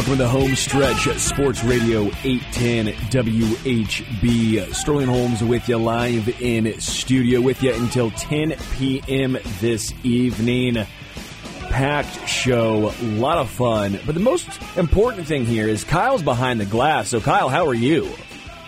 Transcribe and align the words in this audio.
Welcome 0.00 0.16
to 0.16 0.22
the 0.22 0.28
home 0.30 0.54
stretch, 0.56 1.18
Sports 1.18 1.62
Radio 1.62 2.06
810 2.24 2.94
WHB. 3.10 4.74
Sterling 4.74 5.08
Holmes 5.08 5.44
with 5.44 5.68
you 5.68 5.76
live 5.76 6.40
in 6.40 6.80
studio 6.80 7.42
with 7.42 7.62
you 7.62 7.74
until 7.74 8.10
10 8.12 8.56
p.m. 8.78 9.36
this 9.60 9.92
evening. 10.02 10.86
Packed 11.68 12.26
show, 12.26 12.94
a 12.98 13.04
lot 13.18 13.36
of 13.36 13.50
fun. 13.50 14.00
But 14.06 14.14
the 14.14 14.22
most 14.22 14.48
important 14.78 15.26
thing 15.26 15.44
here 15.44 15.68
is 15.68 15.84
Kyle's 15.84 16.22
behind 16.22 16.60
the 16.60 16.64
glass. 16.64 17.10
So, 17.10 17.20
Kyle, 17.20 17.50
how 17.50 17.66
are 17.66 17.74
you? 17.74 18.10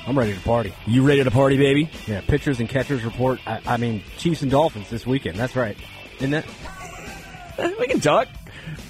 I'm 0.07 0.19
ready 0.19 0.35
to 0.35 0.41
party. 0.41 0.75
You 0.87 1.03
ready 1.03 1.25
to 1.25 1.31
party, 1.31 1.57
baby? 1.57 1.89
Yeah, 2.07 2.21
pitchers 2.21 2.61
and 2.61 2.69
catchers 2.69 3.05
report. 3.05 3.41
I, 3.47 3.63
I 3.65 3.77
mean, 3.79 4.03
Chiefs 4.19 4.43
and 4.43 4.51
Dolphins 4.51 4.91
this 4.91 5.07
weekend. 5.07 5.39
That's 5.39 5.57
right. 5.57 5.79
Isn't 6.17 6.33
that? 6.33 6.45
we 7.81 7.87
can 7.87 8.01
talk. 8.01 8.29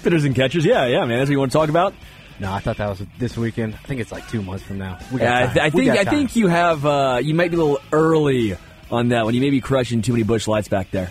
Pitchers 0.03 0.25
and 0.25 0.35
catchers. 0.35 0.65
Yeah, 0.65 0.87
yeah, 0.87 1.05
man. 1.05 1.19
That's 1.19 1.29
what 1.29 1.31
you 1.31 1.39
want 1.39 1.53
to 1.53 1.57
talk 1.57 1.69
about? 1.69 1.93
No, 2.39 2.51
I 2.51 2.59
thought 2.59 2.77
that 2.77 2.89
was 2.89 3.01
this 3.19 3.37
weekend. 3.37 3.75
I 3.75 3.87
think 3.87 4.01
it's 4.01 4.11
like 4.11 4.27
two 4.27 4.41
months 4.41 4.63
from 4.63 4.79
now. 4.79 4.97
Yeah, 5.13 5.37
I, 5.49 5.53
th- 5.53 5.65
I 5.65 5.69
think 5.69 5.89
I 5.91 6.03
think 6.03 6.35
you 6.35 6.47
have 6.47 6.85
uh, 6.85 7.19
you 7.21 7.33
might 7.35 7.51
be 7.51 7.57
a 7.57 7.59
little 7.59 7.81
early 7.91 8.57
on 8.91 9.09
that 9.09 9.25
one. 9.25 9.33
You 9.33 9.41
may 9.41 9.49
be 9.49 9.61
crushing 9.61 10.01
too 10.01 10.13
many 10.13 10.23
Busch 10.23 10.47
Lights 10.47 10.67
back 10.67 10.91
there. 10.91 11.09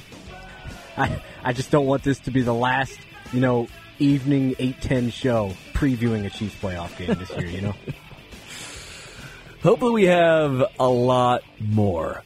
I 0.96 1.22
I 1.42 1.52
just 1.52 1.70
don't 1.70 1.86
want 1.86 2.02
this 2.02 2.19
to 2.20 2.30
be 2.30 2.42
the 2.42 2.55
last 2.55 2.98
you 3.32 3.41
know 3.41 3.69
evening 3.98 4.56
eight 4.58 4.80
ten 4.82 5.10
show 5.10 5.55
previewing 5.72 6.27
a 6.27 6.30
Chiefs 6.30 6.56
playoff 6.60 6.97
game 6.98 7.14
this 7.19 7.30
year. 7.30 7.47
You 7.47 7.60
know. 7.62 7.75
Hopefully, 9.62 9.92
we 9.92 10.04
have 10.04 10.64
a 10.80 10.88
lot 10.88 11.42
more. 11.60 12.22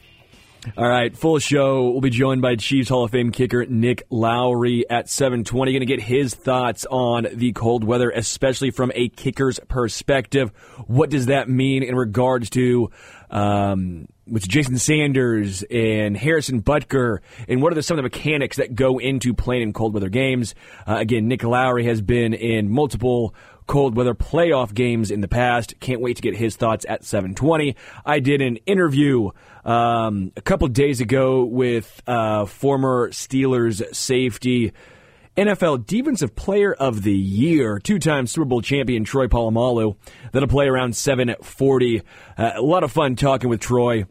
All 0.75 0.87
right, 0.87 1.15
full 1.15 1.39
show. 1.39 1.91
We'll 1.91 2.01
be 2.01 2.09
joined 2.09 2.41
by 2.41 2.55
Chiefs 2.55 2.89
Hall 2.89 3.03
of 3.03 3.11
Fame 3.11 3.31
kicker 3.31 3.65
Nick 3.65 4.03
Lowery 4.09 4.89
at 4.89 5.09
720. 5.09 5.71
Going 5.71 5.79
to 5.81 5.85
get 5.85 6.01
his 6.01 6.33
thoughts 6.33 6.85
on 6.89 7.27
the 7.31 7.53
cold 7.53 7.83
weather, 7.83 8.09
especially 8.09 8.71
from 8.71 8.91
a 8.95 9.09
kicker's 9.09 9.59
perspective. 9.67 10.49
What 10.87 11.09
does 11.09 11.27
that 11.27 11.47
mean 11.47 11.83
in 11.83 11.95
regards 11.95 12.49
to 12.51 12.89
um, 13.29 14.07
with 14.25 14.47
Jason 14.47 14.77
Sanders 14.77 15.63
and 15.63 16.17
Harrison 16.17 16.61
Butker, 16.61 17.19
and 17.47 17.61
what 17.61 17.71
are 17.71 17.75
the, 17.75 17.83
some 17.83 17.97
of 17.97 18.03
the 18.03 18.09
mechanics 18.09 18.57
that 18.57 18.75
go 18.75 18.97
into 18.97 19.33
playing 19.33 19.61
in 19.61 19.73
cold 19.73 19.93
weather 19.93 20.09
games? 20.09 20.55
Uh, 20.87 20.97
again, 20.97 21.27
Nick 21.27 21.43
Lowery 21.43 21.85
has 21.85 22.01
been 22.01 22.33
in 22.33 22.69
multiple 22.69 23.33
cold 23.67 23.95
weather 23.95 24.15
playoff 24.15 24.73
games 24.73 25.11
in 25.11 25.21
the 25.21 25.27
past. 25.27 25.79
Can't 25.79 26.01
wait 26.01 26.15
to 26.15 26.21
get 26.21 26.35
his 26.35 26.55
thoughts 26.55 26.85
at 26.87 27.03
720. 27.03 27.75
I 28.05 28.19
did 28.19 28.41
an 28.41 28.57
interview 28.65 29.31
um, 29.63 30.31
a 30.35 30.41
couple 30.41 30.67
days 30.69 31.01
ago 31.01 31.43
with 31.43 32.01
uh, 32.07 32.45
former 32.45 33.09
Steelers 33.09 33.83
safety. 33.93 34.71
NFL 35.35 35.85
Defensive 35.85 36.35
Player 36.35 36.73
of 36.73 37.03
the 37.03 37.13
Year, 37.13 37.77
two-time 37.77 38.25
Super 38.25 38.45
Bowl 38.45 38.61
champion 38.61 39.03
Troy 39.03 39.27
Polamalu. 39.27 39.95
That'll 40.31 40.49
play 40.49 40.67
around 40.67 40.93
7:40. 40.93 42.01
Uh, 42.35 42.51
a 42.55 42.61
lot 42.61 42.83
of 42.83 42.91
fun 42.91 43.15
talking 43.15 43.47
with 43.47 43.59
Troy. 43.59 44.05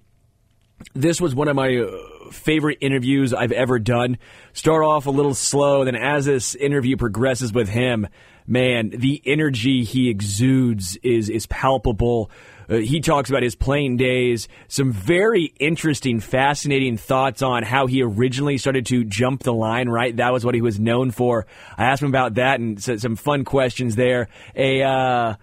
This 0.95 1.21
was 1.21 1.35
one 1.35 1.49
of 1.49 1.57
my 1.57 1.77
uh, 1.77 2.31
favorite 2.31 2.79
interviews 2.81 3.33
I've 3.33 3.53
ever 3.53 3.79
done. 3.79 4.19
Start 4.53 4.85
off 4.85 5.07
a 5.07 5.11
little 5.11 5.35
slow, 5.35 5.85
then 5.85 5.97
as 5.97 6.27
this 6.27 6.55
interview 6.55 6.97
progresses 6.97 7.53
with 7.53 7.69
him, 7.69 8.07
man, 8.47 8.91
the 8.91 9.23
energy 9.25 9.85
he 9.85 10.11
exudes 10.11 10.97
is 11.03 11.29
is 11.29 11.47
palpable. 11.47 12.31
Uh, 12.69 12.77
he 12.77 13.01
talks 13.01 13.31
about 13.31 13.43
his 13.43 13.55
playing 13.55 13.97
days, 13.97 14.49
some 14.69 14.93
very 14.93 15.55
interesting, 15.61 16.21
fascinating 16.21 16.97
thoughts 16.97 17.41
on 17.41 17.63
how 17.63 17.87
he 17.87 18.03
originally 18.03 18.59
started 18.59 18.87
to 18.87 19.05
jump 19.05 19.45
the 19.45 19.55
line, 19.55 19.89
right? 19.89 20.17
That 20.17 20.33
was 20.33 20.45
what 20.45 20.55
he 20.55 20.63
was 20.63 20.81
known 20.81 21.11
for. 21.11 21.47
I 21.79 21.85
asked 21.85 22.03
him 22.03 22.09
about 22.09 22.35
that 22.35 22.59
and 22.59 22.83
some 22.83 23.17
fun 23.17 23.45
questions 23.45 23.95
there. 23.95 24.29
A, 24.57 24.83
uh, 24.83 25.35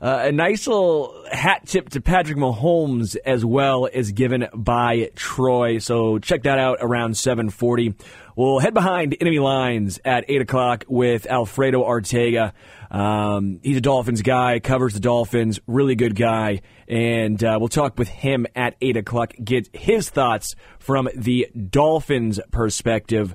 uh, 0.00 0.20
a 0.26 0.32
nice 0.32 0.66
little 0.66 1.24
hat 1.30 1.66
tip 1.66 1.88
to 1.90 2.00
Patrick 2.00 2.38
Mahomes 2.38 3.16
as 3.24 3.44
well 3.44 3.86
is 3.86 4.12
given 4.12 4.46
by 4.54 5.10
Troy. 5.16 5.78
So 5.78 6.18
check 6.20 6.44
that 6.44 6.58
out 6.58 6.78
around 6.80 7.16
740. 7.16 7.94
We'll 8.36 8.60
head 8.60 8.74
behind 8.74 9.16
enemy 9.20 9.40
lines 9.40 9.98
at 10.04 10.24
8 10.28 10.42
o'clock 10.42 10.84
with 10.86 11.26
Alfredo 11.26 11.82
Arteaga. 11.82 12.52
Um, 12.92 13.58
he's 13.64 13.76
a 13.76 13.80
Dolphins 13.80 14.22
guy, 14.22 14.60
covers 14.60 14.94
the 14.94 15.00
Dolphins, 15.00 15.58
really 15.66 15.96
good 15.96 16.14
guy. 16.14 16.60
And 16.86 17.42
uh, 17.42 17.56
we'll 17.58 17.68
talk 17.68 17.98
with 17.98 18.08
him 18.08 18.46
at 18.54 18.76
8 18.80 18.98
o'clock, 18.98 19.32
get 19.42 19.74
his 19.74 20.08
thoughts 20.08 20.54
from 20.78 21.08
the 21.16 21.48
Dolphins' 21.70 22.38
perspective. 22.52 23.34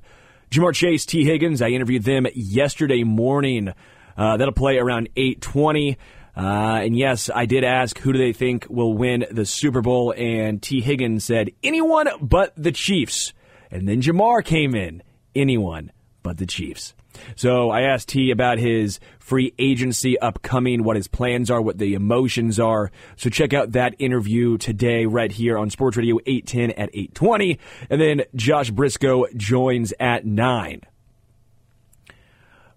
Ja'Marr 0.49 0.73
Chase, 0.73 1.05
Tee 1.05 1.25
Higgins, 1.25 1.61
I 1.61 1.69
interviewed 1.69 2.03
them 2.03 2.25
yesterday 2.33 3.03
morning. 3.03 3.73
Uh, 4.15 4.37
that'll 4.37 4.53
play 4.53 4.77
around 4.77 5.09
820. 5.17 5.97
Uh, 6.35 6.81
and 6.83 6.97
yes, 6.97 7.29
I 7.33 7.45
did 7.45 7.63
ask 7.63 7.97
who 7.99 8.13
do 8.13 8.19
they 8.19 8.33
think 8.33 8.67
will 8.69 8.93
win 8.93 9.25
the 9.29 9.45
Super 9.45 9.81
Bowl, 9.81 10.13
and 10.17 10.61
Tee 10.61 10.81
Higgins 10.81 11.23
said 11.23 11.51
anyone 11.63 12.07
but 12.21 12.53
the 12.57 12.71
Chiefs. 12.71 13.33
And 13.69 13.87
then 13.87 14.01
Ja'Marr 14.01 14.43
came 14.43 14.75
in. 14.75 15.03
Anyone 15.35 15.91
but 16.21 16.37
the 16.37 16.45
Chiefs. 16.45 16.93
So 17.35 17.69
I 17.69 17.81
asked 17.81 18.09
T 18.09 18.31
about 18.31 18.57
his 18.57 18.99
free 19.19 19.53
agency 19.59 20.17
upcoming, 20.19 20.83
what 20.83 20.95
his 20.95 21.07
plans 21.07 21.51
are, 21.51 21.61
what 21.61 21.77
the 21.77 21.93
emotions 21.93 22.59
are. 22.59 22.91
So 23.15 23.29
check 23.29 23.53
out 23.53 23.73
that 23.73 23.95
interview 23.99 24.57
today 24.57 25.05
right 25.05 25.31
here 25.31 25.57
on 25.57 25.69
Sports 25.69 25.97
Radio 25.97 26.17
810 26.25 26.71
at 26.71 26.89
820. 26.93 27.59
And 27.89 28.01
then 28.01 28.23
Josh 28.35 28.71
Brisco 28.71 29.25
joins 29.35 29.93
at 29.99 30.25
9. 30.25 30.81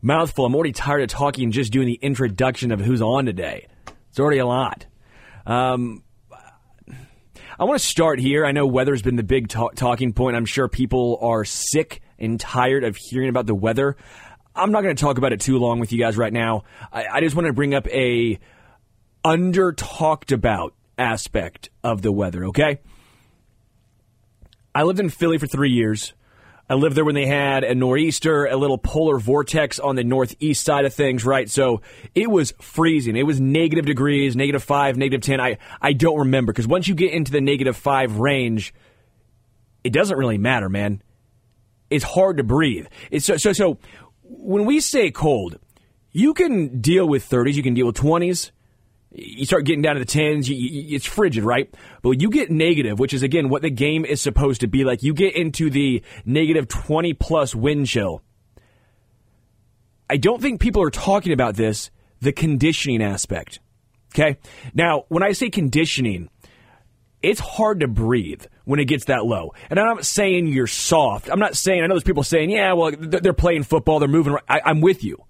Mouthful. 0.06 0.46
I'm 0.46 0.54
already 0.54 0.70
tired 0.70 1.02
of 1.02 1.08
talking 1.08 1.42
and 1.42 1.52
just 1.52 1.72
doing 1.72 1.88
the 1.88 1.98
introduction 2.00 2.70
of 2.70 2.78
who's 2.78 3.02
on 3.02 3.26
today. 3.26 3.66
It's 4.08 4.20
already 4.20 4.38
a 4.38 4.46
lot. 4.46 4.86
Um, 5.44 6.04
I 7.58 7.64
want 7.64 7.80
to 7.80 7.84
start 7.84 8.20
here. 8.20 8.46
I 8.46 8.52
know 8.52 8.68
weather's 8.68 9.02
been 9.02 9.16
the 9.16 9.24
big 9.24 9.48
talk- 9.48 9.74
talking 9.74 10.12
point. 10.12 10.36
I'm 10.36 10.46
sure 10.46 10.68
people 10.68 11.18
are 11.22 11.44
sick 11.44 12.02
and 12.20 12.38
tired 12.38 12.84
of 12.84 12.96
hearing 12.96 13.28
about 13.28 13.46
the 13.46 13.54
weather. 13.56 13.96
I'm 14.54 14.70
not 14.70 14.84
going 14.84 14.94
to 14.94 15.00
talk 15.00 15.18
about 15.18 15.32
it 15.32 15.40
too 15.40 15.58
long 15.58 15.80
with 15.80 15.90
you 15.90 15.98
guys 15.98 16.16
right 16.16 16.32
now. 16.32 16.62
I, 16.92 17.06
I 17.14 17.20
just 17.20 17.34
want 17.34 17.48
to 17.48 17.52
bring 17.52 17.74
up 17.74 17.88
a 17.88 18.38
under 19.24 19.72
talked 19.72 20.30
about 20.30 20.72
aspect 20.96 21.70
of 21.82 22.02
the 22.02 22.12
weather, 22.12 22.44
okay? 22.44 22.78
I 24.72 24.84
lived 24.84 25.00
in 25.00 25.10
Philly 25.10 25.38
for 25.38 25.48
three 25.48 25.70
years. 25.70 26.14
I 26.68 26.74
lived 26.74 26.96
there 26.96 27.04
when 27.04 27.14
they 27.14 27.26
had 27.26 27.62
a 27.62 27.74
nor'easter, 27.74 28.46
a 28.46 28.56
little 28.56 28.78
polar 28.78 29.18
vortex 29.18 29.78
on 29.78 29.94
the 29.94 30.02
northeast 30.02 30.64
side 30.64 30.84
of 30.84 30.92
things, 30.92 31.24
right? 31.24 31.48
So 31.48 31.80
it 32.14 32.28
was 32.28 32.52
freezing. 32.60 33.16
It 33.16 33.22
was 33.22 33.40
negative 33.40 33.86
degrees, 33.86 34.34
negative 34.34 34.64
five, 34.64 34.96
negative 34.96 35.20
10. 35.20 35.40
I, 35.40 35.58
I 35.80 35.92
don't 35.92 36.18
remember 36.18 36.52
because 36.52 36.66
once 36.66 36.88
you 36.88 36.96
get 36.96 37.12
into 37.12 37.30
the 37.30 37.40
negative 37.40 37.76
five 37.76 38.18
range, 38.18 38.74
it 39.84 39.92
doesn't 39.92 40.18
really 40.18 40.38
matter, 40.38 40.68
man. 40.68 41.02
It's 41.88 42.04
hard 42.04 42.38
to 42.38 42.42
breathe. 42.42 42.88
It's 43.12 43.26
so, 43.26 43.36
so, 43.36 43.52
so 43.52 43.78
when 44.22 44.64
we 44.64 44.80
say 44.80 45.12
cold, 45.12 45.60
you 46.10 46.34
can 46.34 46.80
deal 46.80 47.06
with 47.06 47.28
30s, 47.28 47.54
you 47.54 47.62
can 47.62 47.74
deal 47.74 47.86
with 47.86 47.96
20s, 47.96 48.50
you 49.16 49.46
start 49.46 49.64
getting 49.64 49.82
down 49.82 49.94
to 49.94 50.00
the 50.00 50.04
tens, 50.04 50.48
you, 50.48 50.56
you, 50.56 50.96
it's 50.96 51.06
frigid, 51.06 51.44
right? 51.44 51.72
But 52.02 52.20
you 52.20 52.30
get 52.30 52.50
negative, 52.50 52.98
which 52.98 53.14
is 53.14 53.22
again 53.22 53.48
what 53.48 53.62
the 53.62 53.70
game 53.70 54.04
is 54.04 54.20
supposed 54.20 54.60
to 54.60 54.66
be 54.66 54.84
like. 54.84 55.02
You 55.02 55.14
get 55.14 55.34
into 55.34 55.70
the 55.70 56.02
negative 56.24 56.68
20 56.68 57.14
plus 57.14 57.54
wind 57.54 57.86
chill. 57.86 58.22
I 60.08 60.18
don't 60.18 60.40
think 60.40 60.60
people 60.60 60.82
are 60.82 60.90
talking 60.90 61.32
about 61.32 61.56
this, 61.56 61.90
the 62.20 62.32
conditioning 62.32 63.02
aspect. 63.02 63.58
Okay? 64.14 64.38
Now, 64.74 65.04
when 65.08 65.22
I 65.22 65.32
say 65.32 65.50
conditioning, 65.50 66.30
it's 67.22 67.40
hard 67.40 67.80
to 67.80 67.88
breathe 67.88 68.44
when 68.64 68.78
it 68.78 68.84
gets 68.84 69.06
that 69.06 69.24
low. 69.24 69.52
And 69.68 69.80
I'm 69.80 69.86
not 69.86 70.06
saying 70.06 70.46
you're 70.48 70.66
soft. 70.66 71.28
I'm 71.30 71.40
not 71.40 71.56
saying, 71.56 71.82
I 71.82 71.86
know 71.86 71.94
there's 71.94 72.04
people 72.04 72.22
saying, 72.22 72.50
yeah, 72.50 72.72
well, 72.74 72.92
they're 72.96 73.32
playing 73.32 73.64
football, 73.64 73.98
they're 73.98 74.08
moving. 74.08 74.36
I, 74.48 74.60
I'm 74.64 74.80
with 74.80 75.02
you. 75.02 75.24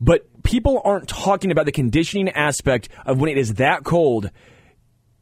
But 0.00 0.42
people 0.42 0.80
aren't 0.84 1.08
talking 1.08 1.50
about 1.50 1.66
the 1.66 1.72
conditioning 1.72 2.28
aspect 2.28 2.88
of 3.04 3.20
when 3.20 3.30
it 3.30 3.38
is 3.38 3.54
that 3.54 3.84
cold. 3.84 4.30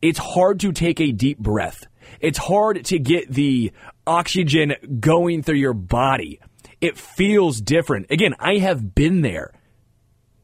It's 0.03 0.19
hard 0.19 0.61
to 0.61 0.73
take 0.73 1.01
a 1.01 1.13
deep 1.13 1.39
breath. 1.39 1.87
It's 2.21 2.39
hard 2.39 2.85
to 2.87 2.99
get 2.99 3.31
the 3.31 3.73
oxygen 4.07 4.75
going 5.01 5.43
through 5.43 5.57
your 5.57 5.73
body. 5.75 6.41
It 6.81 6.99
feels 6.99 7.61
different. 7.61 8.11
Again, 8.11 8.35
I 8.39 8.59
have 8.59 8.95
been 8.95 9.23
there. 9.23 9.53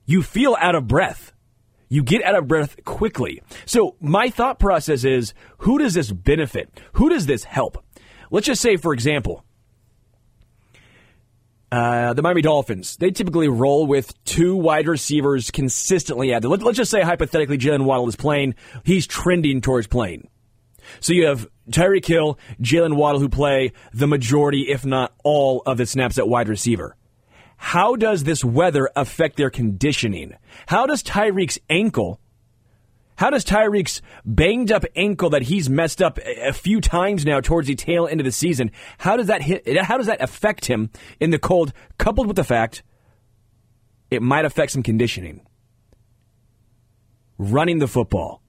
You 0.07 0.23
feel 0.23 0.57
out 0.59 0.75
of 0.75 0.89
breath. 0.89 1.33
You 1.89 2.03
get 2.03 2.25
out 2.25 2.37
of 2.37 2.47
breath 2.47 2.83
quickly. 2.85 3.43
So 3.67 3.97
my 4.01 4.31
thought 4.31 4.59
process 4.59 5.05
is, 5.05 5.35
who 5.59 5.79
does 5.79 5.93
this 5.95 6.13
benefit? 6.13 6.71
Who 6.95 7.11
does 7.11 7.27
this 7.27 7.45
help? 7.45 7.85
Let's 8.31 8.47
just 8.47 8.63
say, 8.63 8.77
for 8.77 8.95
example, 8.95 9.45
uh, 11.73 12.13
the 12.15 12.23
Miami 12.23 12.43
Dolphins, 12.43 12.97
they 12.97 13.11
typically 13.11 13.49
roll 13.49 13.87
with 13.87 14.13
two 14.25 14.57
wide 14.57 14.89
receivers 14.89 15.51
consistently 15.51 16.33
at 16.33 16.43
the 16.43 16.49
Let, 16.49 16.63
us 16.63 16.77
just 16.77 16.91
say, 16.91 17.03
hypothetically, 17.03 17.59
Jaylen 17.59 17.85
Waddle 17.85 18.09
is 18.09 18.17
playing. 18.17 18.55
He's 18.85 19.07
trending 19.07 19.61
towards 19.61 19.87
playing. 19.87 20.29
So 20.99 21.13
you 21.13 21.27
have 21.27 21.47
Tyreek 21.71 22.05
Hill, 22.07 22.39
Jaylen 22.61 22.97
Waddle, 22.97 23.21
who 23.21 23.29
play 23.29 23.73
the 23.93 24.09
majority, 24.09 24.67
if 24.69 24.85
not 24.85 25.13
all, 25.23 25.63
of 25.67 25.77
the 25.79 25.87
snaps 25.87 26.19
at 26.19 26.29
wide 26.29 26.49
receiver. 26.49 26.97
how 27.57 27.95
does 27.95 28.25
this 28.25 28.43
weather 28.43 28.89
affect 28.97 29.37
their 29.37 29.51
conditioning? 29.51 30.35
How 30.67 30.87
does 30.87 31.03
Tyreek's 31.03 31.59
ankle, 31.69 32.19
how 33.21 33.29
does 33.29 33.45
Tyreek's 33.45 34.01
banged 34.25 34.73
up 34.73 34.83
ankle 34.97 35.29
that 35.29 35.43
he's 35.43 35.69
messed 35.69 36.01
up 36.01 36.19
a 36.25 36.55
few 36.55 36.81
times 36.81 37.27
now 37.27 37.39
towards 37.43 37.69
the 37.69 37.75
tail 37.75 38.09
end 38.09 38.19
of 38.19 38.25
the 38.25 38.33
season, 38.33 38.71
how 38.97 39.19
does 39.19 39.27
that 39.27 39.43
hit, 39.43 39.77
how 39.83 39.99
does 39.99 40.07
that 40.07 40.23
affect 40.23 40.65
him 40.65 40.89
in 41.21 41.29
the 41.29 41.39
cold, 41.39 41.75
coupled 41.99 42.27
with 42.27 42.37
the 42.37 42.45
fact 42.45 42.83
it 44.11 44.23
might 44.23 44.47
affect 44.47 44.73
some 44.73 44.83
conditioning? 44.83 45.43
Running 47.37 47.79
the 47.79 47.87
football, 47.87 48.41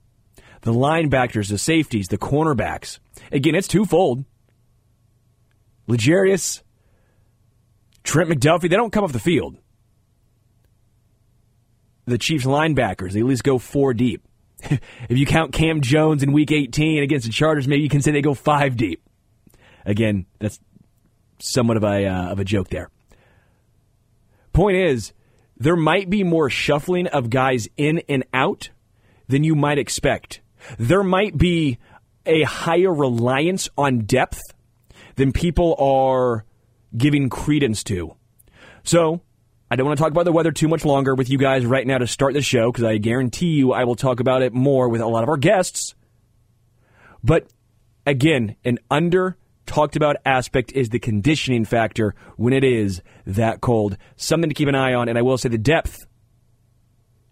the 0.62 0.72
linebackers, 0.72 1.50
the 1.50 1.58
safeties, 1.58 2.08
the 2.08 2.16
cornerbacks. 2.16 2.98
Again, 3.30 3.54
it's 3.54 3.68
twofold. 3.68 4.24
L'Jarius, 5.86 6.62
Trent 8.04 8.30
McDuffie, 8.30 8.70
they 8.70 8.76
don't 8.76 8.90
come 8.90 9.04
off 9.04 9.12
the 9.12 9.18
field. 9.18 9.58
The 12.06 12.16
Chiefs 12.16 12.46
linebackers, 12.46 13.12
they 13.12 13.20
at 13.20 13.26
least 13.26 13.44
go 13.44 13.58
four 13.58 13.92
deep. 13.92 14.26
if 15.08 15.18
you 15.18 15.26
count 15.26 15.52
Cam 15.52 15.80
Jones 15.80 16.22
in 16.22 16.32
week 16.32 16.52
18 16.52 17.02
against 17.02 17.26
the 17.26 17.32
Chargers, 17.32 17.68
maybe 17.68 17.82
you 17.82 17.88
can 17.88 18.02
say 18.02 18.10
they 18.10 18.22
go 18.22 18.34
five 18.34 18.76
deep. 18.76 19.02
Again, 19.84 20.26
that's 20.38 20.60
somewhat 21.38 21.76
of 21.76 21.84
a, 21.84 22.06
uh, 22.06 22.30
of 22.30 22.38
a 22.38 22.44
joke 22.44 22.68
there. 22.68 22.90
Point 24.52 24.76
is, 24.76 25.12
there 25.56 25.76
might 25.76 26.10
be 26.10 26.24
more 26.24 26.50
shuffling 26.50 27.06
of 27.08 27.30
guys 27.30 27.68
in 27.76 28.02
and 28.08 28.24
out 28.32 28.70
than 29.28 29.44
you 29.44 29.54
might 29.54 29.78
expect. 29.78 30.40
There 30.78 31.02
might 31.02 31.36
be 31.36 31.78
a 32.26 32.42
higher 32.42 32.92
reliance 32.92 33.68
on 33.76 34.00
depth 34.00 34.40
than 35.16 35.32
people 35.32 35.74
are 35.78 36.44
giving 36.96 37.28
credence 37.28 37.82
to. 37.84 38.16
So, 38.84 39.20
I 39.72 39.74
don't 39.74 39.86
want 39.86 39.96
to 39.96 40.02
talk 40.02 40.10
about 40.10 40.26
the 40.26 40.32
weather 40.32 40.52
too 40.52 40.68
much 40.68 40.84
longer 40.84 41.14
with 41.14 41.30
you 41.30 41.38
guys 41.38 41.64
right 41.64 41.86
now 41.86 41.96
to 41.96 42.06
start 42.06 42.34
the 42.34 42.42
show 42.42 42.70
because 42.70 42.84
I 42.84 42.98
guarantee 42.98 43.54
you 43.54 43.72
I 43.72 43.84
will 43.84 43.94
talk 43.94 44.20
about 44.20 44.42
it 44.42 44.52
more 44.52 44.86
with 44.90 45.00
a 45.00 45.06
lot 45.06 45.22
of 45.22 45.30
our 45.30 45.38
guests. 45.38 45.94
But 47.24 47.46
again, 48.04 48.56
an 48.66 48.80
under 48.90 49.38
talked 49.64 49.96
about 49.96 50.16
aspect 50.26 50.72
is 50.72 50.90
the 50.90 50.98
conditioning 50.98 51.64
factor 51.64 52.14
when 52.36 52.52
it 52.52 52.64
is 52.64 53.00
that 53.24 53.62
cold. 53.62 53.96
Something 54.16 54.50
to 54.50 54.54
keep 54.54 54.68
an 54.68 54.74
eye 54.74 54.92
on, 54.92 55.08
and 55.08 55.16
I 55.16 55.22
will 55.22 55.38
say 55.38 55.48
the 55.48 55.56
depth. 55.56 56.04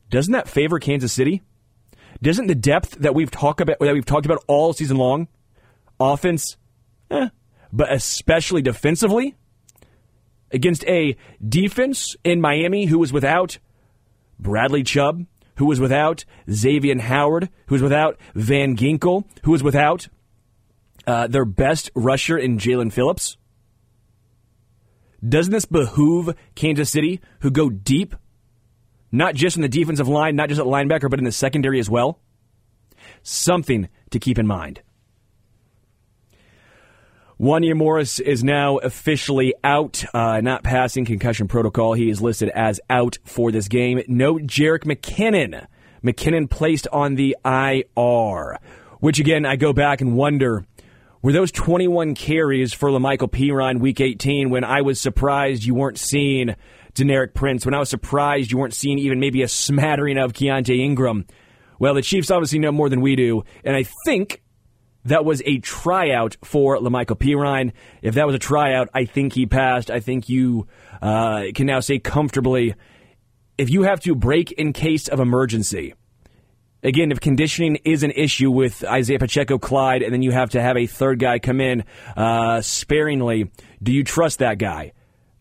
Doesn't 0.09 0.33
that 0.33 0.49
favor 0.49 0.79
Kansas 0.79 1.13
City? 1.13 1.43
Doesn't 2.23 2.47
the 2.47 2.55
depth 2.55 2.93
that 3.01 3.15
we've 3.15 3.31
talked 3.31 3.61
about 3.61 3.81
that 3.81 3.93
we've 3.93 4.07
talked 4.07 4.25
about 4.25 4.43
all 4.47 4.73
season 4.73 4.97
long, 4.97 5.29
offense, 6.01 6.57
eh, 7.11 7.29
but 7.71 7.93
especially 7.93 8.63
defensively, 8.63 9.37
against 10.53 10.85
a 10.87 11.17
defense 11.47 12.17
in 12.25 12.41
Miami 12.41 12.87
who 12.87 12.99
was 12.99 13.13
without 13.13 13.59
Bradley 14.39 14.83
Chubb, 14.83 15.27
who 15.57 15.67
was 15.67 15.81
without 15.81 16.25
Xavier 16.51 16.99
Howard, 16.99 17.51
who 17.67 17.75
was 17.75 17.83
without 17.83 18.19
Van 18.35 18.77
Ginkel, 18.77 19.25
who 19.45 19.53
was 19.53 19.63
without 19.63 20.09
uh, 21.07 21.27
their 21.27 21.45
best 21.45 21.91
rusher 21.95 22.39
in 22.39 22.59
Jaelan 22.59 22.93
Phillips. 22.93 23.37
Doesn't 25.27 25.53
this 25.53 25.67
behoove 25.67 26.35
Kansas 26.55 26.91
City, 26.91 27.21
who 27.41 27.51
go 27.51 27.69
deep, 27.69 28.15
not 29.13 29.35
just 29.35 29.57
in 29.57 29.63
the 29.63 29.69
defensive 29.69 30.09
line, 30.09 30.35
not 30.35 30.49
just 30.49 30.61
at 30.61 30.67
linebacker, 30.67 31.11
but 31.11 31.19
in 31.19 31.25
the 31.25 31.33
secondary 31.33 31.79
as 31.79 31.91
well? 31.91 32.21
Something 33.23 33.89
to 34.11 34.19
keep 34.19 34.39
in 34.39 34.47
mind. 34.47 34.81
Wanya 37.41 37.75
Morris 37.75 38.21
is 38.21 38.45
now 38.45 38.77
officially 38.77 39.55
out, 39.65 40.05
uh, 40.13 40.43
not 40.43 40.63
passing 40.63 41.07
concussion 41.07 41.49
protocol. 41.49 41.95
He 41.95 42.11
is 42.11 42.21
listed 42.21 42.51
as 42.51 42.83
out 42.91 43.17
for 43.25 43.51
this 43.51 43.67
game. 43.67 44.03
No 44.09 44.35
Jerick 44.35 44.81
McKinnon. 44.81 45.67
McKinnon 46.05 46.51
placed 46.51 46.87
on 46.93 47.15
the 47.15 47.35
IR, 47.43 48.59
which 48.99 49.21
again, 49.21 49.47
I 49.47 49.57
go 49.57 49.73
back 49.73 50.03
and 50.03 50.15
wonder 50.19 50.67
were 51.23 51.33
those 51.33 51.51
21 51.51 52.15
carries 52.15 52.75
for 52.75 52.91
La'Mical 52.91 53.31
Perine 53.31 53.81
week 53.81 54.03
18 54.03 54.51
when 54.51 54.63
I 54.63 54.83
was 54.83 55.01
surprised 55.01 55.65
you 55.65 55.75
weren't 55.75 55.99
seeing 55.99 56.55
Deneric 56.95 57.33
Prince, 57.33 57.65
when 57.65 57.73
I 57.73 57.79
was 57.79 57.89
surprised 57.89 58.53
you 58.53 58.59
weren't 58.59 58.75
seeing 58.75 58.99
even 58.99 59.19
maybe 59.19 59.41
a 59.41 59.49
smattering 59.49 60.19
of 60.19 60.35
Keaontay 60.35 60.79
Ingram? 60.79 61.25
Well, 61.79 61.95
the 61.95 62.03
Chiefs 62.03 62.31
obviously 62.31 62.59
know 62.59 62.73
more 62.73 62.91
than 62.91 63.01
we 63.01 63.17
do, 63.17 63.45
and 63.65 63.75
I 63.75 63.85
think 64.05 64.43
that 65.05 65.25
was 65.25 65.43
a 65.47 65.59
tryout 65.59 66.37
for 66.45 66.77
La'Mical 66.79 67.17
Perine. 67.17 67.73
If 68.03 68.15
that 68.15 68.27
was 68.27 68.35
a 68.35 68.39
tryout, 68.39 68.89
I 68.95 69.05
think 69.05 69.33
he 69.33 69.47
passed. 69.47 69.91
I 69.91 70.01
think 70.01 70.29
you 70.29 70.67
uh, 71.01 71.45
can 71.55 71.67
now 71.67 71.81
say 71.81 71.99
comfortably 71.99 72.75
if 73.57 73.71
you 73.71 73.83
have 73.83 74.01
to 74.01 74.15
break 74.15 74.53
in 74.53 74.73
case 74.73 75.09
of 75.09 75.21
emergency. 75.21 75.95
Again, 76.83 77.13
if 77.13 77.21
conditioning 77.21 77.77
is 77.85 78.03
an 78.03 78.11
issue 78.11 78.51
with 78.51 78.85
Isaiah 78.85 79.19
Pacheco, 79.19 79.59
Clyde, 79.59 80.03
and 80.03 80.15
then 80.15 80.23
you 80.23 80.31
have 80.33 80.51
to 80.51 80.63
have 80.63 80.79
a 80.79 80.87
third 80.87 81.19
guy 81.19 81.39
come 81.39 81.61
in 81.61 81.85
uh, 82.17 82.63
sparingly, 82.63 83.51
do 83.83 83.93
you 83.93 84.03
trust 84.03 84.39
that 84.39 84.57
guy? 84.57 84.93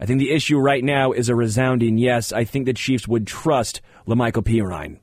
I 0.02 0.06
think 0.06 0.20
the 0.20 0.32
issue 0.32 0.58
right 0.58 0.84
now 0.84 1.14
is 1.14 1.30
a 1.30 1.36
resounding 1.36 1.98
yes. 1.98 2.34
I 2.34 2.44
think 2.44 2.66
the 2.66 2.74
Chiefs 2.74 3.08
would 3.08 3.26
trust 3.26 3.82
La'Mical 4.06 4.44
Perine. 4.44 5.00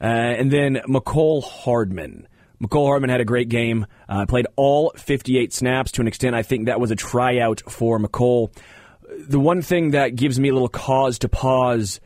Uh, 0.00 0.06
and 0.06 0.50
then 0.50 0.80
Mecole 0.88 1.42
Hardman. 1.42 2.26
Mecole 2.62 2.86
Hardman 2.86 3.10
had 3.10 3.20
a 3.20 3.24
great 3.24 3.48
game. 3.48 3.86
Uh, 4.08 4.26
played 4.26 4.46
all 4.56 4.92
58 4.96 5.52
snaps 5.52 5.92
to 5.92 6.00
an 6.00 6.08
extent. 6.08 6.34
I 6.34 6.42
think 6.42 6.66
that 6.66 6.80
was 6.80 6.90
a 6.90 6.96
tryout 6.96 7.62
for 7.68 7.98
Mecole. 7.98 8.54
The 9.28 9.40
one 9.40 9.62
thing 9.62 9.92
that 9.92 10.14
gives 10.14 10.38
me 10.38 10.48
a 10.48 10.52
little 10.52 10.68
cause 10.68 11.18
to 11.20 11.28
pause. 11.28 12.00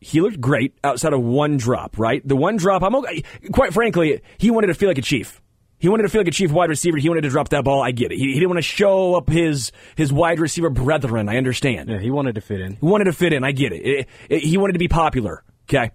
He 0.00 0.20
looked 0.20 0.40
great 0.40 0.76
outside 0.84 1.12
of 1.12 1.22
one 1.22 1.56
drop, 1.56 1.98
right? 1.98 2.26
The 2.26 2.36
one 2.36 2.56
drop, 2.56 2.82
I'm 2.82 2.94
okay. 2.96 3.22
Quite 3.52 3.72
frankly, 3.72 4.20
he 4.38 4.50
wanted 4.50 4.68
to 4.68 4.74
feel 4.74 4.88
like 4.88 4.98
a 4.98 5.02
chief. 5.02 5.40
He 5.78 5.88
wanted 5.88 6.04
to 6.04 6.08
feel 6.08 6.20
like 6.20 6.28
a 6.28 6.32
chief 6.32 6.50
wide 6.50 6.70
receiver. 6.70 6.96
He 6.96 7.08
wanted 7.08 7.22
to 7.22 7.28
drop 7.28 7.50
that 7.50 7.64
ball. 7.64 7.82
I 7.82 7.90
get 7.90 8.12
it. 8.12 8.18
He, 8.18 8.26
he 8.26 8.34
didn't 8.34 8.48
want 8.48 8.58
to 8.58 8.62
show 8.62 9.14
up 9.14 9.28
his 9.28 9.72
his 9.94 10.12
wide 10.12 10.40
receiver 10.40 10.70
brethren. 10.70 11.28
I 11.28 11.36
understand. 11.36 11.90
Yeah, 11.90 11.98
he 11.98 12.10
wanted 12.10 12.36
to 12.36 12.40
fit 12.40 12.60
in. 12.60 12.76
He 12.76 12.86
wanted 12.86 13.04
to 13.04 13.12
fit 13.12 13.32
in. 13.32 13.44
I 13.44 13.52
get 13.52 13.72
it. 13.72 13.82
it, 13.82 14.08
it 14.28 14.42
he 14.42 14.56
wanted 14.56 14.74
to 14.74 14.78
be 14.78 14.88
popular. 14.88 15.42
Okay. 15.68 15.90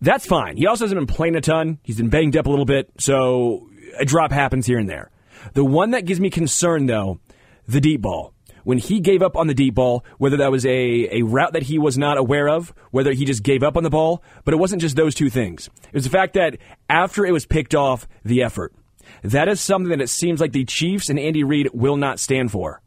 That's 0.00 0.26
fine. 0.26 0.56
He 0.56 0.66
also 0.66 0.84
hasn't 0.84 0.98
been 0.98 1.14
playing 1.14 1.36
a 1.36 1.40
ton. 1.40 1.78
He's 1.82 1.98
been 1.98 2.08
banged 2.08 2.36
up 2.36 2.46
a 2.46 2.50
little 2.50 2.64
bit, 2.64 2.90
so 2.98 3.68
a 3.98 4.04
drop 4.04 4.32
happens 4.32 4.66
here 4.66 4.78
and 4.78 4.88
there. 4.88 5.10
The 5.52 5.64
one 5.64 5.90
that 5.90 6.06
gives 6.06 6.20
me 6.20 6.30
concern, 6.30 6.86
though, 6.86 7.20
the 7.68 7.80
deep 7.80 8.00
ball. 8.00 8.32
When 8.64 8.78
he 8.78 9.00
gave 9.00 9.22
up 9.22 9.36
on 9.36 9.46
the 9.46 9.54
deep 9.54 9.74
ball, 9.74 10.04
whether 10.18 10.36
that 10.38 10.50
was 10.50 10.66
a, 10.66 11.18
a 11.18 11.22
route 11.22 11.54
that 11.54 11.64
he 11.64 11.78
was 11.78 11.96
not 11.96 12.18
aware 12.18 12.48
of, 12.48 12.74
whether 12.90 13.12
he 13.12 13.24
just 13.24 13.42
gave 13.42 13.62
up 13.62 13.76
on 13.76 13.82
the 13.82 13.90
ball, 13.90 14.22
but 14.44 14.52
it 14.52 14.58
wasn't 14.58 14.82
just 14.82 14.96
those 14.96 15.14
two 15.14 15.30
things. 15.30 15.68
It 15.86 15.94
was 15.94 16.04
the 16.04 16.10
fact 16.10 16.34
that 16.34 16.58
after 16.88 17.24
it 17.24 17.32
was 17.32 17.46
picked 17.46 17.74
off, 17.74 18.06
the 18.24 18.42
effort. 18.42 18.74
That 19.22 19.48
is 19.48 19.60
something 19.60 19.90
that 19.90 20.02
it 20.02 20.08
seems 20.08 20.40
like 20.40 20.52
the 20.52 20.64
Chiefs 20.64 21.08
and 21.08 21.18
Andy 21.18 21.42
Reid 21.42 21.70
will 21.72 21.96
not 21.96 22.20
stand 22.20 22.52
for. 22.52 22.82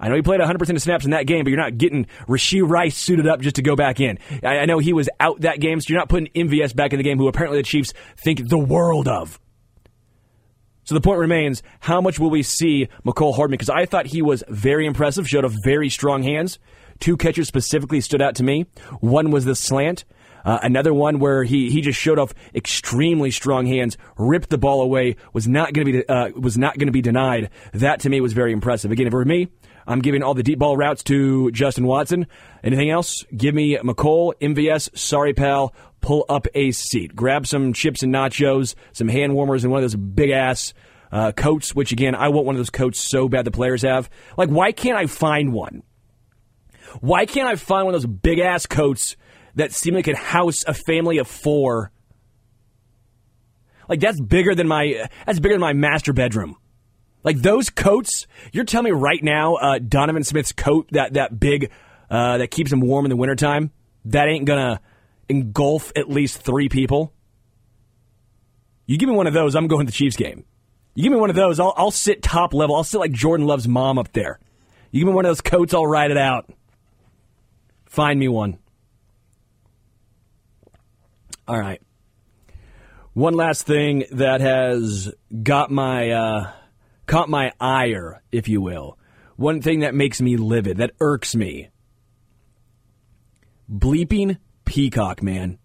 I 0.00 0.08
know 0.08 0.16
he 0.16 0.22
played 0.22 0.40
100% 0.40 0.70
of 0.70 0.82
snaps 0.82 1.04
in 1.04 1.10
that 1.10 1.26
game, 1.26 1.44
but 1.44 1.50
you're 1.50 1.60
not 1.60 1.76
getting 1.76 2.06
Rashee 2.26 2.66
Rice 2.66 2.96
suited 2.96 3.28
up 3.28 3.40
just 3.40 3.56
to 3.56 3.62
go 3.62 3.76
back 3.76 4.00
in. 4.00 4.18
I, 4.42 4.60
I 4.60 4.64
know 4.64 4.78
he 4.78 4.94
was 4.94 5.10
out 5.20 5.42
that 5.42 5.60
game, 5.60 5.80
so 5.80 5.86
you're 5.90 6.00
not 6.00 6.08
putting 6.08 6.28
MVS 6.28 6.74
back 6.74 6.92
in 6.92 6.96
the 6.96 7.02
game, 7.04 7.18
who 7.18 7.28
apparently 7.28 7.58
the 7.58 7.64
Chiefs 7.64 7.92
think 8.16 8.48
the 8.48 8.58
world 8.58 9.06
of. 9.06 9.38
So 10.84 10.94
the 10.94 11.00
point 11.02 11.20
remains, 11.20 11.62
how 11.80 12.00
much 12.00 12.18
will 12.18 12.30
we 12.30 12.42
see 12.42 12.88
Mecole 13.04 13.36
Hardman? 13.36 13.58
Because 13.58 13.70
I 13.70 13.84
thought 13.84 14.06
he 14.06 14.22
was 14.22 14.42
very 14.48 14.86
impressive, 14.86 15.28
showed 15.28 15.44
a 15.44 15.50
very 15.62 15.90
strong 15.90 16.22
hands. 16.22 16.58
Two 16.98 17.16
catches 17.16 17.46
specifically 17.46 18.00
stood 18.00 18.22
out 18.22 18.34
to 18.36 18.42
me. 18.42 18.66
One 19.00 19.30
was 19.30 19.44
the 19.44 19.54
slant. 19.54 20.04
Uh, 20.44 20.58
another 20.62 20.94
one 20.94 21.18
where 21.18 21.44
he, 21.44 21.70
he 21.70 21.80
just 21.80 21.98
showed 21.98 22.18
off 22.18 22.34
extremely 22.54 23.30
strong 23.30 23.66
hands, 23.66 23.98
ripped 24.16 24.48
the 24.48 24.58
ball 24.58 24.80
away, 24.80 25.16
was 25.32 25.46
not 25.46 25.72
going 25.74 25.86
to 25.86 25.92
be 25.92 26.08
uh, 26.08 26.30
was 26.30 26.56
not 26.56 26.78
going 26.78 26.88
to 26.88 26.92
be 26.92 27.02
denied. 27.02 27.50
That 27.74 28.00
to 28.00 28.10
me 28.10 28.20
was 28.20 28.32
very 28.32 28.52
impressive. 28.52 28.90
Again, 28.90 29.06
if 29.06 29.12
it 29.12 29.16
were 29.16 29.24
me, 29.24 29.48
I'm 29.86 30.00
giving 30.00 30.22
all 30.22 30.34
the 30.34 30.42
deep 30.42 30.58
ball 30.58 30.76
routes 30.76 31.02
to 31.04 31.50
Justin 31.50 31.86
Watson. 31.86 32.26
Anything 32.62 32.90
else? 32.90 33.24
Give 33.36 33.54
me 33.54 33.76
Mecole, 33.78 34.34
MVS, 34.40 34.96
sorry 34.96 35.34
pal, 35.34 35.74
pull 36.00 36.24
up 36.28 36.46
a 36.54 36.70
seat. 36.72 37.14
Grab 37.16 37.46
some 37.46 37.72
chips 37.72 38.02
and 38.02 38.14
nachos, 38.14 38.74
some 38.92 39.08
hand 39.08 39.34
warmers, 39.34 39.64
and 39.64 39.72
one 39.72 39.82
of 39.82 39.90
those 39.90 39.96
big 39.96 40.30
ass 40.30 40.74
uh, 41.12 41.32
coats, 41.32 41.74
which 41.74 41.92
again, 41.92 42.14
I 42.14 42.28
want 42.28 42.46
one 42.46 42.54
of 42.54 42.58
those 42.58 42.70
coats 42.70 43.00
so 43.00 43.28
bad 43.28 43.44
the 43.44 43.50
players 43.50 43.82
have. 43.82 44.08
Like, 44.36 44.48
why 44.48 44.72
can't 44.72 44.96
I 44.96 45.06
find 45.06 45.52
one? 45.52 45.82
Why 47.00 47.26
can't 47.26 47.48
I 47.48 47.56
find 47.56 47.86
one 47.86 47.94
of 47.94 48.02
those 48.02 48.10
big 48.10 48.38
ass 48.38 48.66
coats 48.66 49.16
that 49.54 49.72
seem 49.72 49.94
like 49.94 50.08
it 50.08 50.16
house 50.16 50.64
a 50.66 50.74
family 50.74 51.18
of 51.18 51.28
four? 51.28 51.92
Like 53.88 54.00
that's 54.00 54.20
bigger 54.20 54.54
than 54.54 54.68
my 54.68 55.08
that's 55.26 55.40
bigger 55.40 55.54
than 55.54 55.60
my 55.60 55.72
master 55.72 56.12
bedroom. 56.12 56.56
Like 57.22 57.38
those 57.42 57.70
coats, 57.70 58.26
you're 58.52 58.64
telling 58.64 58.86
me 58.86 58.90
right 58.92 59.22
now, 59.22 59.56
uh, 59.56 59.78
Donovan 59.78 60.24
Smith's 60.24 60.52
coat, 60.52 60.88
that 60.92 61.14
that 61.14 61.38
big, 61.38 61.70
uh, 62.10 62.38
that 62.38 62.50
keeps 62.50 62.72
him 62.72 62.80
warm 62.80 63.04
in 63.04 63.10
the 63.10 63.16
wintertime, 63.16 63.70
that 64.06 64.28
ain't 64.28 64.46
gonna 64.46 64.80
engulf 65.28 65.92
at 65.94 66.08
least 66.08 66.42
three 66.42 66.68
people. 66.68 67.12
You 68.86 68.98
give 68.98 69.08
me 69.08 69.14
one 69.14 69.26
of 69.26 69.34
those, 69.34 69.54
I'm 69.54 69.68
going 69.68 69.86
to 69.86 69.92
the 69.92 69.96
Chiefs 69.96 70.16
game. 70.16 70.44
You 70.94 71.04
give 71.04 71.12
me 71.12 71.18
one 71.18 71.30
of 71.30 71.36
those, 71.36 71.60
I'll, 71.60 71.74
I'll 71.76 71.92
sit 71.92 72.22
top 72.22 72.52
level. 72.52 72.74
I'll 72.74 72.84
sit 72.84 72.98
like 72.98 73.12
Jordan 73.12 73.46
Love's 73.46 73.68
mom 73.68 73.98
up 73.98 74.12
there. 74.12 74.40
You 74.90 75.00
give 75.00 75.08
me 75.08 75.14
one 75.14 75.24
of 75.24 75.30
those 75.30 75.40
coats, 75.40 75.72
I'll 75.72 75.86
ride 75.86 76.10
it 76.10 76.16
out. 76.16 76.50
Find 77.86 78.18
me 78.18 78.28
one. 78.28 78.58
All 81.46 81.58
right. 81.58 81.80
One 83.12 83.34
last 83.34 83.66
thing 83.66 84.04
that 84.12 84.40
has 84.40 85.12
got 85.42 85.70
my 85.70 86.10
uh, 86.10 86.52
caught 87.10 87.28
my 87.28 87.52
ire, 87.60 88.22
if 88.30 88.48
you 88.48 88.60
will. 88.60 88.96
One 89.34 89.60
thing 89.60 89.80
that 89.80 89.96
makes 89.96 90.20
me 90.20 90.36
livid, 90.36 90.76
that 90.76 90.92
irks 91.00 91.34
me. 91.34 91.70
Bleeping 93.68 94.38
Peacock, 94.64 95.20
man. 95.20 95.58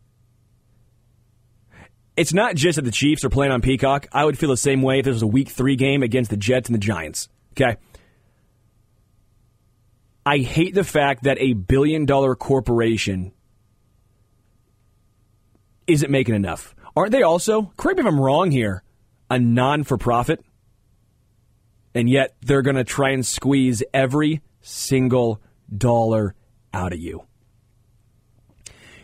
It's 2.18 2.34
not 2.34 2.56
just 2.56 2.78
that 2.78 2.82
the 2.82 2.92
Chiefs 2.92 3.24
are 3.24 3.30
playing 3.30 3.52
on 3.52 3.62
Peacock. 3.62 4.08
I 4.12 4.26
would 4.26 4.40
feel 4.40 4.50
the 4.50 4.58
same 4.58 4.82
way 4.82 5.00
if 5.00 5.06
this 5.06 5.14
was 5.14 5.22
a 5.22 5.28
week 5.28 5.50
three 5.50 5.76
game 5.76 6.02
against 6.02 6.32
the 6.32 6.38
Jets 6.38 6.68
and 6.68 6.74
the 6.74 6.80
Giants. 6.80 7.30
Okay. 7.52 7.78
I 10.26 10.40
hate 10.40 10.74
the 10.74 10.84
fact 10.84 11.26
that 11.26 11.38
a 11.40 11.54
billion 11.54 12.06
dollar 12.06 12.36
corporation 12.36 13.34
isn't 15.86 16.10
making 16.10 16.34
enough. 16.34 16.74
Aren't 16.96 17.12
they 17.12 17.22
also, 17.22 17.72
correct 17.78 18.00
me 18.00 18.02
if 18.02 18.08
I'm 18.08 18.20
wrong 18.20 18.50
here, 18.50 18.82
a 19.30 19.38
non 19.38 19.84
for 19.84 20.00
profit? 20.00 20.44
And 21.96 22.10
yet 22.10 22.36
they're 22.42 22.62
going 22.62 22.76
to 22.76 22.84
try 22.84 23.12
and 23.12 23.26
squeeze 23.26 23.82
every 23.94 24.42
single 24.62 25.42
dollar 25.76 26.36
out 26.74 26.94
of 26.94 27.00
you. 27.00 27.26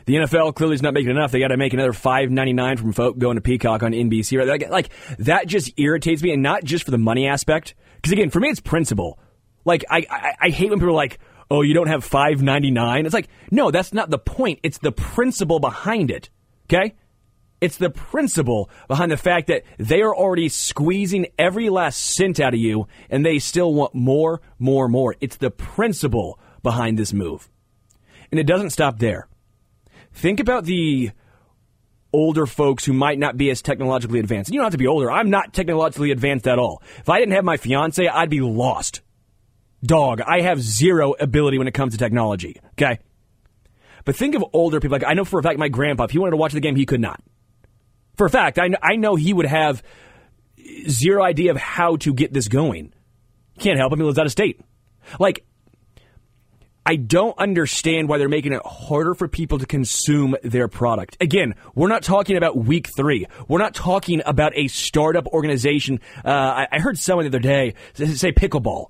The 0.05 0.15
NFL 0.15 0.55
clearly 0.55 0.75
is 0.75 0.81
not 0.81 0.93
making 0.93 1.11
enough. 1.11 1.31
They 1.31 1.39
got 1.39 1.49
to 1.49 1.57
make 1.57 1.73
another 1.73 1.93
five 1.93 2.29
ninety 2.29 2.53
nine 2.53 2.77
from 2.77 2.91
folk 2.91 3.17
going 3.17 3.35
to 3.35 3.41
Peacock 3.41 3.81
on 3.81 3.91
NBC. 3.91 4.37
Right? 4.37 4.47
Like, 4.47 4.69
like 4.69 4.89
that 5.19 5.47
just 5.47 5.79
irritates 5.79 6.21
me, 6.21 6.33
and 6.33 6.43
not 6.43 6.63
just 6.63 6.83
for 6.83 6.91
the 6.91 6.97
money 6.97 7.27
aspect. 7.27 7.75
Because 7.95 8.11
again, 8.11 8.29
for 8.29 8.39
me, 8.39 8.49
it's 8.49 8.59
principle. 8.59 9.19
Like 9.63 9.85
I, 9.89 10.05
I, 10.09 10.33
I 10.41 10.49
hate 10.49 10.69
when 10.69 10.79
people 10.79 10.89
are 10.89 10.93
like, 10.93 11.19
"Oh, 11.49 11.61
you 11.61 11.73
don't 11.73 11.87
have 11.87 12.03
five 12.03 12.41
ninety 12.41 12.71
nine. 12.71 13.05
It's 13.05 13.13
like, 13.13 13.29
no, 13.51 13.71
that's 13.71 13.93
not 13.93 14.09
the 14.09 14.17
point. 14.17 14.59
It's 14.63 14.79
the 14.79 14.91
principle 14.91 15.59
behind 15.59 16.09
it. 16.11 16.29
Okay, 16.65 16.95
it's 17.61 17.77
the 17.77 17.91
principle 17.91 18.69
behind 18.87 19.11
the 19.11 19.17
fact 19.17 19.47
that 19.47 19.63
they 19.77 20.01
are 20.01 20.15
already 20.15 20.49
squeezing 20.49 21.27
every 21.37 21.69
last 21.69 22.01
cent 22.01 22.39
out 22.39 22.55
of 22.55 22.59
you, 22.59 22.87
and 23.09 23.23
they 23.23 23.37
still 23.39 23.73
want 23.73 23.93
more, 23.93 24.41
more, 24.57 24.87
more. 24.87 25.15
It's 25.21 25.37
the 25.37 25.51
principle 25.51 26.39
behind 26.63 26.97
this 26.97 27.13
move, 27.13 27.49
and 28.31 28.39
it 28.39 28.47
doesn't 28.47 28.71
stop 28.71 28.97
there. 28.97 29.27
Think 30.11 30.39
about 30.39 30.65
the 30.65 31.11
older 32.13 32.45
folks 32.45 32.83
who 32.83 32.93
might 32.93 33.19
not 33.19 33.37
be 33.37 33.49
as 33.49 33.61
technologically 33.61 34.19
advanced. 34.19 34.51
You 34.51 34.57
don't 34.57 34.65
have 34.65 34.73
to 34.73 34.77
be 34.77 34.87
older. 34.87 35.09
I'm 35.09 35.29
not 35.29 35.53
technologically 35.53 36.11
advanced 36.11 36.47
at 36.47 36.59
all. 36.59 36.81
If 36.97 37.09
I 37.09 37.19
didn't 37.19 37.35
have 37.35 37.45
my 37.45 37.57
fiance, 37.57 38.05
I'd 38.05 38.29
be 38.29 38.41
lost. 38.41 39.01
Dog, 39.83 40.21
I 40.21 40.41
have 40.41 40.61
zero 40.61 41.13
ability 41.19 41.57
when 41.57 41.67
it 41.67 41.73
comes 41.73 41.93
to 41.93 41.97
technology. 41.97 42.59
Okay? 42.73 42.99
But 44.03 44.15
think 44.15 44.35
of 44.35 44.43
older 44.53 44.79
people. 44.79 44.95
Like 44.95 45.07
I 45.07 45.13
know 45.13 45.25
for 45.25 45.39
a 45.39 45.43
fact 45.43 45.57
my 45.57 45.69
grandpa, 45.69 46.05
if 46.05 46.11
he 46.11 46.19
wanted 46.19 46.31
to 46.31 46.37
watch 46.37 46.53
the 46.53 46.59
game, 46.59 46.75
he 46.75 46.85
could 46.85 46.99
not. 46.99 47.21
For 48.15 48.25
a 48.25 48.29
fact, 48.29 48.59
I, 48.59 48.69
I 48.81 48.95
know 48.95 49.15
he 49.15 49.33
would 49.33 49.45
have 49.45 49.83
zero 50.89 51.23
idea 51.23 51.51
of 51.51 51.57
how 51.57 51.97
to 51.97 52.13
get 52.13 52.33
this 52.33 52.47
going. 52.47 52.93
Can't 53.59 53.77
help 53.77 53.93
him. 53.93 53.99
He 53.99 54.05
lives 54.05 54.19
out 54.19 54.25
of 54.25 54.31
state. 54.31 54.61
Like, 55.19 55.45
I 56.85 56.95
don't 56.95 57.37
understand 57.37 58.09
why 58.09 58.17
they're 58.17 58.27
making 58.29 58.53
it 58.53 58.61
harder 58.65 59.13
for 59.13 59.27
people 59.27 59.59
to 59.59 59.65
consume 59.65 60.35
their 60.43 60.67
product. 60.67 61.15
Again, 61.21 61.55
we're 61.75 61.87
not 61.87 62.03
talking 62.03 62.37
about 62.37 62.57
week 62.57 62.89
three. 62.95 63.27
We're 63.47 63.59
not 63.59 63.75
talking 63.75 64.21
about 64.25 64.53
a 64.55 64.67
startup 64.67 65.27
organization. 65.27 65.99
Uh, 66.25 66.29
I, 66.29 66.67
I, 66.71 66.79
heard 66.79 66.97
someone 66.97 67.25
the 67.25 67.29
other 67.29 67.39
day 67.39 67.75
say 67.93 68.31
pickleball. 68.31 68.87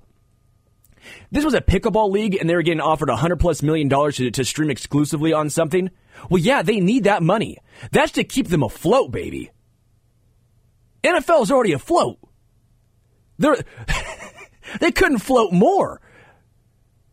This 1.30 1.44
was 1.44 1.54
a 1.54 1.60
pickleball 1.60 2.10
league, 2.10 2.36
and 2.36 2.48
they 2.48 2.54
were 2.54 2.62
getting 2.62 2.80
offered 2.80 3.10
a 3.10 3.16
hundred 3.16 3.40
plus 3.40 3.62
million 3.62 3.88
dollars 3.88 4.16
to, 4.16 4.30
to 4.30 4.44
stream 4.44 4.70
exclusively 4.70 5.32
on 5.32 5.50
something. 5.50 5.90
Well, 6.30 6.40
yeah, 6.40 6.62
they 6.62 6.80
need 6.80 7.04
that 7.04 7.22
money. 7.22 7.58
That's 7.90 8.12
to 8.12 8.24
keep 8.24 8.48
them 8.48 8.62
afloat, 8.62 9.10
baby. 9.10 9.50
NFL 11.02 11.42
is 11.42 11.50
already 11.50 11.72
afloat. 11.72 12.18
They're 13.38 13.56
they 14.80 14.92
couldn't 14.92 15.18
float 15.18 15.52
more. 15.52 16.00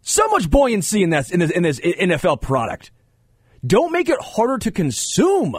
So 0.02 0.28
much 0.28 0.50
buoyancy 0.50 1.04
in 1.04 1.10
this, 1.10 1.32
in 1.32 1.40
this 1.40 1.52
in 1.52 1.64
this 1.64 1.80
NFL 1.80 2.42
product. 2.42 2.92
Don't 3.66 3.92
make 3.92 4.10
it 4.10 4.22
harder 4.22 4.58
to 4.60 4.72
consume. 4.72 5.56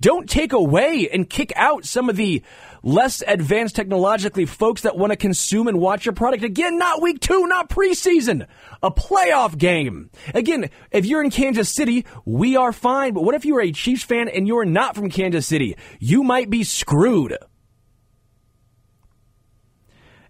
Don't 0.00 0.28
take 0.28 0.52
away 0.52 1.08
and 1.10 1.28
kick 1.28 1.52
out 1.56 1.84
some 1.84 2.08
of 2.08 2.16
the 2.16 2.42
less 2.82 3.22
advanced 3.26 3.76
technologically 3.76 4.46
folks 4.46 4.82
that 4.82 4.96
want 4.96 5.12
to 5.12 5.16
consume 5.16 5.68
and 5.68 5.80
watch 5.80 6.06
your 6.06 6.14
product. 6.14 6.44
Again, 6.44 6.78
not 6.78 7.02
week 7.02 7.20
two, 7.20 7.46
not 7.46 7.68
preseason, 7.68 8.46
a 8.82 8.90
playoff 8.90 9.56
game. 9.56 10.10
Again, 10.34 10.70
if 10.90 11.06
you're 11.06 11.22
in 11.22 11.30
Kansas 11.30 11.68
City, 11.68 12.06
we 12.24 12.56
are 12.56 12.72
fine. 12.72 13.14
But 13.14 13.24
what 13.24 13.34
if 13.34 13.44
you're 13.44 13.60
a 13.60 13.72
Chiefs 13.72 14.04
fan 14.04 14.28
and 14.28 14.46
you're 14.46 14.64
not 14.64 14.94
from 14.94 15.10
Kansas 15.10 15.46
City? 15.46 15.76
You 15.98 16.22
might 16.22 16.50
be 16.50 16.64
screwed. 16.64 17.36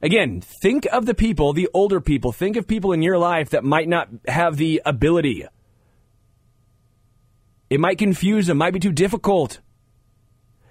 Again, 0.00 0.40
think 0.40 0.86
of 0.92 1.06
the 1.06 1.14
people, 1.14 1.52
the 1.52 1.68
older 1.74 2.00
people. 2.00 2.30
Think 2.30 2.56
of 2.56 2.68
people 2.68 2.92
in 2.92 3.02
your 3.02 3.18
life 3.18 3.50
that 3.50 3.64
might 3.64 3.88
not 3.88 4.08
have 4.28 4.56
the 4.56 4.80
ability. 4.86 5.44
It 7.68 7.80
might 7.80 7.98
confuse 7.98 8.46
them, 8.46 8.58
might 8.58 8.72
be 8.72 8.78
too 8.78 8.92
difficult. 8.92 9.60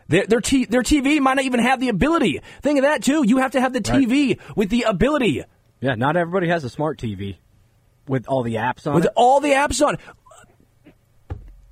Their, 0.08 0.26
their, 0.26 0.42
t- 0.42 0.66
their 0.66 0.84
TV 0.84 1.20
might 1.20 1.36
not 1.36 1.46
even 1.46 1.60
have 1.60 1.80
the 1.80 1.90
ability. 1.90 2.42
Think 2.62 2.80
of 2.80 2.84
that 2.84 3.04
too. 3.04 3.24
You 3.26 3.38
have 3.40 3.52
to 3.52 3.62
have 3.62 3.74
the 3.74 3.82
TV 3.82 4.30
right. 4.30 4.58
with 4.58 4.70
the 4.70 4.84
ability. 4.84 5.44
Yeah, 5.82 5.96
not 5.96 6.16
everybody 6.16 6.48
has 6.48 6.64
a 6.64 6.70
smart 6.70 6.98
TV 6.98 7.38
with 8.08 8.28
all 8.28 8.44
the 8.44 8.56
apps 8.56 8.88
on 8.88 8.96
with 8.96 9.06
it. 9.06 9.12
all 9.16 9.40
the 9.40 9.52
apps 9.52 9.86
on. 9.86 9.98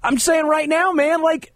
I'm 0.04 0.20
saying 0.20 0.46
right 0.46 0.70
now, 0.70 0.92
man, 0.92 1.24
like 1.24 1.54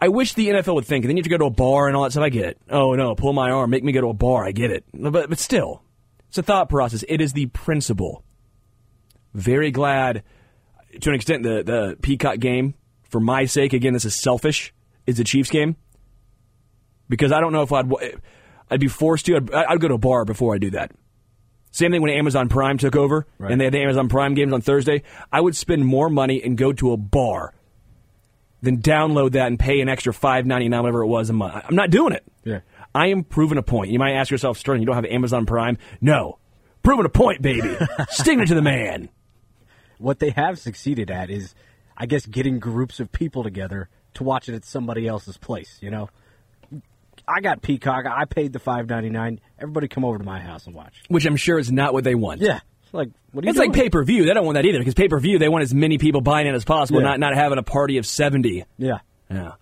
I 0.00 0.08
wish 0.08 0.32
the 0.34 0.48
NFL 0.48 0.74
would 0.76 0.86
think, 0.86 1.04
and 1.04 1.10
then 1.10 1.16
you 1.16 1.20
have 1.20 1.30
to 1.30 1.30
go 1.30 1.38
to 1.38 1.44
a 1.44 1.50
bar 1.50 1.86
and 1.86 1.96
all 1.96 2.04
that 2.04 2.12
stuff. 2.12 2.24
I 2.24 2.30
get 2.30 2.46
it. 2.46 2.58
Oh 2.70 2.94
no, 2.94 3.14
pull 3.14 3.32
my 3.32 3.50
arm, 3.50 3.70
make 3.70 3.84
me 3.84 3.92
go 3.92 4.00
to 4.00 4.08
a 4.08 4.14
bar. 4.14 4.44
I 4.44 4.52
get 4.52 4.70
it. 4.70 4.84
But 4.92 5.28
but 5.28 5.38
still, 5.38 5.82
it's 6.28 6.38
a 6.38 6.42
thought 6.42 6.68
process. 6.68 7.04
It 7.06 7.20
is 7.20 7.34
the 7.34 7.46
principle. 7.46 8.24
Very 9.34 9.70
glad, 9.70 10.24
to 11.00 11.10
an 11.10 11.14
extent, 11.14 11.42
the 11.42 11.62
the 11.62 11.96
Peacock 12.00 12.38
game 12.38 12.74
for 13.10 13.20
my 13.20 13.44
sake. 13.44 13.72
Again, 13.72 13.92
this 13.92 14.04
is 14.04 14.14
selfish. 14.14 14.72
Is 15.06 15.16
the 15.16 15.24
Chiefs 15.24 15.50
game 15.50 15.76
because 17.10 17.32
I 17.32 17.40
don't 17.40 17.52
know 17.52 17.62
if 17.62 17.72
I'd 17.72 17.92
I'd 18.70 18.80
be 18.80 18.88
forced 18.88 19.26
to. 19.26 19.36
I'd, 19.36 19.52
I'd 19.52 19.80
go 19.80 19.88
to 19.88 19.94
a 19.94 19.98
bar 19.98 20.24
before 20.24 20.54
I 20.54 20.58
do 20.58 20.70
that. 20.70 20.92
Same 21.72 21.92
thing 21.92 22.00
when 22.00 22.10
Amazon 22.10 22.48
Prime 22.48 22.78
took 22.78 22.96
over 22.96 23.26
right. 23.38 23.52
and 23.52 23.60
they 23.60 23.64
had 23.64 23.74
the 23.74 23.80
Amazon 23.80 24.08
Prime 24.08 24.34
games 24.34 24.52
on 24.52 24.60
Thursday. 24.60 25.02
I 25.30 25.40
would 25.40 25.54
spend 25.54 25.84
more 25.84 26.08
money 26.08 26.42
and 26.42 26.56
go 26.56 26.72
to 26.72 26.92
a 26.92 26.96
bar 26.96 27.52
than 28.62 28.78
download 28.78 29.32
that 29.32 29.46
and 29.46 29.58
pay 29.58 29.80
an 29.80 29.88
extra 29.88 30.14
five 30.14 30.46
ninety 30.46 30.68
nine, 30.68 30.82
whatever 30.82 31.02
it 31.02 31.08
was 31.08 31.28
a 31.28 31.32
month. 31.32 31.64
I'm 31.68 31.76
not 31.76 31.90
doing 31.90 32.12
it. 32.12 32.24
Yeah. 32.44 32.60
I 32.94 33.08
am 33.08 33.22
proving 33.22 33.58
a 33.58 33.62
point. 33.62 33.90
You 33.90 33.98
might 33.98 34.14
ask 34.14 34.30
yourself, 34.30 34.58
Sterling, 34.58 34.82
you 34.82 34.86
don't 34.86 34.96
have 34.96 35.04
Amazon 35.04 35.46
Prime? 35.46 35.78
No. 36.00 36.38
Proving 36.82 37.04
a 37.04 37.10
point, 37.10 37.42
baby. 37.42 37.76
Sticking 38.10 38.40
it 38.40 38.46
to 38.46 38.54
the 38.54 38.62
man. 38.62 39.10
What 39.98 40.18
they 40.18 40.30
have 40.30 40.58
succeeded 40.58 41.10
at 41.10 41.30
is, 41.30 41.54
I 42.00 42.06
guess, 42.06 42.24
getting 42.24 42.58
groups 42.58 42.98
of 42.98 43.12
people 43.12 43.42
together 43.44 43.90
to 44.14 44.24
watch 44.24 44.48
it 44.48 44.54
at 44.54 44.64
somebody 44.64 45.06
else's 45.06 45.36
place, 45.36 45.78
you 45.82 45.90
know? 45.90 46.08
I 47.28 47.42
got 47.42 47.60
Peacock. 47.60 48.06
I 48.06 48.24
paid 48.24 48.54
the 48.54 48.58
five 48.58 48.88
ninety 48.88 49.10
nine. 49.10 49.40
Everybody 49.58 49.86
come 49.86 50.04
over 50.04 50.16
to 50.18 50.24
my 50.24 50.40
house 50.40 50.66
and 50.66 50.74
watch. 50.74 51.02
Which 51.08 51.26
I'm 51.26 51.36
sure 51.36 51.58
is 51.58 51.70
not 51.70 51.92
what 51.92 52.02
they 52.02 52.14
want. 52.14 52.40
Yeah. 52.40 52.60
Like 52.92 53.10
what 53.30 53.44
It's 53.44 53.56
doing? 53.56 53.68
like 53.70 53.78
pay 53.78 53.90
per 53.90 54.02
view. 54.02 54.24
They 54.24 54.34
don't 54.34 54.44
want 54.46 54.56
that 54.56 54.64
either 54.64 54.78
because 54.78 54.94
pay 54.94 55.06
per 55.06 55.20
view 55.20 55.38
they 55.38 55.48
want 55.48 55.62
as 55.62 55.72
many 55.72 55.98
people 55.98 56.22
buying 56.22 56.48
it 56.48 56.54
as 56.54 56.64
possible, 56.64 57.00
yeah. 57.02 57.08
not 57.08 57.20
not 57.20 57.34
having 57.34 57.58
a 57.58 57.62
party 57.62 57.98
of 57.98 58.06
seventy. 58.06 58.64
Yeah. 58.78 58.98
Yeah. 59.30 59.52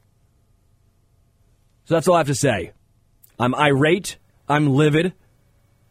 So 1.84 1.94
that's 1.94 2.08
all 2.08 2.14
I 2.14 2.18
have 2.18 2.28
to 2.28 2.34
say. 2.34 2.72
I'm 3.38 3.54
irate. 3.54 4.16
I'm 4.48 4.70
livid. 4.70 5.12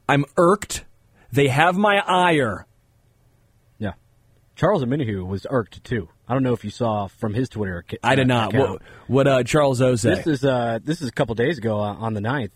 I'm 0.09 0.25
irked. 0.37 0.85
They 1.31 1.49
have 1.49 1.77
my 1.77 1.99
ire. 1.99 2.65
Yeah. 3.77 3.93
Charles 4.55 4.83
Omenihu 4.83 5.27
was 5.27 5.45
irked 5.49 5.83
too. 5.83 6.09
I 6.27 6.33
don't 6.33 6.43
know 6.43 6.53
if 6.53 6.63
you 6.63 6.71
saw 6.71 7.07
from 7.07 7.33
his 7.33 7.47
Twitter. 7.49 7.85
I 8.03 8.15
did 8.15 8.27
not. 8.27 8.53
Account. 8.53 8.69
What, 8.69 8.81
what 9.07 9.27
uh, 9.27 9.43
Charles 9.43 9.81
O 9.81 9.95
say? 9.95 10.15
This 10.15 10.27
is 10.27 10.43
uh, 10.43 10.79
this 10.83 11.01
is 11.01 11.07
a 11.07 11.11
couple 11.11 11.35
days 11.35 11.57
ago 11.57 11.79
uh, 11.79 11.93
on 11.93 12.13
the 12.13 12.19
9th. 12.19 12.51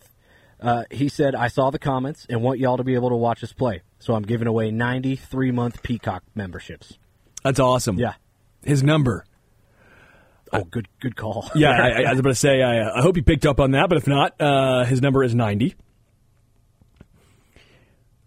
Uh, 0.59 0.83
he 0.91 1.07
said, 1.09 1.35
"I 1.35 1.47
saw 1.47 1.69
the 1.69 1.79
comments 1.79 2.25
and 2.29 2.41
want 2.41 2.59
y'all 2.59 2.77
to 2.77 2.83
be 2.83 2.95
able 2.95 3.09
to 3.09 3.15
watch 3.15 3.43
us 3.43 3.53
play. 3.53 3.81
So 3.99 4.13
I'm 4.13 4.23
giving 4.23 4.47
away 4.47 4.71
93 4.71 5.51
month 5.51 5.83
Peacock 5.83 6.23
memberships. 6.35 6.97
That's 7.43 7.59
awesome. 7.59 7.97
Yeah. 7.97 8.13
His 8.63 8.83
number. 8.83 9.25
Oh, 10.53 10.63
good, 10.65 10.87
good 10.99 11.15
call. 11.15 11.49
yeah, 11.55 11.69
I, 11.71 12.03
I, 12.03 12.11
was 12.11 12.19
about 12.19 12.29
to 12.29 12.35
say. 12.35 12.61
I, 12.61 12.97
I, 12.97 13.01
hope 13.01 13.15
he 13.15 13.21
picked 13.21 13.45
up 13.45 13.59
on 13.59 13.71
that, 13.71 13.87
but 13.87 13.97
if 13.97 14.07
not, 14.07 14.39
uh, 14.39 14.83
his 14.83 15.01
number 15.01 15.23
is 15.23 15.33
90. 15.33 15.75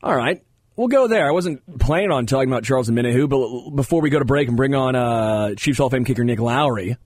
All 0.02 0.16
right, 0.16 0.42
we'll 0.76 0.88
go 0.88 1.06
there. 1.06 1.26
I 1.26 1.32
wasn't 1.32 1.78
planning 1.78 2.10
on 2.10 2.26
talking 2.26 2.48
about 2.48 2.64
Charles 2.64 2.88
Omenihu, 2.90 3.28
but 3.28 3.76
before 3.76 4.00
we 4.00 4.10
go 4.10 4.18
to 4.18 4.24
break 4.24 4.48
and 4.48 4.56
bring 4.56 4.74
on 4.74 4.94
uh, 4.94 5.54
Chiefs 5.54 5.78
Hall 5.78 5.86
of 5.86 5.92
Fame 5.92 6.04
kicker 6.04 6.24
Nick 6.24 6.40
Lowery, 6.40 6.96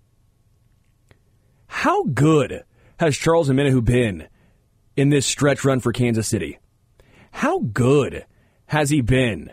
how 1.66 2.04
good 2.04 2.64
has 2.98 3.16
Charles 3.16 3.48
Omenihu 3.48 3.84
been 3.84 4.28
in 4.96 5.10
this 5.10 5.26
stretch 5.26 5.64
run 5.64 5.80
for 5.80 5.92
Kansas 5.92 6.26
City? 6.26 6.58
How 7.30 7.58
good 7.58 8.24
has 8.66 8.90
he 8.90 9.00
been 9.00 9.52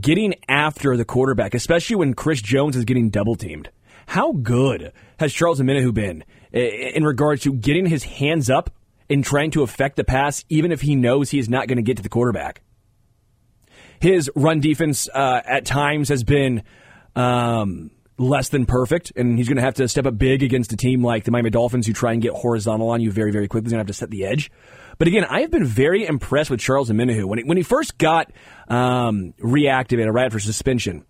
getting 0.00 0.34
after 0.46 0.96
the 0.96 1.04
quarterback, 1.04 1.54
especially 1.54 1.96
when 1.96 2.14
Chris 2.14 2.40
Jones 2.42 2.76
is 2.76 2.84
getting 2.84 3.10
double 3.10 3.34
teamed? 3.34 3.70
How 4.06 4.32
good 4.32 4.92
has 5.18 5.32
Charles 5.32 5.60
and 5.60 5.68
Omenihu 5.68 5.92
been 5.92 6.24
in 6.52 7.04
regards 7.04 7.42
to 7.42 7.52
getting 7.52 7.86
his 7.86 8.04
hands 8.04 8.48
up 8.48 8.70
and 9.10 9.24
trying 9.24 9.50
to 9.52 9.62
affect 9.62 9.96
the 9.96 10.04
pass, 10.04 10.44
even 10.48 10.70
if 10.70 10.82
he 10.82 10.94
knows 10.94 11.30
he 11.30 11.38
is 11.38 11.48
not 11.48 11.66
going 11.66 11.76
to 11.76 11.82
get 11.82 11.96
to 11.96 12.02
the 12.02 12.08
quarterback? 12.08 12.62
His 14.00 14.30
run 14.34 14.60
defense 14.60 15.08
uh, 15.12 15.40
at 15.44 15.64
times 15.64 16.08
has 16.08 16.24
been 16.24 16.62
um, 17.16 17.90
less 18.18 18.48
than 18.48 18.66
perfect, 18.66 19.12
and 19.16 19.38
he's 19.38 19.48
going 19.48 19.56
to 19.56 19.62
have 19.62 19.74
to 19.74 19.88
step 19.88 20.06
up 20.06 20.18
big 20.18 20.42
against 20.42 20.72
a 20.72 20.76
team 20.76 21.02
like 21.04 21.24
the 21.24 21.30
Miami 21.30 21.50
Dolphins 21.50 21.86
who 21.86 21.92
try 21.92 22.12
and 22.12 22.22
get 22.22 22.32
horizontal 22.32 22.90
on 22.90 23.00
you 23.00 23.10
very, 23.10 23.30
very 23.30 23.48
quickly. 23.48 23.66
He's 23.66 23.72
going 23.72 23.78
to 23.78 23.88
have 23.88 23.94
to 23.94 23.94
set 23.94 24.10
the 24.10 24.24
edge. 24.24 24.50
But 24.98 25.08
again, 25.08 25.24
I 25.24 25.40
have 25.42 25.50
been 25.50 25.64
very 25.64 26.04
impressed 26.04 26.50
with 26.50 26.60
Charles 26.60 26.90
Omenihu. 26.90 27.24
When 27.24 27.38
he, 27.38 27.44
when 27.44 27.56
he 27.56 27.62
first 27.62 27.98
got 27.98 28.32
um, 28.66 29.32
reactivated 29.40 30.12
right 30.12 30.26
after 30.26 30.40
suspension, 30.40 31.04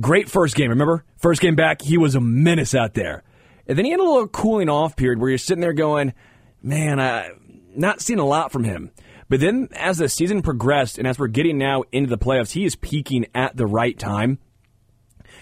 great 0.00 0.30
first 0.30 0.54
game, 0.54 0.70
remember? 0.70 1.04
First 1.18 1.42
game 1.42 1.56
back, 1.56 1.82
he 1.82 1.98
was 1.98 2.14
a 2.14 2.20
menace 2.20 2.74
out 2.74 2.94
there. 2.94 3.22
And 3.66 3.76
then 3.76 3.84
he 3.84 3.90
had 3.90 4.00
a 4.00 4.04
little 4.04 4.28
cooling 4.28 4.68
off 4.68 4.96
period 4.96 5.18
where 5.20 5.28
you're 5.28 5.38
sitting 5.38 5.60
there 5.60 5.72
going, 5.72 6.14
man, 6.62 6.98
I'm 7.00 7.62
not 7.74 8.00
seeing 8.00 8.18
a 8.18 8.24
lot 8.24 8.52
from 8.52 8.64
him. 8.64 8.92
But 9.28 9.40
then 9.40 9.68
as 9.72 9.98
the 9.98 10.08
season 10.08 10.42
progressed 10.42 10.98
and 10.98 11.06
as 11.06 11.18
we're 11.18 11.26
getting 11.26 11.58
now 11.58 11.84
into 11.92 12.08
the 12.08 12.18
playoffs, 12.18 12.52
he 12.52 12.64
is 12.64 12.76
peaking 12.76 13.26
at 13.34 13.56
the 13.56 13.66
right 13.66 13.98
time. 13.98 14.38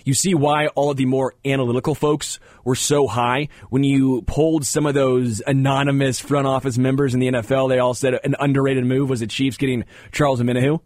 You 0.04 0.14
see 0.14 0.34
why 0.34 0.66
all 0.68 0.90
of 0.90 0.96
the 0.96 1.06
more 1.06 1.34
analytical 1.44 1.94
folks 1.94 2.38
were 2.62 2.74
so 2.74 3.06
high. 3.06 3.48
When 3.70 3.84
you 3.84 4.22
pulled 4.22 4.66
some 4.66 4.84
of 4.84 4.94
those 4.94 5.40
anonymous 5.46 6.20
front 6.20 6.46
office 6.46 6.76
members 6.76 7.14
in 7.14 7.20
the 7.20 7.28
NFL, 7.28 7.68
they 7.68 7.78
all 7.78 7.94
said 7.94 8.18
an 8.22 8.34
underrated 8.38 8.84
move 8.84 9.08
was 9.08 9.20
the 9.20 9.26
Chiefs 9.26 9.56
getting 9.56 9.84
Charles 10.12 10.40
Omenihu. 10.40 10.80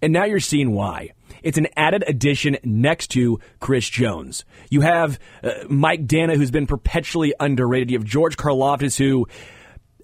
And 0.00 0.12
now 0.12 0.24
you're 0.24 0.40
seeing 0.40 0.72
why. 0.72 1.10
It's 1.42 1.58
an 1.58 1.68
added 1.76 2.04
addition 2.06 2.56
next 2.64 3.08
to 3.08 3.38
Chris 3.60 3.88
Jones. 3.88 4.44
You 4.70 4.80
have 4.80 5.18
uh, 5.42 5.50
Mike 5.68 6.06
Danna, 6.06 6.36
who's 6.36 6.50
been 6.50 6.66
perpetually 6.66 7.34
underrated. 7.38 7.90
You 7.90 7.98
have 7.98 8.06
George 8.06 8.36
Karlaftis, 8.36 8.96
who 8.96 9.26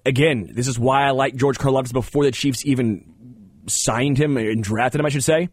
again, 0.05 0.51
this 0.53 0.67
is 0.67 0.79
why 0.79 1.05
I 1.07 1.11
like 1.11 1.35
George 1.35 1.57
Karlaftis 1.57 1.93
before 1.93 2.25
the 2.25 2.31
Chiefs 2.31 2.65
even 2.65 3.13
signed 3.67 4.17
him 4.17 4.37
and 4.37 4.63
drafted 4.63 4.99
him, 4.99 5.05
I 5.05 5.09
should 5.09 5.23
say. 5.23 5.49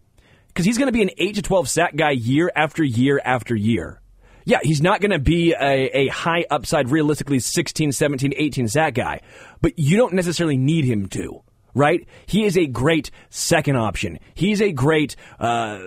Because 0.48 0.64
he's 0.64 0.78
going 0.78 0.88
to 0.88 0.92
be 0.92 1.02
an 1.02 1.10
8 1.16 1.36
to 1.36 1.42
12 1.42 1.68
sack 1.68 1.96
guy 1.96 2.10
year 2.10 2.50
after 2.54 2.82
year 2.82 3.20
after 3.24 3.54
year. 3.54 4.00
Yeah, 4.44 4.60
he's 4.62 4.80
not 4.80 5.00
going 5.00 5.10
to 5.10 5.18
be 5.18 5.52
a, 5.52 5.90
a 5.94 6.08
high 6.08 6.46
upside, 6.50 6.88
realistically 6.90 7.38
16, 7.38 7.92
17, 7.92 8.32
18 8.34 8.68
sack 8.68 8.94
guy, 8.94 9.20
but 9.60 9.78
you 9.78 9.98
don't 9.98 10.14
necessarily 10.14 10.56
need 10.56 10.86
him 10.86 11.06
to, 11.08 11.42
right? 11.74 12.08
He 12.24 12.44
is 12.46 12.56
a 12.56 12.66
great 12.66 13.10
second 13.28 13.76
option. 13.76 14.18
He's 14.34 14.62
a 14.62 14.72
great, 14.72 15.16
uh, 15.38 15.80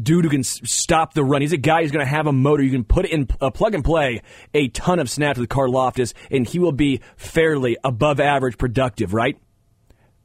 dude 0.00 0.24
who 0.24 0.30
can 0.30 0.44
stop 0.44 1.14
the 1.14 1.24
run. 1.24 1.40
He's 1.40 1.52
a 1.52 1.56
guy 1.56 1.82
who's 1.82 1.90
going 1.90 2.04
to 2.04 2.10
have 2.10 2.26
a 2.26 2.32
motor. 2.32 2.62
You 2.62 2.70
can 2.70 2.84
put 2.84 3.06
in 3.06 3.28
a 3.40 3.50
plug 3.50 3.74
and 3.74 3.84
play 3.84 4.22
a 4.54 4.68
ton 4.68 4.98
of 4.98 5.10
snaps 5.10 5.38
with 5.38 5.48
Karlaftis, 5.48 6.12
and 6.30 6.46
he 6.46 6.58
will 6.58 6.72
be 6.72 7.00
fairly 7.16 7.76
above 7.84 8.20
average 8.20 8.58
productive, 8.58 9.14
right? 9.14 9.38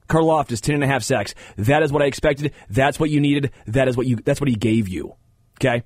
Karlaftis, 0.08 0.62
10 0.62 0.76
and 0.76 0.84
a 0.84 0.88
half 0.88 1.04
sacks. 1.04 1.34
That 1.58 1.84
is 1.84 1.92
what 1.92 2.02
I 2.02 2.06
expected. 2.06 2.54
That's 2.70 3.00
what 3.00 3.10
you 3.10 3.20
needed. 3.20 3.52
That 3.68 3.88
is 3.88 3.98
what 3.98 4.06
you, 4.06 4.18
that's 4.18 4.40
what 4.40 4.50
he 4.50 4.56
gave 4.56 4.88
you. 4.88 5.16
Okay? 5.60 5.84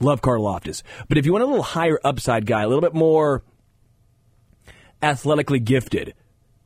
Love 0.00 0.22
Karlaftis. 0.22 0.82
But 1.08 1.18
if 1.18 1.26
you 1.26 1.32
want 1.32 1.44
a 1.44 1.46
little 1.46 1.62
higher 1.62 1.98
upside 2.04 2.46
guy, 2.46 2.62
a 2.62 2.68
little 2.68 2.80
bit 2.80 2.94
more 2.94 3.42
athletically 5.02 5.60
gifted, 5.60 6.14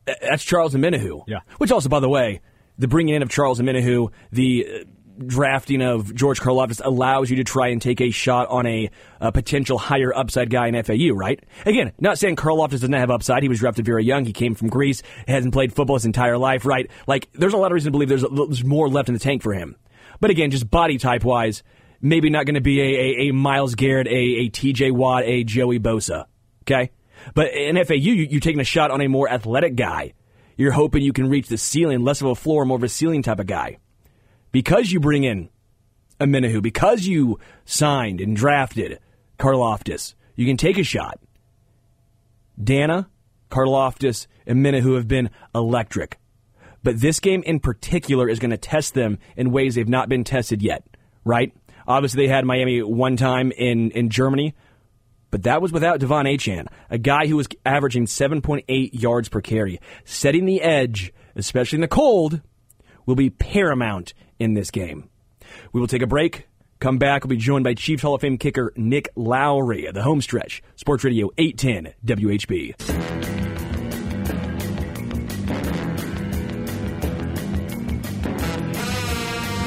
that's 0.07 0.45
Charles 0.45 0.75
Omenihu. 0.75 1.25
Yeah. 1.27 1.41
Which 1.59 1.73
also, 1.73 1.89
by 1.89 2.01
the 2.01 2.09
way, 2.09 2.41
the 2.79 2.89
bringing 2.89 3.15
in 3.15 3.23
of 3.23 3.29
Charles 3.29 3.61
Omenihu, 3.61 4.11
the 4.31 4.87
drafting 5.27 5.83
of 5.83 6.15
George 6.15 6.41
Karlaftis 6.41 6.81
allows 6.85 7.31
you 7.31 7.37
to 7.37 7.45
try 7.45 7.69
and 7.69 7.81
take 7.83 8.01
a 8.01 8.11
shot 8.11 8.49
on 8.49 8.67
a, 8.67 8.91
a, 9.21 9.33
potential 9.33 9.79
higher 9.79 10.15
upside 10.15 10.51
guy 10.51 10.69
in 10.69 10.83
FAU, 10.83 11.15
right? 11.15 11.43
Again, 11.67 11.93
not 11.99 12.19
saying 12.19 12.37
Karlaftis 12.37 12.71
doesn't 12.73 12.93
have 12.93 13.11
upside. 13.11 13.43
He 13.43 13.49
was 13.49 13.59
drafted 13.59 13.85
very 13.85 14.05
young. 14.05 14.25
He 14.25 14.33
came 14.33 14.55
from 14.55 14.69
Greece, 14.69 15.03
hasn't 15.27 15.53
played 15.53 15.73
football 15.73 15.97
his 15.97 16.07
entire 16.07 16.39
life, 16.39 16.65
right? 16.65 16.91
Like, 17.07 17.29
there's 17.33 17.55
a 17.55 17.57
lot 17.57 17.73
of 17.73 17.75
reason 17.75 17.93
to 17.93 17.97
believe 17.97 18.09
there's, 18.09 18.25
there's 18.31 18.65
more 18.65 18.89
left 18.89 19.09
in 19.09 19.15
the 19.15 19.21
tank 19.21 19.43
for 19.43 19.53
him. 19.53 19.77
But 20.21 20.31
again, 20.31 20.51
just 20.51 20.71
body 20.71 20.99
type 20.99 21.25
wise, 21.25 21.63
maybe 22.01 22.31
not 22.31 22.47
going 22.47 22.55
to 22.55 22.61
be 22.61 22.81
a, 22.81 22.85
a, 22.85 23.29
a, 23.29 23.33
Myles 23.33 23.75
Garrett, 23.75 24.07
a, 24.07 24.11
a 24.11 24.51
TJ 24.51 24.93
Watt, 24.93 25.25
a 25.25 25.45
Joey 25.45 25.79
Bosa. 25.79 26.27
Okay? 26.63 26.91
But 27.35 27.53
in 27.55 27.83
FAU, 27.85 27.95
you, 27.95 28.15
you're 28.15 28.41
taking 28.41 28.61
a 28.61 28.65
shot 28.65 28.91
on 28.91 29.01
a 29.01 29.09
more 29.09 29.29
athletic 29.29 29.77
guy. 29.77 30.15
You're 30.57 30.73
hoping 30.73 31.03
you 31.03 31.13
can 31.13 31.29
reach 31.29 31.49
the 31.49 31.59
ceiling, 31.59 32.03
less 32.03 32.21
of 32.21 32.29
a 32.29 32.35
floor, 32.35 32.65
more 32.65 32.77
of 32.77 32.83
a 32.83 32.89
ceiling 32.89 33.23
type 33.23 33.39
of 33.39 33.47
guy 33.47 33.79
because 34.53 34.91
you 34.91 35.01
bring 35.01 35.25
in 35.25 35.49
Omenihu, 36.21 36.63
because 36.63 37.07
you 37.07 37.39
signed 37.65 38.21
and 38.21 38.37
drafted 38.37 38.99
Karlaftis, 39.39 40.15
you 40.35 40.47
can 40.47 40.57
take 40.57 40.79
a 40.79 40.83
shot. 40.83 41.19
Danna, 42.61 43.07
Karlaftis, 43.51 44.27
and 44.47 44.65
Omenihu 44.65 44.97
have 44.97 45.09
been 45.09 45.31
electric. 45.55 46.19
But 46.83 47.01
this 47.01 47.21
game 47.21 47.43
in 47.45 47.61
particular 47.61 48.29
is 48.29 48.39
going 48.39 48.51
to 48.51 48.57
test 48.57 48.95
them 48.95 49.19
in 49.37 49.53
ways 49.53 49.75
they've 49.75 49.89
not 49.89 50.09
been 50.09 50.25
tested 50.25 50.63
yet, 50.63 50.85
right? 51.25 51.53
Obviously, 51.87 52.27
they 52.27 52.33
had 52.33 52.45
Miami 52.45 52.83
one 52.83 53.17
time 53.17 53.53
in, 53.53 53.91
in 53.93 54.11
Germany, 54.11 54.55
but 55.31 55.43
that 55.43 55.61
was 55.61 55.73
without 55.73 56.01
De'Von 56.01 56.25
Achane, 56.25 56.67
a 56.91 56.99
guy 56.99 57.27
who 57.27 57.37
was 57.37 57.49
averaging 57.65 58.07
7.8 58.07 58.91
yards 58.93 59.29
per 59.29 59.41
carry. 59.41 59.81
Setting 60.05 60.47
the 60.47 60.63
edge, 60.63 61.13
especially 61.37 61.77
in 61.77 61.83
the 61.83 61.89
cold, 61.89 62.41
will 63.07 63.17
be 63.17 63.31
paramount 63.31 64.15
in 64.39 64.55
this 64.55 64.71
game. 64.71 65.09
We 65.73 65.81
will 65.81 65.89
take 65.89 66.03
a 66.03 66.07
break. 66.07 66.47
Come 66.81 66.99
back. 66.99 67.25
We'll 67.25 67.31
be 67.31 67.37
joined 67.37 67.65
by 67.65 67.75
Chiefs 67.75 68.03
Hall 68.03 68.15
of 68.15 68.21
Fame 68.21 68.39
kicker 68.39 68.73
Nick 68.77 69.09
Lowery 69.17 69.89
at 69.89 69.95
the 69.95 70.03
home 70.03 70.21
stretch. 70.21 70.63
Sports 70.77 71.03
Radio 71.05 71.31
810 71.37 71.95
WHB. 72.05 72.75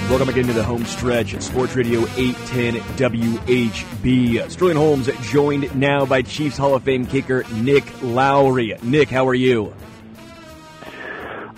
Welcome 0.09 0.27
again 0.27 0.47
to 0.47 0.53
the 0.53 0.63
home 0.63 0.83
stretch 0.83 1.33
at 1.33 1.41
Sports 1.41 1.73
Radio 1.73 2.01
810 2.17 2.81
WHB. 2.97 4.51
Sterling 4.51 4.75
Holmes 4.75 5.09
joined 5.21 5.73
now 5.73 6.05
by 6.05 6.21
Chiefs 6.21 6.57
Hall 6.57 6.75
of 6.75 6.83
Fame 6.83 7.05
kicker 7.05 7.45
Nick 7.53 7.85
Lowery. 8.01 8.75
Nick, 8.83 9.09
how 9.09 9.25
are 9.25 9.33
you? 9.33 9.73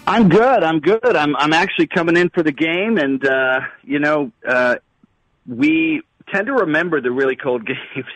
I'm 0.06 0.28
good. 0.28 0.64
I'm 0.64 0.80
good. 0.80 1.16
I'm 1.16 1.36
I'm 1.36 1.54
actually 1.54 1.88
coming 1.88 2.18
in 2.18 2.30
for 2.30 2.44
the 2.44 2.52
game, 2.52 2.98
and 2.98 3.26
uh, 3.26 3.62
you 3.84 4.00
know, 4.00 4.32
uh, 4.48 4.76
we 5.48 6.02
tend 6.34 6.48
to 6.48 6.54
remember 6.54 7.00
the 7.00 7.12
really 7.12 7.38
cold 7.38 7.66
games. 7.68 8.08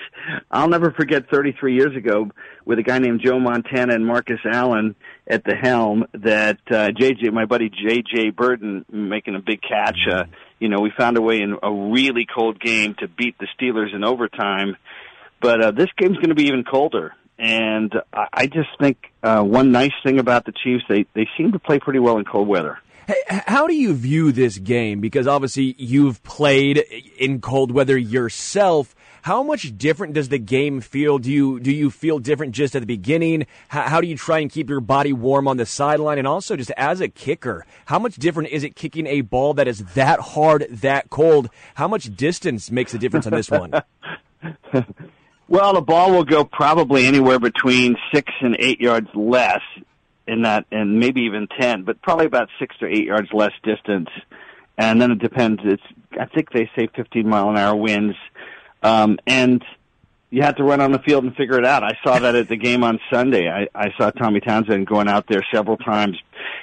I'll 0.52 0.68
never 0.68 0.92
forget 0.92 1.30
33 1.30 1.76
years 1.76 1.96
ago 1.96 2.30
with 2.66 2.80
a 2.80 2.84
guy 2.84 3.00
named 3.00 3.22
Joe 3.24 3.40
Montana 3.40 3.94
and 3.94 4.06
Marcus 4.06 4.40
Allen 4.46 4.96
at 5.28 5.46
the 5.46 5.56
helm. 5.56 6.06
That 6.14 6.60
uh, 6.70 6.90
JJ, 6.90 7.32
my 7.32 7.46
buddy 7.46 7.70
JJ 7.70 8.36
Birden, 8.36 8.84
making 8.92 9.36
a 9.36 9.40
big 9.40 9.62
catch. 9.62 10.00
Uh, 10.12 10.26
you 10.60 10.68
know, 10.68 10.82
we 10.82 10.92
found 10.98 11.18
a 11.18 11.22
way 11.22 11.40
in 11.40 11.56
a 11.64 11.72
really 11.72 12.26
cold 12.26 12.60
game 12.60 12.96
to 13.00 13.08
beat 13.08 13.38
the 13.38 13.48
Steelers 13.58 13.96
in 13.96 14.04
overtime. 14.04 14.76
But 15.40 15.64
uh, 15.64 15.72
this 15.72 15.88
game's 15.98 16.18
going 16.18 16.30
to 16.30 16.36
be 16.36 16.48
even 16.48 16.66
colder, 16.66 17.14
and 17.40 17.94
I 18.14 18.48
just 18.48 18.70
think 18.80 19.12
uh, 19.22 19.44
one 19.44 19.72
nice 19.72 19.94
thing 20.04 20.20
about 20.20 20.46
the 20.46 20.52
Chiefs, 20.52 20.84
they, 20.90 21.06
they 21.14 21.28
seem 21.38 21.52
to 21.52 21.60
play 21.60 21.80
pretty 21.80 22.00
well 22.00 22.18
in 22.18 22.26
cold 22.26 22.48
weather. 22.48 22.80
Hey, 23.06 23.22
how 23.28 23.68
do 23.68 23.74
you 23.74 23.94
view 23.94 24.32
this 24.32 24.58
game? 24.58 25.00
Because 25.00 25.28
obviously 25.28 25.76
you've 25.78 26.22
played 26.24 26.78
in 27.18 27.40
cold 27.40 27.72
weather 27.72 27.98
yourself. 27.98 28.96
How 29.22 29.44
much 29.44 29.78
different 29.78 30.14
does 30.14 30.30
the 30.30 30.40
game 30.40 30.82
feel? 30.82 31.18
Do 31.18 31.32
you 31.32 31.60
do 31.60 31.72
you 31.72 31.90
feel 31.90 32.20
different 32.20 32.54
just 32.54 32.76
at 32.76 32.80
the 32.80 32.86
beginning? 32.86 33.46
How, 33.68 33.84
how 33.84 34.02
do 34.02 34.08
you 34.08 34.18
try 34.18 34.40
and 34.40 34.52
keep 34.52 34.70
your 34.70 34.80
body 34.80 35.14
warm 35.14 35.48
on 35.48 35.58
the 35.58 35.66
sideline? 35.66 36.18
And 36.18 36.28
also, 36.28 36.56
just 36.56 36.72
as 36.72 37.02
a 37.02 37.08
kicker, 37.08 37.66
how 37.86 38.00
much 38.00 38.16
different 38.16 38.50
is 38.50 38.64
it 38.64 38.76
kicking 38.76 39.06
a 39.08 39.22
ball 39.22 39.54
that 39.54 39.68
is 39.68 39.80
that 39.96 40.20
hard, 40.20 40.68
that 40.70 41.10
cold? 41.10 41.50
How 41.76 41.88
much 41.88 42.16
distance 42.16 42.72
makes 42.72 42.94
a 42.94 42.98
difference 42.98 43.28
on 43.28 43.34
this 43.34 43.50
one? 43.52 43.74
Well, 45.50 45.74
the 45.74 45.82
ball 45.82 46.12
will 46.12 46.26
go 46.26 46.44
probably 46.44 47.06
anywhere 47.06 47.40
between 47.40 47.96
six 48.14 48.32
and 48.42 48.58
eight 48.60 48.82
yards 48.82 49.08
less 49.14 49.62
in 50.28 50.42
that, 50.42 50.66
and 50.72 51.00
maybe 51.00 51.22
even 51.22 51.48
ten, 51.60 51.84
but 51.84 52.02
probably 52.02 52.26
about 52.26 52.50
six 52.60 52.76
to 52.80 52.86
eight 52.86 53.06
yards 53.06 53.30
less 53.32 53.54
distance. 53.64 54.10
And 54.78 55.02
then 55.02 55.12
it 55.12 55.20
depends. 55.20 55.62
It's 55.64 55.84
I 56.20 56.26
think 56.26 56.52
they 56.52 56.70
say 56.76 56.88
15 56.96 57.28
mile 57.28 57.50
an 57.50 57.58
hour 57.58 57.76
winds, 57.76 58.16
um, 58.84 59.18
and 59.26 59.64
you 60.30 60.42
have 60.42 60.58
to 60.58 60.64
run 60.64 60.82
on 60.82 60.92
the 60.92 61.00
field 61.00 61.24
and 61.24 61.36
figure 61.36 61.58
it 61.58 61.66
out. 61.66 61.84
I 61.84 61.98
saw 62.04 62.20
that 62.20 62.36
at 62.36 62.50
the 62.50 62.58
game 62.58 62.84
on 62.84 63.00
Sunday. 63.12 63.50
I, 63.50 63.68
I 63.74 63.94
saw 63.98 64.12
Tommy 64.12 64.42
Townsend 64.42 64.86
going 64.86 65.08
out 65.08 65.26
there 65.30 65.46
several 65.54 65.78
times, 65.78 66.18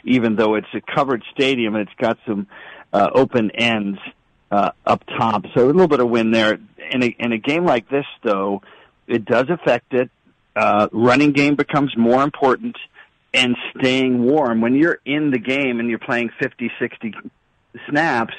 even 0.05 0.37
though 0.37 0.55
it's 0.57 0.68
a 0.75 0.83
covered 0.94 1.23
stadium 1.33 1.75
and 1.75 1.88
it's 1.88 1.99
got 1.99 2.18
some 2.27 2.47
uh, 2.92 3.09
open 3.14 3.51
ends 3.53 3.99
uh, 4.50 4.70
up 4.87 5.04
top. 5.07 5.44
So 5.54 5.64
a 5.64 5.66
little 5.66 5.88
bit 5.88 6.00
of 6.00 6.09
wind 6.09 6.35
there. 6.35 6.59
In 6.90 7.02
a, 7.02 7.16
in 7.18 7.33
a 7.33 7.38
game 7.38 7.64
like 7.64 7.88
this, 7.88 8.04
though, 8.22 8.62
it 9.07 9.24
does 9.24 9.48
affect 9.48 9.94
it. 9.94 10.11
Uh, 10.54 10.88
running 10.92 11.33
game 11.33 11.57
becomes 11.57 11.96
more 11.96 12.22
important, 12.22 12.76
and 13.33 13.57
staying 13.76 14.22
warm. 14.22 14.61
When 14.61 14.76
you're 14.76 15.00
in 15.04 15.30
the 15.30 15.38
game 15.38 15.80
and 15.80 15.90
you're 15.90 15.98
playing 15.98 16.30
50, 16.40 16.70
60 16.78 17.14
snaps, 17.88 18.35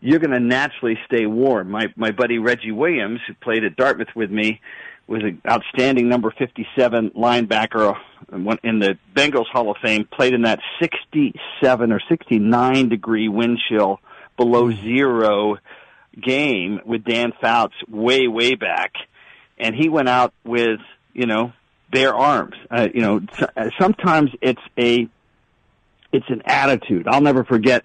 you're 0.00 0.18
going 0.18 0.30
to 0.30 0.40
naturally 0.40 0.98
stay 1.06 1.26
warm. 1.26 1.70
My 1.70 1.92
my 1.96 2.10
buddy 2.10 2.38
Reggie 2.38 2.72
Williams, 2.72 3.20
who 3.26 3.34
played 3.34 3.64
at 3.64 3.76
Dartmouth 3.76 4.08
with 4.16 4.30
me, 4.30 4.60
was 5.06 5.22
an 5.22 5.40
outstanding 5.48 6.08
number 6.08 6.32
57 6.36 7.10
linebacker 7.10 7.96
in 8.64 8.78
the 8.78 8.98
Bengals 9.14 9.46
Hall 9.52 9.70
of 9.70 9.76
Fame. 9.82 10.06
Played 10.10 10.32
in 10.34 10.42
that 10.42 10.60
67 10.80 11.92
or 11.92 12.00
69 12.08 12.88
degree 12.88 13.28
wind 13.28 13.60
chill 13.68 14.00
below 14.36 14.70
zero 14.70 15.56
game 16.20 16.80
with 16.84 17.04
Dan 17.04 17.32
Fouts 17.40 17.74
way 17.88 18.28
way 18.28 18.54
back, 18.54 18.92
and 19.58 19.74
he 19.74 19.88
went 19.88 20.08
out 20.08 20.32
with 20.44 20.80
you 21.12 21.26
know 21.26 21.52
bare 21.90 22.14
arms. 22.14 22.54
Uh, 22.70 22.88
you 22.92 23.00
know, 23.00 23.20
sometimes 23.80 24.30
it's 24.40 24.62
a 24.78 25.08
it's 26.12 26.28
an 26.28 26.42
attitude. 26.44 27.06
I'll 27.08 27.20
never 27.20 27.44
forget. 27.44 27.84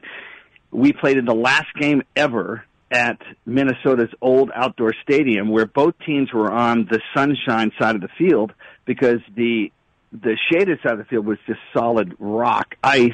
We 0.72 0.94
played 0.94 1.18
in 1.18 1.26
the 1.26 1.36
last 1.36 1.68
game 1.80 2.04
ever 2.16 2.64
at 2.92 3.20
Minnesota's 3.46 4.14
old 4.22 4.52
outdoor 4.54 4.94
stadium, 5.04 5.50
where 5.50 5.66
both 5.66 5.96
teams 6.06 6.32
were 6.34 6.52
on 6.52 6.88
the 6.90 7.02
sunshine 7.16 7.72
side 7.80 7.96
of 7.96 8.02
the 8.02 8.10
field 8.18 8.54
because 8.86 9.20
the 9.36 9.72
the 10.12 10.38
shaded 10.52 10.80
side 10.82 10.94
of 10.94 11.00
the 11.00 11.06
field 11.06 11.26
was 11.26 11.38
just 11.46 11.60
solid 11.74 12.16
rock 12.20 12.76
ice, 12.84 13.12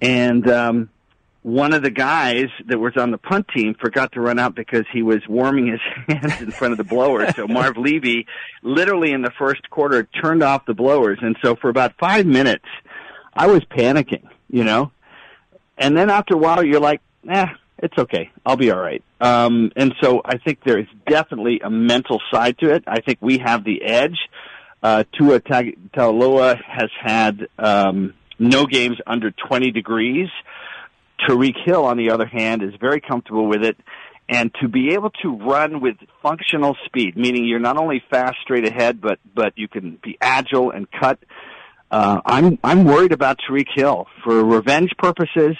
and 0.00 0.48
um, 0.50 0.90
one 1.42 1.74
of 1.74 1.82
the 1.82 1.90
guys 1.90 2.46
that 2.66 2.78
was 2.78 2.96
on 2.96 3.10
the 3.10 3.18
punt 3.18 3.46
team 3.54 3.74
forgot 3.74 4.12
to 4.12 4.20
run 4.20 4.38
out 4.38 4.54
because 4.54 4.84
he 4.92 5.02
was 5.02 5.20
warming 5.28 5.66
his 5.66 5.80
hands 6.08 6.40
in 6.40 6.50
front 6.50 6.72
of 6.72 6.78
the 6.78 6.84
blowers. 6.84 7.34
So 7.34 7.48
Marv 7.48 7.76
Levy, 7.78 8.26
literally 8.62 9.12
in 9.12 9.22
the 9.22 9.32
first 9.38 9.68
quarter, 9.68 10.04
turned 10.04 10.42
off 10.42 10.66
the 10.66 10.74
blowers, 10.74 11.18
and 11.20 11.36
so 11.42 11.56
for 11.56 11.68
about 11.68 11.94
five 11.98 12.26
minutes, 12.26 12.66
I 13.34 13.48
was 13.48 13.60
panicking, 13.64 14.28
you 14.48 14.64
know. 14.64 14.92
And 15.76 15.96
then 15.96 16.10
after 16.10 16.34
a 16.34 16.38
while, 16.38 16.64
you're 16.64 16.80
like, 16.80 17.00
"Eh, 17.28 17.46
it's 17.78 17.98
okay. 17.98 18.30
I'll 18.46 18.56
be 18.56 18.70
all 18.70 18.80
right." 18.80 19.02
Um, 19.20 19.72
and 19.74 19.94
so 20.00 20.20
I 20.24 20.38
think 20.38 20.62
there 20.64 20.78
is 20.78 20.86
definitely 21.08 21.60
a 21.64 21.70
mental 21.70 22.20
side 22.32 22.58
to 22.58 22.72
it. 22.72 22.84
I 22.86 23.00
think 23.00 23.18
we 23.20 23.38
have 23.38 23.64
the 23.64 23.82
edge. 23.82 24.18
Uh, 24.82 25.04
Tua 25.12 25.40
Tagovailoa 25.40 26.60
has 26.64 26.90
had 27.00 27.48
um, 27.58 28.14
no 28.38 28.66
games 28.66 28.98
under 29.06 29.30
20 29.30 29.70
degrees. 29.70 30.28
Tyreek 31.26 31.56
Hill, 31.64 31.84
on 31.84 31.96
the 31.96 32.10
other 32.10 32.26
hand, 32.26 32.62
is 32.62 32.74
very 32.80 33.00
comfortable 33.00 33.46
with 33.46 33.64
it. 33.64 33.76
And 34.28 34.54
to 34.60 34.68
be 34.68 34.94
able 34.94 35.10
to 35.22 35.36
run 35.36 35.80
with 35.80 35.96
functional 36.22 36.76
speed, 36.86 37.16
meaning 37.16 37.44
you're 37.44 37.58
not 37.58 37.76
only 37.76 38.02
fast 38.08 38.36
straight 38.42 38.66
ahead, 38.66 39.00
but 39.00 39.18
but 39.34 39.52
you 39.56 39.68
can 39.68 39.98
be 40.02 40.16
agile 40.20 40.70
and 40.70 40.86
cut. 40.90 41.18
Uh, 41.90 42.20
I'm 42.24 42.58
I'm 42.62 42.84
worried 42.84 43.12
about 43.12 43.38
Tyreek 43.40 43.66
Hill 43.74 44.06
for 44.24 44.42
revenge 44.42 44.92
purposes, 44.96 45.56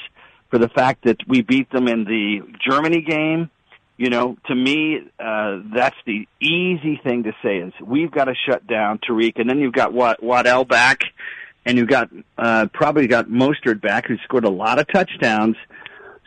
for 0.50 0.58
the 0.58 0.68
fact 0.68 1.04
that 1.04 1.16
we 1.26 1.42
beat 1.42 1.70
them 1.70 1.88
in 1.88 2.04
the 2.04 2.40
Germany 2.70 3.02
game. 3.02 3.50
You 3.98 4.10
know, 4.10 4.36
to 4.46 4.54
me, 4.54 5.00
uh, 5.18 5.60
that's 5.74 5.96
the 6.06 6.26
easy 6.40 7.00
thing 7.02 7.24
to 7.24 7.32
say 7.42 7.58
is 7.58 7.72
we've 7.84 8.10
got 8.10 8.24
to 8.24 8.34
shut 8.48 8.66
down 8.66 8.98
Tyreek, 8.98 9.38
and 9.38 9.50
then 9.50 9.58
you've 9.58 9.74
got 9.74 9.92
Watt, 9.92 10.22
Waddle 10.22 10.64
back 10.64 11.02
and 11.64 11.78
you 11.78 11.86
got 11.86 12.10
uh, 12.38 12.66
probably 12.72 13.06
got 13.06 13.28
Mostert 13.28 13.80
back, 13.80 14.06
who 14.06 14.16
scored 14.24 14.44
a 14.44 14.50
lot 14.50 14.78
of 14.78 14.86
touchdowns. 14.92 15.56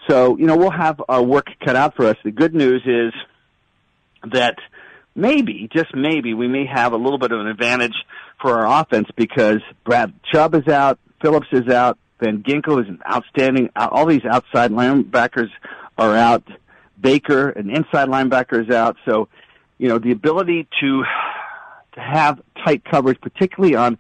So 0.10 0.38
you 0.38 0.45
know 0.45 0.58
we'll 0.58 0.71
have 0.71 1.02
our 1.08 1.24
work 1.24 1.48
cut 1.63 1.76
out 1.76 1.95
for 1.95 2.06
us. 2.06 2.17
The 2.24 2.32
good 2.32 2.54
news 2.54 2.82
is 2.86 3.13
that 4.34 4.58
maybe, 5.15 5.69
just 5.74 5.95
maybe, 5.95 6.34
we 6.34 6.48
may 6.48 6.65
have 6.65 6.93
a 6.93 6.98
little 6.98 7.17
bit 7.17 7.32
of 7.32 7.39
an 7.39 7.48
advantage 7.48 7.95
for 8.41 8.60
our 8.60 8.82
offense 8.82 9.08
because 9.15 9.62
Brad 9.84 10.13
Chubb 10.32 10.56
is 10.56 10.67
out, 10.67 11.00
Phillips 11.21 11.48
is 11.52 11.67
out, 11.69 11.98
Van 12.19 12.43
Ginkel 12.43 12.82
is 12.82 12.88
an 12.88 13.00
outstanding. 13.10 13.69
All 13.76 14.06
these 14.06 14.26
outside 14.30 14.71
linebackers 14.71 15.50
are 15.98 16.15
out. 16.15 16.43
Baker, 17.00 17.50
an 17.50 17.69
inside 17.69 18.08
linebacker, 18.08 18.63
is 18.67 18.74
out. 18.74 18.95
So, 19.06 19.28
you 19.78 19.89
know, 19.89 20.00
the 20.00 20.12
ability 20.12 20.67
to 20.82 21.04
to 21.93 22.02
have 22.02 22.41
tight 22.65 22.84
coverage, 22.84 23.19
particularly 23.21 23.76
on 23.76 23.98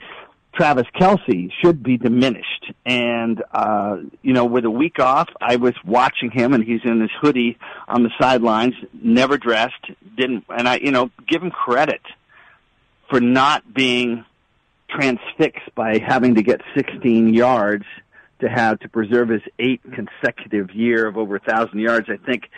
Travis 0.55 0.87
Kelce 0.95 1.51
should 1.61 1.83
be 1.83 1.97
diminished. 1.97 2.71
And, 2.85 3.43
uh, 3.51 3.97
you 4.21 4.33
know, 4.33 4.45
with 4.45 4.65
a 4.65 4.71
week 4.71 4.99
off, 4.99 5.29
I 5.41 5.57
was 5.57 5.73
watching 5.85 6.31
him 6.31 6.53
and 6.53 6.63
he's 6.63 6.81
in 6.83 7.01
his 7.01 7.11
hoodie 7.21 7.57
on 7.87 8.03
the 8.03 8.11
sidelines, 8.19 8.75
never 8.93 9.37
dressed, 9.37 9.91
didn't, 10.15 10.45
and 10.49 10.67
I, 10.67 10.77
you 10.77 10.91
know, 10.91 11.11
give 11.27 11.43
him 11.43 11.51
credit 11.51 12.01
for 13.09 13.19
not 13.19 13.73
being 13.73 14.25
transfixed 14.89 15.73
by 15.75 15.99
having 15.99 16.35
to 16.35 16.41
get 16.41 16.61
16 16.75 17.33
yards 17.33 17.85
to 18.39 18.49
have 18.49 18.79
to 18.79 18.89
preserve 18.89 19.29
his 19.29 19.41
eight 19.59 19.81
consecutive 19.83 20.71
year 20.71 21.07
of 21.07 21.17
over 21.17 21.37
a 21.37 21.39
thousand 21.39 21.79
yards. 21.79 22.07
I 22.09 22.17
think 22.17 22.49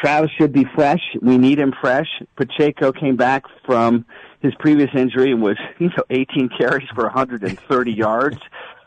Travis 0.00 0.30
should 0.38 0.52
be 0.52 0.64
fresh. 0.74 1.00
We 1.20 1.38
need 1.38 1.58
him 1.58 1.74
fresh. 1.80 2.08
Pacheco 2.36 2.92
came 2.92 3.16
back 3.16 3.44
from 3.66 4.06
his 4.40 4.54
previous 4.58 4.90
injury 4.94 5.32
and 5.32 5.42
was, 5.42 5.58
you 5.78 5.88
know, 5.88 6.04
18 6.08 6.50
carries 6.58 6.88
for 6.94 7.04
130 7.04 7.92
yards. 7.92 8.38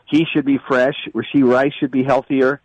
He 0.06 0.26
should 0.32 0.44
be 0.44 0.58
fresh. 0.68 0.96
Rashee 1.14 1.48
Rice 1.48 1.72
should 1.78 1.90
be 1.90 2.04
healthier. 2.04 2.60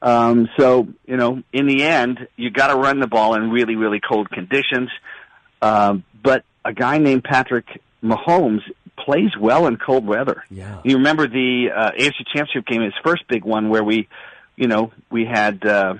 Um, 0.00 0.48
so, 0.58 0.88
you 1.06 1.16
know, 1.16 1.42
in 1.52 1.66
the 1.66 1.84
end, 1.84 2.26
you 2.36 2.50
got 2.50 2.68
to 2.68 2.76
run 2.76 2.98
the 2.98 3.06
ball 3.06 3.34
in 3.34 3.50
really, 3.50 3.76
really 3.76 4.00
cold 4.00 4.28
conditions. 4.30 4.90
Um, 5.60 6.04
but 6.22 6.44
a 6.64 6.72
guy 6.72 6.98
named 6.98 7.22
Patrick 7.22 7.66
Mahomes 8.02 8.62
plays 8.98 9.30
well 9.40 9.66
in 9.68 9.76
cold 9.76 10.04
weather. 10.04 10.42
Yeah. 10.50 10.80
You 10.84 10.96
remember 10.96 11.28
the 11.28 11.68
uh, 11.74 11.90
AFC 11.92 12.26
Championship 12.34 12.66
game, 12.66 12.82
his 12.82 12.94
first 13.04 13.26
big 13.28 13.44
one, 13.44 13.68
where 13.68 13.84
we, 13.84 14.08
you 14.56 14.66
know, 14.66 14.92
we 15.10 15.24
had. 15.24 15.64
Uh, 15.64 15.94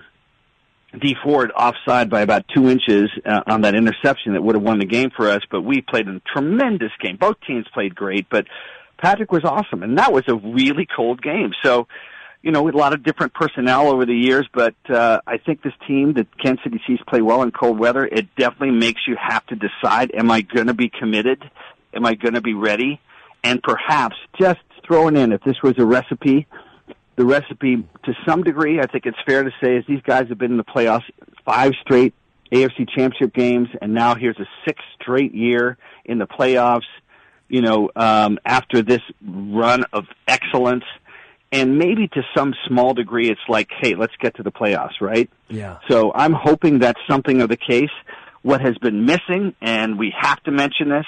Dee 0.98 1.16
Ford 1.22 1.50
offside 1.52 2.11
by 2.11 2.20
about 2.20 2.44
two 2.55 2.68
inches 2.68 3.11
uh, 3.24 3.40
on 3.46 3.62
that 3.62 3.74
interception 3.74 4.35
that 4.35 4.42
would 4.42 4.55
have 4.55 4.62
won 4.62 4.78
the 4.78 4.87
game 4.87 5.11
for 5.11 5.31
us. 5.31 5.40
But 5.50 5.62
we 5.62 5.81
played 5.81 6.07
a 6.09 6.20
tremendous 6.20 6.92
game. 7.00 7.16
Both 7.16 7.37
teams 7.46 7.66
played 7.72 7.94
great, 7.94 8.26
but 8.31 8.46
Patrick 8.98 9.33
was 9.33 9.44
awesome, 9.44 9.83
and 9.83 9.98
that 9.98 10.12
was 10.12 10.24
a 10.28 10.35
really 10.35 10.87
cold 10.94 11.22
game. 11.22 11.52
So, 11.62 11.88
you 12.42 12.52
know, 12.52 12.62
with 12.62 12.74
a 12.74 12.78
lot 12.78 12.92
of 12.92 13.02
different 13.02 13.35
personnel 13.35 13.88
over 13.88 14.05
the 14.05 14.14
years, 14.14 14.46
but 14.52 14.74
uh, 14.88 15.20
I 15.26 15.38
think 15.38 15.62
this 15.62 15.72
team, 15.88 16.12
the 16.12 16.26
Kansas 16.42 16.62
City 16.64 16.81
Chiefs, 16.87 17.02
play 17.09 17.22
well 17.22 17.42
in 17.42 17.50
cold 17.50 17.78
weather. 17.78 18.05
It 18.05 18.35
definitely 18.37 18.76
makes 18.76 19.02
you 19.09 19.16
have 19.20 19.44
to 19.46 19.57
decide: 19.57 20.12
Am 20.14 20.31
I 20.31 20.42
going 20.42 20.66
to 20.66 20.74
be 20.74 20.88
committed? 20.88 21.42
Am 21.94 22.07
I 22.07 22.14
going 22.14 22.35
to 22.35 22.40
be 22.40 22.55
ready? 22.55 23.00
And 23.44 23.62
perhaps 23.62 24.16
just 24.40 24.61
throwing 24.87 25.16
in, 25.16 25.33
if 25.33 25.42
this 25.42 25.57
was 25.62 25.74
a 25.78 25.85
recipe 25.85 26.46
the 27.16 27.25
recipe 27.25 27.77
to 28.05 28.14
some 28.27 28.42
degree. 28.42 28.81
I 28.81 28.87
think 28.87 29.07
it's 29.07 29.18
fair 29.27 29.42
to 29.42 29.51
say 29.62 29.77
is 29.77 29.85
these 29.87 30.03
guys 30.03 30.29
have 30.29 30.38
been 30.38 30.53
in 30.53 30.57
the 30.57 30.64
playoffs 30.64 31.05
five 31.44 31.72
straight 31.83 32.14
AFC 32.53 32.88
championship 32.88 33.35
games, 33.35 33.68
and 33.81 33.94
now 33.94 34.14
here's 34.14 34.38
a 34.38 34.46
sixth 34.66 34.85
straight 35.01 35.35
year 35.35 35.79
in 36.05 36.18
the 36.18 36.27
playoffs. 36.27 36.83
You 37.48 37.61
know, 37.61 37.90
um, 37.96 38.38
after 38.44 38.83
this 38.83 39.03
run 39.27 39.85
of 39.92 40.07
excellence, 40.27 40.85
and 41.51 41.79
maybe 41.79 42.09
to 42.09 42.22
some 42.35 42.55
small 42.66 42.94
degree, 42.94 43.31
it's 43.31 43.40
like, 43.46 43.68
hey, 43.81 43.94
let's 43.94 44.14
get 44.18 44.37
to 44.37 44.42
the 44.42 44.53
playoffs, 44.53 45.01
right? 45.01 45.29
Yeah. 45.48 45.79
So 45.88 46.12
I'm 46.14 46.33
hoping 46.33 46.79
that's 46.79 47.01
something 47.09 47.42
of 47.42 47.51
the 47.51 47.59
case. 47.59 47.90
What 48.40 48.62
has 48.62 48.77
been 48.79 49.05
missing, 49.05 49.55
and 49.61 49.98
we 49.98 50.14
have 50.18 50.42
to 50.44 50.51
mention 50.51 50.88
this, 50.88 51.07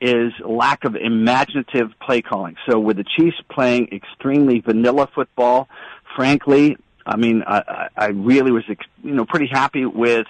is 0.00 0.32
lack 0.44 0.84
of 0.84 0.96
imaginative 0.96 1.90
play 2.00 2.22
calling. 2.22 2.56
So 2.68 2.78
with 2.78 2.96
the 2.96 3.04
Chiefs 3.04 3.36
playing 3.50 3.88
extremely 3.92 4.60
vanilla 4.60 5.08
football, 5.14 5.68
frankly, 6.14 6.76
I 7.06 7.16
mean, 7.16 7.44
I, 7.46 7.88
I 7.96 8.06
really 8.06 8.50
was, 8.50 8.64
you 8.68 9.12
know, 9.12 9.24
pretty 9.24 9.46
happy 9.46 9.86
with 9.86 10.26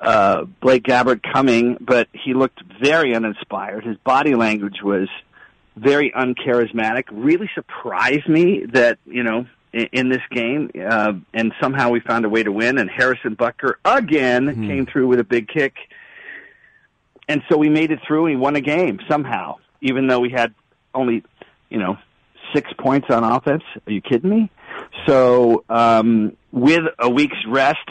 uh, 0.00 0.44
Blaine 0.60 0.82
Gabbert 0.82 1.22
coming, 1.32 1.78
but 1.80 2.08
he 2.12 2.34
looked 2.34 2.62
very 2.80 3.14
uninspired. 3.14 3.84
His 3.84 3.96
body 3.98 4.34
language 4.34 4.82
was 4.82 5.08
very 5.76 6.12
uncharismatic. 6.12 7.04
Really 7.10 7.50
surprised 7.54 8.28
me 8.28 8.66
that 8.72 8.98
you 9.06 9.22
know 9.22 9.46
in, 9.72 9.88
in 9.92 10.08
this 10.08 10.22
game, 10.30 10.70
uh, 10.88 11.14
and 11.32 11.52
somehow 11.60 11.90
we 11.90 12.00
found 12.00 12.24
a 12.24 12.28
way 12.28 12.42
to 12.42 12.52
win. 12.52 12.78
And 12.78 12.90
Harrison 12.90 13.36
Butker 13.36 13.74
again 13.84 14.46
mm-hmm. 14.46 14.66
came 14.66 14.86
through 14.86 15.08
with 15.08 15.20
a 15.20 15.24
big 15.24 15.48
kick 15.48 15.74
and 17.28 17.42
so 17.48 17.56
we 17.56 17.68
made 17.68 17.90
it 17.90 18.00
through. 18.06 18.26
and 18.26 18.36
We 18.36 18.40
won 18.40 18.56
a 18.56 18.60
game 18.60 19.00
somehow, 19.08 19.56
even 19.80 20.06
though 20.06 20.20
we 20.20 20.30
had 20.30 20.54
only, 20.94 21.22
you 21.68 21.78
know, 21.78 21.98
six 22.54 22.70
points 22.78 23.08
on 23.10 23.24
offense. 23.24 23.64
Are 23.86 23.92
you 23.92 24.00
kidding 24.00 24.30
me? 24.30 24.50
So 25.06 25.64
um, 25.68 26.36
with 26.52 26.84
a 26.98 27.10
week's 27.10 27.38
rest, 27.48 27.88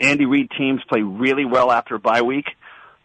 Andy 0.00 0.26
Reid 0.26 0.50
teams 0.56 0.80
play 0.88 1.02
really 1.02 1.44
well 1.44 1.70
after 1.70 1.94
a 1.94 1.98
bye 1.98 2.22
week. 2.22 2.46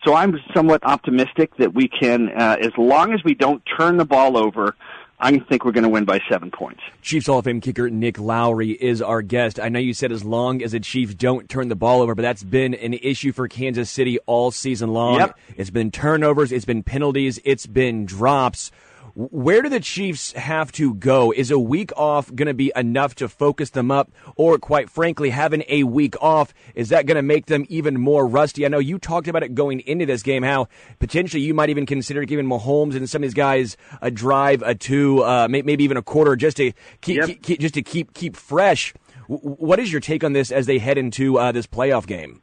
So 0.06 0.14
I'm 0.14 0.38
somewhat 0.54 0.86
optimistic 0.86 1.56
that 1.58 1.74
we 1.74 1.88
can, 1.88 2.30
uh, 2.30 2.58
as 2.62 2.72
long 2.78 3.14
as 3.14 3.24
we 3.24 3.34
don't 3.34 3.64
turn 3.78 3.98
the 3.98 4.06
ball 4.06 4.38
over, 4.38 4.76
I 5.20 5.38
think 5.40 5.64
we're 5.64 5.72
going 5.72 5.84
to 5.84 5.90
win 5.90 6.04
by 6.06 6.20
seven 6.30 6.52
points. 6.52 6.82
Chiefs 7.02 7.28
Hall 7.28 7.40
of 7.40 7.46
Fame 7.46 7.62
kicker 7.62 7.90
Nick 7.90 8.20
Lowery 8.20 8.72
is 8.72 9.02
our 9.02 9.22
guest. 9.22 9.60
I 9.60 9.70
know 9.70 9.80
you 9.80 9.94
said 9.94 10.12
as 10.12 10.26
long 10.26 10.62
as 10.62 10.74
the 10.74 10.80
Chiefs 10.80 11.14
don't 11.14 11.50
turn 11.50 11.70
the 11.70 11.76
ball 11.76 12.02
over, 12.02 12.16
but 12.16 12.22
that's 12.22 12.44
been 12.44 12.74
an 12.74 12.94
issue 12.94 13.32
for 13.32 13.48
Kansas 13.48 13.90
City 13.90 14.20
all 14.26 14.52
season 14.52 14.92
long. 14.92 15.20
Yep. 15.20 15.40
It's 15.56 15.70
been 15.70 15.90
turnovers, 15.90 16.52
it's 16.52 16.66
been 16.66 16.84
penalties, 16.84 17.40
it's 17.46 17.66
been 17.66 18.06
drops. 18.06 18.72
Where 19.18 19.62
do 19.62 19.70
the 19.70 19.80
Chiefs 19.80 20.34
have 20.34 20.74
to 20.74 20.94
go? 20.94 21.32
Is 21.32 21.50
a 21.50 21.58
week 21.58 21.92
off 21.96 22.36
going 22.36 22.48
to 22.48 22.54
be 22.54 22.74
enough 22.76 23.16
to 23.16 23.30
focus 23.30 23.70
them 23.70 23.90
up? 23.90 24.12
Or, 24.36 24.58
quite 24.58 24.90
frankly, 24.90 25.30
having 25.30 25.64
a 25.70 25.84
week 25.84 26.22
off, 26.22 26.54
is 26.76 26.90
that 26.90 27.06
going 27.06 27.16
to 27.16 27.22
make 27.22 27.46
them 27.46 27.66
even 27.70 27.98
more 27.98 28.28
rusty? 28.28 28.66
I 28.66 28.68
know 28.68 28.80
you 28.80 29.00
talked 29.00 29.30
about 29.30 29.42
it 29.42 29.56
going 29.56 29.80
into 29.80 30.06
this 30.06 30.22
game, 30.22 30.44
how 30.44 30.68
potentially 31.00 31.44
you 31.44 31.54
might 31.54 31.70
even 31.70 31.86
consider 31.86 32.26
giving 32.26 32.46
Mahomes 32.46 32.94
and 32.94 33.10
some 33.10 33.24
of 33.24 33.28
these 33.28 33.34
guys 33.34 33.78
a 34.02 34.12
drive, 34.12 34.62
a 34.64 34.76
two, 34.76 35.24
uh, 35.24 35.48
maybe 35.50 35.86
even 35.86 35.96
a 35.96 36.04
quarter, 36.04 36.36
just 36.36 36.58
to 36.58 36.74
keep, 37.00 37.18
yep. 37.18 37.42
keep 37.42 37.62
just 37.62 37.76
to 37.76 37.82
keep 37.82 38.14
keep 38.14 38.36
fresh. 38.36 38.94
What 39.28 39.80
is 39.80 39.94
your 39.94 40.02
take 40.02 40.26
on 40.26 40.34
this 40.34 40.52
as 40.52 40.66
they 40.66 40.78
head 40.78 40.98
into 40.98 41.40
uh, 41.40 41.54
this 41.54 41.68
playoff 41.68 42.06
game? 42.06 42.42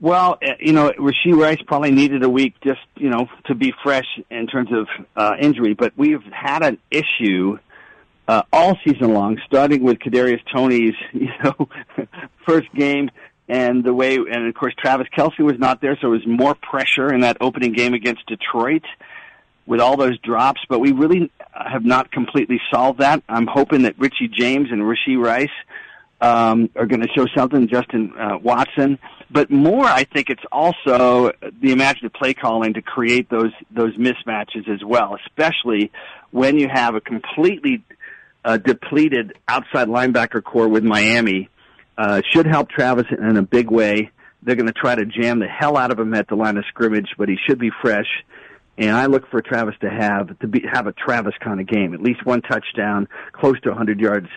Well, 0.00 0.38
uh, 0.46 0.52
you 0.60 0.72
know, 0.72 0.90
Rashee 0.90 1.34
Rice 1.34 1.58
probably 1.66 1.90
needed 1.90 2.22
a 2.22 2.28
week 2.28 2.54
just, 2.62 2.80
you 2.96 3.10
know, 3.10 3.28
to 3.46 3.54
be 3.54 3.72
fresh 3.82 4.06
in 4.30 4.46
terms 4.46 4.70
of 4.72 4.88
uh, 5.16 5.36
injury. 5.40 5.74
But 5.74 5.92
we've 5.96 6.22
had 6.32 6.62
an 6.62 6.78
issue 6.90 7.58
uh, 8.28 8.42
all 8.52 8.76
season 8.84 9.14
long, 9.14 9.40
starting 9.46 9.82
with 9.82 9.98
Kadarius 9.98 10.40
Toney's, 10.52 10.94
you 11.12 11.30
know, 11.42 11.68
first 12.46 12.72
game, 12.74 13.10
and 13.48 13.84
the 13.84 13.94
way, 13.94 14.16
and 14.16 14.48
of 14.48 14.54
course 14.54 14.74
Travis 14.76 15.06
Kelce 15.16 15.38
was 15.40 15.58
not 15.58 15.80
there, 15.80 15.96
so 16.00 16.08
it 16.08 16.10
was 16.10 16.26
more 16.26 16.54
pressure 16.54 17.12
in 17.12 17.20
that 17.20 17.36
opening 17.40 17.72
game 17.72 17.94
against 17.94 18.26
Detroit 18.26 18.82
with 19.66 19.80
all 19.80 19.96
those 19.96 20.18
drops. 20.18 20.60
But 20.68 20.80
we 20.80 20.92
really 20.92 21.30
have 21.52 21.84
not 21.84 22.10
completely 22.10 22.60
solved 22.72 23.00
that. 23.00 23.22
I'm 23.28 23.46
hoping 23.46 23.82
that 23.82 23.98
Richie 23.98 24.28
James 24.28 24.68
and 24.72 24.82
Rashee 24.82 25.22
Rice 25.22 25.48
um, 26.20 26.70
are 26.74 26.86
going 26.86 27.02
to 27.02 27.08
show 27.14 27.26
something. 27.36 27.68
Justin 27.68 28.12
uh, 28.18 28.38
Watson, 28.42 28.98
but 29.30 29.50
more, 29.50 29.84
I 29.84 30.04
think 30.04 30.30
it's 30.30 30.42
also 30.52 31.32
the 31.60 31.72
imaginative 31.72 32.12
play 32.12 32.34
calling 32.34 32.74
to 32.74 32.82
create 32.82 33.28
those 33.28 33.52
those 33.70 33.96
mismatches 33.96 34.68
as 34.68 34.84
well, 34.84 35.16
especially 35.26 35.90
when 36.30 36.58
you 36.58 36.68
have 36.72 36.94
a 36.94 37.00
completely 37.00 37.82
uh, 38.44 38.56
depleted 38.58 39.36
outside 39.48 39.88
linebacker 39.88 40.42
core 40.42 40.68
with 40.68 40.84
Miami. 40.84 41.48
Uh, 41.98 42.20
should 42.30 42.46
help 42.46 42.68
Travis 42.68 43.06
in 43.10 43.38
a 43.38 43.42
big 43.42 43.70
way. 43.70 44.10
They're 44.42 44.54
going 44.54 44.66
to 44.66 44.72
try 44.72 44.94
to 44.94 45.06
jam 45.06 45.40
the 45.40 45.48
hell 45.48 45.78
out 45.78 45.90
of 45.90 45.98
him 45.98 46.12
at 46.12 46.28
the 46.28 46.36
line 46.36 46.58
of 46.58 46.64
scrimmage, 46.68 47.08
but 47.16 47.28
he 47.28 47.36
should 47.48 47.58
be 47.58 47.70
fresh. 47.80 48.06
And 48.78 48.94
I 48.94 49.06
look 49.06 49.28
for 49.30 49.40
Travis 49.40 49.74
to 49.80 49.88
have 49.88 50.38
to 50.40 50.46
be 50.46 50.62
have 50.70 50.86
a 50.86 50.92
Travis 50.92 51.34
kind 51.40 51.58
of 51.58 51.66
game, 51.66 51.94
at 51.94 52.00
least 52.00 52.24
one 52.24 52.42
touchdown, 52.42 53.08
close 53.32 53.58
to 53.62 53.70
100 53.70 53.98
yards 53.98 54.28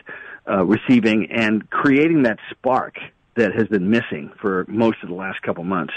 uh, 0.49 0.65
receiving 0.65 1.32
and 1.32 1.69
creating 1.69 2.23
that 2.23 2.39
spark 2.49 2.95
that 3.36 3.54
has 3.54 3.68
been 3.68 3.89
missing 3.89 4.32
for 4.42 4.65
most 4.68 4.98
of 5.04 5.10
the 5.10 5.15
last 5.15 5.42
couple 5.42 5.63
months. 5.63 5.94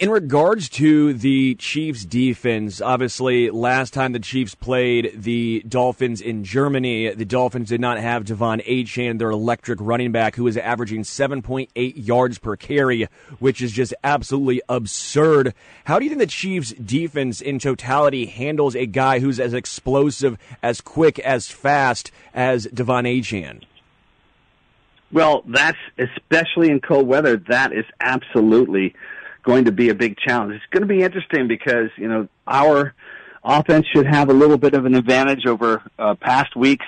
In 0.00 0.10
regards 0.10 0.68
to 0.70 1.12
the 1.12 1.54
Chiefs 1.54 2.04
defense, 2.04 2.80
obviously 2.80 3.48
last 3.48 3.94
time 3.94 4.10
the 4.10 4.18
Chiefs 4.18 4.56
played 4.56 5.12
the 5.14 5.62
Dolphins 5.68 6.20
in 6.20 6.42
Germany, 6.42 7.14
the 7.14 7.24
Dolphins 7.24 7.68
did 7.68 7.80
not 7.80 8.00
have 8.00 8.24
De'Von 8.24 8.66
Achane, 8.66 9.20
their 9.20 9.30
electric 9.30 9.78
running 9.80 10.10
back, 10.10 10.34
who 10.34 10.48
is 10.48 10.56
averaging 10.56 11.02
7.8 11.02 11.68
yards 11.94 12.38
per 12.38 12.56
carry, 12.56 13.06
which 13.38 13.62
is 13.62 13.70
just 13.70 13.94
absolutely 14.02 14.60
absurd. 14.68 15.54
How 15.84 16.00
do 16.00 16.06
you 16.06 16.10
think 16.10 16.22
the 16.22 16.26
Chiefs 16.26 16.72
defense 16.72 17.40
in 17.40 17.60
totality 17.60 18.26
handles 18.26 18.74
a 18.74 18.84
guy 18.84 19.20
who's 19.20 19.38
as 19.38 19.54
explosive, 19.54 20.38
as 20.60 20.80
quick, 20.80 21.20
as 21.20 21.52
fast 21.52 22.10
as 22.34 22.66
De'Von 22.66 23.06
Achane? 23.06 23.62
Well, 25.10 25.42
that's 25.46 25.78
especially 25.98 26.70
in 26.70 26.80
cold 26.80 27.06
weather. 27.06 27.36
That 27.48 27.72
is 27.72 27.84
absolutely 28.00 28.94
going 29.42 29.64
to 29.64 29.72
be 29.72 29.88
a 29.88 29.94
big 29.94 30.16
challenge. 30.18 30.54
It's 30.54 30.64
going 30.70 30.82
to 30.82 30.88
be 30.88 31.02
interesting 31.02 31.48
because 31.48 31.90
you 31.96 32.08
know 32.08 32.28
our 32.46 32.94
offense 33.42 33.86
should 33.94 34.06
have 34.06 34.28
a 34.28 34.34
little 34.34 34.58
bit 34.58 34.74
of 34.74 34.84
an 34.84 34.94
advantage 34.94 35.46
over 35.46 35.82
uh, 35.98 36.14
past 36.16 36.54
weeks, 36.54 36.86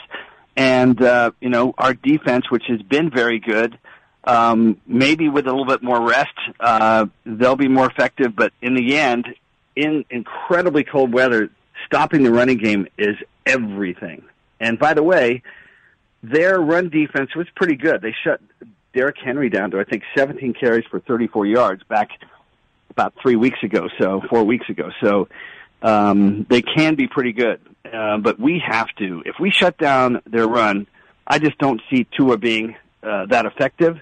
and 0.56 1.00
uh, 1.02 1.30
you 1.40 1.48
know 1.48 1.74
our 1.78 1.94
defense, 1.94 2.50
which 2.50 2.64
has 2.68 2.83
been 2.83 3.11
very 3.11 3.38
good. 3.38 3.78
Um, 4.24 4.78
maybe 4.87 5.30
with 5.30 5.46
a 5.46 5.50
little 5.50 5.64
bit 5.64 5.83
more 5.83 6.06
rest, 6.06 6.35
uh, 6.61 7.06
they'll 7.24 7.56
be 7.56 7.68
more 7.68 7.87
effective. 7.87 8.37
But 8.37 8.52
in 8.61 8.74
the 8.74 8.98
end, 8.98 9.26
in 9.74 10.04
incredibly 10.11 10.85
cold 10.85 11.14
weather, 11.14 11.48
stopping 11.87 12.22
the 12.22 12.30
running 12.30 12.59
game 12.59 12.87
is 12.98 13.16
everything. 13.46 14.22
And 14.61 14.78
by 14.78 14.92
the 14.92 15.02
way, 15.02 15.42
their 16.22 16.61
run 16.61 16.88
defense 16.88 17.35
was 17.35 17.46
pretty 17.54 17.76
good. 17.76 18.02
They 18.02 18.14
shut 18.24 18.40
Derrick 18.94 19.16
Henry 19.22 19.48
down 19.48 19.70
to 19.72 19.80
I 19.80 19.85
think 19.85 20.02
17 20.16 20.54
carries 20.54 20.85
for 20.90 21.00
34 21.00 21.46
yards 21.46 21.83
back 21.85 22.11
about 22.90 23.14
three 23.22 23.37
weeks 23.37 23.59
ago, 23.62 23.88
so 24.00 24.20
four 24.28 24.44
weeks 24.44 24.68
ago. 24.68 24.90
So 25.02 25.28
um, 25.83 26.46
they 26.48 26.62
can 26.62 26.94
be 26.96 27.06
pretty 27.06 27.33
good, 27.33 27.61
uh, 27.90 28.18
but 28.18 28.38
we 28.38 28.62
have 28.66 28.88
to. 28.98 29.22
If 29.24 29.37
we 29.40 29.50
shut 29.50 29.78
down 29.78 30.20
their 30.26 30.46
run, 30.46 30.87
I 31.26 31.38
just 31.38 31.59
don't 31.59 31.80
see 31.90 32.06
Tua 32.16 32.37
being 32.37 32.76
uh, 33.02 33.26
that 33.26 33.46
effective. 33.46 33.98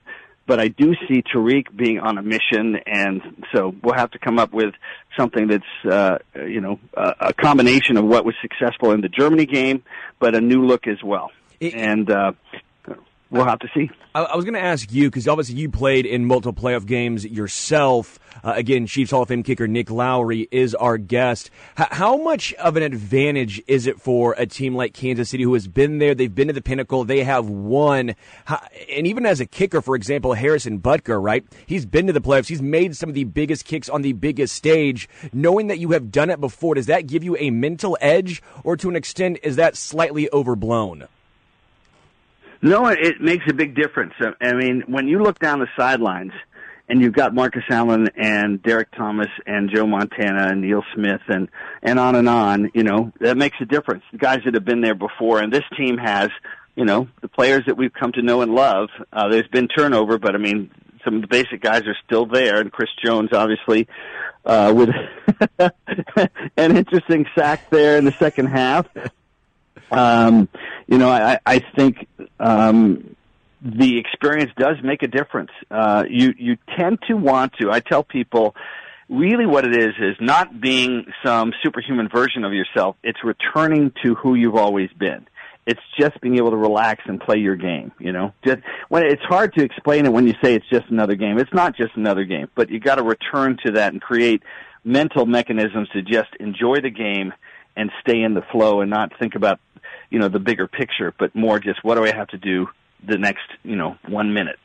But 0.46 0.59
I 0.61 0.68
do 0.68 0.94
see 1.07 1.22
Tyreek 1.22 1.76
being 1.76 1.98
on 1.98 2.16
a 2.16 2.22
mission, 2.22 2.76
and 2.87 3.44
so 3.54 3.74
we'll 3.83 3.94
have 3.94 4.11
to 4.12 4.18
come 4.18 4.38
up 4.38 4.50
with 4.50 4.72
something 5.14 5.46
that's, 5.46 5.85
uh, 5.85 6.18
you 6.35 6.62
know, 6.62 6.81
a, 6.94 7.14
a 7.20 7.33
combination 7.35 7.98
of 7.98 8.07
what 8.07 8.24
was 8.24 8.35
successful 8.40 8.92
in 8.92 9.02
the 9.02 9.11
Germany 9.11 9.44
game, 9.44 9.83
but 10.18 10.35
a 10.35 10.40
new 10.40 10.64
look 10.64 10.87
as 10.87 11.02
well. 11.04 11.31
It, 11.61 11.75
and 11.75 12.11
uh, 12.11 12.33
we'll 13.31 13.44
have 13.44 13.59
to 13.61 13.68
see. 13.75 13.90
I, 14.14 14.35
was 14.35 14.44
going 14.44 14.55
to 14.55 14.62
ask 14.62 14.92
you 14.92 15.09
because 15.09 15.29
obviously 15.29 15.57
you 15.57 15.71
played 15.71 16.07
in 16.07 16.25
multiple 16.25 16.61
playoff 16.61 16.87
games 16.87 17.25
yourself. 17.25 18.18
Uh, 18.42 18.55
again, 18.57 18.87
Chiefs 18.87 19.11
Hall 19.11 19.23
of 19.23 19.29
Fame 19.29 19.42
kicker 19.42 19.68
Nick 19.68 19.90
Lowery 19.90 20.49
is 20.51 20.75
our 20.75 20.99
guest. 20.99 21.51
H- 21.79 21.88
how 21.90 22.16
much 22.16 22.55
of 22.55 22.77
an 22.77 22.83
advantage 22.83 23.62
is 23.66 23.87
it 23.87 24.01
for 24.01 24.35
a 24.38 24.47
team 24.47 24.75
like 24.75 24.94
Kansas 24.94 25.29
City 25.31 25.42
who 25.44 25.55
has 25.55 25.68
been 25.68 25.99
there? 25.99 26.14
They've 26.14 26.35
been 26.35 26.49
to 26.49 26.55
the 26.55 26.62
pinnacle. 26.62 27.05
They 27.05 27.23
have 27.25 27.49
won. 27.49 28.14
How, 28.44 28.61
and 28.90 29.07
even 29.07 29.27
as 29.27 29.40
a 29.40 29.47
kicker, 29.47 29.83
for 29.83 29.94
example, 29.94 30.35
Harrison 30.35 30.81
Butker, 30.81 31.23
right? 31.23 31.44
He's 31.66 31.87
been 31.87 32.07
to 32.07 32.12
the 32.12 32.21
playoffs. 32.21 32.49
He's 32.49 32.62
made 32.62 32.97
some 32.97 33.09
of 33.09 33.14
the 33.14 33.25
biggest 33.25 33.64
kicks 33.64 33.88
on 33.88 34.03
the 34.03 34.14
biggest 34.14 34.55
stage. 34.55 35.09
Knowing 35.33 35.66
that 35.66 35.79
you 35.79 35.90
have 35.90 36.11
done 36.11 36.31
it 36.31 36.40
before, 36.40 36.75
does 36.75 36.87
that 36.87 37.07
give 37.07 37.23
you 37.23 37.37
a 37.37 37.51
mental 37.51 37.97
edge, 38.01 38.42
or 38.64 38.77
to 38.77 38.88
an 38.88 38.97
extent, 38.97 39.38
is 39.42 39.57
that 39.57 39.77
slightly 39.77 40.29
overblown? 40.33 41.09
No, 42.61 42.87
it 42.87 43.21
makes 43.21 43.44
a 43.49 43.55
big 43.55 43.75
difference. 43.77 44.14
I 44.40 44.53
mean, 44.55 44.83
when 44.87 45.07
you 45.07 45.23
look 45.23 45.38
down 45.38 45.61
the 45.61 45.68
sidelines 45.77 46.33
and 46.88 47.01
you've 47.01 47.12
got 47.12 47.35
Marcus 47.35 47.62
Allen 47.71 48.09
and 48.16 48.62
Derrick 48.62 48.90
Thomas 48.97 49.29
and 49.47 49.71
Joe 49.73 49.87
Montana 49.87 50.49
and 50.49 50.62
Neil 50.62 50.83
Smith 50.94 51.21
and 51.29 51.49
and 51.83 51.99
on 51.99 52.16
and 52.16 52.29
on, 52.29 52.71
you 52.75 52.83
know, 52.83 53.12
that 53.21 53.37
makes 53.37 53.57
a 53.61 53.64
difference. 53.64 54.03
The 54.11 54.18
guys 54.18 54.40
that 54.44 54.55
have 54.55 54.64
been 54.64 54.81
there 54.81 54.97
before, 54.97 55.40
and 55.40 55.53
this 55.53 55.64
team 55.77 55.99
has, 55.99 56.31
you 56.75 56.85
know, 56.85 57.09
the 57.21 57.29
players 57.29 57.64
that 57.66 57.77
we've 57.77 57.92
come 57.92 58.12
to 58.12 58.23
know 58.23 58.42
and 58.42 58.53
love. 58.55 58.88
Uh, 59.12 59.29
there's 59.29 59.49
been 59.49 59.68
turnover, 59.68 60.18
but 60.18 60.35
I 60.35 60.38
mean, 60.38 60.71
some 61.05 61.16
of 61.16 61.21
the 61.23 61.29
basic 61.29 61.61
guys 61.61 61.83
are 61.83 61.97
still 62.07 62.27
there, 62.27 62.61
and 62.61 62.73
Chris 62.73 62.90
Jones, 63.05 63.31
obviously, 63.33 63.87
uh, 64.44 64.73
with 64.75 64.90
an 66.57 66.77
interesting 66.77 67.27
sack 67.37 67.71
there 67.71 67.99
in 67.99 68.05
the 68.05 68.12
second 68.12 68.47
half. 68.47 68.87
Um, 69.91 70.49
you 70.87 70.99
know, 70.99 71.11
I, 71.11 71.38
I 71.45 71.59
think 71.77 72.07
um, 72.41 73.17
the 73.62 73.99
experience 73.99 74.53
does 74.57 74.77
make 74.83 75.03
a 75.03 75.09
difference. 75.09 75.51
Uh, 75.71 76.05
you 76.09 76.35
you 76.38 76.57
tend 76.77 76.99
to 77.09 77.14
want 77.14 77.55
to. 77.61 77.71
I 77.71 77.81
tell 77.81 78.03
people, 78.03 78.55
really, 79.09 79.47
what 79.47 79.64
it 79.64 79.77
is 79.77 79.95
is 79.99 80.17
not 80.21 80.61
being 80.61 81.07
some 81.25 81.53
superhuman 81.62 82.09
version 82.09 82.45
of 82.45 82.53
yourself. 82.53 82.97
It's 83.03 83.23
returning 83.25 83.93
to 84.05 84.14
who 84.14 84.35
you've 84.35 84.57
always 84.57 84.91
been. 84.99 85.27
It's 85.67 85.81
just 86.01 86.19
being 86.23 86.37
able 86.38 86.51
to 86.53 86.57
relax 86.57 87.03
and 87.07 87.21
play 87.21 87.38
your 87.38 87.57
game. 87.57 87.93
You 87.99 88.12
know, 88.12 88.33
just 88.45 88.61
when 88.88 89.05
it's 89.05 89.25
hard 89.25 89.55
to 89.55 89.64
explain 89.64 90.07
it 90.07 90.12
when 90.12 90.27
you 90.27 90.35
say 90.43 90.55
it's 90.55 90.69
just 90.71 90.87
another 90.88 91.14
game. 91.14 91.38
It's 91.38 91.53
not 91.53 91.77
just 91.77 91.97
another 91.97 92.25
game, 92.25 92.49
but 92.55 92.71
you 92.71 92.81
got 92.81 92.95
to 92.95 93.03
return 93.03 93.59
to 93.67 93.73
that 93.73 93.93
and 93.93 94.01
create 94.01 94.43
mental 94.85 95.27
mechanisms 95.27 95.88
to 95.93 96.03
just 96.03 96.31
enjoy 96.41 96.81
the 96.81 96.91
game 96.91 97.33
and 97.77 97.91
stay 98.01 98.23
in 98.23 98.35
the 98.35 98.43
flow 98.51 98.81
and 98.81 98.91
not 98.91 99.12
think 99.19 99.35
about 99.37 99.61
you 100.11 100.18
know 100.18 100.29
the 100.29 100.40
bigger 100.40 100.66
picture, 100.66 101.14
but 101.18 101.35
more 101.35 101.59
just 101.59 101.83
what 101.85 101.97
do 101.97 102.05
I 102.05 102.12
have 102.12 102.29
to 102.29 102.38
do 102.38 102.68
the 103.07 103.18
next 103.18 103.44
you 103.62 103.77
know 103.77 103.97
one 104.07 104.33
minute. 104.33 104.59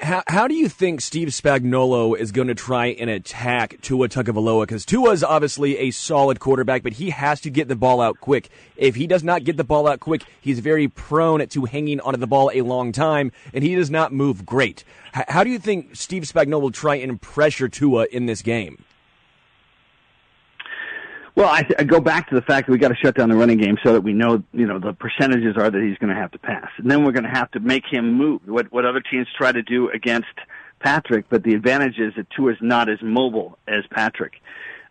How, 0.00 0.22
how 0.26 0.48
do 0.48 0.54
you 0.54 0.68
think 0.68 1.00
Steve 1.00 1.28
Spagnuolo 1.28 2.14
is 2.14 2.30
going 2.30 2.48
to 2.48 2.54
try 2.54 2.88
and 2.88 3.08
attack 3.08 3.80
Tua 3.80 4.06
Tagovailoa? 4.06 4.64
Because 4.64 4.84
Tua 4.84 5.12
is 5.12 5.24
obviously 5.24 5.78
a 5.78 5.90
solid 5.92 6.40
quarterback, 6.40 6.82
but 6.82 6.92
he 6.92 7.08
has 7.08 7.40
to 7.40 7.50
get 7.50 7.68
the 7.68 7.76
ball 7.76 8.02
out 8.02 8.20
quick. 8.20 8.50
If 8.76 8.96
he 8.96 9.06
does 9.06 9.24
not 9.24 9.44
get 9.44 9.56
the 9.56 9.64
ball 9.64 9.88
out 9.88 9.98
quick, 9.98 10.24
he's 10.42 10.58
very 10.58 10.88
prone 10.88 11.46
to 11.46 11.64
hanging 11.64 12.00
onto 12.00 12.18
the 12.18 12.26
ball 12.26 12.50
a 12.52 12.60
long 12.60 12.92
time, 12.92 13.32
and 13.54 13.64
he 13.64 13.74
does 13.74 13.90
not 13.90 14.12
move 14.12 14.44
great. 14.44 14.84
how 15.14 15.42
do 15.42 15.48
you 15.48 15.58
think 15.58 15.96
Steve 15.96 16.24
Spagnuolo 16.24 16.60
will 16.60 16.70
try 16.70 16.96
and 16.96 17.18
pressure 17.18 17.70
Tua 17.70 18.06
in 18.12 18.26
this 18.26 18.42
game? 18.42 18.84
Well, 21.34 21.48
I, 21.48 21.66
I 21.78 21.84
go 21.84 21.98
back 21.98 22.28
to 22.28 22.34
the 22.34 22.42
fact 22.42 22.66
that 22.66 22.72
we 22.72 22.78
got 22.78 22.88
to 22.88 22.96
shut 23.02 23.16
down 23.16 23.30
the 23.30 23.36
running 23.36 23.56
game 23.56 23.78
so 23.82 23.94
that 23.94 24.02
we 24.02 24.12
know, 24.12 24.42
you 24.52 24.66
know, 24.66 24.78
the 24.78 24.92
percentages 24.92 25.56
are 25.56 25.70
that 25.70 25.82
he's 25.82 25.96
going 25.96 26.14
to 26.14 26.20
have 26.20 26.30
to 26.32 26.38
pass, 26.38 26.68
and 26.76 26.90
then 26.90 27.04
we're 27.04 27.12
going 27.12 27.24
to 27.24 27.30
have 27.30 27.50
to 27.52 27.60
make 27.60 27.84
him 27.90 28.14
move. 28.14 28.42
What 28.46 28.70
what 28.70 28.84
other 28.84 29.00
teams 29.00 29.26
try 29.36 29.50
to 29.50 29.62
do 29.62 29.88
against 29.90 30.28
Patrick, 30.80 31.26
but 31.30 31.42
the 31.42 31.54
advantage 31.54 31.98
is 31.98 32.12
that 32.16 32.28
Tua 32.30 32.52
is 32.52 32.58
not 32.60 32.90
as 32.90 32.98
mobile 33.02 33.58
as 33.66 33.84
Patrick. 33.90 34.34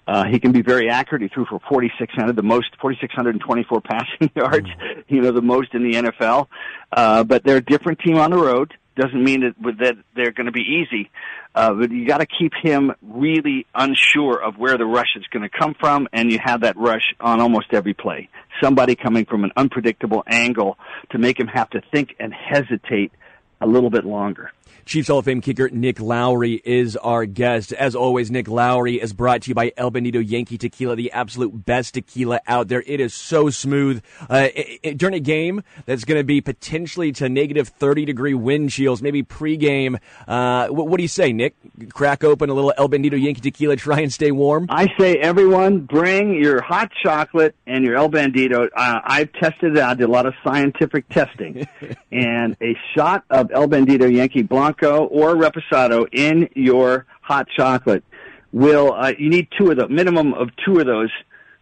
Uh, 0.08 0.26
he 0.26 0.40
can 0.40 0.52
be 0.52 0.62
very 0.62 0.90
accurate. 0.90 1.22
He 1.22 1.28
threw 1.28 1.46
for 1.46 1.60
4,600, 1.70 2.36
the 2.36 2.42
most, 2.42 2.70
4,624 2.82 3.82
passing 3.90 4.32
yards, 4.36 4.68
you 5.08 5.22
know, 5.22 5.32
the 5.32 5.42
most 5.42 5.74
in 5.74 5.84
the 5.84 5.98
NFL. 5.98 6.48
Uh, 6.92 7.24
but 7.24 7.44
they're 7.44 7.58
a 7.58 7.64
different 7.64 8.00
team 8.00 8.18
on 8.18 8.32
the 8.32 8.38
road. 8.38 8.74
Doesn't 9.02 9.24
mean 9.24 9.42
that, 9.42 9.78
that 9.80 9.96
they're 10.16 10.32
going 10.32 10.46
to 10.46 10.52
be 10.52 10.62
easy. 10.62 11.10
Uh, 11.56 11.74
but 11.74 11.92
you 11.92 12.06
got 12.08 12.20
to 12.20 12.28
keep 12.28 12.54
him 12.62 12.94
really 13.02 13.66
unsure 13.74 14.40
of 14.40 14.60
where 14.60 14.78
the 14.78 14.86
rush 14.86 15.16
is 15.16 15.26
going 15.34 15.42
to 15.42 15.50
come 15.50 15.76
from, 15.80 16.08
and 16.14 16.32
you 16.32 16.38
have 16.44 16.62
that 16.62 16.78
rush 16.78 17.16
on 17.20 17.42
almost 17.42 17.68
every 17.72 17.96
play. 17.96 18.30
Somebody 18.62 18.96
coming 18.96 19.26
from 19.26 19.44
an 19.44 19.52
unpredictable 19.58 20.24
angle 20.28 20.78
to 21.10 21.18
make 21.18 21.40
him 21.40 21.48
have 21.48 21.70
to 21.72 21.82
think 21.92 22.16
and 22.20 22.32
hesitate 22.32 23.12
a 23.60 23.66
little 23.66 23.90
bit 23.90 24.06
longer. 24.06 24.52
Chiefs 24.86 25.08
Hall 25.08 25.20
of 25.20 25.26
Fame 25.26 25.42
kicker 25.42 25.70
Nick 25.70 26.00
Lowery 26.00 26.62
is 26.64 26.98
our 26.98 27.26
guest. 27.26 27.74
As 27.74 27.96
always, 27.96 28.32
Nick 28.32 28.48
Lowery 28.48 29.02
is 29.02 29.14
brought 29.14 29.44
to 29.44 29.50
you 29.50 29.56
by 29.56 29.72
El 29.78 29.92
Bandido 29.92 30.28
Yankee 30.28 30.58
Tequila, 30.58 30.96
the 30.96 31.12
absolute 31.12 31.66
best 31.66 31.94
tequila 31.94 32.40
out 32.48 32.68
there. 32.68 32.84
It 32.86 33.00
is 33.00 33.14
so 33.14 33.50
smooth. 33.50 34.04
Uh, 34.30 34.50
it, 34.54 34.80
it, 34.84 34.98
during 34.98 35.16
a 35.16 35.20
game 35.20 35.64
that's 35.86 36.04
going 36.04 36.20
to 36.20 36.24
be 36.24 36.42
potentially 36.42 37.12
to 37.14 37.30
negative 37.30 37.68
30 37.70 38.06
degree 38.06 38.34
wind 38.34 38.72
chills, 38.72 39.02
maybe 39.02 39.24
pregame, 39.24 40.00
uh, 40.28 40.68
what, 40.68 40.88
what 40.88 40.98
do 40.98 41.04
you 41.04 41.10
say, 41.10 41.32
Nick? 41.34 41.56
Crack 41.90 42.24
open 42.24 42.50
a 42.50 42.54
little 42.54 42.74
El 42.78 42.90
Bandido 42.90 43.22
Yankee 43.22 43.42
Tequila, 43.42 43.76
try 43.76 44.02
and 44.02 44.12
stay 44.12 44.32
warm? 44.32 44.68
I 44.70 44.88
say, 45.00 45.18
everyone, 45.18 45.82
bring 45.82 46.42
your 46.42 46.62
hot 46.62 46.92
chocolate 47.04 47.56
and 47.68 47.86
your 47.86 47.96
El 47.96 48.10
Bandido. 48.10 48.68
Uh, 48.76 49.00
I've 49.04 49.32
tested 49.34 49.78
it 49.78 49.84
I 49.84 49.94
did 49.94 50.06
a 50.06 50.12
lot 50.12 50.26
of 50.26 50.34
scientific 50.44 51.08
testing. 51.10 51.68
and 52.12 52.56
a 52.62 52.78
shot 52.96 53.24
of 53.30 53.52
El 53.52 53.68
Bandido 53.68 54.12
Yankee 54.12 54.42
Blanc 54.42 54.71
Blanco 54.72 55.06
or 55.06 55.36
Reposado 55.36 56.08
in 56.12 56.50
your 56.56 57.06
hot 57.22 57.48
chocolate 57.56 58.04
will 58.52 58.94
uh, 58.94 59.14
you 59.18 59.30
need 59.30 59.48
two 59.58 59.72
of 59.72 59.78
the 59.78 59.88
minimum 59.88 60.34
of 60.34 60.50
two 60.66 60.80
of 60.80 60.86
those 60.86 61.12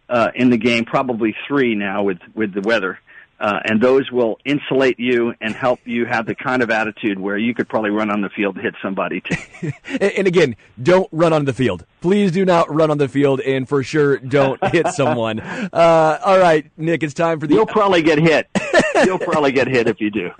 uh, 0.08 0.30
in 0.34 0.50
the 0.50 0.56
game, 0.56 0.84
probably 0.84 1.34
three 1.46 1.74
now 1.74 2.02
with 2.02 2.18
with 2.34 2.52
the 2.52 2.60
weather. 2.60 2.98
Uh, 3.40 3.58
and 3.64 3.80
those 3.80 4.10
will 4.12 4.38
insulate 4.44 5.00
you 5.00 5.32
and 5.40 5.54
help 5.54 5.80
you 5.86 6.04
have 6.04 6.26
the 6.26 6.34
kind 6.34 6.62
of 6.62 6.70
attitude 6.70 7.18
where 7.18 7.38
you 7.38 7.54
could 7.54 7.66
probably 7.68 7.88
run 7.88 8.10
on 8.10 8.20
the 8.20 8.28
field 8.28 8.54
and 8.56 8.64
hit 8.64 8.74
somebody 8.82 9.22
too. 9.22 9.72
and 10.00 10.26
again, 10.26 10.54
don't 10.82 11.08
run 11.10 11.32
on 11.32 11.46
the 11.46 11.54
field. 11.54 11.86
Please 12.02 12.32
do 12.32 12.44
not 12.44 12.72
run 12.72 12.90
on 12.90 12.98
the 12.98 13.08
field, 13.08 13.40
and 13.40 13.66
for 13.66 13.82
sure, 13.82 14.18
don't 14.18 14.62
hit 14.72 14.88
someone. 14.88 15.40
Uh, 15.40 16.20
all 16.22 16.38
right, 16.38 16.70
Nick, 16.76 17.02
it's 17.02 17.14
time 17.14 17.40
for 17.40 17.46
the. 17.46 17.54
You'll 17.54 17.66
probably 17.66 18.02
get 18.02 18.18
hit. 18.18 18.48
You'll 19.06 19.18
probably 19.18 19.52
get 19.52 19.66
hit 19.66 19.88
if 19.88 20.00
you 20.00 20.10
do. 20.10 20.30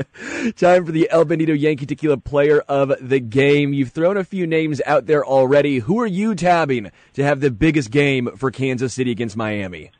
Time 0.52 0.84
for 0.84 0.92
the 0.92 1.08
El 1.10 1.24
Bandido 1.24 1.58
Yankee 1.58 1.86
Tequila 1.86 2.18
Player 2.18 2.60
of 2.68 2.92
the 3.00 3.18
Game. 3.18 3.72
You've 3.72 3.92
thrown 3.92 4.18
a 4.18 4.24
few 4.24 4.46
names 4.46 4.82
out 4.84 5.06
there 5.06 5.24
already. 5.24 5.78
Who 5.78 5.98
are 6.00 6.06
you 6.06 6.34
tabbing 6.34 6.90
to 7.14 7.24
have 7.24 7.40
the 7.40 7.50
biggest 7.50 7.90
game 7.90 8.28
for 8.36 8.50
Kansas 8.50 8.92
City 8.92 9.10
against 9.10 9.36
Miami? 9.38 9.90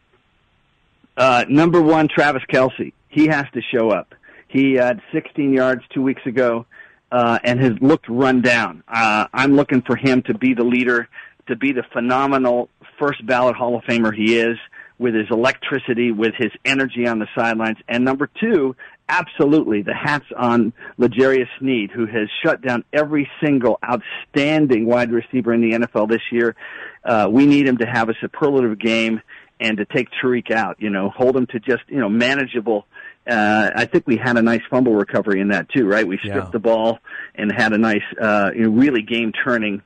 Uh, 1.17 1.45
number 1.49 1.81
one, 1.81 2.09
Travis 2.09 2.43
Kelce. 2.53 2.93
He 3.09 3.27
has 3.27 3.47
to 3.55 3.61
show 3.75 3.91
up. 3.91 4.15
He 4.49 4.75
had 4.75 5.01
16 5.13 5.53
yards 5.53 5.83
two 5.93 6.03
weeks 6.03 6.25
ago 6.27 6.67
uh, 7.13 7.39
and 7.45 7.61
has 7.61 7.73
looked 7.81 8.09
run 8.09 8.41
down. 8.41 8.83
Uh, 8.89 9.27
I'm 9.33 9.55
looking 9.55 9.83
for 9.83 9.97
him 9.97 10.23
to 10.23 10.35
be 10.35 10.55
the 10.55 10.65
leader, 10.65 11.09
to 11.49 11.57
be 11.57 11.73
the 11.73 11.85
phenomenal 11.93 12.69
first 12.99 13.25
ballot 13.27 13.57
Hall 13.57 13.77
of 13.77 13.85
Famer 13.85 14.15
he 14.15 14.39
is 14.39 14.59
with 14.99 15.15
his 15.15 15.27
electricity, 15.31 16.13
with 16.13 16.35
his 16.37 16.51
energy 16.65 17.07
on 17.07 17.19
the 17.19 17.27
sidelines. 17.35 17.79
And 17.89 18.05
number 18.05 18.29
two, 18.41 18.77
absolutely, 19.09 19.83
the 19.83 19.95
hats 19.95 20.27
on 20.37 20.73
L'Jarius 20.99 21.49
Sneed, 21.59 21.91
who 21.91 22.07
has 22.07 22.29
shut 22.45 22.61
down 22.61 22.85
every 22.93 23.29
single 23.43 23.79
outstanding 23.83 24.87
wide 24.87 25.11
receiver 25.11 25.55
in 25.55 25.63
the 25.63 25.79
NFL 25.79 26.09
this 26.09 26.21
year. 26.31 26.55
Uh, 27.03 27.29
we 27.31 27.47
need 27.47 27.67
him 27.67 27.79
to 27.79 27.87
have 27.87 28.11
a 28.11 28.15
superlative 28.21 28.79
game 28.79 29.23
and 29.61 29.77
to 29.77 29.85
take 29.85 30.09
Tyreek 30.21 30.51
out, 30.51 30.77
you 30.81 30.91
know, 30.91 31.11
hold 31.11 31.37
him 31.37 31.47
to 31.49 31.61
just, 31.61 31.83
you 31.89 31.99
know, 31.99 32.09
manageable. 32.09 32.87
Uh, 33.29 33.71
I 33.75 33.85
think 33.85 34.07
we 34.07 34.17
had 34.17 34.37
a 34.39 34.43
nice 34.43 34.63
fumble 34.71 34.95
recovery 34.95 35.41
in 35.41 35.49
that 35.49 35.69
too, 35.69 35.87
right? 35.87 36.07
We 36.07 36.17
stripped 36.17 36.37
yeah. 36.37 36.51
the 36.51 36.59
ball 36.59 36.99
and 37.35 37.53
had 37.53 37.73
a 37.73 37.79
nice, 37.79 38.03
uh, 38.21 38.51
you 38.55 38.63
know, 38.63 38.71
really 38.71 39.03
game 39.03 39.33
turning 39.45 39.83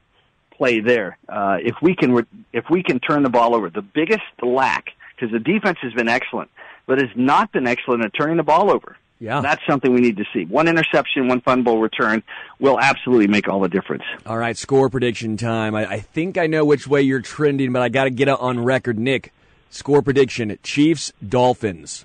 play 0.52 0.80
there. 0.80 1.18
Uh, 1.28 1.58
if 1.60 1.74
we 1.82 1.96
can, 1.96 2.12
re- 2.12 2.26
if 2.52 2.64
we 2.70 2.82
can 2.84 3.00
turn 3.00 3.24
the 3.24 3.30
ball 3.30 3.54
over, 3.56 3.68
the 3.68 3.82
biggest 3.82 4.22
lack 4.40 4.86
because 5.14 5.32
the 5.32 5.40
defense 5.40 5.78
has 5.82 5.92
been 5.92 6.08
excellent, 6.08 6.50
but 6.86 6.98
has 6.98 7.10
not 7.16 7.52
been 7.52 7.66
excellent 7.66 8.04
at 8.04 8.12
turning 8.14 8.36
the 8.36 8.44
ball 8.44 8.70
over. 8.70 8.96
Yeah. 9.20 9.40
That's 9.40 9.62
something 9.66 9.92
we 9.92 10.00
need 10.00 10.18
to 10.18 10.24
see. 10.34 10.44
One 10.44 10.68
interception, 10.68 11.28
one 11.28 11.40
fumble 11.40 11.80
return 11.80 12.22
will 12.58 12.78
absolutely 12.78 13.28
make 13.28 13.48
all 13.48 13.60
the 13.60 13.68
difference. 13.68 14.02
All 14.26 14.36
right, 14.36 14.56
score 14.56 14.88
prediction 14.90 15.36
time. 15.36 15.74
I, 15.74 15.86
I 15.92 16.00
think 16.00 16.36
I 16.36 16.46
know 16.46 16.64
which 16.64 16.86
way 16.86 17.02
you're 17.02 17.22
trending, 17.22 17.72
but 17.72 17.80
I 17.80 17.88
got 17.88 18.04
to 18.04 18.10
get 18.10 18.28
it 18.28 18.38
on 18.38 18.62
record. 18.62 18.98
Nick, 18.98 19.32
score 19.74 20.02
prediction 20.02 20.56
Chiefs, 20.62 21.12
Dolphins. 21.26 22.04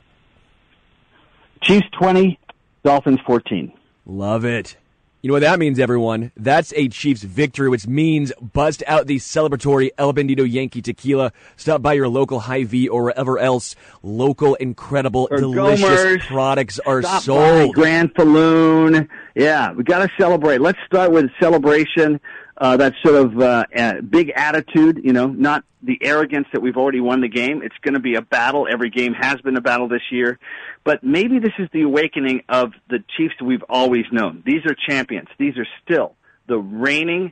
Chiefs 1.61 1.87
20, 1.99 2.39
Dolphins 2.83 3.19
14. 3.25 3.71
Love 4.05 4.43
it. 4.45 4.75
You 5.21 5.27
know 5.27 5.33
what 5.33 5.41
that 5.41 5.59
means, 5.59 5.79
everyone? 5.79 6.31
That's 6.37 6.71
a 6.77 6.87
Chiefs 6.87 7.23
victory, 7.23 7.67
which 7.67 7.85
means 7.85 8.31
bust 8.41 8.81
out 8.87 9.05
the 9.05 9.17
celebratory 9.17 9.89
El 9.97 10.13
Bandido 10.13 10.49
Yankee 10.49 10.81
tequila. 10.81 11.33
Stop 11.57 11.81
by 11.81 11.91
your 11.91 12.07
local 12.07 12.39
Hy-Vee 12.39 12.87
or 12.87 13.03
wherever 13.03 13.37
else 13.37 13.75
local, 14.01 14.55
incredible, 14.55 15.27
or 15.29 15.41
delicious 15.41 15.85
Gomers. 15.89 16.21
products 16.27 16.79
are 16.85 17.01
Stop 17.01 17.23
sold. 17.23 17.75
By 17.75 17.81
Grand 17.81 18.11
Falloon. 18.15 19.09
Yeah, 19.35 19.73
we 19.73 19.83
got 19.83 19.99
to 19.99 20.09
celebrate. 20.17 20.61
Let's 20.61 20.79
start 20.85 21.11
with 21.11 21.29
celebration 21.37 22.21
uh, 22.59 22.77
that 22.77 22.93
sort 23.03 23.15
of 23.15 23.39
uh, 23.39 23.65
big 24.09 24.31
attitude, 24.35 25.01
you 25.03 25.13
know, 25.13 25.27
not 25.27 25.63
the 25.81 25.97
arrogance 26.01 26.47
that 26.51 26.61
we've 26.61 26.75
already 26.75 26.99
won 26.99 27.21
the 27.21 27.29
game. 27.29 27.61
It's 27.63 27.75
going 27.81 27.93
to 27.93 28.01
be 28.01 28.15
a 28.15 28.21
battle. 28.21 28.67
Every 28.69 28.89
game 28.89 29.13
has 29.13 29.39
been 29.41 29.55
a 29.55 29.61
battle 29.61 29.87
this 29.87 30.01
year. 30.11 30.37
But 30.83 31.03
maybe 31.03 31.39
this 31.39 31.53
is 31.57 31.69
the 31.71 31.83
awakening 31.83 32.43
of 32.49 32.73
the 32.89 33.03
Chiefs 33.15 33.35
we've 33.41 33.63
always 33.69 34.05
known. 34.11 34.43
These 34.45 34.65
are 34.65 34.75
champions. 34.87 35.29
These 35.37 35.57
are 35.57 35.67
still 35.83 36.15
the 36.47 36.57
reigning 36.57 37.31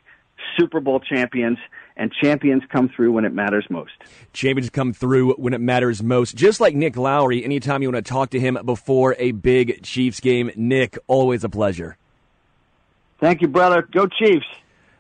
Super 0.58 0.80
Bowl 0.80 1.00
champions, 1.00 1.58
and 1.98 2.14
champions 2.22 2.64
come 2.72 2.90
through 2.90 3.12
when 3.12 3.26
it 3.26 3.34
matters 3.34 3.66
most. 3.70 3.92
Champions 4.32 4.70
come 4.70 4.94
through 4.94 5.34
when 5.34 5.54
it 5.54 5.62
matters 5.62 6.02
most. 6.02 6.36
Just 6.36 6.62
like 6.62 6.76
Nick 6.76 6.96
Lowery, 6.96 7.44
anytime 7.44 7.82
you 7.82 7.92
want 7.92 8.06
to 8.06 8.10
talk 8.10 8.30
to 8.30 8.40
him 8.40 8.58
before 8.64 9.16
a 9.18 9.32
big 9.32 9.84
Chiefs 9.84 10.20
game, 10.20 10.52
Nick, 10.56 10.98
always 11.08 11.44
a 11.44 11.50
pleasure. 11.50 11.98
Thank 13.20 13.42
you, 13.42 13.48
brother. 13.48 13.82
Go 13.82 14.08
Chiefs. 14.08 14.46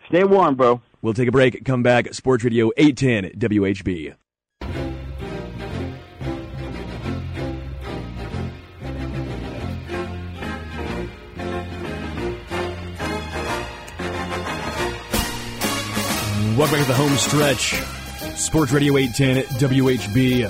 Stay 0.07 0.23
warm, 0.23 0.55
bro. 0.55 0.81
We'll 1.01 1.13
take 1.13 1.27
a 1.27 1.31
break. 1.31 1.65
Come 1.65 1.83
back. 1.83 2.13
Sports 2.13 2.43
Radio 2.43 2.71
810 2.77 3.39
WHB. 3.39 4.15
Welcome 16.57 16.77
back 16.77 16.87
to 16.87 16.91
the 16.91 16.97
home 16.97 17.15
stretch. 17.17 17.73
Sports 18.37 18.71
Radio 18.71 18.97
810 18.97 19.43
WHB. 19.69 20.49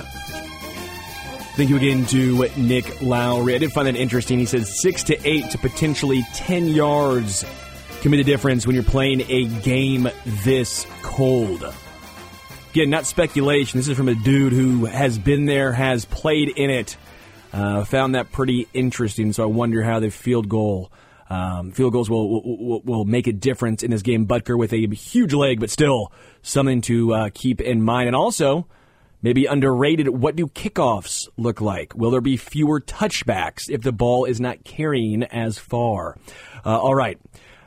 Thank 1.56 1.68
you 1.68 1.76
again 1.76 2.06
to 2.06 2.48
Nick 2.56 3.02
Lowery. 3.02 3.56
I 3.56 3.58
did 3.58 3.72
find 3.72 3.88
that 3.88 3.96
interesting. 3.96 4.38
He 4.38 4.46
says 4.46 4.80
six 4.80 5.02
to 5.02 5.28
eight 5.28 5.50
to 5.50 5.58
potentially 5.58 6.22
10 6.32 6.68
yards 6.68 7.44
can 8.00 8.10
be 8.10 8.16
the 8.16 8.24
difference 8.24 8.66
when 8.66 8.74
you're 8.74 8.84
playing 8.84 9.22
a 9.28 9.46
game 9.62 10.08
this 10.24 10.86
cold. 11.02 11.64
Again, 12.70 12.90
not 12.90 13.06
speculation. 13.06 13.78
This 13.78 13.88
is 13.88 13.96
from 13.96 14.08
a 14.08 14.14
dude 14.14 14.52
who 14.52 14.84
has 14.84 15.18
been 15.18 15.46
there, 15.46 15.72
has 15.72 16.04
played 16.04 16.48
in 16.50 16.70
it. 16.70 16.96
Uh, 17.52 17.84
found 17.84 18.14
that 18.14 18.30
pretty 18.30 18.68
interesting. 18.74 19.32
So 19.32 19.42
I 19.42 19.46
wonder 19.46 19.82
how 19.82 20.00
the 20.00 20.10
field 20.10 20.48
goal, 20.48 20.92
um, 21.30 21.72
field 21.72 21.92
goals 21.92 22.10
will, 22.10 22.42
will, 22.42 22.80
will 22.82 23.04
make 23.04 23.26
a 23.26 23.32
difference 23.32 23.82
in 23.82 23.90
this 23.90 24.02
game. 24.02 24.26
Butker 24.26 24.56
with 24.56 24.72
a 24.72 24.86
huge 24.94 25.32
leg, 25.32 25.58
but 25.58 25.70
still 25.70 26.12
something 26.42 26.82
to 26.82 27.14
uh, 27.14 27.30
keep 27.32 27.60
in 27.60 27.82
mind. 27.82 28.06
And 28.06 28.14
also, 28.14 28.66
maybe 29.22 29.46
underrated. 29.46 30.08
What 30.08 30.36
do 30.36 30.46
kickoffs 30.46 31.26
look 31.36 31.60
like? 31.60 31.94
Will 31.94 32.10
there 32.10 32.20
be 32.20 32.36
fewer 32.36 32.80
touchbacks 32.80 33.68
if 33.68 33.82
the 33.82 33.92
ball 33.92 34.24
is 34.24 34.40
not 34.40 34.62
carrying 34.62 35.22
as 35.24 35.58
far? 35.58 36.16
Uh, 36.64 36.78
all 36.78 36.94
right. 36.94 37.18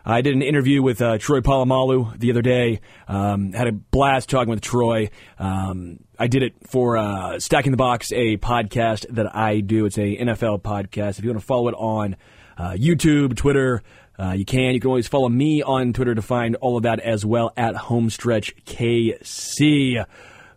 I 0.05 0.21
did 0.21 0.33
an 0.33 0.41
interview 0.41 0.81
with 0.81 1.01
uh, 1.01 1.17
Troy 1.17 1.41
Polamalu 1.41 2.17
the 2.17 2.31
other 2.31 2.41
day. 2.41 2.81
Um, 3.07 3.53
had 3.53 3.67
a 3.67 3.71
blast 3.71 4.29
talking 4.29 4.49
with 4.49 4.61
Troy. 4.61 5.09
Um, 5.37 5.99
I 6.17 6.27
did 6.27 6.43
it 6.43 6.53
for 6.67 6.97
uh, 6.97 7.39
Stacking 7.39 7.71
the 7.71 7.77
Box, 7.77 8.11
a 8.11 8.37
podcast 8.37 9.05
that 9.09 9.35
I 9.35 9.59
do. 9.59 9.85
It's 9.85 9.97
a 9.97 10.17
NFL 10.17 10.61
podcast. 10.61 11.19
If 11.19 11.23
you 11.23 11.29
want 11.29 11.41
to 11.41 11.45
follow 11.45 11.67
it 11.67 11.75
on 11.75 12.15
uh, 12.57 12.71
YouTube, 12.71 13.35
Twitter, 13.35 13.83
uh, 14.19 14.31
you 14.31 14.45
can. 14.45 14.73
You 14.73 14.79
can 14.79 14.89
always 14.89 15.07
follow 15.07 15.29
me 15.29 15.61
on 15.61 15.93
Twitter 15.93 16.15
to 16.15 16.21
find 16.21 16.55
all 16.57 16.77
of 16.77 16.83
that 16.83 16.99
as 16.99 17.25
well 17.25 17.53
at 17.55 17.75
Homestretch 17.75 18.63
KC. 18.65 20.05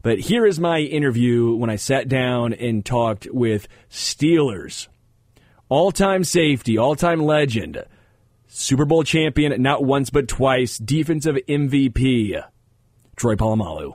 But 0.02 0.18
here 0.18 0.44
is 0.44 0.60
my 0.60 0.80
interview 0.80 1.54
when 1.54 1.70
I 1.70 1.76
sat 1.76 2.08
down 2.08 2.52
and 2.52 2.84
talked 2.84 3.26
with 3.30 3.68
Steelers 3.90 4.88
all-time 5.70 6.24
safety, 6.24 6.76
all-time 6.76 7.22
legend. 7.22 7.82
Super 8.56 8.84
Bowl 8.84 9.02
champion, 9.02 9.60
not 9.60 9.84
once 9.84 10.10
but 10.10 10.28
twice, 10.28 10.78
defensive 10.78 11.34
MVP, 11.48 12.40
Troy 13.16 13.34
Polamalu. 13.34 13.94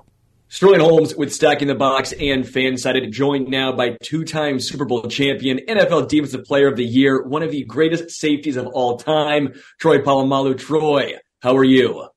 Sterling 0.49 0.81
Holmes 0.81 1.15
with 1.15 1.33
Stacking 1.33 1.69
the 1.69 1.75
Box 1.75 2.11
and 2.11 2.43
Fansided, 2.43 3.09
joined 3.09 3.47
now 3.47 3.71
by 3.71 3.95
two-time 4.03 4.59
Super 4.59 4.83
Bowl 4.83 5.03
champion, 5.03 5.59
NFL 5.59 6.09
Defensive 6.09 6.43
Player 6.43 6.67
of 6.67 6.75
the 6.75 6.83
Year, 6.83 7.23
one 7.23 7.41
of 7.41 7.51
the 7.51 7.63
greatest 7.63 8.09
safeties 8.09 8.57
of 8.57 8.67
all 8.67 8.97
time, 8.97 9.53
Troy 9.79 9.99
Polamalu. 9.99 10.57
Troy, 10.57 11.13
how 11.41 11.55
are 11.55 11.63
you? 11.63 12.09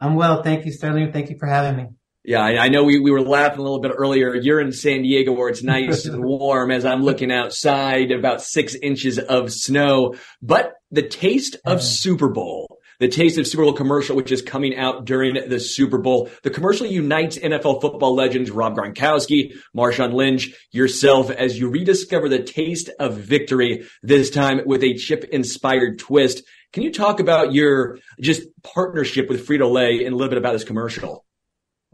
I'm 0.00 0.14
well, 0.14 0.44
thank 0.44 0.64
you, 0.64 0.70
Sterling. 0.70 1.10
Thank 1.10 1.30
you 1.30 1.38
for 1.40 1.46
having 1.46 1.76
me. 1.76 1.88
Yeah, 2.26 2.40
I, 2.40 2.64
I 2.64 2.68
know 2.68 2.82
we, 2.82 2.98
we 2.98 3.12
were 3.12 3.22
laughing 3.22 3.60
a 3.60 3.62
little 3.62 3.80
bit 3.80 3.92
earlier. 3.96 4.34
You're 4.34 4.60
in 4.60 4.72
San 4.72 5.02
Diego 5.02 5.32
where 5.32 5.48
it's 5.48 5.62
nice 5.62 6.06
and 6.06 6.24
warm 6.24 6.72
as 6.72 6.84
I'm 6.84 7.02
looking 7.02 7.30
outside, 7.30 8.10
about 8.10 8.42
six 8.42 8.74
inches 8.74 9.20
of 9.20 9.52
snow. 9.52 10.16
But 10.42 10.72
the 10.90 11.02
taste 11.02 11.56
of 11.64 11.82
Super 11.82 12.28
Bowl 12.28 12.76
the 12.98 13.08
Taste 13.08 13.36
of 13.38 13.46
Super 13.46 13.64
Bowl 13.64 13.74
commercial, 13.74 14.16
which 14.16 14.32
is 14.32 14.40
coming 14.40 14.76
out 14.76 15.04
during 15.04 15.48
the 15.48 15.60
Super 15.60 15.98
Bowl. 15.98 16.30
The 16.42 16.50
commercial 16.50 16.86
unites 16.86 17.36
NFL 17.36 17.82
football 17.82 18.14
legends 18.14 18.50
Rob 18.50 18.74
Gronkowski, 18.74 19.52
Marshawn 19.76 20.14
Lynch, 20.14 20.54
yourself 20.72 21.30
as 21.30 21.58
you 21.58 21.68
rediscover 21.68 22.28
the 22.28 22.42
taste 22.42 22.90
of 22.98 23.18
victory, 23.18 23.86
this 24.02 24.30
time 24.30 24.62
with 24.64 24.82
a 24.82 24.94
chip 24.94 25.24
inspired 25.24 25.98
twist. 25.98 26.42
Can 26.72 26.82
you 26.82 26.92
talk 26.92 27.20
about 27.20 27.52
your 27.52 27.98
just 28.20 28.42
partnership 28.62 29.28
with 29.28 29.46
Frito 29.46 29.70
Lay 29.70 30.04
and 30.04 30.14
a 30.14 30.16
little 30.16 30.30
bit 30.30 30.38
about 30.38 30.52
this 30.52 30.64
commercial? 30.64 31.25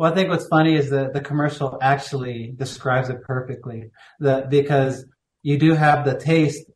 Well, 0.03 0.11
I 0.11 0.17
think 0.17 0.31
what's 0.31 0.49
funny 0.49 0.75
is 0.75 0.91
that 0.91 1.13
the 1.13 1.21
commercial 1.21 1.79
actually 1.81 2.55
describes 2.57 3.09
it 3.09 3.23
perfectly. 3.23 3.93
The, 4.19 4.49
because 4.51 5.07
you 5.45 5.59
do 5.59 5.75
have 5.75 6.05
the 6.05 6.19
taste, 6.19 6.69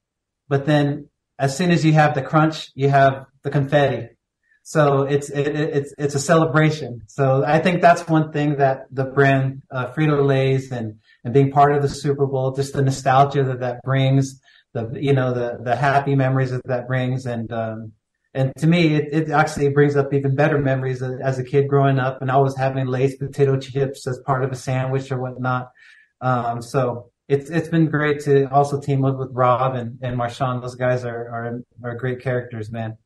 but 0.46 0.64
then 0.64 1.08
as 1.36 1.56
soon 1.56 1.72
as 1.72 1.84
you 1.84 1.92
have 1.94 2.14
the 2.14 2.22
crunch, 2.22 2.70
you 2.76 2.88
have 2.88 3.26
the 3.42 3.50
confetti. 3.50 4.10
So 4.62 5.02
it's 5.02 5.28
it, 5.28 5.48
it's 5.48 5.92
it's 5.98 6.14
a 6.14 6.20
celebration. 6.20 7.00
So 7.08 7.42
I 7.44 7.58
think 7.58 7.82
that's 7.82 8.06
one 8.06 8.30
thing 8.30 8.58
that 8.58 8.82
the 8.92 9.06
brand 9.06 9.62
uh, 9.72 9.88
Frito 9.88 10.24
Lay's 10.24 10.70
and 10.70 11.00
and 11.24 11.34
being 11.34 11.50
part 11.50 11.74
of 11.74 11.82
the 11.82 11.88
Super 11.88 12.26
Bowl, 12.28 12.52
just 12.52 12.74
the 12.74 12.82
nostalgia 12.82 13.42
that 13.42 13.58
that 13.58 13.82
brings, 13.82 14.40
the 14.72 14.88
you 14.94 15.12
know 15.12 15.34
the 15.34 15.58
the 15.64 15.74
happy 15.74 16.14
memories 16.14 16.52
that 16.52 16.64
that 16.66 16.86
brings, 16.86 17.26
and 17.26 17.52
um, 17.52 17.92
and 18.36 18.52
to 18.58 18.66
me, 18.66 18.94
it, 18.94 19.08
it 19.12 19.30
actually 19.30 19.68
brings 19.70 19.96
up 19.96 20.12
even 20.12 20.34
better 20.34 20.58
memories 20.58 21.02
as 21.02 21.38
a 21.38 21.44
kid 21.44 21.68
growing 21.68 21.98
up 21.98 22.20
and 22.20 22.30
always 22.30 22.56
having 22.56 22.86
Lay's 22.86 23.16
potato 23.16 23.58
chips 23.58 24.06
as 24.06 24.18
part 24.26 24.44
of 24.44 24.52
a 24.52 24.56
sandwich 24.56 25.10
or 25.10 25.18
whatnot. 25.18 25.70
Um, 26.20 26.60
so 26.60 27.10
it's 27.28 27.50
it's 27.50 27.68
been 27.68 27.86
great 27.86 28.20
to 28.24 28.48
also 28.52 28.80
team 28.80 29.04
up 29.04 29.18
with 29.18 29.30
Rob 29.32 29.74
and 29.74 29.98
and 30.02 30.18
Marshawn. 30.18 30.60
Those 30.60 30.76
guys 30.76 31.04
are 31.04 31.28
are 31.28 31.60
are 31.82 31.96
great 31.96 32.20
characters, 32.20 32.70
man. 32.70 32.98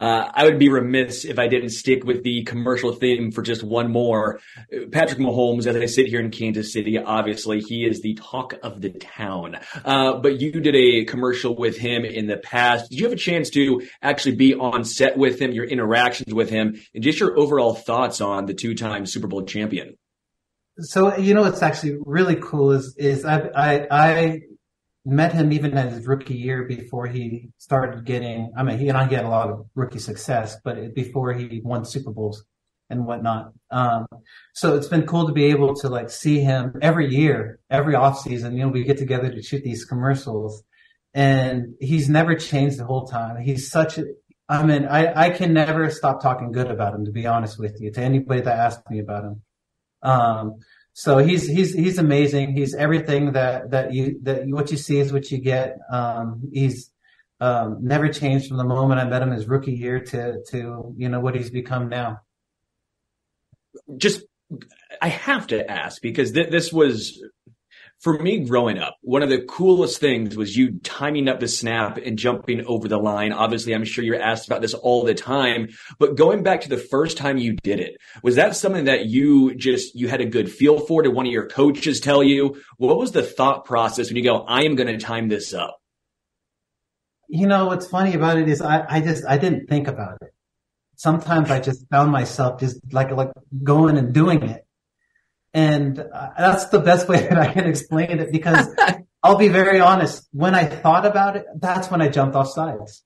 Uh, 0.00 0.30
I 0.32 0.44
would 0.44 0.58
be 0.58 0.68
remiss 0.68 1.24
if 1.24 1.38
I 1.38 1.48
didn't 1.48 1.70
stick 1.70 2.04
with 2.04 2.22
the 2.22 2.42
commercial 2.44 2.92
theme 2.92 3.30
for 3.30 3.42
just 3.42 3.62
one 3.62 3.90
more. 3.90 4.40
Patrick 4.90 5.18
Mahomes, 5.18 5.66
as 5.66 5.76
I 5.76 5.86
sit 5.86 6.06
here 6.06 6.20
in 6.20 6.30
Kansas 6.30 6.72
City, 6.72 6.98
obviously 6.98 7.60
he 7.60 7.84
is 7.84 8.00
the 8.00 8.14
talk 8.14 8.54
of 8.62 8.80
the 8.80 8.90
town. 8.90 9.58
Uh, 9.84 10.14
but 10.18 10.40
you 10.40 10.52
did 10.52 10.74
a 10.74 11.04
commercial 11.04 11.54
with 11.54 11.76
him 11.76 12.04
in 12.04 12.26
the 12.26 12.36
past. 12.36 12.90
Did 12.90 12.98
you 12.98 13.04
have 13.06 13.12
a 13.12 13.16
chance 13.16 13.50
to 13.50 13.82
actually 14.02 14.36
be 14.36 14.54
on 14.54 14.84
set 14.84 15.16
with 15.16 15.40
him, 15.40 15.52
your 15.52 15.64
interactions 15.64 16.34
with 16.34 16.50
him, 16.50 16.80
and 16.94 17.02
just 17.02 17.20
your 17.20 17.38
overall 17.38 17.74
thoughts 17.74 18.20
on 18.20 18.46
the 18.46 18.54
two-time 18.54 19.06
Super 19.06 19.26
Bowl 19.26 19.42
champion? 19.42 19.96
So 20.78 21.16
you 21.16 21.34
know 21.34 21.42
what's 21.42 21.62
actually 21.62 21.98
really 22.04 22.34
cool 22.34 22.72
is 22.72 22.96
is 22.96 23.24
I 23.24 23.38
I, 23.54 23.86
I 23.90 24.40
met 25.04 25.32
him 25.32 25.52
even 25.52 25.76
in 25.76 25.88
his 25.88 26.06
rookie 26.06 26.34
year 26.34 26.64
before 26.64 27.06
he 27.06 27.50
started 27.58 28.04
getting. 28.04 28.52
I 28.56 28.62
mean, 28.62 28.78
he 28.78 28.88
and 28.88 28.96
I 28.96 29.04
had 29.04 29.24
a 29.24 29.28
lot 29.28 29.50
of 29.50 29.66
rookie 29.74 29.98
success, 29.98 30.56
but 30.64 30.94
before 30.94 31.32
he 31.32 31.60
won 31.62 31.84
Super 31.84 32.10
Bowls 32.10 32.44
and 32.90 33.06
whatnot. 33.06 33.52
Um, 33.70 34.06
so 34.54 34.76
it's 34.76 34.88
been 34.88 35.06
cool 35.06 35.26
to 35.26 35.32
be 35.32 35.46
able 35.46 35.74
to 35.76 35.88
like 35.88 36.10
see 36.10 36.40
him 36.40 36.78
every 36.80 37.14
year, 37.14 37.60
every 37.70 37.94
off 37.94 38.20
season. 38.20 38.56
You 38.56 38.64
know, 38.64 38.68
we 38.68 38.84
get 38.84 38.98
together 38.98 39.30
to 39.30 39.42
shoot 39.42 39.62
these 39.62 39.84
commercials, 39.84 40.62
and 41.12 41.74
he's 41.80 42.08
never 42.08 42.34
changed 42.34 42.78
the 42.78 42.84
whole 42.84 43.06
time. 43.06 43.42
He's 43.42 43.70
such 43.70 43.98
a 43.98 44.04
I 44.48 44.62
mean, 44.62 44.84
I, 44.84 45.28
I 45.28 45.30
can 45.30 45.54
never 45.54 45.90
stop 45.90 46.20
talking 46.20 46.52
good 46.52 46.70
about 46.70 46.94
him, 46.94 47.06
to 47.06 47.10
be 47.10 47.26
honest 47.26 47.58
with 47.58 47.80
you, 47.80 47.90
to 47.92 48.00
anybody 48.00 48.42
that 48.42 48.58
asks 48.58 48.82
me 48.90 48.98
about 48.98 49.24
him. 49.24 49.42
Um, 50.02 50.56
so 50.94 51.18
he's 51.18 51.46
he's 51.48 51.74
he's 51.74 51.98
amazing. 51.98 52.56
He's 52.56 52.72
everything 52.72 53.32
that 53.32 53.72
that 53.72 53.92
you 53.92 54.20
that 54.22 54.46
what 54.46 54.70
you 54.70 54.76
see 54.76 55.00
is 55.00 55.12
what 55.12 55.28
you 55.28 55.38
get. 55.38 55.76
Um, 55.90 56.48
he's 56.52 56.92
um, 57.40 57.78
never 57.82 58.08
changed 58.08 58.46
from 58.46 58.58
the 58.58 58.64
moment 58.64 59.00
I 59.00 59.04
met 59.04 59.20
him 59.20 59.32
his 59.32 59.46
rookie 59.46 59.72
year 59.72 59.98
to 59.98 60.44
to 60.50 60.94
you 60.96 61.08
know 61.08 61.18
what 61.18 61.34
he's 61.34 61.50
become 61.50 61.88
now. 61.88 62.20
Just 63.96 64.22
I 65.02 65.08
have 65.08 65.48
to 65.48 65.68
ask 65.68 66.00
because 66.00 66.30
th- 66.30 66.50
this 66.50 66.72
was 66.72 67.20
for 68.04 68.18
me 68.18 68.40
growing 68.40 68.78
up, 68.78 68.98
one 69.00 69.22
of 69.22 69.30
the 69.30 69.40
coolest 69.40 69.98
things 69.98 70.36
was 70.36 70.54
you 70.54 70.78
timing 70.80 71.26
up 71.26 71.40
the 71.40 71.48
snap 71.48 71.96
and 71.96 72.18
jumping 72.18 72.62
over 72.66 72.86
the 72.86 72.98
line. 72.98 73.32
Obviously, 73.32 73.74
I'm 73.74 73.84
sure 73.84 74.04
you're 74.04 74.20
asked 74.20 74.46
about 74.46 74.60
this 74.60 74.74
all 74.74 75.04
the 75.04 75.14
time, 75.14 75.70
but 75.98 76.14
going 76.14 76.42
back 76.42 76.60
to 76.60 76.68
the 76.68 76.76
first 76.76 77.16
time 77.16 77.38
you 77.38 77.54
did 77.54 77.80
it, 77.80 77.96
was 78.22 78.36
that 78.36 78.56
something 78.56 78.84
that 78.84 79.06
you 79.06 79.54
just, 79.54 79.94
you 79.94 80.08
had 80.08 80.20
a 80.20 80.26
good 80.26 80.52
feel 80.52 80.80
for? 80.80 81.00
Did 81.00 81.14
one 81.14 81.24
of 81.24 81.32
your 81.32 81.48
coaches 81.48 81.98
tell 81.98 82.22
you? 82.22 82.60
What 82.76 82.98
was 82.98 83.12
the 83.12 83.22
thought 83.22 83.64
process 83.64 84.10
when 84.10 84.18
you 84.18 84.22
go, 84.22 84.42
I 84.42 84.64
am 84.64 84.76
going 84.76 84.88
to 84.88 84.98
time 84.98 85.28
this 85.28 85.54
up? 85.54 85.80
You 87.26 87.46
know, 87.46 87.64
what's 87.64 87.86
funny 87.86 88.12
about 88.12 88.36
it 88.36 88.50
is 88.50 88.60
I, 88.60 88.84
I 88.86 89.00
just, 89.00 89.24
I 89.26 89.38
didn't 89.38 89.66
think 89.66 89.88
about 89.88 90.18
it. 90.20 90.34
Sometimes 90.96 91.50
I 91.50 91.58
just 91.58 91.88
found 91.88 92.12
myself 92.12 92.60
just 92.60 92.80
like, 92.92 93.10
like 93.12 93.32
going 93.62 93.96
and 93.96 94.12
doing 94.12 94.42
it 94.42 94.66
and 95.54 96.00
uh, 96.00 96.30
that's 96.36 96.66
the 96.66 96.80
best 96.80 97.08
way 97.08 97.20
that 97.28 97.38
I 97.38 97.52
can 97.52 97.64
explain 97.64 98.18
it 98.18 98.32
because 98.32 98.68
I'll 99.22 99.38
be 99.38 99.48
very 99.48 99.80
honest. 99.80 100.28
When 100.32 100.54
I 100.54 100.64
thought 100.64 101.06
about 101.06 101.36
it, 101.36 101.46
that's 101.56 101.90
when 101.90 102.02
I 102.02 102.08
jumped 102.08 102.34
off 102.34 102.50
sides. 102.50 103.02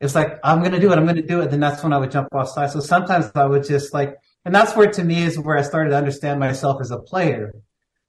It's 0.00 0.14
like, 0.14 0.38
I'm 0.42 0.60
going 0.60 0.72
to 0.72 0.80
do 0.80 0.92
it. 0.92 0.96
I'm 0.96 1.04
going 1.04 1.16
to 1.16 1.22
do 1.26 1.42
it. 1.42 1.50
Then 1.50 1.60
that's 1.60 1.82
when 1.82 1.92
I 1.92 1.98
would 1.98 2.10
jump 2.10 2.28
off 2.32 2.48
sides. 2.48 2.72
So 2.72 2.80
sometimes 2.80 3.30
I 3.34 3.44
would 3.44 3.66
just 3.66 3.92
like, 3.92 4.16
and 4.46 4.54
that's 4.54 4.74
where 4.74 4.90
to 4.90 5.04
me 5.04 5.24
is 5.24 5.38
where 5.38 5.58
I 5.58 5.62
started 5.62 5.90
to 5.90 5.96
understand 5.96 6.40
myself 6.40 6.80
as 6.80 6.90
a 6.90 6.98
player. 6.98 7.52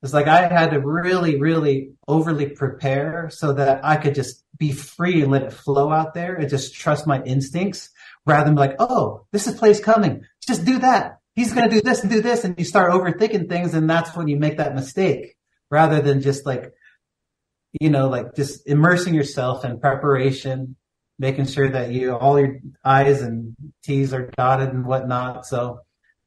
It's 0.01 0.13
like 0.13 0.27
I 0.27 0.47
had 0.47 0.71
to 0.71 0.79
really, 0.79 1.39
really 1.39 1.91
overly 2.07 2.47
prepare 2.47 3.29
so 3.29 3.53
that 3.53 3.83
I 3.83 3.97
could 3.97 4.15
just 4.15 4.43
be 4.57 4.71
free 4.71 5.21
and 5.21 5.31
let 5.31 5.43
it 5.43 5.53
flow 5.53 5.91
out 5.91 6.13
there 6.13 6.35
and 6.35 6.49
just 6.49 6.73
trust 6.73 7.05
my 7.05 7.21
instincts 7.23 7.89
rather 8.25 8.45
than 8.45 8.55
be 8.55 8.61
like, 8.61 8.75
oh, 8.79 9.25
this 9.31 9.47
is 9.47 9.55
place 9.55 9.79
coming. 9.79 10.23
Just 10.47 10.63
do 10.63 10.79
that 10.79 11.20
he's 11.35 11.53
going 11.53 11.69
to 11.69 11.75
do 11.75 11.81
this 11.81 12.01
and 12.01 12.09
do 12.09 12.21
this. 12.21 12.43
And 12.43 12.57
you 12.57 12.65
start 12.65 12.91
overthinking 12.91 13.49
things. 13.49 13.73
And 13.73 13.89
that's 13.89 14.15
when 14.15 14.27
you 14.27 14.37
make 14.37 14.57
that 14.57 14.75
mistake 14.75 15.35
rather 15.69 16.01
than 16.01 16.21
just 16.21 16.45
like, 16.45 16.71
you 17.79 17.89
know, 17.89 18.09
like 18.09 18.35
just 18.35 18.67
immersing 18.67 19.13
yourself 19.13 19.63
in 19.63 19.79
preparation, 19.79 20.75
making 21.19 21.45
sure 21.45 21.69
that 21.69 21.91
you, 21.91 22.15
all 22.15 22.39
your 22.39 22.59
I's 22.83 23.21
and 23.21 23.55
T's 23.83 24.13
are 24.13 24.29
dotted 24.37 24.69
and 24.69 24.85
whatnot. 24.85 25.45
So, 25.45 25.81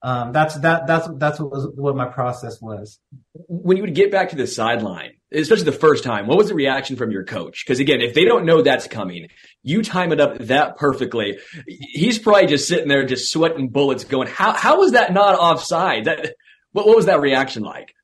um, 0.05 0.33
that's 0.33 0.55
that 0.57 0.87
that's 0.87 1.09
that's 1.17 1.41
what 1.41 1.51
was 1.51 1.67
what 1.77 1.97
my 1.97 2.05
process 2.05 2.61
was. 2.61 3.01
When 3.33 3.79
you 3.79 3.83
would 3.85 3.95
get 3.95 4.13
back 4.13 4.29
to 4.31 4.37
the 4.37 4.47
sideline, 4.47 5.13
especially 5.33 5.65
the 5.65 5.73
first 5.73 6.05
time, 6.05 6.27
what 6.27 6.37
was 6.37 6.49
the 6.49 6.55
reaction 6.55 6.97
from 6.97 7.11
your 7.11 7.25
coach? 7.25 7.65
Because 7.65 7.81
again, 7.81 8.03
if 8.03 8.13
they 8.13 8.27
don't 8.27 8.45
know 8.45 8.61
that's 8.61 8.87
coming, 8.87 9.29
you 9.65 9.83
time 9.83 10.12
it 10.12 10.21
up 10.21 10.39
that 10.39 10.77
perfectly. 10.77 11.39
He's 11.67 12.19
probably 12.19 12.47
just 12.47 12.69
sitting 12.69 12.87
there, 12.87 13.05
just 13.05 13.33
sweating 13.33 13.71
bullets, 13.71 14.05
going, 14.05 14.29
"How 14.29 14.53
how 14.53 14.79
was 14.79 14.93
that 14.93 15.12
not 15.12 15.37
offside? 15.37 16.05
That 16.05 16.35
what 16.73 16.87
what 16.87 16.97
was 16.97 17.07
that 17.07 17.21
reaction 17.21 17.62
like?" 17.62 17.95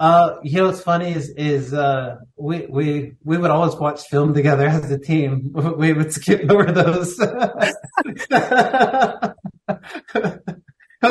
Uh, 0.00 0.38
you 0.42 0.56
know 0.56 0.66
what's 0.66 0.80
funny 0.80 1.12
is 1.12 1.32
is 1.36 1.72
uh, 1.72 2.16
we 2.36 2.66
we 2.66 3.12
we 3.22 3.38
would 3.38 3.52
always 3.52 3.76
watch 3.76 4.02
film 4.08 4.34
together 4.34 4.66
as 4.66 4.90
a 4.90 4.98
team. 4.98 5.54
We 5.78 5.92
would 5.92 6.12
skip 6.12 6.50
over 6.50 6.72
those. 6.72 7.16
Because 7.16 7.74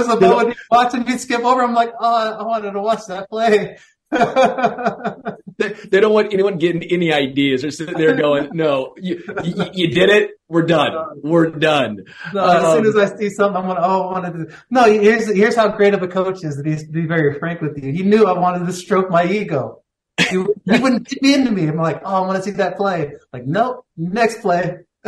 the 0.07 0.19
moment 0.19 0.49
you 0.49 0.55
watch 0.69 0.93
and 0.93 1.07
you 1.07 1.17
skip 1.17 1.43
over, 1.43 1.61
I'm 1.61 1.73
like, 1.73 1.93
oh, 1.99 2.37
I 2.39 2.43
wanted 2.43 2.71
to 2.71 2.81
watch 2.81 3.05
that 3.07 3.29
play. 3.29 3.77
They, 4.11 5.73
they, 5.89 5.99
don't 6.01 6.13
want 6.13 6.33
anyone 6.33 6.57
getting 6.57 6.83
any 6.83 7.13
ideas. 7.13 7.61
They're 7.61 7.71
sitting 7.71 7.97
there 7.97 8.15
going, 8.15 8.49
"No, 8.51 8.93
you, 8.97 9.23
you, 9.43 9.65
you 9.73 9.87
did 9.87 10.09
it. 10.09 10.31
We're 10.49 10.63
done. 10.63 10.93
We're 11.23 11.49
done." 11.49 12.03
No, 12.33 12.43
um, 12.43 12.57
as 12.57 12.73
soon 12.73 12.85
as 12.87 12.97
I 12.97 13.17
see 13.17 13.29
something, 13.29 13.55
I'm 13.55 13.67
going, 13.67 13.77
"Oh, 13.79 14.09
I 14.09 14.11
wanted 14.11 14.49
to." 14.49 14.55
No, 14.69 14.83
here's 14.83 15.33
here's 15.33 15.55
how 15.55 15.69
great 15.69 15.93
of 15.93 16.03
a 16.03 16.09
coach 16.09 16.43
is. 16.43 16.57
That 16.57 16.65
he's 16.65 16.85
to 16.85 16.91
be 16.91 17.05
very 17.05 17.39
frank 17.39 17.61
with 17.61 17.81
you. 17.81 17.93
He 17.93 18.03
knew 18.03 18.25
I 18.25 18.37
wanted 18.37 18.65
to 18.65 18.73
stroke 18.73 19.09
my 19.09 19.25
ego. 19.25 19.81
He, 20.19 20.35
he 20.35 20.79
wouldn't 20.79 21.07
get 21.07 21.21
me 21.21 21.33
into 21.33 21.51
me. 21.51 21.67
I'm 21.67 21.77
like, 21.77 22.01
"Oh, 22.03 22.15
I 22.15 22.27
want 22.27 22.37
to 22.37 22.43
see 22.43 22.51
that 22.57 22.75
play." 22.75 23.13
Like, 23.31 23.45
nope, 23.45 23.85
next 23.95 24.41
play. 24.41 24.79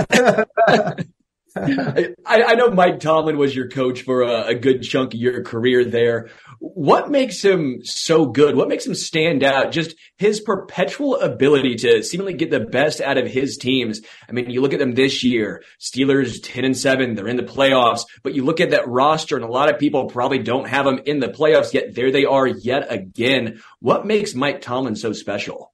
I, 1.56 2.16
I, 2.26 2.56
know 2.56 2.72
Mike 2.72 3.00
Tomlin 3.00 3.38
was 3.38 3.56
your 3.56 3.70
coach 3.70 4.02
for 4.02 4.24
a, 4.24 4.48
a, 4.48 4.56
good 4.56 4.82
chunk 4.82 5.14
of 5.14 5.20
your 5.20 5.44
career 5.44 5.86
there. 5.86 6.30
What 6.66 7.12
makes 7.12 7.44
him 7.44 7.84
so 7.84 8.26
good? 8.26 8.56
What 8.56 8.70
makes 8.70 8.88
him 8.88 8.96
stand 8.96 9.44
out? 9.44 9.74
Just 9.74 9.96
his 10.18 10.40
perpetual 10.40 11.18
ability 11.18 11.76
to 11.76 12.02
seemingly 12.04 12.36
get 12.36 12.52
the 12.52 12.62
best 12.62 13.02
out 13.02 13.18
of 13.18 13.28
his 13.28 13.58
teams. 13.58 14.00
I 14.30 14.32
mean, 14.32 14.50
you 14.50 14.62
look 14.62 14.72
at 14.72 14.80
them 14.80 14.94
this 14.94 15.26
year, 15.26 15.62
Steelers 15.78 16.40
10 16.42 16.64
and 16.64 16.78
7, 16.78 17.16
they're 17.16 17.28
in 17.28 17.36
the 17.36 17.44
playoffs, 17.44 18.06
but 18.24 18.34
you 18.34 18.46
look 18.46 18.62
at 18.62 18.70
that 18.70 18.88
roster 18.88 19.36
and 19.36 19.44
a 19.44 19.50
lot 19.50 19.70
of 19.70 19.78
people 19.78 20.06
probably 20.06 20.40
don't 20.40 20.70
have 20.70 20.86
them 20.86 21.02
in 21.06 21.20
the 21.20 21.28
playoffs 21.28 21.74
yet. 21.74 21.96
There 21.96 22.12
they 22.12 22.24
are 22.24 22.48
yet 22.48 22.90
again. 22.90 23.62
What 23.80 24.06
makes 24.06 24.34
Mike 24.34 24.62
Tomlin 24.62 24.96
so 24.96 25.12
special? 25.12 25.74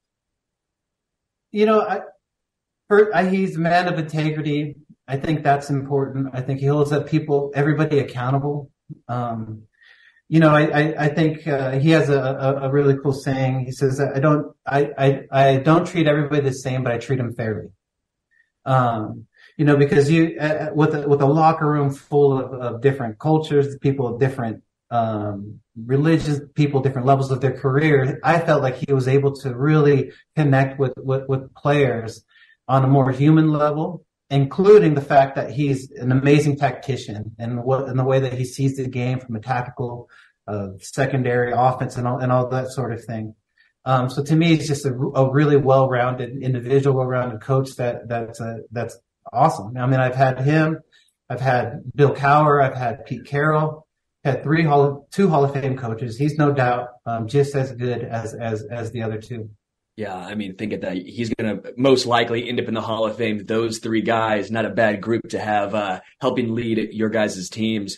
You 1.52 1.68
know, 1.68 2.02
I, 3.12 3.26
he's 3.26 3.58
a 3.58 3.60
man 3.60 3.88
of 3.88 4.00
integrity 4.00 4.76
I 5.10 5.18
think 5.18 5.44
that's 5.44 5.72
important. 5.72 6.30
I 6.34 6.42
think 6.42 6.60
he 6.60 6.68
holds 6.68 6.92
up 6.92 7.08
people, 7.08 7.52
everybody 7.56 7.98
accountable. 7.98 8.70
Um, 9.08 9.64
you 10.30 10.40
know, 10.40 10.50
I, 10.50 10.62
I, 10.62 11.06
I 11.06 11.08
think 11.10 11.48
uh, 11.48 11.80
he 11.80 11.90
has 11.90 12.10
a, 12.10 12.60
a, 12.62 12.70
really 12.70 12.96
cool 13.02 13.14
saying. 13.14 13.66
He 13.66 13.72
says, 13.72 14.00
"I 14.00 14.20
don't, 14.20 14.56
I, 14.66 14.92
I, 14.96 15.22
I 15.32 15.58
don't 15.58 15.88
treat 15.88 16.06
everybody 16.06 16.42
the 16.42 16.54
same, 16.54 16.84
but 16.84 16.94
I 16.94 17.00
treat 17.00 17.18
them 17.18 17.34
fairly." 17.34 17.70
Um, 18.64 19.26
you 19.58 19.66
know, 19.66 19.76
because 19.76 20.10
you 20.12 20.38
uh, 20.40 20.44
uh, 20.44 20.70
with 20.74 20.94
a, 20.94 21.10
with 21.10 21.22
a 21.22 21.26
locker 21.26 21.68
room 21.68 21.90
full 21.90 22.40
of, 22.40 22.54
of 22.54 22.82
different 22.82 23.18
cultures, 23.18 23.76
people 23.80 24.08
of 24.08 24.20
different 24.20 24.62
um, 24.92 25.62
religious 25.76 26.40
people, 26.54 26.82
different 26.82 27.08
levels 27.08 27.32
of 27.32 27.42
their 27.42 27.58
career. 27.58 28.20
I 28.24 28.40
felt 28.40 28.62
like 28.62 28.76
he 28.76 28.94
was 28.94 29.08
able 29.08 29.36
to 29.38 29.56
really 29.56 30.12
connect 30.36 30.80
with 30.80 30.94
with, 30.98 31.28
with 31.28 31.52
players 31.56 32.24
on 32.68 32.84
a 32.84 32.88
more 32.88 33.12
human 33.12 33.52
level 33.52 34.06
including 34.30 34.94
the 34.94 35.02
fact 35.02 35.36
that 35.36 35.52
he's 35.52 35.92
an 35.92 36.12
amazing 36.12 36.58
tactician 36.58 37.36
and 37.40 37.64
what 37.64 37.88
in 37.90 37.98
the 37.98 38.04
way 38.04 38.20
that 38.20 38.34
he 38.34 38.46
sees 38.46 38.76
the 38.76 38.88
game 38.88 39.20
from 39.20 39.36
a 39.36 39.40
tactical, 39.40 40.10
uh, 40.48 40.68
secondary 40.80 41.52
offense 41.56 41.98
and 41.98 42.08
all, 42.08 42.20
and 42.20 42.32
all 42.32 42.48
that 42.50 42.70
sort 42.70 42.94
of 42.94 43.04
thing. 43.04 43.36
Um, 43.86 44.10
so 44.10 44.24
to 44.24 44.36
me, 44.36 44.56
he's 44.56 44.68
just 44.68 44.86
a, 44.86 44.94
a 44.94 45.32
really 45.32 45.58
well-rounded 45.58 46.44
individual, 46.44 46.98
well-rounded 46.98 47.42
coach 47.42 47.76
that 47.78 48.08
that's 48.08 48.40
a, 48.40 48.60
that's 48.72 48.98
awesome. 49.32 49.76
I 49.78 49.88
mean, 49.88 50.00
I've 50.00 50.16
had 50.16 50.42
him, 50.42 50.80
I've 51.30 51.42
had 51.42 51.82
Bill 51.96 52.14
Cowher, 52.14 52.64
I've 52.64 52.76
had 52.76 53.06
Pete 53.06 53.26
Carroll, 53.26 53.88
had 54.24 54.44
three 54.44 54.64
hall 54.64 54.84
of, 54.84 55.10
two 55.12 55.30
Hall 55.30 55.46
of 55.46 55.54
Fame 55.54 55.78
coaches. 55.78 56.18
He's 56.18 56.38
no 56.38 56.52
doubt 56.52 56.90
um, 57.06 57.28
just 57.28 57.56
as 57.56 57.72
good 57.72 58.04
as 58.04 58.34
as 58.34 58.64
as 58.70 58.92
the 58.92 59.04
other 59.04 59.20
two. 59.20 59.50
Yeah, 60.00 60.16
I 60.16 60.34
mean, 60.36 60.56
think 60.56 60.72
of 60.72 60.80
that. 60.80 60.96
He's 60.96 61.34
going 61.34 61.62
to 61.62 61.74
most 61.76 62.06
likely 62.06 62.48
end 62.48 62.58
up 62.58 62.70
in 62.70 62.74
the 62.74 62.80
Hall 62.80 63.06
of 63.06 63.18
Fame. 63.18 63.46
Those 63.46 63.80
three 63.80 64.02
guys, 64.02 64.50
not 64.50 64.64
a 64.64 64.70
bad 64.70 65.02
group 65.02 65.28
to 65.32 65.40
have 65.40 65.76
uh, 65.76 66.00
helping 66.22 66.56
lead 66.56 66.94
your 66.94 67.10
guys' 67.10 67.50
teams. 67.50 67.98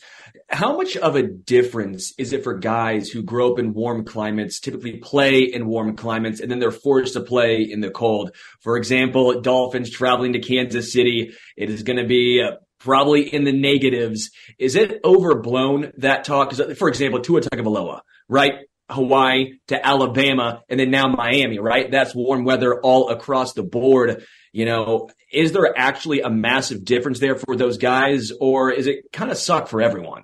How 0.49 0.75
much 0.75 0.97
of 0.97 1.15
a 1.15 1.21
difference 1.21 2.11
is 2.17 2.33
it 2.33 2.43
for 2.43 2.57
guys 2.57 3.09
who 3.09 3.21
grow 3.21 3.51
up 3.51 3.59
in 3.59 3.75
warm 3.75 4.03
climates, 4.03 4.59
typically 4.59 4.97
play 4.97 5.41
in 5.41 5.67
warm 5.67 5.95
climates, 5.95 6.39
and 6.39 6.49
then 6.49 6.57
they're 6.57 6.71
forced 6.71 7.13
to 7.13 7.19
play 7.21 7.61
in 7.61 7.81
the 7.81 7.91
cold? 7.91 8.35
For 8.61 8.77
example, 8.77 9.39
Dolphins 9.39 9.91
traveling 9.91 10.33
to 10.33 10.39
Kansas 10.39 10.91
City, 10.91 11.33
it 11.55 11.69
is 11.69 11.83
going 11.83 11.97
to 11.99 12.07
be 12.07 12.41
uh, 12.41 12.55
probably 12.79 13.31
in 13.31 13.43
the 13.43 13.53
negatives. 13.53 14.31
Is 14.57 14.75
it 14.75 15.01
overblown 15.05 15.91
that 15.97 16.23
talk? 16.23 16.51
For 16.53 16.89
example, 16.89 17.19
Tua 17.19 17.41
Tagovailoa, 17.41 17.99
right? 18.27 18.53
Hawaii 18.91 19.53
to 19.67 19.85
Alabama 19.85 20.63
and 20.69 20.79
then 20.79 20.91
now 20.91 21.07
Miami, 21.07 21.59
right? 21.59 21.89
That's 21.89 22.13
warm 22.15 22.43
weather 22.43 22.79
all 22.79 23.09
across 23.09 23.53
the 23.53 23.63
board. 23.63 24.25
You 24.51 24.65
know, 24.65 25.09
is 25.31 25.53
there 25.53 25.73
actually 25.77 26.21
a 26.21 26.29
massive 26.29 26.83
difference 26.83 27.19
there 27.19 27.35
for 27.35 27.55
those 27.55 27.77
guys 27.77 28.31
or 28.39 28.71
is 28.71 28.87
it 28.87 29.11
kind 29.11 29.31
of 29.31 29.37
suck 29.37 29.67
for 29.67 29.81
everyone? 29.81 30.23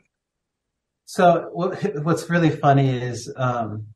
So 1.05 1.49
what's 1.53 2.29
really 2.29 2.49
funny 2.49 2.89
is, 2.89 3.33
um, 3.35 3.87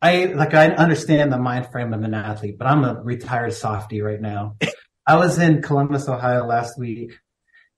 I 0.00 0.24
like 0.24 0.52
I 0.52 0.66
understand 0.66 1.32
the 1.32 1.38
mind 1.38 1.68
frame 1.70 1.94
of 1.94 2.02
an 2.02 2.12
athlete, 2.12 2.58
but 2.58 2.66
I'm 2.66 2.82
a 2.84 3.00
retired 3.00 3.52
softy 3.52 4.02
right 4.02 4.20
now. 4.20 4.56
I 5.06 5.16
was 5.16 5.38
in 5.38 5.62
Columbus, 5.62 6.08
Ohio 6.08 6.44
last 6.44 6.76
week, 6.76 7.12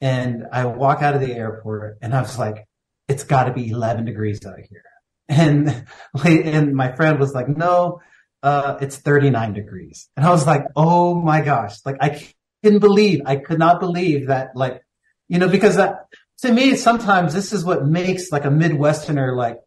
and 0.01 0.45
I 0.51 0.65
walk 0.65 1.03
out 1.03 1.15
of 1.15 1.21
the 1.21 1.35
airport, 1.35 1.99
and 2.01 2.15
I 2.15 2.23
was 2.23 2.39
like, 2.39 2.67
"It's 3.09 3.25
got 3.25 3.45
to 3.45 3.53
be 3.53 3.69
11 3.69 4.07
degrees 4.07 4.45
out 4.47 4.59
here." 4.59 4.85
And, 5.29 5.87
and 6.25 6.75
my 6.75 6.95
friend 6.95 7.19
was 7.19 7.33
like, 7.33 7.49
no, 7.49 8.01
uh, 8.43 8.77
it's 8.81 8.97
39 8.97 9.55
degrees. 9.55 10.09
And 10.17 10.27
I 10.27 10.31
was 10.31 10.47
like, 10.47 10.65
oh 10.77 11.15
my 11.15 11.41
gosh, 11.41 11.77
like 11.87 11.97
I 12.01 12.29
couldn't 12.63 12.81
believe, 12.81 13.23
I 13.25 13.37
could 13.37 13.59
not 13.59 13.81
believe 13.81 14.27
that, 14.29 14.55
like, 14.55 14.83
you 15.29 15.39
know, 15.39 15.49
because 15.49 15.77
that, 15.77 16.09
to 16.43 16.53
me, 16.53 16.77
sometimes 16.77 17.33
this 17.33 17.53
is 17.53 17.65
what 17.65 17.87
makes 17.87 18.31
like 18.31 18.45
a 18.45 18.49
Midwesterner 18.49 19.35
like, 19.35 19.61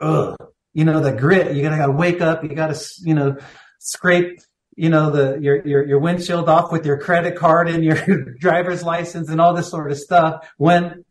ugh, 0.00 0.36
you 0.74 0.84
know, 0.84 1.00
the 1.00 1.12
grit. 1.12 1.54
You 1.54 1.62
gotta, 1.62 1.76
gotta 1.76 1.92
wake 1.92 2.20
up. 2.20 2.42
You 2.42 2.50
gotta, 2.50 2.80
you 3.00 3.14
know, 3.14 3.36
scrape, 3.78 4.40
you 4.76 4.88
know, 4.88 5.10
the, 5.10 5.38
your, 5.40 5.66
your, 5.66 5.86
your 5.86 5.98
windshield 5.98 6.48
off 6.48 6.72
with 6.72 6.86
your 6.86 6.98
credit 6.98 7.36
card 7.36 7.68
and 7.68 7.84
your 7.84 7.96
driver's 8.38 8.82
license 8.82 9.28
and 9.28 9.40
all 9.40 9.54
this 9.54 9.70
sort 9.70 9.90
of 9.90 9.98
stuff 9.98 10.48
when 10.56 11.04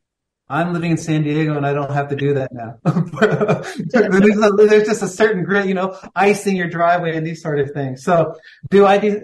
I'm 0.50 0.74
living 0.74 0.92
in 0.92 0.98
San 0.98 1.24
Diego 1.24 1.58
and 1.58 1.66
I 1.66 1.74
don't 1.74 1.92
have 1.92 2.10
to 2.10 2.16
do 2.16 2.36
that 2.36 2.54
now. 2.54 2.80
there's, 2.86 4.38
a, 4.38 4.52
there's, 4.52 4.88
just 4.88 5.04
a 5.04 5.08
certain 5.08 5.44
grit, 5.44 5.68
you 5.68 5.74
know, 5.74 5.98
icing 6.16 6.56
your 6.56 6.70
driveway 6.70 7.16
and 7.16 7.26
these 7.26 7.42
sort 7.42 7.60
of 7.60 7.72
things. 7.72 8.04
So 8.04 8.36
do 8.70 8.86
I 8.86 8.98
do, 8.98 9.22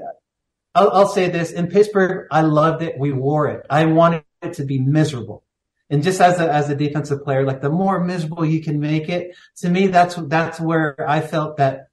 I'll, 0.75 0.91
I'll, 0.91 1.07
say 1.07 1.29
this 1.29 1.51
in 1.51 1.67
Pittsburgh, 1.67 2.27
I 2.29 2.41
loved 2.41 2.83
it. 2.83 2.95
We 2.97 3.13
wore 3.13 3.47
it. 3.47 3.65
I 3.69 3.85
wanted 3.85 4.25
it 4.41 4.53
to 4.53 4.65
be 4.65 4.79
miserable. 4.79 5.43
And 5.89 6.03
just 6.03 6.19
as 6.19 6.39
a, 6.39 6.51
as 6.51 6.69
a 6.69 6.75
defensive 6.75 7.23
player, 7.23 7.45
like 7.45 7.61
the 7.61 7.69
more 7.69 8.03
miserable 8.03 8.45
you 8.45 8.61
can 8.61 8.79
make 8.79 9.07
it, 9.07 9.35
to 9.57 9.69
me, 9.69 9.87
that's, 9.87 10.15
that's 10.15 10.59
where 10.59 10.95
I 11.07 11.21
felt 11.21 11.57
that 11.57 11.87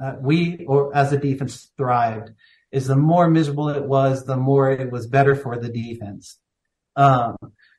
uh, 0.00 0.14
we 0.20 0.64
or 0.66 0.94
as 0.96 1.12
a 1.12 1.18
defense 1.18 1.70
thrived 1.76 2.30
is 2.72 2.88
the 2.88 2.96
more 2.96 3.30
miserable 3.30 3.68
it 3.68 3.84
was, 3.84 4.24
the 4.24 4.36
more 4.36 4.70
it 4.70 4.90
was 4.90 5.06
better 5.06 5.36
for 5.36 5.56
the 5.56 5.68
defense. 5.68 6.38
Um, 6.96 7.36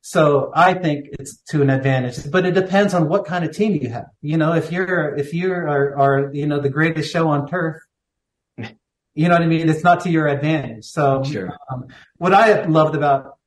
so 0.07 0.51
I 0.53 0.75
think 0.75 1.07
it's 1.13 1.37
to 1.49 1.63
an 1.63 1.71
advantage, 1.71 2.29
but 2.29 2.45
it 2.45 2.53
depends 2.53 2.93
on 2.93 3.09
what 3.09 3.25
kind 3.25 3.43
of 3.43 3.55
team 3.55 3.73
you 3.81 3.89
have. 3.89 4.05
You 4.21 4.37
know, 4.37 4.53
if 4.53 4.71
you're, 4.71 5.15
if 5.15 5.33
you 5.33 5.51
are, 5.51 5.97
are, 5.97 6.29
you 6.31 6.45
know, 6.45 6.59
the 6.59 6.69
greatest 6.69 7.11
show 7.11 7.29
on 7.29 7.47
turf, 7.47 7.81
you 8.59 9.27
know 9.27 9.33
what 9.33 9.41
I 9.41 9.47
mean? 9.47 9.67
It's 9.67 9.83
not 9.83 10.01
to 10.01 10.11
your 10.11 10.27
advantage. 10.27 10.85
So 10.85 11.23
sure. 11.23 11.57
um, 11.71 11.87
what 12.17 12.35
I 12.35 12.49
have 12.49 12.69
loved 12.69 12.93
about, 12.93 13.39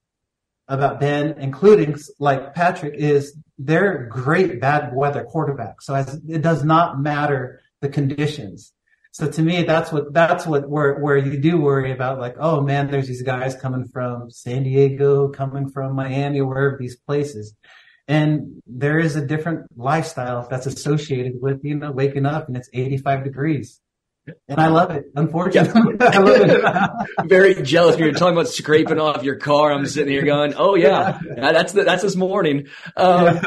about 0.66 0.98
Ben, 0.98 1.36
including 1.38 1.94
like 2.18 2.56
Patrick 2.56 2.94
is 2.96 3.38
they're 3.56 4.08
great 4.08 4.60
bad 4.60 4.92
weather 4.92 5.24
quarterbacks. 5.32 5.82
So 5.82 5.94
as, 5.94 6.20
it 6.28 6.42
does 6.42 6.64
not 6.64 7.00
matter 7.00 7.60
the 7.82 7.88
conditions. 7.88 8.72
So 9.18 9.28
to 9.28 9.42
me, 9.42 9.64
that's 9.64 9.90
what, 9.90 10.14
that's 10.14 10.46
what 10.46 10.68
where, 10.70 11.00
where 11.00 11.16
you 11.16 11.40
do 11.40 11.60
worry 11.60 11.90
about 11.90 12.20
like, 12.20 12.36
oh 12.38 12.60
man, 12.60 12.88
there's 12.88 13.08
these 13.08 13.22
guys 13.22 13.56
coming 13.56 13.88
from 13.92 14.30
San 14.30 14.62
Diego, 14.62 15.26
coming 15.30 15.68
from 15.68 15.96
Miami, 15.96 16.40
wherever 16.40 16.76
these 16.78 16.94
places. 16.94 17.52
And 18.06 18.62
there 18.64 19.00
is 19.00 19.16
a 19.16 19.26
different 19.26 19.66
lifestyle 19.76 20.46
that's 20.48 20.66
associated 20.66 21.32
with, 21.42 21.64
you 21.64 21.74
know, 21.74 21.90
waking 21.90 22.26
up 22.26 22.46
and 22.46 22.56
it's 22.56 22.70
85 22.72 23.24
degrees. 23.24 23.80
And 24.48 24.60
I 24.60 24.68
love 24.68 24.90
it. 24.90 25.06
Unfortunately, 25.14 25.96
yeah. 26.00 26.06
I 26.12 26.18
love 26.18 26.40
it. 26.40 27.28
Very 27.28 27.62
jealous. 27.62 27.96
When 27.96 28.04
you're 28.04 28.14
talking 28.14 28.34
about 28.34 28.48
scraping 28.48 28.98
off 28.98 29.22
your 29.22 29.36
car, 29.36 29.72
I'm 29.72 29.86
sitting 29.86 30.12
here 30.12 30.24
going, 30.24 30.54
"Oh 30.56 30.74
yeah, 30.74 31.18
that's 31.36 31.72
the, 31.72 31.84
that's 31.84 32.02
this 32.02 32.16
morning." 32.16 32.68
Um. 32.96 33.38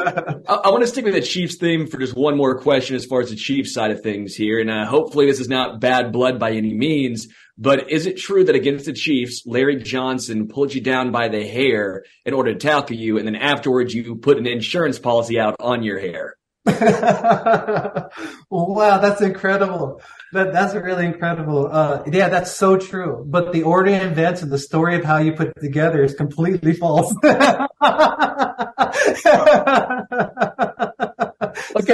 I, 0.48 0.54
I, 0.64 0.70
want 0.70 0.82
to 0.82 0.86
stick 0.86 1.04
with 1.04 1.14
the 1.14 1.20
Chiefs 1.20 1.56
theme 1.56 1.86
for 1.86 1.98
just 1.98 2.16
one 2.16 2.36
more 2.36 2.58
question, 2.58 2.96
as 2.96 3.04
far 3.04 3.20
as 3.20 3.30
the 3.30 3.36
Chiefs 3.36 3.74
side 3.74 3.90
of 3.90 4.02
things 4.02 4.34
here, 4.34 4.60
and 4.60 4.70
uh, 4.70 4.86
hopefully 4.86 5.26
this 5.26 5.40
is 5.40 5.48
not 5.48 5.80
bad 5.80 6.12
blood 6.12 6.38
by 6.38 6.52
any 6.52 6.74
means. 6.74 7.28
But 7.58 7.90
is 7.90 8.06
it 8.06 8.16
true 8.16 8.44
that 8.44 8.56
against 8.56 8.86
the 8.86 8.92
Chiefs, 8.92 9.42
Larry 9.46 9.76
Johnson 9.76 10.48
pulled 10.48 10.74
you 10.74 10.80
down 10.80 11.12
by 11.12 11.28
the 11.28 11.46
hair 11.46 12.04
in 12.24 12.34
order 12.34 12.52
to 12.52 12.58
tackle 12.58 12.96
you, 12.96 13.18
and 13.18 13.26
then 13.26 13.36
afterwards 13.36 13.94
you 13.94 14.16
put 14.16 14.38
an 14.38 14.46
insurance 14.46 14.98
policy 14.98 15.38
out 15.38 15.56
on 15.60 15.82
your 15.82 15.98
hair? 15.98 16.36
wow, 18.50 18.98
that's 18.98 19.20
incredible. 19.20 20.00
That 20.32 20.52
that's 20.52 20.74
really 20.74 21.06
incredible. 21.06 21.68
Uh, 21.70 22.04
yeah, 22.06 22.28
that's 22.28 22.52
so 22.52 22.76
true. 22.76 23.24
But 23.26 23.52
the 23.52 23.64
order 23.64 23.90
of 23.96 24.02
events 24.12 24.42
and 24.42 24.52
the 24.52 24.58
story 24.58 24.94
of 24.94 25.02
how 25.02 25.18
you 25.18 25.32
put 25.32 25.48
it 25.48 25.60
together 25.60 26.04
is 26.04 26.14
completely 26.14 26.72
false. 26.82 27.12
okay, 27.24 27.34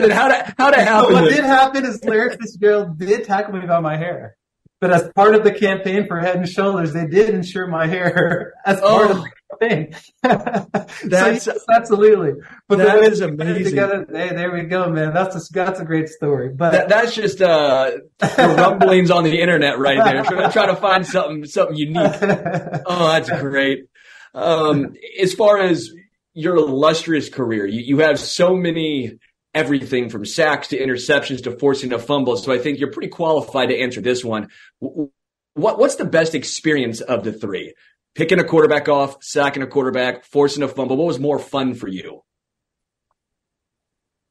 then 0.01 0.11
how 0.11 0.29
did 0.29 0.55
how 0.59 0.71
did 0.71 0.81
happen? 0.81 1.15
what 1.15 1.31
did 1.31 1.45
happen 1.45 1.87
is 1.87 2.05
Larry 2.05 2.37
Fitzgerald 2.37 2.99
did 2.99 3.25
tackle 3.25 3.55
me 3.55 3.65
about 3.65 3.83
my 3.83 3.97
hair. 3.97 4.37
But 4.83 4.93
as 4.93 5.11
part 5.15 5.35
of 5.35 5.45
the 5.45 5.53
campaign 5.53 6.07
for 6.07 6.21
Head 6.21 6.37
and 6.37 6.49
Shoulders, 6.49 6.93
they 6.93 7.07
did 7.07 7.31
insure 7.31 7.67
my 7.67 7.87
hair 7.87 8.53
as 8.67 8.81
part 8.81 9.11
oh. 9.11 9.13
of 9.13 9.17
the 9.25 9.31
thing. 9.57 9.95
That's 10.23 11.45
so, 11.45 11.53
yes, 11.53 11.65
absolutely. 11.75 12.35
But 12.69 12.79
that 12.79 12.99
is 13.05 13.21
amazing. 13.21 13.65
Together, 13.65 14.07
hey, 14.11 14.29
there 14.35 14.53
we 14.53 14.63
go, 14.63 14.91
man. 14.91 15.15
That's 15.15 15.37
a 15.37 15.53
that's 15.53 15.81
a 15.81 15.85
great 15.85 16.09
story. 16.09 16.51
But 16.51 16.73
that, 16.73 16.89
that's 16.89 17.15
just 17.15 17.41
uh, 17.41 17.93
the 18.19 18.55
rumblings 18.59 19.11
on 19.11 19.25
the 19.25 19.41
internet 19.41 19.79
right 19.79 20.03
there. 20.05 20.23
Trying 20.25 20.47
to 20.47 20.53
try 20.53 20.67
to 20.67 20.77
find 20.77 21.07
something 21.07 21.45
something 21.45 21.77
unique. 21.77 22.13
Oh, 22.91 23.09
that's 23.09 23.31
great. 23.31 23.87
Um, 24.35 24.95
as 25.21 25.35
far 25.35 25.59
as 25.59 25.91
your 26.33 26.57
illustrious 26.57 27.29
career, 27.29 27.67
you, 27.67 27.81
you 27.81 27.99
have 27.99 28.19
so 28.19 28.55
many 28.55 29.19
everything 29.55 30.09
from 30.09 30.25
sacks 30.25 30.69
to 30.69 30.79
interceptions 30.79 31.43
to 31.45 31.59
forcing 31.59 31.93
a 31.93 31.99
fumble. 31.99 32.37
So 32.37 32.53
I 32.53 32.59
think 32.59 32.79
you're 32.79 32.93
pretty 32.93 33.09
qualified 33.09 33.71
to 33.71 33.79
answer 33.79 34.01
this 34.01 34.25
one. 34.25 34.49
What, 34.79 35.79
what's 35.79 35.97
the 35.97 36.05
best 36.05 36.35
experience 36.35 37.01
of 37.01 37.25
the 37.25 37.33
three? 37.33 37.75
Picking 38.19 38.41
a 38.41 38.45
quarterback 38.45 38.89
off, 38.89 39.23
sacking 39.23 39.63
a 39.63 39.67
quarterback, 39.69 40.25
forcing 40.25 40.65
a 40.65 40.69
fumble. 40.69 40.97
What 40.97 41.07
was 41.07 41.21
more 41.21 41.39
fun 41.39 41.75
for 41.75 41.87
you? 41.87 42.25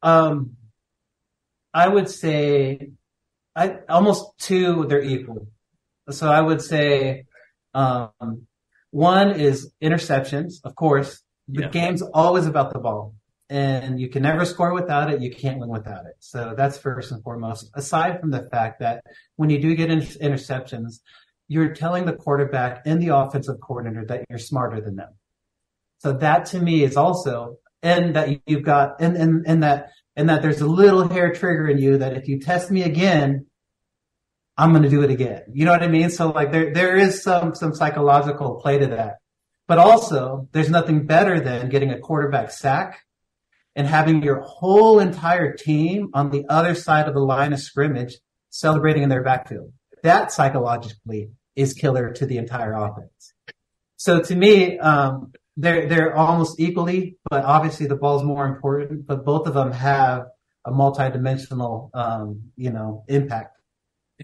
Um, 0.04 0.58
I 1.74 1.88
would 1.88 2.10
say, 2.10 2.90
I 3.56 3.78
almost 3.88 4.26
two. 4.40 4.88
They're 4.90 5.02
equal. 5.02 5.48
So 6.10 6.30
I 6.30 6.42
would 6.42 6.62
say, 6.62 7.28
um, 7.74 8.48
one 8.92 9.40
is 9.40 9.72
interceptions. 9.82 10.56
Of 10.66 10.76
course, 10.76 11.24
the 11.48 11.62
yeah. 11.62 11.70
game's 11.70 12.02
always 12.02 12.46
about 12.46 12.74
the 12.74 12.80
ball 12.80 13.16
and 13.50 14.02
you 14.02 14.10
can 14.10 14.24
never 14.24 14.44
score 14.44 14.74
without 14.74 15.14
it. 15.14 15.22
You 15.22 15.32
can't 15.32 15.60
win 15.60 15.70
without 15.70 16.06
it. 16.08 16.16
So 16.20 16.54
that's 16.58 16.78
first 16.78 17.14
and 17.14 17.24
foremost. 17.24 17.70
Aside 17.74 18.20
from 18.20 18.32
the 18.32 18.50
fact 18.52 18.82
that 18.82 19.06
when 19.38 19.50
you 19.50 19.60
do 19.62 19.74
get 19.76 19.90
interceptions, 19.90 21.00
you're 21.48 21.74
telling 21.74 22.06
the 22.06 22.14
quarterback 22.14 22.84
and 22.86 23.02
the 23.02 23.16
offensive 23.16 23.60
coordinator 23.62 24.06
that 24.06 24.26
you're 24.30 24.40
smarter 24.40 24.82
than 24.82 24.96
them. 24.96 25.10
So 26.00 26.14
that 26.14 26.46
to 26.48 26.60
me 26.60 26.84
is 26.84 26.98
also, 26.98 27.58
and 27.82 28.16
that 28.16 28.42
you've 28.46 28.64
got, 28.64 29.02
and, 29.02 29.16
and, 29.16 29.46
and 29.48 29.64
that, 29.64 29.92
and 30.16 30.30
that 30.30 30.42
there's 30.42 30.62
a 30.62 30.68
little 30.68 31.08
hair 31.08 31.34
trigger 31.34 31.68
in 31.68 31.78
you 31.78 31.98
that 32.00 32.18
if 32.18 32.28
you 32.28 32.40
test 32.40 32.70
me 32.70 32.84
again, 32.84 33.46
I'm 34.58 34.72
going 34.72 34.84
to 34.84 34.90
do 34.90 35.04
it 35.04 35.12
again. 35.12 35.44
You 35.54 35.66
know 35.66 35.72
what 35.72 35.84
I 35.84 35.88
mean? 35.88 36.10
So 36.10 36.30
like 36.30 36.52
there, 36.52 36.74
there 36.74 36.98
is 36.98 37.22
some, 37.24 37.56
some 37.56 37.74
psychological 37.74 38.60
play 38.62 38.80
to 38.80 38.88
that. 38.88 39.18
But 39.68 39.78
also 39.78 40.50
there's 40.52 40.70
nothing 40.70 41.06
better 41.06 41.40
than 41.40 41.70
getting 41.70 41.92
a 41.92 42.00
quarterback 42.00 42.52
sack 42.52 43.00
and 43.76 43.86
having 43.86 44.24
your 44.24 44.42
whole 44.42 45.00
entire 45.00 45.54
team 45.54 46.10
on 46.14 46.32
the 46.32 46.46
other 46.50 46.74
side 46.74 47.08
of 47.08 47.14
the 47.14 47.20
line 47.20 47.54
of 47.54 47.60
scrimmage 47.60 48.18
celebrating 48.50 49.04
in 49.04 49.10
their 49.10 49.24
backfield. 49.24 49.72
That 50.04 50.32
psychologically 50.32 51.30
is 51.58 51.74
killer 51.74 52.14
to 52.14 52.26
the 52.26 52.38
entire 52.38 52.74
offense. 52.74 53.34
So 53.98 54.22
to 54.22 54.36
me, 54.36 54.78
um, 54.80 55.34
they're 55.58 55.88
they're 55.88 56.16
almost 56.16 56.60
equally, 56.60 57.18
but 57.30 57.44
obviously 57.44 57.88
the 57.88 57.96
ball's 57.96 58.24
more 58.24 58.46
important. 58.46 59.08
But 59.08 59.26
both 59.26 59.48
of 59.48 59.56
them 59.56 59.72
have 59.72 60.28
a 60.64 60.72
multi-dimensional, 60.72 61.90
um, 61.94 62.52
you 62.56 62.70
know, 62.70 63.04
impact. 63.08 63.58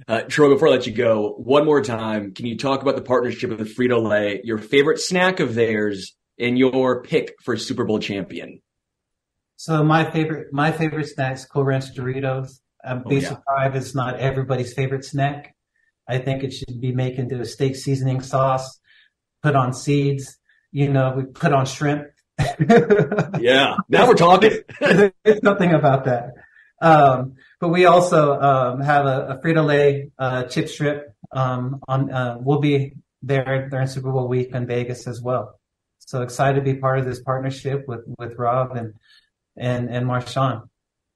Uh, 0.08 0.22
Troy, 0.22 0.50
before 0.50 0.68
I 0.68 0.72
let 0.72 0.88
you 0.88 0.94
go, 0.94 1.34
one 1.38 1.66
more 1.66 1.82
time, 1.82 2.34
can 2.34 2.46
you 2.46 2.58
talk 2.58 2.82
about 2.82 2.96
the 2.96 3.02
partnership 3.02 3.50
with 3.50 3.76
Frito 3.76 4.02
Lay, 4.02 4.42
your 4.44 4.58
favorite 4.58 5.00
snack 5.00 5.40
of 5.40 5.56
theirs, 5.56 6.16
and 6.40 6.58
your 6.58 7.04
pick 7.04 7.34
for 7.44 7.58
Super 7.58 7.86
Bowl 7.86 8.00
champion? 8.00 8.62
So 9.56 9.84
my 9.84 10.10
favorite, 10.10 10.52
my 10.52 10.72
favorite 10.72 11.08
snacks, 11.08 11.46
Cool 11.46 11.64
Ranch 11.64 11.96
Doritos. 11.96 12.60
Be 12.84 12.90
oh, 12.90 13.12
yeah. 13.12 13.28
surprised 13.30 13.76
it's 13.76 13.96
not 13.96 14.20
everybody's 14.20 14.74
favorite 14.74 15.06
snack. 15.06 15.56
I 16.08 16.18
think 16.18 16.44
it 16.44 16.54
should 16.54 16.82
be 16.82 16.92
made 16.92 17.18
into 17.20 17.40
a 17.40 17.46
steak 17.46 17.76
seasoning 17.76 18.22
sauce, 18.22 18.80
put 19.42 19.56
on 19.56 19.74
seeds. 19.74 20.38
You 20.72 20.90
know, 20.90 21.14
we 21.16 21.24
put 21.24 21.54
on 21.54 21.66
shrimp. 21.66 22.08
yeah, 23.40 23.78
now 23.90 24.08
we're 24.08 24.16
talking. 24.16 24.52
It's 25.24 25.44
nothing 25.44 25.74
about 25.74 26.06
that. 26.06 26.32
Um, 26.82 27.36
but 27.60 27.70
we 27.70 27.86
also 27.86 28.40
um, 28.40 28.82
have 28.82 29.06
a, 29.06 29.28
a 29.28 29.42
Frito 29.42 29.66
Lay 29.66 30.12
uh, 30.20 30.44
chip 30.44 30.68
strip. 30.68 31.16
Um, 31.32 31.80
on 31.88 32.12
uh, 32.12 32.38
we'll 32.40 32.60
be 32.60 32.94
there 33.22 33.70
during 33.70 33.88
Super 33.88 34.12
Bowl 34.12 34.28
week 34.28 34.54
in 34.54 34.68
Vegas 34.68 35.08
as 35.08 35.22
well. 35.22 35.60
So 36.00 36.22
excited 36.22 36.56
to 36.56 36.62
be 36.62 36.80
part 36.80 37.00
of 37.00 37.06
this 37.06 37.22
partnership 37.22 37.86
with 37.88 38.02
with 38.20 38.38
Rob 38.38 38.76
and 38.76 38.94
and 39.56 39.90
and 39.90 40.06
Marshawn. 40.06 40.68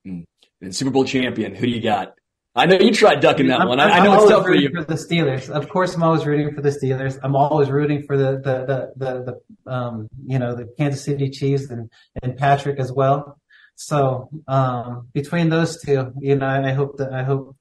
Mm. 0.08 0.26
And 0.62 0.76
Super 0.76 0.92
Bowl 0.92 1.06
champion, 1.06 1.54
who 1.54 1.66
do 1.66 1.72
you 1.72 1.82
got? 1.82 2.17
I 2.58 2.66
know 2.66 2.80
you 2.80 2.92
tried 2.92 3.20
ducking 3.20 3.48
that 3.48 3.62
I'm, 3.62 3.68
one. 3.68 3.80
I, 3.80 3.90
I 3.90 4.04
know 4.04 4.14
I'm 4.14 4.20
it's 4.20 4.32
tough 4.32 4.44
for 4.44 4.56
you. 4.56 4.70
For 4.74 4.84
the 4.84 4.96
Steelers, 4.96 5.50
of 5.50 5.70
course, 5.70 5.94
I'm 5.94 6.04
always 6.04 6.26
rooting 6.26 6.56
for 6.56 6.62
the 6.62 6.70
Steelers. 6.70 7.20
I'm 7.24 7.36
always 7.36 7.70
rooting 7.70 8.04
for 8.04 8.18
the 8.18 8.32
the 8.38 8.66
the 8.66 8.94
the, 8.96 9.40
the 9.66 9.72
um 9.72 10.10
you 10.26 10.40
know 10.40 10.56
the 10.56 10.66
Kansas 10.78 11.04
City 11.04 11.30
Chiefs 11.30 11.70
and 11.70 11.92
and 12.24 12.36
Patrick 12.36 12.80
as 12.80 12.92
well. 12.92 13.40
So 13.76 14.30
um 14.48 15.10
between 15.14 15.50
those 15.50 15.80
two, 15.82 16.12
you 16.20 16.36
know, 16.36 16.48
I 16.48 16.72
hope 16.72 16.98
that 16.98 17.14
I 17.14 17.24
hope 17.24 17.56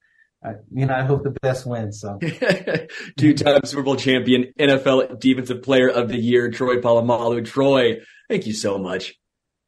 you 0.72 0.86
know, 0.86 0.94
I 0.94 1.02
hope 1.02 1.24
the 1.24 1.34
best 1.42 1.66
wins. 1.66 2.00
So, 2.00 2.18
two-time 3.16 3.64
Super 3.64 3.82
Bowl 3.82 3.96
champion, 3.96 4.52
NFL 4.58 5.18
Defensive 5.18 5.62
Player 5.62 5.88
of 5.88 6.08
the 6.08 6.18
Year, 6.18 6.50
Troy 6.50 6.76
Polamalu. 6.76 7.44
Troy, 7.44 8.00
thank 8.28 8.46
you 8.46 8.52
so 8.52 8.78
much. 8.78 9.14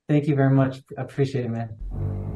Thank 0.09 0.27
you 0.27 0.37
very 0.37 0.55
much. 0.55 0.81
I 0.97 1.03
appreciate 1.03 1.45
it, 1.45 1.51
man. 1.51 2.28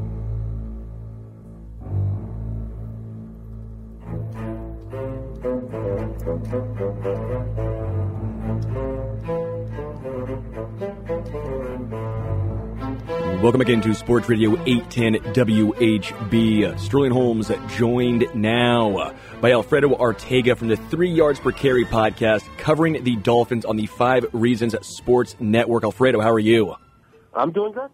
Welcome 13.43 13.61
again 13.61 13.81
to 13.81 13.93
Sports 13.93 14.29
Radio 14.29 14.53
810 14.65 15.15
WHB. 15.35 16.79
Sterling 16.79 17.11
Holmes 17.11 17.51
joined 17.77 18.29
now 18.37 19.13
by 19.41 19.51
Alfredo 19.51 19.97
Arteaga 19.97 20.57
from 20.57 20.69
the 20.69 20.77
Three 20.77 21.11
Yards 21.11 21.41
Per 21.41 21.51
Carry 21.51 21.85
podcast, 21.85 22.45
covering 22.57 23.03
the 23.03 23.17
Dolphins 23.17 23.65
on 23.65 23.75
the 23.75 23.87
Five 23.87 24.27
Reasons 24.33 24.77
Sports 24.87 25.35
Network. 25.41 25.83
Alfredo, 25.83 26.21
how 26.21 26.31
are 26.31 26.39
you? 26.39 26.77
I'm 27.35 27.51
doing 27.51 27.73
good. 27.73 27.91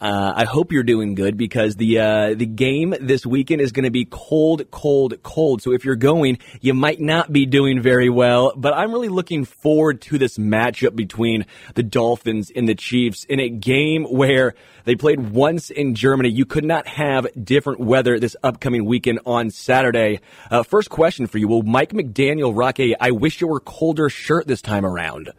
Uh, 0.00 0.32
I 0.34 0.44
hope 0.46 0.72
you're 0.72 0.82
doing 0.82 1.14
good 1.14 1.36
because 1.36 1.76
the 1.76 1.98
uh, 1.98 2.34
the 2.34 2.46
game 2.46 2.94
this 2.98 3.26
weekend 3.26 3.60
is 3.60 3.70
going 3.70 3.84
to 3.84 3.90
be 3.90 4.06
cold, 4.08 4.70
cold, 4.70 5.22
cold. 5.22 5.60
So 5.60 5.72
if 5.72 5.84
you're 5.84 5.94
going, 5.94 6.38
you 6.62 6.72
might 6.72 7.00
not 7.00 7.30
be 7.30 7.44
doing 7.44 7.82
very 7.82 8.08
well. 8.08 8.54
But 8.56 8.72
I'm 8.72 8.92
really 8.92 9.10
looking 9.10 9.44
forward 9.44 10.00
to 10.02 10.16
this 10.16 10.38
matchup 10.38 10.96
between 10.96 11.44
the 11.74 11.82
Dolphins 11.82 12.50
and 12.54 12.66
the 12.66 12.74
Chiefs 12.74 13.24
in 13.24 13.40
a 13.40 13.50
game 13.50 14.04
where 14.04 14.54
they 14.84 14.96
played 14.96 15.32
once 15.32 15.68
in 15.68 15.94
Germany. 15.94 16.30
You 16.30 16.46
could 16.46 16.64
not 16.64 16.86
have 16.86 17.26
different 17.42 17.80
weather 17.80 18.18
this 18.18 18.36
upcoming 18.42 18.86
weekend 18.86 19.20
on 19.26 19.50
Saturday. 19.50 20.20
Uh, 20.50 20.62
first 20.62 20.88
question 20.88 21.26
for 21.26 21.36
you: 21.36 21.46
Will 21.46 21.62
Mike 21.62 21.92
McDaniel 21.92 22.56
rock 22.56 22.80
a 22.80 22.96
"I 22.98 23.10
wish 23.10 23.42
you 23.42 23.48
were 23.48 23.60
colder" 23.60 24.08
shirt 24.08 24.46
this 24.46 24.62
time 24.62 24.86
around? 24.86 25.30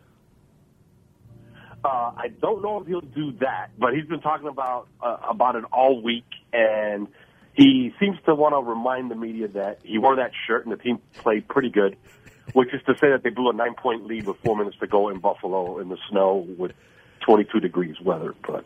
Uh, 1.83 2.11
I 2.15 2.27
don't 2.41 2.61
know 2.61 2.79
if 2.79 2.87
he'll 2.87 3.01
do 3.01 3.31
that, 3.39 3.71
but 3.77 3.93
he's 3.93 4.05
been 4.05 4.21
talking 4.21 4.47
about 4.47 4.87
uh, 5.01 5.17
about 5.29 5.55
it 5.55 5.63
all 5.71 6.01
week, 6.01 6.25
and 6.53 7.07
he 7.53 7.91
seems 7.99 8.17
to 8.25 8.35
want 8.35 8.53
to 8.53 8.59
remind 8.59 9.09
the 9.09 9.15
media 9.15 9.47
that 9.49 9.79
he 9.83 9.97
wore 9.97 10.17
that 10.17 10.31
shirt 10.47 10.65
and 10.65 10.71
the 10.71 10.81
team 10.81 10.99
played 11.15 11.47
pretty 11.47 11.69
good, 11.69 11.97
which 12.53 12.73
is 12.73 12.81
to 12.85 12.93
say 12.97 13.09
that 13.09 13.23
they 13.23 13.31
blew 13.31 13.49
a 13.49 13.53
nine 13.53 13.73
point 13.73 14.05
lead 14.05 14.27
with 14.27 14.37
four 14.45 14.55
minutes 14.55 14.77
to 14.79 14.87
go 14.87 15.09
in 15.09 15.19
Buffalo 15.19 15.79
in 15.79 15.89
the 15.89 15.97
snow 16.09 16.45
with 16.57 16.71
22 17.21 17.59
degrees 17.59 17.95
weather. 18.01 18.35
But, 18.47 18.65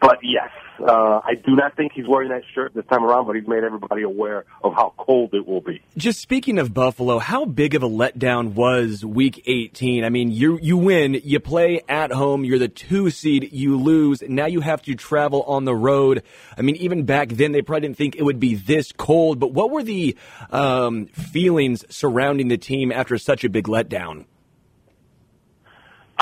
but 0.00 0.18
yes, 0.22 0.50
uh, 0.80 1.20
I 1.24 1.34
do 1.34 1.54
not 1.54 1.76
think 1.76 1.92
he's 1.92 2.06
wearing 2.08 2.30
that 2.30 2.42
shirt 2.54 2.74
this 2.74 2.84
time 2.86 3.04
around, 3.04 3.26
but 3.26 3.36
he's 3.36 3.46
made 3.46 3.62
everybody 3.62 4.02
aware 4.02 4.44
of 4.62 4.74
how 4.74 4.94
cold 4.96 5.34
it 5.34 5.46
will 5.46 5.60
be. 5.60 5.80
Just 5.96 6.20
speaking 6.20 6.58
of 6.58 6.74
Buffalo, 6.74 7.18
how 7.18 7.44
big 7.44 7.74
of 7.74 7.82
a 7.82 7.88
letdown 7.88 8.54
was 8.54 9.04
Week 9.04 9.42
18? 9.46 10.04
I 10.04 10.08
mean, 10.08 10.30
you 10.30 10.58
you 10.60 10.76
win, 10.76 11.20
you 11.22 11.40
play 11.40 11.82
at 11.88 12.10
home, 12.10 12.44
you're 12.44 12.58
the 12.58 12.68
two 12.68 13.10
seed, 13.10 13.52
you 13.52 13.78
lose. 13.78 14.22
Now 14.22 14.46
you 14.46 14.60
have 14.60 14.82
to 14.82 14.94
travel 14.94 15.42
on 15.42 15.64
the 15.64 15.74
road. 15.74 16.22
I 16.56 16.62
mean, 16.62 16.76
even 16.76 17.04
back 17.04 17.28
then, 17.28 17.52
they 17.52 17.62
probably 17.62 17.88
didn't 17.88 17.98
think 17.98 18.16
it 18.16 18.24
would 18.24 18.40
be 18.40 18.54
this 18.54 18.92
cold. 18.92 19.38
But 19.38 19.52
what 19.52 19.70
were 19.70 19.82
the 19.82 20.16
um, 20.50 21.06
feelings 21.06 21.84
surrounding 21.90 22.48
the 22.48 22.58
team 22.58 22.90
after 22.90 23.18
such 23.18 23.44
a 23.44 23.48
big 23.48 23.66
letdown? 23.66 24.24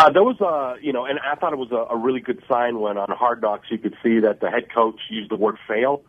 Uh, 0.00 0.08
there 0.08 0.22
was 0.22 0.40
a, 0.40 0.82
you 0.82 0.94
know, 0.94 1.04
and 1.04 1.18
I 1.18 1.34
thought 1.34 1.52
it 1.52 1.58
was 1.58 1.72
a, 1.72 1.94
a 1.94 1.98
really 1.98 2.20
good 2.20 2.42
sign 2.48 2.80
when 2.80 2.96
on 2.96 3.10
Hard 3.10 3.42
Knocks 3.42 3.66
you 3.70 3.76
could 3.76 3.94
see 4.02 4.20
that 4.20 4.40
the 4.40 4.48
head 4.48 4.72
coach 4.72 4.98
used 5.10 5.30
the 5.30 5.36
word 5.36 5.56
fail 5.68 6.00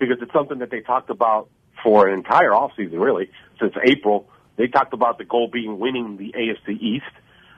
because 0.00 0.16
it's 0.20 0.32
something 0.32 0.58
that 0.58 0.72
they 0.72 0.80
talked 0.80 1.10
about 1.10 1.48
for 1.80 2.08
an 2.08 2.14
entire 2.14 2.50
offseason, 2.50 2.98
really, 2.98 3.30
since 3.60 3.72
April. 3.88 4.28
They 4.56 4.66
talked 4.66 4.92
about 4.94 5.18
the 5.18 5.24
goal 5.24 5.48
being 5.52 5.78
winning 5.78 6.16
the 6.16 6.32
AFC 6.32 6.80
East. 6.80 7.04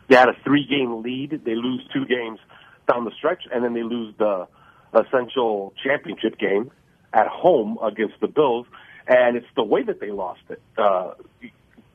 They 0.09 0.17
had 0.17 0.29
a 0.29 0.37
three 0.45 0.67
game 0.67 1.03
lead. 1.03 1.41
They 1.43 1.55
lose 1.55 1.81
two 1.91 2.05
games 2.05 2.39
down 2.87 3.07
the 3.07 3.13
stretch, 3.17 3.45
and 3.51 3.65
then 3.65 3.73
they 3.73 3.83
lose 3.83 4.15
the 4.19 4.47
essential 4.93 5.73
championship 5.83 6.39
game 6.39 6.71
at 7.15 7.29
home 7.29 7.79
against 7.83 8.21
the 8.21 8.29
Bills. 8.29 8.67
And 9.07 9.39
it's 9.39 9.47
the 9.57 9.65
way 9.65 9.85
that 9.85 10.01
they 10.01 10.11
lost 10.11 10.43
it. 10.51 10.61
Uh, 10.77 11.15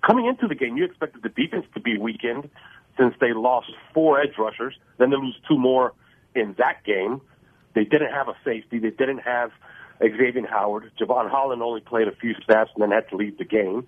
coming 0.04 0.26
into 0.26 0.48
the 0.48 0.56
game, 0.56 0.78
you 0.78 0.86
expected 0.86 1.22
the 1.22 1.30
defense 1.30 1.68
to 1.76 1.80
be 1.80 2.00
weakened 2.00 2.50
since 2.98 3.16
they 3.20 3.34
lost 3.34 3.68
four 3.94 4.22
edge 4.22 4.38
rushers. 4.38 4.76
Then 4.98 5.10
they 5.10 5.18
lose 5.18 5.36
two 5.48 5.58
more 5.58 5.94
in 6.36 6.56
that 6.58 6.84
game. 6.84 7.22
They 7.74 7.86
didn't 7.86 8.12
have 8.12 8.28
a 8.28 8.36
safety. 8.46 8.80
They 8.80 8.92
didn't 8.92 9.20
have 9.20 9.52
Xavier 10.00 10.48
Howard. 10.48 10.92
Jevon 11.00 11.30
Holland 11.30 11.62
only 11.62 11.82
played 11.82 12.08
a 12.08 12.16
few 12.16 12.36
snaps 12.46 12.72
and 12.76 12.84
then 12.84 12.92
had 12.92 13.10
to 13.10 13.16
leave 13.16 13.38
the 13.38 13.46
game. 13.46 13.88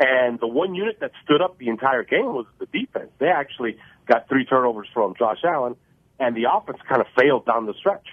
And 0.00 0.40
the 0.40 0.46
one 0.46 0.74
unit 0.74 0.98
that 1.00 1.12
stood 1.22 1.40
up 1.40 1.58
the 1.58 1.68
entire 1.68 2.02
game 2.02 2.26
was 2.26 2.46
the 2.58 2.66
defense. 2.66 3.10
They 3.18 3.28
actually 3.28 3.76
got 4.06 4.28
three 4.28 4.44
turnovers 4.44 4.88
from 4.92 5.14
Josh 5.16 5.38
Allen, 5.44 5.76
and 6.18 6.34
the 6.36 6.46
offense 6.52 6.78
kind 6.88 7.00
of 7.00 7.06
failed 7.16 7.46
down 7.46 7.66
the 7.66 7.74
stretch 7.74 8.06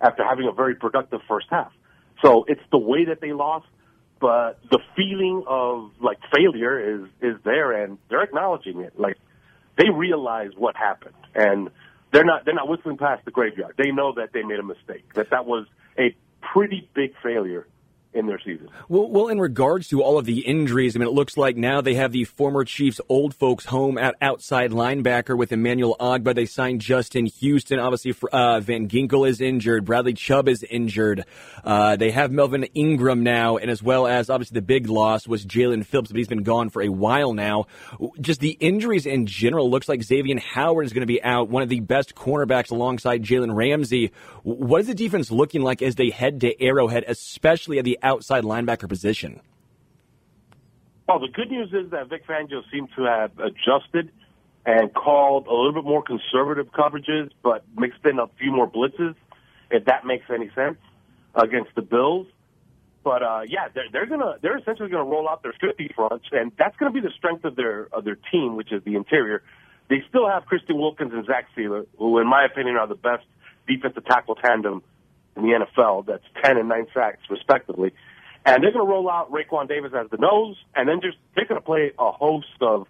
after 0.00 0.24
having 0.24 0.48
a 0.48 0.52
very 0.52 0.74
productive 0.74 1.20
first 1.28 1.46
half. 1.50 1.72
So 2.22 2.44
it's 2.48 2.62
the 2.72 2.78
way 2.78 3.06
that 3.06 3.20
they 3.20 3.32
lost, 3.32 3.66
but 4.20 4.58
the 4.70 4.80
feeling 4.96 5.44
of 5.46 5.92
like 6.00 6.18
failure 6.34 6.96
is 6.96 7.08
is 7.22 7.36
there, 7.44 7.84
and 7.84 7.98
they're 8.08 8.22
acknowledging 8.22 8.80
it. 8.80 8.98
Like 8.98 9.16
they 9.80 9.88
realize 9.88 10.50
what 10.56 10.76
happened, 10.76 11.14
and 11.34 11.70
they're 12.12 12.24
not 12.24 12.44
they're 12.44 12.54
not 12.54 12.68
whistling 12.68 12.98
past 12.98 13.24
the 13.24 13.30
graveyard. 13.30 13.74
They 13.78 13.90
know 13.90 14.12
that 14.16 14.30
they 14.34 14.42
made 14.42 14.58
a 14.58 14.62
mistake. 14.62 15.14
That 15.14 15.30
that 15.30 15.46
was 15.46 15.66
a 15.98 16.14
pretty 16.52 16.88
big 16.94 17.12
failure 17.22 17.66
in 18.12 18.26
their 18.26 18.40
season. 18.40 18.68
Well, 18.88 19.08
well, 19.08 19.28
in 19.28 19.38
regards 19.38 19.88
to 19.88 20.02
all 20.02 20.18
of 20.18 20.26
the 20.26 20.40
injuries, 20.40 20.96
I 20.96 20.98
mean, 20.98 21.08
it 21.08 21.12
looks 21.12 21.36
like 21.36 21.56
now 21.56 21.80
they 21.80 21.94
have 21.94 22.10
the 22.10 22.24
former 22.24 22.64
Chiefs 22.64 23.00
old 23.08 23.34
folks 23.34 23.66
home 23.66 23.98
at 23.98 24.16
outside 24.20 24.72
linebacker 24.72 25.38
with 25.38 25.52
Emmanuel 25.52 25.96
Ogbah. 26.00 26.34
They 26.34 26.46
signed 26.46 26.80
Justin 26.80 27.26
Houston. 27.26 27.78
Obviously, 27.78 28.14
uh, 28.32 28.60
Van 28.60 28.88
Ginkel 28.88 29.28
is 29.28 29.40
injured. 29.40 29.84
Bradley 29.84 30.14
Chubb 30.14 30.48
is 30.48 30.64
injured. 30.64 31.24
Uh, 31.62 31.94
they 31.94 32.10
have 32.10 32.32
Melvin 32.32 32.64
Ingram 32.74 33.22
now, 33.22 33.58
and 33.58 33.70
as 33.70 33.82
well 33.82 34.08
as 34.08 34.28
obviously 34.28 34.56
the 34.56 34.62
big 34.62 34.88
loss 34.88 35.28
was 35.28 35.46
Jaelan 35.46 35.86
Phillips, 35.86 36.10
but 36.10 36.18
he's 36.18 36.28
been 36.28 36.42
gone 36.42 36.68
for 36.70 36.82
a 36.82 36.88
while 36.88 37.32
now. 37.32 37.66
Just 38.20 38.40
the 38.40 38.50
injuries 38.50 39.06
in 39.06 39.26
general 39.26 39.70
looks 39.70 39.88
like 39.88 40.02
Xavier 40.02 40.38
Howard 40.40 40.86
is 40.86 40.92
going 40.92 41.02
to 41.02 41.06
be 41.06 41.22
out, 41.22 41.48
one 41.48 41.62
of 41.62 41.68
the 41.68 41.80
best 41.80 42.14
cornerbacks 42.14 42.72
alongside 42.72 43.22
Jalen 43.22 43.54
Ramsey. 43.54 44.10
What 44.42 44.80
is 44.80 44.86
the 44.88 44.94
defense 44.94 45.30
looking 45.30 45.62
like 45.62 45.80
as 45.80 45.94
they 45.94 46.10
head 46.10 46.40
to 46.40 46.60
Arrowhead, 46.60 47.04
especially 47.06 47.78
at 47.78 47.84
the 47.84 47.99
outside 48.02 48.44
linebacker 48.44 48.88
position? 48.88 49.40
Well, 51.08 51.18
the 51.18 51.28
good 51.28 51.50
news 51.50 51.72
is 51.72 51.90
that 51.90 52.08
Vic 52.08 52.26
Fangio 52.26 52.62
seemed 52.70 52.90
to 52.96 53.02
have 53.02 53.32
adjusted 53.38 54.12
and 54.64 54.92
called 54.94 55.46
a 55.46 55.52
little 55.52 55.72
bit 55.72 55.84
more 55.84 56.02
conservative 56.02 56.70
coverages, 56.70 57.30
but 57.42 57.64
mixed 57.76 58.04
in 58.04 58.18
a 58.18 58.28
few 58.38 58.52
more 58.52 58.70
blitzes, 58.70 59.14
if 59.70 59.86
that 59.86 60.04
makes 60.06 60.26
any 60.32 60.50
sense, 60.54 60.76
against 61.34 61.74
the 61.74 61.82
Bills. 61.82 62.26
But 63.02 63.22
uh, 63.22 63.40
yeah, 63.46 63.68
they're, 63.74 63.88
they're 63.90 64.06
gonna 64.06 64.36
they're 64.42 64.58
essentially 64.58 64.90
gonna 64.90 65.04
roll 65.04 65.28
out 65.28 65.42
their 65.42 65.54
50 65.58 65.90
fronts, 65.96 66.26
and 66.32 66.52
that's 66.58 66.76
gonna 66.76 66.92
be 66.92 67.00
the 67.00 67.10
strength 67.16 67.44
of 67.44 67.56
their 67.56 67.88
of 67.92 68.04
their 68.04 68.18
team, 68.30 68.56
which 68.56 68.72
is 68.72 68.84
the 68.84 68.94
interior. 68.94 69.42
They 69.88 70.04
still 70.08 70.28
have 70.28 70.44
Christian 70.46 70.78
Wilkins 70.78 71.12
and 71.12 71.26
Zach 71.26 71.46
Sieler, 71.56 71.86
who, 71.98 72.18
in 72.18 72.26
my 72.28 72.44
opinion, 72.44 72.76
are 72.76 72.86
the 72.86 72.94
best 72.94 73.24
defensive 73.66 74.04
tackle 74.04 74.36
tandem 74.36 74.82
in 75.36 75.42
the 75.42 75.66
NFL. 75.66 76.06
That's 76.06 76.24
10 76.42 76.56
and 76.56 76.68
9 76.68 76.86
sacks, 76.94 77.22
respectively. 77.28 77.92
And 78.44 78.62
they're 78.64 78.72
going 78.72 78.84
to 78.84 78.90
roll 78.90 79.10
out 79.10 79.30
Raekwon 79.30 79.68
Davis 79.68 79.92
as 79.94 80.08
the 80.10 80.16
nose, 80.16 80.56
and 80.74 80.88
then 80.88 81.00
just 81.02 81.18
they're 81.34 81.44
going 81.44 81.60
to 81.60 81.64
play 81.64 81.92
a 81.98 82.10
host 82.10 82.46
of 82.60 82.86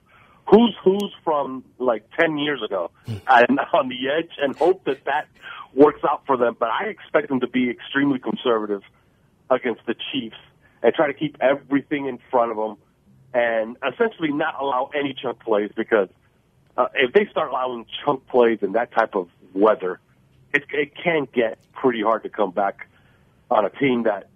who's 0.48 0.74
who's 0.82 1.12
from 1.24 1.64
like 1.78 2.04
10 2.18 2.38
years 2.38 2.60
ago 2.62 2.90
and 3.06 3.60
on 3.72 3.88
the 3.88 4.08
edge 4.08 4.30
and 4.40 4.56
hope 4.56 4.84
that 4.84 5.04
that 5.04 5.26
works 5.74 6.00
out 6.08 6.22
for 6.26 6.36
them. 6.36 6.56
But 6.58 6.70
I 6.70 6.86
expect 6.86 7.28
them 7.28 7.40
to 7.40 7.48
be 7.48 7.70
extremely 7.70 8.18
conservative 8.18 8.82
against 9.50 9.84
the 9.86 9.94
Chiefs 10.12 10.36
and 10.82 10.94
try 10.94 11.08
to 11.08 11.14
keep 11.14 11.36
everything 11.40 12.06
in 12.06 12.18
front 12.30 12.52
of 12.52 12.56
them 12.56 12.76
and 13.32 13.76
essentially 13.92 14.32
not 14.32 14.54
allow 14.60 14.90
any 14.94 15.14
chunk 15.20 15.40
plays 15.40 15.70
because 15.76 16.08
uh, 16.76 16.86
if 16.94 17.12
they 17.12 17.26
start 17.30 17.50
allowing 17.50 17.86
chunk 18.04 18.26
plays 18.26 18.58
in 18.62 18.72
that 18.72 18.92
type 18.92 19.14
of 19.14 19.28
weather, 19.54 20.00
it, 20.52 20.64
it 20.72 20.92
can 20.94 21.28
get 21.32 21.58
pretty 21.72 22.02
hard 22.02 22.22
to 22.22 22.28
come 22.28 22.50
back 22.50 22.88
on 23.50 23.64
a 23.64 23.70
team 23.70 24.04
that 24.04 24.28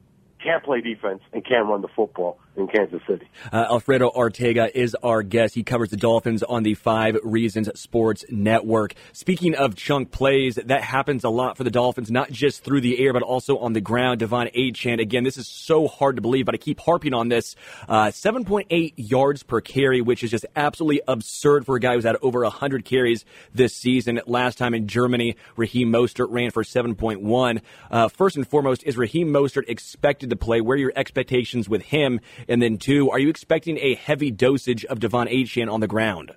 can't 0.42 0.62
play 0.62 0.80
defense 0.80 1.22
and 1.32 1.44
can't 1.44 1.66
run 1.66 1.80
the 1.82 1.88
football 1.88 2.38
in 2.56 2.66
Kansas 2.68 3.00
City. 3.06 3.28
Uh, 3.52 3.66
Alfredo 3.70 4.10
Arteaga 4.10 4.70
is 4.74 4.94
our 5.02 5.22
guest. 5.22 5.54
He 5.54 5.62
covers 5.62 5.90
the 5.90 5.96
Dolphins 5.96 6.42
on 6.42 6.62
the 6.62 6.74
Five 6.74 7.16
Reasons 7.22 7.68
Sports 7.78 8.24
Network. 8.30 8.94
Speaking 9.12 9.54
of 9.54 9.74
chunk 9.74 10.10
plays, 10.10 10.56
that 10.56 10.82
happens 10.82 11.24
a 11.24 11.28
lot 11.28 11.56
for 11.56 11.64
the 11.64 11.70
Dolphins, 11.70 12.10
not 12.10 12.30
just 12.30 12.62
through 12.62 12.80
the 12.80 12.98
air, 13.04 13.12
but 13.12 13.22
also 13.22 13.58
on 13.58 13.72
the 13.72 13.80
ground. 13.80 14.20
De'Von 14.20 14.52
Achane, 14.54 15.00
again, 15.00 15.24
this 15.24 15.36
is 15.36 15.48
so 15.48 15.88
hard 15.88 16.16
to 16.16 16.22
believe, 16.22 16.46
but 16.46 16.54
I 16.54 16.58
keep 16.58 16.80
harping 16.80 17.14
on 17.14 17.28
this. 17.28 17.56
Uh, 17.88 18.06
7.8 18.06 18.94
yards 18.96 19.42
per 19.42 19.60
carry, 19.60 20.00
which 20.00 20.22
is 20.22 20.30
just 20.30 20.46
absolutely 20.54 21.02
absurd 21.08 21.66
for 21.66 21.76
a 21.76 21.80
guy 21.80 21.94
who's 21.94 22.04
had 22.04 22.16
over 22.22 22.42
100 22.42 22.84
carries 22.84 23.24
this 23.52 23.74
season. 23.74 24.20
Last 24.26 24.58
time 24.58 24.74
in 24.74 24.86
Germany, 24.86 25.36
Raheem 25.56 25.92
Mostert 25.92 26.28
ran 26.30 26.50
for 26.50 26.62
7.1. 26.62 27.60
Uh, 27.90 28.08
first 28.08 28.36
and 28.36 28.46
foremost, 28.46 28.82
is 28.84 28.96
Raheem 28.96 29.28
Mostert 29.28 29.68
expected 29.68 30.30
to 30.30 30.36
play? 30.36 30.60
Where 30.60 30.76
are 30.76 30.78
your 30.78 30.92
expectations 30.94 31.68
with 31.68 31.82
him? 31.82 32.20
And 32.48 32.60
then 32.60 32.78
two, 32.78 33.10
are 33.10 33.18
you 33.18 33.28
expecting 33.28 33.78
a 33.78 33.94
heavy 33.94 34.30
dosage 34.30 34.84
of 34.84 34.98
De'Von 34.98 35.32
Achane 35.32 35.72
on 35.72 35.80
the 35.80 35.86
ground? 35.86 36.32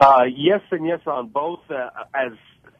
Uh, 0.00 0.24
yes 0.34 0.60
and 0.70 0.86
yes 0.86 1.00
on 1.06 1.28
both. 1.28 1.60
Uh, 1.70 1.90
as 2.14 2.32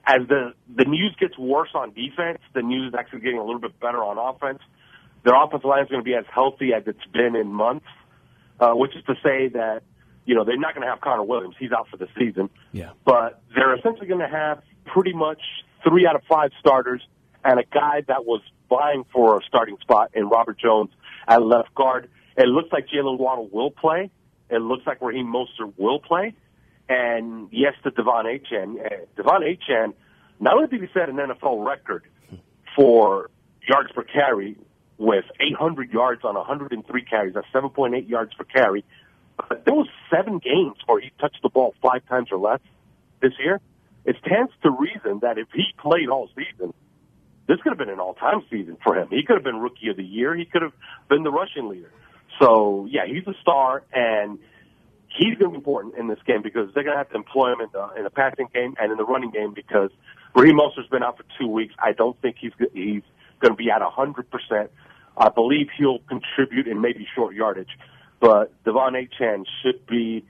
as 0.06 0.26
the 0.28 0.54
the 0.74 0.84
news 0.84 1.14
gets 1.18 1.36
worse 1.36 1.70
on 1.74 1.92
defense, 1.92 2.38
the 2.54 2.62
news 2.62 2.88
is 2.88 2.94
actually 2.98 3.20
getting 3.20 3.38
a 3.38 3.44
little 3.44 3.60
bit 3.60 3.78
better 3.80 3.98
on 3.98 4.18
offense. 4.18 4.60
Their 5.24 5.34
offensive 5.34 5.64
line 5.64 5.82
is 5.82 5.90
going 5.90 6.00
to 6.00 6.04
be 6.04 6.14
as 6.14 6.24
healthy 6.32 6.72
as 6.72 6.84
it's 6.86 7.04
been 7.12 7.34
in 7.34 7.48
months, 7.48 7.86
uh, 8.60 8.70
which 8.70 8.94
is 8.96 9.04
to 9.06 9.14
say 9.22 9.48
that 9.48 9.82
you 10.26 10.36
know 10.36 10.44
they're 10.44 10.56
not 10.56 10.74
going 10.74 10.86
to 10.86 10.90
have 10.90 11.00
Connor 11.00 11.24
Williams; 11.24 11.56
he's 11.58 11.72
out 11.72 11.88
for 11.90 11.96
the 11.96 12.06
season. 12.16 12.50
Yeah. 12.72 12.90
But 13.04 13.42
they're 13.54 13.74
essentially 13.76 14.06
going 14.06 14.20
to 14.20 14.28
have 14.28 14.62
pretty 14.86 15.12
much 15.12 15.40
three 15.82 16.06
out 16.06 16.14
of 16.14 16.22
five 16.28 16.52
starters 16.60 17.02
and 17.44 17.58
a 17.58 17.64
guy 17.64 18.02
that 18.06 18.24
was 18.24 18.42
vying 18.68 19.04
for 19.12 19.38
a 19.38 19.40
starting 19.46 19.76
spot 19.80 20.10
in 20.14 20.28
Robert 20.28 20.58
Jones 20.58 20.90
at 21.28 21.42
left 21.42 21.74
guard. 21.74 22.08
It 22.36 22.46
looks 22.46 22.72
like 22.72 22.86
Jaylen 22.88 23.18
Waddle 23.18 23.48
will 23.52 23.70
play. 23.70 24.10
It 24.50 24.60
looks 24.62 24.86
like 24.86 25.00
Raheem 25.00 25.26
Mostert 25.26 25.74
will 25.76 26.00
play. 26.00 26.34
And 26.88 27.48
yes, 27.52 27.74
to 27.84 27.90
De'Von 27.90 28.24
Achane. 28.24 28.80
Uh, 28.84 29.04
De'Von 29.16 29.42
Achane, 29.42 29.92
not 30.40 30.54
only 30.54 30.68
did 30.68 30.80
he 30.80 30.88
set 30.94 31.10
an 31.10 31.16
NFL 31.16 31.66
record 31.66 32.04
for 32.74 33.30
yards 33.68 33.92
per 33.92 34.04
carry 34.04 34.56
with 34.96 35.24
800 35.38 35.92
yards 35.92 36.24
on 36.24 36.34
103 36.34 37.04
carries, 37.04 37.34
that's 37.34 37.46
7.8 37.52 38.08
yards 38.08 38.32
per 38.34 38.44
carry, 38.44 38.84
but 39.36 39.64
there 39.64 39.74
was 39.74 39.88
seven 40.10 40.38
games 40.38 40.76
where 40.86 41.00
he 41.00 41.10
touched 41.20 41.40
the 41.42 41.48
ball 41.50 41.74
five 41.82 42.06
times 42.08 42.28
or 42.32 42.38
less 42.38 42.60
this 43.20 43.32
year. 43.38 43.60
It 44.04 44.16
stands 44.26 44.52
to 44.62 44.70
reason 44.70 45.20
that 45.20 45.38
if 45.38 45.48
he 45.52 45.64
played 45.78 46.08
all 46.08 46.28
season, 46.34 46.72
this 47.48 47.58
could 47.62 47.70
have 47.70 47.78
been 47.78 47.88
an 47.88 47.98
all-time 47.98 48.42
season 48.50 48.76
for 48.84 48.94
him. 48.94 49.08
He 49.10 49.24
could 49.24 49.34
have 49.34 49.44
been 49.44 49.58
rookie 49.58 49.88
of 49.88 49.96
the 49.96 50.04
year. 50.04 50.36
He 50.36 50.44
could 50.44 50.62
have 50.62 50.74
been 51.08 51.22
the 51.24 51.32
rushing 51.32 51.68
leader. 51.68 51.90
So 52.40 52.86
yeah, 52.90 53.06
he's 53.06 53.26
a 53.26 53.34
star, 53.40 53.82
and 53.92 54.38
he's 55.08 55.36
going 55.38 55.50
to 55.50 55.50
be 55.50 55.56
important 55.56 55.96
in 55.96 56.08
this 56.08 56.18
game 56.26 56.42
because 56.42 56.72
they're 56.74 56.84
going 56.84 56.94
to 56.94 56.98
have 56.98 57.10
to 57.10 57.16
employ 57.16 57.52
him 57.52 57.60
in 57.60 57.68
the 57.72 57.88
in 57.96 58.04
the 58.04 58.10
passing 58.10 58.48
game 58.54 58.74
and 58.78 58.92
in 58.92 58.98
the 58.98 59.04
running 59.04 59.30
game 59.30 59.54
because 59.54 59.90
Raheem 60.34 60.56
Mostert's 60.56 60.88
been 60.88 61.02
out 61.02 61.16
for 61.16 61.24
two 61.38 61.48
weeks. 61.48 61.74
I 61.78 61.92
don't 61.92 62.20
think 62.20 62.36
he's 62.38 62.52
he's 62.72 63.02
going 63.40 63.52
to 63.52 63.56
be 63.56 63.70
at 63.70 63.82
a 63.82 63.90
hundred 63.90 64.30
percent. 64.30 64.70
I 65.16 65.30
believe 65.30 65.68
he'll 65.76 65.98
contribute 66.00 66.68
in 66.68 66.80
maybe 66.80 67.06
short 67.14 67.34
yardage, 67.34 67.70
but 68.20 68.52
De'Von 68.64 68.92
Achane 68.94 69.44
should 69.62 69.84
be 69.86 70.24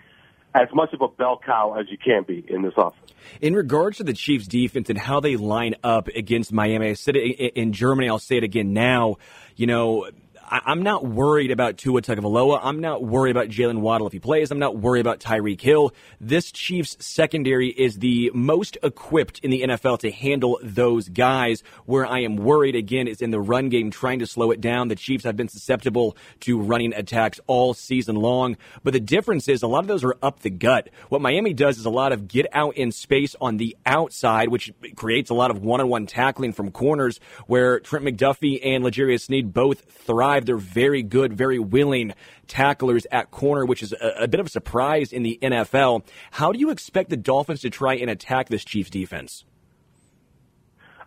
as 0.55 0.68
much 0.72 0.92
of 0.92 1.01
a 1.03 1.09
bell 1.09 1.40
cow 1.44 1.74
as 1.78 1.86
you 1.90 1.99
can 1.99 2.22
be 2.22 2.44
in 2.49 2.62
this 2.62 2.74
offense. 2.76 3.12
In 3.40 3.55
regards 3.55 3.99
to 3.99 4.05
the 4.05 4.14
Chiefs' 4.14 4.46
defense 4.46 4.88
and 4.88 4.99
how 4.99 5.20
they 5.20 5.36
line 5.36 5.74
up 5.84 6.09
against 6.09 6.53
Miami, 6.53 6.88
I 6.88 6.92
said 6.94 7.16
it 7.16 7.55
in 7.55 7.72
Germany. 7.72 8.09
I'll 8.09 8.18
say 8.18 8.36
it 8.38 8.44
again 8.44 8.72
now. 8.72 9.16
You 9.57 9.66
know 9.66 10.09
I, 10.51 10.72
am 10.72 10.82
not 10.82 11.05
worried 11.07 11.51
about 11.51 11.76
Tua 11.76 12.03
Tagovailoa. 12.03 12.61
I'm 12.62 12.80
not 12.80 13.03
worried 13.03 13.30
about 13.30 13.49
Jaylen 13.49 13.80
Waddle 13.80 14.07
if 14.07 14.12
he 14.12 14.18
plays. 14.18 14.51
I'm 14.51 14.59
not 14.59 14.76
worried 14.76 15.01
about 15.01 15.20
Tyreek 15.20 15.61
Hill. 15.61 15.92
This 16.20 16.51
Chiefs 16.51 16.96
secondary 17.01 17.68
is 17.68 17.99
the 17.99 18.30
most 18.34 18.78
equipped 18.82 19.40
in 19.40 19.51
the 19.51 19.62
NFL 19.62 20.01
to 20.01 20.11
handle 20.11 20.59
those 20.62 21.09
guys. 21.09 21.62
Where 21.84 22.07
I 22.07 22.20
am 22.20 22.36
worried 22.36 22.74
again 22.74 23.09
is 23.09 23.20
in 23.20 23.30
the 23.30 23.40
run 23.40 23.68
game, 23.68 23.90
trying 23.90 24.20
to 24.20 24.26
slow 24.26 24.51
it 24.51 24.61
down. 24.61 24.88
The 24.88 24.96
Chiefs 24.96 25.24
have 25.24 25.36
been 25.36 25.49
susceptible 25.49 26.16
to 26.40 26.59
running 26.59 26.94
attacks 26.94 27.40
all 27.46 27.74
season 27.74 28.16
long, 28.16 28.57
but 28.82 28.92
the 28.92 29.01
difference 29.01 29.49
is 29.49 29.62
a 29.62 29.66
lot 29.68 29.80
of 29.80 29.88
those 29.88 30.05
are 30.05 30.16
up 30.22 30.40
the 30.40 30.51
gut. 30.51 30.88
What 31.09 31.20
Miami 31.20 31.53
does 31.53 31.78
is 31.78 31.84
a 31.84 31.90
lot 31.90 32.12
of 32.12 32.28
get 32.28 32.46
out 32.53 32.76
in 32.76 32.92
space 32.92 33.36
on 33.40 33.57
the 33.59 33.76
outside, 33.84 34.49
which 34.49 34.72
creates 34.96 35.30
a 35.30 35.34
lot 35.34 35.51
of 35.51 35.62
one-on-one 35.62 36.07
tackling 36.07 36.53
from 36.53 36.70
corners, 36.70 37.20
where 37.46 37.80
Trent 37.80 38.05
McDuffie 38.05 38.61
and 38.64 38.84
L'Jarius 38.84 39.22
Sneed 39.22 39.53
both 39.53 39.84
thrive 39.90 40.38
they're 40.45 40.57
very 40.57 41.03
good, 41.03 41.32
very 41.32 41.59
willing 41.59 42.14
tacklers 42.47 43.07
at 43.11 43.30
corner, 43.30 43.64
which 43.64 43.82
is 43.82 43.93
a, 43.93 44.24
a 44.24 44.28
bit 44.28 44.41
of 44.41 44.47
a 44.47 44.51
surprise 44.51 45.12
in 45.12 45.22
the 45.22 45.39
NFL. 45.43 46.07
How 46.30 46.53
do 46.53 46.59
you 46.59 46.70
expect 46.70 47.11
the 47.11 47.16
Dolphins 47.16 47.61
to 47.61 47.70
try 47.70 47.95
and 47.95 48.11
attack 48.11 48.49
this 48.49 48.64
Chiefs 48.64 48.91
defense? 48.91 49.45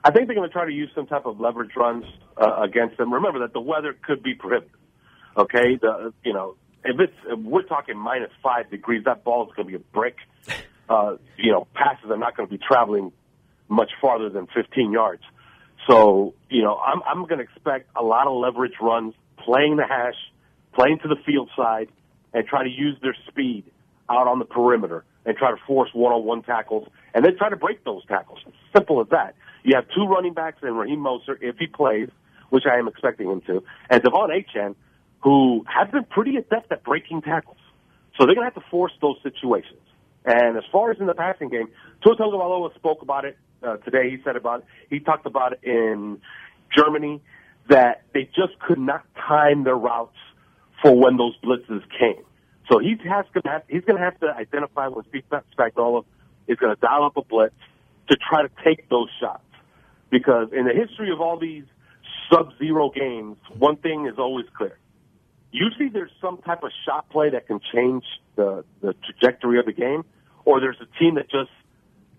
I 0.04 0.12
think 0.12 0.28
they're 0.28 0.36
going 0.36 0.50
to 0.50 0.54
try 0.54 0.66
to 0.66 0.72
use 0.72 0.90
some 0.96 1.06
type 1.06 1.26
of 1.26 1.40
leverage 1.40 1.72
runs 1.76 2.06
uh, 2.38 2.62
against 2.62 2.98
them. 2.98 3.14
Remember 3.14 3.40
that 3.40 3.54
the 3.54 3.62
weather 3.62 3.96
could 4.02 4.24
be 4.24 4.34
prohibitive. 4.34 4.76
Okay, 5.38 5.78
the 5.82 6.14
you 6.26 6.34
know 6.34 6.56
if 6.84 7.00
it's 7.00 7.14
if 7.28 7.40
we're 7.40 7.62
talking 7.62 7.98
minus 7.98 8.32
five 8.44 8.70
degrees, 8.70 9.04
that 9.06 9.24
ball 9.24 9.48
is 9.48 9.56
going 9.56 9.68
to 9.68 9.72
be 9.72 9.76
a 9.76 9.94
brick. 9.94 10.16
Uh, 10.90 11.16
you 11.38 11.52
know, 11.52 11.68
passes 11.74 12.10
are 12.10 12.18
not 12.18 12.36
going 12.36 12.50
to 12.50 12.52
be 12.52 12.62
traveling 12.62 13.12
much 13.70 13.92
farther 14.02 14.30
than 14.30 14.48
15 14.54 14.92
yards. 14.92 15.22
So 15.88 16.34
you 16.50 16.64
know, 16.64 16.78
I'm 16.78 17.02
I'm 17.08 17.26
going 17.28 17.38
to 17.38 17.44
expect 17.44 17.90
a 17.96 18.04
lot 18.04 18.28
of 18.28 18.34
leverage 18.34 18.74
runs 18.82 19.14
playing 19.46 19.78
the 19.78 19.86
hash, 19.88 20.16
playing 20.74 21.00
to 21.04 21.08
the 21.08 21.18
field 21.26 21.50
side, 21.56 21.90
and 22.34 22.46
try 22.48 22.64
to 22.64 22.70
use 22.70 22.98
their 23.02 23.16
speed 23.28 23.66
out 24.10 24.28
on 24.28 24.40
the 24.40 24.46
perimeter 24.46 25.04
and 25.26 25.38
try 25.38 25.52
to 25.52 25.58
force 25.68 25.90
one-on-one 25.94 26.42
tackles, 26.44 26.88
and 27.14 27.24
then 27.24 27.38
try 27.38 27.50
to 27.50 27.56
break 27.56 27.84
those 27.84 28.04
tackles. 28.08 28.40
Simple 28.76 29.02
as 29.02 29.08
that. 29.10 29.36
You 29.64 29.76
have 29.76 29.86
two 29.96 30.06
running 30.06 30.34
backs 30.34 30.58
and 30.64 30.78
Raheem 30.78 31.00
Mostert, 31.00 31.38
if 31.42 31.58
he 31.58 31.68
plays, 31.68 32.10
which 32.50 32.64
I 32.66 32.78
am 32.78 32.88
expecting 32.88 33.30
him 33.30 33.42
to, 33.42 33.64
and 33.90 34.02
De'Von 34.02 34.30
Achane, 34.30 34.76
who 35.22 35.64
have 35.68 35.92
been 35.92 36.06
pretty 36.06 36.36
adept 36.38 36.72
at 36.72 36.84
breaking 36.84 37.22
tackles. 37.22 37.58
So 38.18 38.26
they're 38.26 38.36
going 38.36 38.50
to 38.50 38.54
have 38.54 38.64
to 38.64 38.70
force 38.70 38.92
those 39.02 39.18
situations. 39.22 39.80
And 40.26 40.58
as 40.58 40.64
far 40.72 40.92
as 40.92 41.00
in 41.00 41.06
the 41.06 41.14
passing 41.14 41.50
game, 41.50 41.70
Tua 42.04 42.16
Tagovailoa 42.16 42.74
spoke 42.76 43.02
about 43.02 43.26
it 43.26 43.38
uh, 43.64 43.78
today. 43.78 44.10
He 44.10 44.18
said 44.24 44.36
about 44.36 44.62
it. 44.62 44.66
He 44.90 45.00
talked 45.00 45.26
about 45.26 45.54
it 45.54 45.60
in 45.64 46.20
Germany 46.76 47.22
that 47.72 48.04
they 48.14 48.26
just 48.36 48.60
could 48.60 48.78
not 48.78 49.06
time 49.16 49.64
their 49.64 49.78
routes 49.78 50.18
for 50.82 50.94
when 50.94 51.16
those 51.16 51.34
blitzes 51.42 51.82
came. 51.98 52.24
So 52.70 52.80
he 52.80 52.98
has 53.10 53.26
to 53.34 53.42
have, 53.46 53.64
he's 53.70 53.84
going 53.84 53.98
to 53.98 54.04
have 54.04 54.20
to 54.20 54.28
identify 54.28 54.88
when 54.88 55.06
Steve 55.08 55.24
Spagnuolo 55.32 56.04
is 56.48 56.58
going 56.58 56.76
to 56.76 56.82
dial 56.82 57.06
up 57.06 57.16
a 57.16 57.24
blitz 57.24 57.56
to 58.10 58.18
try 58.18 58.42
to 58.42 58.50
take 58.64 58.90
those 58.90 59.08
shots. 59.22 59.44
Because 60.10 60.50
in 60.52 60.66
the 60.66 60.74
history 60.74 61.12
of 61.12 61.22
all 61.22 61.40
these 61.40 61.64
sub-zero 62.30 62.92
games, 62.94 63.38
one 63.58 63.78
thing 63.78 64.06
is 64.06 64.16
always 64.18 64.46
clear. 64.58 64.78
Usually 65.54 65.88
there's 65.88 66.12
some 66.20 66.40
type 66.40 66.64
of 66.64 66.72
shot 66.86 67.10
play 67.10 67.30
that 67.30 67.48
can 67.48 67.62
change 67.74 68.04
the, 68.36 68.66
the 68.82 68.96
trajectory 69.06 69.60
of 69.60 69.66
the 69.66 69.74
game, 69.74 70.04
or 70.44 70.60
there's 70.60 70.80
a 70.82 71.00
team 71.00 71.16
that 71.16 71.30
just, 71.30 71.52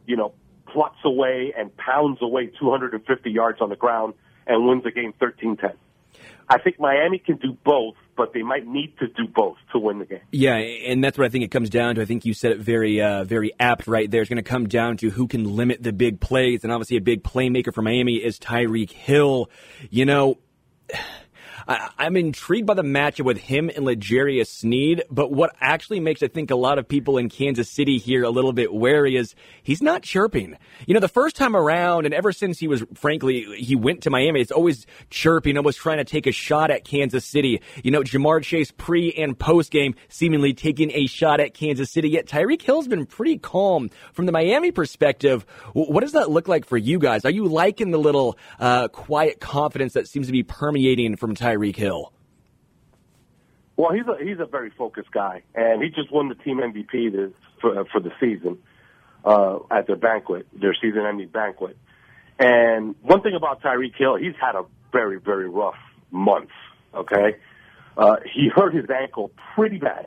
you 0.07 0.16
know, 0.16 0.32
plots 0.66 0.98
away 1.05 1.53
and 1.57 1.76
pounds 1.76 2.18
away 2.22 2.46
250 2.59 3.30
yards 3.30 3.61
on 3.61 3.68
the 3.68 3.76
ground 3.76 4.14
and 4.47 4.66
wins 4.66 4.84
the 4.84 4.90
game 4.90 5.12
13-10. 5.20 5.74
I 6.49 6.59
think 6.59 6.78
Miami 6.78 7.18
can 7.18 7.36
do 7.36 7.57
both, 7.64 7.95
but 8.16 8.34
they 8.34 8.43
might 8.43 8.66
need 8.66 8.99
to 8.99 9.07
do 9.07 9.26
both 9.26 9.57
to 9.72 9.78
win 9.78 10.01
the 10.01 10.05
game. 10.05 10.20
Yeah, 10.32 10.57
and 10.57 11.03
that's 11.03 11.16
what 11.16 11.24
I 11.24 11.28
think 11.30 11.45
it 11.45 11.51
comes 11.51 11.70
down 11.70 11.95
to. 11.95 12.03
I 12.03 12.05
think 12.05 12.24
you 12.24 12.34
said 12.34 12.53
it 12.53 12.59
very, 12.59 13.01
uh, 13.01 13.24
very 13.24 13.53
apt 13.59 13.86
right 13.86 14.11
there. 14.11 14.20
It's 14.20 14.28
going 14.28 14.43
to 14.43 14.43
come 14.43 14.68
down 14.68 14.99
to 14.99 15.11
who 15.11 15.28
can 15.28 15.45
limit 15.57 15.82
the 15.82 15.93
big 15.93 16.20
plays, 16.20 16.64
and 16.64 16.72
obviously 16.72 16.97
a 16.97 17.01
big 17.01 17.22
playmaker 17.22 17.72
for 17.72 17.80
Miami 17.80 18.16
is 18.16 18.38
Tyreek 18.38 18.90
Hill. 18.90 19.51
You 19.90 20.05
know. 20.05 20.38
I, 21.66 21.90
am 21.98 22.16
intrigued 22.16 22.66
by 22.66 22.74
the 22.74 22.82
matchup 22.82 23.24
with 23.24 23.38
him 23.38 23.70
and 23.74 23.84
L'Jarius 23.84 24.48
Sneed, 24.48 25.04
but 25.10 25.30
what 25.30 25.54
actually 25.60 26.00
makes 26.00 26.22
I 26.22 26.28
think 26.28 26.50
a 26.50 26.56
lot 26.56 26.78
of 26.78 26.88
people 26.88 27.18
in 27.18 27.28
Kansas 27.28 27.68
City 27.68 27.98
here 27.98 28.24
a 28.24 28.30
little 28.30 28.52
bit 28.52 28.72
wary 28.72 29.16
is 29.16 29.34
he's 29.62 29.82
not 29.82 30.02
chirping. 30.02 30.56
You 30.86 30.94
know, 30.94 31.00
the 31.00 31.08
first 31.08 31.36
time 31.36 31.54
around, 31.56 32.04
and 32.04 32.14
ever 32.14 32.32
since 32.32 32.58
he 32.58 32.68
was, 32.68 32.84
frankly, 32.94 33.44
he 33.56 33.76
went 33.76 34.02
to 34.02 34.10
Miami, 34.10 34.40
it's 34.40 34.50
always 34.50 34.86
chirping, 35.10 35.56
almost 35.56 35.78
trying 35.78 35.98
to 35.98 36.04
take 36.04 36.26
a 36.26 36.32
shot 36.32 36.70
at 36.70 36.84
Kansas 36.84 37.24
City. 37.24 37.60
You 37.82 37.90
know, 37.90 38.02
Ja'Marr 38.02 38.42
Chase 38.42 38.70
pre 38.70 39.12
and 39.12 39.38
post 39.38 39.70
game 39.70 39.94
seemingly 40.08 40.54
taking 40.54 40.90
a 40.92 41.06
shot 41.06 41.40
at 41.40 41.54
Kansas 41.54 41.90
City. 41.90 42.10
Yet 42.10 42.26
Tyreek 42.26 42.62
Hill's 42.62 42.88
been 42.88 43.06
pretty 43.06 43.38
calm 43.38 43.90
from 44.12 44.26
the 44.26 44.32
Miami 44.32 44.72
perspective. 44.72 45.46
What 45.72 46.00
does 46.00 46.12
that 46.12 46.30
look 46.30 46.48
like 46.48 46.64
for 46.64 46.76
you 46.76 46.98
guys? 46.98 47.24
Are 47.24 47.30
you 47.30 47.46
liking 47.46 47.90
the 47.90 47.98
little 47.98 48.36
uh, 48.58 48.88
quiet 48.88 49.40
confidence 49.40 49.92
that 49.94 50.08
seems 50.08 50.26
to 50.26 50.32
be 50.32 50.42
permeating 50.42 51.16
from 51.16 51.34
Tyreek? 51.34 51.51
Tyreek 51.53 51.76
Hill? 51.76 52.12
Well, 53.76 53.92
he's 53.92 54.07
a 54.07 54.22
he's 54.22 54.38
a 54.38 54.46
very 54.46 54.70
focused 54.70 55.11
guy, 55.12 55.42
and 55.55 55.82
he 55.82 55.88
just 55.88 56.12
won 56.12 56.28
the 56.28 56.34
team 56.34 56.59
MVP 56.59 57.12
this, 57.12 57.32
for 57.61 57.84
for 57.86 58.00
the 58.00 58.11
season 58.20 58.59
uh, 59.24 59.59
at 59.70 59.86
their 59.86 59.96
banquet, 59.96 60.46
their 60.53 60.74
season-ending 60.74 61.28
banquet. 61.28 61.76
And 62.38 62.94
one 63.03 63.22
thing 63.22 63.34
about 63.34 63.62
Tyreek 63.62 63.96
Hill, 63.96 64.16
he's 64.16 64.34
had 64.40 64.55
a 64.55 64.64
very 64.92 65.18
very 65.18 65.48
rough 65.48 65.78
month. 66.11 66.50
Okay, 66.94 67.36
uh, 67.96 68.16
he 68.32 68.50
hurt 68.55 68.74
his 68.74 68.84
ankle 68.90 69.30
pretty 69.55 69.78
bad 69.78 70.07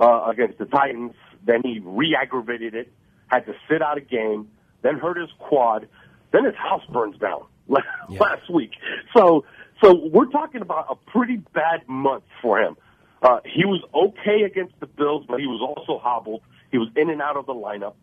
uh, 0.00 0.26
against 0.30 0.58
the 0.58 0.66
Titans. 0.66 1.14
Then 1.46 1.62
he 1.62 1.80
re-aggravated 1.82 2.74
it, 2.74 2.92
had 3.28 3.46
to 3.46 3.54
sit 3.70 3.80
out 3.80 3.96
a 3.96 4.00
game, 4.00 4.48
then 4.82 4.98
hurt 4.98 5.16
his 5.16 5.30
quad, 5.38 5.88
then 6.32 6.44
his 6.44 6.56
house 6.56 6.82
burns 6.92 7.16
down 7.18 7.44
yeah. 7.68 8.18
last 8.18 8.50
week. 8.52 8.72
So 9.16 9.44
so 9.82 9.94
we're 10.12 10.30
talking 10.30 10.62
about 10.62 10.86
a 10.90 11.10
pretty 11.10 11.36
bad 11.36 11.88
month 11.88 12.24
for 12.42 12.60
him. 12.60 12.76
Uh, 13.22 13.40
he 13.44 13.64
was 13.64 13.82
okay 13.94 14.42
against 14.44 14.78
the 14.80 14.86
Bills, 14.86 15.24
but 15.28 15.40
he 15.40 15.46
was 15.46 15.60
also 15.60 16.00
hobbled. 16.00 16.42
He 16.70 16.78
was 16.78 16.88
in 16.96 17.10
and 17.10 17.20
out 17.20 17.36
of 17.36 17.46
the 17.46 17.54
lineup. 17.54 17.94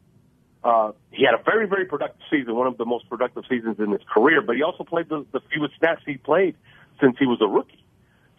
Uh, 0.63 0.91
he 1.11 1.23
had 1.23 1.39
a 1.39 1.43
very, 1.43 1.67
very 1.67 1.85
productive 1.85 2.21
season, 2.29 2.55
one 2.55 2.67
of 2.67 2.77
the 2.77 2.85
most 2.85 3.07
productive 3.07 3.43
seasons 3.47 3.77
in 3.79 3.91
his 3.91 4.01
career, 4.11 4.41
but 4.41 4.55
he 4.55 4.63
also 4.63 4.83
played 4.83 5.07
the, 5.09 5.25
the 5.31 5.39
fewest 5.53 5.77
snaps 5.77 6.01
he 6.05 6.17
played 6.17 6.55
since 6.99 7.15
he 7.19 7.25
was 7.25 7.39
a 7.41 7.47
rookie. 7.47 7.83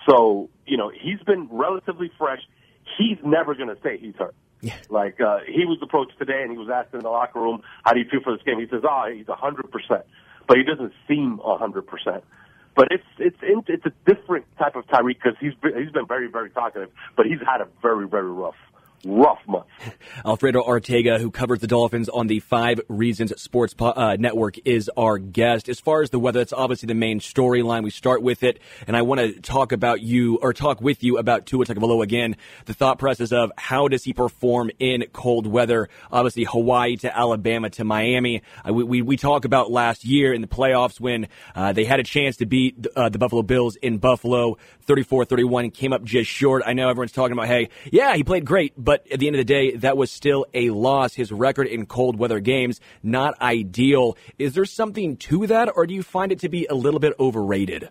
So, 0.08 0.50
you 0.66 0.76
know, 0.76 0.90
he's 0.90 1.20
been 1.20 1.48
relatively 1.50 2.10
fresh. 2.18 2.40
He's 2.98 3.18
never 3.24 3.54
going 3.54 3.68
to 3.68 3.78
say 3.82 3.98
he's 3.98 4.14
hurt. 4.16 4.34
Yeah. 4.60 4.74
Like, 4.88 5.20
uh, 5.20 5.38
he 5.46 5.64
was 5.64 5.78
approached 5.82 6.18
today 6.18 6.42
and 6.42 6.50
he 6.50 6.58
was 6.58 6.68
asked 6.68 6.94
in 6.94 7.00
the 7.00 7.10
locker 7.10 7.40
room, 7.40 7.62
how 7.84 7.92
do 7.92 8.00
you 8.00 8.06
feel 8.10 8.20
for 8.22 8.34
this 8.36 8.44
game? 8.44 8.58
He 8.58 8.66
says, 8.66 8.82
oh, 8.88 9.10
he's 9.12 9.28
a 9.28 9.36
100%. 9.36 10.02
But 10.48 10.56
he 10.56 10.64
doesn't 10.64 10.92
seem 11.06 11.40
a 11.44 11.58
100%. 11.58 12.22
But 12.76 12.88
it's 12.92 13.04
it's 13.18 13.36
it's 13.68 13.86
a 13.86 13.92
different 14.06 14.46
type 14.58 14.76
of 14.76 14.86
Tyreek 14.88 15.16
because 15.22 15.36
he's 15.40 15.54
he's 15.62 15.92
been 15.92 16.06
very 16.06 16.28
very 16.30 16.50
talkative, 16.50 16.90
but 17.16 17.26
he's 17.26 17.40
had 17.46 17.62
a 17.62 17.68
very 17.82 18.06
very 18.08 18.30
rough 18.30 18.56
rough 19.06 19.40
month. 19.46 19.66
Alfredo 20.24 20.62
Arteaga, 20.62 21.20
who 21.20 21.30
covers 21.30 21.60
the 21.60 21.66
Dolphins 21.66 22.08
on 22.08 22.26
the 22.26 22.40
Five 22.40 22.80
Reasons 22.88 23.40
Sports 23.40 23.74
uh, 23.78 24.16
Network, 24.18 24.56
is 24.66 24.90
our 24.96 25.18
guest. 25.18 25.68
As 25.68 25.80
far 25.80 26.02
as 26.02 26.10
the 26.10 26.18
weather, 26.18 26.40
that's 26.40 26.52
obviously 26.52 26.86
the 26.86 26.94
main 26.94 27.20
storyline. 27.20 27.84
We 27.84 27.90
start 27.90 28.22
with 28.22 28.42
it, 28.42 28.58
and 28.86 28.96
I 28.96 29.02
want 29.02 29.20
to 29.20 29.40
talk 29.40 29.72
about 29.72 30.00
you 30.00 30.38
or 30.42 30.52
talk 30.52 30.80
with 30.80 31.02
you 31.02 31.18
about 31.18 31.46
Tua 31.46 31.64
Tagovailoa 31.64 32.02
again. 32.02 32.36
The 32.64 32.74
thought 32.74 32.98
process 32.98 33.32
of 33.32 33.52
how 33.56 33.88
does 33.88 34.04
he 34.04 34.12
perform 34.12 34.70
in 34.78 35.04
cold 35.12 35.46
weather? 35.46 35.88
Obviously, 36.10 36.44
Hawaii 36.44 36.96
to 36.96 37.16
Alabama 37.16 37.70
to 37.70 37.84
Miami. 37.84 38.42
Uh, 38.66 38.72
we, 38.72 38.84
we, 38.84 39.02
we 39.02 39.16
talk 39.16 39.44
about 39.44 39.70
last 39.70 40.04
year 40.04 40.32
in 40.32 40.40
the 40.40 40.48
playoffs 40.48 41.00
when 41.00 41.28
uh, 41.54 41.72
they 41.72 41.84
had 41.84 42.00
a 42.00 42.04
chance 42.04 42.36
to 42.38 42.46
beat 42.46 42.86
uh, 42.96 43.08
the 43.08 43.18
Buffalo 43.18 43.42
Bills 43.42 43.76
in 43.76 43.98
Buffalo, 43.98 44.56
34-31, 44.86 45.72
came 45.72 45.92
up 45.92 46.02
just 46.04 46.30
short. 46.30 46.62
I 46.66 46.72
know 46.72 46.88
everyone's 46.88 47.12
talking 47.12 47.32
about, 47.32 47.48
hey, 47.48 47.68
yeah, 47.90 48.14
he 48.16 48.24
played 48.24 48.44
great, 48.44 48.72
but 48.76 48.95
but 48.96 49.12
at 49.12 49.20
the 49.20 49.26
end 49.26 49.36
of 49.36 49.40
the 49.40 49.44
day, 49.44 49.76
that 49.76 49.96
was 49.96 50.10
still 50.10 50.46
a 50.54 50.70
loss. 50.70 51.14
His 51.14 51.30
record 51.30 51.66
in 51.66 51.86
cold 51.86 52.18
weather 52.18 52.40
games, 52.40 52.80
not 53.02 53.40
ideal. 53.42 54.16
Is 54.38 54.54
there 54.54 54.64
something 54.64 55.16
to 55.18 55.46
that, 55.48 55.70
or 55.74 55.86
do 55.86 55.94
you 55.94 56.02
find 56.02 56.32
it 56.32 56.40
to 56.40 56.48
be 56.48 56.66
a 56.66 56.74
little 56.74 57.00
bit 57.00 57.12
overrated? 57.20 57.90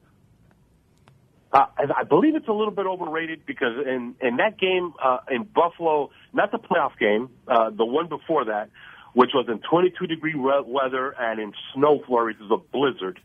Uh, 1.53 1.65
I 1.95 2.03
believe 2.03 2.35
it's 2.35 2.47
a 2.47 2.53
little 2.53 2.73
bit 2.73 2.85
overrated 2.85 3.45
because 3.45 3.85
in 3.85 4.15
in 4.19 4.37
that 4.37 4.57
game 4.59 4.93
uh, 5.03 5.19
in 5.29 5.43
Buffalo, 5.43 6.09
not 6.33 6.51
the 6.51 6.57
playoff 6.57 6.97
game, 6.99 7.29
uh, 7.47 7.69
the 7.69 7.85
one 7.85 8.09
before 8.09 8.45
that, 8.45 8.69
which 9.13 9.31
was 9.33 9.45
in 9.47 9.59
22 9.59 10.07
degree 10.07 10.35
weather 10.35 11.15
and 11.17 11.39
in 11.39 11.53
snow 11.73 12.01
flurries, 12.07 12.37
is 12.37 12.51
a 12.51 12.57
blizzard. 12.57 13.19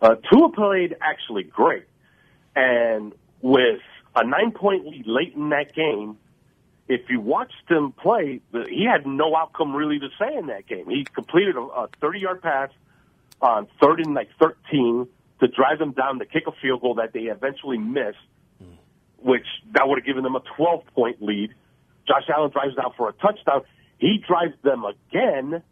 Uh, 0.00 0.16
Tua 0.30 0.52
played 0.52 0.94
actually 1.00 1.44
great, 1.44 1.86
and 2.54 3.12
with 3.40 3.80
a 4.14 4.24
nine 4.24 4.52
point 4.52 4.86
lead 4.86 5.06
late 5.06 5.32
in 5.34 5.48
that 5.48 5.74
game, 5.74 6.18
if 6.88 7.08
you 7.08 7.20
watched 7.20 7.68
him 7.68 7.92
play, 7.92 8.40
he 8.52 8.84
had 8.84 9.06
no 9.06 9.34
outcome 9.34 9.74
really 9.74 9.98
to 9.98 10.08
say 10.18 10.36
in 10.36 10.46
that 10.46 10.66
game. 10.66 10.88
He 10.88 11.04
completed 11.04 11.56
a 11.56 11.88
30 12.00 12.18
yard 12.18 12.42
pass 12.42 12.70
on 13.40 13.66
third 13.80 14.00
and 14.00 14.14
like 14.14 14.28
13 14.38 15.06
to 15.40 15.48
drive 15.48 15.78
them 15.78 15.92
down 15.92 16.18
to 16.18 16.26
kick 16.26 16.44
a 16.46 16.52
field 16.60 16.82
goal 16.82 16.94
that 16.96 17.12
they 17.12 17.20
eventually 17.20 17.78
missed, 17.78 18.18
which 19.18 19.46
that 19.72 19.88
would 19.88 19.98
have 19.98 20.06
given 20.06 20.22
them 20.22 20.36
a 20.36 20.42
12 20.56 20.84
point 20.94 21.22
lead. 21.22 21.54
Josh 22.06 22.24
Allen 22.34 22.50
drives 22.50 22.76
down 22.76 22.92
for 22.96 23.08
a 23.08 23.12
touchdown. 23.14 23.62
He 23.98 24.22
drives 24.26 24.54
them 24.62 24.84
again, 24.84 25.62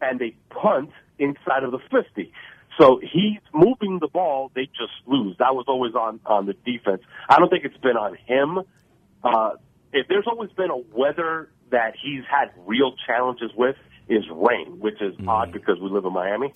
and 0.00 0.18
they 0.18 0.34
punt 0.48 0.90
inside 1.18 1.64
of 1.64 1.72
the 1.72 1.78
50. 1.90 2.32
So 2.78 3.00
he's 3.02 3.40
moving 3.52 3.98
the 4.00 4.08
ball. 4.08 4.50
They 4.54 4.66
just 4.66 4.92
lose. 5.06 5.36
That 5.38 5.54
was 5.54 5.64
always 5.68 5.94
on 5.94 6.20
on 6.26 6.46
the 6.46 6.52
defense. 6.52 7.02
I 7.28 7.38
don't 7.38 7.48
think 7.48 7.64
it's 7.64 7.76
been 7.78 7.96
on 7.96 8.16
him. 8.26 8.60
Uh, 9.22 9.50
if 9.96 10.08
there's 10.08 10.26
always 10.26 10.50
been 10.50 10.70
a 10.70 10.76
weather 10.76 11.48
that 11.70 11.94
he's 12.00 12.22
had 12.30 12.50
real 12.66 12.94
challenges 13.06 13.50
with 13.56 13.76
is 14.08 14.24
rain, 14.30 14.78
which 14.78 15.00
is 15.00 15.16
mm. 15.16 15.28
odd 15.28 15.52
because 15.52 15.80
we 15.80 15.88
live 15.88 16.04
in 16.04 16.12
Miami. 16.12 16.52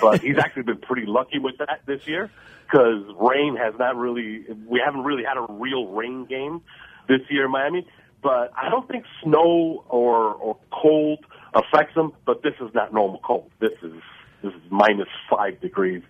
but 0.00 0.20
he's 0.20 0.38
actually 0.38 0.64
been 0.64 0.78
pretty 0.78 1.06
lucky 1.06 1.38
with 1.38 1.56
that 1.58 1.80
this 1.86 2.06
year 2.06 2.30
because 2.66 3.04
rain 3.18 3.56
has 3.56 3.74
not 3.78 3.96
really, 3.96 4.44
we 4.66 4.82
haven't 4.84 5.04
really 5.04 5.24
had 5.24 5.36
a 5.36 5.46
real 5.48 5.86
rain 5.86 6.26
game 6.26 6.60
this 7.08 7.20
year 7.30 7.46
in 7.46 7.50
Miami. 7.50 7.86
But 8.22 8.52
I 8.54 8.68
don't 8.68 8.86
think 8.86 9.04
snow 9.22 9.84
or, 9.88 10.34
or 10.34 10.58
cold 10.70 11.24
affects 11.54 11.96
him, 11.96 12.12
but 12.26 12.42
this 12.42 12.52
is 12.60 12.74
not 12.74 12.92
normal 12.92 13.20
cold. 13.24 13.50
This 13.60 13.72
is, 13.82 13.94
this 14.42 14.52
is 14.52 14.60
minus 14.70 15.08
five 15.30 15.60
degrees. 15.60 16.02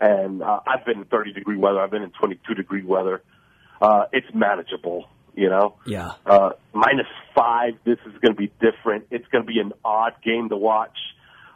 And 0.00 0.42
uh, 0.42 0.60
I've 0.66 0.86
been 0.86 0.98
in 0.98 1.04
30 1.04 1.34
degree 1.34 1.58
weather. 1.58 1.80
I've 1.80 1.90
been 1.90 2.02
in 2.04 2.12
22 2.12 2.54
degree 2.54 2.84
weather. 2.84 3.22
Uh, 3.82 4.04
it's 4.12 4.26
manageable 4.32 5.08
you 5.38 5.48
know? 5.48 5.76
Yeah. 5.86 6.12
Uh, 6.26 6.50
minus 6.72 7.06
five, 7.34 7.74
this 7.84 7.98
is 8.06 8.12
going 8.20 8.34
to 8.34 8.38
be 8.38 8.50
different. 8.60 9.06
It's 9.10 9.26
going 9.28 9.44
to 9.44 9.48
be 9.48 9.60
an 9.60 9.72
odd 9.84 10.14
game 10.24 10.48
to 10.48 10.56
watch. 10.56 10.98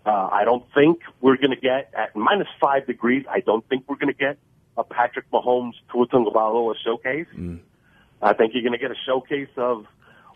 Uh, 0.06 0.28
I 0.32 0.44
don't 0.44 0.64
think 0.72 1.00
we're 1.20 1.36
going 1.36 1.50
to 1.50 1.60
get, 1.60 1.92
at 1.96 2.14
minus 2.14 2.48
five 2.60 2.86
degrees, 2.86 3.24
I 3.28 3.40
don't 3.40 3.68
think 3.68 3.84
we're 3.88 3.96
going 3.96 4.12
to 4.12 4.18
get 4.18 4.38
a 4.76 4.84
Patrick 4.84 5.30
Mahomes 5.30 5.74
Tua 5.90 6.06
Tagovailoa 6.06 6.74
showcase. 6.84 7.26
Mm. 7.36 7.60
I 8.22 8.32
think 8.34 8.54
you're 8.54 8.62
going 8.62 8.72
to 8.72 8.78
get 8.78 8.92
a 8.92 9.00
showcase 9.04 9.50
of 9.56 9.86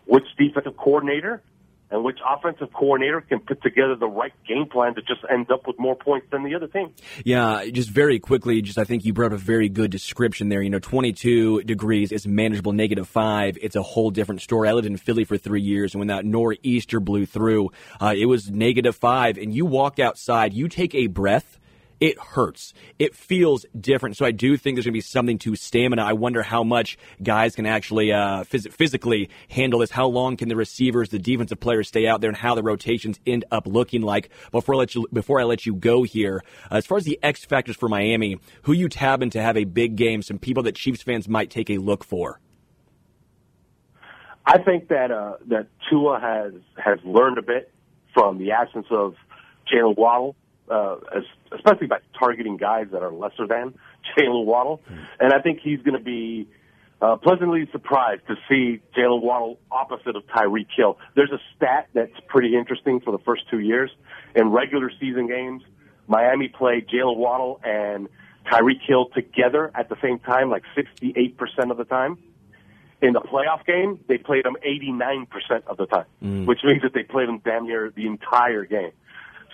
which 0.05 0.25
defensive 0.37 0.75
coordinator 0.77 1.41
and 1.89 2.03
which 2.03 2.19
offensive 2.27 2.71
coordinator 2.73 3.21
can 3.21 3.39
put 3.39 3.61
together 3.61 3.95
the 3.95 4.07
right 4.07 4.33
game 4.47 4.65
plan 4.67 4.95
to 4.95 5.01
just 5.01 5.21
end 5.31 5.49
up 5.51 5.67
with 5.67 5.79
more 5.79 5.95
points 5.95 6.27
than 6.31 6.43
the 6.43 6.55
other 6.55 6.67
team. 6.67 6.93
Yeah, 7.23 7.65
just 7.71 7.89
very 7.89 8.19
quickly, 8.19 8.61
just 8.61 8.77
I 8.77 8.83
think 8.83 9.05
you 9.05 9.13
brought 9.13 9.31
up 9.31 9.39
a 9.39 9.41
very 9.41 9.69
good 9.69 9.91
description 9.91 10.49
there. 10.49 10.61
You 10.61 10.69
know, 10.69 10.79
22 10.79 11.63
degrees 11.63 12.11
is 12.11 12.27
manageable, 12.27 12.73
negative 12.73 13.07
five, 13.07 13.57
it's 13.61 13.75
a 13.75 13.81
whole 13.81 14.11
different 14.11 14.41
story. 14.41 14.69
I 14.69 14.73
lived 14.73 14.87
in 14.87 14.97
Philly 14.97 15.23
for 15.23 15.37
three 15.37 15.61
years, 15.61 15.93
and 15.93 15.99
when 15.99 16.07
that 16.07 16.25
nor'easter 16.25 16.99
blew 16.99 17.25
through, 17.25 17.71
uh, 18.01 18.13
it 18.17 18.25
was 18.25 18.49
negative 18.49 18.95
five, 18.95 19.37
and 19.37 19.53
you 19.53 19.65
walk 19.65 19.99
outside, 19.99 20.53
you 20.53 20.67
take 20.67 20.93
a 20.93 21.07
breath 21.07 21.59
it 21.99 22.19
hurts. 22.19 22.73
It 22.99 23.15
feels 23.15 23.65
different. 23.79 24.17
So 24.17 24.25
I 24.25 24.31
do 24.31 24.57
think 24.57 24.75
there's 24.75 24.85
going 24.85 24.93
to 24.93 24.97
be 24.97 25.01
something 25.01 25.39
to 25.39 25.55
stamina. 25.55 26.03
I 26.03 26.13
wonder 26.13 26.43
how 26.43 26.63
much 26.63 26.97
guys 27.21 27.55
can 27.55 27.65
actually 27.65 28.11
uh, 28.11 28.43
phys- 28.43 28.71
physically 28.71 29.29
handle 29.49 29.79
this. 29.79 29.91
How 29.91 30.07
long 30.07 30.37
can 30.37 30.49
the 30.49 30.55
receivers, 30.55 31.09
the 31.09 31.19
defensive 31.19 31.59
players 31.59 31.87
stay 31.87 32.07
out 32.07 32.21
there, 32.21 32.29
and 32.29 32.37
how 32.37 32.55
the 32.55 32.63
rotations 32.63 33.19
end 33.25 33.45
up 33.51 33.65
looking 33.65 34.01
like. 34.01 34.29
Before 34.51 34.75
I 34.75 34.77
let 34.77 34.95
you, 34.95 35.07
before 35.11 35.39
I 35.39 35.43
let 35.43 35.65
you 35.65 35.75
go 35.75 36.03
here, 36.03 36.43
uh, 36.71 36.75
as 36.75 36.85
far 36.85 36.97
as 36.97 37.05
the 37.05 37.19
X 37.23 37.45
factors 37.45 37.75
for 37.75 37.89
Miami, 37.89 38.39
who 38.63 38.73
you 38.73 38.89
tabbing 38.89 39.31
to 39.31 39.41
have 39.41 39.57
a 39.57 39.63
big 39.63 39.95
game? 39.95 40.21
Some 40.21 40.37
people 40.37 40.63
that 40.63 40.75
Chiefs 40.75 41.01
fans 41.01 41.27
might 41.27 41.49
take 41.49 41.69
a 41.69 41.77
look 41.77 42.03
for. 42.03 42.39
I 44.45 44.59
think 44.59 44.87
that 44.89 45.11
uh, 45.11 45.37
that 45.47 45.67
Tua 45.89 46.19
has 46.19 46.53
has 46.77 46.99
learned 47.03 47.37
a 47.37 47.41
bit 47.41 47.71
from 48.13 48.37
the 48.37 48.51
absence 48.51 48.87
of 48.91 49.15
Jaylen 49.71 49.97
Waddle 49.97 50.35
uh, 50.69 50.97
especially 51.51 51.87
by 51.87 51.99
targeting 52.17 52.57
guys 52.57 52.87
that 52.91 53.03
are 53.03 53.11
lesser 53.11 53.47
than 53.47 53.73
Jaylen 54.17 54.45
Waddle. 54.45 54.81
Mm. 54.89 55.07
And 55.19 55.33
I 55.33 55.41
think 55.41 55.59
he's 55.61 55.81
going 55.81 55.97
to 55.97 56.03
be 56.03 56.47
uh, 57.01 57.15
pleasantly 57.17 57.67
surprised 57.71 58.21
to 58.27 58.35
see 58.49 58.81
Jaylen 58.95 59.21
Waddle 59.21 59.59
opposite 59.71 60.15
of 60.15 60.25
Tyreek 60.27 60.67
Hill. 60.75 60.97
There's 61.15 61.31
a 61.31 61.39
stat 61.55 61.89
that's 61.93 62.19
pretty 62.27 62.55
interesting 62.55 62.99
for 62.99 63.11
the 63.11 63.19
first 63.19 63.43
two 63.49 63.59
years. 63.59 63.91
In 64.35 64.49
regular 64.49 64.91
season 64.99 65.27
games, 65.27 65.63
Miami 66.07 66.47
played 66.47 66.87
Jaylen 66.87 67.17
Waddle 67.17 67.59
and 67.63 68.07
Tyreek 68.51 68.81
Hill 68.85 69.09
together 69.13 69.71
at 69.75 69.89
the 69.89 69.97
same 70.01 70.19
time, 70.19 70.49
like 70.49 70.63
68% 70.75 71.71
of 71.71 71.77
the 71.77 71.85
time. 71.85 72.17
In 72.99 73.13
the 73.13 73.21
playoff 73.21 73.63
game, 73.65 73.99
they 74.07 74.17
played 74.17 74.45
them 74.45 74.55
89% 74.65 75.27
of 75.67 75.77
the 75.77 75.85
time, 75.85 76.05
mm. 76.23 76.47
which 76.47 76.63
means 76.63 76.81
that 76.81 76.93
they 76.93 77.03
played 77.03 77.27
them 77.27 77.41
damn 77.45 77.67
near 77.67 77.91
the 77.95 78.07
entire 78.07 78.65
game. 78.65 78.91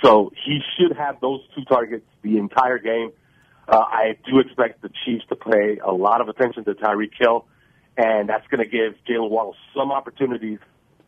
So 0.04 0.32
he 0.46 0.60
should 0.78 0.96
have 0.98 1.20
those 1.22 1.42
two 1.56 1.64
targets 1.66 2.06
the 2.22 2.38
entire 2.38 2.78
game. 2.78 3.12
Uh, 3.68 3.78
I 3.78 4.18
do 4.30 4.40
expect 4.40 4.82
the 4.82 4.90
Chiefs 5.06 5.24
to 5.30 5.36
pay 5.36 5.80
a 5.80 5.92
lot 5.92 6.20
of 6.20 6.28
attention 6.28 6.66
to 6.66 6.74
Tyreek 6.74 7.12
Hill, 7.18 7.46
and 7.98 8.28
that's 8.28 8.46
going 8.48 8.60
to 8.60 8.70
give 8.70 8.96
Jaylen 9.08 9.30
Waddle 9.30 9.56
some 9.76 9.92
opportunities. 9.92 10.60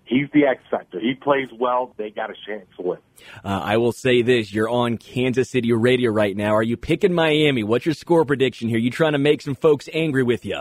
He's 0.05 0.27
the 0.33 0.45
X 0.45 0.61
factor. 0.69 0.99
He 0.99 1.15
plays 1.15 1.49
well. 1.59 1.93
They 1.97 2.11
got 2.11 2.29
a 2.29 2.35
chance 2.47 2.67
to 2.77 2.83
win. 2.83 2.99
Uh, 3.43 3.59
I 3.63 3.77
will 3.77 3.91
say 3.91 4.21
this: 4.21 4.53
you're 4.53 4.69
on 4.69 4.97
Kansas 4.97 5.49
City 5.49 5.73
radio 5.73 6.11
right 6.11 6.37
now. 6.37 6.53
Are 6.53 6.63
you 6.63 6.77
picking 6.77 7.11
Miami? 7.11 7.63
What's 7.63 7.85
your 7.85 7.95
score 7.95 8.23
prediction 8.23 8.69
here? 8.69 8.77
You 8.77 8.91
trying 8.91 9.13
to 9.13 9.19
make 9.19 9.41
some 9.41 9.55
folks 9.55 9.89
angry 9.91 10.23
with 10.23 10.45
you? 10.45 10.59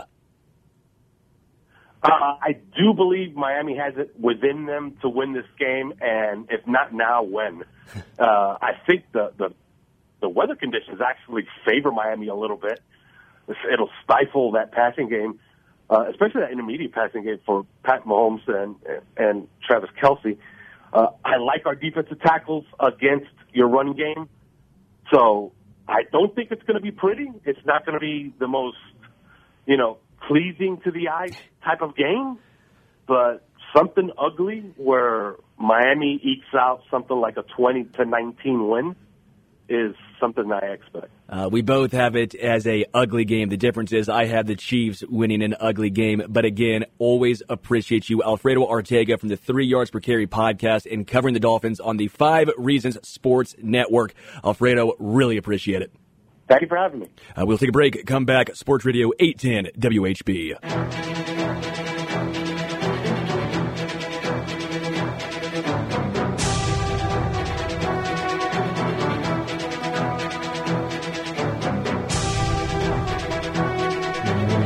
Uh, 2.05 2.37
I 2.41 2.57
do 2.77 2.93
believe 2.93 3.35
Miami 3.35 3.75
has 3.77 3.93
it 3.97 4.19
within 4.19 4.65
them 4.65 4.97
to 5.01 5.09
win 5.09 5.33
this 5.33 5.45
game, 5.57 5.93
and 6.01 6.47
if 6.51 6.65
not 6.67 6.93
now, 6.93 7.23
when? 7.23 7.63
Uh, 8.17 8.57
I 8.59 8.71
think 8.87 9.03
the, 9.11 9.31
the 9.37 9.53
the 10.19 10.27
weather 10.27 10.55
conditions 10.55 10.99
actually 11.05 11.43
favor 11.65 11.91
Miami 11.91 12.27
a 12.29 12.33
little 12.33 12.57
bit. 12.57 12.81
It'll 13.71 13.91
stifle 14.03 14.53
that 14.53 14.71
passing 14.71 15.07
game, 15.07 15.39
uh, 15.87 16.05
especially 16.09 16.41
that 16.41 16.51
intermediate 16.51 16.93
passing 16.93 17.23
game 17.23 17.39
for 17.45 17.65
Pat 17.83 18.05
Mahomes 18.05 18.41
and 18.47 18.75
and 19.15 19.47
Travis 19.67 19.91
Kelce. 20.01 20.37
Uh, 20.91 21.09
I 21.23 21.37
like 21.37 21.67
our 21.67 21.75
defensive 21.75 22.19
tackles 22.21 22.65
against 22.79 23.29
your 23.53 23.67
run 23.67 23.93
game, 23.93 24.29
so 25.11 25.51
I 25.87 26.03
don't 26.11 26.33
think 26.33 26.51
it's 26.51 26.63
going 26.63 26.75
to 26.75 26.81
be 26.81 26.91
pretty. 26.91 27.31
It's 27.43 27.63
not 27.65 27.85
going 27.85 27.93
to 27.93 27.99
be 27.99 28.33
the 28.39 28.47
most, 28.47 28.77
you 29.67 29.77
know, 29.77 29.99
pleasing 30.27 30.79
to 30.83 30.91
the 30.91 31.09
eye 31.09 31.29
type 31.63 31.81
of 31.81 31.95
game, 31.95 32.37
but 33.07 33.47
something 33.75 34.11
ugly 34.17 34.73
where 34.77 35.35
Miami 35.57 36.19
ekes 36.23 36.53
out 36.53 36.83
something 36.89 37.17
like 37.17 37.37
a 37.37 37.43
20 37.55 37.85
to 37.95 38.05
19 38.05 38.67
win 38.69 38.95
is 39.67 39.95
something 40.19 40.51
I 40.51 40.59
expect. 40.73 41.11
Uh, 41.27 41.49
we 41.51 41.61
both 41.61 41.91
have 41.91 42.15
it 42.15 42.35
as 42.35 42.67
a 42.67 42.85
ugly 42.93 43.25
game. 43.25 43.49
The 43.49 43.57
difference 43.57 43.91
is 43.91 44.07
I 44.09 44.25
have 44.25 44.45
the 44.45 44.55
Chiefs 44.55 45.03
winning 45.07 45.41
an 45.41 45.55
ugly 45.59 45.89
game. 45.89 46.21
But 46.29 46.45
again, 46.45 46.85
always 46.99 47.41
appreciate 47.49 48.09
you, 48.09 48.21
Alfredo 48.21 48.67
Arteaga 48.67 49.19
from 49.19 49.29
the 49.29 49.37
Three 49.37 49.65
Yards 49.65 49.89
Per 49.89 49.99
Carry 49.99 50.27
podcast 50.27 50.91
and 50.91 51.07
covering 51.07 51.33
the 51.33 51.39
Dolphins 51.39 51.79
on 51.79 51.97
the 51.97 52.07
Five 52.09 52.49
Reasons 52.57 52.97
Sports 53.07 53.55
Network. 53.57 54.13
Alfredo, 54.43 54.93
really 54.99 55.37
appreciate 55.37 55.81
it. 55.81 55.91
Thank 56.47 56.61
you 56.61 56.67
for 56.67 56.77
having 56.77 56.99
me. 56.99 57.07
Uh, 57.35 57.45
we'll 57.45 57.57
take 57.57 57.69
a 57.69 57.71
break. 57.71 58.05
Come 58.05 58.25
back. 58.25 58.55
Sports 58.55 58.85
Radio 58.85 59.11
810 59.19 59.81
WHB. 59.81 61.65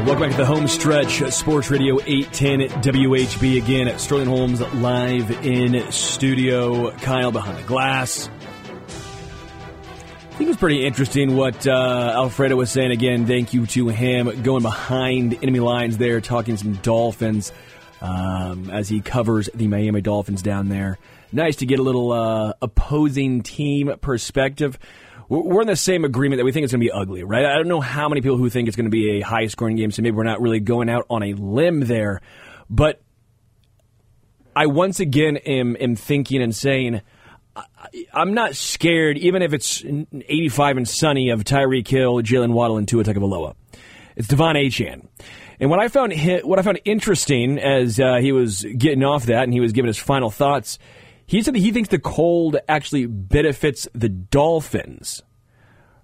Welcome 0.06 0.24
back 0.24 0.32
to 0.32 0.38
the 0.38 0.46
home 0.46 0.68
stretch, 0.68 1.22
Sports 1.32 1.70
Radio 1.70 2.00
810 2.02 2.82
WHB. 2.82 3.64
Again, 3.64 4.00
Sterling 4.00 4.26
Holmes 4.26 4.60
live 4.60 5.46
in 5.46 5.92
studio. 5.92 6.92
Kyle 6.98 7.32
behind 7.32 7.60
the 7.60 7.68
glass 7.68 8.28
think 10.40 10.48
it 10.48 10.52
was 10.52 10.58
pretty 10.58 10.86
interesting 10.86 11.36
what 11.36 11.68
uh, 11.68 12.14
Alfredo 12.16 12.56
was 12.56 12.72
saying. 12.72 12.92
Again, 12.92 13.28
thank 13.28 13.54
you 13.54 13.66
to 13.68 13.90
him 13.90 14.42
going 14.42 14.62
behind 14.62 15.34
enemy 15.44 15.60
lines 15.60 15.98
there, 15.98 16.22
talking 16.22 16.56
some 16.56 16.76
Dolphins 16.76 17.52
um, 18.00 18.70
as 18.70 18.88
he 18.88 19.02
covers 19.02 19.50
the 19.54 19.68
Miami 19.68 20.00
Dolphins 20.00 20.42
down 20.42 20.70
there. 20.70 20.98
Nice 21.34 21.58
to 21.58 21.66
get 21.66 21.80
a 21.80 21.84
little 21.84 22.14
uh, 22.14 22.54
opposing 22.62 23.44
team 23.44 23.92
perspective. 24.00 24.80
We're 25.28 25.60
in 25.60 25.68
the 25.68 25.76
same 25.76 26.06
agreement 26.06 26.40
that 26.40 26.46
we 26.46 26.54
think 26.54 26.64
it's 26.64 26.72
going 26.72 26.80
to 26.80 26.86
be 26.86 26.92
ugly, 26.92 27.26
right? 27.26 27.44
I 27.44 27.56
don't 27.56 27.68
know 27.68 27.82
how 27.82 28.08
many 28.08 28.22
people 28.22 28.38
who 28.38 28.50
think 28.50 28.70
it's 28.70 28.78
going 28.78 28.86
to 28.86 28.90
be 28.90 29.20
a 29.20 29.22
high 29.22 29.48
scoring 29.48 29.76
game, 29.76 29.92
so 29.92 30.02
maybe 30.02 30.16
we're 30.16 30.24
not 30.24 30.40
really 30.40 30.62
going 30.62 30.88
out 30.88 31.06
on 31.10 31.22
a 31.22 31.34
limb 31.34 31.82
there. 31.82 32.22
But 32.70 33.02
I 34.56 34.68
once 34.68 35.02
again 35.02 35.36
am, 35.36 35.76
am 35.82 35.98
thinking 35.98 36.42
and 36.42 36.56
saying– 36.56 37.02
I'm 38.14 38.34
not 38.34 38.55
scared, 38.55 39.18
even 39.18 39.41
if 39.41 39.53
it's 39.53 39.84
85 39.84 40.78
and 40.78 40.88
sunny, 40.88 41.30
of 41.30 41.43
Tyreek 41.43 41.88
Hill, 41.88 42.22
Jaylen 42.22 42.53
Waddle, 42.53 42.78
and 42.78 42.88
Tua 42.88 43.03
Tagovailoa. 43.03 43.55
It's 44.16 44.28
De'Von 44.28 44.55
Achane. 44.55 45.07
And 45.60 45.70
what 45.70 45.80
I 45.80 45.88
found 45.88 46.14
what 46.43 46.60
I 46.60 46.62
found 46.62 46.80
interesting 46.86 47.60
as 47.60 47.99
uh, 47.99 48.18
he 48.18 48.32
was 48.32 48.66
getting 48.78 49.03
off 49.03 49.26
that 49.26 49.43
and 49.43 49.53
he 49.53 49.60
was 49.60 49.74
giving 49.74 49.88
his 49.88 49.97
final 49.97 50.30
thoughts, 50.30 50.80
he 51.26 51.41
said 51.41 51.53
that 51.53 51.60
he 51.60 51.72
thinks 51.72 51.89
the 51.89 51.99
cold 51.99 52.57
actually 52.68 53.05
benefits 53.05 53.88
the 53.93 54.10
Dolphins. 54.10 55.22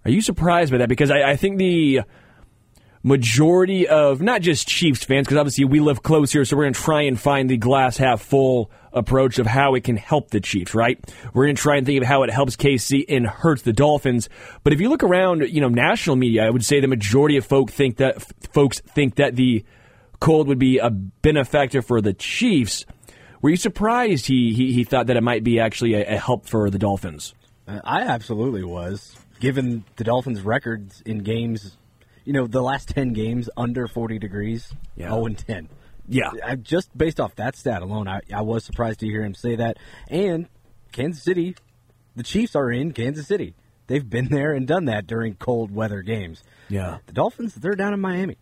Are 0.04 0.12
you 0.12 0.22
surprised 0.22 0.72
by 0.72 0.80
that? 0.80 0.90
Because 0.90 1.10
I, 1.10 1.32
I 1.32 1.36
think 1.36 1.58
the 1.58 2.02
majority 3.06 3.88
of 3.88 4.20
not 4.20 4.42
just 4.42 4.68
Chiefs 4.68 5.04
fans, 5.04 5.28
because 5.28 5.38
obviously 5.38 5.64
we 5.64 5.80
live 5.80 6.02
close 6.02 6.32
here, 6.32 6.44
so 6.44 6.58
we're 6.58 6.64
going 6.64 6.74
to 6.74 6.82
try 6.82 7.04
and 7.04 7.20
find 7.20 7.48
the 7.48 7.56
glass 7.56 7.98
half 7.98 8.20
full 8.20 8.72
approach 8.92 9.38
of 9.38 9.46
how 9.46 9.76
it 9.76 9.84
can 9.84 9.96
help 9.96 10.32
the 10.32 10.42
Chiefs, 10.42 10.74
right? 10.74 11.00
We're 11.32 11.46
going 11.46 11.56
to 11.56 11.62
try 11.62 11.78
and 11.78 11.86
think 11.86 12.02
of 12.02 12.08
how 12.08 12.24
it 12.24 12.32
helps 12.32 12.56
KC 12.56 13.06
and 13.08 13.28
hurts 13.28 13.62
the 13.62 13.74
Dolphins. 13.74 14.28
But 14.64 14.74
if 14.74 14.82
you 14.82 14.90
look 14.90 15.04
around, 15.04 15.48
you 15.48 15.62
know, 15.62 15.70
national 15.70 16.16
media, 16.16 16.48
I 16.48 16.50
would 16.50 16.66
say 16.66 16.80
the 16.80 16.88
majority 16.88 17.38
of 17.38 17.46
folk 17.46 17.70
think 17.70 17.98
that 17.98 18.24
folks 18.52 18.80
think 18.80 19.16
that 19.16 19.36
the 19.36 19.64
cold 20.20 20.48
would 20.48 20.58
be 20.58 20.80
a 20.80 20.90
benefactor 20.90 21.84
for 21.84 22.02
the 22.02 22.14
Chiefs. 22.14 22.88
Were 23.40 23.52
you 23.52 23.58
surprised 23.58 24.26
he 24.26 24.52
he, 24.52 24.74
he 24.74 24.84
thought 24.84 25.06
that 25.08 25.18
it 25.18 25.22
might 25.22 25.44
be 25.44 25.60
actually 25.60 25.94
a, 25.94 26.16
a 26.16 26.18
help 26.18 26.48
for 26.48 26.72
the 26.72 26.80
Dolphins? 26.80 27.36
I 27.68 28.02
absolutely 28.02 28.64
was, 28.64 29.16
given 29.40 29.84
the 29.98 30.04
Dolphins' 30.04 30.42
records 30.42 31.02
in 31.06 31.20
games 31.20 31.78
you 32.26 32.34
know, 32.34 32.48
the 32.48 32.62
last 32.62 32.90
10 32.90 33.14
games 33.14 33.50
under 33.56 33.88
40 33.88 34.20
degrees, 34.20 34.74
yeah. 34.96 35.10
0 35.10 35.28
and 35.28 35.38
10. 35.38 35.70
Yeah. 36.08 36.32
I, 36.44 36.56
just 36.56 36.96
based 36.98 37.20
off 37.20 37.36
that 37.36 37.56
stat 37.56 37.82
alone, 37.82 38.08
I, 38.08 38.22
I 38.34 38.42
was 38.42 38.66
surprised 38.66 39.00
to 39.00 39.06
hear 39.06 39.24
him 39.24 39.36
say 39.36 39.56
that. 39.56 39.78
And 40.10 40.48
Kansas 40.92 41.24
City, 41.24 41.56
the 42.16 42.24
Chiefs 42.24 42.56
are 42.56 42.72
in 42.72 42.92
Kansas 42.92 43.28
City. 43.28 43.56
They've 43.88 44.08
been 44.08 44.30
there 44.30 44.54
and 44.54 44.68
done 44.68 44.86
that 44.86 45.06
during 45.06 45.36
cold 45.36 45.72
weather 45.72 46.02
games. 46.02 46.44
Yeah. 46.70 46.98
The 47.06 47.14
Dolphins, 47.14 47.54
they're 47.56 47.76
down 47.76 47.94
in 47.94 48.00
Miami. 48.00 48.38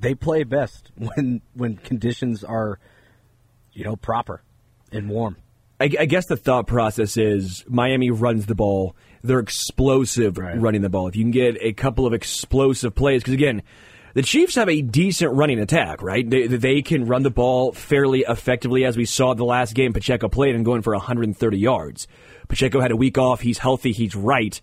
They 0.00 0.14
play 0.14 0.42
best 0.42 0.90
when 0.96 1.40
when 1.54 1.76
conditions 1.76 2.42
are, 2.42 2.78
you 3.72 3.84
know, 3.84 3.96
proper 3.96 4.42
and 4.90 5.08
warm. 5.08 5.36
I, 5.80 5.90
I 5.98 6.06
guess 6.06 6.26
the 6.26 6.36
thought 6.36 6.66
process 6.66 7.16
is 7.16 7.64
Miami 7.68 8.10
runs 8.10 8.46
the 8.46 8.54
ball 8.54 8.96
they're 9.24 9.40
explosive 9.40 10.38
right. 10.38 10.60
running 10.60 10.82
the 10.82 10.90
ball. 10.90 11.08
If 11.08 11.16
you 11.16 11.24
can 11.24 11.30
get 11.30 11.56
a 11.60 11.72
couple 11.72 12.06
of 12.06 12.12
explosive 12.12 12.94
plays, 12.94 13.22
because 13.22 13.34
again, 13.34 13.62
the 14.12 14.22
Chiefs 14.22 14.54
have 14.54 14.68
a 14.68 14.82
decent 14.82 15.32
running 15.32 15.58
attack, 15.58 16.02
right? 16.02 16.28
They, 16.28 16.46
they 16.46 16.82
can 16.82 17.06
run 17.06 17.24
the 17.24 17.30
ball 17.30 17.72
fairly 17.72 18.24
effectively, 18.28 18.84
as 18.84 18.96
we 18.96 19.06
saw 19.06 19.34
the 19.34 19.44
last 19.44 19.74
game 19.74 19.92
Pacheco 19.92 20.28
played 20.28 20.54
and 20.54 20.64
going 20.64 20.82
for 20.82 20.94
130 20.94 21.58
yards. 21.58 22.06
Pacheco 22.46 22.80
had 22.80 22.92
a 22.92 22.96
week 22.96 23.18
off. 23.18 23.40
He's 23.40 23.58
healthy. 23.58 23.92
He's 23.92 24.14
right. 24.14 24.60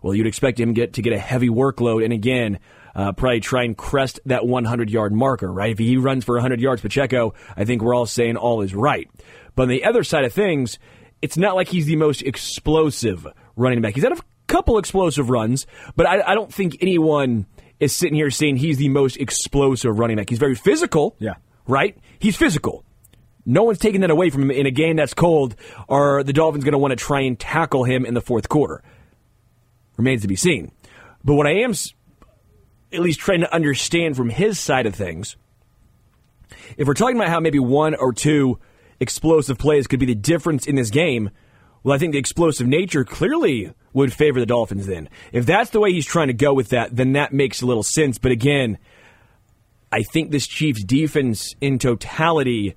Well, 0.00 0.14
you'd 0.14 0.26
expect 0.26 0.60
him 0.60 0.72
get 0.74 0.94
to 0.94 1.02
get 1.02 1.12
a 1.12 1.18
heavy 1.18 1.48
workload, 1.48 2.04
and 2.04 2.12
again, 2.12 2.60
uh, 2.94 3.12
probably 3.12 3.40
try 3.40 3.64
and 3.64 3.76
crest 3.76 4.20
that 4.26 4.46
100 4.46 4.90
yard 4.90 5.12
marker, 5.12 5.52
right? 5.52 5.72
If 5.72 5.78
he 5.78 5.96
runs 5.96 6.24
for 6.24 6.36
100 6.36 6.60
yards, 6.60 6.80
Pacheco, 6.80 7.34
I 7.56 7.64
think 7.64 7.82
we're 7.82 7.94
all 7.94 8.06
saying 8.06 8.36
all 8.36 8.62
is 8.62 8.74
right. 8.74 9.10
But 9.56 9.64
on 9.64 9.68
the 9.68 9.84
other 9.84 10.04
side 10.04 10.24
of 10.24 10.32
things, 10.32 10.78
it's 11.20 11.36
not 11.36 11.56
like 11.56 11.68
he's 11.68 11.86
the 11.86 11.96
most 11.96 12.22
explosive 12.22 13.26
running 13.56 13.80
back. 13.80 13.94
He's 13.94 14.04
had 14.04 14.12
a 14.12 14.20
couple 14.46 14.78
explosive 14.78 15.30
runs, 15.30 15.66
but 15.96 16.06
I, 16.06 16.22
I 16.22 16.34
don't 16.34 16.52
think 16.52 16.78
anyone 16.80 17.46
is 17.80 17.94
sitting 17.94 18.14
here 18.14 18.30
saying 18.30 18.56
he's 18.56 18.78
the 18.78 18.88
most 18.88 19.16
explosive 19.16 19.98
running 19.98 20.16
back. 20.16 20.30
He's 20.30 20.38
very 20.38 20.54
physical. 20.54 21.16
Yeah. 21.18 21.34
Right? 21.66 21.96
He's 22.18 22.36
physical. 22.36 22.84
No 23.46 23.64
one's 23.64 23.78
taking 23.78 24.00
that 24.00 24.10
away 24.10 24.30
from 24.30 24.42
him 24.42 24.50
in 24.50 24.66
a 24.66 24.70
game 24.70 24.96
that's 24.96 25.14
cold. 25.14 25.54
Are 25.88 26.22
the 26.22 26.32
Dolphins 26.32 26.64
going 26.64 26.72
to 26.72 26.78
want 26.78 26.92
to 26.92 26.96
try 26.96 27.20
and 27.20 27.38
tackle 27.38 27.84
him 27.84 28.06
in 28.06 28.14
the 28.14 28.20
fourth 28.20 28.48
quarter? 28.48 28.82
Remains 29.96 30.22
to 30.22 30.28
be 30.28 30.36
seen. 30.36 30.72
But 31.22 31.34
what 31.34 31.46
I 31.46 31.62
am 31.62 31.72
at 32.92 33.00
least 33.00 33.20
trying 33.20 33.40
to 33.40 33.52
understand 33.52 34.16
from 34.16 34.30
his 34.30 34.58
side 34.58 34.86
of 34.86 34.94
things, 34.94 35.36
if 36.76 36.86
we're 36.86 36.94
talking 36.94 37.16
about 37.16 37.28
how 37.28 37.40
maybe 37.40 37.58
one 37.58 37.94
or 37.94 38.12
two 38.12 38.58
explosive 39.00 39.58
plays 39.58 39.86
could 39.86 40.00
be 40.00 40.06
the 40.06 40.14
difference 40.14 40.66
in 40.66 40.76
this 40.76 40.90
game, 40.90 41.30
well, 41.84 41.94
I 41.94 41.98
think 41.98 42.12
the 42.12 42.18
explosive 42.18 42.66
nature 42.66 43.04
clearly 43.04 43.72
would 43.92 44.12
favor 44.12 44.40
the 44.40 44.46
Dolphins 44.46 44.86
then. 44.86 45.08
If 45.32 45.46
that's 45.46 45.70
the 45.70 45.80
way 45.80 45.92
he's 45.92 46.06
trying 46.06 46.28
to 46.28 46.34
go 46.34 46.52
with 46.52 46.70
that, 46.70 46.96
then 46.96 47.12
that 47.12 47.32
makes 47.32 47.60
a 47.60 47.66
little 47.66 47.82
sense. 47.82 48.18
But 48.18 48.32
again, 48.32 48.78
I 49.92 50.02
think 50.02 50.30
this 50.30 50.46
Chiefs 50.46 50.82
defense 50.82 51.54
in 51.60 51.78
totality 51.78 52.74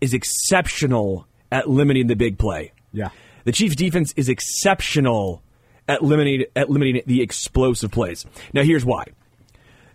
is 0.00 0.14
exceptional 0.14 1.28
at 1.52 1.68
limiting 1.68 2.06
the 2.06 2.16
big 2.16 2.38
play. 2.38 2.72
Yeah. 2.92 3.10
The 3.44 3.52
Chiefs 3.52 3.76
defense 3.76 4.12
is 4.16 4.28
exceptional 4.28 5.42
at 5.86 6.02
limiting 6.02 6.46
at 6.56 6.70
limiting 6.70 7.02
the 7.06 7.20
explosive 7.20 7.90
plays. 7.90 8.24
Now 8.52 8.62
here's 8.62 8.84
why. 8.84 9.04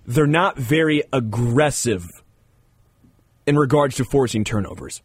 They're 0.06 0.28
not 0.28 0.58
very 0.58 1.03
aggressive 1.12 2.08
in 3.47 3.58
regards 3.58 3.95
to 3.95 4.06
forcing 4.06 4.43
turnovers. 4.43 5.01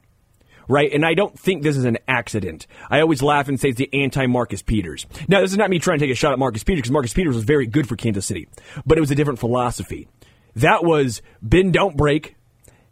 Right? 0.71 0.93
And 0.93 1.05
I 1.05 1.15
don't 1.15 1.37
think 1.37 1.65
this 1.65 1.77
is 1.77 1.85
an 1.85 1.99
accident. 2.07 2.69
I 2.89 3.01
always 3.01 3.23
laugh 3.23 3.49
and 3.49 3.59
say 3.59 3.71
it's 3.71 3.79
the 3.79 3.93
anti 3.93 4.27
Marcus 4.27 4.63
Peters. 4.63 5.05
Now, 5.27 5.41
this 5.41 5.51
is 5.51 5.59
not 5.59 5.69
me 5.69 5.81
trying 5.81 5.99
to 5.99 6.07
take 6.07 6.13
a 6.13 6.17
shot 6.17 6.33
at 6.33 6.39
Marcus 6.39 6.63
Peters 6.63 6.83
because 6.83 6.93
Marcus 6.93 7.13
Peters 7.13 7.35
was 7.35 7.43
very 7.43 7.67
good 7.67 7.89
for 7.89 7.97
Kansas 7.97 8.25
City, 8.25 8.47
but 8.87 8.97
it 8.97 9.01
was 9.01 9.11
a 9.11 9.17
different 9.17 9.41
philosophy. 9.41 10.07
That 10.55 10.85
was 10.85 11.23
bend, 11.43 11.73
don't 11.73 11.97
break. 11.97 12.37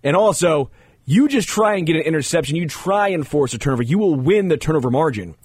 And 0.03 0.17
also, 0.17 0.73
you 1.05 1.29
just 1.29 1.49
try 1.49 1.77
and 1.77 1.87
get 1.87 1.95
an 1.95 2.03
interception. 2.03 2.57
You 2.57 2.67
try 2.67 3.09
and 3.09 3.25
force 3.25 3.55
a 3.55 3.59
turnover. 3.59 3.85
You 3.85 3.99
will 3.99 4.17
win 4.17 4.49
the 4.49 4.57
turnover 4.57 4.91
margin. 4.91 5.37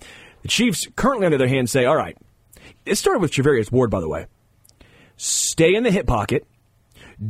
The 0.42 0.48
Chiefs 0.48 0.88
currently, 0.96 1.28
on 1.28 1.32
the 1.32 1.38
other 1.38 1.48
hand, 1.48 1.70
say, 1.70 1.86
all 1.86 1.96
right, 1.96 2.18
it 2.86 2.96
started 2.96 3.20
with 3.20 3.32
Charvarius 3.32 3.72
Ward, 3.72 3.92
by 3.92 4.00
the 4.00 4.10
way. 4.10 4.26
Stay 5.18 5.76
in 5.76 5.84
the 5.84 5.92
hip 5.92 6.08
pocket. 6.08 6.48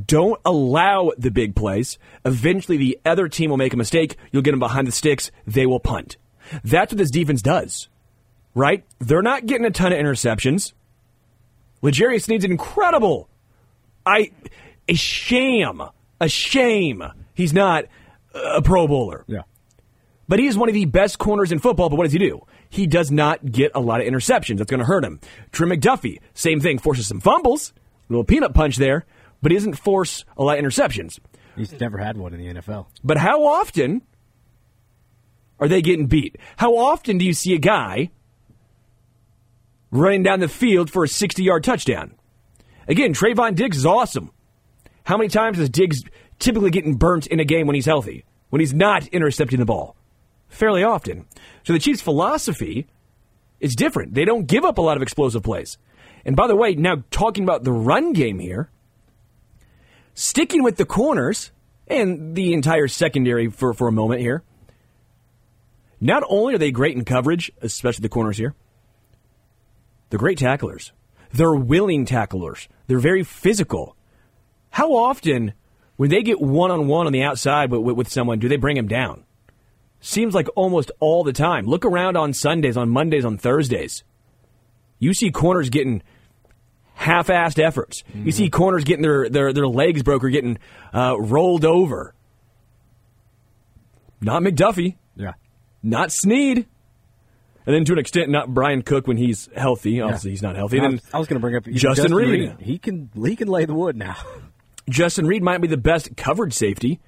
Don't 0.05 0.39
allow 0.45 1.11
the 1.17 1.31
big 1.31 1.55
plays. 1.55 1.97
Eventually, 2.25 2.77
the 2.77 2.99
other 3.05 3.27
team 3.27 3.49
will 3.49 3.57
make 3.57 3.73
a 3.73 3.77
mistake. 3.77 4.17
You'll 4.31 4.41
get 4.41 4.51
them 4.51 4.59
behind 4.59 4.87
the 4.87 4.91
sticks. 4.91 5.31
They 5.45 5.65
will 5.65 5.79
punt. 5.79 6.17
That's 6.63 6.91
what 6.91 6.97
this 6.97 7.11
defense 7.11 7.41
does, 7.41 7.87
right? 8.53 8.83
They're 8.99 9.21
not 9.21 9.45
getting 9.45 9.65
a 9.65 9.71
ton 9.71 9.93
of 9.93 9.99
interceptions. 9.99 10.73
L'Jarius 11.81 12.27
needs 12.27 12.45
an 12.45 12.51
incredible. 12.51 13.29
I 14.05 14.31
a 14.87 14.93
shame, 14.93 15.81
a 16.19 16.27
shame. 16.27 17.03
He's 17.33 17.53
not 17.53 17.85
a 18.33 18.61
Pro 18.61 18.87
Bowler. 18.87 19.23
Yeah. 19.27 19.43
But 20.27 20.39
he 20.39 20.47
is 20.47 20.57
one 20.57 20.69
of 20.69 20.75
the 20.75 20.85
best 20.85 21.19
corners 21.19 21.51
in 21.51 21.59
football. 21.59 21.89
But 21.89 21.97
what 21.97 22.05
does 22.05 22.13
he 22.13 22.19
do? 22.19 22.45
He 22.69 22.87
does 22.87 23.11
not 23.11 23.45
get 23.51 23.71
a 23.75 23.79
lot 23.79 24.01
of 24.01 24.07
interceptions. 24.07 24.57
That's 24.57 24.69
going 24.69 24.79
to 24.79 24.85
hurt 24.85 25.03
him. 25.03 25.19
Trent 25.51 25.71
McDuffie, 25.71 26.19
same 26.33 26.59
thing, 26.59 26.79
forces 26.79 27.07
some 27.07 27.19
fumbles, 27.19 27.73
a 28.09 28.13
little 28.13 28.23
peanut 28.23 28.53
punch 28.53 28.77
there, 28.77 29.05
but 29.43 29.51
he 29.51 29.57
doesn't 29.57 29.77
force 29.77 30.23
a 30.37 30.43
lot 30.43 30.57
of 30.57 30.63
interceptions. 30.63 31.19
He's 31.55 31.77
never 31.79 31.97
had 31.99 32.17
one 32.17 32.33
in 32.33 32.39
the 32.39 32.61
NFL. 32.61 32.87
But 33.03 33.17
how 33.17 33.45
often 33.45 34.01
are 35.59 35.67
they 35.67 35.81
getting 35.81 36.07
beat? 36.07 36.37
How 36.57 36.75
often 36.77 37.17
do 37.17 37.25
you 37.25 37.33
see 37.33 37.53
a 37.53 37.59
guy 37.59 38.09
running 39.91 40.23
down 40.23 40.39
the 40.39 40.47
field 40.47 40.89
for 40.89 41.03
a 41.03 41.07
60 41.07 41.43
yard 41.43 41.63
touchdown? 41.63 42.15
Again, 42.87 43.13
Trevon 43.13 43.55
Diggs 43.55 43.77
is 43.77 43.85
awesome. 43.85 44.31
How 45.03 45.17
many 45.17 45.27
times 45.27 45.59
is 45.59 45.69
Diggs 45.69 46.03
typically 46.39 46.71
getting 46.71 46.95
burnt 46.95 47.27
in 47.27 47.39
a 47.39 47.45
game 47.45 47.67
when 47.67 47.75
he's 47.75 47.85
healthy, 47.85 48.25
when 48.49 48.61
he's 48.61 48.73
not 48.73 49.07
intercepting 49.07 49.59
the 49.59 49.65
ball? 49.65 49.97
Fairly 50.47 50.83
often. 50.83 51.25
So 51.63 51.73
the 51.73 51.79
Chiefs' 51.79 52.01
philosophy 52.01 52.87
is 53.59 53.75
different. 53.75 54.13
They 54.13 54.25
don't 54.25 54.47
give 54.47 54.63
up 54.63 54.77
a 54.77 54.81
lot 54.81 54.95
of 54.95 55.03
explosive 55.03 55.43
plays. 55.43 55.77
And 56.25 56.35
by 56.35 56.47
the 56.47 56.55
way, 56.55 56.75
now 56.75 57.03
talking 57.11 57.43
about 57.43 57.63
the 57.63 57.73
run 57.73 58.13
game 58.13 58.39
here, 58.39 58.69
sticking 60.13 60.63
with 60.63 60.77
the 60.77 60.85
corners 60.85 61.51
and 61.87 62.35
the 62.35 62.53
entire 62.53 62.87
secondary 62.87 63.49
for, 63.49 63.73
for 63.73 63.87
a 63.87 63.91
moment 63.91 64.21
here. 64.21 64.43
Not 65.99 66.23
only 66.27 66.55
are 66.55 66.57
they 66.57 66.71
great 66.71 66.95
in 66.95 67.05
coverage, 67.05 67.51
especially 67.61 68.03
the 68.03 68.09
corners 68.09 68.37
here, 68.37 68.55
they're 70.09 70.19
great 70.19 70.37
tacklers. 70.37 70.91
They're 71.31 71.55
willing 71.55 72.05
tacklers. 72.05 72.67
They're 72.87 72.99
very 72.99 73.23
physical. 73.23 73.95
How 74.69 74.93
often, 74.93 75.53
when 75.95 76.09
they 76.09 76.21
get 76.21 76.41
one 76.41 76.71
on 76.71 76.87
one 76.87 77.07
on 77.07 77.13
the 77.13 77.23
outside 77.23 77.71
with, 77.71 77.81
with, 77.81 77.95
with 77.95 78.09
someone, 78.09 78.39
do 78.39 78.47
they 78.47 78.57
bring 78.57 78.77
him 78.77 78.87
down? 78.87 79.23
Seems 79.99 80.35
like 80.35 80.47
almost 80.55 80.91
all 80.99 81.23
the 81.23 81.33
time. 81.33 81.65
Look 81.65 81.85
around 81.85 82.17
on 82.17 82.33
Sundays, 82.33 82.75
on 82.75 82.89
Mondays, 82.89 83.25
on 83.25 83.37
Thursdays. 83.37 84.03
You 84.99 85.13
see 85.13 85.31
corners 85.31 85.69
getting 85.69 86.03
half-assed 86.93 87.61
efforts. 87.61 88.03
Mm-hmm. 88.03 88.25
You 88.25 88.31
see 88.31 88.49
corners 88.49 88.83
getting 88.83 89.03
their 89.03 89.29
their, 89.29 89.53
their 89.53 89.67
legs 89.67 90.03
broke 90.03 90.23
or 90.23 90.29
getting 90.29 90.57
uh, 90.93 91.15
rolled 91.19 91.65
over. 91.65 92.13
Not 94.21 94.41
McDuffie. 94.41 94.95
Yeah. 95.15 95.33
Not 95.81 96.11
Sneed. 96.11 96.65
And 97.65 97.73
then 97.73 97.85
to 97.85 97.93
an 97.93 97.99
extent, 97.99 98.29
not 98.29 98.53
Bryan 98.53 98.81
Cook 98.81 99.07
when 99.07 99.17
he's 99.17 99.49
healthy. 99.55 100.01
Obviously, 100.01 100.31
yeah. 100.31 100.33
he's 100.33 100.41
not 100.41 100.55
healthy. 100.55 100.79
I 100.79 100.87
was, 100.87 101.27
going 101.27 101.35
to 101.35 101.39
bring 101.39 101.55
up 101.55 101.63
Justin, 101.65 101.79
Justin 101.79 102.13
Reid. 102.13 102.29
Reid. 102.29 102.55
He 102.59 102.77
can 102.77 103.09
he 103.23 103.35
can 103.35 103.47
lay 103.47 103.65
the 103.65 103.73
wood 103.73 103.95
now. 103.95 104.15
Justin 104.89 105.25
Reid 105.27 105.43
might 105.43 105.59
be 105.59 105.67
the 105.67 105.77
best 105.77 106.17
coverage 106.17 106.53
safety, 106.53 106.99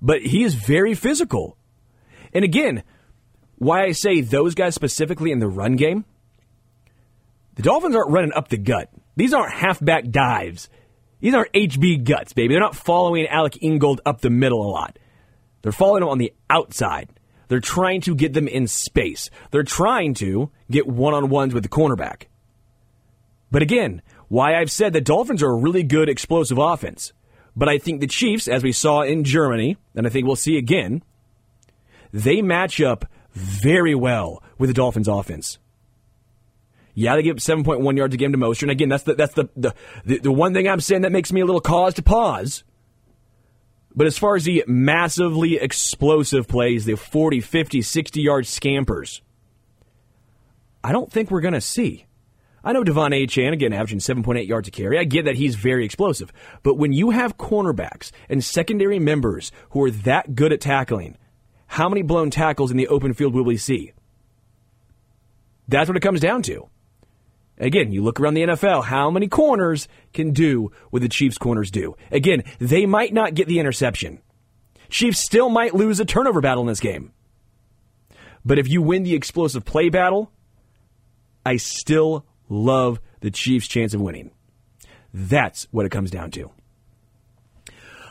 but 0.00 0.22
he 0.22 0.44
is 0.44 0.54
very 0.54 0.94
physical. 0.94 1.56
And 2.32 2.44
again, 2.44 2.84
why 3.56 3.84
I 3.84 3.92
say 3.92 4.20
those 4.20 4.54
guys 4.54 4.74
specifically 4.74 5.32
in 5.32 5.40
the 5.40 5.48
run 5.48 5.74
game, 5.74 6.04
the 7.56 7.62
Dolphins 7.62 7.96
aren't 7.96 8.10
running 8.10 8.32
up 8.34 8.48
the 8.48 8.56
gut. 8.56 8.88
These 9.16 9.32
aren't 9.32 9.52
halfback 9.52 10.10
dives. 10.10 10.68
These 11.20 11.34
aren't 11.34 11.52
HB 11.52 12.04
guts, 12.04 12.32
baby. 12.32 12.54
They're 12.54 12.60
not 12.60 12.76
following 12.76 13.26
Alec 13.26 13.62
Ingold 13.62 14.00
up 14.04 14.20
the 14.20 14.30
middle 14.30 14.62
a 14.62 14.70
lot. 14.70 14.98
They're 15.62 15.72
following 15.72 16.02
him 16.02 16.08
on 16.08 16.18
the 16.18 16.32
outside. 16.50 17.08
They're 17.48 17.60
trying 17.60 18.00
to 18.02 18.14
get 18.14 18.32
them 18.32 18.48
in 18.48 18.66
space. 18.66 19.30
They're 19.50 19.62
trying 19.62 20.14
to 20.14 20.50
get 20.70 20.86
one 20.86 21.14
on 21.14 21.30
ones 21.30 21.54
with 21.54 21.62
the 21.62 21.68
cornerback. 21.68 22.24
But 23.50 23.62
again, 23.62 24.02
why 24.28 24.56
I've 24.56 24.70
said 24.70 24.92
the 24.92 25.00
Dolphins 25.00 25.42
are 25.42 25.50
a 25.50 25.56
really 25.56 25.82
good 25.82 26.08
explosive 26.08 26.58
offense. 26.58 27.12
But 27.56 27.68
I 27.68 27.78
think 27.78 28.00
the 28.00 28.06
Chiefs, 28.06 28.48
as 28.48 28.62
we 28.62 28.72
saw 28.72 29.02
in 29.02 29.24
Germany, 29.24 29.76
and 29.94 30.06
I 30.06 30.10
think 30.10 30.26
we'll 30.26 30.36
see 30.36 30.56
again, 30.56 31.02
they 32.12 32.42
match 32.42 32.80
up 32.80 33.06
very 33.32 33.94
well 33.94 34.42
with 34.58 34.70
the 34.70 34.74
Dolphins 34.74 35.08
offense. 35.08 35.58
Yeah, 36.94 37.16
they 37.16 37.22
give 37.22 37.36
up 37.36 37.40
7.1 37.40 37.96
yards 37.96 38.14
a 38.14 38.16
game 38.16 38.32
to 38.32 38.38
Mostert. 38.38 38.62
And 38.62 38.70
again, 38.70 38.88
that's 38.88 39.02
the, 39.02 39.14
that's 39.14 39.34
the, 39.34 39.48
the, 39.56 39.74
the, 40.04 40.18
the 40.18 40.32
one 40.32 40.54
thing 40.54 40.68
I'm 40.68 40.80
saying 40.80 41.02
that 41.02 41.12
makes 41.12 41.32
me 41.32 41.40
a 41.40 41.44
little 41.44 41.60
cause 41.60 41.94
to 41.94 42.02
pause. 42.02 42.62
But 43.96 44.06
as 44.06 44.18
far 44.18 44.36
as 44.36 44.44
the 44.44 44.64
massively 44.66 45.56
explosive 45.56 46.48
plays, 46.48 46.84
the 46.84 46.96
40, 46.96 47.40
50, 47.40 47.82
60 47.82 48.20
yard 48.20 48.46
scampers, 48.46 49.22
I 50.82 50.92
don't 50.92 51.10
think 51.10 51.30
we're 51.30 51.40
going 51.40 51.54
to 51.54 51.60
see. 51.60 52.06
I 52.62 52.72
know 52.72 52.82
De'Von 52.82 53.10
Achane, 53.10 53.52
again, 53.52 53.72
averaging 53.72 53.98
7.8 53.98 54.48
yards 54.48 54.68
a 54.68 54.70
carry. 54.70 54.98
I 54.98 55.04
get 55.04 55.26
that 55.26 55.36
he's 55.36 55.54
very 55.54 55.84
explosive. 55.84 56.32
But 56.62 56.78
when 56.78 56.92
you 56.92 57.10
have 57.10 57.36
cornerbacks 57.36 58.10
and 58.28 58.42
secondary 58.42 58.98
members 58.98 59.52
who 59.70 59.84
are 59.84 59.90
that 59.90 60.34
good 60.34 60.52
at 60.52 60.62
tackling, 60.62 61.18
how 61.66 61.88
many 61.88 62.02
blown 62.02 62.30
tackles 62.30 62.70
in 62.70 62.76
the 62.76 62.88
open 62.88 63.12
field 63.12 63.34
will 63.34 63.44
we 63.44 63.58
see? 63.58 63.92
That's 65.68 65.88
what 65.88 65.96
it 65.96 66.00
comes 66.00 66.20
down 66.20 66.42
to. 66.42 66.68
Again, 67.58 67.92
you 67.92 68.02
look 68.02 68.18
around 68.18 68.34
the 68.34 68.42
NFL, 68.42 68.84
how 68.84 69.10
many 69.10 69.28
corners 69.28 69.86
can 70.12 70.32
do 70.32 70.72
what 70.90 71.02
the 71.02 71.08
Chiefs 71.08 71.38
corners 71.38 71.70
do? 71.70 71.96
Again, 72.10 72.42
they 72.58 72.84
might 72.84 73.12
not 73.12 73.34
get 73.34 73.46
the 73.46 73.60
interception. 73.60 74.20
Chiefs 74.88 75.20
still 75.20 75.48
might 75.48 75.74
lose 75.74 76.00
a 76.00 76.04
turnover 76.04 76.40
battle 76.40 76.62
in 76.62 76.68
this 76.68 76.80
game. 76.80 77.12
But 78.44 78.58
if 78.58 78.68
you 78.68 78.82
win 78.82 79.04
the 79.04 79.14
explosive 79.14 79.64
play 79.64 79.88
battle, 79.88 80.30
I 81.46 81.56
still 81.56 82.26
love 82.48 83.00
the 83.20 83.30
Chiefs' 83.30 83.68
chance 83.68 83.94
of 83.94 84.00
winning. 84.00 84.30
That's 85.12 85.68
what 85.70 85.86
it 85.86 85.90
comes 85.90 86.10
down 86.10 86.30
to. 86.32 86.50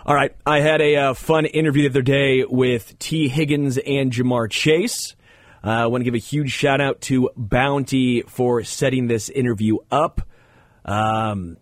All 0.06 0.15
right. 0.15 0.36
I 0.45 0.60
had 0.60 0.82
a 0.82 0.95
uh, 0.95 1.14
fun 1.14 1.45
interview 1.45 1.84
the 1.84 1.90
other 1.90 2.02
day 2.02 2.44
with 2.44 2.98
Tee 2.99 3.28
Higgins 3.28 3.78
and 3.78 4.11
Ja'Marr 4.11 4.49
Chase. 4.49 5.15
Uh, 5.64 5.69
I 5.69 5.85
want 5.85 6.02
to 6.02 6.06
give 6.06 6.14
a 6.14 6.18
huge 6.18 6.52
shout 6.52 6.81
out 6.81 7.02
to 7.02 7.30
Bounty 7.38 8.23
for 8.23 8.64
setting 8.64 9.07
this 9.07 9.30
interview 9.30 9.77
up. 9.90 10.22
Um, 10.85 11.57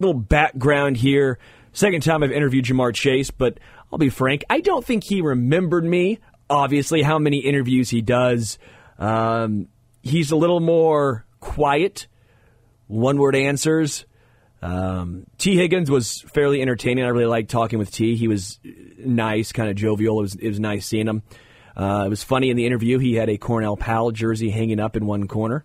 little 0.00 0.20
background 0.20 0.96
here. 0.96 1.38
Second 1.72 2.02
time 2.02 2.22
I've 2.22 2.32
interviewed 2.32 2.64
Ja'Marr 2.64 2.94
Chase, 2.94 3.30
but 3.30 3.58
I'll 3.92 3.98
be 3.98 4.08
frank, 4.08 4.44
I 4.50 4.60
don't 4.60 4.84
think 4.84 5.04
he 5.04 5.20
remembered 5.20 5.84
me. 5.84 6.18
Obviously, 6.50 7.02
how 7.02 7.18
many 7.18 7.38
interviews 7.38 7.90
he 7.90 8.00
does. 8.00 8.58
Um, 8.98 9.68
he's 10.02 10.30
a 10.30 10.36
little 10.36 10.60
more 10.60 11.26
quiet, 11.40 12.08
one 12.86 13.18
word 13.18 13.36
answers. 13.36 14.06
Um, 14.60 15.26
Tee 15.36 15.56
Higgins 15.56 15.90
was 15.90 16.22
fairly 16.22 16.60
entertaining. 16.60 17.04
I 17.04 17.08
really 17.08 17.26
liked 17.26 17.50
talking 17.50 17.78
with 17.78 17.92
Tee. 17.92 18.16
He 18.16 18.26
was 18.26 18.58
nice, 18.98 19.52
kind 19.52 19.70
of 19.70 19.76
jovial. 19.76 20.18
It 20.18 20.22
was, 20.22 20.34
it 20.34 20.48
was 20.48 20.58
nice 20.58 20.86
seeing 20.86 21.06
him. 21.06 21.22
Uh, 21.78 22.04
it 22.06 22.08
was 22.08 22.22
funny 22.22 22.50
in 22.50 22.56
the 22.56 22.66
interview. 22.66 22.98
He 22.98 23.14
had 23.14 23.28
a 23.28 23.38
Cornell 23.38 23.76
Powell 23.76 24.10
jersey 24.10 24.50
hanging 24.50 24.80
up 24.80 24.96
in 24.96 25.06
one 25.06 25.28
corner. 25.28 25.64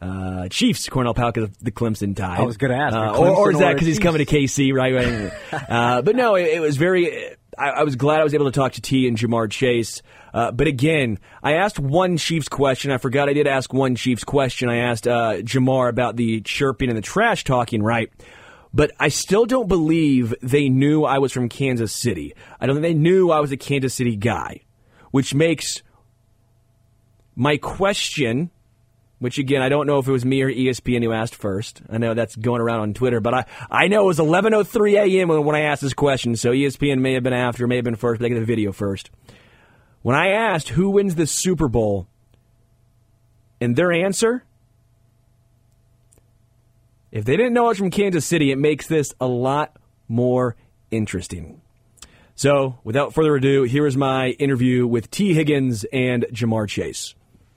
Uh, 0.00 0.48
Chiefs 0.48 0.88
Cornell 0.88 1.12
Powell 1.12 1.32
because 1.32 1.50
of 1.50 1.58
the 1.62 1.70
Clemson 1.70 2.16
tie. 2.16 2.38
I 2.38 2.42
was 2.42 2.56
going 2.56 2.70
to 2.70 2.76
ask, 2.78 2.96
uh, 2.96 3.18
or, 3.18 3.28
or, 3.28 3.50
is 3.50 3.58
that 3.58 3.74
because 3.74 3.86
he's 3.86 3.98
coming 3.98 4.24
to 4.24 4.34
KC, 4.34 4.72
right? 4.72 5.30
uh, 5.52 6.00
but 6.00 6.16
no, 6.16 6.36
it, 6.36 6.44
it 6.44 6.60
was 6.60 6.78
very. 6.78 7.36
I, 7.58 7.68
I, 7.70 7.82
was 7.82 7.96
glad 7.96 8.20
I 8.20 8.24
was 8.24 8.32
able 8.32 8.46
to 8.46 8.52
talk 8.52 8.72
to 8.72 8.80
Tee 8.80 9.06
and 9.06 9.18
Ja'Marr 9.18 9.50
Chase. 9.50 10.00
Uh, 10.32 10.52
but 10.52 10.68
again, 10.68 11.18
I 11.42 11.54
asked 11.54 11.78
one 11.78 12.16
Chiefs 12.16 12.48
question. 12.48 12.92
I 12.92 12.96
forgot 12.96 13.28
I 13.28 13.34
did 13.34 13.46
ask 13.46 13.74
one 13.74 13.94
Chiefs 13.94 14.24
question. 14.24 14.70
I 14.70 14.76
asked 14.76 15.06
uh, 15.06 15.34
Ja'Marr 15.42 15.90
about 15.90 16.16
the 16.16 16.40
chirping 16.40 16.88
and 16.88 16.96
the 16.96 17.02
trash 17.02 17.44
talking, 17.44 17.82
right? 17.82 18.10
But 18.72 18.92
I 18.98 19.08
still 19.08 19.44
don't 19.44 19.68
believe 19.68 20.34
they 20.40 20.70
knew 20.70 21.04
I 21.04 21.18
was 21.18 21.32
from 21.32 21.50
Kansas 21.50 21.92
City. 21.92 22.34
I 22.58 22.66
don't 22.66 22.76
think 22.76 22.84
they 22.84 22.94
knew 22.94 23.30
I 23.30 23.40
was 23.40 23.52
a 23.52 23.58
Kansas 23.58 23.92
City 23.92 24.16
guy, 24.16 24.62
which 25.10 25.34
makes 25.34 25.82
my 27.34 27.56
question 27.56 28.50
which 29.20 29.36
again, 29.38 29.60
I 29.60 29.68
don't 29.68 29.86
know 29.86 29.98
if 29.98 30.08
it 30.08 30.12
was 30.12 30.24
me 30.24 30.40
or 30.42 30.50
ESPN 30.50 31.02
who 31.02 31.12
asked 31.12 31.34
first. 31.34 31.82
I 31.90 31.98
know 31.98 32.14
that's 32.14 32.34
going 32.34 32.62
around 32.62 32.80
on 32.80 32.94
Twitter, 32.94 33.20
but 33.20 33.34
I, 33.34 33.44
I 33.70 33.88
know 33.88 34.04
it 34.04 34.06
was 34.06 34.18
11.03 34.18 34.94
a.m. 34.94 35.28
When, 35.28 35.54
I 35.54 35.60
asked 35.60 35.82
this 35.82 35.92
question, 35.92 36.36
so 36.36 36.52
ESPN 36.52 37.00
may 37.00 37.12
have 37.12 37.22
been 37.22 37.34
after, 37.34 37.66
may 37.66 37.76
have 37.76 37.84
been 37.84 37.96
first, 37.96 38.18
but 38.18 38.22
they 38.24 38.30
get 38.30 38.40
the 38.40 38.46
video 38.46 38.72
first. 38.72 39.10
When 40.00 40.16
I 40.16 40.28
asked 40.28 40.70
who 40.70 40.88
wins 40.88 41.16
the 41.16 41.26
Super 41.26 41.68
Bowl, 41.68 42.08
and 43.60 43.76
their 43.76 43.92
answer, 43.92 44.42
if 47.12 47.26
they 47.26 47.36
didn't 47.36 47.52
know 47.52 47.68
it 47.68 47.76
from 47.76 47.90
Kansas 47.90 48.24
City, 48.24 48.50
it 48.50 48.56
makes 48.56 48.86
this 48.86 49.12
a 49.20 49.26
lot 49.26 49.76
more 50.08 50.56
interesting. 50.90 51.60
So, 52.40 52.78
without 52.84 53.12
further 53.12 53.36
ado, 53.36 53.64
here 53.64 53.86
is 53.86 53.98
my 53.98 54.28
interview 54.28 54.86
with 54.86 55.10
Tee 55.10 55.34
Higgins 55.34 55.84
and 55.92 56.24
Ja'Marr 56.32 56.66
Chase. 56.66 57.14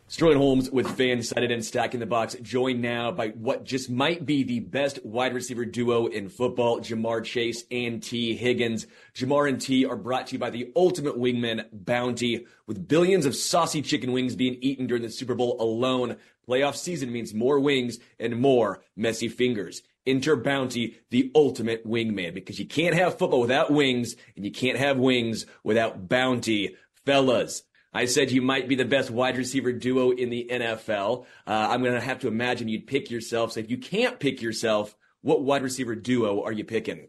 Sterling 0.10 0.38
Holmes 0.38 0.70
with 0.70 0.98
fans 0.98 1.32
FanSided 1.32 1.54
and 1.54 1.64
Stacking 1.64 2.02
the 2.02 2.06
Box, 2.06 2.36
joined 2.42 2.82
now 2.82 3.10
by 3.10 3.30
what 3.30 3.64
just 3.64 3.90
might 3.90 4.26
be 4.26 4.44
the 4.44 4.60
best 4.60 5.00
wide 5.06 5.34
receiver 5.34 5.64
duo 5.64 6.08
in 6.08 6.28
football, 6.28 6.82
Ja'Marr 6.82 7.24
Chase 7.24 7.64
and 7.72 8.04
Tee 8.04 8.36
Higgins. 8.36 8.86
Ja'Marr 9.16 9.48
and 9.48 9.62
Tee 9.62 9.86
are 9.86 9.96
brought 9.96 10.28
to 10.28 10.34
you 10.34 10.40
by 10.40 10.50
the 10.50 10.70
ultimate 10.76 11.16
wingman, 11.16 11.64
Bounty. 11.72 12.46
With 12.68 12.86
billions 12.86 13.26
of 13.26 13.38
saucy 13.38 13.82
chicken 13.82 14.12
wings 14.12 14.36
being 14.36 14.58
eaten 14.60 14.86
during 14.86 15.04
the 15.04 15.10
Super 15.10 15.34
Bowl 15.34 15.56
alone, 15.62 16.18
playoff 16.46 16.76
season 16.76 17.10
means 17.10 17.34
more 17.34 17.58
wings 17.58 18.00
and 18.20 18.38
more 18.38 18.84
messy 18.98 19.30
fingers. 19.30 19.82
Enter 20.06 20.36
Bounty, 20.36 20.98
the 21.10 21.32
ultimate 21.34 21.88
wingman, 21.88 22.34
because 22.34 22.60
you 22.60 22.66
can't 22.66 22.96
have 22.96 23.18
football 23.18 23.42
without 23.42 23.72
wings, 23.72 24.16
and 24.36 24.44
you 24.44 24.52
can't 24.52 24.78
have 24.78 24.98
wings 24.98 25.46
without 25.64 26.10
Bounty. 26.10 26.76
Fellas, 27.06 27.64
I 27.94 28.06
said 28.06 28.32
you 28.32 28.42
might 28.42 28.68
be 28.68 28.76
the 28.76 28.86
best 28.86 29.10
wide 29.12 29.38
receiver 29.38 29.72
duo 29.72 30.12
in 30.12 30.30
the 30.30 30.48
NFL. 30.52 31.26
Uh, 31.48 31.68
I'm 31.70 31.82
going 31.82 31.94
to 31.94 32.02
have 32.02 32.20
to 32.20 32.28
imagine 32.28 32.68
you'd 32.68 32.88
pick 32.88 33.10
yourself. 33.10 33.54
So 33.54 33.60
if 33.62 33.70
you 33.70 33.78
can't 33.78 34.20
pick 34.20 34.42
yourself, 34.42 34.96
what 35.22 35.44
wide 35.44 35.64
receiver 35.64 35.96
duo 35.96 36.44
are 36.44 36.52
you 36.52 36.66
picking? 36.66 37.08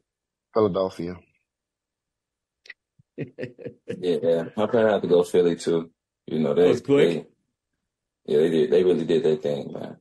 Philadelphia. 0.52 1.16
yeah, 3.16 4.44
I 4.56 4.66
probably 4.66 4.90
have 4.90 5.02
to 5.02 5.08
go 5.08 5.22
Philly 5.22 5.56
too. 5.56 5.90
You 6.26 6.40
know, 6.40 6.54
they, 6.54 6.78
quick. 6.80 6.84
They, 6.86 7.26
yeah, 8.26 8.38
they 8.38 8.50
did. 8.50 8.70
They 8.70 8.84
really 8.84 9.04
did 9.04 9.24
their 9.24 9.36
thing, 9.36 9.72
man 9.72 9.96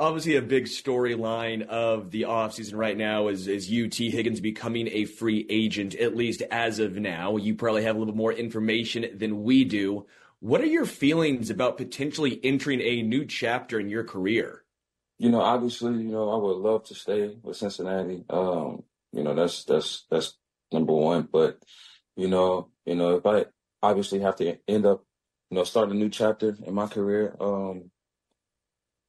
obviously 0.00 0.36
a 0.36 0.42
big 0.42 0.64
storyline 0.64 1.66
of 1.68 2.10
the 2.10 2.22
offseason 2.22 2.74
right 2.74 2.96
now 2.96 3.28
is, 3.28 3.46
is 3.46 3.66
Tee 3.66 4.10
Higgins, 4.10 4.40
becoming 4.40 4.88
a 4.88 5.04
free 5.04 5.46
agent, 5.50 5.94
at 5.94 6.16
least 6.16 6.42
as 6.50 6.78
of 6.78 6.96
now. 6.96 7.36
You 7.36 7.54
probably 7.54 7.84
have 7.84 7.96
a 7.96 7.98
little 7.98 8.16
more 8.16 8.32
information 8.32 9.06
than 9.14 9.42
we 9.42 9.64
do. 9.64 10.06
What 10.40 10.62
are 10.62 10.66
your 10.66 10.86
feelings 10.86 11.50
about 11.50 11.76
potentially 11.76 12.40
entering 12.42 12.80
a 12.80 13.02
new 13.02 13.26
chapter 13.26 13.78
in 13.78 13.90
your 13.90 14.04
career? 14.04 14.64
You 15.18 15.28
know, 15.28 15.42
obviously, 15.42 15.92
you 15.92 16.10
know, 16.10 16.30
I 16.30 16.36
would 16.36 16.56
love 16.56 16.84
to 16.84 16.94
stay 16.94 17.36
with 17.42 17.58
Cincinnati. 17.58 18.24
Um, 18.30 18.84
you 19.12 19.22
know, 19.22 19.34
that's 19.34 19.64
that's 19.64 20.06
that's 20.10 20.38
number 20.72 20.94
one. 20.94 21.28
But, 21.30 21.62
you 22.16 22.26
know, 22.26 22.70
you 22.86 22.94
know, 22.94 23.16
if 23.16 23.26
I 23.26 23.44
obviously 23.82 24.20
have 24.20 24.36
to 24.36 24.56
end 24.66 24.86
up, 24.86 25.04
you 25.50 25.58
know, 25.58 25.64
start 25.64 25.90
a 25.90 25.94
new 25.94 26.08
chapter 26.08 26.56
in 26.64 26.72
my 26.72 26.86
career, 26.86 27.36
um, 27.38 27.90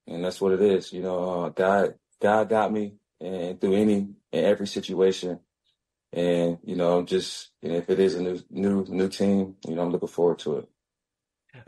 and 0.08 0.24
that's 0.24 0.42
what 0.42 0.54
it 0.54 0.62
is. 0.62 0.92
You 0.92 1.02
know, 1.02 1.44
uh, 1.46 1.50
God, 1.50 1.96
God 2.22 2.50
got 2.50 2.72
me, 2.72 2.96
and 3.20 3.60
through 3.60 3.76
any 3.76 3.96
and 4.34 4.46
every 4.46 4.68
situation, 4.68 5.40
and 6.14 6.58
you 6.64 6.76
know, 6.76 7.04
just 7.04 7.52
you 7.62 7.70
know, 7.70 7.78
if 7.78 7.90
it 7.90 8.00
is 8.00 8.16
a 8.16 8.22
new, 8.22 8.42
new, 8.50 8.86
new 8.88 9.10
team, 9.10 9.56
you 9.68 9.76
know, 9.76 9.82
I'm 9.82 9.92
looking 9.92 10.08
forward 10.08 10.40
to 10.40 10.58
it. 10.60 10.70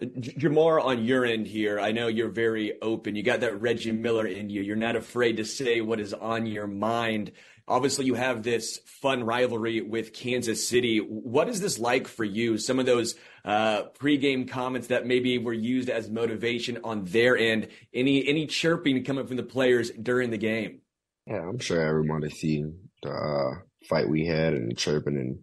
Ja'Marr, 0.01 0.83
on 0.83 1.03
your 1.03 1.25
end 1.25 1.45
here, 1.47 1.79
I 1.79 1.91
know 1.91 2.07
you're 2.07 2.29
very 2.29 2.81
open. 2.81 3.15
You 3.15 3.23
got 3.23 3.41
that 3.41 3.61
Reggie 3.61 3.91
Miller 3.91 4.25
in 4.25 4.49
you. 4.49 4.61
You're 4.61 4.75
not 4.75 4.95
afraid 4.95 5.37
to 5.37 5.45
say 5.45 5.81
what 5.81 5.99
is 5.99 6.13
on 6.13 6.45
your 6.45 6.67
mind. 6.67 7.31
Obviously, 7.67 8.05
you 8.05 8.13
have 8.15 8.43
this 8.43 8.79
fun 8.85 9.23
rivalry 9.23 9.81
with 9.81 10.13
Kansas 10.13 10.67
City. 10.67 10.99
What 10.99 11.49
is 11.49 11.59
this 11.59 11.79
like 11.79 12.07
for 12.07 12.23
you? 12.23 12.57
Some 12.57 12.79
of 12.79 12.85
those 12.85 13.15
uh, 13.45 13.83
pregame 13.99 14.47
comments 14.47 14.87
that 14.87 15.05
maybe 15.05 15.37
were 15.37 15.53
used 15.53 15.89
as 15.89 16.09
motivation 16.09 16.79
on 16.83 17.05
their 17.05 17.37
end. 17.37 17.67
Any 17.93 18.27
any 18.27 18.47
chirping 18.47 19.03
coming 19.03 19.27
from 19.27 19.37
the 19.37 19.43
players 19.43 19.91
during 19.91 20.29
the 20.29 20.37
game? 20.37 20.79
Yeah, 21.27 21.41
I'm 21.41 21.59
sure 21.59 21.81
everyone 21.81 22.17
everybody 22.17 22.35
seen 22.35 22.89
the 23.01 23.11
uh, 23.11 23.59
fight 23.87 24.09
we 24.09 24.25
had 24.25 24.53
and 24.53 24.77
chirping 24.77 25.17
and 25.17 25.39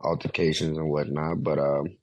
altercations 0.00 0.76
and 0.76 0.90
whatnot. 0.90 1.42
But 1.42 1.58
um, 1.58 1.96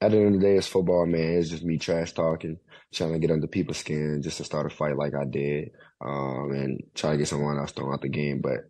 at 0.00 0.10
the 0.10 0.18
end 0.18 0.34
of 0.34 0.40
the 0.40 0.46
day, 0.46 0.56
it's 0.56 0.66
football, 0.66 1.06
man. 1.06 1.38
It's 1.38 1.50
just 1.50 1.64
me 1.64 1.78
trash 1.78 2.12
talking, 2.12 2.58
trying 2.92 3.12
to 3.12 3.18
get 3.18 3.30
under 3.30 3.46
people's 3.46 3.78
skin 3.78 4.20
just 4.22 4.38
to 4.38 4.44
start 4.44 4.66
a 4.66 4.70
fight 4.70 4.96
like 4.96 5.14
I 5.14 5.24
did, 5.24 5.70
um, 6.04 6.52
and 6.52 6.82
try 6.94 7.12
to 7.12 7.18
get 7.18 7.28
someone 7.28 7.58
else 7.58 7.72
thrown 7.72 7.92
out 7.92 8.00
the 8.00 8.08
game. 8.08 8.40
But 8.42 8.60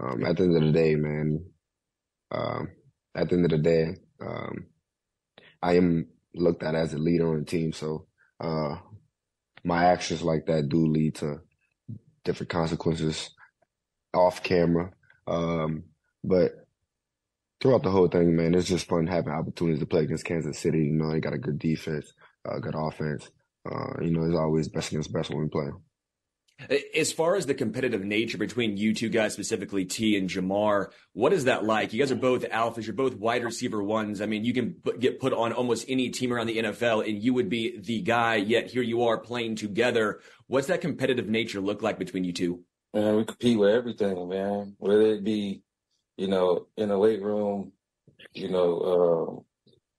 um, 0.00 0.24
at 0.24 0.36
the 0.36 0.44
end 0.44 0.56
of 0.56 0.62
the 0.62 0.72
day, 0.72 0.94
man, 0.94 1.44
um, 2.30 2.68
at 3.14 3.28
the 3.28 3.36
end 3.36 3.44
of 3.44 3.50
the 3.50 3.58
day, 3.58 3.96
um, 4.20 4.66
I 5.62 5.74
am 5.76 6.08
looked 6.34 6.62
at 6.62 6.74
as 6.74 6.94
a 6.94 6.98
leader 6.98 7.28
on 7.28 7.40
the 7.40 7.44
team. 7.44 7.72
So 7.72 8.06
uh, 8.40 8.76
my 9.64 9.84
actions 9.86 10.22
like 10.22 10.46
that 10.46 10.68
do 10.68 10.86
lead 10.86 11.16
to 11.16 11.40
different 12.24 12.50
consequences 12.50 13.30
off 14.14 14.42
camera. 14.42 14.92
Um, 15.26 15.84
but 16.24 16.52
throughout 17.60 17.82
the 17.82 17.90
whole 17.90 18.08
thing, 18.08 18.36
man, 18.36 18.54
it's 18.54 18.68
just 18.68 18.88
fun 18.88 19.06
having 19.06 19.32
opportunities 19.32 19.80
to 19.80 19.86
play 19.86 20.02
against 20.02 20.24
Kansas 20.24 20.58
City. 20.58 20.78
You 20.78 20.92
know, 20.92 21.10
they 21.12 21.20
got 21.20 21.34
a 21.34 21.38
good 21.38 21.58
defense, 21.58 22.12
uh, 22.48 22.58
good 22.58 22.74
offense. 22.76 23.30
Uh, 23.70 24.00
you 24.02 24.10
know, 24.10 24.24
it's 24.24 24.36
always 24.36 24.68
best 24.68 24.90
against 24.90 25.12
best 25.12 25.30
when 25.30 25.42
we 25.42 25.48
play. 25.48 25.68
As 26.96 27.12
far 27.12 27.36
as 27.36 27.46
the 27.46 27.54
competitive 27.54 28.04
nature 28.04 28.38
between 28.38 28.76
you 28.76 28.94
two 28.94 29.08
guys, 29.08 29.32
specifically 29.32 29.84
Tee 29.84 30.16
and 30.16 30.28
Ja'Marr, 30.28 30.90
what 31.12 31.32
is 31.32 31.44
that 31.44 31.64
like? 31.64 31.92
You 31.92 32.00
guys 32.00 32.12
are 32.12 32.16
both 32.16 32.42
alphas. 32.42 32.86
You're 32.86 32.94
both 32.94 33.16
wide 33.16 33.44
receiver 33.44 33.82
ones. 33.82 34.20
I 34.20 34.26
mean, 34.26 34.44
you 34.44 34.52
can 34.52 34.76
get 34.98 35.20
put 35.20 35.32
on 35.32 35.52
almost 35.52 35.86
any 35.88 36.10
team 36.10 36.32
around 36.32 36.48
the 36.48 36.58
NFL 36.58 37.08
and 37.08 37.22
you 37.22 37.34
would 37.34 37.48
be 37.48 37.78
the 37.78 38.02
guy, 38.02 38.36
yet 38.36 38.70
here 38.70 38.82
you 38.82 39.04
are 39.04 39.18
playing 39.18 39.56
together. 39.56 40.20
What's 40.46 40.66
that 40.66 40.80
competitive 40.80 41.28
nature 41.28 41.60
look 41.60 41.82
like 41.82 41.98
between 41.98 42.24
you 42.24 42.32
two? 42.32 42.64
Man, 42.92 43.16
we 43.16 43.24
compete 43.24 43.58
with 43.58 43.70
everything, 43.70 44.28
man. 44.28 44.74
Whether 44.78 45.02
it 45.02 45.24
be 45.24 45.62
you 46.20 46.28
know, 46.28 46.66
in 46.76 46.90
a 46.90 46.98
weight 46.98 47.22
room, 47.22 47.72
you 48.34 48.50
know, 48.50 49.44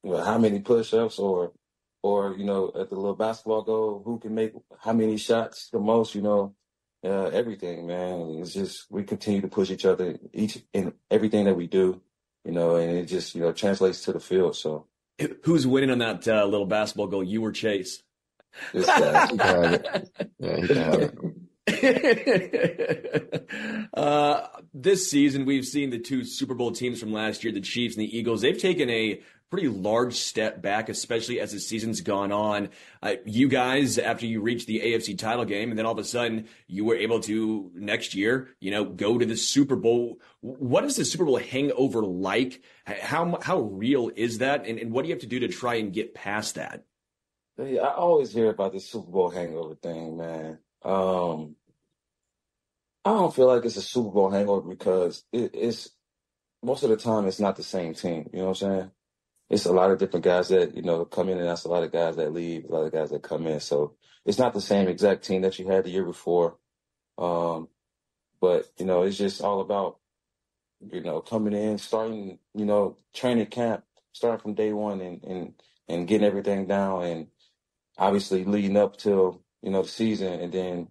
uh, 0.05 0.23
how 0.23 0.38
many 0.38 0.59
push-ups 0.59 1.17
or, 1.17 1.51
or, 2.03 2.35
you 2.37 2.45
know, 2.45 2.71
at 2.79 2.89
the 2.89 2.95
little 2.95 3.15
basketball 3.15 3.61
goal, 3.61 4.01
who 4.03 4.19
can 4.19 4.33
make 4.33 4.53
how 4.79 4.93
many 4.93 5.17
shots 5.17 5.69
the 5.69 5.79
most, 5.79 6.15
you 6.15 6.21
know, 6.21 6.55
uh, 7.03 7.25
everything, 7.25 7.87
man. 7.87 8.37
It's 8.39 8.53
just, 8.53 8.85
we 8.89 9.03
continue 9.03 9.41
to 9.41 9.47
push 9.47 9.71
each 9.71 9.85
other 9.85 10.17
each 10.33 10.59
in 10.73 10.93
everything 11.09 11.45
that 11.45 11.55
we 11.55 11.67
do, 11.67 12.01
you 12.45 12.51
know, 12.51 12.75
and 12.75 12.97
it 12.97 13.05
just, 13.05 13.35
you 13.35 13.41
know, 13.41 13.51
translates 13.51 14.03
to 14.05 14.13
the 14.13 14.19
field. 14.19 14.55
So 14.55 14.87
who's 15.43 15.67
winning 15.67 15.91
on 15.91 15.99
that 15.99 16.27
uh, 16.27 16.45
little 16.45 16.65
basketball 16.65 17.07
goal? 17.07 17.23
You 17.23 17.43
or 17.43 17.51
Chase? 17.51 18.01
This 18.73 18.85
guy. 18.85 20.03
yeah, 20.39 20.55
he 20.57 20.67
can 20.67 21.01
it. 21.01 21.17
uh, 23.93 24.47
this 24.73 25.09
season, 25.09 25.45
we've 25.45 25.65
seen 25.65 25.89
the 25.89 25.99
two 25.99 26.23
Super 26.23 26.53
Bowl 26.53 26.71
teams 26.71 26.99
from 26.99 27.13
last 27.13 27.43
year, 27.43 27.53
the 27.53 27.61
Chiefs 27.61 27.95
and 27.95 28.03
the 28.03 28.17
Eagles. 28.17 28.41
They've 28.41 28.57
taken 28.57 28.89
a 28.89 29.21
pretty 29.51 29.67
large 29.67 30.15
step 30.15 30.61
back, 30.61 30.87
especially 30.87 31.41
as 31.41 31.51
the 31.51 31.59
season's 31.59 31.99
gone 31.99 32.31
on. 32.31 32.69
Uh, 33.03 33.15
you 33.25 33.49
guys, 33.49 33.99
after 33.99 34.25
you 34.25 34.41
reached 34.41 34.65
the 34.65 34.79
AFC 34.79 35.17
title 35.17 35.43
game, 35.43 35.69
and 35.69 35.77
then 35.77 35.85
all 35.85 35.91
of 35.91 35.99
a 35.99 36.05
sudden 36.05 36.47
you 36.67 36.85
were 36.85 36.95
able 36.95 37.19
to 37.19 37.69
next 37.75 38.15
year, 38.15 38.47
you 38.61 38.71
know, 38.71 38.85
go 38.85 39.17
to 39.17 39.25
the 39.25 39.35
Super 39.35 39.75
Bowl. 39.75 40.19
What 40.39 40.85
is 40.85 40.95
the 40.95 41.03
Super 41.03 41.25
Bowl 41.25 41.37
hangover 41.37 42.01
like? 42.01 42.63
How 42.85 43.37
how 43.41 43.59
real 43.59 44.09
is 44.15 44.37
that, 44.37 44.65
and, 44.65 44.79
and 44.79 44.91
what 44.91 45.03
do 45.03 45.09
you 45.09 45.13
have 45.13 45.21
to 45.21 45.27
do 45.27 45.39
to 45.41 45.49
try 45.49 45.75
and 45.75 45.93
get 45.93 46.15
past 46.15 46.55
that? 46.55 46.85
I 47.59 47.77
always 47.77 48.31
hear 48.31 48.49
about 48.49 48.71
the 48.71 48.79
Super 48.79 49.11
Bowl 49.11 49.29
hangover 49.29 49.75
thing, 49.75 50.17
man. 50.17 50.59
Um, 50.83 51.57
I 53.03 53.09
don't 53.09 53.35
feel 53.35 53.47
like 53.47 53.65
it's 53.65 53.75
a 53.75 53.81
Super 53.81 54.11
Bowl 54.11 54.31
hangover 54.31 54.67
because 54.67 55.25
it, 55.33 55.51
it's 55.53 55.89
most 56.63 56.83
of 56.83 56.89
the 56.89 56.97
time 56.97 57.27
it's 57.27 57.39
not 57.39 57.57
the 57.57 57.63
same 57.63 57.93
team. 57.93 58.29
You 58.31 58.39
know 58.39 58.45
what 58.45 58.49
I'm 58.49 58.55
saying? 58.55 58.91
It's 59.51 59.65
a 59.65 59.73
lot 59.73 59.91
of 59.91 59.99
different 59.99 60.25
guys 60.25 60.49
that 60.49 60.75
you 60.75 60.81
know 60.81 61.05
come 61.05 61.29
in, 61.29 61.37
and 61.37 61.47
that's 61.49 61.65
a 61.65 61.69
lot 61.69 61.83
of 61.83 61.91
guys 61.91 62.15
that 62.15 62.33
leave, 62.33 62.65
a 62.65 62.73
lot 62.73 62.85
of 62.85 62.93
guys 62.93 63.11
that 63.11 63.21
come 63.21 63.47
in. 63.47 63.59
So 63.59 63.95
it's 64.25 64.39
not 64.39 64.53
the 64.53 64.61
same 64.61 64.87
exact 64.87 65.25
team 65.25 65.43
that 65.43 65.59
you 65.59 65.67
had 65.67 65.83
the 65.83 65.91
year 65.91 66.05
before. 66.05 66.57
Um, 67.17 67.67
but 68.41 68.71
you 68.79 68.85
know, 68.85 69.03
it's 69.03 69.17
just 69.17 69.41
all 69.41 69.61
about 69.61 69.99
you 70.91 71.01
know 71.01 71.21
coming 71.21 71.53
in, 71.53 71.79
starting 71.79 72.39
you 72.55 72.65
know 72.65 72.97
training 73.13 73.47
camp, 73.47 73.83
starting 74.13 74.41
from 74.41 74.53
day 74.55 74.73
one, 74.73 75.01
and 75.01 75.23
and 75.25 75.53
and 75.89 76.07
getting 76.07 76.27
everything 76.27 76.67
down, 76.67 77.03
and 77.03 77.27
obviously 77.97 78.45
leading 78.45 78.77
up 78.77 78.97
till 78.97 79.41
you 79.61 79.71
know 79.71 79.83
the 79.83 79.89
season, 79.89 80.33
and 80.39 80.53
then 80.53 80.87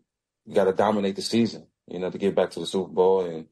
you 0.46 0.54
got 0.54 0.64
to 0.64 0.74
dominate 0.74 1.16
the 1.16 1.22
season, 1.22 1.66
you 1.88 1.98
know, 1.98 2.10
to 2.10 2.18
get 2.18 2.34
back 2.34 2.50
to 2.50 2.60
the 2.60 2.66
Super 2.66 2.92
Bowl, 2.92 3.24
and 3.24 3.46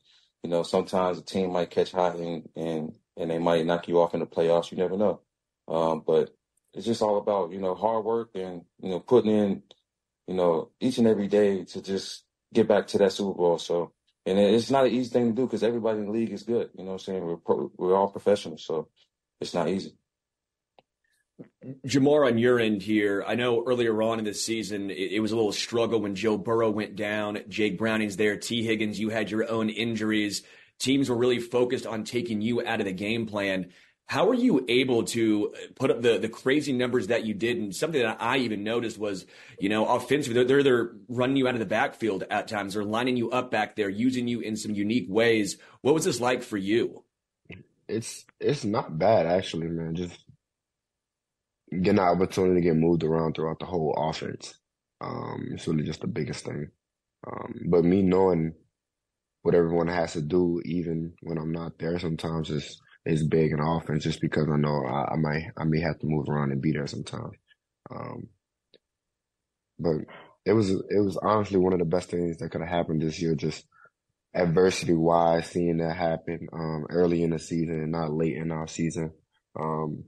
you 0.44 0.50
know 0.50 0.62
sometimes 0.64 1.18
a 1.18 1.22
team 1.22 1.52
might 1.52 1.70
catch 1.70 1.92
hot 1.92 2.16
and 2.16 2.48
and 2.56 2.94
and 3.18 3.30
they 3.30 3.38
might 3.38 3.66
knock 3.66 3.88
you 3.88 4.00
off 4.00 4.14
in 4.14 4.20
the 4.20 4.26
playoffs. 4.26 4.70
You 4.70 4.78
never 4.78 4.96
know. 4.96 5.20
Um, 5.66 6.02
but 6.06 6.34
it's 6.74 6.86
just 6.86 7.02
all 7.02 7.18
about 7.18 7.52
you 7.52 7.58
know 7.58 7.74
hard 7.74 8.04
work 8.04 8.30
and 8.34 8.62
you 8.80 8.90
know 8.90 9.00
putting 9.00 9.30
in 9.30 9.62
you 10.26 10.34
know 10.34 10.70
each 10.80 10.98
and 10.98 11.06
every 11.06 11.28
day 11.28 11.64
to 11.64 11.82
just 11.82 12.24
get 12.52 12.68
back 12.68 12.86
to 12.88 12.98
that 12.98 13.12
Super 13.12 13.34
Bowl. 13.34 13.58
So 13.58 13.92
and 14.24 14.38
it's 14.38 14.70
not 14.70 14.86
an 14.86 14.92
easy 14.92 15.10
thing 15.10 15.28
to 15.28 15.32
do 15.32 15.46
because 15.46 15.62
everybody 15.62 15.98
in 15.98 16.06
the 16.06 16.12
league 16.12 16.32
is 16.32 16.42
good. 16.42 16.70
You 16.76 16.84
know 16.84 16.92
what 16.92 16.94
I'm 16.94 16.98
saying? 17.00 17.24
We're 17.24 17.36
pro- 17.36 17.72
we're 17.76 17.96
all 17.96 18.08
professionals, 18.08 18.64
so 18.64 18.88
it's 19.40 19.54
not 19.54 19.68
easy. 19.68 19.94
Ja'Marr, 21.86 22.26
on 22.26 22.38
your 22.38 22.58
end 22.58 22.82
here, 22.82 23.24
I 23.26 23.36
know 23.36 23.64
earlier 23.64 24.02
on 24.02 24.18
in 24.18 24.24
the 24.24 24.34
season 24.34 24.90
it, 24.90 25.12
it, 25.12 25.20
was 25.20 25.30
a 25.30 25.36
little 25.36 25.52
struggle 25.52 26.00
when 26.00 26.16
Joe 26.16 26.36
Burrow 26.36 26.70
went 26.70 26.96
down. 26.96 27.38
Jake 27.48 27.78
Browning's 27.78 28.16
there. 28.16 28.36
Tee 28.36 28.64
Higgins, 28.64 28.98
you 28.98 29.08
had 29.10 29.30
your 29.30 29.48
own 29.48 29.70
injuries 29.70 30.42
teams 30.78 31.08
were 31.08 31.16
really 31.16 31.38
focused 31.38 31.86
on 31.86 32.04
taking 32.04 32.40
you 32.40 32.64
out 32.64 32.80
of 32.80 32.86
the 32.86 32.92
game 32.92 33.26
plan. 33.26 33.70
How 34.06 34.24
were 34.26 34.34
you 34.34 34.64
able 34.68 35.04
to 35.04 35.54
put 35.74 35.90
up 35.90 36.00
the, 36.00 36.18
the 36.18 36.30
crazy 36.30 36.72
numbers 36.72 37.08
that 37.08 37.24
you 37.24 37.34
did? 37.34 37.58
And 37.58 37.76
something 37.76 38.00
that 38.00 38.16
I 38.20 38.38
even 38.38 38.64
noticed 38.64 38.96
was, 38.98 39.26
you 39.60 39.68
know, 39.68 39.84
offensively, 39.86 40.44
they're, 40.44 40.62
they're 40.62 40.92
running 41.08 41.36
you 41.36 41.46
out 41.46 41.54
of 41.54 41.60
the 41.60 41.66
backfield 41.66 42.24
at 42.30 42.48
times. 42.48 42.72
They're 42.72 42.84
lining 42.84 43.18
you 43.18 43.30
up 43.30 43.50
back 43.50 43.76
there, 43.76 43.90
using 43.90 44.26
you 44.26 44.40
in 44.40 44.56
some 44.56 44.74
unique 44.74 45.06
ways. 45.08 45.58
What 45.82 45.94
was 45.94 46.04
this 46.04 46.20
like 46.20 46.42
for 46.42 46.56
you? 46.56 47.04
It's 47.86 48.24
it's 48.40 48.64
not 48.64 48.98
bad 48.98 49.26
actually, 49.26 49.68
man. 49.68 49.94
Just 49.94 50.18
getting 51.70 51.96
the 51.96 52.02
opportunity 52.02 52.60
to 52.60 52.66
get 52.66 52.76
moved 52.76 53.04
around 53.04 53.34
throughout 53.34 53.58
the 53.58 53.66
whole 53.66 53.94
offense. 53.96 54.54
Um, 55.00 55.48
it's 55.52 55.68
really 55.68 55.84
just 55.84 56.00
the 56.00 56.06
biggest 56.06 56.44
thing. 56.44 56.70
Um, 57.26 57.60
but 57.66 57.84
me 57.84 58.02
knowing 58.02 58.54
what 59.42 59.54
everyone 59.54 59.88
has 59.88 60.12
to 60.14 60.22
do, 60.22 60.60
even 60.64 61.14
when 61.22 61.38
I'm 61.38 61.52
not 61.52 61.78
there. 61.78 61.98
Sometimes 61.98 62.50
is 62.50 62.80
is 63.06 63.26
big 63.26 63.52
in 63.52 63.60
offense, 63.60 64.04
just 64.04 64.20
because 64.20 64.46
I 64.52 64.56
know 64.56 64.84
I, 64.86 65.12
I, 65.12 65.16
might 65.16 65.46
I 65.56 65.64
may 65.64 65.80
have 65.80 65.98
to 66.00 66.06
move 66.06 66.28
around 66.28 66.52
and 66.52 66.60
be 66.60 66.72
there 66.72 66.86
sometimes. 66.86 67.36
Um, 67.90 68.28
but 69.78 69.96
it 70.44 70.52
was 70.52 70.70
it 70.70 71.02
was 71.04 71.16
honestly 71.18 71.58
one 71.58 71.72
of 71.72 71.78
the 71.78 71.84
best 71.84 72.10
things 72.10 72.38
that 72.38 72.50
could 72.50 72.60
have 72.60 72.70
happened 72.70 73.02
this 73.02 73.20
year. 73.20 73.34
Just 73.34 73.66
adversity 74.34 74.94
wise, 74.94 75.46
seeing 75.46 75.78
that 75.78 75.96
happen 75.96 76.48
um, 76.52 76.86
early 76.90 77.22
in 77.22 77.30
the 77.30 77.38
season 77.38 77.80
and 77.80 77.92
not 77.92 78.12
late 78.12 78.36
in 78.36 78.50
our 78.50 78.66
season. 78.66 79.12
Um, 79.58 80.04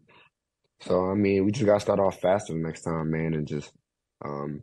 so 0.81 1.11
I 1.11 1.15
mean, 1.15 1.45
we 1.45 1.53
just 1.53 1.67
got 1.67 1.75
to 1.75 1.81
start 1.81 2.01
off 2.01 2.21
faster 2.21 2.55
next 2.55 2.83
time, 2.83 3.11
man, 3.11 3.35
and 3.35 3.47
just 3.47 3.71
um, 4.25 4.63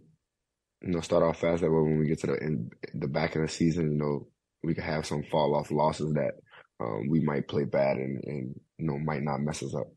you 0.81 0.89
know 0.89 1.02
start 1.02 1.23
off 1.23 1.39
faster. 1.39 1.72
When 1.72 1.99
we 1.99 2.07
get 2.07 2.19
to 2.22 2.27
the 2.27 2.69
the 2.94 3.07
back 3.07 3.35
of 3.35 3.41
the 3.41 3.48
season, 3.48 3.91
you 3.91 3.98
know, 3.98 4.27
we 4.64 4.74
could 4.74 4.84
have 4.84 5.06
some 5.06 5.24
fall 5.24 5.56
off 5.56 5.72
losses 5.72 6.14
that 6.14 6.34
um, 6.80 7.08
we 7.10 7.20
might 7.22 7.48
play 7.48 7.64
bad 7.64 7.98
and, 7.98 8.24
and 8.26 8.60
you 8.78 8.88
know 8.88 8.98
might 8.98 9.24
not 9.24 9.42
mess 9.42 9.64
us 9.64 9.76
up. 9.76 9.88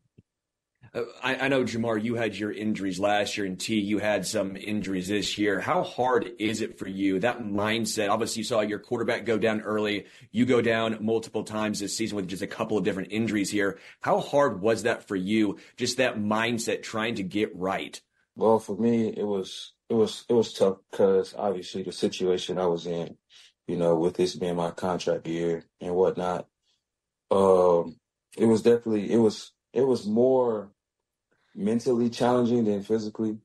Uh, 0.93 1.03
I, 1.23 1.35
I, 1.35 1.47
know 1.47 1.63
Ja'Marr, 1.63 2.03
you 2.03 2.15
had 2.15 2.35
your 2.35 2.51
injuries 2.51 2.99
last 2.99 3.37
year, 3.37 3.45
and 3.45 3.57
Tee, 3.57 3.79
you 3.79 3.99
had 3.99 4.25
some 4.25 4.57
injuries 4.57 5.07
this 5.07 5.37
year. 5.37 5.59
How 5.59 5.83
hard 5.83 6.31
is 6.37 6.61
it 6.61 6.77
for 6.79 6.87
you 6.87 7.19
that 7.19 7.43
mindset? 7.43 8.09
Obviously, 8.09 8.41
you 8.41 8.43
saw 8.43 8.61
your 8.61 8.79
quarterback 8.79 9.25
go 9.25 9.37
down 9.37 9.61
early. 9.61 10.05
You 10.31 10.45
go 10.45 10.61
down 10.61 10.97
multiple 10.99 11.43
times 11.43 11.79
this 11.79 11.95
season 11.95 12.17
with 12.17 12.27
just 12.27 12.41
a 12.41 12.47
couple 12.47 12.77
of 12.77 12.83
different 12.83 13.11
injuries 13.11 13.49
here. 13.49 13.79
How 14.01 14.19
hard 14.19 14.61
was 14.61 14.83
that 14.83 15.07
for 15.07 15.15
you? 15.15 15.59
Just 15.77 15.97
that 15.97 16.17
mindset, 16.17 16.83
trying 16.83 17.15
to 17.15 17.23
get 17.23 17.55
right. 17.55 18.01
Well, 18.35 18.59
for 18.59 18.75
me, 18.75 19.13
it 19.15 19.25
was 19.25 19.73
it 19.89 19.93
was 19.93 20.25
it 20.27 20.33
was 20.33 20.53
tough 20.53 20.77
because 20.89 21.33
obviously 21.37 21.83
the 21.83 21.91
situation 21.91 22.57
I 22.57 22.65
was 22.65 22.87
in 22.87 23.17
you 23.71 23.77
know, 23.77 23.95
with 23.95 24.17
this 24.17 24.35
being 24.35 24.57
my 24.57 24.71
contract 24.71 25.25
year 25.25 25.63
and 25.79 25.95
whatnot. 25.95 26.45
Um, 27.31 27.95
it 28.37 28.45
was 28.45 28.61
definitely 28.61 29.09
it 29.09 29.17
was 29.17 29.53
it 29.71 29.87
was 29.87 30.05
more 30.05 30.71
mentally 31.55 32.09
challenging 32.09 32.65
than 32.65 32.83
physically. 32.83 33.37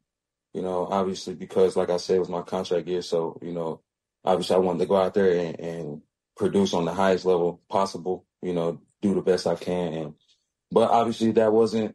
You 0.53 0.63
know, 0.63 0.89
obviously 0.91 1.35
because 1.35 1.77
like 1.77 1.91
I 1.91 1.99
said, 1.99 2.17
it 2.17 2.19
was 2.19 2.29
my 2.29 2.43
contract 2.43 2.89
year, 2.89 3.03
so 3.03 3.39
you 3.41 3.53
know, 3.53 3.83
obviously 4.25 4.57
I 4.57 4.59
wanted 4.59 4.81
to 4.81 4.87
go 4.87 4.97
out 4.97 5.15
there 5.15 5.31
and, 5.31 5.61
and 5.61 6.03
produce 6.37 6.75
on 6.75 6.87
the 6.87 6.93
highest 6.93 7.25
level 7.25 7.61
possible. 7.71 8.27
You 8.43 8.53
know, 8.53 8.81
do 9.03 9.15
the 9.15 9.23
best 9.23 9.47
I 9.47 9.55
can, 9.55 9.93
and 9.93 10.15
but 10.73 10.91
obviously 10.91 11.31
that 11.33 11.53
wasn't 11.53 11.95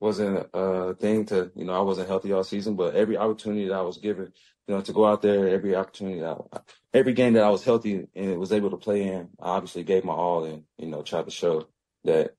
wasn't 0.00 0.48
a 0.54 0.94
thing 0.94 1.26
to 1.26 1.52
you 1.54 1.66
know 1.66 1.74
I 1.74 1.82
wasn't 1.82 2.08
healthy 2.08 2.32
all 2.32 2.44
season, 2.44 2.76
but 2.76 2.94
every 2.94 3.18
opportunity 3.18 3.68
that 3.68 3.74
I 3.74 3.82
was 3.82 3.98
given, 3.98 4.32
you 4.66 4.74
know, 4.74 4.80
to 4.80 4.92
go 4.92 5.06
out 5.06 5.22
there, 5.22 5.48
every 5.48 5.74
opportunity, 5.74 6.20
that, 6.20 6.64
every 6.94 7.14
game 7.14 7.32
that 7.34 7.44
I 7.44 7.50
was 7.50 7.64
healthy 7.64 8.06
and 8.14 8.38
was 8.38 8.52
able 8.52 8.70
to 8.70 8.76
play 8.76 9.04
in, 9.08 9.28
I 9.40 9.50
obviously 9.50 9.82
gave 9.82 10.04
my 10.04 10.14
all 10.14 10.44
and 10.44 10.64
you 10.78 10.86
know 10.86 11.02
tried 11.02 11.24
to 11.24 11.30
show 11.30 11.66
that, 12.04 12.34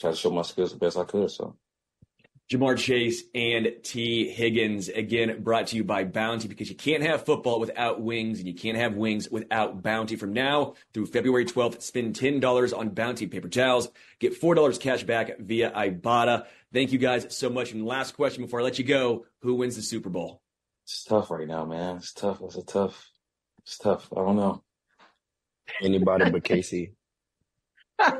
tried 0.00 0.12
to 0.12 0.16
show 0.16 0.30
my 0.30 0.42
skills 0.42 0.72
the 0.72 0.78
best 0.78 0.96
I 0.96 1.04
could. 1.04 1.30
So. 1.30 1.56
Ja'Marr 2.48 2.78
Chase 2.78 3.24
and 3.34 3.72
Tee 3.82 4.28
Higgins, 4.30 4.88
again 4.88 5.42
brought 5.42 5.66
to 5.68 5.76
you 5.76 5.82
by 5.82 6.04
Bounty 6.04 6.46
because 6.46 6.70
you 6.70 6.76
can't 6.76 7.02
have 7.02 7.26
football 7.26 7.58
without 7.58 8.00
wings 8.00 8.38
and 8.38 8.46
you 8.46 8.54
can't 8.54 8.78
have 8.78 8.94
wings 8.94 9.28
without 9.28 9.82
Bounty. 9.82 10.14
From 10.14 10.32
now 10.32 10.74
through 10.94 11.06
February 11.06 11.44
12th, 11.44 11.82
spend 11.82 12.14
$10 12.14 12.78
on 12.78 12.90
Bounty 12.90 13.26
paper 13.26 13.48
towels. 13.48 13.88
Get 14.20 14.40
$4 14.40 14.78
cash 14.78 15.02
back 15.02 15.40
via 15.40 15.72
Ibotta. 15.72 16.46
Thank 16.72 16.92
you 16.92 16.98
guys 16.98 17.36
so 17.36 17.50
much. 17.50 17.72
And 17.72 17.84
last 17.84 18.14
question 18.14 18.44
before 18.44 18.60
I 18.60 18.62
let 18.62 18.78
you 18.78 18.84
go 18.84 19.26
who 19.40 19.56
wins 19.56 19.74
the 19.74 19.82
Super 19.82 20.08
Bowl? 20.08 20.40
It's 20.86 21.02
tough 21.02 21.32
right 21.32 21.48
now, 21.48 21.64
man. 21.64 21.96
It's 21.96 22.12
tough. 22.12 22.38
It's 22.44 22.54
a 22.54 22.64
tough, 22.64 23.10
it's 23.58 23.76
tough. 23.76 24.08
I 24.12 24.20
don't 24.20 24.36
know. 24.36 24.62
Anybody 25.82 26.30
but 26.30 26.44
Casey. 26.44 26.94
hey, 27.98 28.12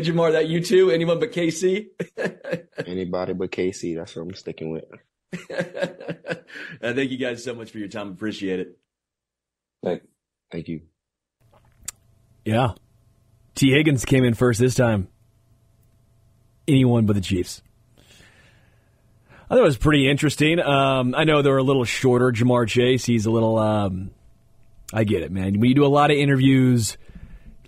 Ja'Marr, 0.00 0.32
that 0.32 0.48
you 0.48 0.60
too? 0.60 0.90
Anyone 0.90 1.20
but 1.20 1.30
Casey? 1.30 1.90
Anybody 2.84 3.34
but 3.34 3.52
Casey. 3.52 3.94
That's 3.94 4.16
what 4.16 4.22
I'm 4.22 4.34
sticking 4.34 4.72
with. 4.72 4.84
uh, 5.48 6.34
thank 6.80 7.12
you 7.12 7.18
guys 7.18 7.44
so 7.44 7.54
much 7.54 7.70
for 7.70 7.78
your 7.78 7.86
time. 7.86 8.10
Appreciate 8.10 8.58
it. 8.58 8.76
Thank, 9.84 10.02
thank 10.50 10.66
you. 10.66 10.80
Yeah. 12.44 12.72
Tee 13.54 13.70
Higgins 13.70 14.04
came 14.04 14.24
in 14.24 14.34
first 14.34 14.58
this 14.58 14.74
time. 14.74 15.06
Anyone 16.66 17.06
but 17.06 17.14
the 17.14 17.22
Chiefs. 17.22 17.62
I 19.48 19.54
thought 19.54 19.58
it 19.58 19.62
was 19.62 19.76
pretty 19.76 20.10
interesting. 20.10 20.58
Um, 20.58 21.14
I 21.14 21.24
know 21.24 21.40
they're 21.40 21.56
a 21.56 21.62
little 21.62 21.84
shorter. 21.84 22.32
Ja'Marr 22.32 22.66
Chase, 22.66 23.04
he's 23.04 23.26
a 23.26 23.30
little. 23.30 23.58
Um, 23.58 24.10
I 24.92 25.04
get 25.04 25.22
it, 25.22 25.30
man. 25.30 25.60
When 25.60 25.68
you 25.68 25.74
do 25.74 25.84
a 25.84 25.88
lot 25.88 26.10
of 26.10 26.16
interviews, 26.16 26.98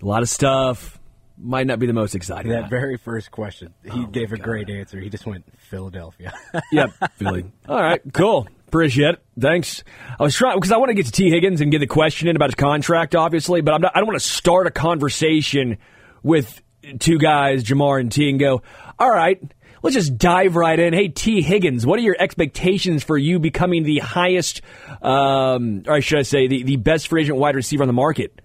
a 0.01 0.05
lot 0.05 0.21
of 0.21 0.29
stuff, 0.29 0.99
might 1.37 1.67
not 1.67 1.79
be 1.79 1.87
the 1.87 1.93
most 1.93 2.15
exciting. 2.15 2.51
That 2.51 2.69
very 2.69 2.97
first 2.97 3.31
question, 3.31 3.73
he 3.83 3.91
oh 3.91 4.05
gave 4.07 4.33
a 4.33 4.37
God. 4.37 4.43
great 4.43 4.69
answer. 4.69 4.99
He 4.99 5.09
just 5.09 5.25
went 5.25 5.45
Philadelphia. 5.69 6.33
yep, 6.71 6.91
Philly. 7.15 7.45
All 7.67 7.81
right, 7.81 8.01
cool. 8.13 8.47
Appreciate 8.67 9.15
it. 9.15 9.23
Thanks. 9.39 9.83
I 10.19 10.23
was 10.23 10.35
trying 10.35 10.57
because 10.57 10.71
I 10.71 10.77
want 10.77 10.89
to 10.89 10.93
get 10.93 11.05
to 11.05 11.11
Tee 11.11 11.29
Higgins 11.29 11.61
and 11.61 11.71
get 11.71 11.79
the 11.79 11.87
question 11.87 12.27
in 12.27 12.35
about 12.35 12.49
his 12.49 12.55
contract, 12.55 13.15
obviously, 13.15 13.61
but 13.61 13.77
not, 13.79 13.95
i 13.95 13.99
don't 13.99 14.07
want 14.07 14.19
to 14.19 14.27
start 14.27 14.67
a 14.67 14.71
conversation 14.71 15.77
with 16.23 16.61
two 16.99 17.17
guys, 17.17 17.63
Ja'Marr 17.63 17.99
and 17.99 18.11
Tee, 18.11 18.29
and 18.29 18.39
go, 18.39 18.61
all 18.99 19.09
right, 19.09 19.41
let's 19.81 19.95
just 19.95 20.17
dive 20.17 20.55
right 20.55 20.79
in. 20.79 20.93
Hey, 20.93 21.07
Tee 21.07 21.41
Higgins, 21.41 21.85
what 21.85 21.99
are 21.99 22.03
your 22.03 22.17
expectations 22.19 23.03
for 23.03 23.17
you 23.17 23.39
becoming 23.39 23.83
the 23.83 23.99
highest, 23.99 24.61
um, 25.01 25.83
or 25.87 26.01
should 26.01 26.19
I 26.19 26.23
say, 26.23 26.47
the, 26.47 26.63
the 26.63 26.75
best 26.75 27.07
free 27.07 27.21
agent 27.21 27.37
wide 27.37 27.55
receiver 27.55 27.83
on 27.83 27.87
the 27.87 27.93
market? 27.93 28.41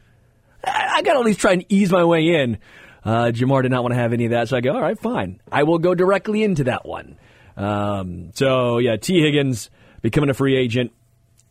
I, 0.65 0.97
I 0.97 1.02
got 1.02 1.15
to 1.15 1.20
at 1.20 1.24
least 1.24 1.40
try 1.40 1.52
and 1.52 1.65
ease 1.69 1.90
my 1.90 2.05
way 2.05 2.27
in. 2.27 2.59
Uh, 3.05 3.27
Ja'Marr 3.27 3.62
did 3.62 3.70
not 3.70 3.82
want 3.82 3.93
to 3.93 4.01
have 4.01 4.12
any 4.12 4.24
of 4.27 4.31
that, 4.31 4.48
so 4.48 4.56
I 4.56 4.61
go, 4.61 4.73
all 4.73 4.81
right, 4.81 4.98
fine. 4.98 5.40
I 5.52 5.65
will 5.65 5.78
go 5.78 5.94
directly 5.94 6.43
into 6.43 6.65
that 6.65 6.86
one. 6.86 7.19
Um, 7.56 8.31
so, 8.35 8.78
yeah, 8.78 8.97
Tee 8.97 9.20
Higgins 9.20 9.70
becoming 10.02 10.31
a 10.31 10.35
free 10.35 10.56
agent. 10.56 10.93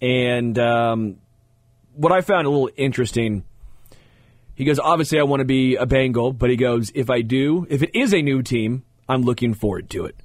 And 0.01 0.57
um, 0.59 1.17
what 1.95 2.11
I 2.11 2.21
found 2.21 2.47
a 2.47 2.49
little 2.49 2.69
interesting, 2.75 3.43
he 4.55 4.65
goes, 4.65 4.79
obviously, 4.79 5.19
I 5.19 5.23
want 5.23 5.41
to 5.41 5.45
be 5.45 5.75
a 5.75 5.85
Bengal, 5.85 6.33
but 6.33 6.49
he 6.49 6.55
goes, 6.55 6.91
if 6.93 7.09
I 7.09 7.21
do, 7.21 7.67
if 7.69 7.83
it 7.83 7.91
is 7.93 8.13
a 8.13 8.21
new 8.21 8.41
team, 8.41 8.83
I'm 9.07 9.23
looking 9.23 9.53
forward 9.53 9.89
to 9.91 10.05
it. 10.05 10.15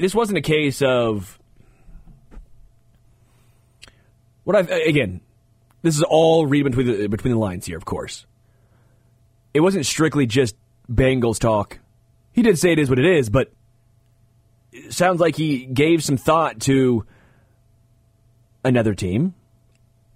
This 0.00 0.14
wasn't 0.14 0.38
a 0.38 0.42
case 0.42 0.82
of 0.82 1.38
what 4.44 4.56
I've 4.56 4.70
again. 4.70 5.20
This 5.82 5.96
is 5.96 6.02
all 6.02 6.46
reading 6.46 6.70
between 6.70 6.86
the 6.86 7.06
between 7.08 7.32
the 7.32 7.38
lines 7.38 7.66
here, 7.66 7.76
of 7.76 7.84
course. 7.84 8.26
It 9.54 9.60
wasn't 9.60 9.86
strictly 9.86 10.26
just 10.26 10.56
Bengals 10.90 11.38
talk. 11.38 11.78
He 12.32 12.42
did 12.42 12.58
say 12.58 12.72
it 12.72 12.78
is 12.78 12.88
what 12.88 12.98
it 12.98 13.04
is, 13.04 13.30
but 13.30 13.52
it 14.72 14.92
sounds 14.92 15.20
like 15.20 15.36
he 15.36 15.64
gave 15.66 16.02
some 16.04 16.16
thought 16.16 16.60
to 16.62 17.06
another 18.64 18.94
team. 18.94 19.34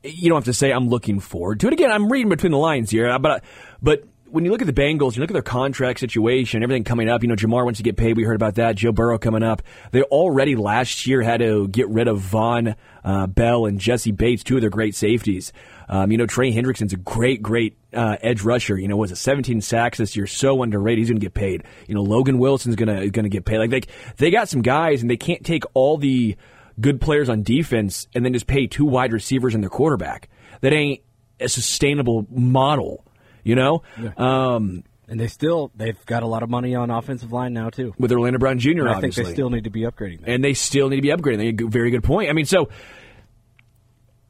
You 0.03 0.29
don't 0.29 0.37
have 0.37 0.45
to 0.45 0.55
say 0.55 0.73
I'm 0.73 0.89
looking 0.89 1.21
forward 1.21 1.61
to 1.61 1.67
it. 1.69 1.73
Again, 1.73 1.91
I'm 1.91 2.11
reading 2.11 2.29
between 2.29 2.53
the 2.53 2.59
lines 2.59 2.91
here, 2.91 3.19
but 3.19 3.45
but 3.83 4.05
when 4.31 4.45
you 4.45 4.51
look 4.51 4.61
at 4.61 4.67
the 4.67 4.73
Bengals, 4.73 5.17
you 5.17 5.21
look 5.21 5.31
at 5.31 5.35
their 5.35 5.43
contract 5.43 6.01
situation, 6.01 6.63
everything 6.63 6.85
coming 6.85 7.09
up. 7.09 7.23
You 7.23 7.29
know, 7.29 7.35
Ja'Marr 7.35 7.65
wants 7.65 7.79
to 7.79 7.83
get 7.83 7.97
paid. 7.97 8.17
We 8.17 8.23
heard 8.23 8.37
about 8.37 8.55
that. 8.57 8.77
Joe 8.77 8.93
Burrow 8.93 9.19
coming 9.19 9.43
up. 9.43 9.63
They 9.93 10.03
already 10.03 10.57
last 10.57 11.07
year 11.07 11.23
had 11.23 11.41
to 11.41 11.69
get 11.69 11.89
rid 11.89 12.09
of 12.09 12.21
Vonn 12.21 12.77
uh, 13.05 13.27
Bell 13.27 13.67
and 13.67 13.81
Jessie 13.81 14.13
Bates, 14.13 14.45
two 14.45 14.57
of 14.57 14.61
their 14.61 14.71
great 14.71 14.95
safeties. 14.95 15.53
Um, 15.89 16.13
you 16.13 16.19
know, 16.19 16.27
Trey 16.27 16.53
Hendrickson's 16.53 16.93
a 16.93 16.97
great, 16.97 17.43
great 17.43 17.77
uh, 17.93 18.17
edge 18.21 18.43
rusher. 18.43 18.79
You 18.79 18.89
know, 18.89 18.97
was 18.97 19.11
a 19.11 19.17
17 19.17 19.61
sacks 19.61 19.99
this 19.99 20.15
year, 20.17 20.27
so 20.27 20.63
underrated. 20.63 20.99
He's 20.99 21.09
going 21.09 21.21
to 21.21 21.25
get 21.25 21.35
paid. 21.35 21.65
You 21.89 21.95
know, 21.95 22.03
Logan 22.03 22.39
Wilson's 22.39 22.77
going 22.77 22.89
to 22.89 23.11
going 23.11 23.25
to 23.25 23.31
get 23.31 23.45
paid. 23.45 23.59
Like 23.59 23.71
they 23.71 23.83
they 24.17 24.31
got 24.31 24.49
some 24.49 24.63
guys, 24.63 25.03
and 25.03 25.11
they 25.11 25.17
can't 25.17 25.45
take 25.45 25.65
all 25.75 25.97
the 25.97 26.37
good 26.81 27.01
players 27.01 27.29
on 27.29 27.43
defense 27.43 28.09
and 28.15 28.25
then 28.25 28.33
just 28.33 28.47
pay 28.47 28.67
two 28.67 28.85
wide 28.85 29.13
receivers 29.13 29.55
and 29.55 29.63
their 29.63 29.71
quarterback. 29.71 30.29
That 30.61 30.73
ain't 30.73 31.03
a 31.41 31.49
sustainable 31.49 32.27
model. 32.31 33.05
You 33.45 33.55
know, 33.55 33.83
Yeah. 34.01 34.11
um, 34.17 34.85
And 35.09 35.19
they 35.19 35.27
still 35.29 35.71
they've 35.75 36.05
got 36.07 36.23
a 36.23 36.27
lot 36.27 36.43
of 36.43 36.51
money 36.51 36.75
on 36.75 36.91
offensive 36.91 37.33
line 37.33 37.53
now 37.53 37.71
too. 37.71 37.95
with 37.99 38.13
Orlando 38.13 38.39
Brown 38.39 38.59
Jr. 38.59 38.71
And 38.81 38.89
I 38.89 39.01
think 39.01 39.15
they 39.15 39.25
still 39.25 39.51
need 39.51 39.65
to 39.65 39.71
be 39.71 39.81
upgrading. 39.83 40.21
And 40.27 40.45
they 40.45 40.55
still 40.55 40.89
need 40.89 40.97
to 40.97 41.03
be 41.03 41.09
upgrading. 41.09 41.39
They 41.59 41.65
a 41.65 41.69
very 41.69 41.91
good 41.91 42.05
point. 42.05 42.31
I 42.31 42.33
mean, 42.33 42.45
so 42.47 42.69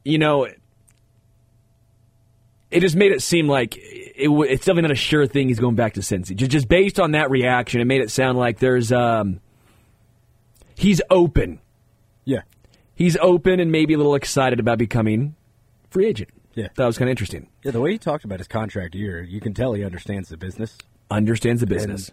you 0.04 0.18
know, 0.18 0.46
it 2.70 2.80
just 2.80 2.96
made 2.96 3.12
it 3.12 3.20
seem 3.22 3.48
like 3.48 3.76
it, 3.76 4.26
w- 4.26 4.44
it's 4.50 4.64
definitely 4.64 4.82
not 4.82 4.90
a 4.92 4.96
sure 4.96 5.26
thing. 5.26 5.48
He's 5.48 5.58
going 5.58 5.74
back 5.74 5.94
to 5.94 6.00
Cincy. 6.00 6.36
Just, 6.36 6.50
just 6.50 6.68
based 6.68 7.00
on 7.00 7.12
that 7.12 7.30
reaction, 7.30 7.80
it 7.80 7.84
made 7.86 8.00
it 8.00 8.10
sound 8.10 8.38
like 8.38 8.58
there's 8.60 8.92
um, 8.92 9.40
he's 10.76 11.00
open. 11.10 11.60
Yeah, 12.24 12.42
He's 12.94 13.16
open 13.16 13.60
and 13.60 13.72
maybe 13.72 13.94
a 13.94 13.96
little 13.96 14.14
excited 14.14 14.60
about 14.60 14.78
becoming 14.78 15.34
free 15.90 16.06
agent. 16.06 16.30
Yeah. 16.54 16.68
that 16.76 16.86
was 16.86 16.98
kind 16.98 17.08
of 17.08 17.12
interesting. 17.12 17.48
yeah. 17.62 17.70
The 17.70 17.80
way 17.80 17.92
he 17.92 17.98
talked 17.98 18.24
about 18.24 18.38
his 18.40 18.48
contract 18.48 18.94
year, 18.94 19.22
you 19.22 19.40
can 19.40 19.54
tell 19.54 19.72
he 19.74 19.84
understands 19.84 20.28
the 20.28 20.36
business. 20.36 20.76
Understands 21.10 21.60
the 21.60 21.66
business. 21.66 22.10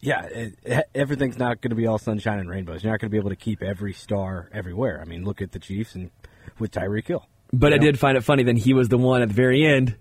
Yeah, 0.00 0.24
it, 0.26 0.54
it- 0.64 0.84
everything's 0.94 1.38
not 1.38 1.60
going 1.60 1.70
to 1.70 1.76
be 1.76 1.86
all 1.86 1.98
sunshine 1.98 2.38
and 2.38 2.48
rainbows. 2.50 2.82
You're 2.82 2.92
not 2.92 3.00
going 3.00 3.08
to 3.08 3.12
be 3.12 3.18
able 3.18 3.30
to 3.30 3.36
keep 3.36 3.62
every 3.62 3.92
star 3.92 4.48
everywhere. 4.52 5.00
I 5.00 5.04
mean, 5.04 5.24
look 5.24 5.40
at 5.40 5.52
the 5.52 5.58
Chiefs 5.58 5.94
and 5.94 6.10
with 6.58 6.72
Tyreek 6.72 7.06
Hill. 7.06 7.24
But 7.52 7.72
I 7.72 7.76
You 7.76 7.80
know? 7.80 7.86
did 7.86 7.98
find 8.00 8.16
it 8.18 8.22
funny 8.24 8.42
that 8.44 8.58
he 8.58 8.74
was 8.74 8.88
the 8.88 8.98
one 8.98 9.22
at 9.22 9.28
the 9.28 9.34
very 9.34 9.64
end. 9.64 9.96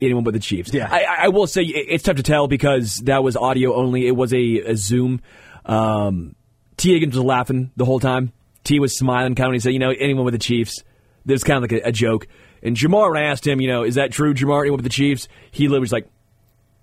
Anyone 0.00 0.24
but 0.24 0.32
the 0.34 0.40
Chiefs. 0.40 0.72
Yeah. 0.74 0.88
I, 0.90 1.02
I- 1.04 1.24
I 1.24 1.28
will 1.28 1.46
say 1.46 1.62
it's 1.62 2.04
tough 2.04 2.16
to 2.16 2.22
tell 2.22 2.48
because 2.48 2.98
that 3.04 3.22
was 3.22 3.36
audio 3.36 3.74
only. 3.74 4.06
It 4.06 4.16
was 4.16 4.32
a, 4.32 4.60
a 4.60 4.76
Zoom. 4.76 5.20
Um, 5.66 6.34
Tee 6.76 6.92
Higgins 6.94 7.14
was 7.14 7.24
laughing 7.24 7.70
the 7.76 7.84
whole 7.84 8.00
time. 8.00 8.32
Tee 8.64 8.80
was 8.80 8.96
smiling, 8.96 9.34
kind 9.34 9.48
of. 9.48 9.52
He 9.54 9.60
said, 9.60 9.72
"You 9.72 9.78
know, 9.78 9.90
anyone 9.90 10.24
with 10.24 10.32
the 10.32 10.38
Chiefs." 10.38 10.82
There's 11.24 11.44
kind 11.44 11.62
of 11.64 11.70
like 11.70 11.82
a, 11.84 11.88
a 11.88 11.92
joke. 11.92 12.26
And 12.62 12.76
Ja'Marr, 12.76 13.12
when 13.12 13.22
I 13.22 13.26
asked 13.26 13.46
him, 13.46 13.60
you 13.60 13.68
know, 13.68 13.82
is 13.82 13.96
that 13.96 14.12
true, 14.12 14.34
Ja'Marr? 14.34 14.62
Anyone 14.62 14.78
with 14.78 14.84
the 14.84 14.90
Chiefs? 14.90 15.28
He 15.50 15.64
literally 15.64 15.80
was 15.80 15.92
like, 15.92 16.08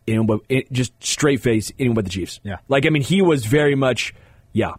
anyone 0.08 0.28
but 0.28 0.42
it, 0.50 0.72
just 0.72 0.92
straight 1.04 1.42
face, 1.42 1.72
anyone 1.80 1.96
but 1.96 2.06
the 2.06 2.12
Chiefs. 2.12 2.40
Yeah. 2.44 2.58
Like 2.68 2.86
I 2.86 2.90
mean, 2.90 3.04
he 3.04 3.22
was 3.22 3.46
very 3.46 3.76
much, 3.76 4.14
yeah, 4.54 4.74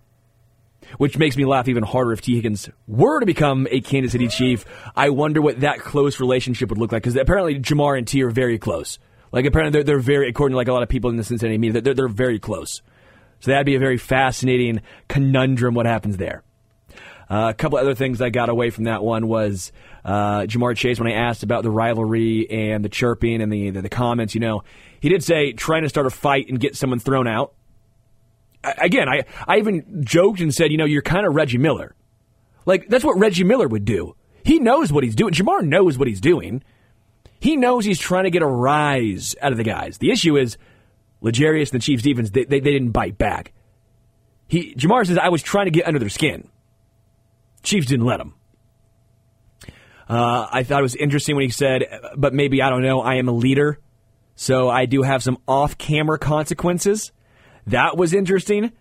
which 0.99 1.17
makes 1.19 1.37
me 1.37 1.45
laugh 1.45 1.69
even 1.69 1.83
harder 1.83 2.13
if 2.13 2.21
Tee 2.21 2.37
Higgins 2.37 2.69
were 2.87 3.21
to 3.21 3.27
become 3.27 3.67
a 3.71 3.81
Kansas 3.81 4.13
City 4.13 4.29
Chief. 4.29 4.65
I 4.97 5.11
wonder 5.11 5.41
what 5.41 5.61
that 5.61 5.79
close 5.79 6.21
relationship 6.21 6.69
would 6.71 6.79
look 6.79 6.93
like 6.93 7.03
because 7.03 7.17
apparently 7.17 7.59
Ja'Marr 7.59 7.97
and 7.97 8.07
Tee 8.07 8.23
are 8.23 8.31
very 8.31 8.59
close. 8.59 8.99
Like 9.33 9.47
apparently 9.47 9.79
they're, 9.79 9.85
they're 9.85 10.01
very, 10.01 10.29
according 10.29 10.55
to 10.55 10.57
like 10.57 10.69
a 10.69 10.73
lot 10.73 10.83
of 10.83 10.89
people 10.89 11.11
in 11.11 11.17
the 11.17 11.25
Cincinnati 11.25 11.59
media, 11.59 11.81
they're, 11.81 11.95
they're 11.95 12.09
very 12.09 12.39
close. 12.39 12.83
So 13.41 13.53
that'd 13.53 13.65
be 13.65 13.77
a 13.77 13.81
very 13.81 13.97
fascinating 13.97 14.83
conundrum. 15.09 15.75
What 15.75 15.87
happens 15.87 16.17
there? 16.17 16.43
Uh, 17.31 17.47
a 17.51 17.55
couple 17.55 17.79
other 17.79 17.95
things 17.95 18.21
I 18.21 18.31
got 18.31 18.49
away 18.49 18.71
from 18.71 18.85
that 18.85 19.05
one 19.05 19.29
was 19.29 19.71
uh, 20.05 20.41
Ja'Marr 20.41 20.77
Chase 20.77 20.99
when 20.99 21.07
I 21.07 21.15
asked 21.15 21.45
about 21.45 21.63
the 21.63 21.71
rivalry 21.71 22.51
and 22.51 22.85
the 22.85 22.89
chirping 22.89 23.41
and 23.41 23.53
the, 23.53 23.71
the 23.71 23.83
the 23.83 23.89
comments. 23.89 24.35
You 24.35 24.41
know, 24.41 24.65
he 24.99 25.09
did 25.09 25.23
say 25.23 25.53
trying 25.53 25.83
to 25.83 25.89
start 25.89 26.07
a 26.07 26.11
fight 26.11 26.49
and 26.49 26.59
get 26.59 26.77
someone 26.77 26.99
thrown 26.99 27.29
out. 27.29 27.55
I, 28.65 28.75
again, 28.79 29.09
I 29.09 29.25
I 29.47 29.59
even 29.59 30.05
joked 30.05 30.41
and 30.41 30.53
said, 30.53 30.73
you 30.73 30.77
know, 30.77 30.87
you're 30.87 31.03
kind 31.03 31.25
of 31.25 31.35
Reggie 31.37 31.59
Miller. 31.59 31.95
Like 32.67 32.89
that's 32.89 33.05
what 33.05 33.17
Reggie 33.17 33.45
Miller 33.45 33.69
would 33.69 33.85
do. 33.85 34.17
He 34.43 34.59
knows 34.59 34.93
what 34.93 35.05
he's 35.05 35.15
doing. 35.15 35.33
Ja'Marr 35.33 35.63
knows 35.63 35.99
what 35.99 36.09
he's 36.09 36.21
doing. 36.21 36.65
He 37.39 37.57
knows 37.57 37.85
he's 37.85 38.01
trying 38.01 38.25
to 38.25 38.31
get 38.31 38.43
a 38.43 38.47
rise 38.47 39.37
out 39.41 39.53
of 39.53 39.59
the 39.59 39.65
guys. 39.65 39.99
The 39.99 40.11
issue 40.11 40.37
is 40.37 40.59
L'Jarius 41.21 41.71
and 41.73 41.81
the 41.81 41.85
Chiefs 41.85 42.03
defense. 42.03 42.31
They, 42.31 42.45
they, 42.45 42.61
they 42.61 42.73
didn't 42.73 42.91
bite 42.91 43.19
back. 43.19 43.53
He 44.49 44.75
Ja'Marr 44.75 45.07
says 45.07 45.17
I 45.17 45.29
was 45.29 45.43
trying 45.45 45.67
to 45.67 45.71
get 45.71 45.87
under 45.87 46.01
their 46.01 46.09
skin. 46.09 46.49
Chiefs 47.63 47.87
didn't 47.87 48.07
let 48.07 48.21
him. 48.21 48.35
Uh, 50.09 50.49
I 50.51 50.65
thought 50.65 50.81
it 50.81 50.83
was 50.83 50.97
interesting 50.97 51.37
when 51.37 51.45
he 51.45 51.51
said, 51.51 51.85
but 52.17 52.35
maybe, 52.35 52.63
I 52.63 52.69
don't 52.69 52.83
know, 52.83 53.01
I 53.01 53.17
am 53.17 53.29
a 53.29 53.33
leader, 53.33 53.79
so 54.35 54.69
I 54.69 54.87
do 54.87 55.03
have 55.03 55.23
some 55.23 55.39
off 55.47 55.79
camera 55.79 56.19
consequences. 56.19 57.13
That 57.69 57.97
was 57.97 58.13
interesting 58.13 58.73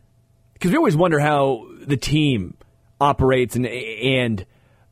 because 0.54 0.72
we 0.72 0.78
always 0.78 0.98
wonder 0.98 1.20
how 1.20 1.68
the 1.86 1.98
team 1.98 2.58
operates 3.00 3.56
and, 3.56 3.68
and 3.68 4.46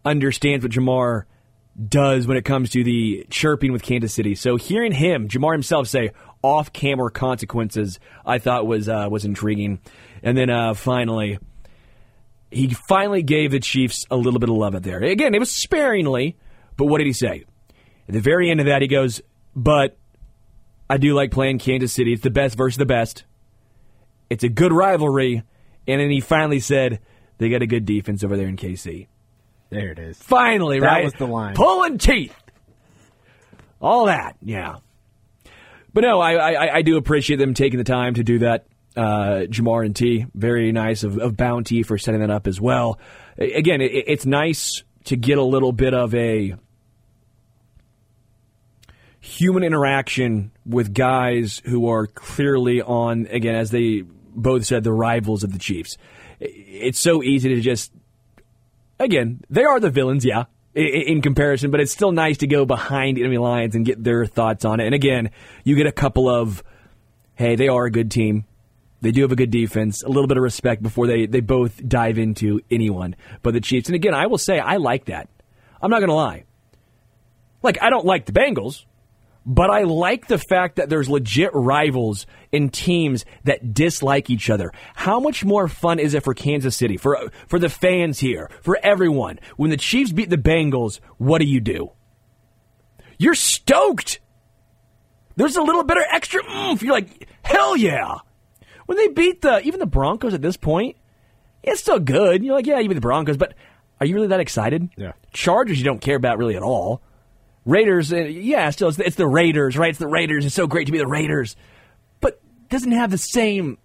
understands 0.05 0.63
what 0.63 0.71
Ja'Marr 0.71 1.23
does 1.87 2.27
when 2.27 2.37
it 2.37 2.45
comes 2.45 2.69
to 2.71 2.83
the 2.83 3.25
chirping 3.29 3.71
with 3.71 3.83
Kansas 3.83 4.13
City. 4.13 4.35
So 4.35 4.55
hearing 4.55 4.91
him, 4.91 5.27
Ja'Marr 5.27 5.53
himself, 5.53 5.87
say 5.87 6.11
off 6.41 6.71
camera 6.71 7.11
consequences, 7.11 7.99
I 8.25 8.39
thought 8.39 8.67
was 8.67 8.87
uh, 8.87 9.07
was 9.09 9.25
intriguing. 9.25 9.79
And 10.23 10.37
then 10.37 10.49
uh, 10.49 10.73
finally, 10.73 11.39
he 12.51 12.69
finally 12.69 13.23
gave 13.23 13.51
the 13.51 13.59
Chiefs 13.59 14.05
a 14.09 14.15
little 14.15 14.39
bit 14.39 14.49
of 14.49 14.55
love 14.55 14.75
out 14.75 14.83
there. 14.83 15.01
Again, 15.03 15.35
it 15.35 15.39
was 15.39 15.51
sparingly, 15.51 16.37
but 16.77 16.85
what 16.85 16.99
did 16.99 17.07
he 17.07 17.13
say? 17.13 17.43
At 18.07 18.13
the 18.13 18.21
very 18.21 18.49
end 18.49 18.59
of 18.59 18.67
that, 18.67 18.81
he 18.81 18.87
goes, 18.87 19.21
But 19.55 19.97
I 20.89 20.97
do 20.97 21.13
like 21.13 21.31
playing 21.31 21.59
Kansas 21.59 21.91
City. 21.91 22.13
It's 22.13 22.23
the 22.23 22.29
best 22.29 22.55
versus 22.57 22.77
the 22.77 22.85
best. 22.85 23.25
It's 24.29 24.43
a 24.43 24.49
good 24.49 24.71
rivalry. 24.71 25.43
And 25.87 26.01
then 26.01 26.09
he 26.09 26.21
finally 26.21 26.59
said, 26.59 26.99
They 27.37 27.49
got 27.49 27.61
a 27.61 27.67
good 27.67 27.85
defense 27.85 28.23
over 28.23 28.37
there 28.37 28.47
in 28.47 28.55
KC. 28.57 29.07
There 29.69 29.91
it 29.91 29.99
is. 29.99 30.17
Finally, 30.17 30.79
That 30.79 30.85
right? 30.85 31.03
was 31.03 31.13
the 31.13 31.27
line. 31.27 31.55
Pulling 31.55 31.97
teeth. 31.97 32.35
All 33.81 34.05
that, 34.05 34.37
yeah. 34.41 34.77
But 35.93 36.01
no, 36.01 36.19
I, 36.19 36.33
I, 36.33 36.75
I 36.77 36.81
do 36.81 36.97
appreciate 36.97 37.37
them 37.37 37.53
taking 37.53 37.77
the 37.77 37.83
time 37.83 38.13
to 38.15 38.23
do 38.23 38.39
that. 38.39 38.65
Uh, 38.97 39.45
Ja'Marr 39.45 39.85
and 39.85 39.95
Tee, 39.95 40.25
very 40.33 40.71
nice 40.71 41.03
of, 41.03 41.19
of 41.19 41.37
Bounty 41.37 41.83
for 41.83 41.97
setting 41.97 42.21
that 42.21 42.31
up 42.31 42.47
as 42.47 42.59
well. 42.59 42.99
Again, 43.37 43.79
it, 43.79 43.91
it's 44.07 44.25
nice 44.25 44.83
to 45.05 45.15
get 45.15 45.37
a 45.37 45.43
little 45.43 45.71
bit 45.71 45.93
of 45.93 46.15
a 46.15 46.55
human 49.19 49.63
interaction 49.63 50.51
with 50.65 50.93
guys 50.93 51.61
who 51.65 51.89
are 51.89 52.07
clearly 52.07 52.81
on, 52.81 53.27
again, 53.27 53.55
as 53.55 53.69
they 53.69 54.01
both 54.01 54.65
said, 54.65 54.83
the 54.83 54.91
rivals 54.91 55.43
of 55.43 55.53
the 55.53 55.59
Chiefs. 55.59 55.97
It's 56.39 56.99
so 56.99 57.21
easy 57.21 57.49
to 57.49 57.61
just 57.61 57.91
again, 58.99 59.41
they 59.49 59.63
are 59.63 59.79
the 59.79 59.89
villains, 59.89 60.25
yeah, 60.25 60.45
in 60.75 61.21
comparison, 61.21 61.71
but 61.71 61.79
it's 61.79 61.91
still 61.91 62.11
nice 62.11 62.37
to 62.37 62.47
go 62.47 62.65
behind 62.65 63.17
enemy 63.17 63.37
lines 63.37 63.75
and 63.75 63.85
get 63.85 64.03
their 64.03 64.25
thoughts 64.25 64.65
on 64.65 64.79
it. 64.79 64.85
And 64.85 64.95
again, 64.95 65.31
you 65.63 65.75
get 65.75 65.87
a 65.87 65.91
couple 65.91 66.29
of, 66.29 66.63
hey, 67.35 67.55
they 67.55 67.67
are 67.67 67.85
a 67.85 67.91
good 67.91 68.11
team. 68.11 68.45
They 69.01 69.11
do 69.11 69.21
have 69.21 69.31
a 69.31 69.35
good 69.35 69.51
defense, 69.51 70.01
a 70.01 70.07
little 70.09 70.27
bit 70.27 70.37
of 70.37 70.43
respect 70.43 70.81
before 70.81 71.05
they, 71.07 71.27
they 71.27 71.39
both 71.39 71.87
dive 71.87 72.17
into 72.17 72.61
anyone 72.71 73.15
but 73.43 73.53
the 73.53 73.61
Chiefs. 73.61 73.89
And 73.89 73.95
again, 73.95 74.13
I 74.15 74.25
will 74.27 74.39
say, 74.39 74.59
I 74.59 74.77
like 74.77 75.05
that. 75.05 75.29
I'm 75.81 75.91
not 75.91 75.99
going 75.99 76.09
to 76.09 76.15
lie. 76.15 76.45
Like, 77.61 77.81
I 77.81 77.89
don't 77.89 78.05
like 78.05 78.25
the 78.25 78.31
Bengals, 78.31 78.85
But 79.49 79.69
I 79.69 79.83
like 79.83 80.27
the 80.27 80.37
fact 80.37 80.75
that 80.75 80.89
there's 80.89 81.07
legit 81.09 81.51
rivals 81.53 82.25
in 82.51 82.67
teams 82.67 83.23
that 83.45 83.73
dislike 83.73 84.29
each 84.29 84.49
other. 84.49 84.73
How 84.93 85.21
much 85.21 85.45
more 85.45 85.69
fun 85.69 85.99
is 85.99 86.13
it 86.13 86.25
for 86.25 86.33
Kansas 86.33 86.75
City, 86.75 86.97
for 86.97 87.31
for 87.47 87.57
the 87.57 87.69
fans 87.69 88.19
here, 88.19 88.51
for 88.61 88.77
everyone? 88.83 89.39
When 89.55 89.69
the 89.69 89.77
Chiefs 89.77 90.11
beat 90.11 90.29
the 90.29 90.35
Bengals, 90.37 90.99
what 91.17 91.39
do 91.39 91.45
you 91.45 91.61
do? 91.61 91.91
You're 93.17 93.35
stoked. 93.35 94.19
There's 95.37 95.55
a 95.55 95.63
little 95.63 95.85
bit 95.85 95.95
of 95.95 96.03
extra 96.11 96.41
oomph. 96.43 96.83
You're 96.83 96.93
like, 96.93 97.29
hell 97.41 97.77
yeah. 97.77 98.15
When 98.87 98.97
they 98.97 99.07
beat 99.09 99.41
the 99.41 99.61
even 99.65 99.79
the 99.79 99.85
Broncos 99.85 100.33
at 100.33 100.41
this 100.41 100.57
point, 100.57 100.97
it's 101.61 101.81
still 101.81 101.99
good. 101.99 102.43
You're 102.43 102.55
like, 102.55 102.65
yeah, 102.65 102.79
you 102.79 102.89
beat 102.89 102.95
the 102.95 103.01
Broncos, 103.01 103.37
but 103.37 103.53
are 103.99 104.05
you 104.05 104.15
really 104.15 104.27
that 104.27 104.39
excited? 104.39 104.89
Yeah. 104.97 105.11
Chargers, 105.31 105.77
you 105.77 105.83
don't 105.83 106.01
care 106.01 106.15
about 106.15 106.37
really 106.37 106.55
at 106.55 106.63
all. 106.63 107.01
Raiders, 107.65 108.13
uh, 108.13 108.17
yeah, 108.17 108.69
still 108.69 108.87
it's 108.87 108.97
the, 108.97 109.05
it's 109.05 109.15
the 109.17 109.27
Raiders, 109.27 109.77
right? 109.77 109.89
It's 109.89 109.99
the 109.99 110.07
Raiders. 110.07 110.45
It's 110.45 110.55
so 110.55 110.67
great 110.67 110.85
to 110.85 110.91
be 110.93 110.99
the 110.99 111.07
Raiders, 111.07 111.57
but 112.21 112.39
doesn't 112.69 112.93
have 112.93 113.11
the 113.11 113.17
same 113.17 113.77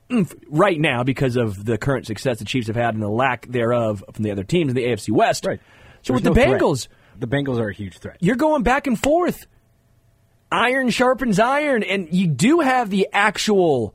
right 0.48 0.78
now 0.80 1.02
because 1.02 1.36
of 1.36 1.64
the 1.64 1.76
current 1.78 2.06
success 2.06 2.38
the 2.38 2.44
Chiefs 2.44 2.68
have 2.68 2.76
had 2.76 2.94
and 2.94 3.02
the 3.02 3.08
lack 3.08 3.46
thereof 3.48 4.04
from 4.12 4.22
the 4.22 4.30
other 4.30 4.44
teams 4.44 4.70
in 4.70 4.76
the 4.76 4.84
AFC 4.84 5.10
West. 5.10 5.44
Right. 5.44 5.60
So 6.02 6.12
There's 6.12 6.22
with 6.22 6.34
the 6.34 6.40
no 6.40 6.46
threat. 6.46 6.60
Bengals, 6.60 6.88
the 7.18 7.26
Bengals 7.26 7.58
are 7.58 7.68
a 7.70 7.74
huge 7.74 7.98
threat. 7.98 8.18
you're 8.20 8.36
going 8.36 8.62
back 8.62 8.86
and 8.86 8.98
forth. 8.98 9.46
Iron 10.52 10.90
sharpens 10.90 11.38
iron, 11.40 11.82
and 11.82 12.12
you 12.12 12.26
do 12.26 12.60
have 12.60 12.90
the 12.90 13.08
actual 13.12 13.94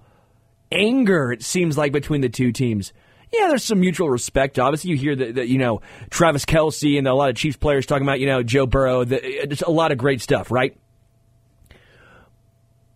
anger. 0.72 1.32
It 1.32 1.44
seems 1.44 1.78
like 1.78 1.92
between 1.92 2.22
the 2.22 2.30
two 2.30 2.52
teams. 2.52 2.94
Yeah, 3.32 3.48
there's 3.48 3.64
some 3.64 3.82
mutual 3.82 4.10
respect. 4.10 4.58
Obviously, 4.58 4.92
you 4.92 4.98
hear 4.98 5.16
that, 5.16 5.36
that 5.36 5.48
you 5.50 5.58
know 5.58 5.82
Travis 6.10 6.46
Kelce 6.46 6.98
and 6.98 7.08
a 7.08 7.14
lot 7.14 7.30
of 7.30 7.36
Chiefs 7.36 7.58
players 7.58 7.86
talking 7.86 8.08
about 8.08 8.20
you 8.20 8.26
know 8.26 8.42
Joe 8.44 8.66
Burrow. 8.66 9.04
The, 9.04 9.48
just 9.50 9.64
a 9.64 9.72
lot 9.72 9.92
of 9.92 9.98
great 9.98 10.22
stuff, 10.22 10.50
right? 10.52 10.78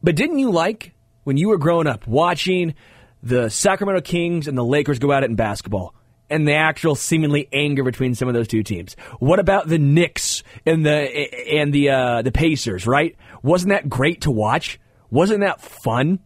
But 0.04 0.16
didn't 0.16 0.40
you 0.40 0.52
like 0.52 0.94
when 1.24 1.38
you 1.38 1.50
were 1.50 1.58
growing 1.58 1.88
up 1.88 2.08
watching 2.08 2.76
the 3.22 3.50
Sacramento 3.50 4.02
Kings 4.02 4.48
and 4.48 4.58
the 4.58 4.66
Lakers 4.66 5.00
go 5.00 5.12
at 5.12 5.24
it 5.24 5.30
in 5.30 5.36
basketball? 5.36 5.94
And 6.30 6.48
the 6.48 6.54
actual 6.54 6.96
seemingly 6.96 7.50
anger 7.52 7.84
between 7.84 8.16
some 8.16 8.30
of 8.30 8.34
those 8.34 8.48
two 8.48 8.64
teams. 8.64 8.96
What 9.20 9.40
about 9.40 9.68
the 9.68 9.78
Knicks 9.78 10.44
and 10.66 10.86
the 10.86 10.92
and 10.92 11.74
the 11.74 11.90
uh, 11.90 12.22
the 12.22 12.32
Pacers? 12.32 12.88
Right? 12.88 13.18
Wasn't 13.44 13.70
that 13.70 13.90
great 13.90 14.22
to 14.22 14.32
watch? 14.32 14.80
Wasn't 15.10 15.42
that 15.42 15.60
fun? 15.60 16.20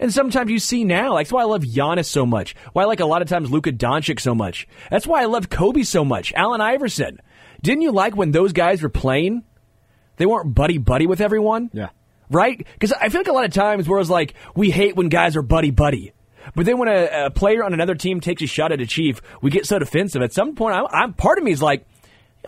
And 0.00 0.12
sometimes 0.12 0.50
you 0.50 0.58
see 0.58 0.82
now, 0.82 1.12
like, 1.12 1.26
that's 1.26 1.32
why 1.32 1.42
I 1.42 1.44
love 1.44 1.62
Giannis 1.62 2.06
so 2.06 2.24
much. 2.24 2.56
Why 2.72 2.82
I 2.82 2.86
like 2.86 3.00
a 3.00 3.06
lot 3.06 3.20
of 3.20 3.28
times 3.28 3.50
Luka 3.50 3.70
Doncic 3.70 4.18
so 4.18 4.34
much. 4.34 4.66
That's 4.90 5.06
why 5.06 5.22
I 5.22 5.26
love 5.26 5.50
Kobe 5.50 5.82
so 5.82 6.04
much. 6.04 6.32
Allen 6.34 6.62
Iverson. 6.62 7.20
Didn't 7.62 7.82
you 7.82 7.92
like 7.92 8.16
when 8.16 8.30
those 8.32 8.52
guys 8.54 8.82
were 8.82 8.88
playing? 8.88 9.44
They 10.16 10.24
weren't 10.24 10.54
buddy 10.54 10.78
buddy 10.78 11.06
with 11.06 11.20
everyone. 11.20 11.70
Yeah. 11.74 11.90
Right? 12.30 12.66
Because 12.72 12.92
I 12.92 13.10
feel 13.10 13.20
like 13.20 13.28
a 13.28 13.32
lot 13.32 13.44
of 13.44 13.52
times 13.52 13.88
where 13.88 14.00
it's 14.00 14.08
like 14.08 14.34
we 14.56 14.70
hate 14.70 14.96
when 14.96 15.10
guys 15.10 15.36
are 15.36 15.42
buddy 15.42 15.70
buddy. 15.70 16.12
But 16.54 16.64
then 16.64 16.78
when 16.78 16.88
a, 16.88 17.26
a 17.26 17.30
player 17.30 17.62
on 17.62 17.74
another 17.74 17.94
team 17.94 18.20
takes 18.20 18.40
a 18.40 18.46
shot 18.46 18.72
at 18.72 18.80
a 18.80 18.86
chief, 18.86 19.20
we 19.42 19.50
get 19.50 19.66
so 19.66 19.78
defensive. 19.78 20.22
At 20.22 20.32
some 20.32 20.54
point, 20.54 20.74
I'm, 20.74 20.86
I'm 20.90 21.12
part 21.12 21.38
of 21.38 21.44
me 21.44 21.52
is 21.52 21.60
like, 21.60 21.86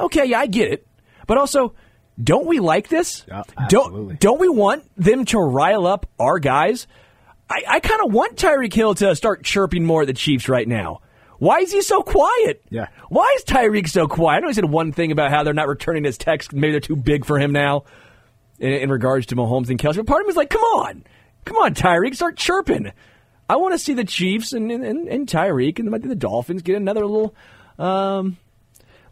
okay, 0.00 0.24
yeah, 0.24 0.40
I 0.40 0.46
get 0.46 0.72
it. 0.72 0.86
But 1.26 1.36
also, 1.36 1.74
don't 2.22 2.46
we 2.46 2.60
like 2.60 2.88
this? 2.88 3.24
Yeah, 3.28 3.42
don't 3.68 4.18
don't 4.18 4.40
we 4.40 4.48
want 4.48 4.84
them 4.96 5.24
to 5.26 5.38
rile 5.38 5.86
up 5.86 6.08
our 6.18 6.38
guys? 6.38 6.86
I, 7.52 7.62
I 7.68 7.80
kind 7.80 8.00
of 8.04 8.12
want 8.12 8.36
Tyreek 8.36 8.72
Hill 8.72 8.94
to 8.96 9.14
start 9.14 9.44
chirping 9.44 9.84
more 9.84 10.02
at 10.02 10.06
the 10.06 10.14
Chiefs 10.14 10.48
right 10.48 10.66
now. 10.66 11.00
Why 11.38 11.58
is 11.58 11.72
he 11.72 11.82
so 11.82 12.02
quiet? 12.02 12.62
Yeah. 12.70 12.86
Why 13.08 13.34
is 13.36 13.44
Tyreek 13.44 13.88
so 13.88 14.06
quiet? 14.06 14.38
I 14.38 14.40
know 14.40 14.48
he 14.48 14.54
said 14.54 14.64
one 14.64 14.92
thing 14.92 15.12
about 15.12 15.30
how 15.30 15.42
they're 15.42 15.52
not 15.52 15.68
returning 15.68 16.04
his 16.04 16.16
texts. 16.16 16.52
Maybe 16.52 16.70
they're 16.70 16.80
too 16.80 16.96
big 16.96 17.24
for 17.24 17.38
him 17.38 17.52
now 17.52 17.84
in, 18.58 18.72
in 18.72 18.90
regards 18.90 19.26
to 19.26 19.36
Mahomes 19.36 19.68
and 19.68 19.78
Kelce. 19.78 19.96
But 19.96 20.06
part 20.06 20.20
of 20.20 20.26
me 20.26 20.30
is 20.30 20.36
like, 20.36 20.50
come 20.50 20.62
on. 20.62 21.04
Come 21.44 21.56
on, 21.56 21.74
Tyreek, 21.74 22.14
start 22.14 22.36
chirping. 22.36 22.92
I 23.50 23.56
want 23.56 23.74
to 23.74 23.78
see 23.78 23.92
the 23.92 24.04
Chiefs 24.04 24.52
and, 24.52 24.70
and, 24.70 25.08
and 25.08 25.26
Tyreek 25.26 25.78
and 25.78 25.90
maybe 25.90 26.08
the 26.08 26.14
Dolphins 26.14 26.62
get 26.62 26.76
another 26.76 27.04
little, 27.04 27.34
um, 27.78 28.38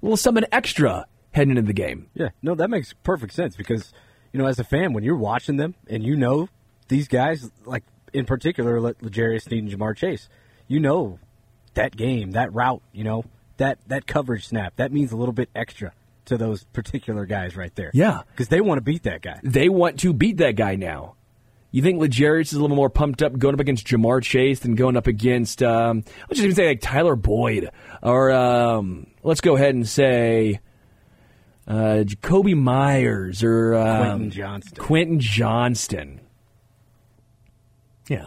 little 0.00 0.16
something 0.16 0.44
extra 0.52 1.06
heading 1.32 1.50
into 1.50 1.62
the 1.62 1.72
game. 1.72 2.06
Yeah, 2.14 2.28
no, 2.42 2.54
that 2.54 2.70
makes 2.70 2.92
perfect 3.02 3.34
sense 3.34 3.56
because, 3.56 3.92
you 4.32 4.38
know, 4.38 4.46
as 4.46 4.58
a 4.58 4.64
fan, 4.64 4.92
when 4.92 5.02
you're 5.02 5.16
watching 5.16 5.56
them 5.56 5.74
and 5.88 6.04
you 6.04 6.14
know 6.14 6.48
these 6.86 7.08
guys, 7.08 7.50
like 7.64 7.82
in 8.12 8.24
particular, 8.24 8.81
Le- 8.81 8.95
L'Jarius 9.01 9.43
Sneed 9.43 9.65
and 9.65 9.73
Ja'Marr 9.73 9.97
Chase, 9.97 10.28
you 10.69 10.81
know 10.81 11.19
that 11.74 11.97
game, 11.97 12.32
that 12.32 12.53
route, 12.53 12.82
you 12.93 13.05
know, 13.05 13.24
that, 13.57 13.78
that 13.87 14.07
coverage 14.07 14.49
snap, 14.49 14.77
that 14.77 14.93
means 14.93 15.12
a 15.12 15.16
little 15.16 15.32
bit 15.32 15.51
extra 15.55 15.93
to 16.27 16.37
those 16.37 16.65
particular 16.73 17.27
guys 17.27 17.57
right 17.57 17.74
there. 17.74 17.91
Yeah. 17.95 18.23
Because 18.31 18.49
they 18.49 18.61
want 18.61 18.78
to 18.78 18.82
beat 18.82 19.05
that 19.05 19.23
guy. 19.23 19.41
They 19.43 19.69
want 19.69 20.01
to 20.01 20.12
beat 20.12 20.39
that 20.39 20.57
guy 20.57 20.77
now. 20.77 21.15
You 21.73 21.82
think 21.82 22.01
L'Jarius 22.01 22.47
is 22.47 22.55
a 22.55 22.61
little 22.61 22.77
more 22.77 22.91
pumped 22.91 23.23
up 23.23 23.39
going 23.39 23.55
up 23.55 23.61
against 23.61 23.87
Ja'Marr 23.87 24.23
Chase 24.23 24.61
than 24.61 24.74
going 24.74 24.97
up 24.97 25.07
against, 25.07 25.62
um, 25.62 26.03
let's 26.28 26.41
just 26.41 26.43
even 26.43 26.57
say 26.57 26.66
like 26.66 26.81
Tyler 26.81 27.15
Boyd 27.15 27.70
or 28.03 28.32
um, 28.32 29.07
let's 29.23 29.41
go 29.41 29.55
ahead 29.55 29.74
and 29.74 29.89
say 29.89 30.61
uh, 31.69 32.03
Jakobi 32.05 32.57
Meyers 32.57 33.45
or 33.45 33.77
um, 33.77 33.99
Quentin 33.99 34.31
Johnston. 34.31 34.85
Quentin 34.85 35.20
Johnston. 35.20 36.20
Yeah, 38.09 38.27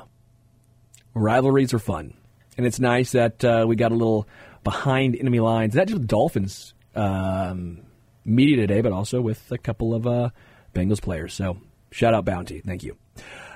rivalries 1.14 1.74
are 1.74 1.80
fun, 1.80 2.14
and 2.58 2.66
it's 2.66 2.80
nice 2.80 3.12
that 3.12 3.44
uh, 3.44 3.66
we 3.68 3.76
got 3.76 3.92
a 3.92 3.96
little 3.96 4.28
behind 4.64 5.16
enemy 5.16 5.40
lines. 5.40 5.76
Not 5.76 5.88
just 5.88 6.00
with 6.00 6.08
Dolphins 6.08 6.74
um, 6.96 7.82
media 8.26 8.58
today, 8.58 8.82
but 8.82 8.92
also 8.92 9.22
with 9.22 9.52
a 9.52 9.58
couple 9.58 9.94
of 9.94 10.08
uh, 10.08 10.30
Bengals 10.74 11.02
players. 11.02 11.34
So 11.34 11.58
shout 11.92 12.14
out 12.14 12.26
Bounty, 12.26 12.62
thank 12.62 12.84
you. 12.84 12.98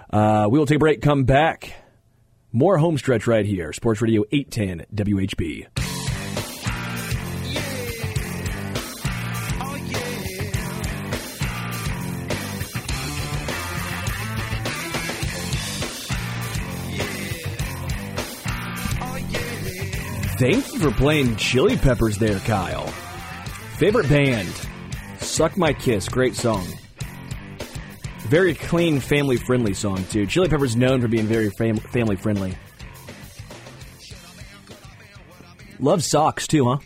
Uh, 0.09 0.47
we 0.49 0.57
will 0.59 0.65
take 0.65 0.77
a 0.77 0.79
break. 0.79 1.01
Come 1.01 1.25
back. 1.25 1.73
More 2.51 2.77
home 2.77 2.97
stretch 2.97 3.27
right 3.27 3.45
here. 3.45 3.73
Sports 3.73 4.01
Radio 4.01 4.23
810 4.31 4.85
WHB. 4.95 5.86
Thank 20.37 20.71
you 20.71 20.79
for 20.79 20.91
playing 20.91 21.35
Chili 21.37 21.77
Peppers 21.77 22.19
there, 22.19 22.37
Kyle. 22.39 22.85
Favorite 23.77 24.07
band? 24.07 24.47
Suck 25.17 25.57
My 25.57 25.73
Kiss. 25.73 26.07
Great 26.07 26.35
song. 26.35 26.63
Very 28.27 28.53
clean, 28.53 28.99
family 28.99 29.37
friendly 29.37 29.73
song, 29.73 30.03
too. 30.11 30.27
Chili 30.27 30.47
Peppers 30.47 30.75
known 30.75 31.01
for 31.01 31.07
being 31.07 31.25
very 31.25 31.49
fam- 31.49 31.77
family 31.77 32.17
friendly. 32.17 32.55
Love 35.79 36.03
socks, 36.03 36.45
too, 36.45 36.65
huh? 36.65 36.77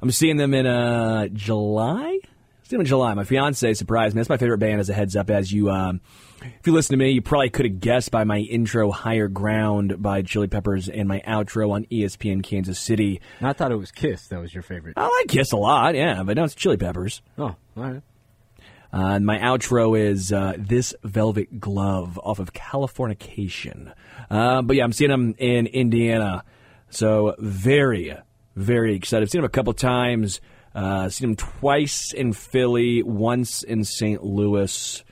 I'm 0.00 0.12
seeing 0.12 0.36
them 0.36 0.54
in 0.54 0.66
uh, 0.66 1.26
July. 1.32 2.20
See 2.62 2.70
them 2.70 2.80
in 2.80 2.86
July. 2.86 3.14
My 3.14 3.24
fiance 3.24 3.74
surprised 3.74 4.14
me. 4.14 4.20
That's 4.20 4.28
my 4.28 4.36
favorite 4.36 4.58
band. 4.58 4.78
As 4.78 4.88
a 4.88 4.94
heads 4.94 5.16
up, 5.16 5.30
as 5.30 5.50
you, 5.50 5.70
um, 5.70 6.00
if 6.60 6.66
you 6.66 6.72
listen 6.72 6.92
to 6.92 6.96
me, 6.96 7.10
you 7.10 7.22
probably 7.22 7.50
could 7.50 7.66
have 7.66 7.80
guessed 7.80 8.10
by 8.10 8.24
my 8.24 8.38
intro, 8.38 8.90
"Higher 8.90 9.28
Ground" 9.28 10.02
by 10.02 10.22
Chili 10.22 10.48
Peppers, 10.48 10.88
and 10.88 11.08
my 11.08 11.20
outro 11.26 11.70
on 11.72 11.84
ESPN 11.90 12.42
Kansas 12.42 12.78
City. 12.78 13.20
I 13.40 13.52
thought 13.52 13.72
it 13.72 13.76
was 13.76 13.90
Kiss 13.92 14.28
that 14.28 14.40
was 14.40 14.54
your 14.54 14.62
favorite. 14.62 14.94
I 14.96 15.04
like 15.04 15.28
Kiss 15.28 15.52
a 15.52 15.56
lot, 15.56 15.94
yeah, 15.94 16.22
but 16.22 16.36
no, 16.36 16.44
it's 16.44 16.54
Chili 16.54 16.76
Peppers. 16.76 17.22
Oh, 17.38 17.44
all 17.44 17.56
right. 17.76 18.02
Uh, 18.92 19.18
my 19.18 19.38
outro 19.38 19.98
is 19.98 20.32
uh, 20.32 20.54
"This 20.56 20.94
Velvet 21.04 21.60
Glove" 21.60 22.18
off 22.22 22.38
of 22.38 22.52
Californication. 22.52 23.92
Uh, 24.30 24.62
but 24.62 24.76
yeah, 24.76 24.84
I'm 24.84 24.92
seeing 24.92 25.10
them 25.10 25.34
in 25.38 25.66
Indiana, 25.66 26.44
so 26.90 27.34
very, 27.38 28.16
very 28.54 28.94
excited. 28.94 29.24
I've 29.24 29.30
seen 29.30 29.40
them 29.40 29.46
a 29.46 29.50
couple 29.50 29.72
times. 29.74 30.40
Uh, 30.74 31.08
seen 31.08 31.28
them 31.30 31.36
twice 31.36 32.12
in 32.12 32.34
Philly, 32.34 33.02
once 33.02 33.62
in 33.62 33.82
St. 33.82 34.22
Louis, 34.22 35.02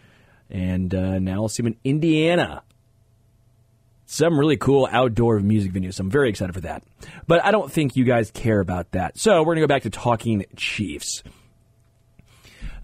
and 0.51 0.95
uh, 0.95 1.19
now 1.19 1.43
I'll 1.43 1.49
see 1.49 1.63
them 1.63 1.73
in 1.73 1.91
Indiana. 1.93 2.63
Some 4.07 4.39
really 4.39 4.57
cool 4.57 4.89
outdoor 4.91 5.41
music 5.41 5.73
venues. 5.73 5.95
So 5.95 6.03
I'm 6.03 6.11
very 6.11 6.29
excited 6.29 6.53
for 6.53 6.61
that. 6.61 6.85
But 7.27 7.45
I 7.45 7.51
don't 7.51 7.73
think 7.73 7.97
you 7.97 8.05
guys 8.05 8.31
care 8.31 8.61
about 8.61 8.93
that. 8.93 9.19
So 9.19 9.41
we're 9.41 9.55
going 9.55 9.57
to 9.57 9.63
go 9.63 9.67
back 9.67 9.83
to 9.83 9.91
talking 9.91 10.45
Chiefs. 10.57 11.23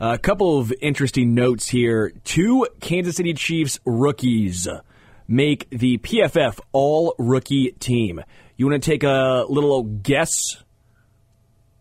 A 0.00 0.16
couple 0.16 0.58
of 0.58 0.72
interesting 0.80 1.34
notes 1.34 1.68
here. 1.68 2.12
Two 2.24 2.66
Kansas 2.80 3.16
City 3.16 3.34
Chiefs 3.34 3.78
rookies 3.84 4.66
make 5.28 5.68
the 5.70 5.98
PFF 5.98 6.58
All 6.72 7.14
Rookie 7.18 7.72
Team. 7.78 8.22
You 8.56 8.66
want 8.66 8.82
to 8.82 8.90
take 8.90 9.04
a 9.04 9.44
little 9.48 9.82
guess 9.82 10.62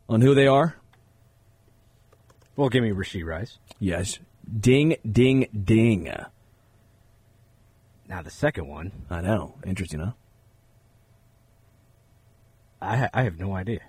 on 0.10 0.22
who 0.22 0.36
they 0.36 0.48
are? 0.48 0.76
Well, 2.56 2.68
give 2.68 2.84
me 2.84 2.92
Rashee 2.92 3.26
Rice. 3.26 3.58
Yes. 3.80 4.20
Ding, 4.58 4.96
ding, 5.10 5.48
ding. 5.64 6.12
Now 8.08 8.22
the 8.22 8.32
second 8.32 8.68
one, 8.68 8.92
I 9.10 9.22
know. 9.22 9.56
Interesting, 9.66 10.00
huh? 10.00 10.12
I 12.82 12.98
ha- 12.98 13.10
I 13.14 13.24
have 13.24 13.38
no 13.40 13.56
idea. 13.56 13.82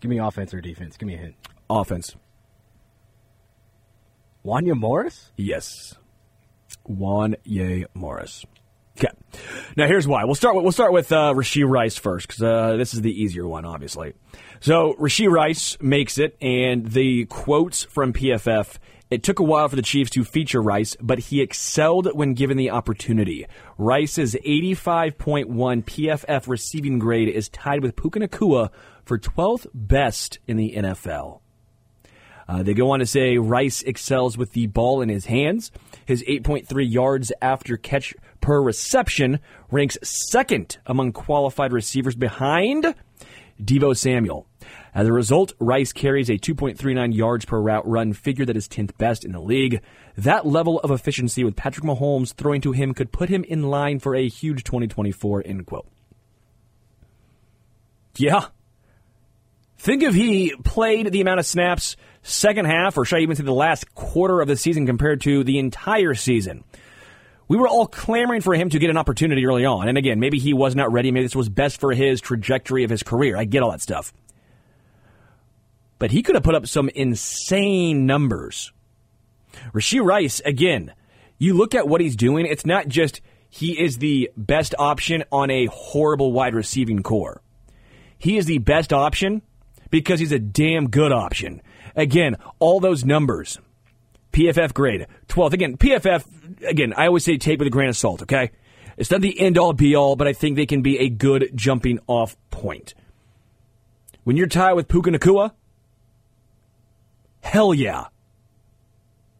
Give 0.00 0.10
me 0.10 0.18
offense 0.18 0.52
or 0.52 0.60
defense. 0.60 0.96
Give 0.96 1.06
me 1.06 1.14
a 1.14 1.18
hint. 1.18 1.34
Offense. 1.70 2.14
Wanya 4.44 4.76
Morris? 4.76 5.32
Yes. 5.36 5.94
Juan 6.84 7.36
Wanya 7.46 7.86
Morris. 7.94 8.44
Okay. 8.98 9.12
Now 9.76 9.86
here's 9.86 10.06
why. 10.06 10.24
We'll 10.24 10.34
start 10.34 10.54
with 10.54 10.62
we'll 10.62 10.72
start 10.72 10.92
with 10.92 11.12
uh, 11.12 11.32
Rashee 11.34 11.68
Rice 11.68 11.96
first 11.96 12.28
because 12.28 12.42
uh, 12.42 12.76
this 12.76 12.94
is 12.94 13.02
the 13.02 13.10
easier 13.10 13.46
one, 13.46 13.64
obviously. 13.64 14.14
So 14.60 14.94
Rashee 14.94 15.30
Rice 15.30 15.76
makes 15.80 16.18
it, 16.18 16.36
and 16.40 16.86
the 16.86 17.26
quotes 17.26 17.84
from 17.84 18.12
PFF. 18.12 18.78
It 19.08 19.22
took 19.22 19.38
a 19.38 19.44
while 19.44 19.68
for 19.68 19.76
the 19.76 19.82
Chiefs 19.82 20.10
to 20.12 20.24
feature 20.24 20.60
Rice, 20.60 20.96
but 21.00 21.20
he 21.20 21.40
excelled 21.40 22.08
when 22.14 22.34
given 22.34 22.56
the 22.56 22.70
opportunity. 22.70 23.46
Rice's 23.78 24.34
85.1 24.34 25.46
PFF 25.84 26.48
receiving 26.48 26.98
grade 26.98 27.28
is 27.28 27.48
tied 27.48 27.82
with 27.82 27.94
Puka 27.94 28.18
Nacua 28.18 28.70
for 29.04 29.16
12th 29.16 29.68
best 29.72 30.40
in 30.48 30.56
the 30.56 30.74
NFL. 30.76 31.40
Uh, 32.48 32.62
they 32.62 32.74
go 32.74 32.90
on 32.90 33.00
to 33.00 33.06
say 33.06 33.38
Rice 33.38 33.82
excels 33.82 34.36
with 34.36 34.52
the 34.52 34.66
ball 34.66 35.00
in 35.00 35.08
his 35.08 35.26
hands. 35.26 35.70
His 36.04 36.22
8.3 36.24 36.90
yards 36.90 37.32
after 37.42 37.76
catch 37.76 38.14
per 38.40 38.60
reception 38.60 39.40
ranks 39.70 39.98
second 40.02 40.78
among 40.86 41.12
qualified 41.12 41.72
receivers 41.72 42.14
behind 42.14 42.94
Deebo 43.62 43.96
Samuel. 43.96 44.46
As 44.94 45.06
a 45.06 45.12
result, 45.12 45.52
Rice 45.58 45.92
carries 45.92 46.30
a 46.30 46.38
2.39 46.38 47.14
yards 47.14 47.44
per 47.44 47.60
route 47.60 47.86
run 47.86 48.12
figure 48.12 48.44
that 48.44 48.56
is 48.56 48.68
10th 48.68 48.96
best 48.96 49.24
in 49.24 49.32
the 49.32 49.40
league. 49.40 49.82
That 50.16 50.46
level 50.46 50.80
of 50.80 50.90
efficiency 50.90 51.44
with 51.44 51.56
Patrick 51.56 51.84
Mahomes 51.84 52.32
throwing 52.32 52.60
to 52.62 52.72
him 52.72 52.94
could 52.94 53.12
put 53.12 53.28
him 53.28 53.44
in 53.44 53.64
line 53.64 53.98
for 53.98 54.14
a 54.14 54.28
huge 54.28 54.64
2024, 54.64 55.42
end 55.44 55.66
quote. 55.66 55.86
Yeah. 58.16 58.46
Think 59.78 60.02
if 60.02 60.14
he 60.14 60.54
played 60.64 61.12
the 61.12 61.20
amount 61.20 61.40
of 61.40 61.46
snaps 61.46 61.96
second 62.22 62.64
half, 62.64 62.96
or 62.96 63.04
should 63.04 63.18
I 63.18 63.20
even 63.20 63.36
say 63.36 63.44
the 63.44 63.52
last 63.52 63.94
quarter 63.94 64.40
of 64.40 64.48
the 64.48 64.56
season 64.56 64.86
compared 64.86 65.20
to 65.22 65.44
the 65.44 65.58
entire 65.58 66.14
season. 66.14 66.64
We 67.48 67.56
were 67.56 67.68
all 67.68 67.86
clamoring 67.86 68.40
for 68.40 68.54
him 68.54 68.70
to 68.70 68.78
get 68.78 68.90
an 68.90 68.96
opportunity 68.96 69.46
early 69.46 69.64
on. 69.64 69.88
And 69.88 69.96
again, 69.96 70.18
maybe 70.18 70.38
he 70.38 70.52
was 70.52 70.74
not 70.74 70.92
ready. 70.92 71.12
Maybe 71.12 71.24
this 71.24 71.36
was 71.36 71.48
best 71.48 71.78
for 71.80 71.92
his 71.92 72.20
trajectory 72.20 72.82
of 72.84 72.90
his 72.90 73.02
career. 73.02 73.36
I 73.36 73.44
get 73.44 73.62
all 73.62 73.70
that 73.70 73.80
stuff 73.80 74.12
but 75.98 76.10
he 76.10 76.22
could 76.22 76.34
have 76.34 76.44
put 76.44 76.54
up 76.54 76.66
some 76.66 76.88
insane 76.90 78.06
numbers. 78.06 78.72
Rashee 79.72 80.04
Rice, 80.04 80.40
again, 80.44 80.92
you 81.38 81.54
look 81.54 81.74
at 81.74 81.88
what 81.88 82.00
he's 82.00 82.16
doing, 82.16 82.46
it's 82.46 82.66
not 82.66 82.88
just 82.88 83.20
he 83.48 83.80
is 83.80 83.98
the 83.98 84.30
best 84.36 84.74
option 84.78 85.24
on 85.32 85.50
a 85.50 85.66
horrible 85.66 86.32
wide 86.32 86.54
receiving 86.54 87.02
core. 87.02 87.40
He 88.18 88.36
is 88.36 88.46
the 88.46 88.58
best 88.58 88.92
option 88.92 89.42
because 89.90 90.20
he's 90.20 90.32
a 90.32 90.38
damn 90.38 90.90
good 90.90 91.12
option. 91.12 91.62
Again, 91.94 92.36
all 92.58 92.80
those 92.80 93.04
numbers. 93.04 93.58
PFF 94.36 94.74
grade, 94.74 95.06
12th. 95.28 95.54
Again, 95.54 95.76
PFF, 95.78 96.62
again, 96.62 96.92
I 96.94 97.06
always 97.06 97.24
say 97.24 97.38
take 97.38 97.58
with 97.58 97.68
a 97.68 97.70
grain 97.70 97.88
of 97.88 97.96
salt, 97.96 98.22
okay? 98.22 98.50
It's 98.98 99.10
not 99.10 99.22
the 99.22 99.40
end 99.40 99.56
all 99.56 99.72
be 99.72 99.96
all, 99.96 100.14
but 100.14 100.28
I 100.28 100.34
think 100.34 100.56
they 100.56 100.66
can 100.66 100.82
be 100.82 100.98
a 100.98 101.08
good 101.08 101.50
jumping 101.54 102.00
off 102.06 102.36
point. 102.50 102.94
When 104.24 104.36
you're 104.36 104.46
tied 104.46 104.74
with 104.74 104.88
Puka 104.88 105.10
Nacua, 105.10 105.52
Hell 107.46 107.72
yeah. 107.72 108.06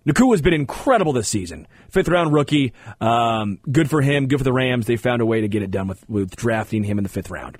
Nacua's 0.06 0.40
been 0.40 0.54
incredible 0.54 1.12
this 1.12 1.28
season. 1.28 1.66
Fifth 1.90 2.08
round 2.08 2.32
rookie. 2.32 2.72
Um, 3.00 3.58
good 3.70 3.90
for 3.90 4.00
him. 4.00 4.28
Good 4.28 4.38
for 4.38 4.44
the 4.44 4.52
Rams. 4.52 4.86
They 4.86 4.96
found 4.96 5.20
a 5.20 5.26
way 5.26 5.40
to 5.40 5.48
get 5.48 5.62
it 5.62 5.72
done 5.72 5.88
with, 5.88 6.08
with 6.08 6.36
drafting 6.36 6.84
him 6.84 6.98
in 6.98 7.02
the 7.02 7.10
fifth 7.10 7.30
round. 7.30 7.58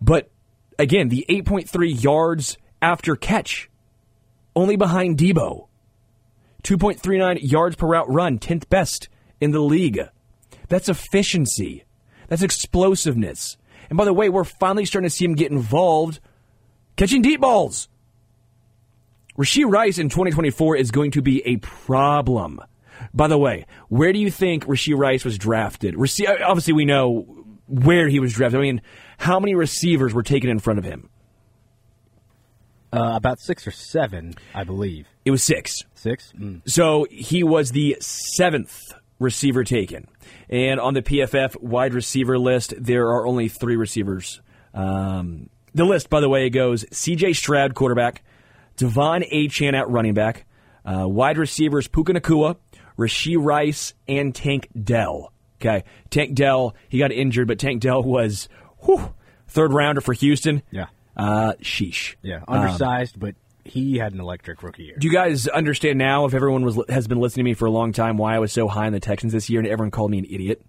But 0.00 0.30
again, 0.78 1.10
the 1.10 1.26
8.3 1.28 2.02
yards 2.02 2.56
after 2.80 3.14
catch, 3.14 3.70
only 4.56 4.76
behind 4.76 5.18
Deebo. 5.18 5.67
2.39 6.62 7.38
yards 7.40 7.76
per 7.76 7.86
route 7.86 8.10
run, 8.10 8.38
10th 8.38 8.68
best 8.68 9.08
in 9.40 9.52
the 9.52 9.60
league. 9.60 10.00
That's 10.68 10.88
efficiency. 10.88 11.84
That's 12.28 12.42
explosiveness. 12.42 13.56
And 13.88 13.96
by 13.96 14.04
the 14.04 14.12
way, 14.12 14.28
we're 14.28 14.44
finally 14.44 14.84
starting 14.84 15.08
to 15.08 15.14
see 15.14 15.24
him 15.24 15.34
get 15.34 15.50
involved 15.50 16.20
catching 16.96 17.22
deep 17.22 17.40
balls. 17.40 17.88
Rashee 19.38 19.70
Rice 19.70 19.98
in 19.98 20.08
2024 20.08 20.76
is 20.76 20.90
going 20.90 21.12
to 21.12 21.22
be 21.22 21.42
a 21.46 21.56
problem. 21.58 22.60
By 23.14 23.28
the 23.28 23.38
way, 23.38 23.66
where 23.88 24.12
do 24.12 24.18
you 24.18 24.30
think 24.30 24.66
Rashee 24.66 24.98
Rice 24.98 25.24
was 25.24 25.38
drafted? 25.38 25.94
Obviously, 25.94 26.74
we 26.74 26.84
know 26.84 27.44
where 27.68 28.08
he 28.08 28.18
was 28.18 28.32
drafted. 28.32 28.58
I 28.58 28.62
mean, 28.62 28.82
how 29.16 29.38
many 29.38 29.54
receivers 29.54 30.12
were 30.12 30.24
taken 30.24 30.50
in 30.50 30.58
front 30.58 30.80
of 30.80 30.84
him? 30.84 31.08
Uh, 32.92 33.12
about 33.14 33.38
six 33.38 33.66
or 33.66 33.70
seven, 33.70 34.34
I 34.54 34.64
believe. 34.64 35.06
It 35.28 35.30
was 35.30 35.42
six. 35.42 35.84
Six? 35.94 36.32
Mm. 36.40 36.62
So 36.66 37.06
he 37.10 37.42
was 37.42 37.72
the 37.72 37.98
seventh 38.00 38.94
receiver 39.18 39.62
taken. 39.62 40.08
And 40.48 40.80
on 40.80 40.94
the 40.94 41.02
PFF 41.02 41.60
wide 41.60 41.92
receiver 41.92 42.38
list, 42.38 42.72
there 42.78 43.08
are 43.08 43.26
only 43.26 43.48
three 43.48 43.76
receivers. 43.76 44.40
Um, 44.72 45.50
the 45.74 45.84
list, 45.84 46.08
by 46.08 46.20
the 46.20 46.30
way, 46.30 46.48
goes 46.48 46.86
CJ 46.86 47.36
Stroud, 47.36 47.74
quarterback, 47.74 48.24
De'Von 48.78 49.30
Achane 49.30 49.74
at 49.74 49.90
running 49.90 50.14
back, 50.14 50.46
uh, 50.86 51.06
wide 51.06 51.36
receivers 51.36 51.88
Puka 51.88 52.14
Nacua, 52.14 52.56
Rashee 52.96 53.36
Rice, 53.38 53.92
and 54.08 54.34
Tank 54.34 54.68
Dell. 54.82 55.34
Okay, 55.60 55.84
Tank 56.08 56.34
Dell, 56.34 56.74
he 56.88 56.98
got 56.98 57.12
injured, 57.12 57.48
but 57.48 57.58
Tank 57.58 57.82
Dell 57.82 58.02
was 58.02 58.48
whew, 58.78 59.14
third 59.46 59.74
rounder 59.74 60.00
for 60.00 60.14
Houston. 60.14 60.62
Yeah. 60.70 60.86
Uh, 61.14 61.52
sheesh. 61.60 62.14
Yeah, 62.22 62.40
undersized, 62.48 63.16
um, 63.16 63.20
but 63.20 63.34
he 63.68 63.98
had 63.98 64.12
an 64.12 64.20
electric 64.20 64.62
rookie 64.62 64.84
year. 64.84 64.96
Do 64.98 65.06
you 65.06 65.12
guys 65.12 65.46
understand 65.48 65.98
now, 65.98 66.24
if 66.24 66.34
everyone 66.34 66.64
was 66.64 66.78
has 66.88 67.06
been 67.06 67.20
listening 67.20 67.44
to 67.44 67.50
me 67.50 67.54
for 67.54 67.66
a 67.66 67.70
long 67.70 67.92
time, 67.92 68.16
why 68.16 68.34
I 68.34 68.38
was 68.38 68.52
so 68.52 68.68
high 68.68 68.86
on 68.86 68.92
the 68.92 69.00
Texans 69.00 69.32
this 69.32 69.48
year 69.50 69.60
and 69.60 69.68
everyone 69.68 69.90
called 69.90 70.10
me 70.10 70.18
an 70.18 70.26
idiot? 70.26 70.62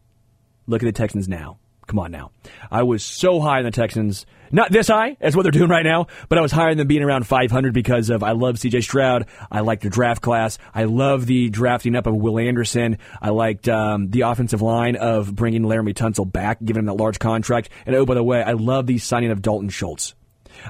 Look 0.68 0.84
at 0.84 0.86
the 0.86 0.92
Texans 0.92 1.28
now. 1.28 1.58
Come 1.90 1.98
on 1.98 2.12
now. 2.12 2.30
I 2.70 2.84
was 2.84 3.04
so 3.04 3.40
high 3.40 3.58
on 3.58 3.64
the 3.64 3.72
Texans. 3.72 4.28
Not 4.52 4.72
this 4.72 4.90
high 4.90 5.18
as 5.20 5.36
what 5.36 5.42
they're 5.42 5.52
doing 5.52 5.72
right 5.72 5.84
now, 5.84 6.06
but 6.28 6.38
I 6.38 6.42
was 6.42 6.52
higher 6.52 6.76
than 6.76 6.88
being 6.88 7.02
around 7.02 7.26
500 7.26 7.74
because 7.74 8.12
of 8.12 8.22
I 8.22 8.34
love 8.34 8.58
CJ 8.58 8.84
Stroud. 8.84 9.26
I 9.52 9.62
like 9.62 9.82
the 9.82 9.90
draft 9.90 10.22
class. 10.22 10.60
I 10.74 10.84
love 10.84 11.26
the 11.26 11.50
drafting 11.50 11.96
up 11.96 12.06
of 12.06 12.16
Will 12.16 12.38
Anderson. 12.38 13.00
I 13.20 13.30
liked 13.30 13.68
um, 13.68 14.12
the 14.12 14.22
offensive 14.22 14.62
line 14.62 14.98
of 14.98 15.36
bringing 15.36 15.64
Laremy 15.64 15.96
Tunsil 15.96 16.32
back, 16.32 16.60
giving 16.64 16.82
him 16.82 16.86
that 16.86 16.94
large 16.94 17.18
contract. 17.18 17.70
And 17.88 17.96
oh, 17.96 18.06
by 18.06 18.14
the 18.14 18.24
way, 18.24 18.44
I 18.44 18.54
love 18.54 18.86
the 18.86 19.00
signing 19.00 19.32
of 19.32 19.42
Dalton 19.42 19.70
Schultz. 19.70 20.14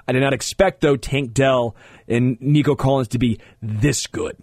I 0.07 0.14
did 0.14 0.22
not 0.22 0.34
expect, 0.34 0.81
though, 0.81 0.95
Tank 0.95 1.34
Dell 1.34 1.76
and 2.10 2.40
Nico 2.41 2.76
Collins 2.76 3.07
to 3.10 3.19
be 3.19 3.40
this 3.61 4.07
good. 4.07 4.38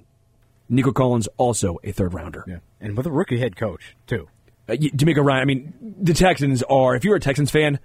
Nico 0.69 0.93
Collins 0.93 1.29
also 1.37 1.79
a 1.85 1.93
third 1.93 2.15
rounder. 2.15 2.45
Yeah. 2.47 2.59
And 2.81 2.97
with 2.97 3.07
a 3.07 3.11
rookie 3.11 3.39
head 3.39 3.57
coach, 3.57 3.97
too. 4.07 4.29
Uh, 4.69 4.73
DeMeco 4.73 5.25
Ryan. 5.25 5.43
I 5.43 5.45
mean, 5.45 5.95
the 6.01 6.15
Texans 6.15 6.63
are. 6.65 6.97
If 6.97 7.05
you're 7.05 7.17
a 7.17 7.21
Texans 7.21 7.51
fan, 7.51 7.79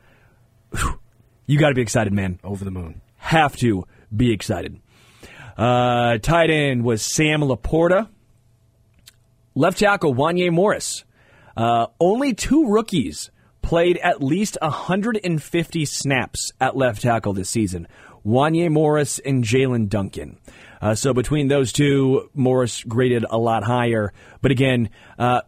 whew, 0.72 0.99
you 1.45 1.60
got 1.60 1.70
to 1.70 1.76
be 1.76 1.82
excited, 1.82 2.14
man. 2.14 2.40
Over 2.44 2.66
the 2.66 2.72
moon. 2.72 3.02
Have 3.18 3.56
to 3.58 3.86
be 4.16 4.32
excited. 4.32 4.80
Uh, 5.58 6.18
tight 6.18 6.49
end 6.49 6.84
was 6.84 7.02
Sam 7.02 7.41
Laporta. 7.41 8.10
Left 9.53 9.78
tackle 9.78 10.16
Wanya 10.16 10.52
Morris. 10.52 11.03
Uh, 11.56 11.88
only 11.99 12.34
two 12.34 12.68
rookies 12.68 13.30
played 13.62 13.98
at 13.98 14.24
least 14.24 14.58
150 14.62 15.86
snaps 15.86 16.52
at 16.60 16.76
left 16.76 17.02
tackle 17.02 17.34
this 17.34 17.49
season. 17.49 17.88
Wanya 18.26 18.72
Morris 18.72 19.19
and 19.19 19.43
Jalen 19.43 19.89
Duncan. 19.89 20.38
Uh, 20.81 20.95
so 20.95 21.14
between 21.14 21.48
those 21.48 21.72
two, 21.72 22.30
Morris 22.34 22.84
graded 22.84 23.26
a 23.30 23.38
lot 23.38 23.64
higher. 23.64 24.14
But 24.41 24.52
again, 24.52 24.89
uh, 25.19 25.41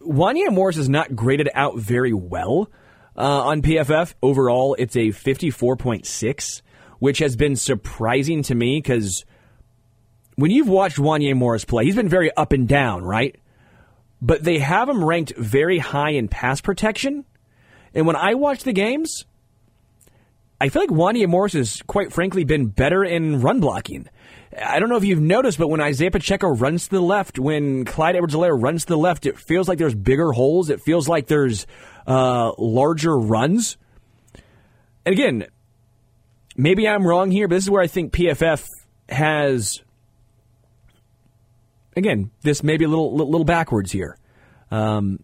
Wanya 0.00 0.52
Morris 0.52 0.76
is 0.76 0.88
not 0.88 1.14
graded 1.14 1.48
out 1.54 1.78
very 1.78 2.12
well 2.12 2.70
uh, 3.16 3.20
on 3.44 3.62
PFF. 3.62 4.14
Overall, 4.22 4.74
it's 4.78 4.96
a 4.96 5.08
54.6, 5.08 6.62
which 6.98 7.18
has 7.18 7.36
been 7.36 7.56
surprising 7.56 8.42
to 8.44 8.54
me 8.54 8.78
because 8.78 9.24
when 10.36 10.50
you've 10.50 10.68
watched 10.68 10.96
Wanya 10.96 11.36
Morris 11.36 11.64
play, 11.64 11.84
he's 11.84 11.96
been 11.96 12.08
very 12.08 12.34
up 12.36 12.52
and 12.52 12.66
down, 12.66 13.04
right? 13.04 13.36
But 14.22 14.42
they 14.42 14.58
have 14.58 14.88
him 14.88 15.04
ranked 15.04 15.36
very 15.36 15.78
high 15.78 16.10
in 16.10 16.28
pass 16.28 16.60
protection. 16.60 17.24
And 17.94 18.06
when 18.06 18.16
I 18.16 18.34
watch 18.34 18.62
the 18.62 18.72
games, 18.72 19.24
I 20.60 20.68
feel 20.68 20.82
like 20.82 20.90
Wanya 20.90 21.26
Morris 21.26 21.54
has, 21.54 21.82
quite 21.86 22.12
frankly, 22.12 22.44
been 22.44 22.66
better 22.66 23.02
in 23.02 23.40
run 23.40 23.60
blocking. 23.60 24.08
I 24.56 24.78
don't 24.78 24.88
know 24.88 24.96
if 24.96 25.04
you've 25.04 25.20
noticed, 25.20 25.58
but 25.58 25.68
when 25.68 25.80
Isaiah 25.80 26.10
Pacheco 26.10 26.48
runs 26.48 26.88
to 26.88 26.96
the 26.96 27.00
left, 27.00 27.38
when 27.38 27.84
Clyde 27.84 28.16
Edwards-Helaire 28.16 28.60
runs 28.60 28.84
to 28.84 28.94
the 28.94 28.98
left, 28.98 29.24
it 29.24 29.38
feels 29.38 29.68
like 29.68 29.78
there's 29.78 29.94
bigger 29.94 30.32
holes. 30.32 30.68
It 30.68 30.80
feels 30.82 31.08
like 31.08 31.28
there's 31.28 31.66
uh, 32.06 32.52
larger 32.58 33.16
runs. 33.16 33.78
And 35.06 35.12
again, 35.14 35.46
maybe 36.56 36.86
I'm 36.86 37.06
wrong 37.06 37.30
here, 37.30 37.48
but 37.48 37.54
this 37.54 37.64
is 37.64 37.70
where 37.70 37.82
I 37.82 37.86
think 37.86 38.12
PFF 38.12 38.66
has, 39.08 39.82
again, 41.96 42.32
this 42.42 42.62
may 42.62 42.76
be 42.76 42.84
a 42.84 42.88
little 42.88 43.14
little 43.16 43.44
backwards 43.44 43.92
here. 43.92 44.18
Um, 44.70 45.20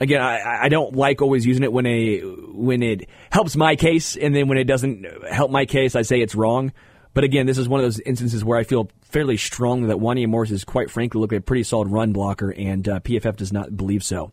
again, 0.00 0.22
I, 0.22 0.64
I 0.64 0.68
don't 0.68 0.94
like 0.96 1.22
always 1.22 1.46
using 1.46 1.62
it 1.62 1.72
when 1.72 1.86
a 1.86 2.20
when 2.20 2.82
it 2.82 3.08
helps 3.30 3.54
my 3.56 3.76
case, 3.76 4.16
and 4.16 4.34
then 4.34 4.48
when 4.48 4.58
it 4.58 4.64
doesn't 4.64 5.06
help 5.30 5.50
my 5.50 5.66
case, 5.66 5.94
I 5.94 6.02
say 6.02 6.20
it's 6.20 6.34
wrong. 6.34 6.72
But 7.12 7.24
again, 7.24 7.46
this 7.46 7.58
is 7.58 7.68
one 7.68 7.80
of 7.80 7.84
those 7.84 7.98
instances 7.98 8.44
where 8.44 8.56
I 8.56 8.62
feel 8.62 8.88
fairly 9.02 9.36
strongly 9.36 9.88
that 9.88 9.96
Wanya 9.96 10.28
Morris 10.28 10.52
is 10.52 10.62
quite 10.62 10.92
frankly 10.92 11.20
looking 11.20 11.36
like 11.36 11.42
a 11.42 11.44
pretty 11.44 11.64
solid 11.64 11.88
run 11.88 12.12
blocker, 12.12 12.52
and 12.52 12.88
uh, 12.88 13.00
PFF 13.00 13.34
does 13.36 13.52
not 13.52 13.76
believe 13.76 14.04
so. 14.04 14.32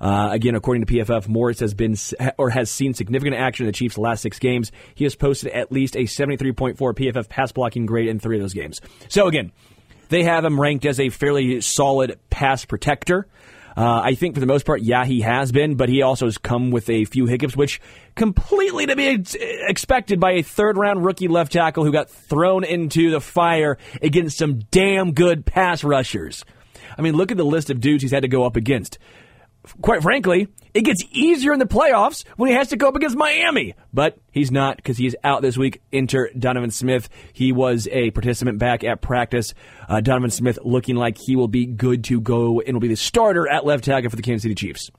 Uh, 0.00 0.30
again, 0.32 0.56
according 0.56 0.84
to 0.84 0.92
PFF, 0.92 1.28
Morris 1.28 1.60
has 1.60 1.72
been 1.74 1.94
or 2.36 2.50
has 2.50 2.68
seen 2.68 2.94
significant 2.94 3.36
action 3.36 3.64
in 3.64 3.68
the 3.68 3.72
Chiefs' 3.72 3.96
last 3.96 4.22
six 4.22 4.40
games. 4.40 4.72
He 4.96 5.04
has 5.04 5.14
posted 5.14 5.52
at 5.52 5.70
least 5.70 5.94
a 5.94 6.00
73.4 6.00 6.76
PFF 6.76 7.28
pass 7.28 7.52
blocking 7.52 7.86
grade 7.86 8.08
in 8.08 8.18
three 8.18 8.36
of 8.36 8.42
those 8.42 8.54
games. 8.54 8.80
So 9.08 9.28
again, 9.28 9.52
they 10.08 10.24
have 10.24 10.44
him 10.44 10.60
ranked 10.60 10.84
as 10.84 10.98
a 10.98 11.10
fairly 11.10 11.60
solid 11.60 12.18
pass 12.30 12.64
protector. 12.64 13.28
Uh, 13.76 14.00
I 14.02 14.14
think 14.14 14.34
for 14.34 14.40
the 14.40 14.46
most 14.46 14.64
part, 14.64 14.80
yeah, 14.80 15.04
he 15.04 15.20
has 15.20 15.52
been, 15.52 15.74
but 15.74 15.90
he 15.90 16.00
also 16.00 16.24
has 16.24 16.38
come 16.38 16.70
with 16.70 16.88
a 16.88 17.04
few 17.04 17.26
hiccups, 17.26 17.54
which 17.54 17.80
completely 18.14 18.86
to 18.86 18.96
be 18.96 19.08
ex- 19.08 19.36
expected 19.38 20.18
by 20.18 20.32
a 20.32 20.42
third 20.42 20.78
round 20.78 21.04
rookie 21.04 21.28
left 21.28 21.52
tackle 21.52 21.84
who 21.84 21.92
got 21.92 22.08
thrown 22.08 22.64
into 22.64 23.10
the 23.10 23.20
fire 23.20 23.76
against 24.00 24.38
some 24.38 24.60
damn 24.70 25.12
good 25.12 25.44
pass 25.44 25.84
rushers. 25.84 26.44
I 26.96 27.02
mean, 27.02 27.14
look 27.14 27.30
at 27.30 27.36
the 27.36 27.44
list 27.44 27.68
of 27.68 27.80
dudes 27.80 28.02
he's 28.02 28.12
had 28.12 28.22
to 28.22 28.28
go 28.28 28.44
up 28.44 28.56
against 28.56 28.98
quite 29.80 30.02
frankly, 30.02 30.48
it 30.74 30.82
gets 30.82 31.02
easier 31.10 31.52
in 31.52 31.58
the 31.58 31.66
playoffs 31.66 32.24
when 32.36 32.50
he 32.50 32.54
has 32.54 32.68
to 32.68 32.76
go 32.76 32.88
up 32.88 32.96
against 32.96 33.16
Miami. 33.16 33.74
But 33.92 34.18
he's 34.30 34.50
not 34.50 34.76
because 34.76 34.98
he's 34.98 35.16
out 35.24 35.42
this 35.42 35.56
week. 35.56 35.80
Enter 35.92 36.30
Donovan 36.38 36.70
Smith. 36.70 37.08
He 37.32 37.52
was 37.52 37.88
a 37.90 38.10
participant 38.10 38.58
back 38.58 38.84
at 38.84 39.00
practice. 39.00 39.54
Uh, 39.88 40.00
Donovan 40.00 40.30
Smith 40.30 40.58
looking 40.62 40.96
like 40.96 41.16
he 41.18 41.36
will 41.36 41.48
be 41.48 41.66
good 41.66 42.04
to 42.04 42.20
go 42.20 42.60
and 42.60 42.74
will 42.74 42.80
be 42.80 42.88
the 42.88 42.96
starter 42.96 43.48
at 43.48 43.64
left 43.64 43.84
tackle 43.84 44.10
for 44.10 44.16
the 44.16 44.22
Kansas 44.22 44.42
City 44.42 44.54
Chiefs. 44.54 44.90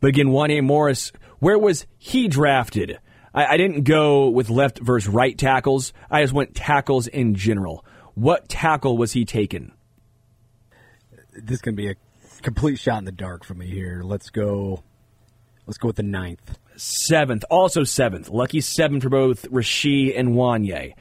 But 0.00 0.08
again, 0.08 0.28
Wanya 0.28 0.62
Morris, 0.62 1.12
where 1.38 1.58
was 1.58 1.86
he 1.96 2.28
drafted? 2.28 2.98
I, 3.34 3.46
I 3.46 3.56
didn't 3.56 3.82
go 3.82 4.28
with 4.28 4.50
left 4.50 4.78
versus 4.80 5.08
right 5.08 5.36
tackles. 5.36 5.92
I 6.10 6.22
just 6.22 6.32
went 6.32 6.54
tackles 6.54 7.06
in 7.06 7.34
general. 7.34 7.84
What 8.14 8.48
tackle 8.48 8.96
was 8.96 9.12
he 9.12 9.24
taken? 9.24 9.72
This 11.32 11.60
to 11.60 11.72
be 11.72 11.88
a 11.88 11.94
complete 12.42 12.78
shot 12.78 12.98
in 12.98 13.04
the 13.04 13.12
dark 13.12 13.44
for 13.44 13.54
me 13.54 13.66
here. 13.66 14.02
Let's 14.04 14.30
go. 14.30 14.82
Let's 15.66 15.78
go 15.78 15.88
with 15.88 15.96
the 15.96 16.02
ninth. 16.02 16.58
Seventh, 16.76 17.44
also 17.50 17.84
seventh. 17.84 18.28
Lucky 18.30 18.60
seven 18.60 19.00
for 19.00 19.08
both 19.08 19.50
Rasheed 19.50 20.18
and 20.18 20.30
Wanya. 20.30 20.94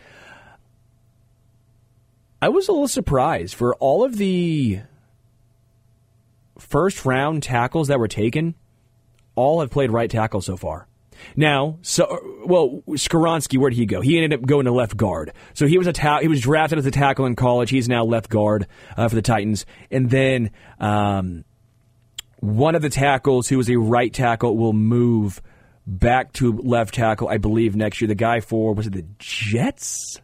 I 2.42 2.50
was 2.50 2.68
a 2.68 2.72
little 2.72 2.88
surprised 2.88 3.56
for 3.56 3.76
all 3.76 4.04
of 4.04 4.18
the 4.18 4.82
first 6.60 7.06
round 7.06 7.44
tackles 7.44 7.88
that 7.88 8.00
were 8.00 8.08
taken. 8.08 8.56
All 9.36 9.62
have 9.62 9.70
played 9.70 9.92
right 9.92 10.10
tackle 10.10 10.42
so 10.42 10.58
far. 10.58 10.88
Now, 11.36 11.80
so 11.82 12.20
well, 12.46 12.82
Skoronski, 12.90 13.58
where 13.58 13.70
did 13.70 13.78
he 13.78 13.86
go? 13.86 14.02
He 14.02 14.18
ended 14.18 14.40
up 14.40 14.46
going 14.46 14.66
to 14.66 14.72
left 14.72 14.98
guard. 14.98 15.34
So 15.54 15.68
he 15.68 15.78
was 15.78 15.88
a 15.88 15.94
ta- 15.94 16.20
he 16.20 16.28
was 16.28 16.42
drafted 16.42 16.80
as 16.80 16.86
a 16.86 16.92
tackle 16.92 17.26
in 17.26 17.36
college. 17.36 17.70
He's 17.70 17.90
now 17.90 18.04
left 18.04 18.30
guard 18.30 18.68
uh, 18.96 19.08
for 19.08 19.16
the 19.16 19.22
Titans. 19.22 19.66
And 19.92 20.10
then 20.10 20.52
um, 20.80 21.44
one 22.40 22.76
of 22.76 22.82
the 22.82 22.90
tackles, 22.90 23.48
who 23.48 23.58
was 23.58 23.70
a 23.70 23.78
right 23.78 24.14
tackle, 24.14 24.56
will 24.58 24.74
move 24.74 25.42
back 25.86 26.34
to 26.34 26.52
left 26.52 26.94
tackle, 26.94 27.30
I 27.30 27.38
believe, 27.38 27.76
next 27.76 28.02
year. 28.02 28.08
The 28.08 28.16
guy 28.16 28.40
for 28.42 28.74
was 28.74 28.88
it 28.88 28.94
the 28.94 29.06
Jets? 29.20 30.20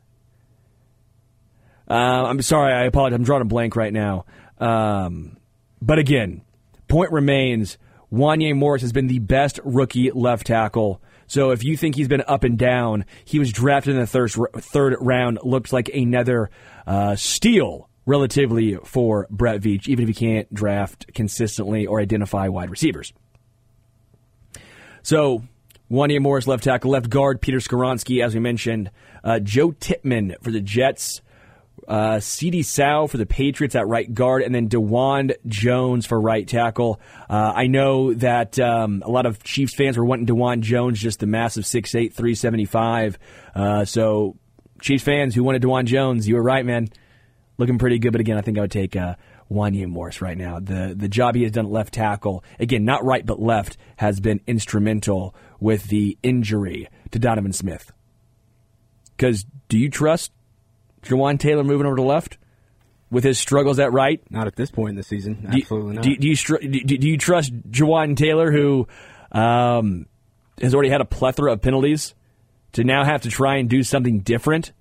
Uh, 1.90 1.94
I'm 1.94 2.42
sorry, 2.42 2.74
I 2.74 2.86
apologize. 2.86 3.16
I'm 3.16 3.24
drawing 3.24 3.42
a 3.42 3.46
blank 3.46 3.76
right 3.76 3.94
now. 3.94 4.26
Um, 4.58 5.38
but 5.82 6.00
again, 6.00 6.42
point 6.88 7.12
remains 7.12 7.78
Wanya 8.14 8.56
Morris 8.56 8.84
has 8.84 8.92
been 8.92 9.08
the 9.08 9.18
best 9.18 9.60
rookie 9.64 10.12
left 10.12 10.46
tackle. 10.46 11.02
So 11.26 11.50
if 11.50 11.64
you 11.64 11.76
think 11.76 11.96
he's 11.96 12.08
been 12.08 12.24
up 12.28 12.44
and 12.44 12.60
down, 12.60 13.06
he 13.26 13.40
was 13.40 13.52
drafted 13.52 13.96
in 13.96 14.02
the 14.02 14.06
third, 14.06 14.32
third 14.32 14.96
round. 15.00 15.40
Looks 15.42 15.74
like 15.74 15.90
another 15.90 16.52
uh, 16.86 17.16
steal 17.16 17.90
relatively 18.06 18.76
for 18.84 19.26
Brett 19.32 19.62
Veach, 19.62 19.88
even 19.88 20.04
if 20.04 20.10
he 20.10 20.14
can't 20.14 20.54
draft 20.54 21.12
consistently 21.16 21.88
or 21.88 22.00
identify 22.00 22.50
wide 22.50 22.70
receivers. 22.70 23.14
So 25.02 25.44
Wanya 25.90 26.22
Morris 26.22 26.46
left 26.46 26.66
tackle, 26.66 26.92
left 26.92 27.10
guard 27.10 27.42
Peter 27.42 27.58
Skoronski, 27.58 28.24
as 28.24 28.36
we 28.36 28.40
mentioned. 28.40 28.92
Uh, 29.24 29.40
Joe 29.40 29.72
Tippmann 29.72 30.36
for 30.42 30.52
the 30.52 30.62
Jets 30.62 31.22
uh, 31.88 32.20
Sidy 32.20 32.64
Sow 32.64 33.08
for 33.08 33.18
the 33.18 33.26
Patriots 33.26 33.76
at 33.76 33.88
right 33.88 34.12
guard, 34.12 34.44
and 34.44 34.54
then 34.54 34.70
Dawand 34.70 35.36
Jones 35.46 36.06
for 36.06 36.20
right 36.20 36.48
tackle. 36.48 37.00
Uh, 37.30 37.54
I 37.56 37.68
know 37.68 38.14
that 38.14 38.60
um, 38.60 39.04
a 39.06 39.10
lot 39.10 39.26
of 39.26 39.44
Chiefs 39.44 39.74
fans 39.76 39.98
were 39.98 40.06
wanting 40.06 40.26
Dawand 40.26 40.62
Jones, 40.62 41.00
just 41.00 41.20
the 41.20 41.28
massive 41.28 41.64
6'8", 41.64 42.14
375. 42.14 43.18
Uh, 43.56 43.86
so 43.86 44.38
Chiefs 44.82 45.04
fans 45.04 45.36
who 45.36 45.44
wanted 45.44 45.62
Dawand 45.62 45.86
Jones, 45.86 46.28
you 46.28 46.36
were 46.36 46.44
right, 46.44 46.66
man. 46.66 46.88
Looking 47.58 47.78
pretty 47.78 48.00
good, 48.00 48.12
but 48.12 48.22
again, 48.22 48.38
I 48.38 48.42
think 48.42 48.58
I 48.58 48.62
would 48.62 48.72
take 48.72 48.96
uh, 48.96 49.16
Wanya 49.52 49.88
Morris 49.88 50.22
right 50.22 50.38
now. 50.38 50.60
The 50.60 50.94
the 50.98 51.08
job 51.08 51.36
he 51.36 51.44
has 51.44 51.52
done 51.52 51.66
at 51.66 51.72
left 51.72 51.94
tackle, 51.94 52.44
again, 52.60 52.84
not 52.84 53.06
right 53.06 53.26
but 53.26 53.40
left, 53.40 53.78
has 53.98 54.20
been 54.20 54.42
instrumental 54.48 55.36
with 55.60 55.86
the 55.86 56.18
injury 56.24 56.90
to 57.12 57.20
Donovan 57.20 57.54
Smith. 57.54 57.92
Because 59.16 59.46
do 59.70 59.78
you 59.78 59.90
trust 59.90 60.32
Jawaan 61.04 61.40
Taylor 61.40 61.64
moving 61.64 61.86
over 61.86 61.96
to 61.96 62.02
left 62.02 62.38
with 63.12 63.24
his 63.24 63.40
struggles 63.40 63.80
at 63.80 63.94
right? 63.94 64.22
Not 64.30 64.48
at 64.48 64.56
this 64.56 64.72
point 64.72 64.92
in 64.92 64.96
the 64.96 65.04
season. 65.04 65.48
Absolutely 65.48 65.92
do, 65.92 65.96
not. 65.96 66.04
Do, 66.04 66.18
do 66.18 66.28
you 66.28 66.36
str- 66.36 66.58
do, 66.58 66.80
do, 66.82 67.08
you 67.08 67.18
trust 67.18 67.54
Jawaan 67.70 68.18
Taylor, 68.18 68.52
who 68.52 68.88
um, 69.32 70.08
has 70.60 70.74
already 70.74 70.90
had 70.90 71.02
a 71.02 71.06
plethora 71.06 71.54
of 71.54 71.62
penalties, 71.62 72.16
to 72.74 72.84
now 72.84 73.06
have 73.06 73.22
to 73.22 73.30
try 73.30 73.58
and 73.58 73.70
do 73.70 73.84
something 73.84 74.20
different? 74.20 74.72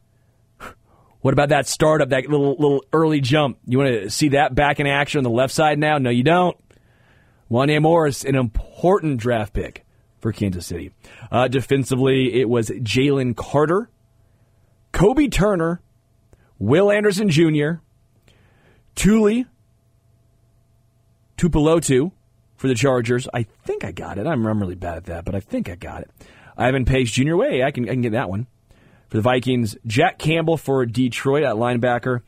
What 1.20 1.34
about 1.34 1.50
that 1.50 1.68
startup, 1.68 2.08
that 2.08 2.26
little 2.28 2.56
little 2.58 2.84
early 2.92 3.20
jump? 3.20 3.58
You 3.66 3.78
want 3.78 3.90
to 3.90 4.10
see 4.10 4.30
that 4.30 4.54
back 4.56 4.80
in 4.80 4.88
action 4.88 5.18
on 5.18 5.24
the 5.24 5.30
left 5.30 5.54
side 5.54 5.78
now? 5.78 5.98
No, 5.98 6.10
you 6.10 6.24
don't. 6.24 6.56
Wanya 7.48 7.80
Morris, 7.80 8.24
an 8.24 8.34
important 8.34 9.18
draft 9.18 9.52
pick 9.52 9.84
for 10.18 10.32
Kansas 10.32 10.66
City. 10.66 10.90
Uh, 11.30 11.48
defensively, 11.48 12.40
it 12.40 12.48
was 12.48 12.70
Jalen 12.70 13.36
Carter, 13.36 13.90
Kobie 14.92 15.30
Turner, 15.30 15.80
Will 16.62 16.92
Anderson 16.92 17.28
Jr., 17.28 17.72
Tuli 18.94 19.46
Tuipulotu 21.36 22.12
for 22.54 22.68
the 22.68 22.76
Chargers. 22.76 23.26
I 23.34 23.42
think 23.42 23.82
I 23.82 23.90
got 23.90 24.16
it. 24.16 24.28
I'm, 24.28 24.46
I'm 24.46 24.60
really 24.60 24.76
bad 24.76 24.98
at 24.98 25.04
that, 25.06 25.24
but 25.24 25.34
I 25.34 25.40
think 25.40 25.68
I 25.68 25.74
got 25.74 26.02
it. 26.02 26.10
Ivan 26.56 26.84
Pace 26.84 27.10
Jr. 27.10 27.34
Way, 27.34 27.64
I 27.64 27.72
can, 27.72 27.88
I 27.88 27.94
can 27.94 28.02
get 28.02 28.12
that 28.12 28.30
one. 28.30 28.46
For 29.08 29.16
the 29.16 29.22
Vikings, 29.22 29.76
Jack 29.88 30.20
Campbell 30.20 30.56
for 30.56 30.86
Detroit 30.86 31.42
at 31.42 31.56
linebacker. 31.56 32.20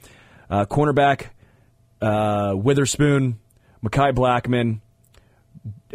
Uh, 0.51 0.65
cornerback, 0.65 1.27
uh, 2.02 2.55
Witherspoon, 2.56 3.39
Mekhi 3.85 4.12
Blackmon, 4.12 4.81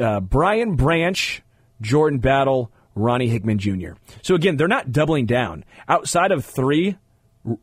uh, 0.01 0.21
Brian 0.21 0.77
Branch, 0.77 1.41
Jordan 1.81 2.19
Battle, 2.19 2.71
Ronnie 2.95 3.27
Hickman 3.27 3.59
Jr. 3.59 3.91
So 4.21 4.33
again, 4.33 4.55
they're 4.55 4.69
not 4.69 4.93
doubling 4.93 5.25
down. 5.25 5.65
Outside 5.89 6.31
of 6.31 6.45
three 6.45 6.95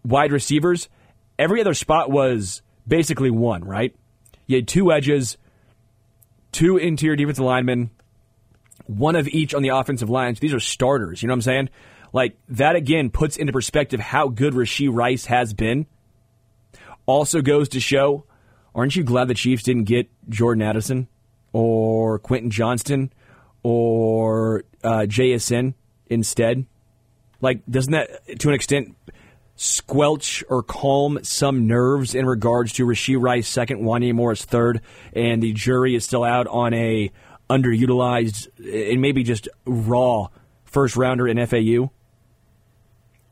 wide 0.04 0.32
receivers, 0.32 0.88
every 1.38 1.60
other 1.60 1.74
spot 1.74 2.10
was 2.10 2.62
basically 2.86 3.30
one, 3.30 3.64
right? 3.64 3.94
You 4.46 4.56
had 4.56 4.68
two 4.68 4.92
edges, 4.92 5.36
two 6.52 6.76
interior 6.76 7.16
defensive 7.16 7.44
linemen, 7.44 7.90
one 8.86 9.16
of 9.16 9.28
each 9.28 9.54
on 9.54 9.62
the 9.62 9.70
offensive 9.70 10.10
lines. 10.10 10.40
These 10.40 10.54
are 10.54 10.60
starters. 10.60 11.22
You 11.22 11.28
know 11.28 11.32
what 11.32 11.36
I'm 11.36 11.42
saying? 11.42 11.68
Like, 12.12 12.36
that 12.48 12.76
again 12.76 13.10
puts 13.10 13.36
into 13.36 13.52
perspective 13.52 14.00
how 14.00 14.28
good 14.28 14.54
Rashee 14.54 14.88
Rice 14.92 15.26
has 15.26 15.52
been. 15.52 15.86
Also 17.04 17.40
goes 17.40 17.68
to 17.70 17.80
show, 17.80 18.24
aren't 18.74 18.96
you 18.96 19.04
glad 19.04 19.28
the 19.28 19.34
Chiefs 19.34 19.62
didn't 19.64 19.84
get 19.84 20.08
Jordan 20.28 20.62
Addison 20.62 21.08
or 21.52 22.18
Quentin 22.18 22.50
Johnston 22.50 23.12
or 23.62 24.64
uh, 24.82 25.06
JSN 25.08 25.74
instead? 26.06 26.66
Like, 27.40 27.60
doesn't 27.68 27.92
that, 27.92 28.38
to 28.40 28.48
an 28.48 28.54
extent, 28.54 28.96
squelch 29.56 30.44
or 30.48 30.62
calm 30.62 31.18
some 31.22 31.66
nerves 31.66 32.14
in 32.14 32.26
regards 32.26 32.74
to 32.74 32.86
Rashee 32.86 33.20
Rice 33.20 33.48
second, 33.48 33.82
Wanya 33.82 34.14
Morris 34.14 34.44
third, 34.44 34.82
and 35.12 35.42
the 35.42 35.52
jury 35.52 35.94
is 35.94 36.04
still 36.04 36.24
out 36.24 36.46
on 36.46 36.74
a 36.74 37.10
underutilized 37.48 38.48
and 38.58 39.00
maybe 39.00 39.22
just 39.22 39.48
raw 39.64 40.28
first 40.64 40.96
rounder 40.96 41.26
in 41.26 41.44
FAU? 41.46 41.90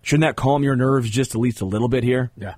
Shouldn't 0.02 0.22
that 0.22 0.36
calm 0.36 0.62
your 0.62 0.76
nerves 0.76 1.10
just 1.10 1.34
at 1.34 1.40
least 1.40 1.60
a 1.60 1.64
little 1.64 1.88
bit 1.88 2.04
here? 2.04 2.30
Yeah. 2.36 2.54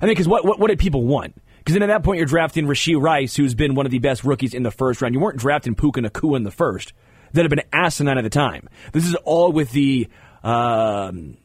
I 0.00 0.06
mean, 0.06 0.12
because 0.12 0.28
what, 0.28 0.44
what, 0.44 0.58
what 0.58 0.68
did 0.68 0.78
people 0.78 1.04
want? 1.04 1.34
Because 1.58 1.74
then 1.74 1.82
at 1.82 1.86
that 1.86 2.02
point 2.02 2.18
you're 2.18 2.26
drafting 2.26 2.66
Rashee 2.66 3.00
Rice, 3.00 3.36
who's 3.36 3.54
been 3.54 3.74
one 3.74 3.86
of 3.86 3.92
the 3.92 3.98
best 3.98 4.24
rookies 4.24 4.54
in 4.54 4.62
the 4.62 4.70
first 4.70 5.00
round. 5.00 5.14
You 5.14 5.20
weren't 5.20 5.38
drafting 5.38 5.74
Puka 5.74 6.00
Nacua 6.00 6.36
in 6.36 6.42
the 6.42 6.50
first. 6.50 6.92
That 7.32 7.42
had 7.42 7.50
been 7.50 7.62
asinine 7.72 8.18
at 8.18 8.24
the 8.24 8.30
time. 8.30 8.68
This 8.92 9.06
is 9.06 9.14
all 9.24 9.52
with 9.52 9.70
the 9.72 10.08
um, 10.42 11.38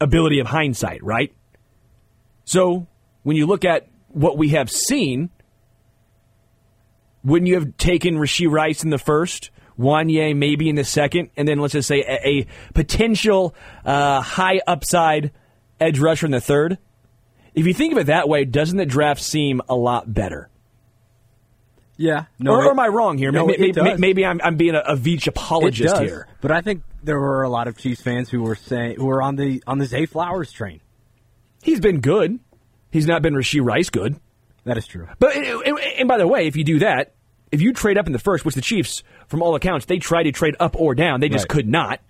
ability 0.00 0.38
of 0.38 0.46
hindsight, 0.46 1.02
right? 1.02 1.32
So 2.44 2.86
when 3.22 3.36
you 3.36 3.46
look 3.46 3.64
at 3.64 3.88
what 4.08 4.38
we 4.38 4.50
have 4.50 4.70
seen, 4.70 5.30
wouldn't 7.24 7.48
you 7.48 7.54
have 7.54 7.76
taken 7.76 8.16
Rashee 8.16 8.50
Rice 8.50 8.84
in 8.84 8.90
the 8.90 8.98
first 8.98 9.50
Wanya 9.78 10.34
maybe 10.36 10.68
in 10.68 10.74
the 10.74 10.84
second, 10.84 11.30
and 11.36 11.46
then 11.46 11.58
let's 11.58 11.72
just 11.72 11.88
say 11.88 12.00
a, 12.00 12.28
a 12.28 12.46
potential 12.74 13.54
uh, 13.84 14.20
high 14.20 14.60
upside 14.66 15.30
edge 15.80 15.98
rusher 15.98 16.26
in 16.26 16.32
the 16.32 16.40
third. 16.40 16.78
If 17.54 17.66
you 17.66 17.74
think 17.74 17.92
of 17.92 17.98
it 17.98 18.06
that 18.06 18.28
way, 18.28 18.44
doesn't 18.44 18.76
the 18.76 18.86
draft 18.86 19.22
seem 19.22 19.62
a 19.68 19.74
lot 19.74 20.12
better? 20.12 20.48
Yeah. 22.00 22.24
No, 22.38 22.52
or, 22.52 22.62
it- 22.62 22.66
or 22.68 22.70
am 22.70 22.78
I 22.80 22.86
wrong 22.88 23.18
here? 23.18 23.30
no, 23.32 23.44
maybe, 23.44 23.72
maybe 23.98 24.24
I'm, 24.24 24.40
I'm 24.42 24.56
being 24.56 24.74
a, 24.76 24.78
a 24.80 24.96
Veach 24.96 25.26
apologist 25.26 25.98
here. 25.98 26.26
But 26.40 26.52
I 26.52 26.60
think 26.62 26.82
there 27.02 27.18
were 27.18 27.42
a 27.42 27.48
lot 27.48 27.66
of 27.68 27.76
Chiefs 27.76 28.00
fans 28.00 28.30
who 28.30 28.42
were 28.42 28.54
saying 28.54 28.96
who 28.96 29.06
were 29.06 29.20
on 29.20 29.34
the 29.36 29.62
on 29.66 29.78
the 29.78 29.84
Zay 29.86 30.06
Flowers 30.06 30.50
train. 30.52 30.80
He's 31.62 31.80
been 31.80 32.00
good. 32.00 32.38
He's 32.90 33.06
not 33.06 33.20
been 33.20 33.34
Rasheed 33.34 33.64
Rice 33.64 33.90
good. 33.90 34.18
That 34.64 34.78
is 34.78 34.86
true. 34.86 35.08
But 35.18 35.36
and, 35.36 35.78
and 35.78 36.08
by 36.08 36.18
the 36.18 36.26
way, 36.26 36.46
if 36.46 36.54
you 36.56 36.62
do 36.64 36.78
that, 36.78 37.14
if 37.50 37.60
you 37.60 37.72
trade 37.72 37.98
up 37.98 38.06
in 38.06 38.12
the 38.12 38.18
first, 38.18 38.44
which 38.44 38.54
the 38.54 38.60
Chiefs, 38.60 39.02
from 39.26 39.42
all 39.42 39.54
accounts, 39.56 39.86
they 39.86 39.98
tried 39.98 40.22
to 40.24 40.32
trade 40.32 40.54
up 40.60 40.76
or 40.76 40.94
down, 40.94 41.20
they 41.20 41.28
just 41.28 41.44
Right. 41.44 41.48
could 41.50 41.68
not. 41.68 42.00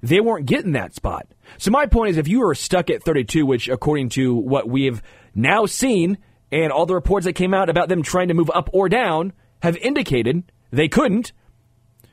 They 0.00 0.20
weren't 0.20 0.46
getting 0.46 0.72
that 0.72 0.94
spot. 0.94 1.26
So 1.58 1.72
my 1.72 1.86
point 1.86 2.10
is, 2.10 2.18
if 2.18 2.28
you 2.28 2.44
are 2.46 2.54
stuck 2.54 2.88
at 2.88 3.02
32, 3.02 3.44
which 3.44 3.68
according 3.68 4.10
to 4.10 4.32
what 4.34 4.68
we 4.68 4.84
have 4.84 5.02
now 5.34 5.66
seen 5.66 6.18
and 6.50 6.72
all 6.72 6.86
the 6.86 6.94
reports 6.94 7.26
that 7.26 7.34
came 7.34 7.54
out 7.54 7.68
about 7.68 7.88
them 7.88 8.02
trying 8.02 8.28
to 8.28 8.34
move 8.34 8.50
up 8.54 8.70
or 8.72 8.88
down 8.88 9.32
have 9.62 9.76
indicated 9.76 10.50
they 10.70 10.88
couldn't, 10.88 11.32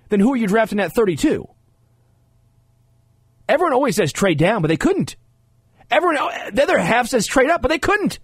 then 0.09 0.19
who 0.19 0.33
are 0.33 0.37
you 0.37 0.47
drafting 0.47 0.79
at 0.79 0.93
32? 0.93 1.47
Everyone 3.47 3.73
always 3.73 3.95
says 3.95 4.11
trade 4.11 4.37
down, 4.37 4.61
but 4.61 4.67
they 4.67 4.77
couldn't. 4.77 5.15
Everyone, 5.91 6.17
uh, 6.17 6.51
the 6.51 6.63
other 6.63 6.79
half 6.79 7.07
says 7.07 7.27
trade 7.27 7.49
up, 7.49 7.61
but 7.61 7.67
they 7.67 7.79
couldn't. 7.79 8.19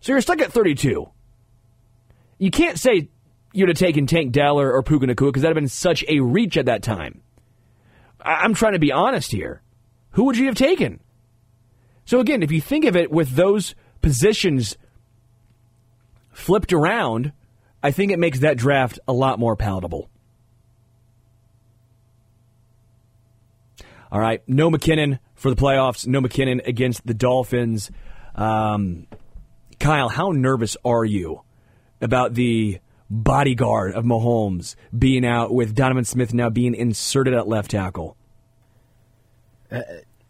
So 0.00 0.12
you're 0.12 0.20
stuck 0.20 0.40
at 0.40 0.52
32. 0.52 1.08
You 2.38 2.50
can't 2.50 2.78
say 2.78 3.08
you'd 3.52 3.68
have 3.68 3.78
taken 3.78 4.06
Tank 4.06 4.32
Dell 4.32 4.60
or, 4.60 4.72
or 4.72 4.82
Puka 4.82 5.06
Nacua 5.06 5.28
because 5.28 5.42
that 5.42 5.48
would 5.48 5.56
have 5.56 5.62
been 5.62 5.68
such 5.68 6.04
a 6.08 6.20
reach 6.20 6.56
at 6.56 6.66
that 6.66 6.82
time. 6.82 7.22
I, 8.20 8.34
I'm 8.34 8.54
trying 8.54 8.72
to 8.72 8.78
be 8.78 8.92
honest 8.92 9.32
here. 9.32 9.62
Who 10.10 10.24
would 10.24 10.36
you 10.36 10.46
have 10.46 10.54
taken? 10.54 11.00
So 12.04 12.20
again, 12.20 12.42
if 12.42 12.52
you 12.52 12.60
think 12.60 12.84
of 12.84 12.96
it 12.96 13.10
with 13.10 13.30
those 13.30 13.74
positions 14.02 14.76
flipped 16.36 16.72
around, 16.72 17.32
I 17.82 17.90
think 17.90 18.12
it 18.12 18.18
makes 18.18 18.40
that 18.40 18.56
draft 18.56 18.98
a 19.08 19.12
lot 19.12 19.38
more 19.38 19.56
palatable. 19.56 20.08
All 24.12 24.20
right, 24.20 24.42
no 24.46 24.70
McKinnon 24.70 25.18
for 25.34 25.50
the 25.50 25.56
playoffs. 25.56 26.06
No 26.06 26.20
McKinnon 26.20 26.66
against 26.66 27.06
the 27.06 27.14
Dolphins. 27.14 27.90
Um, 28.34 29.06
Kyle, 29.80 30.08
how 30.08 30.30
nervous 30.30 30.76
are 30.84 31.04
you 31.04 31.42
about 32.00 32.34
the 32.34 32.78
bodyguard 33.10 33.94
of 33.94 34.04
Mahomes 34.04 34.76
being 34.96 35.24
out 35.24 35.52
with 35.52 35.74
Donovan 35.74 36.04
Smith 36.04 36.34
now 36.34 36.50
being 36.50 36.74
inserted 36.74 37.34
at 37.34 37.48
left 37.48 37.70
tackle? 37.72 38.16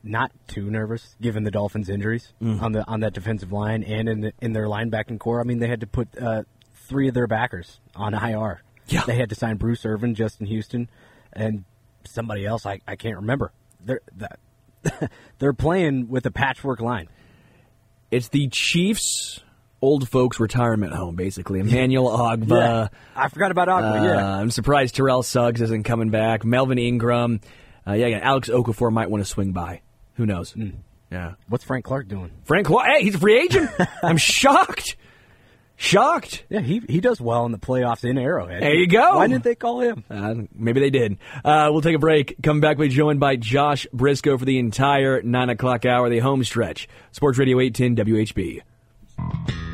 Not 0.08 0.30
too 0.46 0.70
nervous 0.70 1.16
given 1.20 1.42
the 1.44 1.50
Dolphins' 1.50 1.88
injuries 1.88 2.32
Mm. 2.42 2.62
on 2.62 2.72
the 2.72 2.86
on 2.86 3.00
that 3.00 3.12
defensive 3.12 3.52
line 3.52 3.82
and 3.82 4.08
in 4.08 4.20
the, 4.20 4.32
in 4.40 4.52
their 4.52 4.66
linebacking 4.66 5.18
core. 5.18 5.40
I 5.40 5.44
mean, 5.44 5.58
they 5.58 5.68
had 5.68 5.80
to 5.80 5.86
put 5.86 6.08
uh, 6.20 6.44
three 6.74 7.08
of 7.08 7.14
their 7.14 7.26
backers 7.26 7.80
on 7.94 8.14
IR. 8.14 8.62
Yeah. 8.88 9.02
they 9.06 9.16
had 9.16 9.30
to 9.30 9.34
sign 9.34 9.56
Bruce 9.56 9.84
Irvin, 9.84 10.14
Justin 10.14 10.46
Houston, 10.46 10.88
and 11.32 11.64
somebody 12.04 12.46
else. 12.46 12.64
I, 12.66 12.80
I 12.86 12.94
can't 12.96 13.16
remember. 13.16 13.52
They're 13.84 14.00
that, 14.16 14.38
they're 15.40 15.52
playing 15.52 16.08
with 16.08 16.24
a 16.26 16.30
patchwork 16.30 16.80
line. 16.80 17.08
It's 18.12 18.28
the 18.28 18.46
Chiefs' 18.48 19.40
old 19.82 20.08
folks 20.08 20.38
retirement 20.38 20.92
home, 20.94 21.16
basically. 21.16 21.58
Emmanuel 21.60 22.08
Ogbah. 22.16 22.90
I 23.16 23.28
forgot 23.28 23.50
about 23.50 23.68
Aqua. 23.68 24.00
Uh, 24.00 24.04
yeah, 24.04 24.36
I'm 24.36 24.50
surprised 24.52 24.94
Terrell 24.94 25.24
Suggs 25.24 25.60
isn't 25.60 25.82
coming 25.82 26.10
back. 26.10 26.44
Melvin 26.44 26.78
Ingram. 26.78 27.40
Uh, 27.86 27.92
yeah, 27.94 28.06
again, 28.06 28.20
Alex 28.22 28.48
Okafor 28.48 28.92
might 28.92 29.10
want 29.10 29.22
to 29.24 29.28
swing 29.28 29.52
by. 29.52 29.80
Who 30.16 30.26
knows? 30.26 30.52
Hmm. 30.52 30.70
Yeah. 31.10 31.34
what's 31.48 31.62
Frank 31.64 31.84
Clark 31.84 32.09
doing? 32.09 32.30
Frank, 32.44 32.66
Clark- 32.66 32.88
hey, 32.88 33.05
he's 33.05 33.14
a 33.14 33.18
free 33.18 33.38
agent. 33.40 33.70
I'm 34.02 34.16
shocked. 34.16 34.97
Shocked. 35.78 36.44
Yeah, 36.48 36.60
he 36.60 36.80
he 36.88 37.01
does 37.01 37.20
well 37.20 37.44
in 37.44 37.52
the 37.52 37.59
playoffs 37.59 38.02
in 38.02 38.16
Arrowhead. 38.16 38.62
There 38.62 38.74
you 38.74 38.86
go. 38.88 39.16
Why 39.16 39.26
didn't 39.26 39.44
they 39.44 39.55
call 39.55 39.80
him? 39.80 40.05
Uh, 40.10 40.34
maybe 40.55 40.80
they 40.80 40.88
did. 40.88 41.18
Uh, 41.44 41.68
we'll 41.70 41.82
take 41.82 41.94
a 41.94 41.98
break. 41.98 42.34
Come 42.43 42.60
back. 42.60 42.78
We'll 42.78 42.88
be 42.88 42.94
joined 42.94 43.20
by 43.20 43.36
Josh 43.36 43.86
Brisco 43.94 44.38
for 44.38 44.47
the 44.47 44.59
entire 44.59 45.20
9 45.20 45.51
o'clock 45.51 45.84
hour, 45.84 46.09
the 46.09 46.20
home 46.20 46.43
stretch. 46.44 46.88
Sports 47.12 47.38
Radio 47.38 47.60
810 47.60 48.06
WHB. 48.06 49.65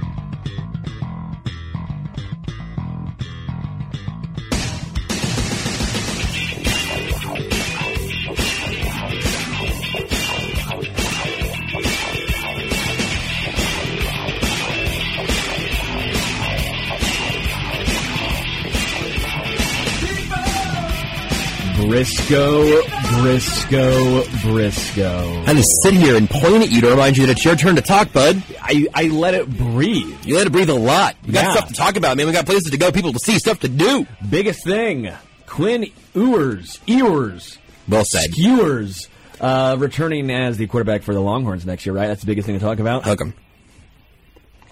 Brisco, 21.93 22.81
Brisco, 23.20 24.23
Brisco. 24.40 25.47
I 25.47 25.52
just 25.52 25.69
sit 25.82 25.93
here 25.93 26.16
and 26.16 26.28
point 26.28 26.62
at 26.62 26.70
you 26.70 26.81
to 26.81 26.89
remind 26.89 27.19
you 27.19 27.27
that 27.27 27.32
it's 27.32 27.44
your 27.44 27.55
turn 27.55 27.77
to 27.77 27.82
talk, 27.82 28.10
bud. 28.14 28.43
I, 28.62 28.86
I 28.94 29.09
let 29.09 29.35
it 29.35 29.47
breathe. 29.59 30.24
You 30.24 30.36
let 30.36 30.47
it 30.47 30.51
breathe 30.52 30.70
a 30.70 30.74
lot. 30.74 31.16
We 31.27 31.35
got 31.35 31.44
Yeah. 31.44 31.52
stuff 31.52 31.69
to 31.69 31.74
talk 31.74 31.97
about, 31.97 32.16
man. 32.16 32.27
We 32.27 32.32
got 32.32 32.47
places 32.47 32.70
to 32.70 32.78
go, 32.78 32.93
people 32.93 33.12
to 33.12 33.19
see, 33.19 33.39
stuff 33.39 33.60
to 33.60 33.69
do. 33.69 34.06
Biggest 34.27 34.64
thing, 34.64 35.12
Quinn 35.47 35.90
Ewers, 36.14 36.81
Ewers, 36.86 37.59
Well 37.86 38.06
said. 38.06 38.31
Skewers, 38.32 39.10
uh, 39.39 39.77
returning 39.78 40.31
as 40.31 40.56
the 40.56 40.66
quarterback 40.69 41.02
for 41.02 41.12
the 41.12 41.20
Longhorns 41.20 41.66
next 41.66 41.85
year, 41.85 41.94
right? 41.94 42.06
That's 42.06 42.23
the 42.23 42.27
biggest 42.27 42.47
thing 42.47 42.59
to 42.59 42.64
talk 42.64 42.78
about. 42.78 43.05
Hook 43.05 43.20
'em. 43.20 43.35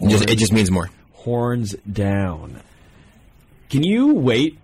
It 0.00 0.08
just, 0.08 0.24
it 0.30 0.36
just 0.38 0.54
means 0.54 0.70
more. 0.70 0.88
Horns 1.12 1.74
down. 1.92 2.62
Can 3.68 3.82
you 3.82 4.14
wait 4.14 4.56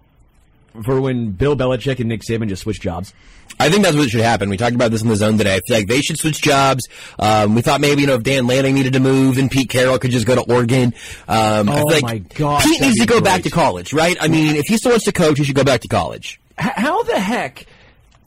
for 0.85 1.01
when 1.01 1.32
Bill 1.32 1.57
Belichick 1.57 1.98
and 2.01 2.09
Nick 2.09 2.23
Saban 2.23 2.48
just 2.48 2.62
switch 2.62 2.81
jobs? 2.81 3.12
I 3.59 3.70
think 3.70 3.85
that's 3.85 3.97
what 3.97 4.11
should 4.11 4.20
happen. 4.20 4.51
We 4.51 4.57
talked 4.57 4.74
about 4.74 4.90
this 4.90 5.03
in 5.03 5.09
the 5.09 5.16
zone 5.16 5.39
today. 5.39 5.55
I 5.57 5.61
feel 5.66 5.77
like 5.78 5.86
they 5.89 6.03
should 6.03 6.19
switch 6.19 6.43
jobs. 6.43 6.86
Um, 7.19 7.55
we 7.55 7.62
thought 7.62 7.81
maybe 7.81 8.03
you 8.03 8.07
know 8.07 8.15
if 8.16 8.23
Dan 8.23 8.47
Lanning 8.47 8.74
needed 8.74 8.93
to 8.93 9.01
move, 9.01 9.39
and 9.39 9.51
Pete 9.51 9.70
Carroll 9.70 9.98
could 9.98 10.11
just 10.11 10.27
go 10.27 10.35
to 10.35 10.43
Oregon. 10.53 10.93
Um, 11.27 11.69
Oh 11.69 11.82
like 11.85 12.03
my 12.03 12.19
gosh, 12.19 12.65
Pete 12.65 12.81
needs 12.81 12.98
to 12.98 13.07
go 13.07 13.20
back 13.20 13.43
to 13.43 13.51
college, 13.51 13.93
right? 13.93 14.16
I 14.20 14.28
mean, 14.28 14.57
if 14.57 14.66
he 14.66 14.77
still 14.77 14.90
wants 14.93 15.07
to 15.07 15.12
coach, 15.12 15.39
he 15.39 15.44
should 15.44 15.57
go 15.57 15.65
back 15.65 15.81
to 15.81 15.89
college. 15.89 16.40
How 16.59 17.03
the 17.05 17.19
heck? 17.19 17.66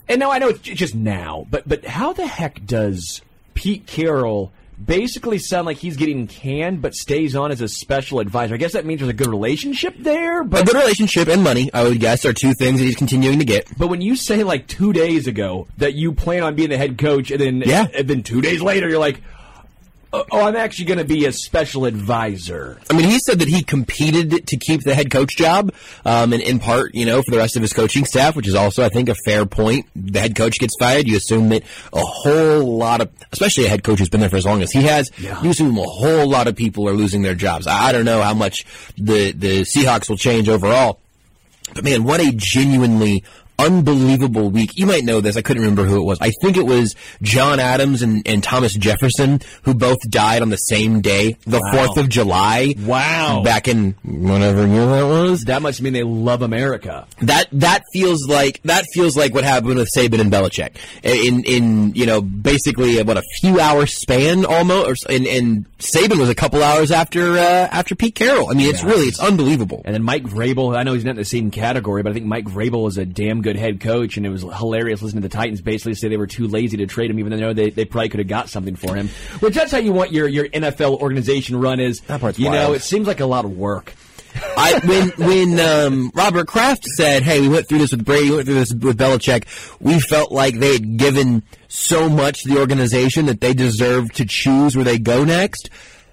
And 0.08 0.20
now 0.20 0.32
I 0.32 0.40
know 0.40 0.48
it's 0.50 0.60
just 0.62 0.96
now, 0.96 1.46
but 1.52 1.68
but 1.68 1.86
how 1.86 2.14
the 2.14 2.26
heck 2.26 2.66
does 2.66 3.22
Pete 3.54 3.86
Carroll 3.86 4.52
basically 4.84 5.38
sound 5.40 5.66
like 5.66 5.78
he's 5.78 5.98
getting 5.98 6.28
canned, 6.28 6.82
but 6.82 6.96
stays 6.96 7.36
on 7.36 7.52
as 7.52 7.62
a 7.62 7.68
special 7.68 8.20
advisor? 8.20 8.54
I 8.56 8.58
guess 8.58 8.74
that 8.74 8.86
means 8.86 9.00
there's 9.02 9.10
a 9.10 9.14
good 9.14 9.28
relationship 9.28 9.96
there. 10.00 10.44
But 10.44 10.62
A 10.62 10.66
good 10.66 10.76
relationship 10.82 11.28
and 11.28 11.44
money, 11.44 11.70
I 11.74 11.84
would 11.84 12.00
guess, 12.00 12.26
are 12.26 12.34
two 12.34 12.54
things 12.54 12.80
that 12.80 12.86
he's 12.86 12.96
continuing 12.96 13.40
to 13.40 13.46
get. 13.46 13.68
but 13.78 13.88
when 13.88 14.02
you 14.02 14.16
say 14.16 14.44
like 14.44 14.68
two 14.68 14.94
days 14.94 15.28
ago 15.28 15.68
that 15.78 15.94
you 15.94 16.14
plan 16.14 16.44
on 16.44 16.56
being 16.56 16.70
the 16.70 16.78
head 16.78 16.98
coach, 16.98 17.32
and 17.32 17.40
then 17.42 17.64
Yeah. 17.66 17.88
and 17.94 18.08
then 18.08 18.24
two 18.24 18.42
days 18.42 18.62
later 18.62 18.88
you're 18.90 19.00
like, 19.00 19.22
oh, 20.14 20.26
oh, 20.32 20.42
I'm 20.46 20.56
actually 20.56 20.86
going 20.86 20.98
to 21.00 21.06
be 21.06 21.26
a 21.26 21.32
special 21.32 21.86
advisor. 21.86 22.78
I 22.90 22.94
mean, 22.94 23.10
he 23.10 23.20
said 23.20 23.40
that 23.40 23.48
he 23.48 23.64
competed 23.64 24.48
to 24.48 24.58
keep 24.58 24.82
the 24.84 24.96
head 24.96 25.12
coach 25.12 25.36
job, 25.38 25.74
um, 26.06 26.34
and 26.34 26.42
in 26.42 26.60
part, 26.60 26.96
you 26.96 27.06
know, 27.06 27.22
for 27.22 27.32
the 27.32 27.38
rest 27.38 27.56
of 27.56 27.62
his 27.62 27.74
coaching 27.74 28.06
staff, 28.06 28.36
which 28.36 28.48
is 28.48 28.56
also, 28.56 28.84
I 28.84 28.90
think, 28.90 29.10
a 29.10 29.16
fair 29.26 29.46
point. 29.46 29.86
The 29.96 30.20
head 30.20 30.36
coach 30.36 30.60
gets 30.60 30.74
fired. 30.80 31.08
You 31.08 31.18
assume 31.18 31.50
that 31.50 31.64
a 31.94 32.00
whole 32.02 32.78
lot 32.78 33.02
of, 33.02 33.10
especially 33.32 33.66
a 33.66 33.70
head 33.70 33.84
coach 33.84 34.00
who's 34.00 34.10
been 34.10 34.20
there 34.22 34.30
for 34.30 34.38
as 34.38 34.46
long 34.46 34.62
as 34.62 34.72
he 34.72 34.84
has, 34.84 35.10
Yeah. 35.18 35.42
you 35.42 35.50
assume 35.52 35.78
a 35.78 35.84
whole 35.84 36.28
lot 36.28 36.48
of 36.48 36.56
people 36.56 36.88
are 36.90 36.94
losing 36.94 37.22
their 37.22 37.36
jobs. 37.36 37.68
I 37.68 37.90
I 37.90 37.92
don't 37.92 38.06
know 38.06 38.22
how 38.22 38.34
much 38.34 38.66
the, 38.98 39.32
the 39.32 39.62
Seahawks 39.62 40.10
will 40.10 40.18
change 40.18 40.48
overall. 40.50 41.00
But 41.74 41.84
man, 41.84 42.04
what 42.04 42.20
a 42.20 42.32
genuinely 42.36 43.24
unbelievable 43.60 44.50
week. 44.50 44.78
You 44.78 44.86
might 44.86 45.04
know 45.04 45.22
this. 45.22 45.38
I 45.38 45.42
couldn't 45.42 45.62
remember 45.62 45.84
who 45.86 45.98
it 46.02 46.06
was. 46.06 46.18
I 46.22 46.32
think 46.42 46.58
it 46.58 46.66
was 46.66 46.96
John 47.22 47.60
Adams 47.60 48.02
and, 48.02 48.26
and 48.28 48.44
Thomas 48.44 48.74
Jefferson 48.74 49.42
who 49.64 49.74
both 49.74 50.00
died 50.10 50.42
on 50.42 50.50
the 50.50 50.58
same 50.58 51.02
day, 51.02 51.38
the 51.46 51.60
Wow. 51.60 51.88
4th 51.88 51.98
of 51.98 52.10
July. 52.10 52.74
Wow. 52.80 53.42
Back 53.44 53.68
in 53.68 53.96
whatever 54.04 54.66
year 54.66 54.86
that 54.86 55.04
was. 55.06 55.44
That 55.44 55.62
must 55.62 55.82
mean 55.82 55.94
they 55.94 56.04
love 56.04 56.42
America. 56.42 57.08
That 57.22 57.48
that 57.52 57.84
feels 57.94 58.28
like 58.28 58.62
that 58.64 58.86
feels 58.94 59.16
like 59.18 59.34
what 59.34 59.44
happened 59.44 59.76
with 59.76 59.90
Saban 59.96 60.20
and 60.22 60.32
Belichick 60.32 60.76
in 61.04 61.44
in 61.44 61.94
you 61.96 62.06
know 62.06 62.22
basically 62.22 63.02
what 63.04 63.18
a 63.18 63.24
few 63.42 63.60
hour 63.60 63.86
span 63.86 64.46
almost, 64.46 65.06
and 65.10 65.28
and 65.28 65.66
Saban 65.80 66.18
was 66.20 66.30
a 66.30 66.36
couple 66.36 66.64
hours 66.64 66.92
after 66.92 67.34
uh, 67.38 67.68
after 67.72 67.96
Pete 67.96 68.16
Carroll. 68.16 68.50
I 68.50 68.54
mean, 68.54 68.70
it's 68.70 68.84
really 68.84 69.08
it's 69.08 69.20
unbelievable. 69.20 69.82
And 69.86 69.94
then 69.94 70.04
Mike 70.04 70.24
Vrabel, 70.24 70.76
I 70.78 70.84
know 70.84 70.94
he's 70.94 71.06
not 71.06 71.12
in 71.12 71.18
the 71.18 71.26
same 71.26 71.52
category, 71.52 72.04
but 72.04 72.12
I 72.12 72.14
think 72.14 72.26
Mike 72.26 72.46
Vrabel 72.46 72.88
is 72.88 72.98
a 72.98 73.06
damn 73.06 73.42
good 73.42 73.49
head 73.56 73.80
coach, 73.80 74.18
and 74.18 74.26
it 74.26 74.30
was 74.30 74.42
hilarious 74.42 75.02
listening 75.02 75.22
to 75.22 75.28
the 75.28 75.36
Titans 75.36 75.62
basically 75.62 75.96
say 75.96 76.08
they 76.08 76.18
were 76.18 76.28
too 76.28 76.48
lazy 76.48 76.78
to 76.78 76.86
trade 76.88 77.12
him, 77.12 77.20
even 77.20 77.38
though 77.38 77.54
they, 77.54 77.70
they 77.70 77.86
probably 77.86 78.10
could 78.10 78.20
have 78.20 78.28
got 78.28 78.50
something 78.50 78.76
for 78.76 78.96
him. 78.96 79.10
Which 79.40 79.56
that's 79.56 79.72
how 79.72 79.78
you 79.78 79.92
want 79.92 80.12
your, 80.12 80.28
your 80.28 80.48
NFL 80.48 81.00
organization 81.00 81.60
run 81.60 81.80
is. 81.80 82.02
That 82.02 82.22
part's 82.22 82.40
you 82.40 82.50
know, 82.50 82.74
it 82.74 82.82
seems 82.82 83.08
like 83.08 83.20
a 83.20 83.26
lot 83.26 83.46
of 83.46 83.58
work. 83.58 83.94
I 84.36 84.80
when 84.86 85.10
when 85.28 85.60
um, 85.60 86.12
Robert 86.14 86.48
Kraft 86.48 86.84
said, 86.86 87.24
"Hey, 87.24 87.42
we 87.42 87.50
went 87.50 87.68
through 87.68 87.80
this 87.80 87.92
with 87.92 88.06
Brady, 88.06 88.30
we 88.30 88.36
went 88.38 88.48
through 88.48 88.60
this 88.60 88.74
with 88.74 88.98
Belichick. 88.98 89.46
We 89.80 90.00
felt 90.00 90.32
like 90.32 90.60
they 90.60 90.74
had 90.74 90.98
given 90.98 91.44
so 91.68 92.10
much 92.10 92.44
to 92.44 92.50
the 92.50 92.60
organization 92.60 93.26
that 93.26 93.42
they 93.42 93.54
deserved 93.54 94.16
to 94.16 94.26
choose 94.26 94.76
where 94.76 94.86
they 94.86 95.00
go 95.00 95.24
next." 95.24 95.70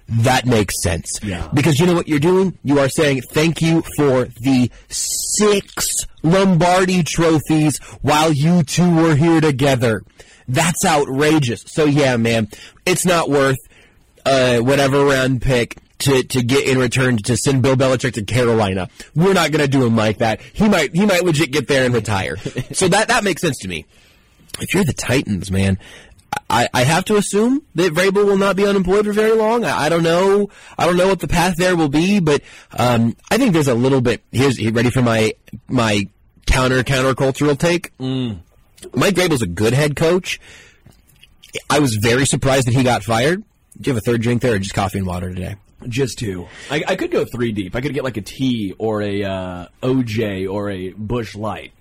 That 0.09 0.45
makes 0.45 0.81
sense. 0.81 1.19
Yeah. 1.21 1.49
Because 1.53 1.79
you 1.79 1.85
know 1.85 1.93
what 1.93 2.07
you're 2.07 2.19
doing? 2.19 2.57
You 2.63 2.79
are 2.79 2.87
saying 2.87 3.23
thank 3.33 3.61
you 3.61 3.83
for 3.97 4.25
the 4.39 4.71
six 4.87 6.05
Lombardi 6.31 7.03
trophies 7.03 7.77
while 8.01 8.31
you 8.31 8.63
two 8.63 8.95
were 8.95 9.15
here 9.15 9.41
together. 9.41 10.03
That's 10.47 10.85
outrageous. 10.85 11.63
So 11.67 11.85
yeah, 11.85 12.17
man, 12.17 12.47
it's 12.85 13.05
not 13.05 13.29
worth 13.29 13.57
uh, 14.25 14.59
whatever 14.59 15.05
round 15.05 15.41
pick 15.41 15.77
to, 15.99 16.23
to 16.23 16.43
get 16.43 16.67
in 16.67 16.77
return 16.77 17.17
to 17.17 17.37
send 17.37 17.63
Bill 17.63 17.75
Belichick 17.75 18.13
to 18.13 18.23
Carolina. 18.23 18.89
We're 19.15 19.33
not 19.33 19.51
going 19.51 19.63
to 19.63 19.67
do 19.67 19.85
him 19.85 19.95
like 19.95 20.19
that. 20.19 20.41
He 20.41 20.69
might 20.69 20.95
he 20.95 21.05
might 21.05 21.23
legit 21.23 21.51
get 21.51 21.67
there 21.67 21.85
and 21.85 21.93
retire. 21.93 22.37
so 22.71 22.87
that 22.87 23.07
that 23.07 23.23
makes 23.23 23.41
sense 23.41 23.57
to 23.59 23.67
me. 23.67 23.85
If 24.59 24.73
you're 24.73 24.83
the 24.83 24.93
Titans, 24.93 25.51
man, 25.51 25.77
I, 26.49 26.67
I 26.73 26.83
have 26.83 27.05
to 27.05 27.15
assume 27.15 27.61
that 27.75 27.93
Vrabel 27.93 28.25
will 28.25 28.37
not 28.37 28.55
be 28.55 28.65
unemployed 28.65 29.05
for 29.05 29.13
very 29.13 29.35
long. 29.35 29.63
I, 29.63 29.85
I 29.85 29.89
don't 29.89 30.03
know. 30.03 30.49
I 30.77 30.85
don't 30.85 30.97
know 30.97 31.07
what 31.07 31.19
the 31.19 31.27
path 31.27 31.55
there 31.57 31.75
will 31.75 31.89
be, 31.89 32.19
but 32.19 32.41
um, 32.77 33.15
I 33.29 33.37
think 33.37 33.53
there's 33.53 33.67
a 33.67 33.75
little 33.75 34.01
bit. 34.01 34.23
Here's 34.31 34.63
ready 34.71 34.89
for 34.89 35.01
my 35.01 35.33
my 35.67 36.07
counter 36.47 36.83
countercultural 36.83 37.57
take. 37.57 37.91
Mike 37.99 39.15
Vrabel's 39.15 39.41
a 39.43 39.47
good 39.47 39.73
head 39.73 39.95
coach. 39.95 40.39
I 41.69 41.79
was 41.79 41.95
very 41.95 42.25
surprised 42.25 42.67
that 42.67 42.73
he 42.73 42.83
got 42.83 43.03
fired. 43.03 43.43
Do 43.79 43.89
you 43.89 43.93
have 43.93 44.01
a 44.01 44.05
third 44.05 44.21
drink 44.21 44.41
there, 44.41 44.55
or 44.55 44.59
just 44.59 44.73
coffee 44.73 44.97
and 44.97 45.07
water 45.07 45.29
today? 45.33 45.55
Just 45.87 46.17
two. 46.17 46.47
I, 46.71 46.83
I 46.87 46.95
could 46.95 47.11
go 47.11 47.23
three 47.25 47.51
deep. 47.51 47.75
I 47.75 47.81
could 47.81 47.93
get 47.93 48.03
like 48.03 48.17
a 48.17 48.21
T 48.21 48.73
or 48.79 49.01
a 49.03 49.23
uh, 49.23 49.67
OJ 49.83 50.51
or 50.51 50.71
a 50.71 50.89
Busch 50.93 51.35
Light. 51.35 51.71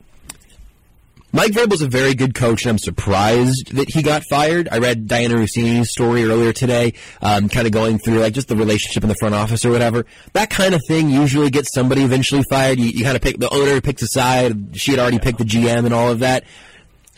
Mike 1.36 1.52
Vrabel's 1.52 1.82
a 1.82 1.86
very 1.86 2.14
good 2.14 2.34
coach, 2.34 2.62
and 2.62 2.70
I'm 2.70 2.78
surprised 2.78 3.74
that 3.74 3.90
he 3.90 4.02
got 4.02 4.24
fired. 4.24 4.70
I 4.72 4.78
read 4.78 5.06
Dianna 5.06 5.34
Russini's 5.34 5.90
story 5.90 6.24
earlier 6.24 6.54
today, 6.54 6.94
um, 7.20 7.50
kind 7.50 7.66
of 7.66 7.74
going 7.74 7.98
through 7.98 8.20
like 8.20 8.32
just 8.32 8.48
the 8.48 8.56
relationship 8.56 9.02
in 9.02 9.10
the 9.10 9.14
front 9.16 9.34
office 9.34 9.62
or 9.62 9.70
whatever. 9.70 10.06
That 10.32 10.48
kind 10.48 10.72
of 10.74 10.80
thing 10.88 11.10
usually 11.10 11.50
gets 11.50 11.74
somebody 11.74 12.04
eventually 12.04 12.42
fired. 12.48 12.78
You, 12.80 12.86
you 12.86 13.04
kind 13.04 13.16
of 13.16 13.22
pick 13.22 13.36
the 13.38 13.52
owner 13.52 13.82
picks 13.82 14.00
a 14.00 14.06
side. 14.06 14.78
She 14.78 14.92
had 14.92 14.98
already 14.98 15.18
picked 15.18 15.36
the 15.36 15.44
GM 15.44 15.84
and 15.84 15.92
all 15.92 16.10
of 16.10 16.20
that. 16.20 16.44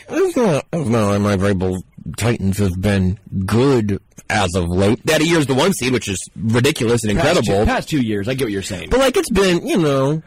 It's 0.08 0.36
not, 0.36 0.66
it's 0.72 0.88
not 0.88 1.10
like 1.10 1.20
Mike 1.20 1.38
Vrabel 1.38 1.80
Titans 2.16 2.58
have 2.58 2.80
been 2.80 3.20
good 3.46 4.02
as 4.28 4.52
of 4.56 4.68
late. 4.68 5.00
That 5.06 5.24
year's 5.24 5.46
the 5.46 5.54
one 5.54 5.72
seed, 5.74 5.92
which 5.92 6.08
is 6.08 6.28
ridiculous 6.34 7.04
and 7.04 7.16
Past 7.16 7.38
incredible. 7.38 7.64
two, 7.64 7.70
past 7.70 7.88
two 7.88 8.00
years, 8.00 8.26
I 8.26 8.34
get 8.34 8.46
what 8.46 8.52
you're 8.52 8.62
saying. 8.62 8.90
But 8.90 8.98
like 8.98 9.16
it's 9.16 9.30
been, 9.30 9.64
you 9.64 9.78
know, 9.78 10.22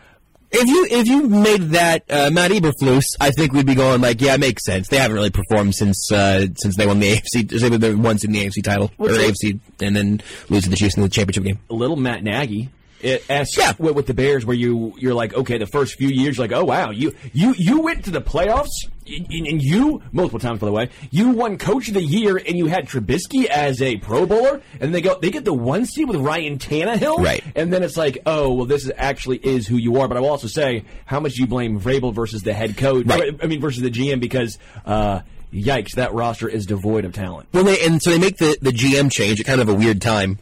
if 0.52 0.68
you 0.68 0.88
if 0.90 1.08
you 1.08 1.28
made 1.28 1.62
that 1.72 2.04
uh, 2.10 2.30
Matt 2.32 2.52
Eberflus, 2.52 3.04
I 3.20 3.32
think 3.32 3.54
we'd 3.54 3.66
be 3.66 3.76
going 3.76 4.02
like, 4.02 4.22
yeah, 4.22 4.34
it 4.36 4.40
makes 4.40 4.64
sense. 4.66 4.88
They 4.90 4.98
haven't 4.98 5.16
really 5.16 5.30
performed 5.30 5.76
since 5.76 6.12
uh, 6.12 6.48
since 6.56 6.76
they 6.78 6.86
won 6.86 7.00
the 7.00 7.16
AFC. 7.18 7.48
They 7.50 7.70
were 7.70 7.78
the 7.78 7.96
ones 7.96 8.24
in 8.24 8.32
the 8.32 8.46
AFC 8.46 8.64
title 8.64 8.92
or 8.98 9.08
What's 9.08 9.18
that? 9.18 9.34
AFC, 9.34 9.60
and 9.82 9.96
then 9.96 10.22
losing 10.50 10.72
the 10.72 10.78
Chiefs 10.78 10.96
in 10.98 11.04
the 11.04 11.10
championship 11.10 11.44
game. 11.44 11.60
a 11.70 11.74
little 11.74 11.96
Matt 11.96 12.24
Nagy. 12.24 12.70
It, 13.02 13.26
as 13.30 13.58
Yeah. 13.58 13.74
with, 13.80 13.96
with 13.96 14.06
the 14.06 14.14
Bears, 14.14 14.46
where 14.46 14.56
you 14.56 14.94
you're 14.98 15.16
like, 15.16 15.34
okay, 15.34 15.58
the 15.58 15.66
first 15.66 15.96
few 15.96 16.10
years, 16.10 16.38
you're 16.38 16.48
like, 16.48 16.56
oh 16.56 16.64
wow, 16.66 16.92
you 16.92 17.16
you 17.34 17.56
you 17.58 17.82
went 17.82 18.06
to 18.06 18.12
the 18.12 18.22
playoffs, 18.22 18.68
and 19.12 19.48
and 19.48 19.62
you 19.62 20.02
multiple 20.12 20.40
times 20.40 20.60
by 20.60 20.66
the 20.66 20.72
way, 20.72 20.90
you 21.10 21.30
won 21.30 21.58
Coach 21.58 21.88
of 21.88 21.94
the 21.94 22.04
Year, 22.04 22.38
and 22.38 22.58
you 22.58 22.68
had 22.68 22.88
Trubisky 22.88 23.46
as 23.46 23.82
a 23.82 23.98
Pro 23.98 24.26
Bowler, 24.26 24.62
and 24.80 24.94
they 24.94 25.02
go 25.02 25.20
they 25.20 25.32
get 25.32 25.46
the 25.46 25.54
one 25.54 25.86
seed 25.86 26.08
with 26.08 26.18
Ryan 26.18 26.58
Tannehill, 26.58 27.18
Right. 27.20 27.44
And 27.56 27.72
then 27.72 27.84
it's 27.84 27.98
like, 27.98 28.20
oh 28.26 28.54
well, 28.54 28.66
this 28.66 28.84
is 28.84 28.92
actually 28.96 29.38
is 29.38 29.68
who 29.68 29.78
you 29.78 29.98
are. 29.98 30.08
But 30.08 30.18
I 30.18 30.20
will 30.22 30.30
also 30.30 30.48
say, 30.48 30.86
how 31.06 31.20
much 31.20 31.34
do 31.34 31.42
you 31.42 31.48
blame 31.48 31.80
Vrabel 31.80 32.14
versus 32.14 32.44
the 32.44 32.54
head 32.54 32.78
coach? 32.78 33.06
Right. 33.06 33.36
I 33.42 33.48
mean, 33.48 33.62
versus 33.62 33.82
the 33.84 33.92
GM 33.92 34.20
because. 34.20 34.58
uh 34.86 35.22
Yikes! 35.54 35.96
That 35.96 36.14
roster 36.14 36.48
is 36.48 36.66
devoid 36.66 37.04
of 37.04 37.12
talent. 37.12 37.50
Well, 37.52 37.66
they, 37.66 37.86
and 37.86 38.02
so 38.02 38.12
they 38.12 38.20
make 38.20 38.38
the, 38.38 38.58
the 38.62 38.70
GM 38.70 39.12
change 39.12 39.42
at 39.42 39.46
kind 39.46 39.60
of 39.60 39.68
a 39.68 39.74
weird 39.74 40.02
time. 40.02 40.40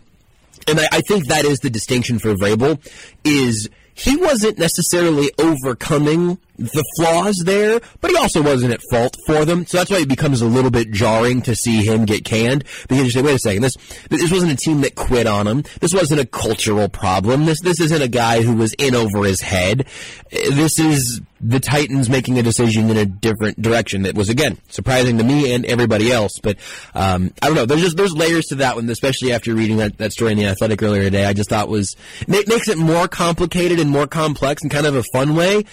And 0.67 0.79
I, 0.79 0.87
I 0.91 1.01
think 1.01 1.29
that 1.29 1.45
is 1.45 1.57
the 1.59 1.71
distinction 1.71 2.19
for 2.19 2.35
Vrabel, 2.35 2.79
is 3.23 3.69
he 3.95 4.17
wasn't 4.17 4.59
necessarily 4.59 5.31
overcoming 5.39 6.37
the 6.59 6.83
flaws 6.97 7.41
there, 7.45 7.79
but 8.01 8.11
he 8.11 8.17
also 8.17 8.41
wasn't 8.41 8.73
at 8.73 8.81
fault 8.91 9.15
for 9.25 9.45
them. 9.45 9.65
So 9.65 9.77
that's 9.77 9.89
why 9.89 9.99
it 9.99 10.09
becomes 10.09 10.41
a 10.41 10.45
little 10.45 10.71
bit 10.71 10.91
jarring 10.91 11.41
to 11.43 11.55
see 11.55 11.83
him 11.83 12.05
get 12.05 12.25
canned. 12.25 12.63
Because 12.87 13.05
you 13.05 13.11
say, 13.11 13.21
wait 13.21 13.35
a 13.35 13.39
second, 13.39 13.61
this 13.61 13.75
this 14.09 14.31
wasn't 14.31 14.51
a 14.51 14.55
team 14.55 14.81
that 14.81 14.95
quit 14.95 15.27
on 15.27 15.47
him. 15.47 15.63
This 15.79 15.93
wasn't 15.93 16.21
a 16.21 16.25
cultural 16.25 16.89
problem. 16.89 17.45
This 17.45 17.61
this 17.61 17.79
isn't 17.79 18.01
a 18.01 18.07
guy 18.07 18.41
who 18.41 18.55
was 18.55 18.73
in 18.73 18.95
over 18.95 19.23
his 19.23 19.41
head. 19.41 19.85
This 20.31 20.79
is 20.79 21.21
the 21.41 21.59
Titans 21.59 22.09
making 22.09 22.37
a 22.37 22.43
decision 22.43 22.89
in 22.89 22.97
a 22.97 23.05
different 23.05 23.61
direction 23.61 24.03
that 24.03 24.15
was 24.15 24.29
again 24.29 24.57
surprising 24.67 25.17
to 25.17 25.23
me 25.23 25.53
and 25.53 25.65
everybody 25.65 26.11
else. 26.11 26.39
But 26.41 26.57
um, 26.93 27.31
I 27.41 27.47
don't 27.47 27.55
know. 27.55 27.65
There's 27.65 27.81
just 27.81 27.97
there's 27.97 28.13
layers 28.13 28.45
to 28.47 28.55
that 28.55 28.75
one, 28.75 28.89
especially 28.89 29.31
after 29.31 29.55
reading 29.55 29.77
that, 29.77 29.97
that 29.97 30.11
story 30.11 30.33
in 30.33 30.37
the 30.37 30.47
Athletic 30.47 30.83
earlier 30.83 31.03
today. 31.03 31.25
I 31.25 31.33
just 31.33 31.49
thought 31.49 31.69
was 31.69 31.95
ma- 32.27 32.37
makes 32.47 32.67
it 32.67 32.77
more 32.77 33.07
complicated 33.07 33.79
and 33.79 33.89
more 33.89 34.07
complex 34.07 34.63
in 34.63 34.69
kind 34.69 34.85
of 34.85 34.95
a 34.95 35.03
fun 35.13 35.35
way. 35.35 35.63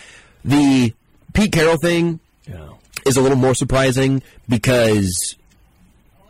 The 0.47 0.95
Pete 1.35 1.53
Carroll 1.53 1.77
thing 1.77 2.21
Yeah. 2.49 2.69
is 3.05 3.17
a 3.17 3.21
little 3.21 3.37
more 3.37 3.55
surprising 3.55 4.23
because 4.49 5.35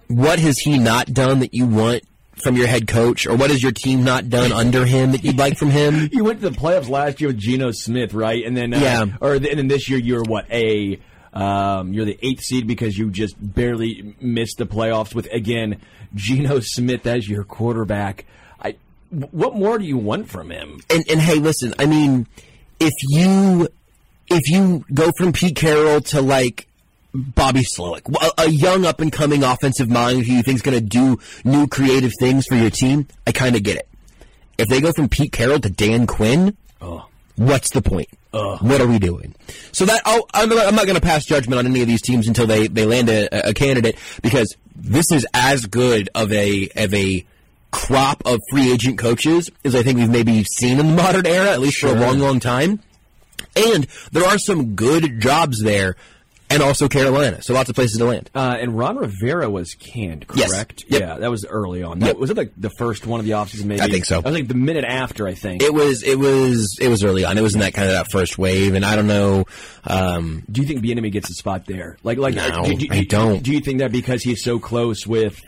what 0.09 0.39
has 0.39 0.59
he 0.59 0.79
not 0.79 1.13
done 1.13 1.41
that 1.41 1.55
you 1.55 1.67
want 1.67 2.03
from 2.43 2.55
your 2.57 2.67
head 2.67 2.87
coach, 2.87 3.27
or 3.27 3.35
what 3.35 3.51
has 3.51 3.63
your 3.63 3.73
team 3.73 4.05
not 4.05 4.29
done 4.29 4.53
under 4.63 4.85
him 4.85 5.13
that 5.13 5.25
you'd 5.25 5.39
like 5.39 5.57
from 5.59 5.71
him? 5.71 6.09
You 6.13 6.25
went 6.25 6.41
to 6.43 6.51
the 6.51 6.57
playoffs 6.57 6.89
last 6.89 7.21
year 7.21 7.29
with 7.29 7.39
Geno 7.39 7.71
Smith, 7.73 8.13
right? 8.15 8.45
And 8.45 8.57
then, 8.57 8.75
uh, 8.75 8.79
Yeah. 8.81 9.05
or 9.21 9.39
th- 9.39 9.51
and 9.51 9.59
then 9.59 9.69
this 9.69 9.89
year 9.89 9.99
you're 9.99 10.23
what 10.25 10.51
a 10.51 10.99
um, 11.33 11.93
you're 11.93 12.07
the 12.07 12.19
eighth 12.23 12.41
seed 12.43 12.67
because 12.67 12.97
you 12.97 13.11
just 13.11 13.35
barely 13.39 14.15
missed 14.23 14.57
the 14.57 14.65
playoffs 14.67 15.15
with 15.15 15.27
again 15.33 15.77
Geno 16.15 16.61
Smith 16.61 17.07
as 17.07 17.29
your 17.29 17.45
quarterback. 17.45 18.25
I, 18.59 18.77
what 19.11 19.55
more 19.55 19.77
do 19.79 19.85
you 19.85 19.99
want 19.99 20.31
from 20.31 20.51
him? 20.51 20.81
and 20.89 21.05
and 21.11 21.21
hey, 21.21 21.35
listen, 21.37 21.75
I 21.79 21.85
mean, 21.87 22.27
if 22.81 22.93
you 23.11 23.69
if 24.29 24.51
you 24.51 24.85
go 24.93 25.11
from 25.17 25.33
Pete 25.33 25.57
Carroll 25.57 26.01
to 26.03 26.21
like 26.21 26.67
Bobby 27.15 27.63
Slowik, 27.63 28.03
a, 28.15 28.43
a 28.43 28.51
young 28.51 28.85
up 28.85 29.01
and 29.01 29.13
coming 29.13 29.43
offensive 29.43 29.89
mind 29.89 30.27
who 30.27 30.35
you 30.35 30.43
think 30.43 30.57
is 30.57 30.63
going 30.63 30.79
to 30.79 30.85
do 30.85 31.19
new 31.45 31.67
creative 31.67 32.13
things 32.21 32.47
for 32.47 32.57
your 32.57 32.71
team, 32.71 33.07
I 33.27 33.33
kind 33.33 33.57
of 33.57 33.63
get 33.63 33.77
it. 33.77 33.89
If 34.59 34.69
they 34.69 34.81
go 34.81 34.93
from 34.93 35.09
Pete 35.09 35.33
Carroll 35.33 35.61
to 35.61 35.71
Dan 35.71 36.07
Quinn, 36.07 36.57
oh. 36.81 37.07
what's 37.37 37.71
the 37.71 37.83
point? 37.83 38.09
What 38.61 38.83
are 38.83 38.87
we 38.87 38.99
doing? 38.99 39.35
So 39.73 39.87
that 39.87 40.03
oh, 40.05 40.27
I'm, 40.35 40.49
not- 40.51 40.67
I'm 40.67 40.75
not 40.75 40.85
going 40.85 40.97
to 40.97 41.01
pass 41.01 41.25
judgment 41.25 41.59
on 41.59 41.67
any 41.67 41.81
of 41.81 41.89
these 41.89 42.03
teams 42.03 42.29
until 42.29 42.47
they, 42.47 42.67
they 42.67 42.85
land 42.85 43.09
a, 43.09 43.49
a 43.49 43.55
candidate 43.55 43.97
because 44.23 44.55
this 44.75 45.11
is 45.11 45.27
as 45.33 45.65
good 45.65 46.11
of 46.15 46.31
a 46.33 46.69
of 46.77 46.93
a 46.93 47.25
crop 47.71 48.23
of 48.27 48.41
free 48.51 48.71
agent 48.73 48.99
coaches 48.99 49.51
as 49.65 49.75
I 49.75 49.83
think 49.83 49.99
we've 49.99 50.11
maybe 50.11 50.45
seen 50.45 50.79
in 50.79 50.89
the 50.89 51.03
modern 51.03 51.27
era, 51.27 51.51
at 51.51 51.61
least 51.61 51.79
for 51.79 51.89
a 51.89 51.95
long, 51.95 52.19
long 52.19 52.41
time. 52.41 52.81
And 53.57 53.87
there 54.13 54.25
are 54.25 54.39
some 54.39 54.75
good 54.75 55.21
jobs 55.21 55.63
there, 55.63 55.97
and 56.51 56.63
also 56.63 56.89
Carolina, 56.89 57.43
so 57.43 57.55
lots 57.55 57.69
of 57.69 57.75
places 57.75 57.99
to 57.99 58.05
land. 58.05 58.31
Uh, 58.35 58.57
and 58.61 58.77
Ron 58.79 58.97
Rivera 58.97 59.51
was 59.51 59.75
canned, 59.75 60.27
Yes. 60.35 60.53
correct? 60.53 60.85
Yep. 60.89 61.01
Yeah, 61.01 61.17
that 61.19 61.31
was 61.31 61.45
early 61.45 61.83
on. 61.83 61.99
That, 62.01 62.07
Yep. 62.09 62.17
Was 62.19 62.31
it 62.31 62.37
like 62.37 62.53
the 62.57 62.71
first 62.79 63.07
one 63.07 63.19
of 63.19 63.27
the 63.27 63.33
offseason? 63.33 63.65
Maybe 63.65 63.81
I 63.81 63.89
think 63.89 64.05
so. 64.05 64.19
I 64.19 64.29
was 64.29 64.35
like 64.35 64.47
the 64.49 64.55
minute 64.55 64.85
after. 64.85 65.27
I 65.27 65.35
think. 65.35 65.63
It 65.63 65.75
was 65.75 66.03
it 66.05 66.19
was 66.19 66.77
it 66.81 66.89
was 66.89 67.03
early 67.03 67.25
on. 67.25 67.37
It 67.39 67.43
was 67.43 67.55
in 67.55 67.61
that 67.61 67.75
kind 67.75 67.89
of 67.89 67.95
that 67.95 68.13
first 68.13 68.39
wave, 68.39 68.75
and 68.75 68.85
I 68.85 68.95
don't 68.95 69.09
know. 69.09 69.45
Um, 69.85 70.45
Do 70.51 70.61
you 70.61 70.67
think 70.69 70.83
Bieniemy 70.85 71.11
gets 71.11 71.31
a 71.31 71.35
spot 71.35 71.65
there? 71.67 71.97
Like, 72.03 72.19
like, 72.19 72.35
No, 72.35 72.65
do, 72.65 72.75
do- 72.77 72.87
I 72.91 73.05
don't. 73.05 73.43
Do 73.43 73.53
you 73.53 73.61
think 73.61 73.79
that 73.81 73.91
because 73.91 74.23
he's 74.23 74.43
so 74.45 74.59
close 74.59 75.07
with? 75.07 75.41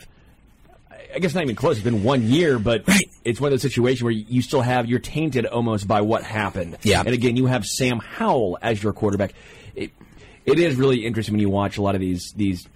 I 1.13 1.19
guess 1.19 1.33
not 1.33 1.43
even 1.43 1.55
close. 1.55 1.77
It's 1.77 1.83
been 1.83 2.03
one 2.03 2.23
year, 2.23 2.59
but 2.59 2.87
Right. 2.87 3.09
it's 3.25 3.41
one 3.41 3.47
of 3.47 3.51
those 3.53 3.61
situations 3.61 4.03
where 4.03 4.11
you 4.11 4.41
still 4.41 4.61
have 4.61 4.85
you're 4.87 4.99
tainted 4.99 5.45
almost 5.45 5.87
by 5.87 6.01
what 6.01 6.23
happened. 6.23 6.77
Yeah. 6.83 6.99
and 6.99 7.09
again, 7.09 7.35
you 7.35 7.47
have 7.47 7.65
Sam 7.65 7.99
Howell 7.99 8.57
as 8.61 8.81
your 8.83 8.93
quarterback. 8.93 9.33
It, 9.75 9.91
it 10.45 10.59
is 10.59 10.75
really 10.75 11.05
interesting 11.05 11.33
when 11.33 11.41
you 11.41 11.49
watch 11.49 11.77
a 11.77 11.81
lot 11.81 11.95
of 11.95 12.01
these 12.01 12.31
these 12.35 12.67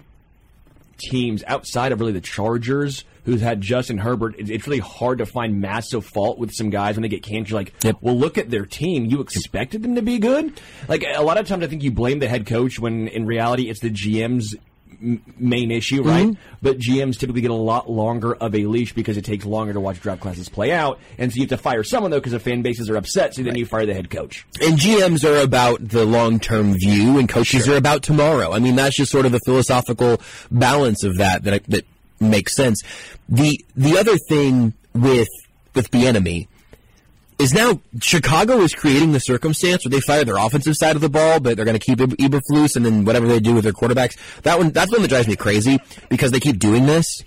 teams 0.98 1.42
outside 1.46 1.92
of 1.92 1.98
really 2.00 2.12
the 2.12 2.20
Chargers, 2.20 3.04
who's 3.24 3.40
had 3.40 3.60
Justin 3.60 3.98
Herbert. 3.98 4.36
It's 4.38 4.66
really 4.66 4.78
hard 4.78 5.18
to 5.18 5.26
find 5.26 5.60
massive 5.60 6.04
fault 6.06 6.38
with 6.38 6.52
some 6.52 6.70
guys 6.70 6.94
when 6.94 7.02
they 7.02 7.08
get 7.08 7.22
canned. 7.22 7.50
You're 7.50 7.58
like, 7.60 7.72
Yep. 7.82 7.96
well, 8.00 8.16
look 8.16 8.38
at 8.38 8.48
their 8.50 8.64
team. 8.64 9.04
You 9.06 9.20
expected 9.20 9.82
them 9.82 9.96
to 9.96 10.02
be 10.02 10.18
good. 10.18 10.52
Like 10.88 11.04
a 11.14 11.22
lot 11.22 11.36
of 11.38 11.48
times, 11.48 11.64
I 11.64 11.66
think 11.66 11.82
you 11.82 11.90
blame 11.90 12.20
the 12.20 12.28
head 12.28 12.46
coach 12.46 12.78
when 12.78 13.08
in 13.08 13.26
reality 13.26 13.68
it's 13.70 13.80
the 13.80 13.90
GM's 13.90 14.54
main 15.00 15.70
issue, 15.70 16.02
right? 16.02 16.26
Mm-hmm. 16.26 16.56
But 16.62 16.78
GMs 16.78 17.18
typically 17.18 17.40
get 17.40 17.50
a 17.50 17.54
lot 17.54 17.90
longer 17.90 18.34
of 18.34 18.54
a 18.54 18.66
leash 18.66 18.92
because 18.92 19.16
it 19.16 19.24
takes 19.24 19.44
longer 19.44 19.72
to 19.72 19.80
watch 19.80 20.00
draft 20.00 20.20
classes 20.20 20.48
play 20.48 20.72
out, 20.72 20.98
and 21.18 21.32
so 21.32 21.36
you 21.36 21.42
have 21.42 21.50
to 21.50 21.56
fire 21.56 21.82
someone 21.82 22.10
though 22.10 22.18
because 22.18 22.32
the 22.32 22.40
fan 22.40 22.62
bases 22.62 22.90
are 22.90 22.96
upset. 22.96 23.34
So 23.34 23.42
then 23.42 23.56
you 23.56 23.66
fire 23.66 23.86
the 23.86 23.94
head 23.94 24.10
coach. 24.10 24.46
and 24.60 24.78
GMs 24.78 25.24
are 25.24 25.42
about 25.42 25.88
the 25.88 26.04
long 26.04 26.40
term 26.40 26.74
view, 26.74 27.18
and 27.18 27.28
coaches 27.28 27.68
are 27.68 27.76
about 27.76 28.02
tomorrow. 28.02 28.52
I 28.52 28.58
mean, 28.58 28.76
that's 28.76 28.96
just 28.96 29.10
sort 29.10 29.26
of 29.26 29.32
the 29.32 29.40
philosophical 29.44 30.20
balance 30.50 31.04
of 31.04 31.18
that 31.18 31.44
that 31.44 31.64
that 31.64 31.86
makes 32.20 32.56
sense. 32.56 32.82
The 33.28 33.64
the 33.76 33.98
other 33.98 34.16
thing 34.28 34.74
with 34.94 35.28
with 35.74 35.90
Bieniemy 35.90 36.48
is 37.38 37.52
now 37.52 37.80
Chicago 38.00 38.60
is 38.60 38.74
creating 38.74 39.12
the 39.12 39.20
circumstance 39.20 39.84
where 39.84 39.90
they 39.90 40.00
fire 40.00 40.24
their 40.24 40.36
offensive 40.36 40.76
side 40.76 40.96
of 40.96 41.02
the 41.02 41.08
ball, 41.08 41.40
but 41.40 41.56
they're 41.56 41.64
going 41.64 41.78
to 41.78 41.84
keep 41.84 41.98
Eberflus, 41.98 42.76
and 42.76 42.84
then 42.84 43.04
whatever 43.04 43.26
they 43.26 43.40
do 43.40 43.54
with 43.54 43.64
their 43.64 43.72
quarterbacks. 43.72 44.16
That 44.42 44.58
one, 44.58 44.70
that's 44.70 44.92
one 44.92 45.02
that 45.02 45.08
drives 45.08 45.28
me 45.28 45.36
crazy 45.36 45.78
because 46.08 46.30
they 46.30 46.40
keep 46.40 46.58
doing 46.58 46.86
this. 46.86 47.22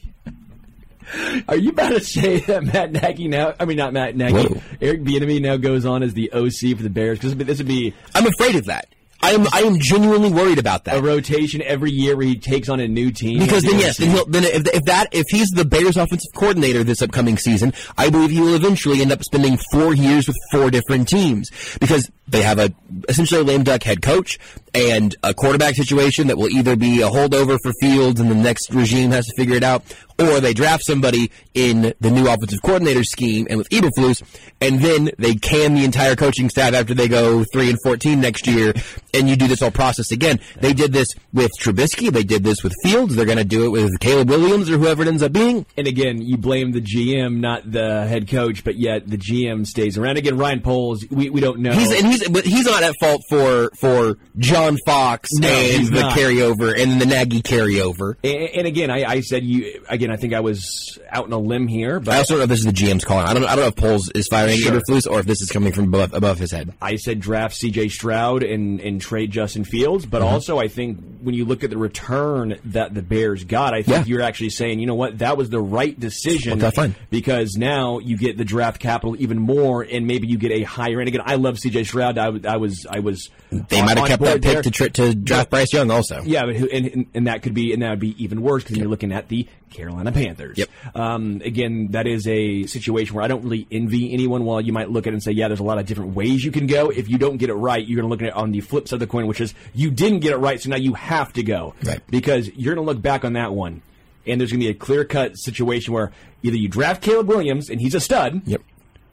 Are 1.48 1.56
you 1.56 1.70
about 1.70 1.90
to 1.90 2.02
say 2.02 2.40
that 2.42 2.64
Matt 2.64 2.92
Nagy 2.92 3.28
now? 3.28 3.54
I 3.60 3.66
mean, 3.66 3.78
not 3.78 3.94
Matt 3.94 4.16
Nagy. 4.16 4.34
Whoa. 4.34 4.62
Eric 4.82 5.04
Bieniemy 5.04 5.42
now 5.42 5.58
goes 5.58 5.86
on 5.86 6.04
as 6.04 6.14
the 6.14 6.32
OC 6.32 6.76
for 6.76 6.84
the 6.84 6.90
Bears 6.90 7.18
because 7.20 7.36
this 7.36 7.58
would 7.60 7.68
be 7.68 7.94
I'm 8.14 8.28
afraid 8.28 8.56
of 8.56 8.66
that. 8.66 8.90
I 9.28 9.32
am 9.32 9.46
I 9.52 9.62
am 9.64 9.78
genuinely 9.80 10.32
worried 10.32 10.58
about 10.58 10.86
that. 10.86 10.98
a 10.98 11.02
rotation 11.02 11.62
every 11.62 11.92
year 11.92 12.16
where 12.16 12.26
he 12.26 12.38
takes 12.38 12.70
on 12.70 12.80
a 12.80 12.88
new 12.88 13.12
team. 13.12 13.40
Because 13.40 13.64
then, 13.64 13.78
yes, 13.78 13.98
then, 13.98 14.12
he'll, 14.12 14.26
then 14.26 14.46
if, 14.46 14.66
if 14.74 14.84
that 14.84 15.10
if 15.12 15.26
he's 15.30 15.50
the 15.50 15.66
Bears' 15.66 15.98
offensive 15.98 16.32
coordinator 16.34 16.86
this 16.86 17.02
upcoming 17.02 17.38
season, 17.38 17.74
I 17.98 18.10
believe 18.10 18.32
he 18.32 18.40
will 18.40 18.56
eventually 18.56 19.02
end 19.02 19.12
up 19.12 19.22
spending 19.26 19.58
four 19.74 19.94
years 19.94 20.28
with 20.28 20.38
four 20.50 20.72
different 20.72 21.10
teams 21.10 21.52
because 21.78 22.10
they 22.30 22.42
have 22.42 22.58
a 22.58 22.74
essentially 23.10 23.42
a 23.42 23.44
lame 23.44 23.64
duck 23.64 23.84
head 23.84 24.02
coach 24.02 24.40
and 24.74 25.14
a 25.24 25.34
quarterback 25.34 25.76
situation 25.76 26.28
that 26.28 26.38
will 26.38 26.50
either 26.50 26.78
be 26.78 27.02
a 27.02 27.10
holdover 27.10 27.58
for 27.62 27.74
Fields 27.82 28.22
and 28.22 28.32
the 28.32 28.36
next 28.36 28.74
regime 28.74 29.12
has 29.12 29.26
to 29.26 29.34
figure 29.36 29.56
it 29.56 29.64
out, 29.64 29.84
or 30.20 30.40
they 30.40 30.54
draft 30.54 30.84
somebody 30.86 31.32
in 31.54 31.94
the 32.00 32.10
new 32.12 32.28
offensive 32.28 32.62
coordinator 32.62 33.04
scheme 33.04 33.48
and 33.50 33.58
with 33.58 33.70
Eberflus, 33.70 34.24
and 34.62 34.80
then 34.82 35.12
they 35.18 35.36
can 35.36 35.76
the 35.76 35.86
entire 35.86 36.16
coaching 36.16 36.50
staff 36.50 36.74
after 36.74 36.94
they 36.94 37.08
go 37.08 37.44
three 37.54 37.70
and 37.70 37.78
fourteen 37.84 38.20
next 38.22 38.48
year, 38.48 38.74
and 39.14 39.30
you 39.30 39.36
do 39.36 39.48
this 39.48 39.60
whole 39.60 39.72
process 39.72 40.12
again. 40.12 40.40
They 40.60 40.74
did 40.74 40.94
this 40.94 41.08
with 41.34 41.52
Trubisky, 41.60 42.12
they 42.12 42.24
did 42.24 42.44
this 42.44 42.64
with 42.64 42.74
Fields, 42.84 43.16
they're 43.16 43.26
going 43.26 43.38
to 43.38 43.44
do 43.44 43.66
it 43.66 43.70
with 43.70 44.00
Caleb 44.00 44.30
Williams 44.30 44.70
or 44.70 44.78
whoever 44.78 45.02
it 45.04 45.08
ends 45.08 45.22
up 45.24 45.32
being. 45.34 45.66
And 45.78 45.88
again, 45.88 46.22
you 46.22 46.38
blame 46.38 46.72
the 46.72 46.82
GM, 46.82 47.40
not 47.40 47.72
the 47.72 48.06
head 48.08 48.28
coach, 48.28 48.64
but 48.64 48.76
yet 48.76 49.08
the 49.08 49.18
GM 49.18 49.66
stays 49.68 49.98
around. 49.98 50.18
Again, 50.18 50.38
Ryan 50.38 50.62
Poles, 50.62 51.06
we, 51.10 51.30
we 51.30 51.42
don't 51.42 51.60
know. 51.60 51.72
He's 51.72 51.92
and 51.92 52.08
he's 52.08 52.28
but 52.28 52.46
he's 52.46 52.66
not 52.66 52.84
at 52.84 52.96
fault 53.00 53.22
for 53.30 53.70
for 53.80 54.18
John 54.38 54.78
Fox 54.86 55.30
No, 55.34 55.48
and 55.48 55.88
the 55.88 56.02
not. 56.02 56.18
carryover 56.18 56.80
and 56.80 57.00
the 57.02 57.06
Nagy 57.06 57.42
carryover. 57.42 58.16
and, 58.24 58.50
and 58.56 58.68
again, 58.68 58.90
I, 58.90 59.04
I 59.04 59.22
said 59.22 59.44
you 59.44 59.82
again. 59.90 60.07
I 60.12 60.16
think 60.18 60.34
I 60.34 60.40
was 60.42 60.98
out 61.10 61.26
on 61.26 61.32
a 61.34 61.38
limb 61.40 61.68
here, 61.68 62.00
but 62.00 62.14
I 62.14 62.18
also 62.18 62.34
don't 62.34 62.40
know 62.40 62.44
if 62.44 62.50
this 62.50 62.60
is 62.60 62.66
the 62.66 62.72
GM's 62.72 63.06
calling. 63.06 63.26
I 63.26 63.34
don't. 63.34 63.44
I 63.46 63.56
don't 63.56 63.64
know 63.64 63.68
if 63.70 63.76
Poles 63.76 64.10
is 64.12 64.28
firing 64.28 64.58
Sure. 64.58 64.74
Eberflus 64.80 65.10
or 65.10 65.20
if 65.20 65.26
this 65.26 65.42
is 65.42 65.50
coming 65.52 65.72
from 65.72 65.86
above, 65.86 66.14
above 66.14 66.40
his 66.40 66.52
head. 66.52 66.74
I 66.82 66.96
said 66.98 67.20
draft 67.20 67.56
C.J. 67.56 67.90
Stroud 67.90 68.44
and, 68.44 68.80
and 68.82 69.00
trade 69.02 69.32
Justin 69.32 69.64
Fields, 69.64 70.06
but 70.06 70.22
Mm-hmm. 70.22 70.34
also 70.34 70.60
I 70.60 70.68
think 70.68 71.00
when 71.22 71.36
you 71.36 71.46
look 71.46 71.64
at 71.64 71.70
the 71.70 71.78
return 71.78 72.58
that 72.66 72.94
the 72.94 73.02
Bears 73.02 73.44
got, 73.44 73.74
I 73.74 73.82
think 73.84 73.98
Yeah. 73.98 74.04
you're 74.06 74.22
actually 74.22 74.50
saying, 74.52 74.80
you 74.80 74.86
know 74.88 74.96
what, 74.96 75.20
that 75.20 75.38
was 75.38 75.50
the 75.50 75.60
right 75.62 75.98
decision 76.00 76.60
fine. 76.72 76.96
because 77.10 77.56
now 77.56 78.00
you 78.00 78.18
get 78.18 78.38
the 78.38 78.46
draft 78.46 78.80
capital 78.80 79.16
even 79.22 79.38
more, 79.40 79.82
and 79.84 80.08
maybe 80.08 80.28
you 80.28 80.38
get 80.38 80.52
a 80.52 80.64
higher. 80.64 81.00
And 81.00 81.08
again, 81.08 81.22
I 81.26 81.36
love 81.36 81.60
C.J. 81.60 81.84
Stroud. 81.86 82.18
I, 82.18 82.30
was- 82.30 82.46
I 82.46 82.58
was 82.58 82.86
I 82.90 83.00
was 83.00 83.30
They 83.52 83.82
might 83.82 83.98
have 83.98 84.08
kept 84.08 84.24
that 84.24 84.42
pick 84.42 84.64
to 84.64 84.72
tr- 84.72 84.88
to 84.90 85.14
draft 85.16 85.50
Bryce 85.50 85.74
Young 85.74 85.90
also. 85.92 86.22
Yeah, 86.24 86.46
but 86.46 86.56
and, 86.56 86.86
and, 86.88 87.06
and 87.14 87.28
that 87.28 87.42
could 87.44 87.54
be, 87.54 87.74
and 87.74 87.82
that 87.82 87.90
would 87.92 88.00
be 88.00 88.22
even 88.24 88.42
worse 88.42 88.64
because 88.64 88.78
you're 88.78 88.88
looking 88.90 89.12
at 89.12 89.28
the 89.30 89.48
Carolina 89.70 90.12
Panthers. 90.12 90.58
Yep. 90.58 90.70
Um, 90.96 91.42
again, 91.44 91.90
that 91.92 92.08
is 92.08 92.28
a 92.28 92.66
situation 92.66 93.16
where 93.16 93.24
I 93.24 93.28
don't 93.28 93.44
really 93.44 93.68
envy 93.72 94.14
anyone. 94.14 94.46
While 94.46 94.62
you 94.62 94.74
might 94.74 94.90
look 94.90 95.08
at 95.08 95.12
it 95.12 95.16
and 95.16 95.24
say, 95.24 95.32
yeah, 95.32 95.48
there's 95.48 95.60
a 95.60 95.64
lot 95.64 95.78
of 95.78 95.86
different 95.86 96.16
ways 96.16 96.44
you 96.44 96.52
can 96.52 96.68
go. 96.68 96.90
If 96.90 97.10
you 97.10 97.18
don't 97.18 97.38
get 97.38 97.50
it 97.50 97.56
right, 97.56 97.86
you're 97.86 98.02
going 98.02 98.08
to 98.08 98.10
look 98.10 98.22
at 98.22 98.30
it 98.30 98.34
on 98.34 98.52
the 98.52 98.62
flip 98.62 98.88
side 98.88 98.96
of 98.96 99.00
the 99.02 99.08
coin, 99.08 99.28
which 99.28 99.42
is 99.42 99.54
you 99.74 99.92
didn't 99.92 100.20
get 100.20 100.32
it 100.32 100.38
right, 100.38 100.62
so 100.62 100.70
now 100.70 100.78
you 100.78 100.94
have 100.94 101.34
to 101.34 101.44
go. 101.44 101.74
Right. 101.84 102.02
Because 102.08 102.50
you're 102.56 102.76
going 102.76 102.86
to 102.86 102.92
look 102.92 103.02
back 103.02 103.26
on 103.26 103.34
that 103.34 103.54
one, 103.54 103.82
and 104.26 104.40
there's 104.40 104.52
going 104.52 104.62
to 104.62 104.66
be 104.66 104.72
a 104.72 104.74
clear 104.74 105.06
cut 105.06 105.38
situation 105.38 105.94
where 105.94 106.12
either 106.44 106.58
you 106.58 106.68
draft 106.70 107.02
Caleb 107.02 107.28
Williams 107.28 107.70
and 107.70 107.82
he's 107.82 107.96
a 107.96 108.00
stud. 108.00 108.42
Yep. 108.46 108.62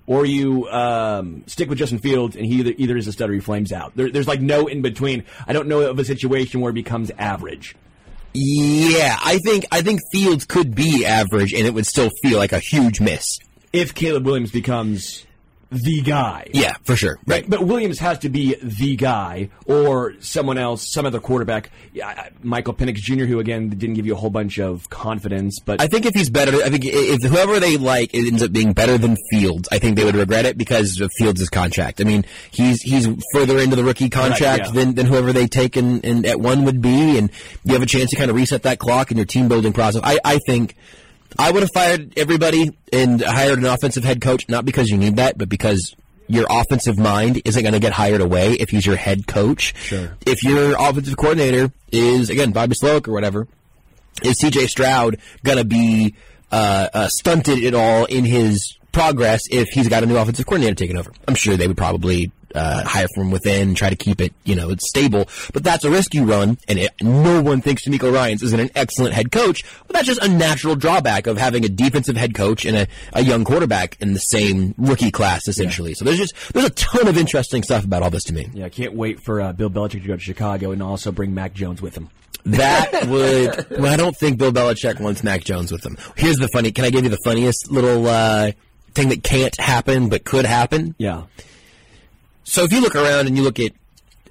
Or 0.07 0.27
you 0.27 0.69
um, 0.69 1.45
stick 1.47 1.71
with 1.71 1.79
Justin 1.79 1.99
Fields, 1.99 2.37
and 2.37 2.45
he 2.45 2.57
either, 2.57 2.75
either 2.77 2.97
is 2.99 3.07
a 3.07 3.13
stud 3.13 3.31
or 3.31 3.33
he 3.33 3.41
flames 3.41 3.73
out. 3.73 3.97
There, 3.97 4.11
there's 4.11 4.29
like 4.29 4.43
no 4.43 4.67
in 4.67 4.83
between. 4.83 5.25
I 5.47 5.55
don't 5.55 5.67
know 5.67 5.81
of 5.81 5.99
a 5.99 6.05
situation 6.05 6.61
where 6.61 6.69
it 6.69 6.75
becomes 6.75 7.11
average. 7.17 7.75
Yeah, 8.35 9.17
I 9.23 9.39
think 9.39 9.65
I 9.71 9.83
think 9.83 10.01
Fields 10.13 10.45
could 10.45 10.75
be 10.75 11.07
average 11.07 11.53
and 11.55 11.67
it 11.67 11.73
would 11.73 11.87
still 11.87 12.11
feel 12.23 12.39
like 12.39 12.53
a 12.53 12.59
huge 12.59 13.01
miss. 13.01 13.25
if 13.73 13.95
Caleb 13.95 14.25
Williams 14.27 14.51
becomes 14.51 15.25
the 15.75 16.03
guy. 16.03 16.49
Yeah, 16.53 16.75
for 16.83 16.97
sure. 16.97 17.19
Right. 17.27 17.49
But 17.49 17.65
Williams 17.65 17.99
has 17.99 18.19
to 18.21 18.29
be 18.29 18.57
the 18.63 18.97
guy, 18.97 19.51
or 19.67 20.15
someone 20.21 20.59
else, 20.59 20.93
some 20.93 21.07
other 21.07 21.21
quarterback. 21.21 21.71
Yeah, 21.93 22.29
Michael 22.43 22.75
Penix 22.75 22.97
Jr., 22.97 23.25
who 23.25 23.39
again 23.39 23.69
didn't 23.69 23.95
give 23.95 24.07
you 24.07 24.15
a 24.15 24.17
whole 24.17 24.31
bunch 24.31 24.59
of 24.59 24.89
confidence, 24.91 25.61
but 25.61 25.81
I 25.81 25.87
think 25.87 26.07
if 26.07 26.15
he's 26.15 26.31
better, 26.31 26.57
I 26.63 26.71
think 26.71 26.85
if 26.85 27.23
whoever 27.23 27.61
they 27.61 27.77
like 27.77 28.15
it 28.15 28.27
ends 28.27 28.43
up 28.43 28.53
being 28.53 28.73
better 28.73 28.99
than 28.99 29.17
Fields, 29.31 29.69
I 29.71 29.79
think 29.79 29.97
they 29.97 30.05
would 30.05 30.17
regret 30.17 30.47
it 30.47 30.57
because 30.57 31.01
of 31.01 31.11
Fields' 31.19 31.49
contract. 31.49 32.01
I 32.01 32.05
mean, 32.05 32.25
he's 32.51 32.83
he's 32.83 33.09
further 33.33 33.59
into 33.59 33.77
the 33.77 33.85
rookie 33.85 34.11
contract 34.11 34.67
yeah. 34.67 34.73
than, 34.73 34.95
than 34.95 35.07
whoever 35.07 35.33
they 35.33 35.47
take 35.47 35.77
in, 35.77 36.01
in 36.01 36.27
at 36.27 36.41
one 36.41 36.65
would 36.65 36.81
be, 36.81 37.19
and 37.19 37.31
you 37.65 37.73
have 37.73 37.83
a 37.83 37.87
chance 37.87 38.11
to 38.11 38.17
kind 38.17 38.31
of 38.31 38.37
reset 38.37 38.63
that 38.63 38.79
clock 38.79 39.11
in 39.11 39.17
your 39.17 39.27
team 39.27 39.49
building 39.49 39.73
process. 39.73 40.01
I, 40.05 40.19
I 40.25 40.39
think 40.47 40.77
I 41.39 41.51
would 41.51 41.63
have 41.63 41.73
fired 41.73 42.17
everybody 42.17 42.77
and 42.93 43.21
hired 43.21 43.59
an 43.59 43.65
offensive 43.65 44.05
head 44.05 44.21
coach, 44.21 44.49
not 44.49 44.65
because 44.65 44.89
you 44.89 44.97
need 44.97 45.17
that, 45.17 45.37
but 45.37 45.49
because 45.49 45.95
your 46.27 46.47
offensive 46.49 46.99
mind 46.99 47.43
isn't 47.45 47.63
going 47.63 47.75
to 47.75 47.81
get 47.81 47.93
hired 47.93 48.21
away 48.21 48.53
if 48.53 48.71
he's 48.71 48.87
your 48.87 48.97
head 48.97 49.27
coach. 49.27 49.75
Sure. 49.77 50.17
If 50.27 50.43
your 50.43 50.75
offensive 50.79 51.17
coordinator 51.17 51.73
is 51.93 52.31
again 52.31 52.53
Bobby 52.53 52.75
Slowik 52.75 53.09
or 53.09 53.13
whatever, 53.13 53.47
is 54.23 54.41
CJ 54.41 54.69
Stroud 54.69 55.19
going 55.43 55.59
to 55.59 55.65
be 55.65 56.15
uh, 56.51 56.89
uh, 56.95 57.09
stunted 57.09 57.65
at 57.65 57.75
all 57.75 58.05
in 58.07 58.25
his 58.25 58.79
progress 58.93 59.43
if 59.51 59.69
he's 59.71 59.89
got 59.89 60.03
a 60.03 60.07
new 60.07 60.17
offensive 60.17 60.47
coordinator 60.47 60.75
taking 60.75 60.97
over? 60.97 61.13
I'm 61.27 61.35
sure 61.35 61.57
they 61.57 61.69
would 61.69 61.77
probably 61.77 62.31
uh, 62.55 62.85
hire 62.85 63.07
from 63.15 63.31
within, 63.31 63.75
try 63.75 63.91
to 63.91 63.97
keep 63.97 64.21
it, 64.21 64.33
you 64.45 64.55
know, 64.55 64.71
it's 64.71 64.89
stable. 64.89 65.29
But 65.53 65.65
that's 65.65 65.85
a 65.85 65.91
risk 65.91 66.15
you 66.15 66.25
run, 66.25 66.59
and 66.69 66.79
it, 66.79 66.91
no 67.03 67.43
one 67.43 67.61
thinks 67.61 67.87
DeMeco 67.87 68.13
Ryans 68.13 68.43
isn't 68.43 68.59
an 68.61 68.71
excellent 68.75 69.15
head 69.15 69.33
coach. 69.33 69.63
But 69.87 69.95
that's 69.95 70.07
just 70.07 70.23
a 70.23 70.29
natural 70.29 70.77
drawback 70.77 71.27
of 71.27 71.37
having 71.39 71.65
a 71.65 71.69
defensive 71.69 72.17
head 72.17 72.35
coach 72.35 72.65
and 72.65 72.77
a, 72.77 72.87
a 73.13 73.23
young 73.23 73.45
quarterback 73.45 73.97
in 74.01 74.13
the 74.13 74.21
same 74.21 74.75
rookie 74.79 75.11
class, 75.11 75.49
essentially. 75.49 75.95
So 75.95 76.05
there's 76.05 76.19
just 76.19 76.35
there's 76.53 76.67
a 76.67 76.71
ton 76.71 77.09
of 77.09 77.17
interesting 77.19 77.63
stuff 77.63 77.85
about 77.85 78.03
all 78.03 78.11
this 78.11 78.25
to 78.25 78.33
me. 78.33 78.49
yeah, 78.55 78.67
I 78.67 78.69
can't 78.71 78.95
wait 78.95 79.21
for 79.21 79.41
uh, 79.41 79.53
Bill 79.53 79.71
Belichick 79.71 80.03
to 80.03 80.09
go 80.09 80.15
to 80.15 80.21
Chicago 80.21 80.71
and 80.71 80.83
also 80.83 81.13
bring 81.13 81.35
Mac 81.35 81.55
Jones 81.55 81.83
with 81.83 81.97
him. 81.97 82.11
That 82.47 83.07
would. 83.09 83.71
Well, 83.81 83.93
I 83.93 83.97
don't 83.97 84.17
think 84.17 84.39
Bill 84.39 84.53
Belichick 84.53 85.01
wants 85.01 85.25
Mac 85.25 85.45
Jones 85.45 85.73
with 85.73 85.85
him. 85.85 85.97
Here's 86.17 86.37
the 86.37 86.49
funny. 86.49 86.73
Can 86.73 86.85
I 86.85 86.91
give 86.91 87.05
you 87.05 87.11
the 87.11 87.19
funniest 87.25 87.71
little 87.71 88.07
uh, 88.07 88.53
thing 88.95 89.09
that 89.09 89.23
can't 89.23 89.59
happen 89.59 90.09
but 90.09 90.25
could 90.25 90.45
happen? 90.45 90.95
Yeah. 90.99 91.23
So 92.45 92.65
if 92.65 92.73
you 92.73 92.81
look 92.81 92.95
around 92.95 93.27
and 93.27 93.37
you 93.37 93.43
look 93.43 93.59
at 93.59 93.73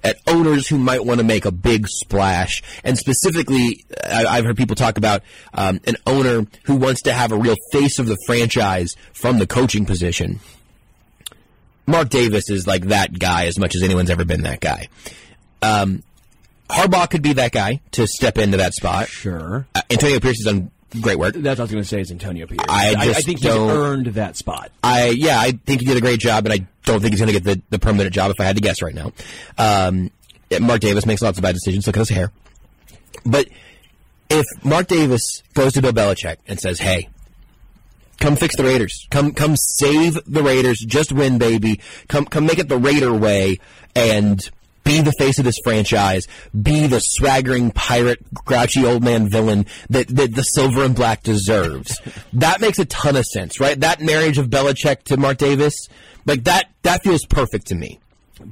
at 0.02 0.18
owners 0.26 0.68
who 0.68 0.76
might 0.76 1.04
want 1.04 1.18
to 1.18 1.24
make 1.24 1.46
a 1.46 1.50
big 1.50 1.88
splash, 1.88 2.62
and 2.84 2.98
specifically, 2.98 3.84
I, 4.06 4.26
I've 4.26 4.44
heard 4.44 4.56
people 4.56 4.76
talk 4.76 4.98
about 4.98 5.22
um, 5.54 5.80
an 5.86 5.96
owner 6.06 6.46
who 6.64 6.76
wants 6.76 7.02
to 7.02 7.12
have 7.12 7.32
a 7.32 7.36
real 7.36 7.56
face 7.72 7.98
of 7.98 8.06
the 8.06 8.18
franchise 8.26 8.96
from 9.14 9.38
the 9.38 9.46
coaching 9.46 9.86
position. 9.86 10.40
Mark 11.86 12.10
Davis 12.10 12.50
is 12.50 12.66
like 12.66 12.84
that 12.84 13.18
guy 13.18 13.46
as 13.46 13.58
much 13.58 13.74
as 13.74 13.82
anyone's 13.82 14.10
ever 14.10 14.24
been 14.24 14.42
that 14.42 14.60
guy. 14.60 14.88
Um, 15.62 16.02
Harbaugh 16.68 17.08
could 17.08 17.22
be 17.22 17.34
that 17.34 17.52
guy 17.52 17.80
to 17.92 18.06
step 18.06 18.38
into 18.38 18.58
that 18.58 18.74
spot. 18.74 19.08
Sure. 19.08 19.66
Uh, 19.74 19.82
Antonio 19.90 20.20
Pierce 20.20 20.44
has 20.44 20.52
done 20.52 20.70
great 21.00 21.18
work. 21.18 21.34
That's 21.34 21.58
what 21.58 21.60
I 21.60 21.62
was 21.62 21.70
going 21.70 21.82
to 21.82 21.88
say 21.88 22.00
is 22.00 22.10
Antonio 22.10 22.46
Pierce. 22.46 22.60
I 22.68 22.94
I, 22.96 23.04
just 23.06 23.26
think 23.26 23.40
he's 23.40 23.50
earned 23.50 24.06
that 24.06 24.36
spot. 24.36 24.70
I 24.82 25.08
yeah, 25.08 25.40
I 25.40 25.52
think 25.52 25.80
he 25.80 25.86
did 25.86 25.96
a 25.96 26.00
great 26.00 26.20
job, 26.20 26.46
and 26.46 26.52
I 26.52 26.66
don't 26.84 27.00
think 27.00 27.12
he's 27.12 27.20
going 27.20 27.32
to 27.32 27.40
get 27.40 27.44
the, 27.44 27.62
the 27.70 27.78
permanent 27.78 28.14
job 28.14 28.30
if 28.30 28.40
I 28.40 28.44
had 28.44 28.56
to 28.56 28.62
guess 28.62 28.82
right 28.82 28.94
now. 28.94 29.12
Um, 29.58 30.10
Mark 30.60 30.80
Davis 30.80 31.06
makes 31.06 31.22
lots 31.22 31.38
of 31.38 31.42
bad 31.42 31.54
decisions. 31.54 31.86
Look 31.86 31.96
at 31.96 32.00
his 32.00 32.10
hair. 32.10 32.30
But 33.24 33.48
if 34.30 34.44
Mark 34.62 34.88
Davis 34.88 35.42
goes 35.54 35.72
to 35.74 35.82
Bill 35.82 35.92
Belichick 35.92 36.36
and 36.46 36.60
says, 36.60 36.78
"Hey, 36.78 37.08
come 38.20 38.36
fix 38.36 38.56
the 38.56 38.64
Raiders. 38.64 39.06
Come 39.10 39.32
come 39.32 39.56
save 39.56 40.18
the 40.26 40.42
Raiders. 40.42 40.78
Just 40.86 41.12
win, 41.12 41.38
baby. 41.38 41.80
Come 42.08 42.26
come 42.26 42.46
make 42.46 42.58
it 42.58 42.68
the 42.68 42.78
Raider 42.78 43.12
way 43.12 43.58
and." 43.94 44.40
Be 44.84 45.00
the 45.00 45.12
face 45.18 45.38
of 45.38 45.44
this 45.44 45.58
franchise. 45.64 46.26
Be 46.60 46.86
the 46.86 47.00
swaggering 47.00 47.70
pirate, 47.70 48.18
grouchy 48.34 48.84
old 48.84 49.02
man 49.02 49.28
villain 49.28 49.66
that, 49.90 50.08
that 50.08 50.34
the 50.34 50.42
silver 50.42 50.84
and 50.84 50.94
black 50.94 51.22
deserves. 51.22 52.00
that 52.34 52.60
makes 52.60 52.78
a 52.78 52.84
ton 52.84 53.16
of 53.16 53.24
sense, 53.24 53.60
right? 53.60 53.78
That 53.80 54.00
marriage 54.00 54.38
of 54.38 54.48
Belichick 54.48 55.04
to 55.04 55.16
Mark 55.16 55.38
Davis, 55.38 55.88
like 56.26 56.44
that, 56.44 56.68
that 56.82 57.02
feels 57.02 57.24
perfect 57.24 57.68
to 57.68 57.74
me. 57.74 57.98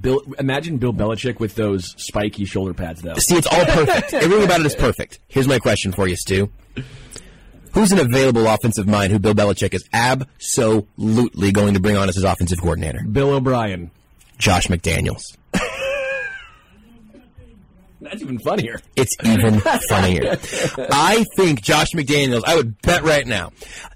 Bill, 0.00 0.22
imagine 0.38 0.78
Bill 0.78 0.92
Belichick 0.92 1.38
with 1.38 1.54
those 1.54 1.94
spiky 1.98 2.44
shoulder 2.44 2.72
pads, 2.72 3.02
though. 3.02 3.14
See, 3.14 3.36
it's 3.36 3.46
all 3.46 3.64
perfect. 3.64 4.12
Everything 4.14 4.44
about 4.44 4.60
it 4.60 4.66
is 4.66 4.74
perfect. 4.74 5.18
Here's 5.28 5.48
my 5.48 5.58
question 5.58 5.92
for 5.92 6.08
you, 6.08 6.16
Stu. 6.16 6.50
Who's 7.72 7.90
an 7.90 7.98
available 7.98 8.46
offensive 8.46 8.86
mind 8.86 9.12
who 9.12 9.18
Bill 9.18 9.34
Belichick 9.34 9.74
is 9.74 9.88
absolutely 9.92 11.52
going 11.52 11.74
to 11.74 11.80
bring 11.80 11.96
on 11.96 12.08
as 12.08 12.14
his 12.14 12.24
offensive 12.24 12.60
coordinator? 12.60 13.02
Bill 13.02 13.30
O'Brien. 13.30 13.90
Josh 14.38 14.68
McDaniels. 14.68 15.36
That's 18.02 18.20
even 18.22 18.38
funnier. 18.40 18.80
It's 18.96 19.14
even 19.24 19.60
funnier. 19.60 20.36
I 20.92 21.24
think 21.36 21.62
Josh 21.62 21.88
McDaniels, 21.94 22.42
I 22.46 22.56
would 22.56 22.80
bet 22.82 23.02
right 23.02 23.26
now 23.26 23.52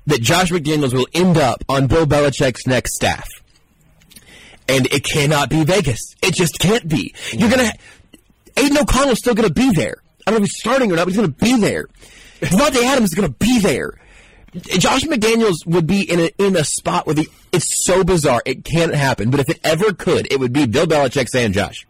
that 0.06 0.20
Josh 0.22 0.50
McDaniels 0.50 0.94
will 0.94 1.08
end 1.12 1.36
up 1.36 1.64
on 1.68 1.86
Bill 1.88 2.06
Belichick's 2.06 2.66
next 2.66 2.94
staff. 2.94 3.28
and 4.68 4.86
it 4.86 5.04
cannot 5.04 5.50
be 5.50 5.64
Vegas. 5.64 6.00
It 6.22 6.34
just 6.34 6.58
can't 6.58 6.88
be. 6.88 7.14
You're 7.32 7.50
gonna. 7.50 7.72
Aidan 8.56 8.78
O'Connell's 8.78 9.18
still 9.18 9.34
gonna 9.34 9.50
be 9.50 9.70
there. 9.72 9.96
I 10.26 10.30
don't 10.30 10.40
know 10.40 10.44
if 10.44 10.50
he's 10.50 10.58
starting 10.60 10.90
or 10.90 10.96
not, 10.96 11.04
but 11.04 11.12
he's 11.12 11.16
gonna 11.16 11.28
be 11.28 11.60
there. 11.60 11.86
Davante 12.40 12.82
Adams 12.84 13.10
is 13.10 13.14
gonna 13.14 13.28
be 13.28 13.60
there. 13.60 13.94
Josh 14.78 15.02
McDaniels 15.04 15.66
would 15.66 15.86
be 15.86 16.10
in 16.10 16.18
a 16.20 16.30
in 16.38 16.56
a 16.56 16.64
spot 16.64 17.06
where 17.06 17.14
the 17.14 17.28
it's 17.52 17.84
so 17.84 18.02
bizarre 18.04 18.42
it 18.46 18.64
can't 18.64 18.94
happen. 18.94 19.30
But 19.30 19.40
if 19.40 19.50
it 19.50 19.60
ever 19.62 19.92
could, 19.92 20.30
it 20.32 20.40
would 20.40 20.52
be 20.52 20.66
Bill 20.66 20.86
Belichick 20.86 21.28
saying, 21.28 21.52
"Josh, 21.52 21.86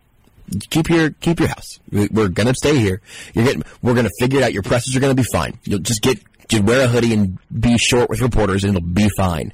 keep 0.71 0.89
your 0.89 1.11
keep 1.11 1.39
your 1.41 1.49
house. 1.49 1.79
We- 1.91 2.09
We're 2.11 2.29
gonna 2.29 2.55
stay 2.55 2.77
here. 2.79 3.01
You're 3.35 3.45
getting. 3.45 3.63
We're 3.83 3.95
gonna 3.95 4.11
figure 4.19 4.41
it 4.41 4.45
out. 4.45 4.53
Your 4.53 4.63
presses 4.63 4.95
are 4.97 5.01
gonna 5.01 5.15
be 5.15 5.25
fine. 5.33 5.59
You'll 5.65 5.79
just 5.81 6.03
get 6.03 6.19
just 6.49 6.63
wear 6.65 6.85
a 6.85 6.89
hoodie 6.89 7.13
and 7.13 7.39
be 7.61 7.77
short 7.79 8.09
with 8.11 8.21
reporters, 8.21 8.65
and 8.65 8.77
it'll 8.77 8.87
be 8.89 9.09
fine." 9.17 9.53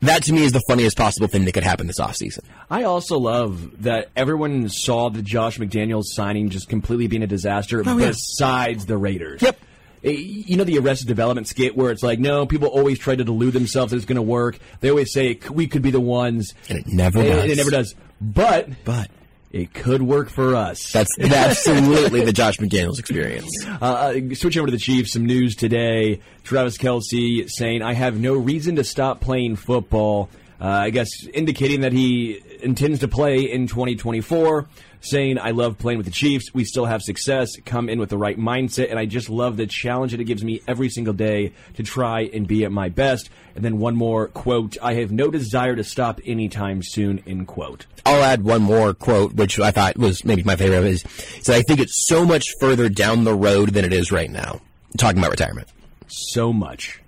That 0.00 0.22
to 0.24 0.32
me 0.32 0.44
is 0.44 0.52
the 0.52 0.62
funniest 0.68 0.96
possible 0.96 1.26
thing 1.26 1.44
that 1.46 1.52
could 1.52 1.64
happen 1.64 1.88
this 1.88 1.98
offseason. 1.98 2.44
I 2.70 2.84
also 2.84 3.18
love 3.18 3.82
that 3.82 4.10
everyone 4.14 4.68
saw 4.68 5.10
the 5.10 5.22
Josh 5.22 5.58
McDaniels 5.58 6.04
signing 6.06 6.50
just 6.50 6.68
completely 6.68 7.08
being 7.08 7.24
a 7.24 7.26
disaster 7.26 7.82
Oh, 7.84 7.98
yeah. 7.98 8.06
besides 8.08 8.86
the 8.86 8.96
Raiders. 8.96 9.42
Yep. 9.42 9.58
Eh, 10.04 10.10
You 10.12 10.56
know 10.56 10.62
the 10.62 10.78
Arrested 10.78 11.08
Development 11.08 11.48
skit 11.48 11.76
where 11.76 11.90
it's 11.90 12.04
like, 12.04 12.20
no, 12.20 12.46
people 12.46 12.68
always 12.68 13.00
try 13.00 13.16
to 13.16 13.24
delude 13.24 13.54
themselves 13.54 13.90
that 13.90 13.96
it's 13.96 14.06
going 14.06 14.14
to 14.14 14.22
work. 14.22 14.60
They 14.78 14.88
always 14.90 15.12
say 15.12 15.40
we 15.50 15.66
could 15.66 15.82
be 15.82 15.90
the 15.90 15.98
ones, 16.00 16.54
And 16.68 16.78
it 16.78 16.86
never 16.86 17.18
and 17.18 17.28
does. 17.28 17.50
it 17.50 17.56
never 17.56 17.70
does. 17.72 17.94
But 18.20 18.68
But 18.84 19.10
it 19.50 19.72
could 19.72 20.02
work 20.02 20.28
for 20.28 20.54
us. 20.54 20.92
that's 20.92 21.10
absolutely 21.20 22.24
the 22.24 22.32
Josh 22.32 22.58
McDaniels 22.58 22.98
experience. 22.98 23.50
Uh, 23.66 23.84
uh, 23.84 24.34
switching 24.34 24.60
over 24.60 24.66
to 24.66 24.72
the 24.72 24.78
Chiefs, 24.78 25.12
some 25.12 25.24
news 25.24 25.56
today. 25.56 26.20
Travis 26.44 26.76
Kelce 26.76 27.48
saying, 27.48 27.82
I 27.82 27.94
have 27.94 28.18
no 28.20 28.34
reason 28.34 28.76
to 28.76 28.84
stop 28.84 29.20
playing 29.20 29.56
football. 29.56 30.28
Uh, 30.60 30.66
I 30.66 30.90
guess 30.90 31.08
indicating 31.32 31.82
that 31.82 31.92
he 31.92 32.40
intends 32.60 33.00
to 33.00 33.08
play 33.08 33.50
in 33.50 33.68
2024. 33.68 34.66
Saying, 35.00 35.38
I 35.38 35.52
love 35.52 35.78
playing 35.78 35.98
with 35.98 36.06
the 36.06 36.12
Chiefs. 36.12 36.52
We 36.52 36.64
still 36.64 36.86
have 36.86 37.02
success. 37.02 37.50
Come 37.64 37.88
in 37.88 38.00
with 38.00 38.10
the 38.10 38.18
right 38.18 38.38
mindset. 38.38 38.90
And 38.90 38.98
I 38.98 39.06
just 39.06 39.30
love 39.30 39.56
the 39.56 39.66
challenge 39.66 40.12
that 40.12 40.20
it 40.20 40.24
gives 40.24 40.42
me 40.42 40.60
every 40.66 40.88
single 40.88 41.14
day 41.14 41.52
to 41.74 41.82
try 41.82 42.22
and 42.22 42.46
be 42.48 42.64
at 42.64 42.72
my 42.72 42.88
best. 42.88 43.30
And 43.54 43.64
then 43.64 43.78
one 43.78 43.96
more 43.96 44.28
quote 44.28 44.76
I 44.82 44.94
have 44.94 45.12
no 45.12 45.30
desire 45.30 45.76
to 45.76 45.84
stop 45.84 46.20
anytime 46.24 46.82
soon, 46.82 47.22
end 47.26 47.46
quote. 47.46 47.86
I'll 48.04 48.22
add 48.22 48.42
one 48.42 48.62
more 48.62 48.94
quote, 48.94 49.34
which 49.34 49.60
I 49.60 49.70
thought 49.70 49.96
was 49.96 50.24
maybe 50.24 50.42
my 50.42 50.56
favorite. 50.56 50.84
Is 50.84 51.04
so 51.42 51.54
I 51.54 51.62
think 51.62 51.80
it's 51.80 52.06
so 52.08 52.24
much 52.24 52.46
further 52.60 52.88
down 52.88 53.24
the 53.24 53.34
road 53.34 53.70
than 53.70 53.84
it 53.84 53.92
is 53.92 54.10
right 54.10 54.30
now. 54.30 54.60
Talking 54.96 55.18
about 55.18 55.30
retirement. 55.30 55.68
So 56.08 56.52
much. 56.52 57.00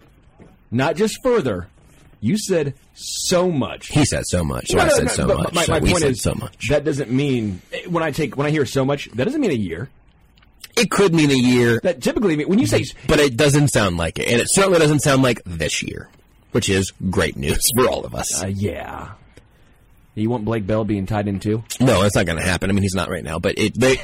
Not 0.70 0.96
just 0.96 1.18
further. 1.22 1.68
You 2.20 2.36
said 2.36 2.74
so 2.94 3.50
much. 3.50 3.88
He 3.88 4.04
said 4.04 4.26
so 4.26 4.44
much, 4.44 4.68
so 4.68 4.76
No, 4.76 4.84
I 4.84 4.88
said 4.90 5.04
no, 5.06 5.12
so 5.12 5.26
much. 5.26 5.54
My, 5.54 5.64
so 5.64 5.72
my 5.72 5.80
point 5.80 5.98
said 5.98 6.10
is 6.10 6.22
so 6.22 6.34
much. 6.34 6.68
That 6.68 6.84
doesn't 6.84 7.10
mean 7.10 7.62
when 7.88 8.02
I 8.02 8.10
take 8.10 8.36
when 8.36 8.46
I 8.46 8.50
hear 8.50 8.66
so 8.66 8.84
much. 8.84 9.10
That 9.12 9.24
doesn't 9.24 9.40
mean 9.40 9.50
a 9.50 9.54
year. 9.54 9.88
It 10.76 10.90
could 10.90 11.12
mean 11.14 11.30
a 11.30 11.34
year, 11.34 11.80
That 11.82 12.00
typically 12.00 12.44
when 12.44 12.58
you 12.58 12.66
say 12.66 12.84
but 13.08 13.18
it 13.18 13.36
doesn't 13.36 13.68
sound 13.68 13.96
like 13.96 14.18
it, 14.18 14.28
and 14.28 14.40
it 14.40 14.46
certainly 14.50 14.78
doesn't 14.78 15.00
sound 15.00 15.22
like 15.22 15.42
this 15.44 15.82
year, 15.82 16.08
which 16.52 16.68
is 16.68 16.92
great 17.10 17.36
news 17.36 17.68
for 17.76 17.88
all 17.88 18.04
of 18.04 18.14
us. 18.14 18.42
uh, 18.42 18.46
yeah, 18.46 19.12
you 20.14 20.28
want 20.30 20.44
Blake 20.44 20.66
Bell 20.66 20.84
being 20.84 21.06
tied 21.06 21.28
in 21.28 21.40
too. 21.40 21.62
No, 21.80 22.02
that's 22.02 22.14
not 22.16 22.26
going 22.26 22.38
to 22.38 22.44
happen. 22.44 22.68
I 22.68 22.72
mean, 22.72 22.82
he's 22.82 22.94
not 22.94 23.08
right 23.08 23.24
now. 23.24 23.38
But 23.38 23.58
it, 23.58 23.74
they, 23.78 23.96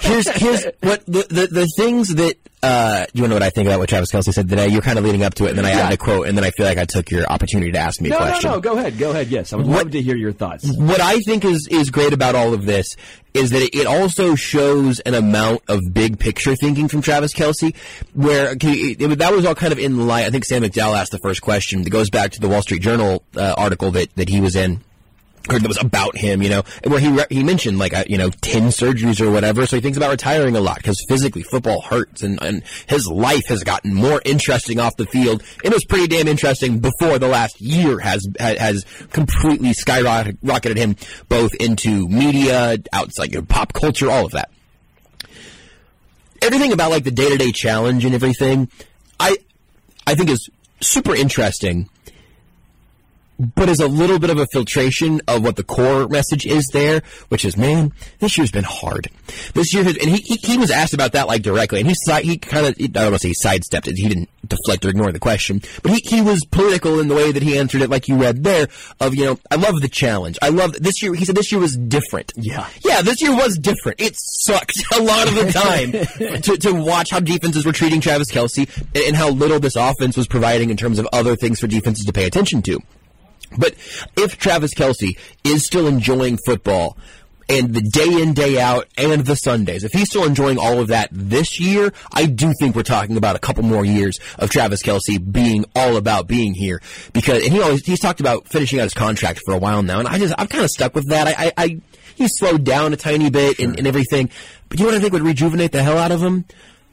here's 0.00 0.28
here's 0.28 0.64
what 0.80 1.04
the, 1.06 1.26
the 1.28 1.48
the 1.50 1.68
things 1.76 2.14
that 2.16 2.36
uh, 2.62 3.06
you 3.12 3.22
want 3.22 3.26
to 3.26 3.28
know 3.30 3.34
what 3.36 3.42
I 3.42 3.50
think 3.50 3.66
about 3.68 3.78
what 3.80 3.88
Travis 3.88 4.10
Kelce 4.12 4.32
said 4.32 4.48
today. 4.48 4.68
You're 4.68 4.82
kind 4.82 4.98
of 4.98 5.04
leading 5.04 5.22
up 5.22 5.34
to 5.34 5.44
it, 5.46 5.50
and 5.50 5.58
then 5.58 5.64
I 5.66 5.70
Yeah. 5.70 5.80
added 5.86 5.94
a 5.94 5.96
quote, 5.96 6.28
and 6.28 6.36
then 6.38 6.44
I 6.44 6.50
feel 6.50 6.64
like 6.66 6.78
I 6.78 6.84
took 6.84 7.10
your 7.10 7.26
opportunity 7.26 7.72
to 7.72 7.78
ask 7.78 8.00
me 8.00 8.08
No, 8.10 8.16
a 8.16 8.20
no, 8.20 8.26
question. 8.26 8.50
no. 8.52 8.60
Go 8.60 8.78
ahead, 8.78 8.98
go 8.98 9.10
ahead. 9.10 9.28
Yes, 9.28 9.52
I 9.52 9.56
would 9.56 9.66
love 9.66 9.90
to 9.90 10.00
hear 10.02 10.16
your 10.16 10.32
thoughts. 10.32 10.64
What 10.76 11.00
I 11.00 11.18
think 11.20 11.44
is 11.44 11.66
is 11.70 11.90
great 11.90 12.12
about 12.12 12.34
all 12.34 12.54
of 12.54 12.64
this 12.66 12.96
is 13.34 13.50
that 13.50 13.62
it, 13.62 13.74
it 13.74 13.86
also 13.86 14.34
shows 14.36 15.00
an 15.00 15.14
amount 15.14 15.62
of 15.68 15.80
big 15.92 16.18
picture 16.18 16.54
thinking 16.56 16.88
from 16.88 17.02
Travis 17.02 17.32
Kelce, 17.34 17.74
where 18.14 18.50
okay, 18.50 18.72
it, 18.72 19.02
it- 19.02 19.18
that 19.18 19.32
was 19.34 19.44
all 19.44 19.54
kind 19.54 19.72
of 19.72 19.78
in 19.78 20.06
line. 20.06 20.24
I 20.24 20.30
think 20.30 20.44
Sam 20.44 20.62
McDowell 20.62 20.96
asked 20.96 21.10
the 21.12 21.18
first 21.18 21.42
question 21.42 21.82
that 21.82 21.90
goes 21.90 22.10
back 22.10 22.32
to 22.32 22.40
the 22.40 22.48
Wall 22.48 22.62
Street 22.62 22.80
Journal 22.82 23.22
uh, 23.36 23.54
article 23.58 23.90
that 23.92 24.14
that 24.16 24.28
he 24.28 24.40
was 24.40 24.54
in. 24.56 24.80
Or 25.50 25.58
that 25.58 25.68
was 25.68 25.78
about 25.78 26.16
him, 26.16 26.42
you 26.42 26.48
know, 26.48 26.62
where 26.84 26.98
he 26.98 27.08
re- 27.08 27.26
he 27.28 27.44
mentioned 27.44 27.78
like 27.78 27.92
uh, 27.92 28.04
you 28.06 28.16
know 28.16 28.30
ten 28.30 28.68
surgeries 28.68 29.20
or 29.20 29.30
whatever. 29.30 29.66
So 29.66 29.76
he 29.76 29.82
thinks 29.82 29.98
about 29.98 30.10
retiring 30.10 30.56
a 30.56 30.60
lot 30.60 30.76
because 30.76 31.04
physically 31.06 31.42
football 31.42 31.82
hurts, 31.82 32.22
and, 32.22 32.42
and 32.42 32.62
his 32.86 33.06
life 33.06 33.46
has 33.48 33.62
gotten 33.62 33.92
more 33.92 34.22
interesting 34.24 34.80
off 34.80 34.96
the 34.96 35.04
field. 35.04 35.42
It 35.62 35.70
was 35.70 35.84
pretty 35.84 36.06
damn 36.06 36.28
interesting 36.28 36.78
before 36.78 37.18
the 37.18 37.28
last 37.28 37.60
year 37.60 37.98
has 37.98 38.26
has 38.40 38.86
completely 39.10 39.74
skyrocketed 39.74 40.76
him 40.76 40.96
both 41.28 41.54
into 41.60 42.08
media, 42.08 42.78
outside 42.94 43.32
you 43.32 43.40
know, 43.40 43.46
pop 43.46 43.74
culture, 43.74 44.10
all 44.10 44.24
of 44.24 44.32
that. 44.32 44.50
Everything 46.40 46.72
about 46.72 46.90
like 46.90 47.04
the 47.04 47.10
day 47.10 47.28
to 47.28 47.36
day 47.36 47.52
challenge 47.52 48.06
and 48.06 48.14
everything, 48.14 48.70
I 49.20 49.36
I 50.06 50.14
think 50.14 50.30
is 50.30 50.48
super 50.80 51.14
interesting 51.14 51.90
but 53.38 53.68
is 53.68 53.80
a 53.80 53.88
little 53.88 54.18
bit 54.18 54.30
of 54.30 54.38
a 54.38 54.46
filtration 54.46 55.20
of 55.26 55.42
what 55.42 55.56
the 55.56 55.64
core 55.64 56.08
message 56.08 56.46
is 56.46 56.68
there, 56.72 57.02
which 57.28 57.44
is, 57.44 57.56
man, 57.56 57.92
this 58.20 58.36
year's 58.38 58.50
been 58.50 58.64
hard. 58.64 59.08
This 59.54 59.74
year 59.74 59.84
has, 59.84 59.96
and 59.96 60.08
he, 60.08 60.18
he, 60.18 60.52
he 60.52 60.58
was 60.58 60.70
asked 60.70 60.94
about 60.94 61.12
that 61.12 61.26
like 61.26 61.42
directly, 61.42 61.80
and 61.80 61.88
he 61.88 61.94
he 62.22 62.38
kind 62.38 62.66
of, 62.66 62.74
I 62.78 62.86
don't 62.86 63.04
want 63.04 63.14
to 63.14 63.18
say 63.20 63.28
he 63.28 63.34
sidestepped 63.34 63.88
it, 63.88 63.96
he 63.96 64.08
didn't 64.08 64.28
deflect 64.46 64.84
or 64.84 64.90
ignore 64.90 65.10
the 65.10 65.18
question, 65.18 65.62
but 65.82 65.92
he, 65.92 66.00
he 66.04 66.20
was 66.20 66.44
political 66.44 67.00
in 67.00 67.08
the 67.08 67.14
way 67.14 67.32
that 67.32 67.42
he 67.42 67.58
answered 67.58 67.82
it, 67.82 67.90
like 67.90 68.08
you 68.08 68.16
read 68.16 68.44
there, 68.44 68.68
of, 69.00 69.14
you 69.14 69.24
know, 69.24 69.38
I 69.50 69.56
love 69.56 69.80
the 69.80 69.88
challenge. 69.88 70.38
I 70.42 70.50
love, 70.50 70.74
this 70.74 71.02
year, 71.02 71.14
he 71.14 71.24
said 71.24 71.34
this 71.34 71.50
year 71.50 71.60
was 71.60 71.76
different. 71.76 72.32
Yeah. 72.36 72.68
Yeah, 72.84 73.02
this 73.02 73.20
year 73.20 73.34
was 73.34 73.58
different. 73.58 74.00
It 74.00 74.14
sucked 74.16 74.82
a 74.94 75.02
lot 75.02 75.28
of 75.28 75.34
the 75.34 75.52
time 75.52 75.92
to, 76.42 76.56
to 76.58 76.72
watch 76.72 77.10
how 77.10 77.20
defenses 77.20 77.64
were 77.64 77.72
treating 77.72 78.00
Travis 78.00 78.30
Kelce 78.30 78.68
and, 78.94 79.04
and 79.08 79.16
how 79.16 79.30
little 79.30 79.58
this 79.58 79.76
offense 79.76 80.16
was 80.16 80.26
providing 80.26 80.70
in 80.70 80.76
terms 80.76 80.98
of 80.98 81.08
other 81.12 81.36
things 81.36 81.60
for 81.60 81.66
defenses 81.66 82.04
to 82.04 82.12
pay 82.12 82.26
attention 82.26 82.62
to. 82.62 82.78
But 83.58 83.74
if 84.16 84.38
Travis 84.38 84.74
Kelce 84.74 85.18
is 85.44 85.66
still 85.66 85.86
enjoying 85.86 86.38
football 86.44 86.96
and 87.48 87.74
the 87.74 87.82
day 87.82 88.22
in, 88.22 88.32
day 88.32 88.58
out, 88.58 88.88
and 88.96 89.24
the 89.24 89.34
Sundays, 89.34 89.84
if 89.84 89.92
he's 89.92 90.08
still 90.08 90.24
enjoying 90.24 90.58
all 90.58 90.80
of 90.80 90.88
that 90.88 91.10
this 91.12 91.60
year, 91.60 91.92
I 92.12 92.26
do 92.26 92.52
think 92.58 92.74
we're 92.74 92.82
talking 92.82 93.16
about 93.16 93.36
a 93.36 93.38
couple 93.38 93.62
more 93.62 93.84
years 93.84 94.18
of 94.38 94.50
Travis 94.50 94.82
Kelce 94.82 95.18
being 95.32 95.64
all 95.76 95.96
about 95.96 96.26
being 96.26 96.54
here. 96.54 96.80
Because, 97.12 97.44
and 97.44 97.52
he 97.52 97.60
always, 97.60 97.84
he's 97.84 98.00
talked 98.00 98.20
about 98.20 98.48
finishing 98.48 98.80
out 98.80 98.84
his 98.84 98.94
contract 98.94 99.40
for 99.44 99.54
a 99.54 99.58
while 99.58 99.82
now, 99.82 99.98
and 99.98 100.08
I 100.08 100.18
just, 100.18 100.34
I'm 100.38 100.46
kind 100.46 100.64
of 100.64 100.70
stuck 100.70 100.94
with 100.94 101.08
that. 101.10 101.28
I, 101.28 101.46
I, 101.46 101.52
I 101.56 101.80
he's 102.14 102.30
slowed 102.38 102.64
down 102.64 102.92
a 102.92 102.96
tiny 102.96 103.30
bit 103.30 103.58
and, 103.58 103.76
and 103.78 103.86
everything. 103.86 104.30
But 104.68 104.78
you 104.78 104.86
know 104.86 104.92
what 104.92 104.98
I 104.98 105.00
think 105.00 105.12
would 105.12 105.22
rejuvenate 105.22 105.72
the 105.72 105.82
hell 105.82 105.98
out 105.98 106.12
of 106.12 106.22
him? 106.22 106.44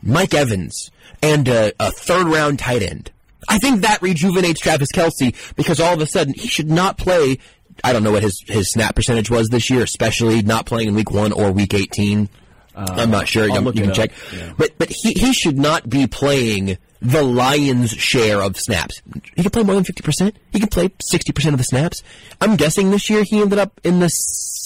Mike 0.03 0.33
Evans 0.33 0.91
and 1.21 1.47
a, 1.47 1.71
a 1.79 1.91
third 1.91 2.27
round 2.27 2.59
tight 2.59 2.81
end. 2.81 3.11
I 3.49 3.57
think 3.59 3.81
that 3.81 4.01
rejuvenates 4.01 4.59
Travis 4.59 4.91
Kelce 4.91 5.35
because 5.55 5.79
all 5.79 5.93
of 5.93 6.01
a 6.01 6.07
sudden 6.07 6.33
he 6.33 6.47
should 6.47 6.69
not 6.69 6.97
play. 6.97 7.39
I 7.83 7.93
don't 7.93 8.03
know 8.03 8.11
what 8.11 8.23
his, 8.23 8.43
his 8.47 8.71
snap 8.71 8.95
percentage 8.95 9.29
was 9.29 9.47
this 9.49 9.69
year, 9.69 9.83
especially 9.83 10.41
not 10.41 10.65
playing 10.65 10.89
in 10.89 10.95
week 10.95 11.11
one 11.11 11.31
or 11.31 11.51
week 11.51 11.73
18. 11.73 12.29
I'm 12.75 13.11
not 13.11 13.27
sure. 13.27 13.47
You, 13.47 13.71
can 13.71 13.93
check. 13.93 14.11
Yeah. 14.33 14.53
But 14.57 14.71
but 14.77 14.89
he, 14.89 15.13
he 15.13 15.33
should 15.33 15.57
not 15.57 15.89
be 15.89 16.07
playing 16.07 16.77
the 17.01 17.23
Lions' 17.23 17.91
share 17.91 18.41
of 18.41 18.57
snaps. 18.57 19.01
He 19.35 19.41
can 19.41 19.51
play 19.51 19.63
more 19.63 19.75
than 19.75 19.83
50%. 19.83 20.35
He 20.51 20.59
can 20.59 20.69
play 20.69 20.89
60% 20.89 21.51
of 21.51 21.57
the 21.57 21.63
snaps. 21.63 22.03
I'm 22.39 22.55
guessing 22.55 22.91
this 22.91 23.09
year 23.09 23.23
he 23.23 23.41
ended 23.41 23.59
up 23.59 23.79
in 23.83 23.99
the 23.99 24.11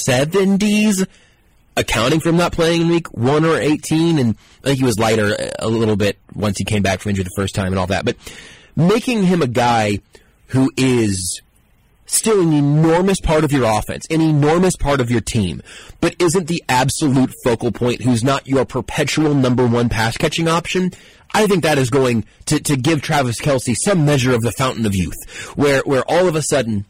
70s 0.07 1.07
accounting 1.77 2.19
for 2.19 2.29
him 2.29 2.37
not 2.37 2.51
playing 2.51 2.81
in 2.81 2.89
week 2.89 3.11
one 3.13 3.45
or 3.45 3.57
18, 3.57 4.19
and 4.19 4.35
I 4.63 4.67
think 4.67 4.79
he 4.79 4.85
was 4.85 4.99
lighter 4.99 5.35
a 5.59 5.67
little 5.67 5.95
bit 5.95 6.17
once 6.33 6.57
he 6.57 6.63
came 6.65 6.83
back 6.83 6.99
from 6.99 7.11
injury 7.11 7.23
the 7.23 7.31
first 7.35 7.55
time 7.55 7.67
and 7.67 7.79
all 7.79 7.87
that. 7.87 8.05
But 8.05 8.17
making 8.75 9.23
him 9.23 9.41
a 9.41 9.47
guy 9.47 9.99
who 10.47 10.71
is 10.77 11.41
still 12.05 12.41
an 12.41 12.53
enormous 12.53 13.19
part 13.19 13.43
of 13.43 13.51
your 13.51 13.65
offense, 13.65 14.05
an 14.09 14.21
enormous 14.21 14.75
part 14.75 15.01
of 15.01 15.09
your 15.09 15.21
team, 15.21 15.61
but 16.01 16.15
isn't 16.19 16.47
the 16.47 16.63
absolute 16.69 17.33
focal 17.43 17.71
point, 17.71 18.01
who's 18.01 18.23
not 18.23 18.47
your 18.47 18.65
perpetual 18.65 19.33
number 19.33 19.65
one 19.65 19.89
pass 19.89 20.17
catching 20.17 20.47
option, 20.47 20.91
I 21.33 21.47
think 21.47 21.63
that 21.63 21.77
is 21.77 21.89
going 21.89 22.25
to, 22.45 22.59
to 22.59 22.77
give 22.77 23.01
Travis 23.01 23.41
Kelce 23.41 23.75
some 23.75 24.05
measure 24.05 24.33
of 24.33 24.41
the 24.41 24.51
fountain 24.51 24.85
of 24.85 24.95
youth, 24.95 25.15
where, 25.55 25.81
where 25.81 26.03
all 26.07 26.27
of 26.27 26.35
a 26.35 26.41
sudden, 26.41 26.85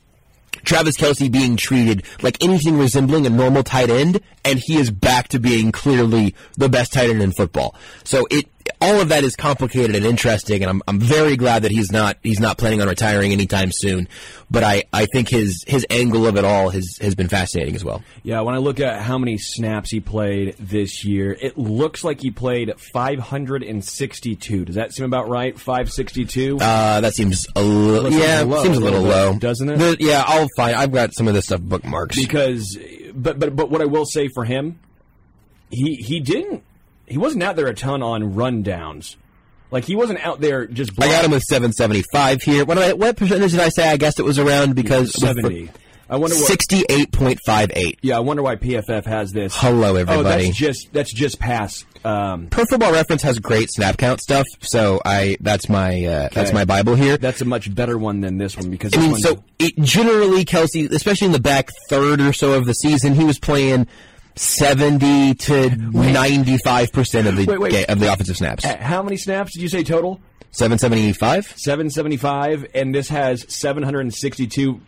Travis 0.64 0.98
Kelce 0.98 1.32
being 1.32 1.58
treated 1.58 2.04
like 2.22 2.44
anything 2.44 2.78
resembling 2.78 3.26
a 3.26 3.30
normal 3.30 3.64
tight 3.64 3.90
end, 3.90 4.20
and 4.44 4.60
he 4.60 4.78
is 4.78 4.92
back 4.92 5.30
to 5.30 5.40
being 5.40 5.72
clearly 5.72 6.36
the 6.58 6.70
best 6.70 6.94
tight 6.94 7.10
end 7.10 7.22
in 7.22 7.32
football. 7.32 7.76
So 8.04 8.28
it 8.30 8.48
all 8.82 9.02
of 9.02 9.10
that 9.10 9.24
is 9.24 9.36
complicated 9.36 9.96
and 9.96 10.06
interesting, 10.06 10.64
and 10.64 10.70
I'm 10.70 10.82
I'm 10.88 11.00
very 11.00 11.38
glad 11.38 11.64
that 11.64 11.72
he's 11.72 11.92
not 11.92 12.18
he's 12.24 12.40
not 12.40 12.58
planning 12.58 12.82
on 12.82 12.88
retiring 12.88 13.32
anytime 13.32 13.72
soon. 13.72 14.08
But 14.50 14.64
I, 14.64 14.84
I 14.94 15.06
think 15.08 15.30
his 15.30 15.64
his 15.68 15.86
angle 15.90 16.28
of 16.28 16.38
it 16.38 16.46
all 16.46 16.70
has 16.70 16.98
has 17.02 17.16
been 17.16 17.28
fascinating 17.28 17.76
as 17.76 17.84
well. 17.84 18.04
Yeah, 18.24 18.42
when 18.42 18.54
I 18.56 18.60
look 18.60 18.80
at 18.80 19.02
how 19.02 19.18
many 19.18 19.38
snaps 19.38 19.90
he 19.90 20.00
played 20.00 20.56
this 20.60 21.04
year, 21.04 21.36
it 21.40 21.58
looks 21.58 22.04
like 22.04 22.22
he 22.22 22.32
played 22.32 22.74
562. 22.80 24.66
Does 24.66 24.76
that 24.76 24.94
seem 24.94 25.06
about 25.06 25.30
right? 25.30 25.58
562. 25.58 26.58
Uh, 26.62 27.02
that 27.02 27.14
seems 27.14 27.48
a 27.56 27.64
little 27.64 28.12
yeah, 28.12 28.42
low, 28.42 28.64
seems 28.64 28.78
a 28.78 28.80
little 28.82 29.02
bit, 29.02 29.10
low, 29.10 29.40
doesn't 29.40 29.70
it? 29.70 29.78
The- 29.80 29.98
yeah, 30.00 30.24
I'll 30.26 30.48
find. 30.56 30.76
I've 30.76 30.92
got 30.92 31.14
some 31.14 31.28
of 31.28 31.34
this 31.34 31.46
stuff 31.46 31.62
bookmarks. 31.62 32.16
because 32.16 32.78
but 33.14 33.40
but 33.40 33.56
but 33.56 33.70
what 33.70 33.82
I 33.82 33.86
will 33.86 34.06
say 34.06 34.28
for 34.28 34.44
him, 34.44 34.80
he 35.70 35.96
he 35.96 36.20
didn't 36.20 36.64
he 37.08 37.18
wasn't 37.18 37.44
out 37.44 37.56
there 37.56 37.68
a 37.68 37.74
ton 37.74 38.02
on 38.04 38.34
rundowns. 38.34 39.16
Like 39.72 39.86
he 39.86 39.96
wasn't 39.96 40.26
out 40.26 40.40
there 40.40 40.66
just. 40.68 40.92
I 41.02 41.08
got 41.08 41.26
him 41.26 41.32
with 41.32 41.44
775 41.44 42.42
here. 42.44 42.66
What 42.66 42.78
I, 42.78 42.94
what 42.94 43.18
percentage 43.18 43.52
did 43.52 43.60
I 43.60 43.70
say? 43.70 43.88
I 43.88 43.98
guess 43.98 44.20
it 44.20 44.26
was 44.26 44.40
around 44.40 44.76
because 44.76 45.12
seventy. 45.14 45.70
I 46.08 46.18
wonder 46.18 46.36
68.58. 46.36 47.98
Yeah, 48.04 48.18
I 48.18 48.20
wonder 48.20 48.44
why 48.44 48.58
PFF 48.58 49.06
has 49.06 49.32
this. 49.32 49.56
Hello, 49.58 49.96
everybody. 49.96 50.20
Oh, 50.20 50.24
that's 50.24 50.56
just 50.56 50.94
that's 50.94 51.12
just 51.12 51.40
past. 51.40 51.86
Um, 52.06 52.48
Pro 52.48 52.66
Football 52.66 52.92
Reference 52.92 53.24
has 53.24 53.40
great 53.40 53.72
snap 53.72 53.98
count 53.98 54.22
stuff, 54.22 54.46
so 54.62 55.02
I 55.04 55.38
that's 55.42 55.68
my 55.68 56.06
uh, 56.06 56.30
that's 56.32 56.54
my 56.54 56.64
bible 56.64 56.94
here. 56.94 57.18
that's 57.18 57.42
a 57.42 57.46
much 57.46 57.74
better 57.74 57.98
one 57.98 58.22
than 58.22 58.38
this 58.38 58.56
one 58.56 58.70
because 58.70 58.94
I 58.94 59.00
mean, 59.00 59.18
so 59.18 59.44
it, 59.58 59.76
generally, 59.82 60.46
Kelce, 60.46 60.92
especially 60.92 61.26
in 61.26 61.32
the 61.32 61.40
back 61.40 61.72
third 61.90 62.22
or 62.22 62.34
so 62.34 62.54
of 62.54 62.68
the 62.68 62.74
season, 62.74 63.16
he 63.16 63.24
was 63.24 63.40
playing 63.40 63.88
seventy 64.36 65.34
to 65.34 65.70
ninety-five 65.76 66.92
percent 66.92 67.28
of 67.28 67.36
the 67.36 67.46
Wait, 67.46 67.60
wait. 67.60 67.72
ga- 67.72 67.86
of 67.86 68.00
the 68.00 68.12
offensive 68.12 68.38
snaps. 68.38 68.66
Uh, 68.66 68.78
how 68.78 69.02
many 69.04 69.18
snaps 69.18 69.54
did 69.54 69.62
you 69.62 69.70
say 69.70 69.84
total? 69.84 70.20
Seven 70.52 70.78
seventy-five. 70.78 71.46
775, 71.58 72.68
and 72.74 72.96
this 72.96 73.10
has 73.10 73.46
762 73.54 74.80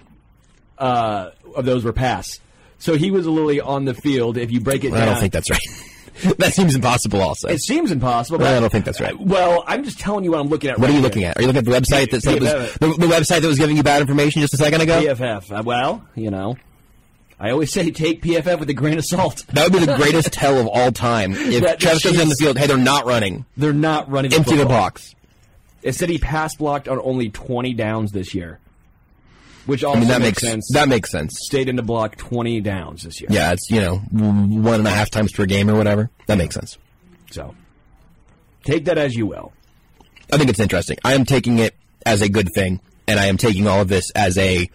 uh, 0.78 1.32
of 1.56 1.66
those 1.66 1.84
were 1.84 1.94
pass. 1.94 2.40
So 2.80 2.96
he 2.96 3.12
was 3.12 3.28
literally 3.28 3.60
on 3.60 3.86
the 3.86 3.94
field. 3.94 4.38
If 4.38 4.52
you 4.52 4.62
break 4.62 4.84
it 4.84 4.94
I 4.94 5.00
down, 5.00 5.08
I 5.10 5.12
don't 5.12 5.20
think 5.20 5.34
that's 5.34 5.50
right. 5.50 5.60
that 6.38 6.54
seems 6.54 6.76
impossible. 6.76 7.22
Also, 7.22 7.48
it 7.50 7.60
seems 7.62 7.92
impossible. 7.92 8.40
But 8.40 8.56
I 8.56 8.60
don't 8.60 8.72
think 8.72 8.86
that's 8.86 9.02
right. 9.02 9.20
Well, 9.20 9.64
I'm 9.68 9.84
just 9.84 10.00
telling 10.00 10.24
you 10.24 10.32
what 10.32 10.40
I'm 10.40 10.48
looking 10.48 10.70
at. 10.70 10.78
what 10.80 10.86
right 10.86 10.90
are 10.90 10.94
you 10.94 11.00
here. 11.00 11.04
looking 11.04 11.24
at? 11.26 11.38
Are 11.38 11.42
you 11.42 11.48
looking 11.48 11.60
at 11.60 11.66
the 11.66 11.72
website 11.72 12.12
that 12.12 12.22
said 12.22 12.42
was 12.42 12.74
the, 12.76 12.88
the 12.88 13.08
website 13.08 13.42
that 13.42 13.48
was 13.48 13.60
giving 13.60 13.78
you 13.78 13.84
bad 13.84 14.02
information 14.02 14.42
just 14.42 14.54
a 14.54 14.58
second 14.58 14.82
ago? 14.82 15.02
PFF. 15.02 15.52
Uh, 15.60 15.64
well, 15.64 16.08
you 16.16 16.32
know, 16.32 16.56
I 17.40 17.52
always 17.52 17.72
say 17.72 17.92
take 17.92 18.24
PFF 18.24 18.60
with 18.60 18.70
a 18.70 18.74
grain 18.74 18.98
of 18.98 19.06
salt. 19.06 19.46
That 19.50 19.70
would 19.72 19.80
be 19.80 19.86
the 19.86 19.96
greatest 19.96 20.34
tell 20.34 20.58
of 20.60 20.68
all 20.68 20.92
time. 20.92 21.34
If 21.36 21.64
That- 21.64 21.80
Travis 21.80 22.04
goes 22.04 22.20
in 22.20 22.30
the 22.30 22.36
field, 22.40 22.58
hey, 22.58 22.66
they're 22.68 22.78
not 22.78 23.06
running. 23.06 23.46
They're 23.56 23.74
not 23.74 24.10
running 24.10 24.34
Empty 24.34 24.52
the 24.52 24.58
football. 24.60 24.78
box. 24.78 25.14
It 25.84 25.94
said 25.94 26.10
he 26.10 26.18
pass 26.18 26.56
blocked 26.56 26.88
on 26.88 27.00
only 27.04 27.30
20 27.30 27.74
downs 27.76 28.12
this 28.12 28.34
year, 28.34 28.60
which 29.68 29.84
I 29.84 29.88
also 29.90 30.00
mean, 30.00 30.08
that 30.10 30.22
makes, 30.22 30.42
makes 30.42 30.52
sense. 30.52 30.70
That 30.74 30.90
makes 30.90 31.12
sense. 31.12 31.38
Stayed 31.46 31.70
in 31.70 31.78
to 31.78 31.84
block 31.84 32.16
20 32.18 32.60
downs 32.62 33.04
this 33.04 33.22
year. 33.22 33.30
Yeah, 33.32 33.54
it's 33.54 33.70
you 33.70 33.80
know 33.82 33.98
one 33.98 34.80
and 34.80 34.88
a 34.88 34.92
half 34.92 35.12
times 35.12 35.32
per 35.32 35.46
game 35.46 35.70
or 35.70 35.76
whatever. 35.76 36.10
That 36.26 36.40
makes 36.40 36.56
sense. 36.56 36.78
So 37.32 37.54
take 38.64 38.86
that 38.86 38.98
as 38.98 39.16
you 39.16 39.28
will. 39.28 39.54
I 40.34 40.38
think 40.38 40.50
it's 40.50 40.60
interesting. 40.60 40.98
I 41.06 41.14
am 41.14 41.24
taking 41.24 41.60
it 41.60 41.76
as 42.06 42.22
a 42.22 42.30
good 42.30 42.50
thing, 42.54 42.82
and 43.08 43.20
I 43.20 43.28
am 43.28 43.38
taking 43.38 43.68
all 43.68 43.80
of 43.82 43.88
this 43.88 44.10
as 44.12 44.38
a 44.40 44.70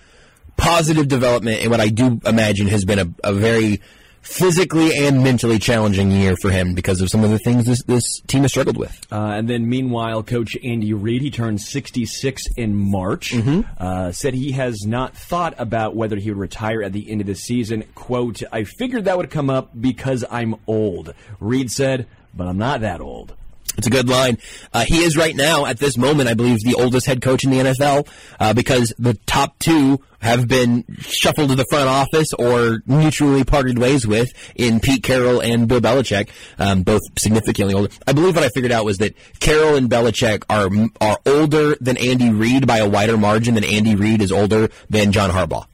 positive 0.62 1.08
development 1.08 1.60
in 1.60 1.70
what 1.70 1.80
I 1.80 1.88
do 1.88 2.20
imagine 2.24 2.68
has 2.68 2.84
been 2.84 2.98
a, 3.00 3.08
a 3.24 3.32
very 3.32 3.80
physically 4.22 4.96
and 4.96 5.24
mentally 5.24 5.58
challenging 5.58 6.12
year 6.12 6.36
for 6.36 6.50
him 6.50 6.74
because 6.74 7.00
of 7.00 7.10
some 7.10 7.24
of 7.24 7.30
the 7.30 7.38
things 7.40 7.66
this, 7.66 7.82
this 7.82 8.20
team 8.28 8.42
has 8.42 8.52
struggled 8.52 8.76
with. 8.76 9.06
Uh, 9.10 9.32
and 9.34 9.50
then, 9.50 9.68
meanwhile, 9.68 10.22
Coach 10.22 10.56
Andy 10.62 10.92
Reid, 10.94 11.22
he 11.22 11.30
turned 11.32 11.60
66 11.60 12.44
in 12.56 12.76
March, 12.76 13.34
uh, 13.78 14.12
said 14.12 14.34
he 14.34 14.52
has 14.52 14.86
not 14.86 15.16
thought 15.16 15.54
about 15.58 15.96
whether 15.96 16.16
he 16.16 16.30
would 16.30 16.38
retire 16.38 16.84
at 16.84 16.92
the 16.92 17.10
end 17.10 17.20
of 17.20 17.26
the 17.26 17.34
season. 17.34 17.82
"Quote: 17.96 18.42
I 18.52 18.62
figured 18.62 19.06
that 19.06 19.16
would 19.16 19.30
come 19.30 19.50
up 19.50 19.70
because 19.78 20.24
I'm 20.30 20.54
old." 20.68 21.12
Reid 21.40 21.72
said, 21.72 22.06
"But 22.32 22.46
I'm 22.46 22.58
not 22.58 22.82
that 22.82 23.00
old." 23.00 23.34
It's 23.76 23.86
a 23.86 23.90
good 23.90 24.08
line. 24.08 24.38
Uh, 24.72 24.84
he 24.86 25.02
is 25.02 25.16
right 25.16 25.34
now, 25.34 25.66
at 25.66 25.78
this 25.78 25.96
moment, 25.96 26.28
I 26.28 26.34
believe, 26.34 26.58
the 26.62 26.74
oldest 26.74 27.06
head 27.06 27.22
coach 27.22 27.44
in 27.44 27.50
the 27.50 27.58
NFL 27.58 28.08
uh, 28.38 28.52
because 28.52 28.92
the 28.98 29.14
top 29.26 29.58
two 29.58 30.00
have 30.20 30.46
been 30.46 30.84
shuffled 31.00 31.50
to 31.50 31.56
the 31.56 31.64
front 31.68 31.88
office 31.88 32.32
or 32.34 32.82
mutually 32.86 33.44
parted 33.44 33.78
ways 33.78 34.06
with 34.06 34.28
in 34.54 34.78
Pete 34.78 35.02
Carroll 35.02 35.40
and 35.40 35.66
Bill 35.66 35.80
Belichick, 35.80 36.28
um, 36.58 36.82
both 36.82 37.00
significantly 37.18 37.74
older. 37.74 37.92
I 38.06 38.12
believe 38.12 38.36
what 38.36 38.44
I 38.44 38.48
figured 38.50 38.72
out 38.72 38.84
was 38.84 38.98
that 38.98 39.16
Carroll 39.40 39.74
and 39.74 39.90
Belichick 39.90 40.44
are 40.48 40.70
are 41.00 41.18
older 41.26 41.74
than 41.80 41.96
Andy 41.96 42.30
Reid 42.30 42.66
by 42.66 42.78
a 42.78 42.88
wider 42.88 43.16
margin 43.16 43.54
than 43.54 43.64
Andy 43.64 43.96
Reid 43.96 44.22
is 44.22 44.30
older 44.30 44.68
than 44.88 45.10
John 45.10 45.30
Harbaugh. 45.30 45.66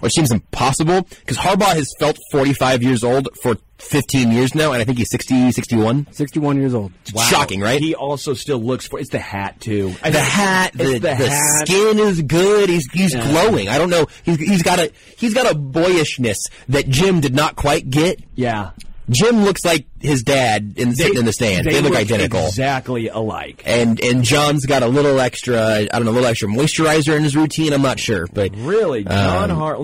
Which 0.00 0.12
seems 0.12 0.30
impossible 0.30 1.02
because 1.02 1.36
Harbaugh 1.36 1.74
has 1.74 1.88
felt 1.98 2.18
45 2.32 2.82
years 2.82 3.02
old 3.04 3.28
for 3.42 3.56
15 3.78 4.32
years 4.32 4.54
now, 4.54 4.72
and 4.72 4.82
I 4.82 4.84
think 4.84 4.98
he's 4.98 5.10
60, 5.10 5.52
61. 5.52 6.08
61 6.12 6.56
years 6.58 6.74
old. 6.74 6.92
Wow. 7.14 7.22
Shocking, 7.22 7.60
right? 7.60 7.80
He 7.80 7.94
also 7.94 8.34
still 8.34 8.58
looks 8.58 8.86
for 8.88 8.98
it's 8.98 9.10
the 9.10 9.18
hat 9.20 9.60
too. 9.60 9.94
I 10.02 10.10
the 10.10 10.18
think 10.18 10.32
hat, 10.32 10.70
it's 10.74 10.82
the, 10.84 10.92
the, 10.94 10.98
the 11.00 11.14
hat. 11.30 11.66
skin 11.68 11.98
is 12.00 12.22
good. 12.22 12.68
He's 12.68 12.86
he's 12.92 13.14
Yeah. 13.14 13.28
glowing. 13.30 13.68
I 13.68 13.78
don't 13.78 13.90
know. 13.90 14.06
He's 14.24 14.38
he's 14.38 14.62
got 14.62 14.78
a 14.80 14.90
he's 15.16 15.34
got 15.34 15.50
a 15.50 15.54
boyishness 15.56 16.38
that 16.68 16.88
Jim 16.88 17.20
did 17.20 17.34
not 17.34 17.54
quite 17.56 17.88
get. 17.90 18.20
Yeah, 18.34 18.70
Jim 19.10 19.44
looks 19.44 19.64
like 19.64 19.86
his 20.00 20.22
dad 20.22 20.74
in 20.76 20.94
sitting 20.94 21.18
in 21.18 21.24
the 21.24 21.32
stand. 21.32 21.66
They, 21.66 21.80
look 21.80 21.94
identical. 21.96 22.46
exactly 22.46 23.08
alike. 23.08 23.62
And 23.64 24.02
and 24.02 24.22
John's 24.24 24.66
got 24.66 24.82
a 24.82 24.88
little 24.88 25.18
extra. 25.20 25.60
I 25.60 25.84
don't 25.86 26.04
know, 26.04 26.10
a 26.10 26.12
little 26.12 26.28
extra 26.28 26.48
moisturizer 26.48 27.16
in 27.16 27.22
his 27.24 27.36
routine. 27.36 27.72
I'm 27.72 27.82
not 27.82 27.98
sure, 27.98 28.26
but 28.32 28.52
Really, 28.56 29.04
John 29.04 29.50
Um, 29.50 29.56
Hart. 29.56 29.78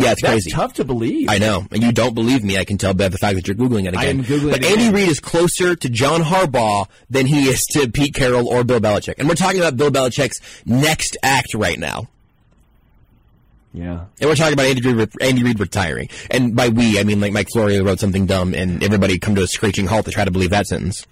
Yeah, 0.00 0.12
it's 0.12 0.22
that's 0.22 0.32
crazy. 0.32 0.50
tough 0.52 0.74
to 0.74 0.84
believe. 0.84 1.28
I 1.28 1.38
know. 1.38 1.66
And 1.72 1.82
you 1.82 1.90
don't 1.90 2.14
believe 2.14 2.44
me. 2.44 2.56
I 2.56 2.64
can 2.64 2.78
tell 2.78 2.94
by 2.94 3.08
the 3.08 3.18
fact 3.18 3.34
that 3.34 3.48
you're 3.48 3.56
Googling 3.56 3.82
it 3.86 3.94
again. 3.94 3.98
I 3.98 4.04
am 4.04 4.24
Googling 4.24 4.52
but 4.52 4.62
it 4.64 4.70
Andy. 4.78 4.90
Reid 4.94 5.08
is 5.08 5.18
closer 5.18 5.74
to 5.74 5.88
John 5.88 6.22
Harbaugh 6.22 6.86
than 7.10 7.26
he 7.26 7.48
is 7.48 7.64
to 7.72 7.88
Pete 7.90 8.14
Carroll 8.14 8.46
or 8.48 8.62
Bill 8.62 8.78
Belichick. 8.78 9.14
And 9.18 9.28
we're 9.28 9.34
talking 9.34 9.58
about 9.58 9.76
Bill 9.76 9.90
Belichick's 9.90 10.40
next 10.64 11.16
act 11.24 11.52
right 11.54 11.78
now. 11.80 12.06
Yeah. 13.72 14.06
And 14.20 14.28
we're 14.28 14.34
talking 14.34 14.54
about 14.54 14.66
Andy 14.66 14.92
Reid, 14.92 15.10
Andy 15.20 15.42
Reid 15.44 15.60
retiring. 15.60 16.08
And 16.30 16.56
by 16.56 16.68
we, 16.68 16.98
I 16.98 17.04
mean 17.04 17.20
like 17.20 17.32
Mike 17.32 17.48
Florio 17.52 17.84
wrote 17.84 18.00
something 18.00 18.26
dumb 18.26 18.54
and 18.54 18.82
everybody 18.82 19.18
come 19.18 19.34
to 19.34 19.42
a 19.42 19.46
screeching 19.46 19.86
halt 19.86 20.06
to 20.06 20.10
try 20.10 20.24
to 20.24 20.30
believe 20.30 20.50
that 20.50 20.66
sentence. 20.66 21.06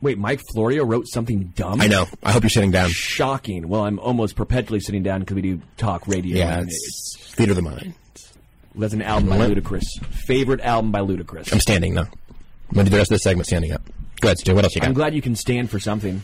Wait, 0.00 0.16
Mike 0.16 0.40
Florio 0.52 0.84
wrote 0.84 1.08
something 1.08 1.52
dumb. 1.56 1.80
I 1.80 1.88
know. 1.88 2.06
I 2.22 2.30
hope 2.30 2.44
you're 2.44 2.50
sitting 2.50 2.70
down. 2.70 2.90
Shocking. 2.90 3.68
Well, 3.68 3.84
I'm 3.84 3.98
almost 3.98 4.36
perpetually 4.36 4.78
sitting 4.78 5.02
down 5.02 5.20
because 5.20 5.34
we 5.34 5.42
do 5.42 5.60
talk 5.76 6.06
radio. 6.06 6.36
Yeah, 6.36 6.60
and 6.60 6.68
it's 6.68 7.32
theater 7.34 7.50
of 7.52 7.56
the 7.56 7.62
mind. 7.62 7.94
That's 8.76 8.94
an 8.94 9.02
album 9.02 9.30
by 9.30 9.38
Ludacris. 9.38 9.82
Favorite 10.04 10.60
album 10.60 10.92
by 10.92 11.00
Ludacris. 11.00 11.52
I'm 11.52 11.58
standing 11.58 11.94
now. 11.94 12.02
I'm 12.02 12.74
going 12.74 12.84
to 12.84 12.90
do 12.90 12.90
the 12.90 12.98
rest 12.98 13.10
of 13.10 13.16
the 13.16 13.20
segment 13.20 13.46
standing 13.46 13.72
up. 13.72 13.82
Go 14.20 14.28
ahead, 14.28 14.38
Stu. 14.38 14.54
What 14.54 14.62
else 14.62 14.76
you 14.76 14.80
got? 14.80 14.86
I'm 14.86 14.94
glad 14.94 15.14
you 15.14 15.22
can 15.22 15.34
stand 15.34 15.68
for 15.68 15.80
something. 15.80 16.22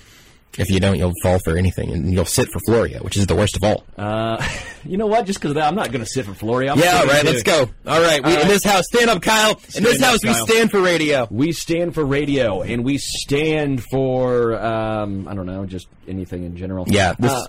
If 0.58 0.70
you 0.70 0.80
don't, 0.80 0.96
you'll 0.98 1.12
fall 1.22 1.38
for 1.44 1.56
anything, 1.56 1.90
and 1.92 2.12
you'll 2.12 2.24
sit 2.24 2.48
for 2.52 2.60
Florio, 2.66 3.02
which 3.02 3.16
is 3.16 3.26
the 3.26 3.34
worst 3.34 3.56
of 3.56 3.64
all. 3.64 3.84
Uh, 3.96 4.42
you 4.84 4.96
know 4.96 5.06
what? 5.06 5.26
Just 5.26 5.38
because 5.40 5.50
of 5.50 5.54
that, 5.56 5.66
I'm 5.68 5.74
not 5.74 5.90
going 5.90 6.04
to 6.04 6.10
sit 6.10 6.24
for 6.26 6.34
Florio. 6.34 6.72
I'm 6.72 6.78
yeah, 6.78 6.98
all 7.00 7.06
right, 7.06 7.24
let's 7.24 7.42
go. 7.42 7.68
All 7.86 8.00
right, 8.00 8.24
we, 8.24 8.34
All 8.34 8.42
in 8.42 8.48
this 8.48 8.64
house, 8.64 8.84
stand 8.86 9.10
up, 9.10 9.22
Kyle. 9.22 9.60
in 9.74 9.82
this 9.82 10.00
up, 10.02 10.10
house, 10.10 10.24
we 10.24 10.32
stand 10.34 10.70
for 10.70 10.80
radio. 10.80 11.26
We 11.30 11.52
stand 11.52 11.94
for 11.94 12.04
radio, 12.04 12.62
and 12.62 12.84
we 12.84 12.98
stand 12.98 13.82
for 13.90 14.54
um, 14.62 15.26
I 15.28 15.34
don't 15.34 15.46
know, 15.46 15.66
just 15.66 15.88
anything 16.06 16.44
in 16.44 16.56
general. 16.56 16.84
Yeah, 16.88 17.14
this, 17.18 17.32
Uh, 17.32 17.46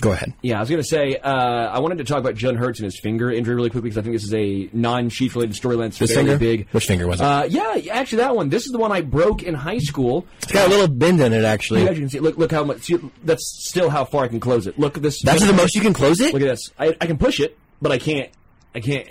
go 0.00 0.12
ahead. 0.12 0.32
Yeah, 0.42 0.56
I 0.56 0.60
was 0.60 0.68
going 0.70 0.82
to 0.82 0.88
say, 0.88 1.16
uh, 1.16 1.30
I 1.30 1.78
wanted 1.78 1.98
to 1.98 2.04
talk 2.04 2.18
about 2.18 2.34
Jalen 2.34 2.56
Hurts 2.56 2.78
and 2.80 2.84
his 2.84 2.98
finger 2.98 3.30
injury 3.30 3.54
really 3.54 3.70
quickly 3.70 3.90
because 3.90 3.98
I 3.98 4.02
think 4.02 4.14
this 4.14 4.24
is 4.24 4.34
a 4.34 4.68
non-Chiefs 4.72 5.34
related 5.34 5.56
storyline 5.56 5.96
This 5.96 6.14
finger? 6.14 6.38
big. 6.38 6.68
Which 6.72 6.86
finger 6.86 7.06
was 7.06 7.20
it? 7.20 7.24
Uh, 7.24 7.44
yeah, 7.48 7.80
actually 7.92 8.18
that 8.18 8.36
one. 8.36 8.48
This 8.48 8.66
is 8.66 8.72
the 8.72 8.78
one 8.78 8.92
I 8.92 9.00
broke 9.00 9.42
in 9.42 9.54
high 9.54 9.78
school. 9.78 10.26
It's 10.42 10.52
got 10.52 10.66
a 10.66 10.70
little 10.70 10.88
bend 10.88 11.20
in 11.20 11.32
it, 11.32 11.44
actually. 11.44 11.82
You 11.82 11.88
can 11.88 12.08
see. 12.08 12.20
Look, 12.20 12.36
look 12.36 12.50
how 12.52 12.64
much. 12.64 12.82
See, 12.82 12.98
that's 13.24 13.66
still 13.68 13.90
how 13.90 14.04
far 14.04 14.24
I 14.24 14.28
can 14.28 14.40
close 14.40 14.66
it. 14.66 14.78
Look 14.78 14.96
at 14.96 15.02
this. 15.02 15.22
That's 15.22 15.40
look, 15.40 15.50
the 15.50 15.56
most 15.56 15.74
you 15.74 15.80
can 15.80 15.92
close 15.92 16.20
it. 16.20 16.32
Look 16.32 16.42
at 16.42 16.48
this. 16.48 16.70
I, 16.78 16.96
I 17.00 17.06
can 17.06 17.18
push 17.18 17.40
it, 17.40 17.56
but 17.80 17.92
I 17.92 17.98
can't. 17.98 18.30
I 18.74 18.80
can't. 18.80 19.08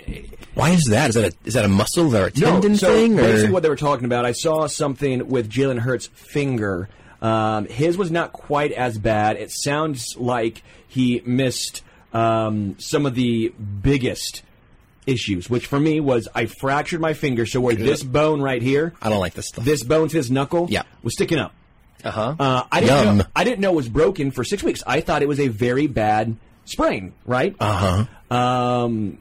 Why 0.54 0.70
is 0.70 0.84
that? 0.90 1.08
Is 1.10 1.14
that 1.16 1.32
a 1.32 1.36
is 1.44 1.54
that 1.54 1.64
a 1.64 1.68
muscle 1.68 2.14
or 2.16 2.26
a 2.26 2.30
tendon 2.30 2.72
no, 2.72 2.78
so 2.78 2.86
thing? 2.94 3.16
basically 3.16 3.48
Or? 3.48 3.52
what 3.52 3.62
they 3.64 3.68
were 3.68 3.74
talking 3.74 4.04
about, 4.04 4.24
I 4.24 4.30
saw 4.30 4.68
something 4.68 5.28
with 5.28 5.50
Jalen 5.50 5.80
Hurts' 5.80 6.06
finger. 6.06 6.88
Um, 7.22 7.66
his 7.66 7.96
was 7.96 8.10
not 8.10 8.32
quite 8.32 8.72
as 8.72 8.98
bad. 8.98 9.36
It 9.36 9.50
sounds 9.50 10.16
like 10.18 10.62
he 10.86 11.22
missed 11.24 11.82
um, 12.12 12.76
some 12.78 13.06
of 13.06 13.14
the 13.14 13.48
biggest 13.82 14.42
issues, 15.06 15.48
which 15.48 15.66
for 15.66 15.78
me 15.78 16.00
was 16.00 16.28
I 16.34 16.46
fractured 16.46 17.00
my 17.00 17.12
finger, 17.14 17.46
so 17.46 17.60
where 17.60 17.74
this 17.74 18.02
bone 18.02 18.40
right 18.42 18.60
here, 18.62 18.92
I 19.00 19.08
don't 19.08 19.20
like 19.20 19.34
this 19.34 19.48
stuff. 19.48 19.64
this 19.64 19.82
bone 19.84 20.08
to 20.08 20.16
his 20.16 20.30
knuckle, 20.30 20.66
Yeah. 20.70 20.82
was 21.02 21.14
sticking 21.14 21.38
up. 21.38 21.52
uh-huh. 22.04 22.34
Uh, 22.38 22.62
I 22.70 22.80
didn't 22.80 23.04
Yum. 23.04 23.16
know. 23.18 23.24
I 23.34 23.44
didn't 23.44 23.60
know 23.60 23.72
it 23.72 23.76
was 23.76 23.88
broken 23.88 24.30
for 24.30 24.44
six 24.44 24.62
weeks. 24.62 24.82
I 24.86 25.00
thought 25.00 25.22
it 25.22 25.28
was 25.28 25.40
a 25.40 25.48
very 25.48 25.86
bad 25.86 26.36
sprain. 26.64 27.12
Right. 27.24 27.54
Uh 27.60 28.06
huh. 28.30 28.36
Um, 28.36 29.18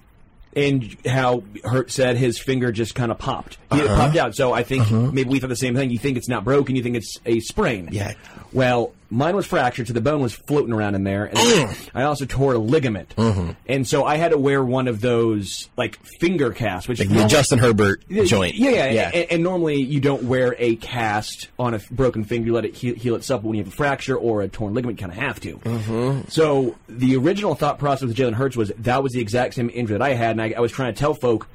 and 0.55 0.95
how 1.05 1.43
Hurt 1.63 1.91
said 1.91 2.17
his 2.17 2.39
finger 2.39 2.71
just 2.71 2.95
kind 2.95 3.11
of 3.11 3.17
popped. 3.17 3.57
He 3.73 3.81
Uh-huh. 3.81 3.83
it 3.93 3.95
popped 3.97 4.15
out. 4.17 4.35
So 4.35 4.53
I 4.53 4.63
think 4.63 4.89
maybe 4.91 5.29
we 5.29 5.39
thought 5.39 5.49
the 5.49 5.55
same 5.55 5.75
thing. 5.75 5.89
You 5.91 5.97
think 5.99 6.17
it's 6.17 6.29
not 6.29 6.43
broken. 6.43 6.75
You 6.75 6.83
think 6.83 6.95
it's 6.95 7.19
a 7.25 7.39
sprain. 7.41 7.89
Yeah. 7.91 8.13
Well, 8.53 8.93
mine 9.15 9.35
was 9.35 9.45
fractured, 9.45 9.87
so 9.87 9.93
the 9.93 10.01
bone 10.01 10.21
was 10.21 10.33
floating 10.33 10.73
around 10.73 10.95
in 10.95 11.03
there. 11.03 11.25
And 11.33 11.75
I 11.95 12.03
also 12.03 12.25
tore 12.25 12.53
a 12.53 12.57
ligament, 12.57 13.13
Mm-hmm. 13.15 13.51
and 13.67 13.87
so 13.87 14.03
I 14.05 14.17
had 14.17 14.31
to 14.31 14.37
wear 14.37 14.63
one 14.63 14.87
of 14.87 15.01
those 15.01 15.69
like 15.77 15.97
finger 16.19 16.51
casts, 16.51 16.87
which 16.87 16.99
Like 16.99 17.09
the 17.09 17.25
Justin 17.25 17.59
Herbert 17.59 18.03
joint. 18.25 18.55
Yeah, 18.55 18.69
yeah. 18.71 18.91
yeah. 18.91 19.11
And, 19.13 19.31
and 19.31 19.43
normally 19.43 19.81
you 19.81 19.99
don't 19.99 20.23
wear 20.23 20.55
a 20.59 20.75
cast 20.75 21.47
on 21.57 21.73
a 21.73 21.77
f- 21.77 21.89
broken 21.89 22.23
finger. 22.25 22.47
You 22.47 22.53
let 22.53 22.65
it 22.65 22.75
heal, 22.75 22.95
heal 22.95 23.15
itself. 23.15 23.41
But 23.41 23.47
when 23.49 23.57
you 23.57 23.63
have 23.63 23.73
a 23.73 23.75
fracture 23.75 24.17
or 24.17 24.41
a 24.41 24.47
torn 24.47 24.73
ligament, 24.73 24.99
you 24.99 25.07
kind 25.07 25.17
of 25.17 25.23
have 25.23 25.39
to. 25.41 25.57
Mm-hmm. 25.57 26.29
So 26.29 26.75
the 26.89 27.15
original 27.15 27.55
thought 27.55 27.79
process 27.79 28.07
with 28.07 28.17
Jalen 28.17 28.33
Hurts 28.33 28.55
was 28.57 28.71
that 28.79 29.01
was 29.01 29.13
the 29.13 29.21
exact 29.21 29.53
same 29.55 29.69
injury 29.73 29.97
that 29.97 30.03
I 30.03 30.13
had, 30.13 30.31
and 30.31 30.41
I, 30.41 30.53
I 30.57 30.59
was 30.59 30.71
trying 30.71 30.93
to 30.93 30.99
tell 30.99 31.13
folk, 31.13 31.47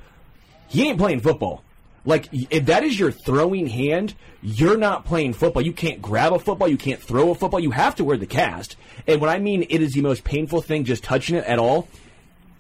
he 0.69 0.89
ain't 0.89 0.99
playing 0.99 1.21
football. 1.21 1.63
Like 2.05 2.29
if 2.33 2.67
that 2.67 2.83
is 2.83 2.99
your 2.99 3.11
throwing 3.11 3.67
hand, 3.67 4.15
you're 4.43 4.79
not 4.79 5.05
playing 5.05 5.35
football. 5.35 5.63
You 5.63 5.73
can't 5.73 6.01
grab 6.01 6.33
a 6.33 6.39
football. 6.39 6.69
You 6.69 6.79
can't 6.79 7.01
throw 7.01 7.31
a 7.31 7.35
football. 7.35 7.61
You 7.61 7.73
have 7.73 7.95
to 7.97 8.05
wear 8.05 8.17
the 8.17 8.27
cast. 8.27 8.77
And 9.07 9.21
what 9.21 9.29
I 9.29 9.39
mean 9.39 9.67
it 9.69 9.83
is 9.83 9.93
the 9.93 10.01
most 10.01 10.25
painful 10.25 10.63
thing, 10.63 10.85
just 10.85 11.05
touching 11.05 11.37
it 11.37 11.45
at 11.45 11.59
all. 11.59 11.89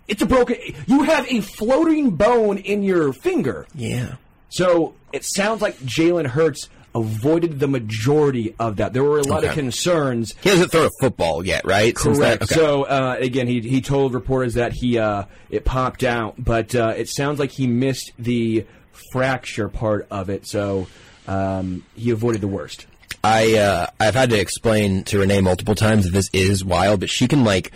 It's 0.08 0.20
a 0.22 0.26
broken. 0.26 0.56
You 0.86 1.04
have 1.04 1.26
a 1.30 1.40
floating 1.40 2.10
bone 2.16 2.58
in 2.58 2.82
your 2.82 3.12
finger. 3.12 3.66
yeah. 3.74 4.16
So 4.52 4.94
it 5.12 5.24
sounds 5.24 5.62
like 5.62 5.76
Jalen 5.78 6.26
Hurts 6.26 6.68
avoided 6.92 7.60
the 7.60 7.68
majority 7.68 8.52
of 8.58 8.78
that. 8.78 8.92
There 8.92 9.04
were 9.04 9.20
a 9.20 9.22
lot 9.22 9.44
of 9.44 9.52
concerns. 9.52 10.34
He 10.42 10.48
hasn't 10.48 10.72
thrown 10.72 10.86
a 10.86 10.90
football 11.00 11.46
yet, 11.46 11.64
right? 11.64 11.94
Correct. 11.94 12.42
okay. 12.42 12.54
So 12.56 12.82
uh, 12.82 13.16
again, 13.20 13.46
he 13.46 13.60
he 13.60 13.80
told 13.80 14.12
reporters 14.12 14.54
that 14.54 14.72
he 14.72 14.98
uh, 14.98 15.24
it 15.50 15.64
popped 15.64 16.02
out, 16.02 16.34
but 16.36 16.74
uh, 16.74 16.94
it 16.96 17.08
sounds 17.08 17.38
like 17.38 17.52
he 17.52 17.68
missed 17.68 18.10
the 18.18 18.66
fracture 19.12 19.68
part 19.68 20.06
of 20.10 20.30
it. 20.30 20.46
So 20.46 20.86
um, 21.26 21.84
he 21.94 22.10
avoided 22.10 22.40
the 22.40 22.48
worst. 22.48 22.86
I 23.22 23.56
uh, 23.56 23.86
I've 23.98 24.14
had 24.14 24.30
to 24.30 24.40
explain 24.40 25.04
to 25.04 25.18
Renee 25.18 25.42
multiple 25.42 25.74
times 25.74 26.04
that 26.04 26.12
this 26.12 26.30
is 26.32 26.64
wild, 26.64 27.00
but 27.00 27.10
she 27.10 27.28
can 27.28 27.44
like 27.44 27.72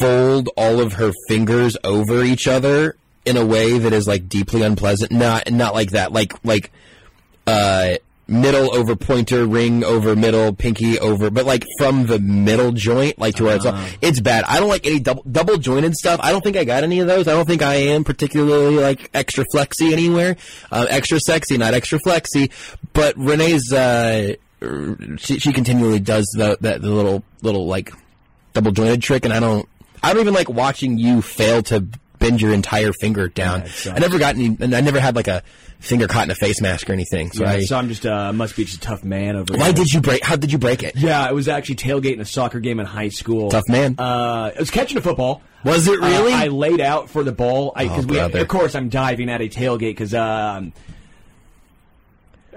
fold 0.00 0.48
all 0.56 0.80
of 0.80 0.94
her 0.94 1.12
fingers 1.28 1.76
over 1.84 2.24
each 2.24 2.48
other 2.48 2.96
in 3.26 3.36
a 3.36 3.44
way 3.44 3.76
that 3.78 3.92
is 3.92 4.08
like 4.08 4.28
deeply 4.28 4.62
unpleasant. 4.62 5.12
Not 5.12 5.50
not 5.50 5.74
like 5.74 5.90
that. 5.90 6.12
Like 6.12 6.32
like 6.44 6.72
uh 7.46 7.96
middle 8.30 8.74
over 8.74 8.94
pointer, 8.96 9.46
ring 9.46 9.82
over 9.84 10.14
middle, 10.14 10.54
pinky 10.54 10.98
over, 10.98 11.30
but 11.30 11.44
like 11.44 11.64
from 11.78 12.06
the 12.06 12.18
middle 12.18 12.72
joint, 12.72 13.18
like 13.18 13.34
to 13.36 13.44
where 13.44 13.56
it's 13.56 13.66
all, 13.66 13.78
it's 14.00 14.20
bad. 14.20 14.44
I 14.44 14.60
don't 14.60 14.68
like 14.68 14.86
any 14.86 15.00
double 15.00 15.24
double 15.30 15.58
jointed 15.58 15.94
stuff. 15.94 16.20
I 16.22 16.30
don't 16.30 16.42
think 16.42 16.56
I 16.56 16.64
got 16.64 16.84
any 16.84 17.00
of 17.00 17.08
those. 17.08 17.28
I 17.28 17.32
don't 17.32 17.46
think 17.46 17.62
I 17.62 17.74
am 17.74 18.04
particularly 18.04 18.76
like 18.76 19.10
extra 19.12 19.44
flexy 19.52 19.92
anywhere. 19.92 20.36
Uh, 20.70 20.86
extra 20.88 21.18
sexy, 21.20 21.58
not 21.58 21.74
extra 21.74 21.98
flexy. 21.98 22.50
But 22.92 23.16
Renee's 23.16 23.72
uh, 23.72 24.34
she, 25.16 25.38
she 25.38 25.52
continually 25.52 26.00
does 26.00 26.26
the, 26.36 26.56
the 26.60 26.78
the 26.78 26.90
little 26.90 27.24
little 27.42 27.66
like 27.66 27.92
double 28.52 28.72
jointed 28.72 29.02
trick, 29.02 29.24
and 29.24 29.34
I 29.34 29.40
don't 29.40 29.68
I 30.02 30.12
don't 30.12 30.22
even 30.22 30.34
like 30.34 30.48
watching 30.48 30.98
you 30.98 31.22
fail 31.22 31.62
to 31.64 31.86
bend 32.20 32.40
your 32.40 32.52
entire 32.52 32.92
finger 32.92 33.28
down. 33.28 33.64
Yeah. 33.84 33.94
I 33.94 33.98
never 33.98 34.18
got 34.18 34.36
any, 34.36 34.56
and 34.60 34.74
I 34.74 34.80
never 34.80 35.00
had 35.00 35.16
like 35.16 35.26
a 35.26 35.42
finger 35.80 36.06
caught 36.06 36.24
in 36.24 36.30
a 36.30 36.34
face 36.36 36.60
mask 36.60 36.88
or 36.88 36.92
anything. 36.92 37.32
So, 37.32 37.42
Yeah, 37.42 37.50
I, 37.50 37.60
so 37.64 37.76
I'm 37.76 37.88
just 37.88 38.06
uh, 38.06 38.32
must 38.32 38.54
be 38.54 38.64
just 38.64 38.76
a 38.76 38.80
tough 38.80 39.02
man 39.02 39.34
over. 39.34 39.54
why 39.54 39.64
here. 39.64 39.72
did 39.72 39.92
you 39.92 40.00
break? 40.00 40.24
How 40.24 40.36
did 40.36 40.52
you 40.52 40.58
break 40.58 40.84
it? 40.84 40.94
Yeah, 40.96 41.28
it 41.28 41.34
was 41.34 41.48
actually 41.48 41.76
tailgating 41.76 42.20
a 42.20 42.24
soccer 42.24 42.60
game 42.60 42.78
in 42.78 42.86
high 42.86 43.08
school. 43.08 43.50
Tough 43.50 43.68
man. 43.68 43.96
Uh, 43.98 44.52
it 44.54 44.60
was 44.60 44.70
catching 44.70 44.98
a 44.98 45.00
football. 45.00 45.42
Was 45.64 45.88
it 45.88 45.98
really? 45.98 46.32
Uh, 46.32 46.36
I 46.44 46.46
laid 46.48 46.80
out 46.80 47.10
for 47.10 47.24
the 47.24 47.32
ball. 47.32 47.72
I, 47.74 47.86
Oh, 47.86 47.88
cause 47.88 48.06
we, 48.06 48.18
of 48.18 48.48
course, 48.48 48.74
I'm 48.74 48.88
diving 48.88 49.28
at 49.28 49.40
a 49.40 49.48
tailgate 49.48 49.80
because. 49.90 50.14
Um, 50.14 50.72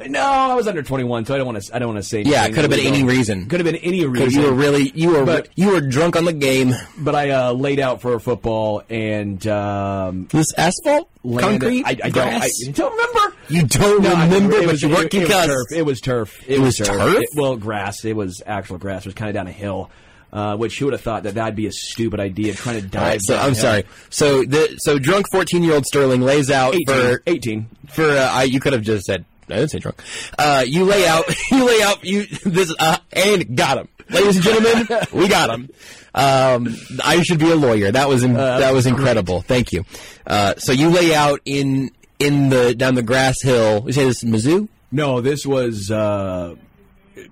no, 0.08 0.22
I 0.22 0.54
was 0.56 0.68
under 0.68 0.82
21, 0.84 1.26
so 1.26 1.34
I 1.34 1.38
don't 1.38 1.46
want 1.48 1.62
to. 1.64 1.76
I 1.76 1.80
don't 1.80 1.94
want 1.94 2.04
to 2.04 2.08
say. 2.10 2.22
Yeah, 2.22 2.46
it 2.46 2.54
could 2.54 2.64
have 2.64 2.70
been 2.72 2.86
any 2.86 3.04
reason. 3.04 3.48
Could 3.48 3.60
have 3.60 3.66
been 3.66 3.82
any 3.84 4.06
reason. 4.06 4.32
You 4.42 4.48
were 4.48 4.54
really 4.54 4.92
you 4.96 5.10
were 5.12 5.26
But- 5.26 5.50
you 5.56 5.70
were 5.72 5.82
drunk 5.82 6.16
on 6.16 6.26
the 6.26 6.34
game. 6.34 6.74
But 6.98 7.16
I 7.16 7.30
uh, 7.32 7.52
laid 7.54 7.80
out 7.80 8.02
for 8.02 8.14
a 8.14 8.20
football 8.20 8.84
and 8.90 9.46
um, 9.48 10.28
This 10.32 10.54
asphalt, 10.58 11.10
landed- 11.24 11.62
concrete, 11.62 11.86
I, 11.86 12.08
I 12.08 12.10
don't. 12.10 12.28
I, 12.34 12.50
don't 12.72 12.92
remember. 12.92 13.36
you 13.50 13.64
don't 13.68 14.04
No, 14.04 14.10
remember, 14.12 14.56
it 14.58 14.66
but 14.66 14.72
was, 14.72 14.82
you 14.82 14.90
weren't 14.90 15.14
it, 15.14 15.16
it 15.16 15.28
was 15.28 15.32
turf. 15.46 15.68
It 15.72 15.86
was 15.86 16.02
turf. 16.02 16.44
It 16.50 16.60
was 16.60 16.78
turf? 16.78 17.18
It- 17.18 17.30
well, 17.36 17.56
grass. 17.58 18.04
It 18.06 18.16
was 18.16 18.42
actual 18.46 18.78
grass. 18.78 19.02
It 19.02 19.08
was 19.10 19.16
kind 19.16 19.30
of 19.30 19.36
down 19.36 19.48
a 19.48 19.52
hill. 19.52 19.90
Uh, 20.32 20.58
which 20.58 20.80
who 20.80 20.86
would 20.86 20.94
have 20.94 21.02
thought 21.02 21.22
that 21.22 21.36
that'd 21.36 21.56
be 21.56 21.68
a 21.68 21.72
stupid 21.72 22.20
idea 22.20 22.56
trying 22.56 22.82
to 22.82 22.88
dive. 22.88 23.04
Right, 23.04 23.22
so 23.22 23.38
I'm 23.38 23.54
sorry. 23.54 23.84
So 24.10 24.44
the 24.44 24.78
so 24.80 24.98
drunk 24.98 25.28
14 25.32 25.62
year 25.62 25.76
old 25.76 25.86
Sterling 25.86 26.22
lays 26.22 26.50
out 26.50 26.74
18. 26.74 26.86
for 26.88 27.22
18. 27.28 27.68
for 27.90 28.04
uh, 28.10 28.30
I, 28.32 28.44
you 28.46 28.60
could 28.60 28.74
have 28.74 28.82
just 28.82 29.06
said 29.06 29.26
I 29.50 29.56
didn't 29.56 29.72
say 29.72 29.80
drunk. 29.80 30.02
Uh, 30.38 30.64
you 30.66 30.86
lay 30.86 31.08
out 31.08 31.26
you 31.52 31.66
lay 31.66 31.82
out 31.82 32.04
you 32.04 32.26
this 32.26 32.74
uh, 32.80 32.98
and 33.12 33.56
got 33.56 33.78
him, 33.78 33.88
ladies 34.10 34.36
and 34.38 34.46
gentlemen. 34.46 35.08
we 35.14 35.28
got 35.28 35.50
him. 35.50 35.70
Um, 36.16 36.76
I 37.04 37.24
should 37.24 37.40
be 37.40 37.50
a 37.50 37.56
lawyer. 37.56 37.92
That 37.92 38.08
was 38.08 38.24
in, 38.24 38.34
that 38.34 38.74
was 38.74 38.86
incredible. 38.86 39.42
Thank 39.42 39.74
you. 39.74 39.86
Uh, 40.28 40.56
so 40.58 40.72
you 40.72 40.90
lay 40.90 41.14
out 41.14 41.42
in 41.46 41.92
in 42.20 42.50
the 42.50 42.76
down 42.76 42.96
the 42.96 43.04
grass 43.04 43.42
hill. 43.42 43.84
You 43.86 43.94
say 43.94 44.06
this 44.06 44.24
is 44.24 44.30
Mizzou? 44.30 44.68
No, 44.92 45.22
this 45.22 45.46
was 45.46 45.90
uh, 45.90 46.56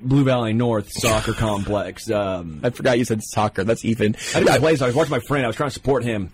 Blue 0.02 0.24
Valley 0.24 0.54
North 0.54 0.92
Soccer 0.92 1.34
Complex. 1.38 2.10
Um, 2.10 2.62
I 2.64 2.72
forgot 2.72 2.98
you 2.98 3.06
said 3.06 3.22
soccer. 3.24 3.64
That's 3.64 3.86
even. 3.86 4.16
I 4.34 4.40
didn't 4.40 4.60
play, 4.60 4.76
so 4.76 4.86
I 4.86 4.88
was 4.88 4.96
watching 4.96 5.12
my 5.12 5.20
friend. 5.20 5.46
I 5.46 5.48
was 5.48 5.56
trying 5.56 5.70
to 5.70 5.74
support 5.74 6.04
him. 6.04 6.32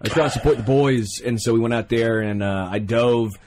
I 0.00 0.04
was 0.04 0.12
trying 0.12 0.28
to 0.28 0.32
support 0.32 0.56
the 0.56 0.62
boys, 0.62 1.20
and 1.24 1.40
so 1.40 1.52
we 1.52 1.60
went 1.60 1.74
out 1.74 1.90
there 1.90 2.20
and 2.20 2.42
uh, 2.42 2.68
I 2.70 2.78
dove. 2.78 3.38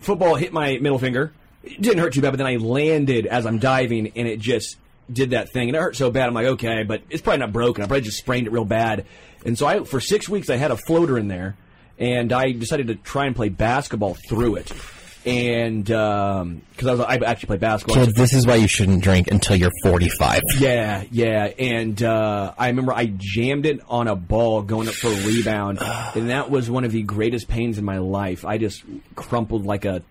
Football 0.00 0.34
hit 0.34 0.52
my 0.52 0.78
middle 0.78 0.98
finger. 0.98 1.32
It 1.62 1.80
didn't 1.80 1.98
hurt 1.98 2.12
too 2.12 2.20
bad, 2.20 2.30
but 2.30 2.36
then 2.36 2.46
I 2.46 2.56
landed 2.56 3.26
as 3.26 3.46
I'm 3.46 3.58
diving, 3.58 4.12
and 4.16 4.28
it 4.28 4.38
just 4.38 4.76
did 5.10 5.30
that 5.30 5.50
thing, 5.52 5.68
and 5.68 5.76
it 5.76 5.80
hurt 5.80 5.96
so 5.96 6.10
bad. 6.10 6.28
I'm 6.28 6.34
like, 6.34 6.46
okay, 6.46 6.82
but 6.82 7.02
it's 7.10 7.22
probably 7.22 7.40
not 7.40 7.52
broken. 7.52 7.82
I 7.82 7.86
probably 7.86 8.02
just 8.02 8.18
sprained 8.18 8.46
it 8.46 8.52
real 8.52 8.64
bad. 8.64 9.06
And 9.44 9.58
so 9.58 9.66
I, 9.66 9.84
for 9.84 10.00
six 10.00 10.28
weeks, 10.28 10.50
I 10.50 10.56
had 10.56 10.70
a 10.70 10.76
floater 10.76 11.18
in 11.18 11.28
there, 11.28 11.56
and 11.98 12.32
I 12.32 12.52
decided 12.52 12.88
to 12.88 12.94
try 12.96 13.26
and 13.26 13.36
play 13.36 13.48
basketball 13.48 14.16
through 14.28 14.56
it. 14.56 14.72
And 15.26 15.84
because 15.84 16.86
I 16.86 16.90
was, 16.92 17.00
I 17.00 17.14
actually 17.24 17.46
played 17.46 17.60
basketball. 17.60 18.04
Kids, 18.04 18.12
this 18.14 18.34
is 18.34 18.46
why 18.46 18.56
you 18.56 18.68
shouldn't 18.68 19.02
drink 19.02 19.28
until 19.28 19.56
you're 19.56 19.70
45. 19.82 20.42
Yeah, 20.58 21.04
yeah, 21.10 21.44
and 21.58 22.02
uh, 22.02 22.52
I 22.58 22.68
remember 22.68 22.92
I 22.92 23.06
jammed 23.16 23.64
it 23.64 23.80
on 23.88 24.06
a 24.06 24.16
ball 24.16 24.62
going 24.62 24.88
up 24.88 24.94
for 24.94 25.08
a 25.08 25.26
rebound, 25.26 25.78
and 25.80 26.30
that 26.30 26.50
was 26.50 26.70
one 26.70 26.84
of 26.84 26.92
the 26.92 27.02
greatest 27.02 27.48
pains 27.48 27.78
in 27.78 27.84
my 27.84 27.98
life. 27.98 28.44
I 28.44 28.58
just 28.58 28.82
crumpled 29.14 29.64
like 29.64 29.84
a 29.86 30.02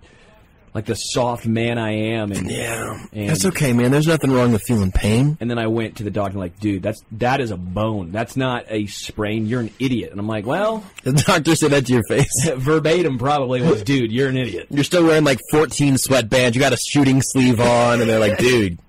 like 0.73 0.85
the 0.85 0.95
soft 0.95 1.45
man 1.45 1.77
I 1.77 1.91
am, 1.91 2.31
and 2.31 2.49
Yeah, 2.49 3.05
And- 3.11 3.29
that's 3.29 3.45
okay, 3.45 3.73
man. 3.73 3.91
There's 3.91 4.07
nothing 4.07 4.31
wrong 4.31 4.51
with 4.51 4.63
feeling 4.63 4.91
pain. 4.91 5.37
and 5.39 5.49
then 5.49 5.57
I 5.59 5.67
went 5.67 5.97
to 5.97 6.03
the 6.03 6.09
doctor 6.11 6.37
like, 6.39 6.59
dude, 6.59 6.81
that's 6.83 7.01
that 7.13 7.41
is 7.41 7.51
a 7.51 7.57
bone. 7.57 8.11
That's 8.11 8.35
not 8.35 8.65
a 8.69 8.87
sprain. 8.87 9.45
You're 9.47 9.59
an 9.61 9.71
idiot. 9.79 10.11
And 10.11 10.19
I'm 10.19 10.27
like, 10.27 10.45
well, 10.45 10.83
The 11.03 11.13
doctor 11.13 11.55
said 11.55 11.71
that 11.71 11.85
to 11.85 11.93
your 11.93 12.03
face. 12.07 12.27
verbatim 12.55 13.17
probably 13.19 13.61
was, 13.61 13.83
dude, 13.83 14.11
you're 14.11 14.29
an 14.29 14.37
idiot. 14.37 14.67
You're 14.69 14.83
still 14.83 15.03
wearing 15.05 15.23
like 15.23 15.39
14 15.51 15.95
sweatbands. 15.95 16.55
You 16.55 16.59
got 16.61 16.73
a 16.73 16.77
shooting 16.77 17.21
sleeve 17.21 17.59
on, 17.59 18.01
and 18.01 18.09
they're 18.09 18.19
like, 18.19 18.37
dude, 18.37 18.79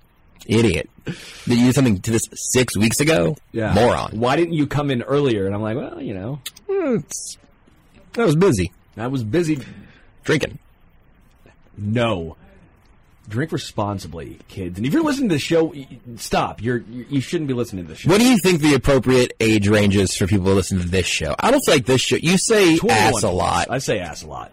idiot. 0.47 0.89
Did 1.05 1.59
you 1.59 1.65
do 1.65 1.71
something 1.71 1.99
to 2.01 2.11
this 2.11 2.23
six 2.33 2.75
weeks 2.75 2.99
ago? 2.99 3.37
Yeah, 3.51 3.73
moron. 3.75 4.19
Why 4.19 4.35
didn't 4.35 4.53
you 4.55 4.65
come 4.65 4.89
in 4.89 5.03
earlier? 5.03 5.45
And 5.45 5.53
I'm 5.53 5.61
like, 5.61 5.77
well, 5.77 6.01
you 6.01 6.15
know, 6.15 6.39
hmm, 6.67 6.95
It's- 6.95 7.37
I 8.17 8.23
was 8.25 8.35
busy 8.35 8.71
I 8.97 9.07
was 9.07 9.23
busy. 9.23 9.59
drinking. 10.23 10.57
No. 11.77 12.37
Drink 13.27 13.51
responsibly, 13.51 14.37
kids. 14.47 14.77
And 14.77 14.85
if 14.85 14.93
you're 14.93 15.03
listening 15.03 15.29
to 15.29 15.35
the 15.35 15.39
show, 15.39 15.73
stop. 16.17 16.61
You're 16.61 16.77
you 16.77 17.21
shouldn't 17.21 17.47
be 17.47 17.55
listening 17.55 17.85
to 17.85 17.89
the 17.89 17.95
show. 17.95 18.09
What 18.09 18.19
do 18.19 18.27
you 18.27 18.37
think 18.43 18.61
the 18.61 18.75
appropriate 18.75 19.33
age 19.39 19.67
range 19.67 19.95
is 19.95 20.15
for 20.15 20.27
people 20.27 20.45
to 20.45 20.53
listen 20.53 20.79
to 20.79 20.87
this 20.87 21.07
show? 21.07 21.35
I 21.39 21.49
don't 21.49 21.67
like 21.67 21.87
this 21.87 22.01
show. 22.01 22.17
You 22.17 22.37
say 22.37 22.77
21 22.77 22.97
ass 22.97 23.23
a 23.23 23.29
lot. 23.31 23.71
I 23.71 23.79
say 23.79 23.99
ass 23.99 24.21
a 24.21 24.27
lot. 24.27 24.51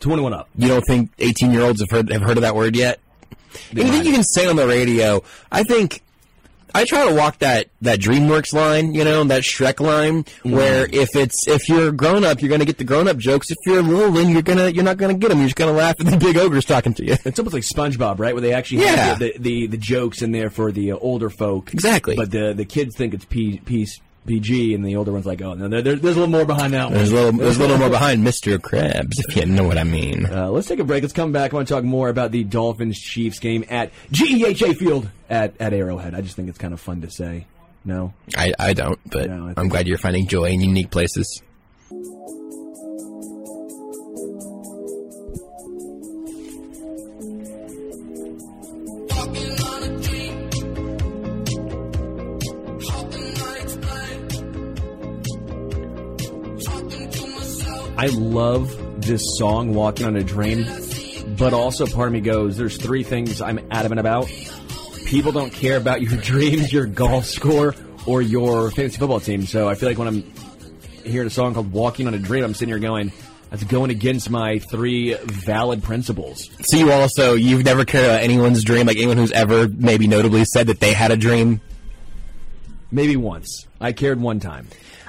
21 0.00 0.32
up. 0.32 0.48
You 0.56 0.68
don't 0.68 0.84
think 0.86 1.10
18 1.18 1.50
year 1.52 1.60
olds 1.62 1.80
have 1.80 1.90
heard 1.90 2.10
have 2.10 2.22
heard 2.22 2.38
of 2.38 2.42
that 2.42 2.54
word 2.54 2.76
yet? 2.76 2.98
Anything 3.76 4.06
you 4.06 4.12
can 4.12 4.24
say 4.24 4.46
on 4.46 4.56
the 4.56 4.66
radio, 4.66 5.22
I 5.52 5.62
think. 5.64 6.02
I 6.74 6.84
try 6.84 7.08
to 7.08 7.14
walk 7.14 7.38
that, 7.38 7.68
that 7.82 7.98
DreamWorks 8.00 8.52
line, 8.52 8.94
you 8.94 9.04
know, 9.04 9.24
that 9.24 9.42
Shrek 9.42 9.80
line, 9.80 10.24
Mm-hmm. 10.24 10.52
where 10.52 10.86
if 10.92 11.14
it's 11.16 11.46
if 11.48 11.68
you're 11.68 11.92
grown 11.92 12.24
up, 12.24 12.40
you're 12.40 12.50
gonna 12.50 12.64
get 12.64 12.78
the 12.78 12.84
grown 12.84 13.08
up 13.08 13.16
jokes. 13.18 13.50
If 13.50 13.56
you're 13.66 13.78
a 13.80 13.82
little 13.82 14.12
one, 14.12 14.28
you're 14.30 14.42
gonna 14.42 14.68
you're 14.68 14.84
not 14.84 14.96
gonna 14.96 15.14
get 15.14 15.28
them. 15.28 15.38
You're 15.38 15.48
just 15.48 15.56
gonna 15.56 15.72
laugh 15.72 15.96
at 16.00 16.06
the 16.06 16.16
big 16.26 16.36
ogres 16.36 16.64
talking 16.64 16.94
to 16.94 17.04
you. 17.04 17.16
It's 17.24 17.38
almost 17.38 17.54
like 17.54 17.62
SpongeBob, 17.64 18.18
right? 18.18 18.34
Where 18.34 18.40
they 18.42 18.52
actually 18.52 18.82
Yeah. 18.82 18.96
have 18.96 19.18
the, 19.18 19.32
the, 19.32 19.38
the, 19.38 19.66
the 19.68 19.76
jokes 19.76 20.22
in 20.22 20.32
there 20.32 20.50
for 20.50 20.70
the 20.72 20.92
uh, 20.92 20.96
older 20.96 21.30
folk. 21.30 21.72
Exactly. 21.72 22.16
But 22.16 22.30
the 22.30 22.52
the 22.54 22.64
kids 22.64 22.96
think 22.96 23.14
it's 23.14 23.24
P, 23.24 23.60
P, 23.64 23.86
PG, 24.28 24.74
and 24.74 24.84
the 24.86 24.94
older 24.96 25.10
ones 25.12 25.26
like, 25.26 25.42
oh, 25.42 25.54
no, 25.54 25.66
there, 25.68 25.82
there- 25.82 25.96
there's 25.96 26.14
a 26.16 26.20
little 26.20 26.30
more 26.32 26.44
behind 26.44 26.72
that 26.74 26.84
one. 26.84 26.94
There's 26.94 27.10
a 27.10 27.14
little 27.14 27.32
there's 27.32 27.56
a 27.56 27.60
little 27.60 27.78
more 27.78 27.90
behind 27.90 28.24
Mr. 28.26 28.58
Krabs, 28.58 29.14
if 29.28 29.34
you 29.36 29.46
know 29.46 29.64
what 29.64 29.78
I 29.78 29.84
mean. 29.84 30.26
Uh, 30.26 30.50
let's 30.50 30.68
take 30.68 30.78
a 30.78 30.84
break. 30.84 31.02
Let's 31.02 31.12
come 31.12 31.32
back. 31.32 31.52
I 31.52 31.56
want 31.56 31.66
to 31.68 31.74
talk 31.74 31.82
more 31.84 32.08
about 32.08 32.30
the 32.30 32.44
Dolphins 32.44 32.98
Chiefs 33.00 33.38
game 33.40 33.64
at 33.68 33.90
GEHA 34.12 34.76
Field 34.76 35.08
at, 35.28 35.54
at 35.60 35.72
Arrowhead. 35.72 36.14
I 36.14 36.20
just 36.20 36.36
think 36.36 36.48
it's 36.48 36.58
kind 36.58 36.72
of 36.74 36.80
fun 36.80 37.00
to 37.00 37.10
say. 37.10 37.46
No? 37.84 38.12
I, 38.36 38.52
I 38.58 38.72
don't, 38.74 38.98
but 39.10 39.30
No, 39.30 39.48
I 39.48 39.54
I'm 39.60 39.68
glad 39.68 39.86
you're 39.88 39.98
finding 39.98 40.26
joy 40.26 40.50
in 40.50 40.60
unique 40.60 40.90
places. 40.90 41.42
I 57.98 58.06
love 58.06 59.02
this 59.04 59.20
song, 59.38 59.74
Walking 59.74 60.06
on 60.06 60.14
a 60.14 60.22
Dream, 60.22 60.64
but 61.36 61.52
also 61.52 61.84
part 61.84 62.06
of 62.06 62.12
me 62.12 62.20
goes, 62.20 62.56
there's 62.56 62.76
three 62.76 63.02
things 63.02 63.42
I'm 63.42 63.58
adamant 63.72 63.98
about. 63.98 64.30
People 65.06 65.32
don't 65.32 65.52
care 65.52 65.76
about 65.76 66.00
your 66.00 66.16
dreams, 66.20 66.72
your 66.72 66.86
golf 66.86 67.24
score, 67.24 67.74
or 68.06 68.22
your 68.22 68.70
fantasy 68.70 68.98
football 68.98 69.18
team. 69.18 69.46
So 69.46 69.68
I 69.68 69.74
feel 69.74 69.88
like 69.88 69.98
when 69.98 70.06
I'm 70.06 70.32
hearing 71.02 71.26
a 71.26 71.30
song 71.30 71.54
called 71.54 71.72
Walking 71.72 72.06
on 72.06 72.14
a 72.14 72.20
Dream, 72.20 72.44
I'm 72.44 72.54
sitting 72.54 72.68
here 72.68 72.78
going, 72.78 73.10
that's 73.50 73.64
going 73.64 73.90
against 73.90 74.30
my 74.30 74.60
three 74.60 75.14
valid 75.14 75.82
principles. 75.82 76.48
So 76.66 76.76
you 76.76 76.92
also 76.92 77.34
you've 77.34 77.64
never 77.64 77.84
cared 77.84 78.04
about 78.04 78.22
anyone's 78.22 78.62
dream, 78.62 78.86
like 78.86 78.98
anyone 78.98 79.16
who's 79.16 79.32
ever 79.32 79.66
maybe 79.66 80.06
notably 80.06 80.44
said 80.44 80.68
that 80.68 80.78
they 80.78 80.92
had 80.92 81.10
a 81.10 81.16
dream. 81.16 81.60
Maybe 82.92 83.16
once. 83.16 83.66
I 83.80 83.90
cared 83.90 84.20
one 84.20 84.38
time. 84.38 84.68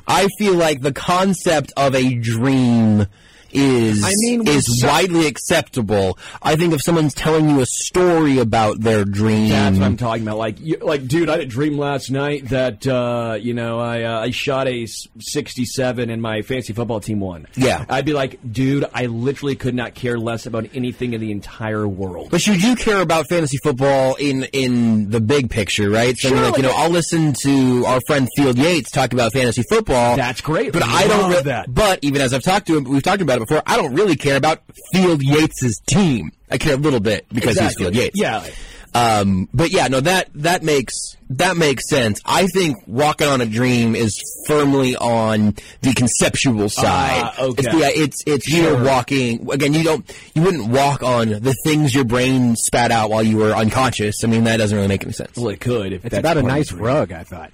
I 0.10 0.28
feel 0.40 0.56
like 0.56 0.82
the 0.82 0.92
concept 0.92 1.72
of 1.78 1.94
a 1.94 2.16
dream 2.16 3.06
is 3.52 4.04
I 4.04 4.12
mean, 4.18 4.48
is 4.48 4.66
so- 4.82 4.88
widely 4.88 5.28
acceptable. 5.28 6.18
I 6.42 6.56
think 6.56 6.74
if 6.74 6.82
someone's 6.84 7.14
telling 7.14 7.50
you 7.50 7.62
a 7.62 7.66
story 7.66 8.38
about 8.40 8.80
their 8.82 9.06
dream, 9.06 9.50
That's 9.50 9.78
what 9.78 9.86
I'm 9.86 9.98
talking 9.98 10.24
about. 10.24 10.38
Like, 10.38 10.60
you, 10.60 10.78
like, 10.82 11.08
dude, 11.08 11.30
I 11.30 11.34
had 11.34 11.42
a 11.42 11.46
dream 11.46 11.78
last 11.78 12.10
night 12.12 12.50
that 12.50 12.86
uh, 12.88 13.38
you 13.40 13.54
know 13.54 13.80
I 13.80 14.04
uh, 14.04 14.20
I 14.22 14.32
shot 14.32 14.68
a 14.68 14.86
67 15.34 16.10
and 16.10 16.22
my 16.22 16.42
fantasy 16.42 16.74
football 16.74 17.00
team 17.00 17.20
won. 17.20 17.48
Yeah. 17.56 17.86
I'd 17.90 18.06
be 18.06 18.14
like, 18.14 18.40
dude, 18.52 18.86
I 18.94 19.06
literally 19.08 19.56
could 19.56 19.76
not 19.76 19.94
care 19.96 20.18
less 20.18 20.46
about 20.46 20.68
anything 20.74 21.14
in 21.14 21.22
the 21.22 21.32
entire 21.32 21.88
world. 21.88 22.30
But 22.32 22.46
you 22.48 22.58
do 22.58 22.76
care 22.76 23.02
about 23.02 23.28
fantasy 23.30 23.58
football 23.64 24.16
in 24.16 24.44
in 24.46 25.10
the 25.10 25.22
big 25.22 25.50
picture, 25.50 25.90
right? 25.90 26.18
So 26.18 26.30
I 26.30 26.32
mean, 26.32 26.40
Sure, 26.40 26.50
like 26.52 26.58
you 26.58 26.64
know, 26.64 26.74
I'll 26.76 26.90
listen 26.90 27.34
to 27.44 27.86
our 27.86 28.00
friend 28.08 28.28
Field 28.36 28.58
Yates 28.58 28.92
talk 28.92 29.14
about 29.14 29.34
fantasy 29.34 29.64
football. 29.70 30.16
That's 30.16 30.42
great. 30.42 30.74
But 30.74 30.84
I 30.84 31.08
don't 31.08 31.20
Love 31.22 31.32
re- 31.32 31.42
that. 31.44 31.74
But 31.74 32.00
even 32.02 32.22
as 32.22 32.34
I've 32.34 32.44
talked 32.44 32.68
to 32.68 32.78
him, 32.78 32.84
we've 32.86 33.04
talked 33.04 33.22
about 33.22 33.39
it 33.42 33.48
before. 33.48 33.64
I 33.66 33.78
don't 33.78 33.94
really 33.96 34.16
care 34.16 34.38
about 34.38 34.62
Field 34.94 35.22
Yates's 35.22 35.82
team. 35.88 36.32
I 36.52 36.58
care 36.58 36.74
a 36.74 36.78
little 36.78 37.00
bit 37.00 37.26
because 37.30 37.58
Exactly. 37.58 37.68
he's 37.68 37.78
Field 37.78 37.96
Yates. 37.96 38.20
Yeah. 38.20 38.48
Um, 38.92 39.48
but 39.54 39.70
yeah, 39.70 39.88
no, 39.88 40.00
that 40.00 40.30
that 40.34 40.64
makes 40.64 40.94
that 41.30 41.56
makes 41.58 41.88
sense. 41.88 42.20
I 42.26 42.48
think 42.48 42.76
"Walking 42.88 43.28
on 43.28 43.40
a 43.40 43.46
Dream" 43.46 43.96
is 43.96 44.20
firmly 44.48 44.96
on 44.96 45.54
the 45.82 45.94
conceptual 45.94 46.70
side. 46.70 47.22
Ah, 47.24 47.36
okay. 47.40 47.64
It's, 47.68 47.72
the, 47.76 48.02
it's 48.02 48.24
it's 48.26 48.50
Sure. 48.50 48.60
you're 48.74 48.84
walking 48.84 49.48
again. 49.52 49.76
You 49.76 49.84
don't 49.84 50.12
you 50.34 50.42
wouldn't 50.42 50.70
walk 50.70 51.04
on 51.04 51.30
the 51.30 51.56
things 51.64 51.94
your 51.94 52.04
brain 52.04 52.56
spat 52.56 52.90
out 52.92 53.12
while 53.12 53.22
you 53.22 53.38
were 53.38 53.52
unconscious. 53.52 54.24
I 54.24 54.28
mean, 54.28 54.46
that 54.46 54.58
doesn't 54.58 54.76
really 54.76 54.88
make 54.88 55.04
any 55.04 55.14
sense. 55.14 55.38
Well, 55.38 55.50
it 55.50 55.60
could. 55.62 55.94
If 55.94 56.06
It's 56.06 56.12
that's 56.12 56.20
about 56.22 56.38
a 56.38 56.42
nice 56.42 56.72
rug, 56.72 57.12
I 57.12 57.24
thought. 57.24 57.52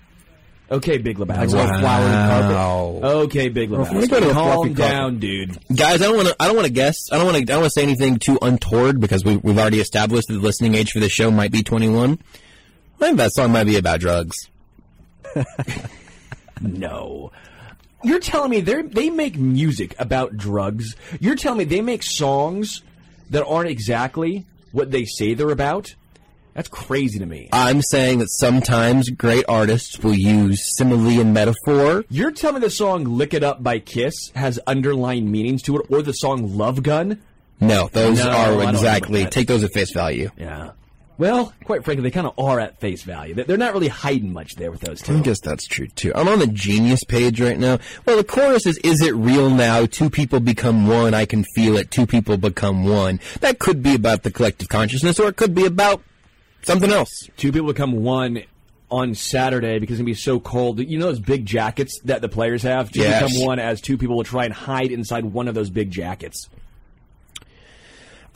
Okay, 0.72 0.98
Big 0.98 1.18
Lebowski. 1.18 1.38
Like 1.38 1.50
a 1.50 1.56
little 1.56 1.80
flowery 1.80 2.12
carpet. 2.12 3.04
Okay, 3.26 3.50
Big 3.50 3.70
Well, 3.70 3.82
if 3.84 3.92
we 3.92 3.98
Lebowski. 4.00 4.10
go 4.10 4.20
to 4.20 4.30
a 4.30 4.34
Calm 4.34 4.74
down, 4.74 5.20
dude. 5.20 5.60
Guys, 5.76 6.02
I 6.02 6.06
don't 6.08 6.16
want 6.16 6.28
to. 6.30 6.36
I 6.40 6.48
don't 6.48 6.56
want 6.56 6.66
to 6.68 6.74
guess. 6.74 6.96
I 7.12 7.18
don't 7.18 7.26
want 7.26 7.38
to. 7.38 7.42
I 7.44 7.46
don't 7.46 7.62
want 7.62 7.72
to 7.74 7.80
say 7.80 7.84
anything 7.84 8.18
too 8.18 8.40
untoward 8.42 9.00
because 9.00 9.24
we, 9.24 9.38
we've 9.38 9.58
already 9.60 9.80
established 9.80 10.28
that 10.28 10.34
the 10.34 10.40
listening 10.40 10.74
age 10.76 10.92
for 10.92 11.00
this 11.00 11.12
show 11.12 11.30
might 11.30 11.52
be 11.52 11.62
21. 11.62 12.18
I 12.96 12.98
think 12.98 13.18
that 13.18 13.32
song 13.34 13.52
might 13.52 13.66
be 13.66 13.78
about 13.78 14.00
drugs. 14.00 14.50
No. 16.62 17.32
You're 18.04 18.20
telling 18.20 18.52
me 18.52 18.62
they 18.62 18.82
they 18.84 19.10
make 19.10 19.38
music 19.38 19.96
about 20.00 20.38
drugs. 20.38 20.96
You're 21.20 21.36
telling 21.36 21.58
me 21.60 21.64
they 21.66 21.82
make 21.82 22.04
songs 22.04 22.82
that 23.30 23.46
aren't 23.46 23.70
exactly 23.70 24.46
what 24.72 24.92
they 24.92 25.06
say 25.06 25.34
they're 25.34 25.50
about. 25.50 25.96
That's 26.56 26.70
crazy 26.70 27.20
to 27.20 27.26
me. 27.26 27.50
I'm 27.52 27.82
saying 27.82 28.20
that 28.20 28.30
sometimes 28.32 29.10
great 29.10 29.44
artists 29.48 30.00
will 30.00 30.16
use 30.16 30.76
simile 30.78 31.20
and 31.20 31.34
metaphor. 31.34 32.06
You're 32.10 32.32
telling 32.32 32.56
me 32.56 32.62
the 32.62 32.70
song 32.72 33.04
"Lick 33.04 33.34
It 33.34 33.44
Up" 33.44 33.62
by 33.62 33.80
Kiss 33.80 34.32
has 34.36 34.58
underlying 34.66 35.30
meanings 35.30 35.62
to 35.64 35.76
it, 35.78 35.86
or 35.90 36.02
the 36.02 36.14
song 36.14 36.58
"Love 36.58 36.82
Gun"? 36.82 37.20
No, 37.60 37.90
those 37.92 38.24
No, 38.24 38.30
are 38.32 38.70
exactly. 38.70 39.26
Take 39.26 39.48
those 39.48 39.64
at 39.64 39.74
face 39.74 39.92
value. 39.92 40.30
Yeah. 40.38 40.72
Well, 41.18 41.54
quite 41.64 41.86
frankly, 41.86 42.04
they 42.04 42.12
kind 42.12 42.28
of 42.28 42.34
are 42.38 42.60
at 42.60 42.80
face 42.82 43.04
value. 43.04 43.34
They- 43.34 43.44
They're 43.44 43.58
not 43.58 43.74
really 43.74 43.88
hiding 43.88 44.34
much 44.34 44.56
there 44.56 44.70
with 44.70 44.82
those 44.82 45.02
two. 45.02 45.16
I 45.16 45.20
guess 45.22 45.40
that's 45.40 45.66
true 45.66 45.88
too. 45.88 46.12
I'm 46.14 46.28
on 46.28 46.40
the 46.40 46.48
Genius 46.48 47.04
page 47.06 47.40
right 47.40 47.58
now. 47.60 47.80
Well, 48.06 48.18
the 48.18 48.24
chorus 48.26 48.66
is 48.66 48.78
"Is 48.80 49.02
it 49.02 49.14
real 49.16 49.50
now? 49.50 49.86
Two 49.86 50.10
people 50.10 50.40
become 50.42 50.88
one. 50.88 51.14
I 51.14 51.26
can 51.26 51.44
feel 51.56 51.76
it. 51.78 51.92
Two 51.92 52.06
people 52.06 52.36
become 52.38 52.86
one." 52.86 53.20
That 53.42 53.60
could 53.60 53.82
be 53.84 53.94
about 53.96 54.24
the 54.24 54.32
collective 54.32 54.68
consciousness, 54.70 55.20
or 55.20 55.28
it 55.30 55.38
could 55.38 55.54
be 55.56 55.66
about 55.66 56.02
something 56.66 56.92
else. 56.92 57.30
Two 57.38 57.52
people 57.52 57.68
become 57.68 58.04
one 58.04 58.44
on 58.92 59.16
Saturday 59.16 59.80
because 59.80 59.96
it's 59.96 60.00
gonna 60.02 60.06
be 60.06 60.14
so 60.14 60.40
cold. 60.40 60.80
You 60.80 60.98
know 61.00 61.06
those 61.08 61.20
big 61.20 61.46
jackets 61.46 62.00
that 62.06 62.22
the 62.22 62.30
players 62.30 62.64
have. 62.64 62.92
Two 62.92 63.02
Yes. 63.02 63.32
become 63.32 63.46
one 63.46 63.60
as 63.60 63.82
two 63.82 63.98
people 63.98 64.16
will 64.16 64.24
try 64.24 64.46
and 64.46 64.54
hide 64.54 64.92
inside 64.92 65.26
one 65.26 65.48
of 65.48 65.56
those 65.56 65.70
big 65.70 65.90
jackets. 65.92 66.48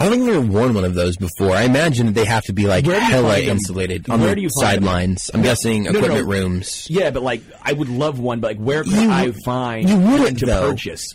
I 0.02 0.06
don't 0.06 0.14
think 0.20 0.30
I've 0.30 0.36
ever 0.38 0.46
worn 0.48 0.74
one 0.76 0.86
of 0.86 0.94
those 0.94 1.18
before. 1.18 1.52
I 1.54 1.64
imagine 1.64 2.14
they 2.14 2.24
have 2.24 2.46
to 2.46 2.54
be 2.54 2.68
like 2.68 2.86
hella 2.86 3.36
them? 3.36 3.50
insulated 3.50 4.10
on 4.10 4.22
Where 4.22 4.30
the 4.30 4.36
do 4.36 4.42
you 4.44 4.50
find 4.62 4.76
sidelines. 4.82 5.30
I'm 5.34 5.42
guessing 5.42 5.84
No, 5.84 5.92
no, 5.92 5.98
equipment 6.00 6.26
no. 6.26 6.34
rooms. 6.34 6.88
Yeah, 6.90 7.12
but 7.12 7.22
like 7.22 7.42
I 7.62 7.74
would 7.74 7.90
love 7.90 8.18
one, 8.18 8.40
but 8.40 8.48
like 8.52 8.58
where 8.66 8.84
could 8.84 8.94
You 8.94 9.12
I 9.12 9.32
find 9.44 9.90
you 9.90 9.98
wouldn't, 9.98 10.22
one 10.22 10.36
to 10.38 10.46
though. 10.46 10.70
purchase? 10.72 11.06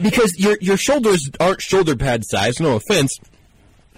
Because 0.00 0.36
your 0.36 0.58
your 0.60 0.76
shoulders 0.76 1.30
aren't 1.38 1.62
shoulder 1.62 1.94
pad 1.94 2.24
size, 2.24 2.58
no 2.58 2.74
offense. 2.76 3.16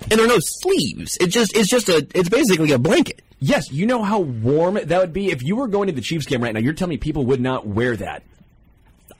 And 0.03 0.13
there 0.13 0.25
are 0.25 0.29
no 0.29 0.39
sleeves. 0.41 1.17
It 1.21 1.29
just 1.29 1.57
it's 1.57 1.69
just 1.69 1.89
a 1.89 2.07
it's 2.15 2.29
basically 2.29 2.73
a 2.73 2.79
blanket. 2.79 3.23
Yes, 3.39 3.71
you 3.73 3.87
know 3.87 4.03
how 4.03 4.21
warm 4.21 4.75
that 4.75 5.01
would 5.01 5.13
be 5.13 5.31
if 5.31 5.43
you 5.43 5.57
were 5.57 5.69
going 5.69 5.87
to 5.87 5.93
the 5.95 6.01
Chiefs 6.03 6.27
game 6.27 6.43
right 6.43 6.53
now. 6.53 6.61
You're 6.61 6.75
telling 6.75 6.91
me 6.91 6.97
people 6.99 7.25
would 7.27 7.41
not 7.41 7.67
wear 7.67 7.97
that. 7.97 8.23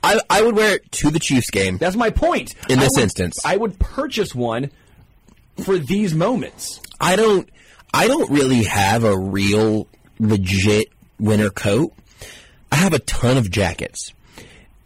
I 0.03 0.19
I 0.29 0.41
would 0.41 0.55
wear 0.55 0.75
it 0.75 0.91
to 0.93 1.09
the 1.11 1.19
Chiefs 1.19 1.49
game. 1.49 1.77
That's 1.77 1.95
my 1.95 2.09
point. 2.09 2.53
In 2.69 2.79
I 2.79 2.83
this 2.83 2.91
would- 2.95 3.03
instance. 3.03 3.39
I 3.45 3.57
would 3.57 3.77
purchase 3.79 4.33
one 4.35 4.71
for 5.63 5.77
these 5.77 6.13
moments. 6.13 6.79
I 6.99 7.15
don't 7.15 7.49
I 7.93 8.07
don't 8.07 8.29
really 8.31 8.63
have 8.63 9.03
a 9.03 9.17
real 9.17 9.87
legit 10.19 10.89
winter 11.19 11.49
coat. 11.49 11.93
I 12.71 12.75
have 12.77 12.93
a 12.93 12.99
ton 12.99 13.37
of 13.37 13.51
jackets. 13.51 14.13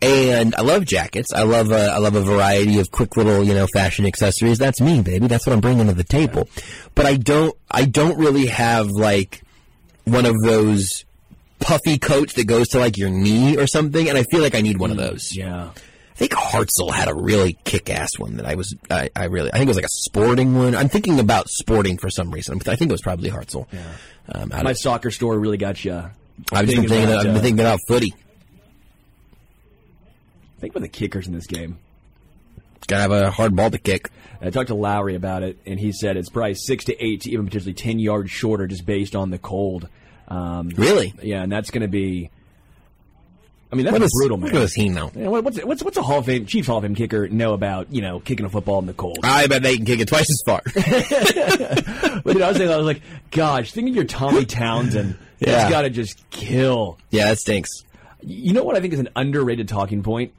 And 0.01 0.53
I 0.55 0.61
love 0.61 0.85
jackets. 0.85 1.33
I 1.33 1.43
love 1.43 1.71
a, 1.71 1.87
I 1.87 1.97
love 1.97 2.15
a 2.15 2.21
variety 2.21 2.79
of 2.79 2.91
quick 2.91 3.15
little, 3.17 3.43
you 3.43 3.53
know, 3.53 3.65
fashion 3.73 4.05
accessories. 4.05 4.57
That's 4.57 4.81
me, 4.81 5.01
baby. 5.01 5.27
That's 5.27 5.47
what 5.47 5.53
I'm 5.53 5.61
bringing 5.61 5.87
to 5.87 5.93
the 5.93 6.03
table. 6.03 6.47
But 6.93 7.05
I 7.05 7.15
don't 7.15 7.55
I 7.71 7.85
don't 7.85 8.17
really 8.17 8.47
have 8.47 8.87
like 8.89 9.41
one 10.03 10.25
of 10.25 10.35
those 10.43 11.05
puffy 11.59 11.97
coats 11.97 12.33
that 12.33 12.45
goes 12.45 12.67
to 12.69 12.79
like 12.79 12.97
your 12.97 13.09
knee 13.09 13.57
or 13.57 13.65
something 13.65 14.07
and 14.07 14.17
I 14.17 14.23
feel 14.23 14.41
like 14.41 14.53
I 14.53 14.61
need 14.61 14.77
one 14.77 14.91
of 14.91 14.97
those. 14.97 15.35
Yeah. 15.35 15.69
I 16.15 16.17
think 16.17 16.31
Hartzell 16.31 16.93
had 16.93 17.09
a 17.09 17.13
really 17.13 17.57
kick-ass 17.65 18.17
one 18.17 18.37
that 18.37 18.45
I 18.45 18.55
was, 18.55 18.73
I, 18.89 19.09
I 19.15 19.25
really, 19.25 19.49
I 19.51 19.57
think 19.57 19.65
it 19.65 19.71
was 19.71 19.75
like 19.75 19.85
a 19.85 19.89
sporting 19.89 20.55
one. 20.55 20.73
I'm 20.73 20.87
thinking 20.87 21.19
about 21.19 21.49
sporting 21.49 21.97
for 21.97 22.09
some 22.09 22.31
reason. 22.31 22.61
I 22.67 22.77
think 22.77 22.89
it 22.89 22.93
was 22.93 23.01
probably 23.01 23.29
Hartzell. 23.29 23.67
Yeah. 23.73 23.81
Um, 24.29 24.49
My 24.49 24.71
of, 24.71 24.77
soccer 24.77 25.11
store 25.11 25.37
really 25.37 25.57
got 25.57 25.83
you. 25.83 25.93
I've 26.53 26.67
just 26.67 26.77
been 26.77 26.87
thinking, 26.87 27.03
about, 27.03 27.17
I've 27.17 27.23
been 27.23 27.35
uh, 27.35 27.41
thinking 27.41 27.59
about 27.59 27.79
footy. 27.87 28.13
Think 30.59 30.73
about 30.73 30.81
the 30.81 30.89
kickers 30.89 31.27
in 31.27 31.33
this 31.33 31.47
game. 31.47 31.77
Gotta 32.87 33.01
have 33.01 33.11
a 33.11 33.31
hard 33.31 33.55
ball 33.55 33.71
to 33.71 33.77
kick. 33.79 34.11
I 34.41 34.49
talked 34.51 34.67
to 34.67 34.75
Lowery 34.75 35.15
about 35.15 35.41
it, 35.43 35.57
and 35.65 35.79
he 35.79 35.91
said 35.91 36.17
it's 36.17 36.29
probably 36.29 36.53
six 36.55 36.85
to 36.85 37.03
eight 37.03 37.21
to 37.21 37.31
even 37.31 37.45
potentially 37.45 37.73
ten 37.73 37.97
yards 37.99 38.29
shorter, 38.29 38.67
just 38.67 38.85
based 38.85 39.15
on 39.15 39.31
the 39.31 39.39
cold. 39.39 39.87
Um, 40.27 40.69
Really? 40.69 41.13
Yeah, 41.21 41.41
and 41.43 41.51
that's 41.51 41.71
going 41.71 41.81
to 41.81 41.87
be. 41.87 42.29
I 43.71 43.75
mean, 43.75 43.85
that's 43.85 43.93
What 43.93 44.01
does, 44.03 44.11
brutal, 44.19 44.37
man. 44.37 44.53
what 44.53 44.59
does 44.59 44.73
he 44.73 44.89
know? 44.89 45.11
Yeah, 45.15 45.27
What's 45.29 45.61
what's 45.63 45.83
what's 45.83 45.97
a 45.97 46.03
Hall 46.03 46.19
of 46.19 46.25
Fame 46.27 46.45
Chiefs 46.45 46.67
Hall 46.67 46.77
of 46.77 46.83
Fame 46.83 46.93
kicker 46.95 47.27
know 47.27 47.53
about 47.53 47.91
you 47.91 48.01
know 48.01 48.19
kicking 48.19 48.45
a 48.45 48.49
football 48.49 48.77
in 48.79 48.85
the 48.85 48.93
cold? 48.93 49.19
I 49.23 49.47
bet 49.47 49.63
they 49.63 49.77
can 49.77 49.85
kick 49.85 49.99
it 49.99 50.07
twice 50.07 50.29
as 50.29 50.41
far. 50.45 50.61
But 52.23 52.33
dude, 52.33 52.41
I 52.41 52.47
was 52.47 52.57
thinking, 52.57 52.73
I 52.73 52.77
was 52.77 52.85
like, 52.85 53.01
gosh, 53.31 53.71
think 53.71 53.89
of 53.89 53.95
your 53.95 54.05
Tommy 54.05 54.45
Townsend. 54.45 55.17
Yeah. 55.39 55.63
He's 55.63 55.69
got 55.71 55.81
to 55.83 55.89
just 55.91 56.27
kill. 56.31 56.97
yeah, 57.11 57.25
that 57.27 57.37
stinks. 57.39 57.69
You 58.21 58.53
know 58.53 58.63
what 58.63 58.75
I 58.75 58.79
think 58.81 58.93
is 58.93 58.99
an 58.99 59.09
underrated 59.15 59.67
talking 59.67 60.01
point? 60.01 60.31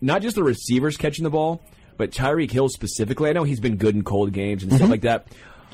Not 0.00 0.22
just 0.22 0.36
the 0.36 0.42
receivers 0.42 0.96
catching 0.96 1.24
the 1.24 1.30
ball, 1.30 1.60
but 1.96 2.10
Tyreek 2.10 2.50
Hill 2.50 2.68
specifically. 2.68 3.28
I 3.28 3.32
know 3.32 3.44
he's 3.44 3.60
been 3.60 3.76
good 3.76 3.94
in 3.94 4.02
cold 4.02 4.32
games 4.32 4.62
and 4.62 4.72
stuff 4.72 4.82
mm-hmm. 4.82 4.90
like 4.90 5.02
that, 5.02 5.26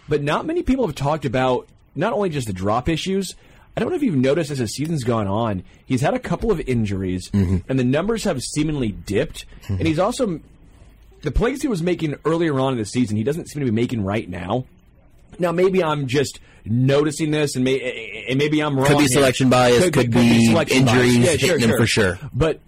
but 0.08 0.22
not 0.22 0.46
many 0.46 0.62
people 0.62 0.86
have 0.86 0.96
talked 0.96 1.24
about 1.24 1.68
not 1.94 2.12
only 2.12 2.28
just 2.30 2.46
the 2.46 2.52
drop 2.52 2.88
issues. 2.88 3.34
I 3.76 3.80
don't 3.80 3.90
know 3.90 3.96
if 3.96 4.02
you've 4.02 4.16
noticed 4.16 4.50
as 4.50 4.58
the 4.58 4.68
season's 4.68 5.04
gone 5.04 5.26
on, 5.26 5.62
he's 5.84 6.00
had 6.00 6.14
a 6.14 6.18
couple 6.18 6.50
of 6.50 6.60
injuries, 6.60 7.30
mm-hmm. 7.30 7.58
and 7.68 7.78
the 7.78 7.84
numbers 7.84 8.24
have 8.24 8.40
seemingly 8.40 8.90
dipped. 8.90 9.44
And 9.68 9.78
mm-hmm. 9.78 9.86
he's 9.86 9.98
also 9.98 10.40
the 11.22 11.30
plays 11.30 11.62
he 11.62 11.68
was 11.68 11.82
making 11.82 12.16
earlier 12.24 12.58
on 12.58 12.72
in 12.72 12.78
the 12.78 12.84
season, 12.84 13.16
he 13.16 13.24
doesn't 13.24 13.48
seem 13.48 13.60
to 13.60 13.66
be 13.66 13.74
making 13.74 14.02
right 14.02 14.28
now. 14.28 14.64
Now, 15.38 15.52
maybe 15.52 15.84
I'm 15.84 16.06
just 16.06 16.40
noticing 16.64 17.30
this, 17.30 17.56
and, 17.56 17.64
may, 17.64 18.26
and 18.28 18.38
maybe 18.38 18.60
I'm 18.60 18.76
wrong. 18.76 18.86
Could 18.86 18.98
be 18.98 19.04
here. 19.04 19.08
selection 19.08 19.50
bias, 19.50 19.90
could 19.90 20.10
be 20.10 20.46
injuries 20.46 21.40
hitting 21.40 21.68
him 21.68 21.76
for 21.76 21.86
sure. 21.86 22.18
But 22.32 22.60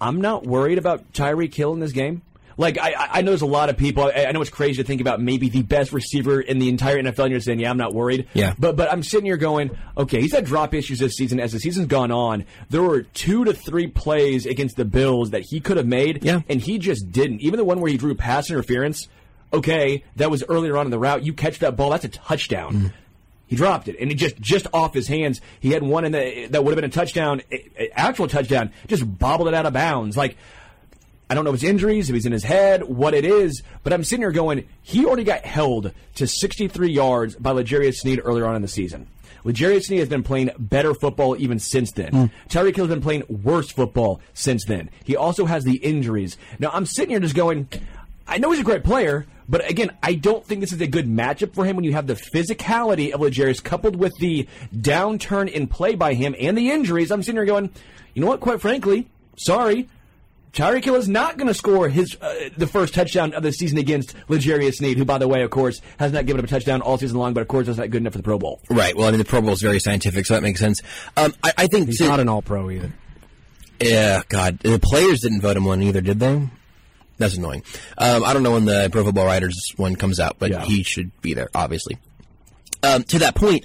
I'm 0.00 0.20
not 0.20 0.44
worried 0.46 0.78
about 0.78 1.12
Tyreek 1.12 1.54
Hill 1.54 1.72
in 1.72 1.80
this 1.80 1.92
game. 1.92 2.22
Like 2.56 2.76
I, 2.76 2.92
I 2.96 3.22
know 3.22 3.30
there's 3.30 3.42
a 3.42 3.46
lot 3.46 3.68
of 3.70 3.76
people. 3.76 4.02
I, 4.04 4.24
I 4.26 4.32
know 4.32 4.40
it's 4.40 4.50
crazy 4.50 4.82
to 4.82 4.84
think 4.86 5.00
about 5.00 5.20
maybe 5.20 5.48
the 5.48 5.62
best 5.62 5.92
receiver 5.92 6.40
in 6.40 6.58
the 6.58 6.68
entire 6.68 7.00
NFL, 7.00 7.20
and 7.24 7.30
you're 7.30 7.40
saying, 7.40 7.60
"Yeah, 7.60 7.70
I'm 7.70 7.76
not 7.76 7.94
worried." 7.94 8.26
Yeah. 8.34 8.54
But 8.58 8.74
but 8.74 8.90
I'm 8.92 9.04
sitting 9.04 9.26
here 9.26 9.36
going, 9.36 9.70
"Okay, 9.96 10.20
he's 10.20 10.32
had 10.32 10.44
drop 10.44 10.74
issues 10.74 10.98
this 10.98 11.14
season. 11.14 11.38
As 11.38 11.52
the 11.52 11.60
season's 11.60 11.86
gone 11.86 12.10
on, 12.10 12.44
there 12.68 12.82
were 12.82 13.02
two 13.02 13.44
to 13.44 13.52
three 13.52 13.86
plays 13.86 14.44
against 14.44 14.76
the 14.76 14.84
Bills 14.84 15.30
that 15.30 15.42
he 15.42 15.60
could 15.60 15.76
have 15.76 15.86
made, 15.86 16.24
Yeah. 16.24 16.40
and 16.48 16.60
he 16.60 16.78
just 16.78 17.12
didn't. 17.12 17.42
Even 17.42 17.58
the 17.58 17.64
one 17.64 17.80
where 17.80 17.92
he 17.92 17.96
drew 17.96 18.16
pass 18.16 18.50
interference. 18.50 19.06
Okay, 19.52 20.02
that 20.16 20.28
was 20.30 20.42
earlier 20.48 20.76
on 20.76 20.86
in 20.86 20.90
the 20.90 20.98
route. 20.98 21.22
You 21.24 21.32
catch 21.34 21.60
that 21.60 21.76
ball, 21.76 21.90
that's 21.90 22.04
a 22.04 22.08
touchdown. 22.08 22.74
Mm. 22.74 22.92
He 23.48 23.56
dropped 23.56 23.88
it, 23.88 23.96
and 23.98 24.10
he 24.10 24.14
just 24.14 24.38
just 24.40 24.66
off 24.72 24.94
his 24.94 25.08
hands. 25.08 25.40
He 25.58 25.72
had 25.72 25.82
one 25.82 26.04
in 26.04 26.12
the 26.12 26.46
that 26.50 26.62
would 26.62 26.72
have 26.72 26.76
been 26.76 26.90
a 26.90 26.92
touchdown, 26.92 27.42
actual 27.92 28.28
touchdown. 28.28 28.72
Just 28.86 29.18
bobbled 29.18 29.48
it 29.48 29.54
out 29.54 29.66
of 29.66 29.72
bounds. 29.72 30.16
Like 30.16 30.36
I 31.30 31.34
don't 31.34 31.44
know 31.44 31.50
if 31.50 31.54
it's 31.56 31.64
injuries, 31.64 32.08
if 32.08 32.14
he's 32.14 32.26
in 32.26 32.32
his 32.32 32.44
head, 32.44 32.84
what 32.84 33.12
it 33.12 33.24
is, 33.24 33.62
but 33.82 33.92
I'm 33.92 34.02
sitting 34.02 34.22
here 34.22 34.32
going, 34.32 34.66
he 34.82 35.04
already 35.04 35.24
got 35.24 35.44
held 35.44 35.92
to 36.14 36.26
63 36.26 36.90
yards 36.90 37.36
by 37.36 37.50
L'Jarius 37.50 37.96
Sneed 37.96 38.22
earlier 38.24 38.46
on 38.46 38.56
in 38.56 38.62
the 38.62 38.68
season. 38.68 39.08
L'Jarius 39.44 39.84
Sneed 39.84 40.00
has 40.00 40.08
been 40.08 40.22
playing 40.22 40.50
better 40.58 40.94
football 40.94 41.36
even 41.38 41.58
since 41.58 41.92
then. 41.92 42.12
Hmm. 42.12 42.24
Tyreek 42.48 42.76
Hill 42.76 42.86
has 42.86 42.94
been 42.94 43.02
playing 43.02 43.24
worse 43.28 43.70
football 43.70 44.20
since 44.32 44.64
then. 44.64 44.90
He 45.04 45.16
also 45.16 45.44
has 45.44 45.64
the 45.64 45.76
injuries. 45.76 46.38
Now 46.58 46.70
I'm 46.72 46.86
sitting 46.86 47.10
here 47.10 47.20
just 47.20 47.34
going, 47.34 47.68
I 48.28 48.38
know 48.38 48.50
he's 48.50 48.60
a 48.60 48.64
great 48.64 48.84
player, 48.84 49.26
but 49.48 49.68
again, 49.70 49.90
I 50.02 50.14
don't 50.14 50.44
think 50.44 50.60
this 50.60 50.72
is 50.72 50.80
a 50.80 50.86
good 50.86 51.06
matchup 51.06 51.54
for 51.54 51.64
him 51.64 51.76
when 51.76 51.84
you 51.84 51.92
have 51.94 52.06
the 52.06 52.14
physicality 52.14 53.12
of 53.12 53.20
L'Jarius 53.20 53.62
coupled 53.62 53.96
with 53.96 54.12
the 54.18 54.46
downturn 54.74 55.48
in 55.50 55.66
play 55.66 55.94
by 55.94 56.14
him 56.14 56.34
and 56.38 56.56
the 56.56 56.70
injuries. 56.70 57.10
I'm 57.10 57.22
sitting 57.22 57.36
here 57.36 57.46
going, 57.46 57.70
you 58.14 58.20
know 58.22 58.28
what? 58.28 58.40
Quite 58.40 58.60
frankly, 58.60 59.08
sorry, 59.36 59.88
Tyreek 60.52 60.84
Hill 60.84 60.96
is 60.96 61.08
not 61.08 61.36
going 61.36 61.48
to 61.48 61.54
score 61.54 61.88
his 61.88 62.16
uh, 62.20 62.48
the 62.56 62.66
first 62.66 62.94
touchdown 62.94 63.32
of 63.34 63.42
the 63.42 63.52
season 63.52 63.78
against 63.78 64.14
L'Jarius 64.28 64.74
Sneed, 64.76 64.96
who, 64.98 65.04
by 65.04 65.18
the 65.18 65.28
way, 65.28 65.42
of 65.42 65.50
course, 65.50 65.80
has 65.98 66.10
not 66.12 66.26
given 66.26 66.40
up 66.40 66.44
a 66.46 66.48
touchdown 66.48 66.80
all 66.80 66.98
season 66.98 67.18
long, 67.18 67.32
but 67.34 67.40
of 67.42 67.48
course, 67.48 67.66
that's 67.66 67.78
not 67.78 67.90
good 67.90 68.02
enough 68.02 68.12
for 68.14 68.18
the 68.18 68.24
Pro 68.24 68.38
Bowl. 68.38 68.60
Right. 68.70 68.96
Well, 68.96 69.06
I 69.08 69.10
mean, 69.10 69.18
the 69.18 69.24
Pro 69.24 69.40
Bowl 69.40 69.52
is 69.52 69.62
very 69.62 69.78
scientific, 69.78 70.26
so 70.26 70.34
that 70.34 70.42
makes 70.42 70.58
sense. 70.60 70.80
Um, 71.16 71.34
I, 71.44 71.52
I 71.58 71.66
think 71.66 71.86
He's 71.86 71.98
to- 71.98 72.08
not 72.08 72.20
an 72.20 72.28
All 72.28 72.42
Pro 72.42 72.70
either. 72.70 72.92
Yeah, 73.80 74.22
God, 74.28 74.58
the 74.58 74.80
players 74.80 75.20
didn't 75.20 75.40
vote 75.40 75.56
him 75.56 75.64
one 75.64 75.82
either, 75.82 76.00
did 76.00 76.18
they? 76.18 76.48
That's 77.18 77.36
annoying. 77.36 77.62
Um, 77.98 78.24
I 78.24 78.32
don't 78.32 78.42
know 78.42 78.52
when 78.52 78.64
the 78.64 78.88
Pro 78.92 79.04
Football 79.04 79.26
Writers 79.26 79.72
one 79.76 79.96
comes 79.96 80.20
out, 80.20 80.36
but 80.38 80.50
Yeah. 80.50 80.64
he 80.64 80.82
should 80.82 81.10
be 81.20 81.34
there, 81.34 81.48
obviously. 81.54 81.98
Um, 82.82 83.02
to 83.04 83.18
that 83.18 83.34
point, 83.34 83.64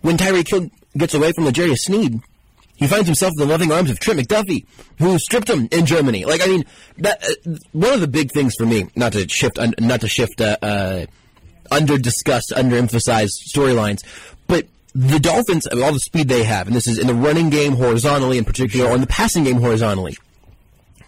when 0.00 0.16
Tyreek 0.16 0.48
Hill 0.48 0.70
gets 0.96 1.12
away 1.14 1.32
from 1.32 1.44
L'Jarius 1.46 1.78
Sneed, 1.78 2.20
he 2.76 2.86
finds 2.86 3.06
himself 3.06 3.32
in 3.36 3.46
the 3.46 3.50
loving 3.52 3.72
arms 3.72 3.90
of 3.90 3.98
Trent 3.98 4.20
McDuffie, 4.20 4.64
who 4.98 5.18
stripped 5.18 5.48
him 5.50 5.68
in 5.72 5.86
Germany. 5.86 6.24
Like, 6.24 6.42
I 6.42 6.46
mean, 6.46 6.64
that 6.98 7.22
uh, 7.24 7.50
one 7.72 7.92
of 7.92 8.00
the 8.00 8.08
big 8.08 8.30
things 8.32 8.54
for 8.56 8.66
me, 8.66 8.86
not 8.94 9.12
to 9.12 9.28
shift, 9.28 9.58
un, 9.58 9.74
not 9.80 10.00
to 10.02 10.08
shift, 10.08 10.40
uh, 10.40 10.56
uh, 10.62 11.06
under 11.70 11.98
discussed, 11.98 12.52
under 12.54 12.76
emphasized 12.76 13.42
storylines, 13.52 14.04
but 14.46 14.66
the 14.94 15.18
Dolphins, 15.18 15.66
all 15.66 15.92
the 15.92 15.98
speed 16.00 16.28
they 16.28 16.44
have, 16.44 16.68
and 16.68 16.76
this 16.76 16.86
is 16.86 16.98
in 16.98 17.06
the 17.08 17.14
running 17.14 17.50
game 17.50 17.72
horizontally 17.74 18.38
in 18.38 18.44
particular, 18.44 18.88
or 18.90 18.94
in 18.94 19.00
the 19.00 19.06
passing 19.08 19.42
game 19.42 19.56
horizontally. 19.56 20.16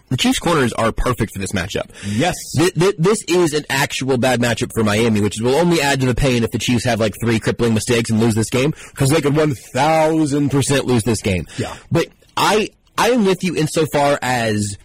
The 0.09 0.17
Chiefs' 0.17 0.39
corners 0.39 0.71
are 0.73 0.91
perfect 0.91 1.33
for 1.33 1.39
this 1.39 1.51
matchup. 1.51 1.89
Yes. 2.05 2.35
Th- 2.55 2.73
th- 2.73 2.95
this 2.97 3.23
is 3.27 3.53
an 3.53 3.65
actual 3.69 4.17
bad 4.17 4.39
matchup 4.39 4.71
for 4.73 4.83
Miami, 4.83 5.19
which 5.19 5.39
will 5.41 5.55
only 5.55 5.81
add 5.81 5.99
to 5.99 6.05
the 6.05 6.15
pain 6.15 6.43
if 6.43 6.51
the 6.51 6.57
Chiefs 6.59 6.85
have 6.85 6.99
like 6.99 7.13
three 7.21 7.39
crippling 7.39 7.73
mistakes 7.73 8.09
and 8.09 8.19
lose 8.19 8.33
this 8.35 8.49
game, 8.49 8.73
because 8.91 9.09
they 9.09 9.19
could 9.21 9.35
one 9.35 9.53
thousand 9.73 10.49
percent 10.49 10.85
lose 10.85 11.03
this 11.03 11.21
game. 11.21 11.45
Yeah. 11.57 11.75
But 11.91 12.07
I 12.37 12.69
I 12.97 13.09
am 13.09 13.25
with 13.25 13.43
you 13.43 13.55
insofar 13.55 14.17
as 14.21 14.77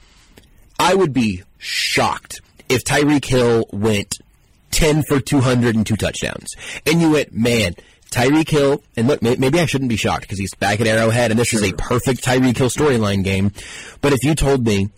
I 0.78 0.94
would 0.94 1.12
be 1.12 1.42
shocked 1.58 2.40
if 2.68 2.82
Tyreek 2.84 3.24
Hill 3.24 3.66
went 3.72 4.18
10 4.72 5.04
for 5.04 5.20
200 5.20 5.76
and 5.76 5.86
two 5.86 5.96
touchdowns. 5.96 6.54
And 6.86 7.00
you 7.00 7.12
went, 7.12 7.32
man, 7.32 7.74
Tyreek 8.10 8.48
Hill, 8.48 8.82
and 8.96 9.06
look, 9.06 9.22
maybe 9.22 9.60
I 9.60 9.66
shouldn't 9.66 9.88
be 9.90 9.96
shocked 9.96 10.22
because 10.22 10.38
he's 10.38 10.54
back 10.54 10.80
at 10.80 10.86
Arrowhead 10.86 11.30
and 11.30 11.38
this 11.38 11.54
is 11.54 11.62
a 11.62 11.72
perfect 11.74 12.24
Tyreek 12.24 12.56
Hill 12.56 12.68
storyline 12.68 13.22
game. 13.22 13.52
But 14.00 14.12
if 14.12 14.24
you 14.24 14.34
told 14.34 14.66
me 14.66 14.88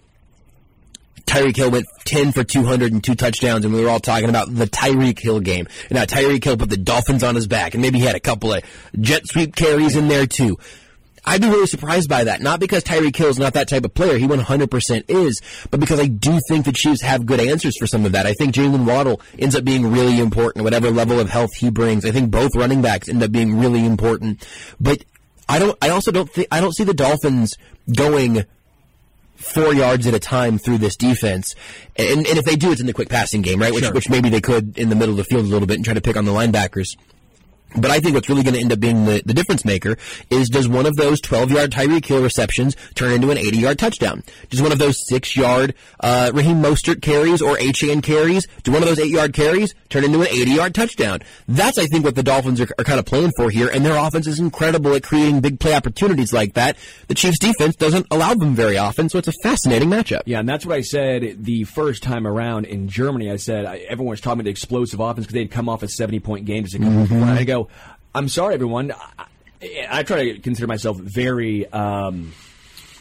Tyreek 1.27 1.57
Hill 1.57 1.71
went 1.71 1.87
10 2.05 2.33
for 2.33 2.45
200 2.45 2.93
and 2.93 3.03
two 3.03 3.15
touchdowns, 3.15 3.65
and 3.65 3.75
we 3.75 3.83
were 3.83 3.89
all 3.89 4.01
talking 4.01 4.29
about 4.29 4.55
the 4.55 4.67
Tyreek 4.67 5.19
Hill 5.19 5.41
game. 5.41 5.67
Now 5.91 6.05
Tyreek 6.05 6.45
Hill 6.45 6.57
put 6.57 6.71
the 6.71 6.77
Dolphins 6.77 7.23
on 7.23 7.35
his 7.35 7.47
back, 7.47 7.75
and 7.75 7.83
maybe 7.83 7.99
he 7.99 8.05
had 8.05 8.17
a 8.17 8.21
couple 8.21 8.53
of 8.53 8.63
jet 9.01 9.27
sweep 9.27 9.57
carries 9.57 9.97
in 9.97 10.09
there 10.09 10.27
too. 10.27 10.59
I'd 11.27 11.41
be 11.41 11.49
really 11.49 11.67
surprised 11.67 12.09
by 12.09 12.25
that. 12.25 12.43
Not 12.43 12.61
because 12.61 12.85
Tyreek 12.85 13.17
Hill 13.17 13.29
is 13.29 13.39
not 13.39 13.55
that 13.55 13.69
type 13.69 13.85
of 13.85 13.95
player. 13.95 14.19
He 14.19 14.27
100% 14.27 15.05
is. 15.09 15.41
But 15.71 15.81
because 15.81 15.99
I 15.99 16.07
do 16.07 16.39
think 16.49 16.67
the 16.67 16.73
Chiefs 16.73 17.01
have 17.01 17.25
good 17.25 17.41
answers 17.41 17.79
for 17.79 17.87
some 17.87 18.05
of 18.05 18.13
that. 18.13 18.27
I 18.27 18.35
think 18.35 18.55
Jaylen 18.55 18.85
Waddle 18.85 19.23
ends 19.39 19.57
up 19.57 19.65
being 19.65 19.91
really 19.91 20.19
important, 20.19 20.65
whatever 20.65 20.91
level 20.91 21.19
of 21.19 21.31
health 21.31 21.55
he 21.55 21.71
brings. 21.71 22.05
I 22.05 22.11
think 22.11 22.31
both 22.31 22.55
running 22.55 22.83
backs 22.83 23.09
end 23.09 23.23
up 23.23 23.33
being 23.33 23.59
really 23.59 23.87
important. 23.87 24.47
But 24.79 25.05
I 25.49 25.59
don't, 25.59 25.79
I 25.81 25.89
also 25.89 26.13
don't 26.13 26.31
think, 26.31 26.49
I 26.51 26.61
don't 26.61 26.75
see 26.75 26.85
the 26.85 26.95
Dolphins 26.95 27.55
going 27.91 28.45
four 29.37 29.75
yards 29.75 30.07
at 30.07 30.15
a 30.15 30.19
time 30.19 30.59
through 30.59 30.79
this 30.79 30.97
defense. 30.97 31.55
And, 31.97 32.27
and 32.27 32.39
if 32.39 32.45
they 32.45 32.57
do, 32.57 32.73
it's 32.73 32.81
in 32.81 32.87
the 32.87 32.93
quick 32.93 33.09
passing 33.09 33.43
game, 33.43 33.61
right? 33.61 33.73
Which, 33.73 33.91
which 33.91 34.09
maybe 34.09 34.29
they 34.29 34.41
could 34.41 34.79
in 34.79 34.89
the 34.89 34.97
middle 34.97 35.13
of 35.13 35.17
the 35.17 35.25
field 35.25 35.45
a 35.45 35.49
little 35.49 35.67
bit 35.67 35.77
and 35.77 35.85
try 35.85 35.95
to 35.95 36.01
pick 36.01 36.17
on 36.17 36.25
the 36.25 36.33
linebackers. 36.33 36.97
But 37.77 37.91
I 37.91 37.99
think 37.99 38.15
what's 38.15 38.29
really 38.29 38.45
going 38.45 38.55
to 38.55 38.61
end 38.61 38.73
up 38.73 38.79
being 38.79 39.05
the, 39.05 39.21
the 39.27 39.35
difference 39.35 39.65
maker 39.65 39.97
is 40.31 40.49
does 40.49 40.69
one 40.69 40.87
of 40.87 40.95
those 40.95 41.21
12 41.21 41.51
yard 41.51 41.73
Tyreek 41.73 42.05
Hill 42.07 42.23
receptions 42.23 42.77
turn 42.95 43.11
into 43.11 43.33
an 43.33 43.39
80 43.39 43.59
yard 43.59 43.79
touchdown? 43.81 44.23
Does 44.49 44.63
one 44.63 44.71
of 44.71 44.79
those 44.79 44.97
6 45.09 45.37
yard 45.37 45.75
uh, 45.99 46.31
Raheem 46.33 46.63
Mostert 46.63 47.03
carries 47.03 47.43
or 47.43 47.57
HAN 47.59 48.01
carries, 48.01 48.47
do 48.63 48.71
one 48.71 48.81
of 48.83 48.89
those 48.89 49.01
8 49.01 49.09
yard 49.11 49.33
carries 49.33 49.75
turn 49.89 50.05
into 50.05 50.21
an 50.21 50.29
80 50.29 50.51
yard 50.53 50.73
touchdown? 50.73 51.19
That's, 51.49 51.77
I 51.77 51.87
think, 51.87 52.05
what 52.05 52.15
the 52.15 52.23
Dolphins 52.23 52.61
are, 52.61 52.69
are 52.79 52.85
kind 52.85 53.01
of 53.01 53.07
playing 53.07 53.33
for 53.37 53.51
here, 53.51 53.69
and 53.69 53.85
their 53.85 53.97
offense 53.97 54.29
is 54.29 54.39
incredible 54.39 54.95
at 54.95 55.03
creating 55.03 55.41
big 55.41 55.59
play 55.59 55.75
opportunities 55.75 56.33
like 56.33 56.55
that. 56.55 56.77
The 57.09 57.15
Chiefs' 57.15 57.41
defense 57.41 57.75
doesn't 57.75 58.07
allow 58.13 58.35
them 58.35 58.55
very 58.55 58.79
often, 58.79 59.09
so 59.09 59.19
it's 59.19 59.27
a 59.27 59.33
fascinating 59.43 59.89
matchup. 59.89 60.23
Yeah, 60.27 60.39
and 60.39 60.49
that's 60.49 60.65
what 60.65 60.77
I 60.77 60.83
said 60.83 61.45
the 61.45 61.65
first 61.65 62.05
time 62.05 62.25
around 62.25 62.67
in 62.67 62.89
Germany. 62.89 63.33
I 63.33 63.37
said 63.37 63.65
I, 63.67 63.79
everyone 63.79 64.11
was 64.11 64.21
talking 64.21 64.35
about 64.35 64.45
the 64.45 64.51
explosive 64.51 65.01
offense 65.01 65.27
because 65.27 65.35
they'd 65.35 65.51
come 65.51 65.69
off 65.69 65.83
a 65.83 65.89
seventy-point 65.89 66.45
game 66.47 66.63
just 66.63 66.77
a 66.77 66.79
couple 66.79 66.93
Mm-hmm. 66.95 67.15
before. 67.15 67.25
Go, 67.55 67.69
I'm 68.15 68.29
sorry, 68.29 68.55
everyone. 68.55 68.93
I, 68.93 69.27
I 69.89 70.03
try 70.03 70.33
to 70.33 70.39
consider 70.41 70.67
myself 70.67 70.97
very. 70.99 71.71
Um, 71.71 72.33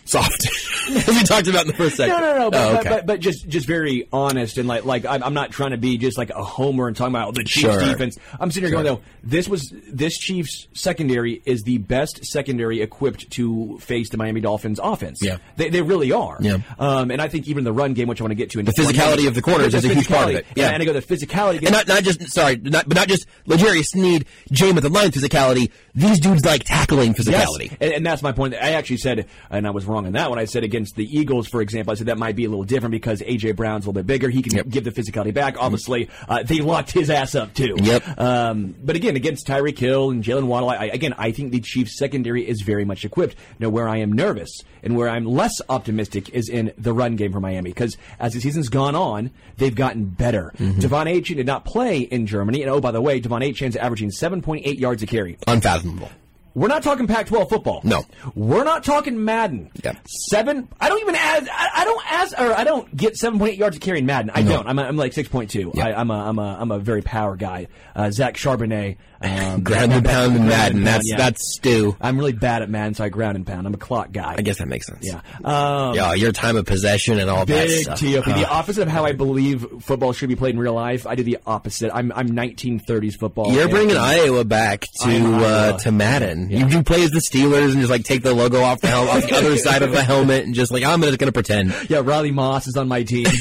Soft. 0.05 0.45
As 0.89 1.07
we 1.07 1.23
talked 1.23 1.47
about 1.47 1.61
in 1.61 1.67
the 1.67 1.73
first 1.77 1.95
segment. 1.95 2.19
No, 2.21 2.33
no, 2.33 2.37
no, 2.39 2.51
but, 2.51 2.57
Oh, 2.59 2.73
but, 2.73 2.79
okay. 2.81 2.89
but, 2.89 3.05
but 3.05 3.19
just 3.21 3.47
just 3.47 3.65
very 3.65 4.07
honest 4.11 4.57
and 4.57 4.67
like 4.67 4.83
like 4.83 5.05
I'm, 5.05 5.23
I'm 5.23 5.33
not 5.33 5.51
trying 5.51 5.71
to 5.71 5.77
be 5.77 5.97
just 5.97 6.17
like 6.17 6.29
a 6.29 6.43
homer 6.43 6.87
and 6.87 6.95
talking 6.97 7.13
about 7.15 7.33
the 7.35 7.43
Chiefs 7.45 7.73
Sure. 7.73 7.79
defense. 7.79 8.17
I'm 8.39 8.51
sitting 8.51 8.67
here 8.67 8.71
going 8.71 8.85
though, 8.85 9.01
this 9.23 9.47
was 9.47 9.73
this 9.87 10.17
Chiefs 10.17 10.67
secondary 10.73 11.41
is 11.45 11.63
the 11.63 11.77
best 11.77 12.25
secondary 12.25 12.81
equipped 12.81 13.29
to 13.31 13.77
face 13.79 14.09
the 14.09 14.17
Miami 14.17 14.41
Dolphins 14.41 14.79
offense. 14.83 15.19
Yeah. 15.21 15.37
they, 15.55 15.69
they 15.69 15.81
really 15.81 16.11
are. 16.11 16.37
Yeah. 16.41 16.57
um, 16.79 17.09
and 17.11 17.21
I 17.21 17.29
think 17.29 17.47
even 17.47 17.63
the 17.63 17.71
run 17.73 17.93
game, 17.93 18.07
which 18.09 18.19
I 18.19 18.25
want 18.25 18.31
to 18.31 18.35
get 18.35 18.49
to, 18.51 18.59
in 18.59 18.65
The 18.65 18.73
physicality 18.73 19.27
of 19.27 19.35
the 19.35 19.41
corners 19.41 19.73
is 19.73 19.85
a 19.85 19.93
huge 19.93 20.09
part 20.09 20.29
of 20.31 20.35
it. 20.35 20.45
Yeah. 20.55 20.69
and 20.71 20.81
I 20.81 20.85
go 20.85 20.91
the 20.93 21.01
physicality. 21.01 21.59
And 21.59 21.71
not, 21.71 21.87
not 21.87 22.03
just 22.03 22.21
sorry, 22.33 22.57
not, 22.57 22.87
but 22.89 22.95
not 22.97 23.07
just 23.07 23.25
L'Jarius 23.45 23.85
Sneed, 23.85 24.25
Jame 24.51 24.73
with 24.75 24.83
the 24.83 24.89
line 24.89 25.11
physicality. 25.11 25.71
These 25.95 26.19
dudes 26.21 26.43
like 26.43 26.63
tackling 26.63 27.13
physicality. 27.13 27.69
Yes, 27.69 27.77
and, 27.79 27.93
and 27.93 28.05
that's 28.05 28.23
my 28.23 28.31
point. 28.31 28.55
I 28.55 28.71
actually 28.71 28.97
said, 28.97 29.27
and 29.51 29.67
I 29.67 29.69
was 29.69 29.85
wrong 29.85 30.07
on 30.07 30.13
that 30.13 30.29
one. 30.29 30.39
I 30.39 30.45
said 30.45 30.63
against 30.63 30.95
the 30.95 31.05
Eagles, 31.05 31.47
for 31.47 31.61
example, 31.61 31.91
I 31.91 31.95
said 31.95 32.07
that 32.07 32.17
might 32.17 32.35
be 32.35 32.45
a 32.45 32.49
little 32.49 32.63
different 32.63 32.93
because 32.93 33.21
AJ 33.21 33.55
Brown's 33.55 33.85
a 33.85 33.89
little 33.89 34.01
bit 34.01 34.07
bigger. 34.07 34.29
He 34.29 34.41
can 34.41 34.55
Yep. 34.55 34.69
give 34.69 34.83
the 34.85 34.91
physicality 34.91 35.33
back. 35.33 35.55
Obviously, 35.59 36.09
uh, 36.27 36.41
they 36.41 36.61
locked 36.61 36.91
his 36.91 37.09
ass 37.11 37.35
up 37.35 37.53
too. 37.53 37.75
Yep. 37.79 38.19
Um, 38.19 38.73
but 38.83 38.95
again, 38.95 39.15
against 39.15 39.45
Tyreek 39.45 39.77
Hill 39.77 40.09
and 40.09 40.23
Jaylen 40.23 40.45
Waddle, 40.45 40.71
I, 40.71 40.85
again, 40.85 41.13
I 41.17 41.31
think 41.31 41.51
the 41.51 41.59
Chiefs 41.61 41.95
secondary 41.97 42.47
is 42.47 42.61
very 42.61 42.85
much 42.85 43.05
equipped. 43.05 43.35
Now, 43.59 43.69
where 43.69 43.87
I 43.87 43.97
am 43.97 44.11
nervous 44.13 44.61
and 44.81 44.95
where 44.97 45.09
I'm 45.09 45.25
less 45.25 45.61
optimistic 45.69 46.29
is 46.29 46.49
in 46.49 46.73
the 46.77 46.93
run 46.93 47.15
game 47.17 47.31
for 47.31 47.39
Miami 47.39 47.69
because 47.69 47.97
as 48.19 48.33
the 48.33 48.39
season's 48.39 48.69
gone 48.69 48.95
on, 48.95 49.29
they've 49.57 49.75
gotten 49.75 50.05
better. 50.05 50.51
Mm-hmm. 50.57 50.79
De'Von 50.79 51.05
Achane 51.21 51.35
did 51.35 51.45
not 51.45 51.65
play 51.65 51.99
in 51.99 52.25
Germany, 52.25 52.63
and 52.63 52.71
oh 52.71 52.81
by 52.81 52.91
the 52.91 53.01
way, 53.01 53.21
De'Von 53.21 53.47
Achane's 53.47 53.75
averaging 53.75 54.09
7.8 54.09 54.79
yards 54.79 55.03
a 55.03 55.05
carry. 55.05 55.37
Unfathomable. 55.47 55.82
Bon. 55.83 56.22
We're 56.55 56.67
not 56.67 56.83
talking 56.83 57.07
Pac-12 57.07 57.49
football. 57.49 57.81
No. 57.83 58.05
we're 58.35 58.63
not 58.63 58.83
talking 58.83 59.23
Madden. 59.25 59.71
Yeah. 59.83 59.93
Seven. 60.05 60.67
I 60.79 60.89
don't 60.89 61.01
even 61.01 61.15
add. 61.15 61.49
I, 61.51 61.69
I 61.77 61.83
don't 61.85 62.11
ask, 62.11 62.39
or 62.39 62.53
I 62.53 62.63
don't 62.63 62.95
get 62.95 63.15
seven 63.17 63.39
point 63.39 63.53
eight 63.53 63.59
yards 63.59 63.75
of 63.75 63.81
carry 63.81 63.99
in 63.99 64.05
Madden. 64.05 64.29
I 64.33 64.43
don't. 64.43 64.67
I'm, 64.67 64.77
a, 64.77 64.83
I'm 64.83 64.95
like 64.97 65.13
six 65.13 65.27
point 65.29 65.49
two. 65.49 65.71
Yeah. 65.73 65.87
I, 65.87 65.99
I'm 65.99 66.11
a 66.11 66.13
I'm 66.13 66.37
a 66.39 66.57
I'm 66.59 66.71
a 66.71 66.79
very 66.79 67.01
power 67.01 67.35
guy. 67.35 67.67
Uh, 67.95 68.11
Zach 68.11 68.35
Charbonnet. 68.35 68.97
Um, 69.21 69.63
Ground 69.63 69.93
and 69.93 70.03
pound 70.05 70.35
and 70.35 70.45
ground 70.45 70.49
Madden. 70.49 70.83
That's 70.83 71.09
yeah. 71.09 71.15
that's 71.15 71.55
stew. 71.55 71.95
I'm 72.01 72.17
really 72.17 72.33
bad 72.33 72.61
at 72.61 72.69
Madden, 72.69 72.93
so 72.93 73.05
I 73.05 73.09
ground 73.09 73.37
and 73.37 73.47
pound. 73.47 73.65
I'm 73.65 73.73
a 73.73 73.77
clock 73.77 74.11
guy. 74.11 74.35
I 74.37 74.41
guess 74.41 74.57
that 74.57 74.67
makes 74.67 74.85
sense. 74.85 75.07
Yeah. 75.07 75.21
Um, 75.45 75.95
Yeah, 75.95 76.13
your 76.13 76.33
time 76.33 76.57
of 76.57 76.65
possession 76.65 77.19
and 77.19 77.29
all 77.29 77.45
that 77.45 77.69
stuff. 77.69 77.99
TOP. 78.01 78.27
Uh, 78.27 78.37
the 78.37 78.49
opposite 78.49 78.81
of 78.81 78.89
how 78.89 79.05
I 79.05 79.13
believe 79.13 79.65
football 79.79 80.11
should 80.11 80.27
be 80.27 80.35
played 80.35 80.55
in 80.55 80.59
real 80.59 80.73
life. 80.73 81.07
I 81.07 81.15
do 81.15 81.23
the 81.23 81.37
opposite. 81.45 81.89
I'm 81.93 82.11
I'm 82.13 82.29
1930s 82.31 83.15
football. 83.17 83.53
you're 83.53 83.69
bringing 83.69 83.95
Iowa 83.95 84.43
back 84.43 84.87
to 85.03 85.35
uh, 85.35 85.77
to 85.79 85.91
Madden. 85.93 86.42
Pretend. 86.47 86.71
You, 86.71 86.77
you 86.77 86.83
play 86.83 87.03
as 87.03 87.11
the 87.11 87.19
Steelers 87.19 87.71
and 87.71 87.79
just 87.79 87.89
like 87.89 88.03
take 88.03 88.23
the 88.23 88.33
logo 88.33 88.61
off 88.61 88.81
the 88.81 88.87
hel- 88.87 89.09
off 89.09 89.23
the 89.23 89.35
other 89.35 89.57
side 89.57 89.81
of 89.81 89.91
the 89.91 90.03
helmet 90.03 90.45
and 90.45 90.53
just 90.53 90.71
like 90.71 90.83
I'm 90.83 91.01
just 91.01 91.19
gonna 91.19 91.31
pretend. 91.31 91.73
Yeah, 91.89 92.01
Riley 92.03 92.31
Moss 92.31 92.67
is 92.67 92.77
on 92.77 92.87
my 92.87 93.03
team. 93.03 93.25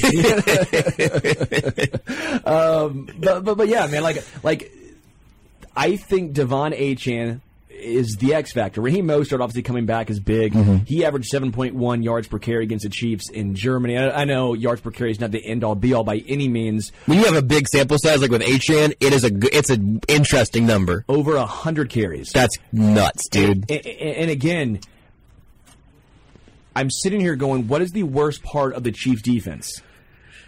um, 2.45 3.09
but, 3.19 3.43
but 3.43 3.55
but 3.55 3.67
yeah, 3.67 3.87
man, 3.87 4.03
like 4.03 4.23
like 4.43 4.71
I 5.75 5.95
think 5.95 6.35
De'Von 6.35 6.77
Achane 6.77 7.41
is 7.83 8.15
the 8.17 8.33
X 8.33 8.53
factor. 8.53 8.81
Raheem 8.81 9.07
Mostert 9.07 9.41
obviously 9.41 9.63
coming 9.63 9.85
back 9.85 10.09
is 10.09 10.19
big. 10.19 10.53
Mm-hmm. 10.53 10.85
He 10.85 11.05
averaged 11.05 11.31
7.1 11.31 12.03
yards 12.03 12.27
per 12.27 12.39
carry 12.39 12.63
against 12.63 12.83
the 12.83 12.89
Chiefs 12.89 13.29
in 13.29 13.55
Germany. 13.55 13.97
I, 13.97 14.21
I 14.21 14.25
know 14.25 14.53
yards 14.53 14.81
per 14.81 14.91
carry 14.91 15.11
is 15.11 15.19
not 15.19 15.31
the 15.31 15.45
end 15.45 15.63
all 15.63 15.75
be 15.75 15.93
all 15.93 16.03
by 16.03 16.23
any 16.27 16.47
means. 16.47 16.91
When 17.05 17.17
you 17.19 17.25
have 17.25 17.35
a 17.35 17.41
big 17.41 17.67
sample 17.67 17.97
size 17.97 18.21
like 18.21 18.31
with 18.31 18.41
Achane, 18.41 18.93
it 18.99 19.13
is 19.13 19.23
a 19.23 19.31
it's 19.55 19.69
an 19.69 19.99
interesting 20.07 20.65
number. 20.65 21.05
Over 21.07 21.35
a 21.35 21.45
hundred 21.45 21.89
carries. 21.89 22.31
That's 22.31 22.57
nuts, 22.71 23.27
dude. 23.29 23.69
and, 23.69 23.85
and 23.85 24.31
again, 24.31 24.79
I'm 26.75 26.89
sitting 26.89 27.19
here 27.19 27.35
going, 27.35 27.67
what 27.67 27.81
is 27.81 27.91
the 27.91 28.03
worst 28.03 28.43
part 28.43 28.73
of 28.73 28.83
the 28.83 28.91
Chiefs 28.91 29.21
defense? 29.21 29.81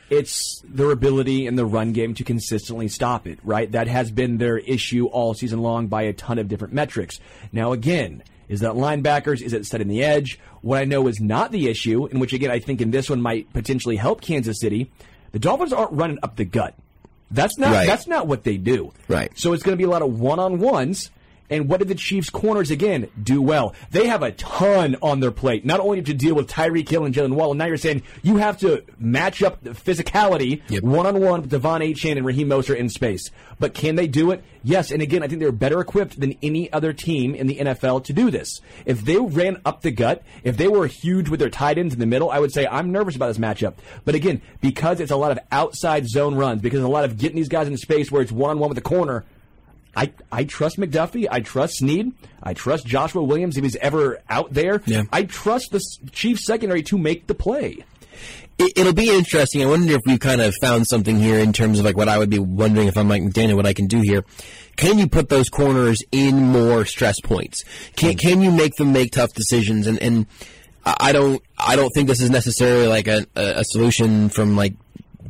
It's 0.10 0.62
their 0.68 0.92
ability 0.92 1.48
in 1.48 1.56
the 1.56 1.66
run 1.66 1.92
game 1.92 2.14
to 2.16 2.24
consistently 2.24 2.88
stop 2.88 3.26
it, 3.26 3.40
right? 3.44 3.72
That 3.72 3.88
has 3.88 4.12
been 4.12 4.38
their 4.38 4.58
issue 4.60 5.08
all 5.08 5.34
season 5.34 5.62
long 5.62 5.88
by 5.88 6.04
a 6.04 6.14
ton 6.14 6.38
of 6.38 6.48
different 6.48 6.74
metrics. 6.74 7.20
Now, 7.52 7.72
again, 7.72 8.22
is 8.48 8.60
that 8.60 8.74
linebackers? 8.74 9.42
Is 9.42 9.54
it 9.54 9.66
setting 9.66 9.88
the 9.88 10.04
edge? 10.04 10.40
What 10.62 10.80
I 10.80 10.86
know 10.86 11.08
is 11.08 11.20
not 11.20 11.52
the 11.52 11.68
issue, 11.68 12.06
in 12.06 12.20
which 12.20 12.34
again 12.34 12.52
I 12.52 12.60
think 12.60 12.82
in 12.82 12.92
this 12.92 13.10
one 13.10 13.22
might 13.22 13.52
potentially 13.54 13.96
help 13.96 14.22
Kansas 14.22 14.60
City. 14.60 14.92
The 15.32 15.40
Dolphins 15.40 15.74
aren't 15.74 15.92
running 15.94 16.20
up 16.22 16.36
the 16.36 16.46
gut. 16.46 16.76
That's 17.32 17.58
not 17.58 17.72
Right. 17.74 17.88
that's 17.88 18.06
not 18.08 18.28
what 18.28 18.44
they 18.44 18.58
do. 18.58 18.92
Right. 19.08 19.32
So 19.36 19.54
it's 19.54 19.64
going 19.64 19.74
to 19.76 19.78
be 19.78 19.84
a 19.84 19.90
lot 19.90 20.04
of 20.04 20.20
one 20.20 20.38
on 20.40 20.60
ones. 20.60 21.10
And 21.50 21.70
what 21.70 21.80
did 21.80 21.88
the 21.88 21.96
Chiefs' 21.96 22.30
corners 22.30 22.72
again 22.72 23.10
do 23.22 23.42
well? 23.42 23.76
They 23.92 24.08
have 24.08 24.24
a 24.24 24.32
ton 24.32 24.96
on 25.02 25.20
their 25.20 25.32
plate. 25.32 25.66
Not 25.66 25.80
only 25.80 26.02
to 26.02 26.14
deal 26.14 26.36
with 26.36 26.48
Tyreek 26.48 26.90
Hill 26.90 27.06
and 27.06 27.14
Jalen 27.14 27.34
Wall, 27.34 27.52
and 27.52 27.60
Now 27.60 27.66
you're 27.66 27.78
saying 27.78 28.04
you 28.24 28.38
have 28.38 28.58
to 28.60 28.84
match 28.98 29.44
up 29.44 29.64
the 29.64 29.72
physicality 29.72 30.62
one 30.82 31.06
on 31.06 31.20
one 31.20 31.42
with 31.42 31.52
De'Von 31.52 31.82
Achane 31.82 32.18
and 32.18 32.26
Raheem 32.26 32.50
Mostert 32.50 32.78
in 32.78 32.90
space. 32.90 33.30
But 33.60 33.74
can 33.74 33.96
they 33.96 34.08
do 34.08 34.32
it? 34.32 34.44
Yes. 34.64 34.92
And 34.92 35.02
again, 35.02 35.22
I 35.22 35.28
think 35.28 35.40
they're 35.40 35.52
better 35.52 35.80
equipped 35.80 36.20
than 36.20 36.36
any 36.42 36.72
other 36.74 36.92
team 36.94 37.36
in 37.36 37.48
the 37.48 37.58
NFL 37.58 38.06
to 38.06 38.14
do 38.14 38.32
this. 38.32 38.62
If 38.86 39.06
they 39.06 39.18
ran 39.18 39.62
up 39.64 39.82
the 39.82 39.92
gut, 39.92 40.24
if 40.44 40.58
they 40.58 40.68
were 40.68 40.88
huge 40.88 41.30
with 41.30 41.40
their 41.40 41.50
tight 41.50 41.78
ends 41.78 41.94
in 41.94 42.00
the 42.00 42.06
middle, 42.06 42.32
I 42.32 42.40
would 42.40 42.52
say 42.52 42.66
I'm 42.66 42.92
nervous 42.92 43.16
about 43.16 43.28
this 43.28 43.38
matchup. 43.38 43.76
But 44.04 44.16
again, 44.16 44.42
because 44.62 45.00
it's 45.00 45.12
a 45.12 45.16
lot 45.16 45.32
of 45.32 45.40
outside 45.52 46.08
zone 46.08 46.36
runs, 46.36 46.62
because 46.62 46.82
a 46.82 46.88
lot 46.88 47.06
of 47.06 47.18
getting 47.18 47.36
these 47.36 47.50
guys 47.50 47.68
in 47.68 47.78
space 47.78 48.12
where 48.12 48.22
it's 48.22 48.32
one 48.32 48.50
on 48.50 48.60
one 48.60 48.70
with 48.70 48.76
the 48.76 48.82
corner. 48.82 49.24
I, 49.96 50.12
I 50.32 50.44
trust 50.44 50.78
McDuffie. 50.78 51.28
I 51.30 51.40
trust 51.40 51.78
Sneed. 51.78 52.12
I 52.44 52.54
trust 52.54 52.86
Joshua 52.86 53.24
Williams 53.24 53.58
if 53.58 53.64
he's 53.64 53.78
ever 53.78 54.22
out 54.30 54.54
there. 54.54 54.82
Yeah. 54.86 55.04
I 55.12 55.24
trust 55.24 55.72
the 55.72 55.82
Chiefs 56.12 56.46
secondary 56.46 56.84
to 56.84 56.98
make 56.98 57.28
the 57.28 57.36
play. 57.36 57.84
It, 58.58 58.74
it'll 58.78 58.94
be 58.94 59.10
interesting. 59.10 59.62
I 59.62 59.66
wonder 59.66 59.94
if 59.94 60.02
we've 60.06 60.20
kind 60.20 60.42
of 60.42 60.54
found 60.62 60.88
something 60.88 61.18
here 61.18 61.40
in 61.40 61.52
terms 61.54 61.80
of 61.80 61.86
like 61.86 61.98
what 61.98 62.08
I 62.08 62.18
would 62.18 62.30
be 62.30 62.40
wondering 62.40 62.88
if 62.88 62.98
I'm 62.98 63.08
Mike 63.08 63.22
McDaniel, 63.22 63.56
what 63.56 63.66
I 63.66 63.74
can 63.74 63.88
do 63.88 64.02
here. 64.02 64.24
Can 64.78 64.98
you 64.98 65.08
put 65.08 65.30
those 65.30 65.50
corners 65.50 66.00
in 66.12 66.36
more 66.36 66.86
stress 66.86 67.20
points? 67.20 67.64
Can 67.96 68.14
hmm. 68.14 68.18
can 68.18 68.42
you 68.42 68.52
make 68.52 68.76
them 68.76 68.94
make 68.94 69.12
tough 69.12 69.34
decisions? 69.34 69.88
And 69.88 70.02
and 70.02 70.26
I 70.86 71.12
don't 71.12 71.42
I 71.58 71.76
don't 71.76 71.90
think 71.90 72.08
this 72.08 72.22
is 72.22 72.30
necessarily 72.30 72.88
like 72.88 73.08
a 73.08 73.26
a 73.36 73.64
solution 73.66 74.30
from 74.30 74.56
like 74.56 74.76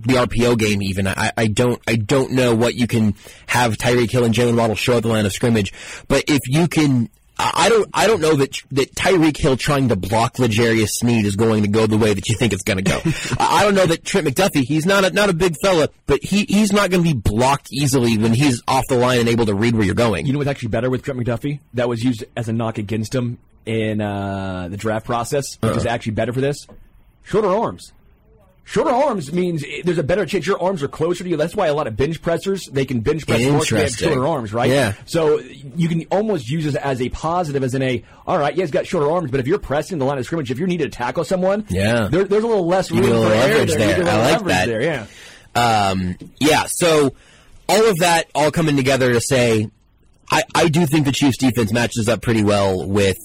the 0.06 0.16
RPO 0.16 0.58
game 0.58 0.82
even. 0.82 1.08
I, 1.08 1.32
I 1.36 1.48
don't 1.48 1.82
I 1.88 1.96
don't 1.96 2.32
know 2.32 2.56
what 2.56 2.76
you 2.76 2.88
can 2.88 3.16
have 3.48 3.78
Tyreek 3.78 4.12
Hill 4.12 4.24
and 4.24 4.34
Jaylen 4.34 4.58
Waddle 4.58 4.76
show 4.76 4.98
at 4.98 5.04
the 5.04 5.10
line 5.10 5.26
of 5.26 5.34
scrimmage, 5.34 5.74
but 6.08 6.26
if 6.28 6.42
you 6.48 6.68
can. 6.68 7.10
I 7.38 7.68
don't. 7.68 7.90
I 7.94 8.08
don't 8.08 8.22
know 8.22 8.34
that 8.38 8.56
that 8.72 8.96
Tyreek 8.96 9.36
Hill 9.36 9.58
trying 9.58 9.90
to 9.90 9.98
block 9.98 10.40
L'Jarius 10.40 10.88
Sneed 10.88 11.26
is 11.26 11.36
going 11.36 11.64
to 11.64 11.68
go 11.68 11.86
the 11.86 11.98
way 11.98 12.14
that 12.14 12.30
you 12.30 12.38
think 12.38 12.54
it's 12.54 12.64
going 12.64 12.78
to 12.78 12.82
go. 12.82 13.02
I 13.38 13.66
don't 13.66 13.76
know 13.76 13.86
that 13.86 14.06
Trent 14.06 14.26
McDuffie. 14.26 14.64
He's 14.64 14.86
not 14.86 15.04
a, 15.04 15.12
not 15.12 15.28
a 15.28 15.34
big 15.34 15.58
fella, 15.62 15.90
but 16.06 16.24
he 16.24 16.46
he's 16.46 16.72
not 16.72 16.92
going 16.92 17.04
to 17.04 17.14
be 17.14 17.14
blocked 17.14 17.74
easily 17.74 18.18
when 18.18 18.34
he's 18.34 18.62
off 18.70 18.86
the 18.88 18.96
line 18.96 19.20
and 19.20 19.28
able 19.28 19.46
to 19.48 19.54
read 19.54 19.76
where 19.76 19.84
you're 19.84 19.96
going. 19.96 20.26
You 20.26 20.32
know 20.32 20.40
what's 20.40 20.50
actually 20.50 20.70
better 20.70 20.90
with 20.90 21.04
Trent 21.04 21.20
McDuffie? 21.20 21.60
That 21.74 21.90
was 21.90 22.02
used 22.06 22.24
as 22.38 22.48
a 22.48 22.54
knock 22.54 22.78
against 22.78 23.14
him 23.14 23.38
in 23.66 24.00
uh, 24.00 24.70
the 24.70 24.78
draft 24.78 25.06
process, 25.06 25.58
which 25.60 25.76
is 25.76 25.86
actually 25.86 26.14
better 26.14 26.32
for 26.32 26.40
this. 26.40 26.66
Shorter 27.24 27.50
arms. 27.50 27.92
Shorter 28.68 28.90
arms 28.90 29.32
means 29.32 29.64
there's 29.84 30.00
a 30.00 30.04
better 30.04 30.26
chance 30.26 30.48
your 30.48 30.60
arms 30.62 30.82
are 30.82 30.88
closer 30.88 31.24
to 31.24 31.30
you. 31.30 31.38
That's 31.38 31.56
why 31.56 31.68
a 31.68 31.74
lot 31.76 31.86
of 31.86 31.96
bench 31.96 32.20
pressers 32.20 32.66
they 32.72 32.84
can 32.84 33.00
bench 33.02 33.28
press 33.28 33.44
more 33.46 33.62
if 33.62 33.70
they 33.70 33.82
have 33.82 33.92
shorter 33.92 34.26
arms, 34.28 34.54
right? 34.54 34.70
Yeah. 34.72 34.94
So 35.06 35.38
you 35.40 35.88
can 35.88 36.06
almost 36.10 36.50
use 36.50 36.64
this 36.66 36.76
as 36.76 37.00
a 37.00 37.10
positive, 37.10 37.64
as 37.64 37.76
in 37.76 37.84
a 37.84 38.04
all 38.26 38.40
right, 38.40 38.56
yeah, 38.56 38.64
he's 38.64 38.72
got 38.72 38.88
shorter 38.88 39.10
arms, 39.12 39.30
but 39.30 39.40
if 39.40 39.46
you're 39.46 39.60
pressing 39.60 40.00
the 40.00 40.06
line 40.06 40.18
of 40.18 40.26
scrimmage, 40.26 40.50
if 40.50 40.58
you 40.58 40.66
need 40.66 40.78
to 40.80 40.90
tackle 40.90 41.24
someone, 41.24 41.66
Yeah. 41.70 42.08
there, 42.10 42.24
there's 42.24 42.44
a 42.44 42.48
little 42.48 42.66
less 42.66 42.90
room 42.90 43.04
for 43.04 43.10
little 43.10 43.26
error 43.26 43.50
leverage 43.50 43.74
there. 43.76 44.04
There. 44.04 44.12
I 44.14 44.32
like 44.32 44.44
that. 44.46 44.66
There, 44.66 44.82
yeah. 44.82 45.06
Um, 45.56 46.16
yeah, 46.40 46.66
so 46.68 47.14
all 47.70 47.86
of 47.88 47.98
that 48.00 48.26
all 48.34 48.50
coming 48.50 48.76
together 48.78 49.14
to 49.14 49.22
say, 49.22 49.70
I, 50.32 50.42
I 50.56 50.68
do 50.70 50.88
think 50.88 51.06
the 51.06 51.12
Chiefs 51.12 51.38
defense 51.38 51.72
matches 51.72 52.10
up 52.10 52.24
pretty 52.24 52.44
well 52.44 52.88
with 52.88 53.18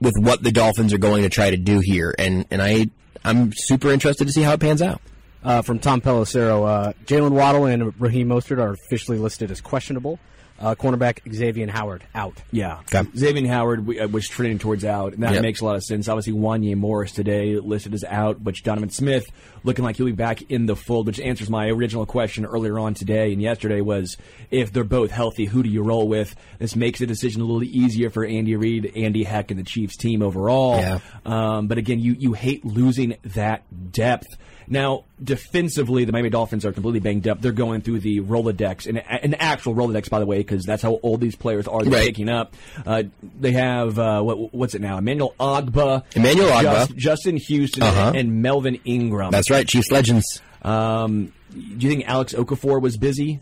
with 0.00 0.14
what 0.18 0.42
the 0.42 0.52
Dolphins 0.52 0.92
are 0.92 0.98
going 0.98 1.24
to 1.24 1.28
try 1.28 1.50
to 1.50 1.56
do 1.56 1.80
here, 1.80 2.14
and 2.16 2.46
and 2.52 2.62
I 2.62 2.86
I'm 3.24 3.52
super 3.54 3.90
interested 3.90 4.26
to 4.26 4.32
see 4.32 4.42
how 4.42 4.52
it 4.52 4.60
pans 4.60 4.82
out. 4.82 5.00
Uh, 5.42 5.60
from 5.60 5.78
Tom 5.78 6.00
Pelissero, 6.00 6.66
uh, 6.66 6.92
Jaylen 7.04 7.32
Waddle 7.32 7.66
and 7.66 7.98
Raheem 8.00 8.28
Mostert 8.28 8.58
are 8.58 8.72
officially 8.72 9.18
listed 9.18 9.50
as 9.50 9.60
questionable. 9.60 10.18
Uh, 10.56 10.74
cornerback 10.76 11.18
Xavier 11.34 11.68
Howard 11.68 12.04
out. 12.14 12.34
Yeah. 12.52 12.78
Okay. 12.94 13.08
Xavier 13.16 13.48
Howard 13.48 13.86
we- 13.86 13.98
uh, 13.98 14.06
was 14.06 14.28
trending 14.28 14.58
towards 14.60 14.84
out, 14.84 15.12
and 15.14 15.22
that 15.24 15.32
Yep. 15.34 15.42
makes 15.42 15.60
a 15.60 15.64
lot 15.64 15.74
of 15.74 15.82
sense. 15.82 16.08
Obviously, 16.08 16.32
Wanya 16.32 16.76
Morris 16.76 17.10
today 17.10 17.58
listed 17.58 17.92
as 17.92 18.04
out, 18.04 18.42
but 18.42 18.54
Donovan 18.62 18.90
Smith 18.90 19.26
looking 19.64 19.84
like 19.84 19.96
he'll 19.96 20.06
be 20.06 20.12
back 20.12 20.42
in 20.50 20.66
the 20.66 20.76
fold, 20.76 21.08
which 21.08 21.18
answers 21.18 21.50
my 21.50 21.66
original 21.68 22.06
question 22.06 22.44
earlier 22.46 22.78
on 22.78 22.94
today 22.94 23.32
and 23.32 23.42
yesterday 23.42 23.80
was 23.80 24.16
if 24.52 24.72
they're 24.72 24.84
both 24.84 25.10
healthy, 25.10 25.46
who 25.46 25.62
do 25.64 25.68
you 25.68 25.82
roll 25.82 26.06
with? 26.06 26.36
This 26.60 26.76
makes 26.76 27.00
the 27.00 27.06
decision 27.06 27.42
a 27.42 27.44
little 27.44 27.64
easier 27.64 28.08
for 28.08 28.24
Andy 28.24 28.54
Reid, 28.54 28.92
Andy 28.94 29.24
Heck, 29.24 29.50
and 29.50 29.58
the 29.58 29.64
Chiefs 29.64 29.96
team 29.96 30.22
overall. 30.22 30.76
Yeah. 30.76 30.98
Um, 31.26 31.66
but 31.66 31.78
again, 31.78 31.98
you, 31.98 32.14
you 32.16 32.32
hate 32.32 32.64
losing 32.64 33.16
that 33.34 33.64
depth. 33.90 34.28
Now, 34.68 35.04
defensively, 35.22 36.04
the 36.04 36.12
Miami 36.12 36.30
Dolphins 36.30 36.64
are 36.64 36.72
completely 36.72 37.00
banged 37.00 37.28
up. 37.28 37.40
They're 37.40 37.52
going 37.52 37.80
through 37.82 38.00
the 38.00 38.20
Rolodex, 38.20 38.86
and 38.86 38.98
an 39.06 39.34
actual 39.34 39.74
Rolodex, 39.74 40.08
by 40.10 40.18
the 40.20 40.26
way, 40.26 40.38
because 40.38 40.64
that's 40.64 40.82
how 40.82 40.98
old 41.02 41.20
these 41.20 41.36
players 41.36 41.68
are. 41.68 41.82
They're 41.82 41.92
Right. 41.92 42.06
picking 42.06 42.28
up. 42.28 42.54
Uh, 42.86 43.04
they 43.40 43.52
have 43.52 43.98
uh, 43.98 44.22
what, 44.22 44.54
what's 44.54 44.74
it 44.74 44.80
now? 44.80 44.98
Emmanuel 44.98 45.34
Ogbah, 45.38 46.02
Emmanuel 46.16 46.48
Ogbah. 46.50 46.88
Just- 46.88 46.96
Justin 46.96 47.36
Houston, 47.36 47.82
Uh-huh. 47.82 48.12
and 48.14 48.42
Melvin 48.42 48.78
Ingram. 48.84 49.30
That's 49.30 49.50
right, 49.50 49.66
Chiefs 49.68 49.90
legends. 49.90 50.40
Um, 50.62 51.32
do 51.52 51.60
you 51.86 51.88
think 51.90 52.08
Alex 52.08 52.32
Okafor 52.32 52.80
was 52.80 52.96
busy? 52.96 53.40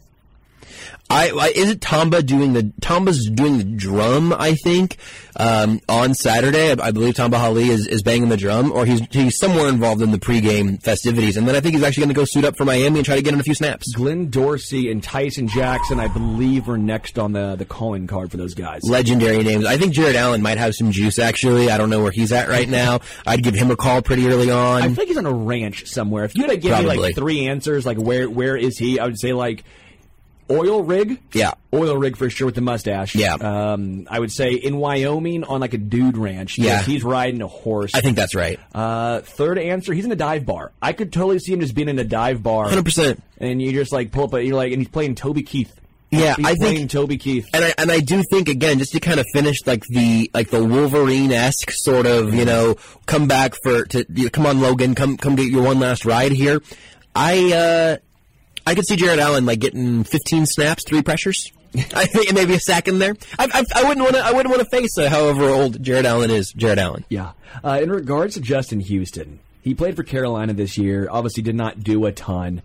I, 1.13 1.31
I 1.31 1.49
is 1.49 1.71
it 1.71 1.81
Tamba 1.81 2.23
doing 2.23 2.55
the 2.55 2.73
Tamba's 2.81 3.29
doing 3.29 3.59
the 3.59 3.65
drum? 3.65 4.33
I 4.33 4.55
think 4.55 4.97
um, 5.37 5.81
on 5.89 6.15
Saturday, 6.15 6.71
I, 6.71 6.87
I 6.87 6.91
believe 6.91 7.15
Tamba 7.15 7.39
Hali 7.39 7.69
is, 7.69 7.87
is 7.87 8.03
banging 8.03 8.31
the 8.31 8.37
drum, 8.37 8.73
or 8.73 8.87
he's 8.87 9.01
he's 9.11 9.37
somewhere 9.37 9.69
involved 9.69 10.01
in 10.01 10.11
the 10.11 10.19
pregame 10.19 10.83
festivities, 10.83 11.37
and 11.37 11.47
then 11.47 11.55
I 11.55 11.61
think 11.61 11.75
he's 11.75 11.85
actually 11.85 12.05
going 12.05 12.15
to 12.15 12.21
go 12.21 12.25
suit 12.25 12.45
up 12.45 12.57
for 12.57 12.65
Miami 12.65 12.99
and 12.99 13.05
try 13.05 13.17
to 13.17 13.23
get 13.23 13.35
in 13.35 13.41
a 13.41 13.43
few 13.43 13.55
snaps. 13.55 13.93
Glenn 13.95 14.31
Dorsey 14.31 14.91
and 14.91 15.03
Tyson 15.03 15.49
Jackson, 15.49 16.01
I 16.01 16.09
believe, 16.09 16.69
are 16.69 16.79
next 16.79 17.19
on 17.19 17.33
the 17.33 17.57
the 17.57 17.67
calling 17.67 18.07
card 18.07 18.31
for 18.31 18.39
those 18.39 18.55
guys. 18.55 18.81
Legendary 18.85 19.43
names. 19.43 19.67
I 19.67 19.77
think 19.77 19.93
Jared 19.93 20.17
Allen 20.17 20.41
might 20.41 20.57
have 20.59 20.75
some 20.75 20.93
juice. 20.93 21.19
Actually, 21.19 21.71
I 21.71 21.77
don't 21.77 21.91
know 21.91 22.03
where 22.03 22.13
he's 22.13 22.33
at 22.33 22.49
right 22.49 22.69
now. 22.69 23.01
I'd 23.27 23.43
give 23.43 23.55
him 23.55 23.71
a 23.71 23.77
call 23.77 24.01
pretty 24.01 24.29
early 24.29 24.51
on. 24.51 24.83
I 24.83 24.89
think 24.89 25.09
he's 25.09 25.19
on 25.19 25.27
a 25.27 25.33
ranch 25.33 25.87
somewhere. 25.87 26.25
If 26.25 26.35
you 26.35 26.45
had 26.45 26.53
to 26.53 26.57
give 26.57 26.79
me 26.79 26.87
like 26.87 27.15
three 27.15 27.49
answers, 27.49 27.85
like 27.85 27.99
where 27.99 28.31
where 28.31 28.57
is 28.57 28.79
he? 28.79 28.99
I 28.99 29.05
would 29.05 29.21
say 29.21 29.35
like 29.35 29.63
oil 30.53 30.83
rig. 30.83 31.21
Yeah. 31.33 31.53
oil 31.73 31.97
rig 31.97 32.17
for 32.17 32.29
sure 32.31 32.47
with 32.47 32.55
the 32.55 32.61
mustache. 32.61 33.15
Yeah. 33.15 33.35
um, 33.35 34.07
I 34.11 34.19
would 34.21 34.31
say 34.31 34.53
in 34.53 34.77
Wyoming 34.77 35.45
on 35.45 35.61
like 35.61 35.75
a 35.75 35.79
dude 35.79 36.17
ranch. 36.17 36.59
Yeah. 36.59 36.65
Yes, 36.65 36.87
he's 36.87 37.05
riding 37.05 37.41
a 37.43 37.49
horse. 37.49 37.93
I 37.95 38.01
think 38.01 38.17
that's 38.17 38.35
right. 38.35 38.61
Uh, 38.75 39.21
third 39.21 39.59
answer, 39.59 39.93
he's 39.93 40.05
in 40.05 40.13
a 40.13 40.17
dive 40.17 40.47
bar. 40.47 40.73
I 40.81 40.93
could 40.93 41.13
totally 41.13 41.39
see 41.39 41.53
him 41.53 41.61
just 41.61 41.75
being 41.75 41.89
in 41.89 41.99
a 41.99 42.05
dive 42.05 42.43
bar. 42.43 42.69
Hundred 42.69 42.85
percent. 42.85 43.23
And 43.39 43.61
you 43.61 43.73
just 43.73 43.93
like 43.93 44.13
pull 44.13 44.25
up, 44.25 44.35
a, 44.35 44.45
you're 44.45 44.57
like, 44.57 44.73
and 44.73 44.81
he's 44.81 44.91
playing 44.91 45.15
Toby 45.15 45.43
Keith. 45.43 45.73
Yeah, 46.11 46.35
he's 46.37 46.47
I 46.47 46.55
think 46.57 46.91
Toby 46.91 47.17
Keith. 47.17 47.47
and 47.55 47.65
I 47.65 47.75
and 47.79 47.91
I 47.91 48.01
do 48.01 48.23
think 48.31 48.51
again, 48.51 48.79
just 48.79 48.93
to 48.93 49.01
kind 49.01 49.19
of 49.19 49.25
finish 49.33 49.57
like 49.65 49.83
the 49.89 50.31
like 50.35 50.51
the 50.51 50.63
Wolverine 50.63 51.33
esque 51.33 51.71
sort 51.71 52.05
of 52.05 52.35
you 52.35 52.45
know 52.45 52.77
come 53.07 53.27
back 53.29 53.55
for 53.63 53.87
to 53.87 54.05
you 54.15 54.25
know, 54.25 54.31
come 54.31 54.45
on 54.45 54.61
Logan, 54.61 54.95
come 54.95 55.17
come 55.17 55.37
get 55.37 55.47
your 55.51 55.63
one 55.65 55.81
last 55.81 56.05
ride 56.05 56.33
here. 56.33 56.61
I 57.17 57.53
uh 57.55 57.97
I 58.67 58.75
could 58.75 58.87
see 58.87 58.97
Jared 58.97 59.19
Allen 59.19 59.47
like 59.47 59.61
getting 59.61 60.05
15 60.05 60.47
snaps, 60.47 60.85
three 60.87 61.03
pressures. 61.03 61.53
I 61.75 62.05
think 62.05 62.29
and 62.29 62.35
maybe 62.37 62.55
a 62.55 62.61
sack 62.61 62.87
in 62.87 62.99
there. 62.99 63.15
I, 63.39 63.49
I, 63.53 63.81
I 63.81 63.89
wouldn't 63.89 64.05
want 64.05 64.15
to. 64.17 64.23
I 64.23 64.33
wouldn't 64.33 64.55
want 64.55 64.63
to 64.63 64.69
face 64.77 64.99
uh, 64.99 65.09
however 65.09 65.49
old 65.49 65.83
Jared 65.83 66.05
Allen 66.05 66.31
is. 66.31 66.53
Jared 66.53 66.79
Allen. 66.79 67.05
Yeah. 67.09 67.33
Uh, 67.65 67.81
in 67.83 67.91
regards 67.91 68.35
to 68.35 68.41
Justin 68.41 68.81
Houston, 68.81 69.41
he 69.63 69.75
played 69.75 69.97
for 69.97 70.03
Carolina 70.03 70.53
this 70.53 70.77
year. 70.77 71.09
Obviously, 71.11 71.43
did 71.43 71.55
not 71.55 71.83
do 71.83 72.05
a 72.05 72.13
ton. 72.13 72.61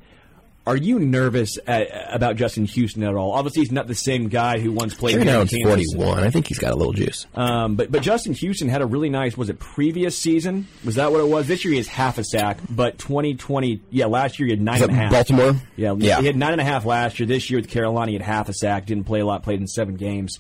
Are 0.67 0.75
you 0.75 0.99
nervous 0.99 1.57
at, 1.65 1.87
about 2.13 2.35
Justin 2.35 2.65
Houston 2.65 3.01
at 3.03 3.15
all? 3.15 3.31
Obviously, 3.31 3.61
he's 3.61 3.71
not 3.71 3.87
the 3.87 3.95
same 3.95 4.27
guy 4.27 4.59
who 4.59 4.73
once 4.73 4.93
played. 4.93 5.15
Right 5.15 5.23
here 5.23 5.33
now 5.33 5.41
in 5.41 5.47
it's 5.49 5.93
41. 5.95 6.23
I 6.25 6.29
think 6.29 6.45
he's 6.47 6.59
got 6.59 6.73
a 6.73 6.75
little 6.75 6.91
juice. 6.91 7.25
Um, 7.35 7.75
but 7.75 7.89
but 7.89 8.01
Justin 8.01 8.33
Houston 8.33 8.67
had 8.67 8.81
a 8.81 8.85
really 8.85 9.09
nice. 9.09 9.37
Was 9.37 9.49
it 9.49 9.59
previous 9.59 10.17
season? 10.17 10.67
Was 10.83 10.95
that 10.95 11.13
what 11.13 11.21
it 11.21 11.27
was? 11.29 11.47
This 11.47 11.63
year 11.63 11.71
he 11.71 11.77
has 11.77 11.87
half 11.87 12.17
a 12.17 12.23
sack, 12.25 12.57
but 12.69 12.97
2020. 12.97 13.81
Yeah, 13.91 14.07
last 14.07 14.39
year 14.39 14.47
he 14.47 14.51
had 14.51 14.61
nine 14.61 14.83
and 14.83 14.91
a 14.91 14.93
half. 14.93 15.11
Baltimore? 15.11 15.55
Yeah, 15.77 15.95
Yeah. 15.97 16.19
He 16.19 16.25
had 16.25 16.35
nine 16.35 16.51
and 16.51 16.61
a 16.61 16.65
half 16.65 16.83
last 16.83 17.17
year. 17.17 17.27
This 17.27 17.49
year 17.49 17.61
with 17.61 17.69
Carolina, 17.69 18.11
he 18.11 18.17
had 18.17 18.25
half 18.25 18.49
a 18.49 18.53
sack. 18.53 18.87
Didn't 18.87 19.05
play 19.05 19.21
a 19.21 19.25
lot. 19.25 19.43
Played 19.43 19.61
in 19.61 19.67
seven 19.67 19.95
games. 19.95 20.37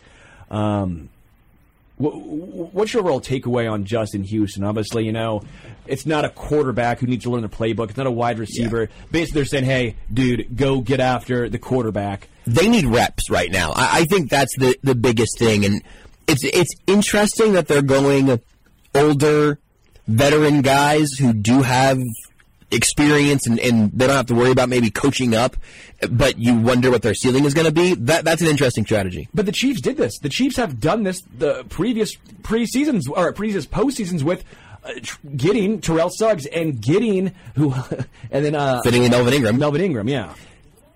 Um, 0.51 1.09
what's 1.97 2.93
your 2.93 3.01
overall 3.01 3.21
takeaway 3.21 3.71
on 3.71 3.85
Justin 3.85 4.23
Houston? 4.23 4.63
Obviously, 4.63 5.05
you 5.05 5.11
know, 5.11 5.41
it's 5.87 6.05
not 6.05 6.25
a 6.25 6.29
quarterback 6.29 6.99
who 6.99 7.07
needs 7.07 7.23
to 7.23 7.31
learn 7.31 7.41
the 7.41 7.49
playbook. 7.49 7.89
It's 7.89 7.97
not 7.97 8.07
a 8.07 8.11
wide 8.11 8.39
receiver. 8.39 8.89
Basically, 9.11 9.39
they're 9.39 9.45
saying, 9.45 9.65
"Hey, 9.65 9.95
dude, 10.13 10.55
go 10.55 10.81
get 10.81 10.99
after 10.99 11.49
the 11.49 11.59
quarterback." 11.59 12.29
they 12.47 12.69
need 12.69 12.85
reps 12.85 13.29
right 13.29 13.51
now. 13.51 13.73
I, 13.75 13.99
I 13.99 14.03
think 14.05 14.29
that's 14.29 14.55
the, 14.57 14.77
the 14.81 14.95
biggest 14.95 15.37
thing, 15.37 15.65
and 15.65 15.83
it's 16.27 16.43
it's 16.43 16.73
interesting 16.87 17.53
that 17.53 17.67
they're 17.67 17.81
going 17.81 18.39
older, 18.95 19.59
veteran 20.07 20.61
guys 20.61 21.11
who 21.19 21.33
do 21.33 21.61
have 21.61 21.99
experience 22.71 23.47
and, 23.47 23.59
and 23.59 23.91
they 23.91 24.07
don't 24.07 24.15
have 24.15 24.25
to 24.27 24.35
worry 24.35 24.51
about 24.51 24.69
maybe 24.69 24.89
coaching 24.89 25.35
up, 25.35 25.55
but 26.09 26.37
you 26.37 26.55
wonder 26.55 26.91
what 26.91 27.01
their 27.01 27.13
ceiling 27.13 27.45
is 27.45 27.53
going 27.53 27.65
to 27.65 27.71
be. 27.71 27.95
That 27.95 28.25
that's 28.25 28.41
an 28.41 28.47
interesting 28.47 28.85
strategy. 28.85 29.27
But 29.33 29.45
the 29.45 29.51
Chiefs 29.51 29.81
did 29.81 29.97
this. 29.97 30.19
The 30.19 30.29
Chiefs 30.29 30.57
have 30.57 30.79
done 30.79 31.03
this 31.03 31.21
the 31.37 31.63
previous 31.65 32.15
pre-seasons 32.43 33.07
or 33.07 33.31
previous 33.33 33.65
postseasons 33.65 34.23
with 34.23 34.43
uh, 34.83 34.91
getting 35.35 35.81
Terrell 35.81 36.09
Suggs 36.09 36.45
and 36.45 36.81
getting 36.81 37.33
who, 37.55 37.73
and 38.31 38.45
then 38.45 38.55
uh, 38.55 38.81
Fitting 38.81 39.03
in 39.03 39.11
Melvin 39.11 39.33
Ingram. 39.33 39.57
Melvin 39.57 39.81
Ingram. 39.81 40.07
Yeah, 40.07 40.33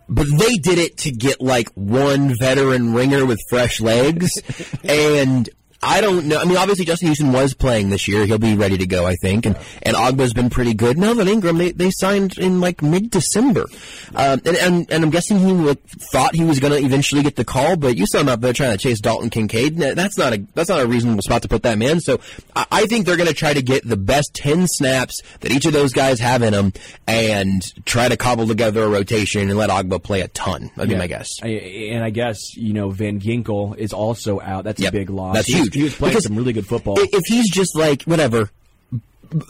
but 0.10 0.28
they 0.38 0.58
did 0.58 0.78
it 0.78 0.98
to 0.98 1.12
get 1.12 1.42
like 1.42 1.70
one 1.74 2.34
veteran 2.38 2.94
ringer 2.94 3.26
with 3.26 3.40
fresh 3.50 3.80
legs 3.80 4.30
and 4.84 5.50
I 5.84 6.00
don't 6.02 6.28
know. 6.28 6.38
I 6.40 6.46
mean, 6.46 6.58
obviously 6.58 6.86
Justin 6.86 7.08
Houston 7.08 7.32
was 7.34 7.54
playing 7.56 7.90
this 7.90 8.08
year. 8.08 8.26
He'll 8.26 8.38
be 8.38 8.56
ready 8.56 8.78
to 8.78 8.86
go, 8.86 9.06
I 9.08 9.16
think. 9.16 9.46
And 9.48 9.58
and 9.82 9.96
Ogbah's 9.96 10.34
been 10.34 10.50
pretty 10.52 10.74
good. 10.76 10.98
Melvin 10.98 11.28
Ingram, 11.28 11.58
they, 11.58 11.72
they 11.72 11.90
signed 11.92 12.38
in 12.38 12.60
like 12.62 12.82
mid 12.84 13.10
December, 13.10 13.66
um, 14.14 14.42
and, 14.46 14.56
and 14.58 14.92
and 14.92 15.04
I'm 15.04 15.10
guessing 15.10 15.40
he 15.40 15.52
like, 15.52 15.82
thought 16.12 16.36
he 16.36 16.44
was 16.44 16.60
going 16.60 16.74
to 16.80 16.86
eventually 16.86 17.24
get 17.24 17.36
the 17.36 17.46
call, 17.46 17.78
but 17.78 17.98
you 17.98 18.06
saw 18.06 18.20
him 18.20 18.30
out 18.30 18.42
there 18.42 18.54
trying 18.54 18.72
to 18.72 18.78
chase 18.78 19.00
Dalton 19.02 19.30
Kincaid. 19.32 19.78
That's 19.78 20.18
not 20.18 20.34
a 20.34 20.46
that's 20.54 20.70
not 20.70 20.82
a 20.82 20.86
reasonable 20.88 21.24
spot 21.24 21.42
to 21.44 21.48
put 21.48 21.64
that 21.64 21.78
man. 21.80 22.00
So 22.00 22.20
I, 22.56 22.66
I 22.72 22.86
think 22.86 23.06
they're 23.08 23.18
going 23.18 23.30
to 23.30 23.34
try 23.36 23.54
to 23.54 23.62
get 23.64 23.88
the 23.88 23.98
best 23.98 24.34
ten 24.36 24.68
snaps 24.68 25.22
that 25.40 25.52
each 25.52 25.66
of 25.66 25.74
those 25.74 25.94
guys 25.94 26.20
have 26.20 26.44
in 26.44 26.54
them, 26.54 26.74
and 27.08 27.62
try 27.86 28.08
to 28.08 28.18
cobble 28.18 28.48
together 28.48 28.84
a 28.84 28.88
rotation 28.90 29.50
and 29.50 29.58
let 29.58 29.70
Ogbah 29.70 30.04
play 30.04 30.22
a 30.22 30.28
ton. 30.28 30.70
That'd 30.76 30.90
be 30.90 30.94
Yeah. 30.94 31.00
my 31.00 31.08
guess. 31.08 31.30
I, 31.42 31.48
and 31.48 32.04
I 32.04 32.12
guess 32.12 32.56
you 32.56 32.74
know 32.74 32.90
Van 32.92 33.20
Ginkel 33.20 33.76
is 33.78 33.94
also 33.94 34.40
out. 34.40 34.64
That's 34.64 34.80
Yep. 34.80 34.94
a 34.94 34.98
big 34.98 35.10
loss. 35.10 35.36
That's 35.36 35.48
huge. 35.48 35.71
He 35.74 35.84
was 35.84 35.96
playing 35.96 36.12
Because 36.12 36.26
some 36.26 36.36
really 36.36 36.54
good 36.54 36.68
football. 36.68 36.96
If 36.98 37.22
he's 37.26 37.50
just 37.50 37.76
like 37.76 38.04
whatever, 38.04 38.50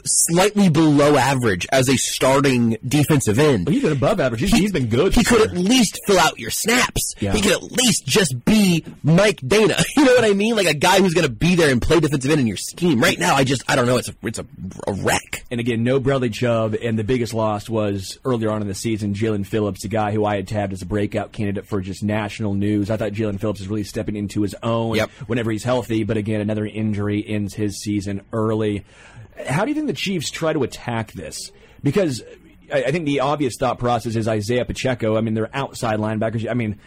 slightly 0.06 0.70
below 0.70 1.16
average 1.18 1.68
as 1.72 1.90
a 1.90 1.98
starting 1.98 2.78
defensive 2.88 3.40
end, 3.40 3.68
he's 3.68 3.82
been 3.84 3.92
above 3.92 4.20
average. 4.20 4.42
He's, 4.42 4.52
he's 4.52 4.72
been 4.72 4.88
good. 4.88 5.14
he 5.14 5.24
could 5.24 5.40
year. 5.40 5.48
at 5.50 5.54
least 5.54 6.00
fill 6.06 6.20
out 6.20 6.40
your 6.40 6.52
snaps. 6.52 7.14
Yeah. 7.20 7.34
He 7.34 7.42
could 7.42 7.52
at 7.54 7.64
least 7.64 8.06
just 8.06 8.44
be 8.46 8.84
Mike 9.04 9.42
Danna. 9.42 9.82
You 10.02 10.06
know 10.06 10.16
what 10.16 10.26
I 10.26 10.34
mean? 10.34 10.56
Like 10.56 10.68
a 10.68 10.74
guy 10.74 11.00
who's 11.00 11.14
going 11.14 11.28
to 11.28 11.34
be 11.34 11.54
there 11.56 11.70
and 11.72 11.80
play 11.82 12.00
defensive 12.00 12.32
end 12.32 12.40
in 12.42 12.48
your 12.48 12.58
scheme. 12.58 13.00
Right 13.02 13.20
now, 13.20 13.36
I 13.36 13.44
just 13.44 13.64
I 13.70 13.76
don't 13.76 13.86
know. 13.86 13.98
It's 13.98 14.10
a 14.10 14.16
it's 14.24 14.40
a, 14.40 14.46
a 14.88 14.94
wreck. 14.94 15.44
And 15.52 15.60
again, 15.60 15.84
no 15.84 16.00
Bradley 16.00 16.30
Chubb, 16.30 16.76
and 16.82 16.98
the 16.98 17.04
biggest 17.04 17.34
loss 17.34 17.70
was 17.70 18.18
earlier 18.26 18.50
on 18.50 18.62
in 18.62 18.68
the 18.68 18.74
season, 18.74 19.14
Jaelan 19.14 19.46
Phillips, 19.46 19.84
a 19.84 19.90
guy 19.90 20.12
who 20.12 20.26
I 20.26 20.38
had 20.38 20.48
tabbed 20.48 20.74
as 20.74 20.82
a 20.82 20.86
breakout 20.86 21.34
candidate 21.34 21.68
for 21.68 21.82
just 21.82 22.04
national 22.04 22.54
news. 22.56 22.90
I 22.90 22.98
thought 22.98 23.12
Jaelan 23.12 23.40
Phillips 23.40 23.60
is 23.62 23.68
really 23.68 23.84
stepping 23.84 24.16
into 24.16 24.42
his 24.42 24.56
own 24.64 24.96
Yep. 24.96 25.10
whenever 25.28 25.52
he's 25.52 25.64
healthy, 25.64 26.04
but 26.04 26.18
again, 26.18 26.42
another 26.42 26.66
injury 26.66 27.24
ends 27.28 27.54
his 27.54 27.80
season 27.82 28.22
early. 28.34 28.86
How 29.48 29.64
do 29.66 29.70
you 29.70 29.76
think 29.76 29.88
the 29.88 29.94
Chiefs 29.94 30.30
try 30.32 30.54
to 30.54 30.64
attack 30.64 31.12
this? 31.14 31.52
Because 31.84 32.24
I, 32.74 32.84
I 32.86 32.92
think 32.92 33.06
the 33.06 33.20
obvious 33.22 33.56
thought 33.60 33.80
process 33.80 34.16
is 34.16 34.28
Isaiah 34.28 34.66
Pacheco. 34.66 35.18
I 35.18 35.22
mean, 35.22 35.34
they're 35.34 35.56
outside 35.56 36.00
linebackers. 36.00 36.50
I 36.50 36.54
mean, 36.54 36.80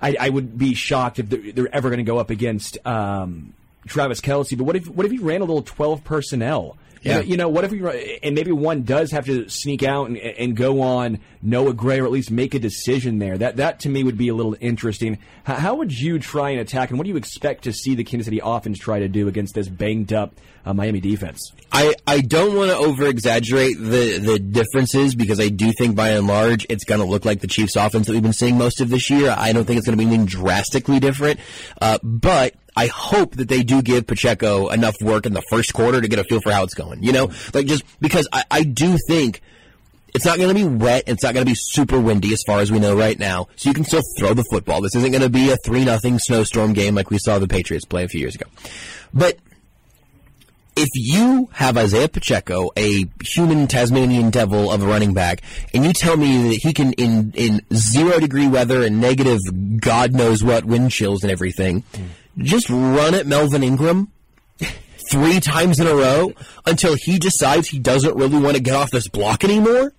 I, 0.00 0.16
I 0.18 0.28
would 0.28 0.58
be 0.58 0.74
shocked 0.74 1.18
if 1.18 1.28
they're, 1.28 1.52
they're 1.52 1.74
ever 1.74 1.88
going 1.88 1.98
to 1.98 2.04
go 2.04 2.18
up 2.18 2.30
against 2.30 2.78
um, 2.86 3.54
Travis 3.86 4.20
Kelce. 4.20 4.56
But 4.56 4.64
what 4.64 4.76
if 4.76 4.88
what 4.88 5.06
if 5.06 5.12
he 5.12 5.18
ran 5.18 5.40
a 5.40 5.44
little 5.44 5.62
twelve 5.62 6.04
personnel? 6.04 6.76
You 7.02 7.10
Yeah. 7.10 7.16
know, 7.18 7.22
you 7.22 7.36
know, 7.36 7.48
what 7.48 7.64
if 7.64 7.70
we 7.70 8.18
and 8.22 8.34
maybe 8.34 8.50
one 8.52 8.82
does 8.82 9.12
have 9.12 9.26
to 9.26 9.48
sneak 9.48 9.82
out 9.82 10.08
and, 10.08 10.16
and 10.16 10.56
go 10.56 10.80
on 10.80 11.20
Noah 11.40 11.72
Gray 11.74 12.00
or 12.00 12.04
at 12.04 12.10
least 12.10 12.30
make 12.30 12.54
a 12.54 12.58
decision 12.58 13.18
there. 13.20 13.38
That 13.38 13.56
that 13.58 13.80
to 13.80 13.88
me 13.88 14.02
would 14.02 14.18
be 14.18 14.28
a 14.28 14.34
little 14.34 14.56
interesting. 14.60 15.18
How, 15.44 15.54
how 15.54 15.74
would 15.76 15.92
you 15.98 16.18
try 16.18 16.50
and 16.50 16.60
attack, 16.60 16.90
and 16.90 16.98
what 16.98 17.04
do 17.04 17.10
you 17.10 17.16
expect 17.16 17.64
to 17.64 17.72
see 17.72 17.94
the 17.94 18.02
Kansas 18.02 18.24
City 18.26 18.40
offense 18.42 18.78
try 18.78 18.98
to 18.98 19.08
do 19.08 19.28
against 19.28 19.54
this 19.54 19.68
banged 19.68 20.12
up 20.12 20.34
uh, 20.66 20.74
Miami 20.74 21.00
defense? 21.00 21.52
I, 21.72 21.94
I 22.06 22.20
don't 22.20 22.56
want 22.56 22.70
to 22.70 22.76
over 22.76 23.06
exaggerate 23.06 23.78
the, 23.78 24.18
the 24.18 24.38
differences 24.38 25.14
because 25.14 25.40
I 25.40 25.48
do 25.48 25.72
think 25.72 25.96
by 25.96 26.10
and 26.10 26.26
large 26.26 26.66
it's 26.68 26.84
going 26.84 27.00
to 27.00 27.06
look 27.06 27.24
like 27.24 27.40
the 27.40 27.46
Chiefs 27.46 27.76
offense 27.76 28.06
that 28.06 28.12
we've 28.12 28.22
been 28.22 28.32
seeing 28.32 28.58
most 28.58 28.80
of 28.80 28.88
this 28.88 29.08
year. 29.08 29.34
I 29.36 29.52
don't 29.52 29.64
think 29.64 29.78
it's 29.78 29.86
going 29.86 29.98
to 29.98 30.04
be 30.04 30.08
anything 30.08 30.26
drastically 30.26 31.00
different. 31.00 31.40
Uh, 31.80 31.98
but 32.02 32.54
I 32.76 32.88
hope 32.88 33.36
that 33.36 33.48
they 33.48 33.62
do 33.62 33.80
give 33.80 34.06
Pacheco 34.06 34.68
enough 34.68 34.96
work 35.00 35.24
in 35.24 35.32
the 35.32 35.42
first 35.50 35.72
quarter 35.72 36.00
to 36.00 36.08
get 36.08 36.18
a 36.18 36.24
feel 36.24 36.40
for 36.40 36.52
how 36.52 36.64
it's 36.64 36.74
going. 36.74 37.02
You 37.02 37.12
know, 37.12 37.30
like 37.54 37.66
just 37.66 37.84
because 38.00 38.28
I, 38.32 38.44
I 38.50 38.62
do 38.64 38.98
think 39.08 39.40
it's 40.14 40.24
not 40.24 40.38
going 40.38 40.48
to 40.48 40.54
be 40.54 40.64
wet. 40.64 41.04
It's 41.06 41.22
not 41.22 41.34
going 41.34 41.44
to 41.44 41.50
be 41.50 41.56
super 41.56 42.00
windy 42.00 42.32
as 42.32 42.42
far 42.46 42.60
as 42.60 42.72
we 42.72 42.78
know 42.78 42.96
right 42.96 43.18
now. 43.18 43.48
So 43.56 43.68
you 43.68 43.74
can 43.74 43.84
still 43.84 44.02
throw 44.18 44.34
the 44.34 44.44
football. 44.50 44.80
This 44.80 44.94
isn't 44.96 45.10
going 45.10 45.22
to 45.22 45.28
be 45.28 45.50
a 45.50 45.56
3 45.64 45.84
nothing 45.84 46.18
snowstorm 46.18 46.72
game 46.72 46.94
like 46.94 47.10
we 47.10 47.18
saw 47.18 47.38
the 47.38 47.48
Patriots 47.48 47.84
play 47.84 48.04
a 48.04 48.08
few 48.08 48.20
years 48.20 48.34
ago. 48.34 48.46
But 49.12 49.38
if 50.76 50.90
you 50.94 51.48
have 51.52 51.76
Isaiah 51.78 52.08
Pacheco, 52.08 52.70
a 52.76 53.06
human 53.24 53.66
Tasmanian 53.66 54.30
devil 54.30 54.70
of 54.70 54.82
a 54.82 54.86
running 54.86 55.14
back, 55.14 55.40
and 55.72 55.84
you 55.84 55.92
tell 55.92 56.16
me 56.16 56.50
that 56.50 56.60
he 56.62 56.72
can, 56.74 56.92
in, 56.94 57.32
in 57.34 57.62
zero 57.74 58.20
degree 58.20 58.46
weather 58.46 58.82
and 58.82 59.00
negative 59.00 59.40
God 59.80 60.12
knows 60.12 60.44
what 60.44 60.64
wind 60.64 60.90
chills 60.90 61.22
and 61.22 61.32
everything, 61.32 61.82
just 62.38 62.68
run 62.68 63.14
at 63.14 63.26
Melvin 63.26 63.62
Ingram 63.62 64.12
three 65.10 65.40
times 65.40 65.80
in 65.80 65.86
a 65.86 65.94
row 65.94 66.32
until 66.66 66.94
he 66.94 67.18
decides 67.18 67.68
he 67.68 67.78
doesn't 67.78 68.14
really 68.14 68.38
want 68.38 68.56
to 68.56 68.62
get 68.62 68.74
off 68.74 68.90
this 68.90 69.08
block 69.08 69.44
anymore? 69.44 69.94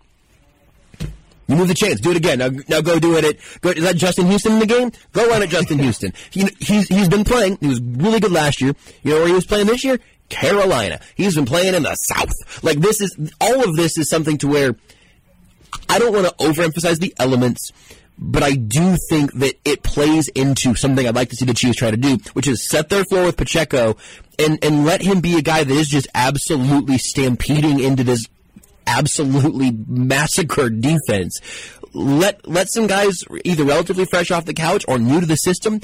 You 1.48 1.56
move 1.56 1.70
the 1.70 1.74
chains. 1.74 2.02
Do 2.02 2.12
it 2.12 2.18
again. 2.18 2.40
Now, 2.40 2.50
now 2.68 2.82
go 2.82 3.00
do 3.00 3.16
it 3.16 3.24
at. 3.24 3.62
Go, 3.62 3.70
is 3.70 3.84
that 3.84 3.96
Justin 3.96 4.28
Houston 4.28 4.54
in 4.54 4.60
the 4.60 4.66
game? 4.66 4.92
Go 5.14 5.30
run 5.30 5.42
at 5.42 5.48
Justin 5.48 5.80
Houston. 5.80 6.12
He, 6.30 6.50
he's 6.60 6.90
he's 6.90 7.08
been 7.08 7.24
playing. 7.24 7.58
He 7.62 7.68
was 7.68 7.82
really 7.82 8.20
good 8.20 8.34
last 8.34 8.60
year. 8.60 8.76
You 9.02 9.12
know 9.12 9.20
where 9.20 9.28
he 9.28 9.34
was 9.34 9.46
playing 9.46 9.68
this 9.68 9.82
year? 9.86 9.98
Carolina. 10.30 11.00
He's 11.16 11.36
been 11.36 11.46
playing 11.46 11.74
in 11.74 11.84
the 11.84 11.96
South. 11.96 12.64
Like 12.64 12.80
this 12.80 13.02
is 13.02 13.16
all 13.40 13.68
of 13.68 13.76
this 13.76 13.98
is 13.98 14.10
something 14.10 14.38
to 14.40 14.48
where 14.48 14.76
I 15.90 16.00
don't 16.00 16.14
want 16.14 16.28
to 16.28 16.34
overemphasize 16.44 17.00
the 17.00 17.14
elements, 17.18 17.72
but 18.18 18.44
I 18.44 18.54
do 18.54 18.98
think 19.10 19.34
that 19.34 19.56
it 19.64 19.84
plays 19.84 20.28
into 20.30 20.76
something 20.76 21.08
I'd 21.08 21.16
like 21.16 21.30
to 21.30 21.36
see 21.36 21.46
the 21.46 21.54
Chiefs 21.54 21.78
try 21.78 21.92
to 21.92 21.98
do, 21.98 22.18
which 22.34 22.48
is 22.48 22.68
set 22.68 22.90
their 22.90 23.06
floor 23.06 23.26
with 23.26 23.38
Pacheco 23.38 23.96
and 24.40 24.64
and 24.64 24.86
let 24.86 25.02
him 25.02 25.22
be 25.22 25.38
a 25.38 25.42
guy 25.42 25.64
that 25.64 25.74
is 25.74 25.88
just 25.88 26.08
absolutely 26.14 26.98
stampeding 26.98 27.80
into 27.80 28.04
this 28.04 28.28
absolutely 28.88 29.72
massacred 29.88 30.82
defense. 30.82 31.40
Let 31.94 32.48
let 32.48 32.68
some 32.72 32.88
guys 32.88 33.24
either 33.44 33.64
relatively 33.64 34.06
fresh 34.06 34.30
off 34.32 34.46
the 34.46 34.54
couch 34.54 34.86
or 34.88 35.00
new 35.00 35.20
to 35.20 35.26
the 35.26 35.36
system 35.36 35.82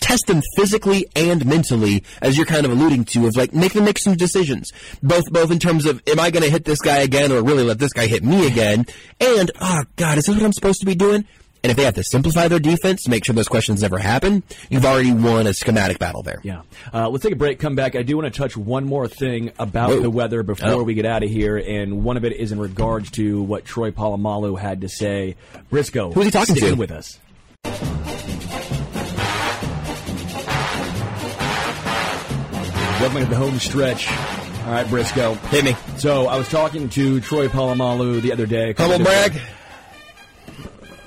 test 0.00 0.26
them 0.26 0.40
physically 0.56 1.06
and 1.16 1.44
mentally, 1.46 2.04
as 2.20 2.36
you're 2.36 2.46
kind 2.46 2.64
of 2.66 2.72
alluding 2.72 3.04
to, 3.06 3.26
of 3.26 3.36
like 3.36 3.52
make 3.52 3.72
them 3.72 3.84
make 3.84 3.98
some 3.98 4.14
decisions, 4.14 4.72
both 5.02 5.24
both 5.30 5.50
in 5.50 5.58
terms 5.58 5.86
of 5.86 6.02
am 6.06 6.20
I 6.20 6.30
going 6.30 6.44
to 6.44 6.50
hit 6.50 6.64
this 6.64 6.80
guy 6.80 6.98
again 6.98 7.32
or 7.32 7.42
really 7.42 7.64
let 7.64 7.78
this 7.78 7.92
guy 7.92 8.06
hit 8.06 8.22
me 8.22 8.46
again, 8.46 8.86
and 9.20 9.50
oh 9.60 9.82
god, 9.96 10.18
is 10.18 10.26
this 10.26 10.36
what 10.36 10.44
I'm 10.44 10.52
supposed 10.52 10.80
to 10.80 10.86
be 10.86 10.94
doing? 10.94 11.26
And 11.64 11.70
if 11.70 11.76
they 11.76 11.84
have 11.84 11.94
to 11.94 12.02
simplify 12.02 12.48
their 12.48 12.58
defense 12.58 13.04
to 13.04 13.10
make 13.10 13.24
sure 13.24 13.34
those 13.36 13.46
questions 13.46 13.82
never 13.82 13.96
happen, 13.98 14.42
you've 14.68 14.84
already 14.84 15.12
won 15.12 15.46
a 15.46 15.54
schematic 15.54 15.98
battle 16.00 16.22
there. 16.24 16.40
Yeah. 16.42 16.62
Uh, 16.92 17.08
let's 17.08 17.22
take 17.22 17.32
a 17.34 17.36
break, 17.36 17.60
come 17.60 17.76
back. 17.76 17.94
I 17.94 18.02
do 18.02 18.16
want 18.16 18.32
to 18.32 18.36
touch 18.36 18.56
one 18.56 18.84
more 18.84 19.06
thing 19.06 19.52
about 19.60 19.90
Whoa. 19.90 20.00
the 20.00 20.10
weather 20.10 20.42
before 20.42 20.68
Oh. 20.70 20.82
we 20.82 20.94
get 20.94 21.06
out 21.06 21.22
of 21.22 21.30
here, 21.30 21.56
and 21.56 22.02
one 22.02 22.16
of 22.16 22.24
it 22.24 22.32
is 22.32 22.50
in 22.50 22.58
regards 22.58 23.12
to 23.12 23.42
what 23.42 23.64
Troy 23.64 23.92
Polamalu 23.92 24.58
had 24.58 24.80
to 24.80 24.88
say. 24.88 25.36
Brisco, 25.70 26.12
Who's 26.12 26.24
he 26.24 26.30
talking 26.32 26.56
to? 26.56 26.74
with 26.74 26.90
us. 26.90 27.20
Welcome 33.00 33.20
to 33.24 33.26
the 33.30 33.36
home 33.36 33.58
stretch. 33.58 34.08
All 34.08 34.70
right, 34.72 34.86
Brisco. 34.86 35.36
Hit 35.48 35.64
me. 35.64 35.74
So 35.98 36.28
I 36.28 36.36
was 36.36 36.48
talking 36.48 36.88
to 36.90 37.20
Troy 37.20 37.48
Polamalu 37.48 38.20
the 38.22 38.30
other 38.32 38.46
day. 38.46 38.74
Humble 38.74 39.00
brag. 39.04 39.32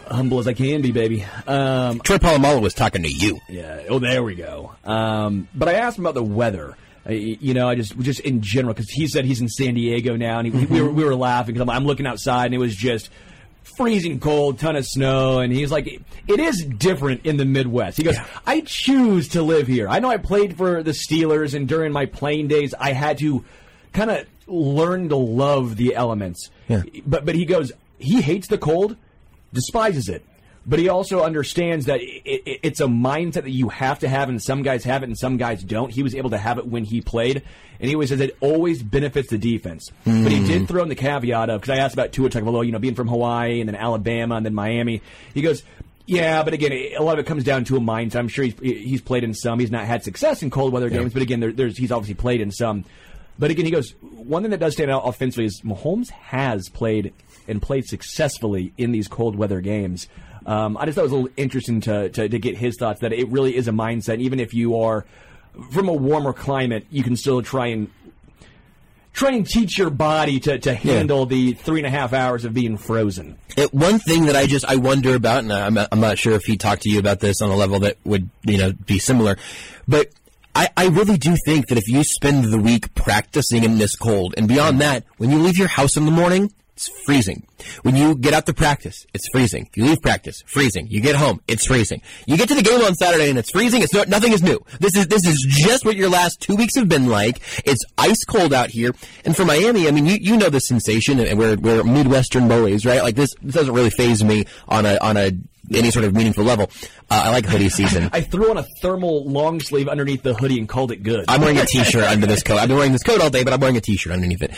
Humble 0.10 0.40
as 0.40 0.48
I 0.48 0.54
can 0.54 0.82
be, 0.82 0.92
baby. 0.92 1.26
Um, 1.48 2.00
Troy 2.00 2.18
Polamalu 2.18 2.62
was 2.62 2.74
talking 2.74 3.04
to 3.04 3.10
you. 3.12 3.40
yeah. 3.50 3.84
Oh, 3.90 4.00
there 4.00 4.24
we 4.24 4.36
go. 4.36 4.76
Um, 4.84 5.48
but 5.54 5.68
I 5.68 5.74
asked 5.74 5.98
him 5.98 6.06
about 6.06 6.16
the 6.16 6.24
weather. 6.24 6.78
Uh, 7.08 7.14
you 7.14 7.54
know, 7.54 7.70
I 7.70 7.76
just 7.76 7.98
just 8.00 8.20
in 8.22 8.42
general 8.42 8.74
because 8.74 8.90
he 8.90 9.08
said 9.08 9.26
he's 9.26 9.42
in 9.42 9.48
San 9.50 9.76
Diego 9.76 10.16
now, 10.16 10.40
and 10.40 10.48
he, 10.54 10.66
we, 10.66 10.82
were, 10.82 10.90
we 10.90 11.04
were 11.04 11.16
laughing 11.16 11.54
because 11.54 11.68
I'm, 11.68 11.70
I'm 11.70 11.86
looking 11.86 12.08
outside 12.08 12.46
and 12.46 12.56
it 12.56 12.60
was 12.60 12.76
just 12.76 13.10
freezing 13.78 14.20
cold, 14.20 14.58
ton 14.60 14.76
of 14.76 14.86
snow, 14.86 15.40
and 15.40 15.52
he's 15.52 15.72
like, 15.72 15.88
it 15.88 16.40
is 16.40 16.64
different 16.64 17.26
in 17.26 17.38
the 17.38 17.46
Midwest. 17.46 17.98
He 17.98 18.04
goes, 18.04 18.18
I 18.46 18.62
choose 18.62 19.30
to 19.30 19.42
live 19.42 19.68
here. 19.68 19.88
I 19.88 20.00
know 20.00 20.10
I 20.10 20.18
played 20.18 20.56
for 20.58 20.82
the 20.82 20.92
Steelers, 20.92 21.54
and 21.54 21.68
during 21.68 21.92
my 21.92 22.06
playing 22.06 22.48
days, 22.48 22.74
I 22.80 22.94
had 22.94 23.18
to 23.20 23.44
kind 23.94 24.12
of 24.12 24.26
learn 24.48 25.10
to 25.10 25.16
love 25.16 25.76
the 25.76 25.96
elements. 25.96 26.50
Yeah. 26.68 26.84
But 27.06 27.26
but 27.26 27.36
he 27.36 27.46
goes, 27.46 27.72
he 27.98 28.22
hates 28.22 28.48
the 28.48 28.58
cold, 28.58 28.98
despises 29.56 30.10
it. 30.10 30.24
But 30.68 30.80
he 30.80 30.90
also 30.90 31.22
understands 31.24 31.86
that 31.86 32.02
it, 32.02 32.24
it, 32.26 32.60
it's 32.64 32.80
a 32.80 32.88
mindset 32.88 33.44
that 33.44 33.52
you 33.52 33.70
have 33.70 34.00
to 34.00 34.08
have, 34.08 34.30
and 34.30 34.42
some 34.42 34.64
guys 34.64 34.84
have 34.84 35.04
it 35.04 35.08
and 35.08 35.18
some 35.18 35.38
guys 35.38 35.64
don't. 35.64 35.92
He 35.92 36.02
was 36.02 36.16
able 36.16 36.32
to 36.32 36.40
have 36.40 36.58
it 36.58 36.66
when 36.66 36.84
he 36.84 37.02
played, 37.02 37.44
and 37.80 37.88
he 37.88 37.96
always 37.96 38.10
says 38.10 38.20
it 38.20 38.36
always 38.40 38.82
benefits 38.82 39.30
the 39.30 39.38
defense. 39.38 39.92
But 40.06 40.32
he 40.32 40.44
did 40.46 40.62
hmm. 40.62 40.66
throw 40.66 40.82
in 40.82 40.90
the 40.90 40.96
caveat 40.96 41.52
of 41.52 41.62
because 41.62 41.78
I 41.78 41.82
asked 41.82 41.94
about 41.94 42.14
Tua 42.14 42.30
Tagovailoa, 42.30 42.66
you 42.66 42.72
know, 42.72 42.80
being 42.80 42.96
from 42.96 43.08
Hawaii 43.08 43.60
and 43.60 43.70
then 43.70 43.76
Alabama 43.76 44.36
and 44.36 44.46
then 44.46 44.56
Miami. 44.56 45.04
He 45.36 45.44
goes, 45.44 45.62
yeah, 46.08 46.42
but 46.44 46.54
again, 46.54 46.72
a 46.72 47.04
lot 47.04 47.14
of 47.14 47.20
it 47.20 47.28
comes 47.28 47.44
down 47.44 47.64
to 47.66 47.78
a 47.78 47.80
mindset. 47.80 48.18
I'm 48.18 48.28
sure 48.28 48.46
he's 48.46 48.60
he's 48.60 49.02
played 49.02 49.24
in 49.24 49.36
some. 49.36 49.60
He's 49.60 49.72
not 49.72 49.86
had 49.86 50.04
success 50.04 50.42
in 50.42 50.50
cold 50.50 50.74
weather 50.74 50.90
games, 50.90 51.14
but 51.14 51.22
again, 51.22 51.40
there, 51.40 51.52
there's 51.52 51.78
he's 51.78 51.92
obviously 51.92 52.16
played 52.16 52.42
in 52.42 52.52
some. 52.52 52.86
But 53.38 53.52
again, 53.52 53.66
he 53.66 53.72
goes, 53.72 53.94
one 54.02 54.44
thing 54.44 54.52
that 54.52 54.60
does 54.60 54.74
stand 54.74 54.90
out 54.90 55.02
offensively 55.06 55.46
is 55.46 55.62
Mahomes 55.62 56.10
has 56.10 56.70
played 56.70 57.14
and 57.48 57.62
played 57.62 57.86
successfully 57.86 58.74
in 58.78 58.92
these 58.92 59.08
cold 59.08 59.36
weather 59.36 59.62
games. 59.62 60.08
Um, 60.46 60.78
I 60.78 60.86
just 60.86 60.96
thought 60.96 61.02
it 61.02 61.06
was 61.06 61.12
a 61.12 61.16
little 61.16 61.32
interesting 61.38 61.82
to, 61.82 62.10
to, 62.10 62.30
to 62.30 62.40
get 62.40 62.58
his 62.58 62.78
thoughts 62.78 63.02
that 63.02 63.14
it 63.14 63.28
really 63.30 63.56
is 63.56 63.68
a 63.68 63.72
mindset. 63.72 64.20
Even 64.20 64.40
if 64.40 64.54
you 64.54 64.78
are 64.80 65.06
from 65.72 65.90
a 65.90 65.94
warmer 65.94 66.34
climate, 66.34 66.86
you 66.90 67.04
can 67.04 67.16
still 67.16 67.42
try 67.42 67.68
and 67.68 67.90
try 69.14 69.32
and 69.32 69.48
teach 69.48 69.78
your 69.78 69.90
body 69.90 70.40
to, 70.42 70.60
to 70.60 70.74
handle 70.74 71.26
the 71.26 71.54
three 71.54 71.80
and 71.80 71.88
a 71.88 71.90
half 71.90 72.14
hours 72.14 72.46
of 72.46 72.54
being 72.54 72.78
frozen. 72.78 73.38
It, 73.58 73.74
one 73.74 73.98
thing 73.98 74.26
that 74.26 74.36
I 74.36 74.46
just 74.46 74.66
I 74.66 74.76
wonder 74.76 75.16
about, 75.16 75.44
and 75.44 75.54
I'm 75.54 75.78
I'm 75.78 76.00
not 76.00 76.20
sure 76.20 76.34
if 76.34 76.44
he 76.44 76.58
talked 76.58 76.84
to 76.84 76.90
you 76.90 77.00
about 77.00 77.22
this 77.22 77.42
on 77.42 77.50
a 77.50 77.56
level 77.56 77.80
that 77.80 77.98
would 78.04 78.30
you 78.44 78.58
know 78.58 78.74
be 78.74 79.00
similar, 79.00 79.38
but 79.88 80.12
I, 80.54 80.70
I 80.78 80.88
really 80.88 81.18
do 81.18 81.36
think 81.46 81.68
that 81.68 81.78
if 81.78 81.88
you 81.88 82.04
spend 82.04 82.46
the 82.46 82.58
week 82.58 82.94
practicing 82.96 83.64
in 83.64 83.78
this 83.78 83.96
cold, 83.96 84.36
and 84.38 84.48
beyond 84.48 84.80
that, 84.82 85.04
when 85.18 85.30
you 85.30 85.40
leave 85.40 85.58
your 85.58 85.68
house 85.68 85.98
in 85.98 86.06
the 86.06 86.12
morning, 86.12 86.54
it's 86.76 86.90
freezing. 87.06 87.48
When 87.84 87.96
you 87.96 88.16
get 88.16 88.34
out 88.34 88.46
to 88.48 88.54
practice, 88.54 89.06
it's 89.14 89.30
freezing. 89.30 89.70
You 89.76 89.86
leave 89.86 90.02
practice, 90.02 90.44
freezing. 90.46 90.88
You 90.88 91.00
get 91.00 91.16
home, 91.16 91.40
it's 91.48 91.66
freezing. 91.66 92.02
You 92.28 92.36
get 92.36 92.50
to 92.50 92.56
the 92.56 92.62
game 92.62 92.82
on 92.82 92.96
Saturday 92.96 93.30
and 93.30 93.40
it's 93.40 93.52
freezing. 93.52 93.82
It's 93.82 93.94
not, 93.94 94.10
nothing 94.10 94.34
is 94.34 94.44
new. 94.44 94.60
This 94.82 94.96
is 94.98 95.08
this 95.08 95.26
is 95.26 95.46
just 95.48 95.86
what 95.86 95.96
your 95.96 96.10
last 96.10 96.42
two 96.42 96.56
weeks 96.56 96.76
have 96.76 96.90
been 96.90 97.08
like. 97.08 97.40
It's 97.66 97.82
ice 97.98 98.24
cold 98.26 98.54
out 98.54 98.72
here. 98.72 98.94
And 99.24 99.36
for 99.36 99.46
Miami, 99.46 99.88
I 99.88 99.92
mean, 99.92 100.06
you, 100.06 100.18
you 100.20 100.36
know 100.36 100.50
the 100.50 100.60
sensation, 100.60 101.20
and 101.20 101.40
we're 101.40 101.56
we're 101.56 101.84
Midwestern 101.84 102.50
boys, 102.50 102.86
right? 102.86 103.02
Like 103.02 103.16
this, 103.16 103.34
this 103.42 103.56
doesn't 103.56 103.74
really 103.74 103.90
phase 103.90 104.22
me 104.22 104.46
on 104.68 104.86
a 104.86 104.98
on 104.98 105.16
a 105.16 105.32
any 105.74 105.92
sort 105.92 106.04
of 106.04 106.14
meaningful 106.14 106.44
level. 106.44 106.70
Uh, 107.10 107.24
I 107.26 107.32
like 107.32 107.46
hoodie 107.46 107.70
season. 107.70 108.10
I 108.14 108.20
threw 108.20 108.52
on 108.52 108.58
a 108.58 108.66
thermal 108.82 109.24
long 109.26 109.62
sleeve 109.62 109.88
underneath 109.88 110.24
the 110.24 110.34
hoodie 110.34 110.60
and 110.60 110.68
called 110.68 110.92
it 110.92 111.04
good. 111.04 111.26
I'm 111.30 111.40
wearing 111.40 111.58
a 111.58 111.66
t-shirt 111.66 112.04
under 112.04 112.28
this 112.28 112.44
coat. 112.44 112.58
I've 112.58 112.68
been 112.68 112.78
wearing 112.78 112.92
this 112.92 113.04
coat 113.04 113.22
all 113.22 113.30
day, 113.30 113.44
but 113.44 113.54
I'm 113.54 113.62
wearing 113.62 113.78
a 113.78 113.82
t-shirt 113.82 114.12
underneath 114.12 114.44
it. 114.44 114.52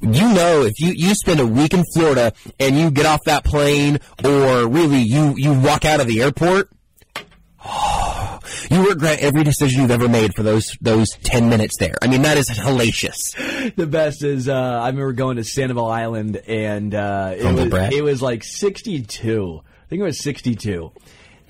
You 0.00 0.32
know, 0.32 0.62
if 0.62 0.78
you, 0.78 0.92
you 0.92 1.14
spend 1.14 1.40
a 1.40 1.46
week 1.46 1.74
in 1.74 1.84
Florida 1.92 2.32
and 2.60 2.78
you 2.78 2.90
get 2.90 3.04
off 3.04 3.24
that 3.24 3.44
plane, 3.44 3.98
or 4.24 4.68
really 4.68 5.00
you, 5.00 5.34
you 5.36 5.52
walk 5.52 5.84
out 5.84 6.00
of 6.00 6.06
the 6.06 6.22
airport, 6.22 6.70
you 8.70 8.88
regret 8.88 9.20
every 9.20 9.42
decision 9.42 9.82
you've 9.82 9.90
ever 9.90 10.08
made 10.08 10.34
for 10.34 10.42
those 10.42 10.76
those 10.80 11.08
ten 11.22 11.48
minutes 11.48 11.76
there. 11.78 11.96
I 12.00 12.06
mean, 12.06 12.22
that 12.22 12.38
is 12.38 12.48
hellacious. 12.48 13.74
the 13.74 13.86
best 13.86 14.22
is 14.22 14.48
uh, 14.48 14.52
I 14.54 14.86
remember 14.86 15.12
going 15.12 15.36
to 15.36 15.44
Sandoval 15.44 15.86
Island 15.86 16.36
and 16.46 16.94
uh, 16.94 17.34
it, 17.36 17.72
was, 17.72 17.94
it 17.94 18.04
was 18.04 18.22
like 18.22 18.44
62. 18.44 19.60
I 19.64 19.86
think 19.88 20.00
it 20.00 20.04
was 20.04 20.22
62. 20.22 20.92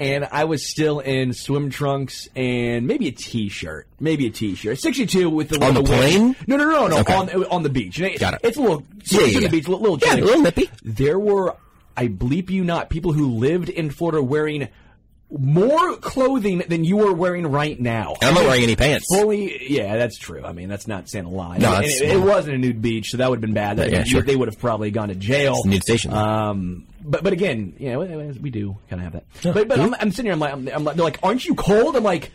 And 0.00 0.28
I 0.30 0.44
was 0.44 0.64
still 0.64 1.00
in 1.00 1.32
swim 1.32 1.70
trunks 1.70 2.28
and 2.36 2.86
maybe 2.86 3.08
a 3.08 3.12
t-shirt, 3.12 3.86
maybe 3.98 4.26
a 4.26 4.30
t-shirt. 4.30 4.78
62 4.78 5.28
with 5.28 5.48
the 5.48 5.56
On 5.64 5.74
the 5.74 5.80
little 5.80 5.98
wind. 5.98 6.36
plane? 6.36 6.36
No, 6.46 6.56
no, 6.56 6.64
no, 6.70 6.86
no, 6.86 6.98
Okay. 7.00 7.14
on 7.14 7.44
on 7.46 7.62
the 7.64 7.68
beach. 7.68 8.00
It- 8.00 8.20
Got 8.20 8.34
it. 8.34 8.40
It's 8.44 8.56
a 8.56 8.60
little 8.62 8.84
Yeah, 9.04 9.20
yeah, 9.20 9.26
on 9.26 9.32
yeah. 9.32 9.40
the 9.40 9.48
beach, 9.48 9.66
a 9.66 9.70
little, 9.72 9.92
little 9.94 10.08
Yeah, 10.08 10.22
a 10.22 10.24
little 10.24 10.42
nippy. 10.42 10.70
There 10.84 11.18
were, 11.18 11.56
I 11.96 12.06
bleep 12.08 12.48
you 12.50 12.62
not, 12.62 12.90
people 12.90 13.12
who 13.12 13.26
lived 13.26 13.68
in 13.68 13.90
Florida 13.90 14.22
wearing 14.22 14.68
more 15.30 15.96
clothing 15.96 16.62
than 16.68 16.84
you 16.84 17.06
are 17.06 17.12
wearing 17.12 17.46
right 17.46 17.78
now. 17.78 18.14
I'm 18.22 18.34
not 18.34 18.44
wearing 18.44 18.62
any 18.62 18.76
pants. 18.76 19.06
Fully, 19.14 19.70
yeah, 19.72 19.96
that's 19.96 20.16
true. 20.18 20.42
I 20.44 20.52
mean, 20.52 20.68
that's 20.68 20.86
not 20.88 21.08
saying 21.08 21.26
a 21.26 21.30
lie. 21.30 21.58
No, 21.58 21.78
it, 21.80 22.00
it 22.00 22.18
wasn't 22.20 22.54
a 22.54 22.58
nude 22.58 22.80
beach, 22.80 23.10
so 23.10 23.18
that 23.18 23.28
would 23.28 23.36
have 23.36 23.42
been 23.42 23.52
bad. 23.54 23.76
Yeah, 23.78 23.84
yeah, 23.86 24.04
sure. 24.04 24.22
They 24.22 24.36
would 24.36 24.48
have 24.48 24.58
probably 24.58 24.90
gone 24.90 25.08
to 25.08 25.14
jail. 25.14 25.54
It's 25.56 25.66
a 25.66 25.68
nude 25.68 25.82
station. 25.82 26.12
Um, 26.12 26.86
but 27.04 27.22
but 27.22 27.32
again, 27.32 27.74
you 27.78 27.90
know, 27.90 28.00
we- 28.00 28.38
we 28.40 28.50
do 28.50 28.76
kind 28.88 29.04
of 29.04 29.12
have 29.12 29.22
that. 29.42 29.54
But 29.54 29.68
but 29.68 29.78
I'm, 29.80 29.94
I'm 29.94 30.10
sitting 30.12 30.26
here. 30.26 30.32
I'm 30.32 30.38
like, 30.40 30.52
I'm, 30.52 30.68
I'm 30.68 30.84
like, 30.84 30.96
they're 30.96 31.04
like, 31.04 31.18
aren't 31.22 31.44
you 31.44 31.54
cold? 31.54 31.94
I'm 31.96 32.04
like, 32.04 32.30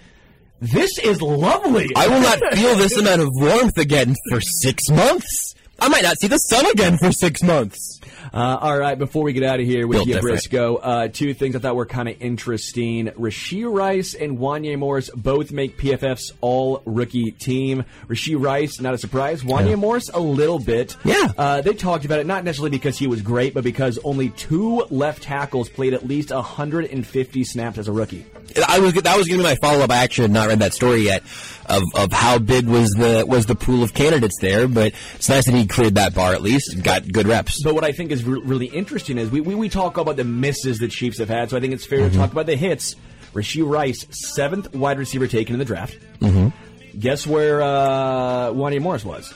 this 0.62 0.98
is 1.00 1.22
lovely. 1.22 1.90
I 1.96 2.08
will 2.08 2.22
not 2.22 2.40
feel 2.54 2.76
this 2.76 2.96
amount 2.98 3.22
of 3.22 3.30
warmth 3.34 3.78
again 3.78 4.16
for 4.30 4.40
six 4.40 4.90
months. 4.90 5.56
I 5.80 5.88
might 5.90 6.04
not 6.04 6.18
see 6.20 6.28
the 6.28 6.38
sun 6.38 6.66
again 6.68 6.98
for 6.98 7.12
six 7.12 7.42
months. 7.44 8.00
Uh, 8.34 8.58
all 8.62 8.76
right, 8.78 8.98
before 8.98 9.24
we 9.24 9.32
get 9.32 9.44
out 9.44 9.60
of 9.60 9.66
here 9.68 9.86
with 9.86 10.08
you. 10.08 10.16
Brisco, 10.16 10.80
uh, 10.82 11.08
two 11.08 11.36
things 11.36 11.56
I 11.56 11.60
thought 11.60 11.76
were 11.76 11.86
kind 11.86 12.10
of 12.10 12.20
interesting. 12.20 13.08
Rashee 13.10 13.72
Rice 13.72 14.16
and 14.16 14.40
Wanya 14.40 14.76
Morris 14.78 15.12
both 15.16 15.52
make 15.52 15.78
PFF's 15.78 16.32
all 16.42 16.82
rookie 16.86 17.30
team. 17.32 17.86
Rashee 18.08 18.44
Rice, 18.44 18.82
not 18.82 18.96
a 18.96 18.98
surprise. 18.98 19.44
Wanya 19.44 19.70
Yeah. 19.70 19.76
Morris, 19.76 20.10
a 20.10 20.20
little 20.20 20.58
bit. 20.58 20.96
Yeah. 21.06 21.32
Uh, 21.38 21.62
they 21.62 21.74
talked 21.74 22.06
about 22.06 22.20
it 22.20 22.26
not 22.26 22.44
necessarily 22.44 22.72
because 22.72 22.98
he 22.98 23.06
was 23.06 23.22
great, 23.22 23.54
but 23.54 23.64
because 23.64 24.00
only 24.04 24.30
two 24.30 24.84
left 24.90 25.22
tackles 25.22 25.70
played 25.70 25.94
at 25.94 26.08
least 26.08 26.32
150 26.32 27.44
snaps 27.44 27.78
as 27.78 27.88
a 27.88 27.92
rookie. 27.92 28.26
I 28.68 28.80
was 28.80 28.94
that 28.94 29.18
was 29.18 29.28
going 29.28 29.40
to 29.40 29.44
be 29.44 29.50
my 29.50 29.56
follow 29.56 29.84
up. 29.84 29.92
I 29.92 29.98
actually 29.98 30.24
had 30.26 30.32
not 30.32 30.48
read 30.50 30.60
that 30.60 30.74
story 30.74 31.02
yet 31.02 31.24
of, 31.68 31.84
of 31.96 32.12
how 32.12 32.40
big 32.40 32.68
was 32.68 32.90
the 32.92 33.26
was 33.28 33.46
the 33.46 33.56
pool 33.56 33.84
of 33.84 33.94
candidates 33.94 34.38
there, 34.42 34.68
but 34.68 34.94
it's 35.16 35.30
nice 35.30 35.46
that 35.46 35.54
he 35.56 35.66
cleared 35.68 35.96
that 35.96 36.14
bar 36.14 36.34
at 36.34 36.42
least. 36.42 36.74
and 36.74 36.84
Got 36.84 37.12
good 37.12 37.28
reps. 37.28 37.64
But 37.64 37.74
what 37.76 37.84
I 37.84 37.92
think 37.92 38.12
is 38.12 38.24
re- 38.24 38.42
really 38.44 38.68
interesting 38.68 39.18
is 39.18 39.30
we, 39.32 39.42
we, 39.42 39.56
we 39.56 39.70
talk 39.70 39.98
about 39.98 40.16
the 40.18 40.24
misses 40.24 40.80
the 40.80 40.88
Chiefs 40.88 41.18
have 41.20 41.30
had, 41.30 41.50
so 41.50 41.58
I 41.58 41.60
think 41.60 41.74
it's 41.74 41.86
fair 41.86 42.10
to 42.10 42.16
talk 42.16 42.32
about 42.32 42.46
the 42.46 42.56
hits. 42.56 42.96
Rashee 43.34 43.68
Rice, 43.68 44.06
seventh 44.12 44.76
wide 44.76 45.00
receiver 45.00 45.28
taken 45.28 45.54
in 45.56 45.60
the 45.60 45.66
draft. 45.66 45.98
Mm-hmm. 46.20 47.00
Guess 47.00 47.26
where 47.26 47.64
uh, 47.64 48.54
Morris 48.54 49.04
was? 49.04 49.34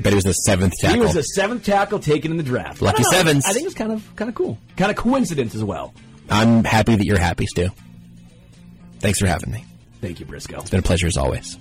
But 0.00 0.10
he 0.10 0.14
was 0.16 0.24
the 0.24 0.32
seventh 0.32 0.74
tackle. 0.80 0.96
He 0.96 1.00
was 1.00 1.14
the 1.14 1.22
seventh 1.22 1.64
tackle 1.64 1.98
taken 2.00 2.30
in 2.32 2.36
the 2.36 2.42
draft. 2.42 2.82
Lucky 2.82 3.04
sevens. 3.04 3.46
I 3.46 3.52
think 3.52 3.66
it's 3.66 3.74
kind 3.74 3.92
of 3.92 4.16
kind 4.16 4.28
of 4.28 4.34
cool, 4.34 4.58
kind 4.76 4.90
of 4.90 4.96
coincidence 4.96 5.54
as 5.54 5.62
well. 5.62 5.94
I'm 6.28 6.64
happy 6.64 6.96
that 6.96 7.04
you're 7.06 7.18
happy, 7.18 7.46
Stu. 7.46 7.68
Thanks 9.00 9.18
for 9.20 9.26
having 9.26 9.52
me. 9.52 9.64
Thank 10.00 10.20
you, 10.20 10.26
Brisco. 10.26 10.60
It's 10.60 10.70
been 10.70 10.80
a 10.80 10.82
pleasure 10.82 11.06
as 11.06 11.16
always. 11.16 11.56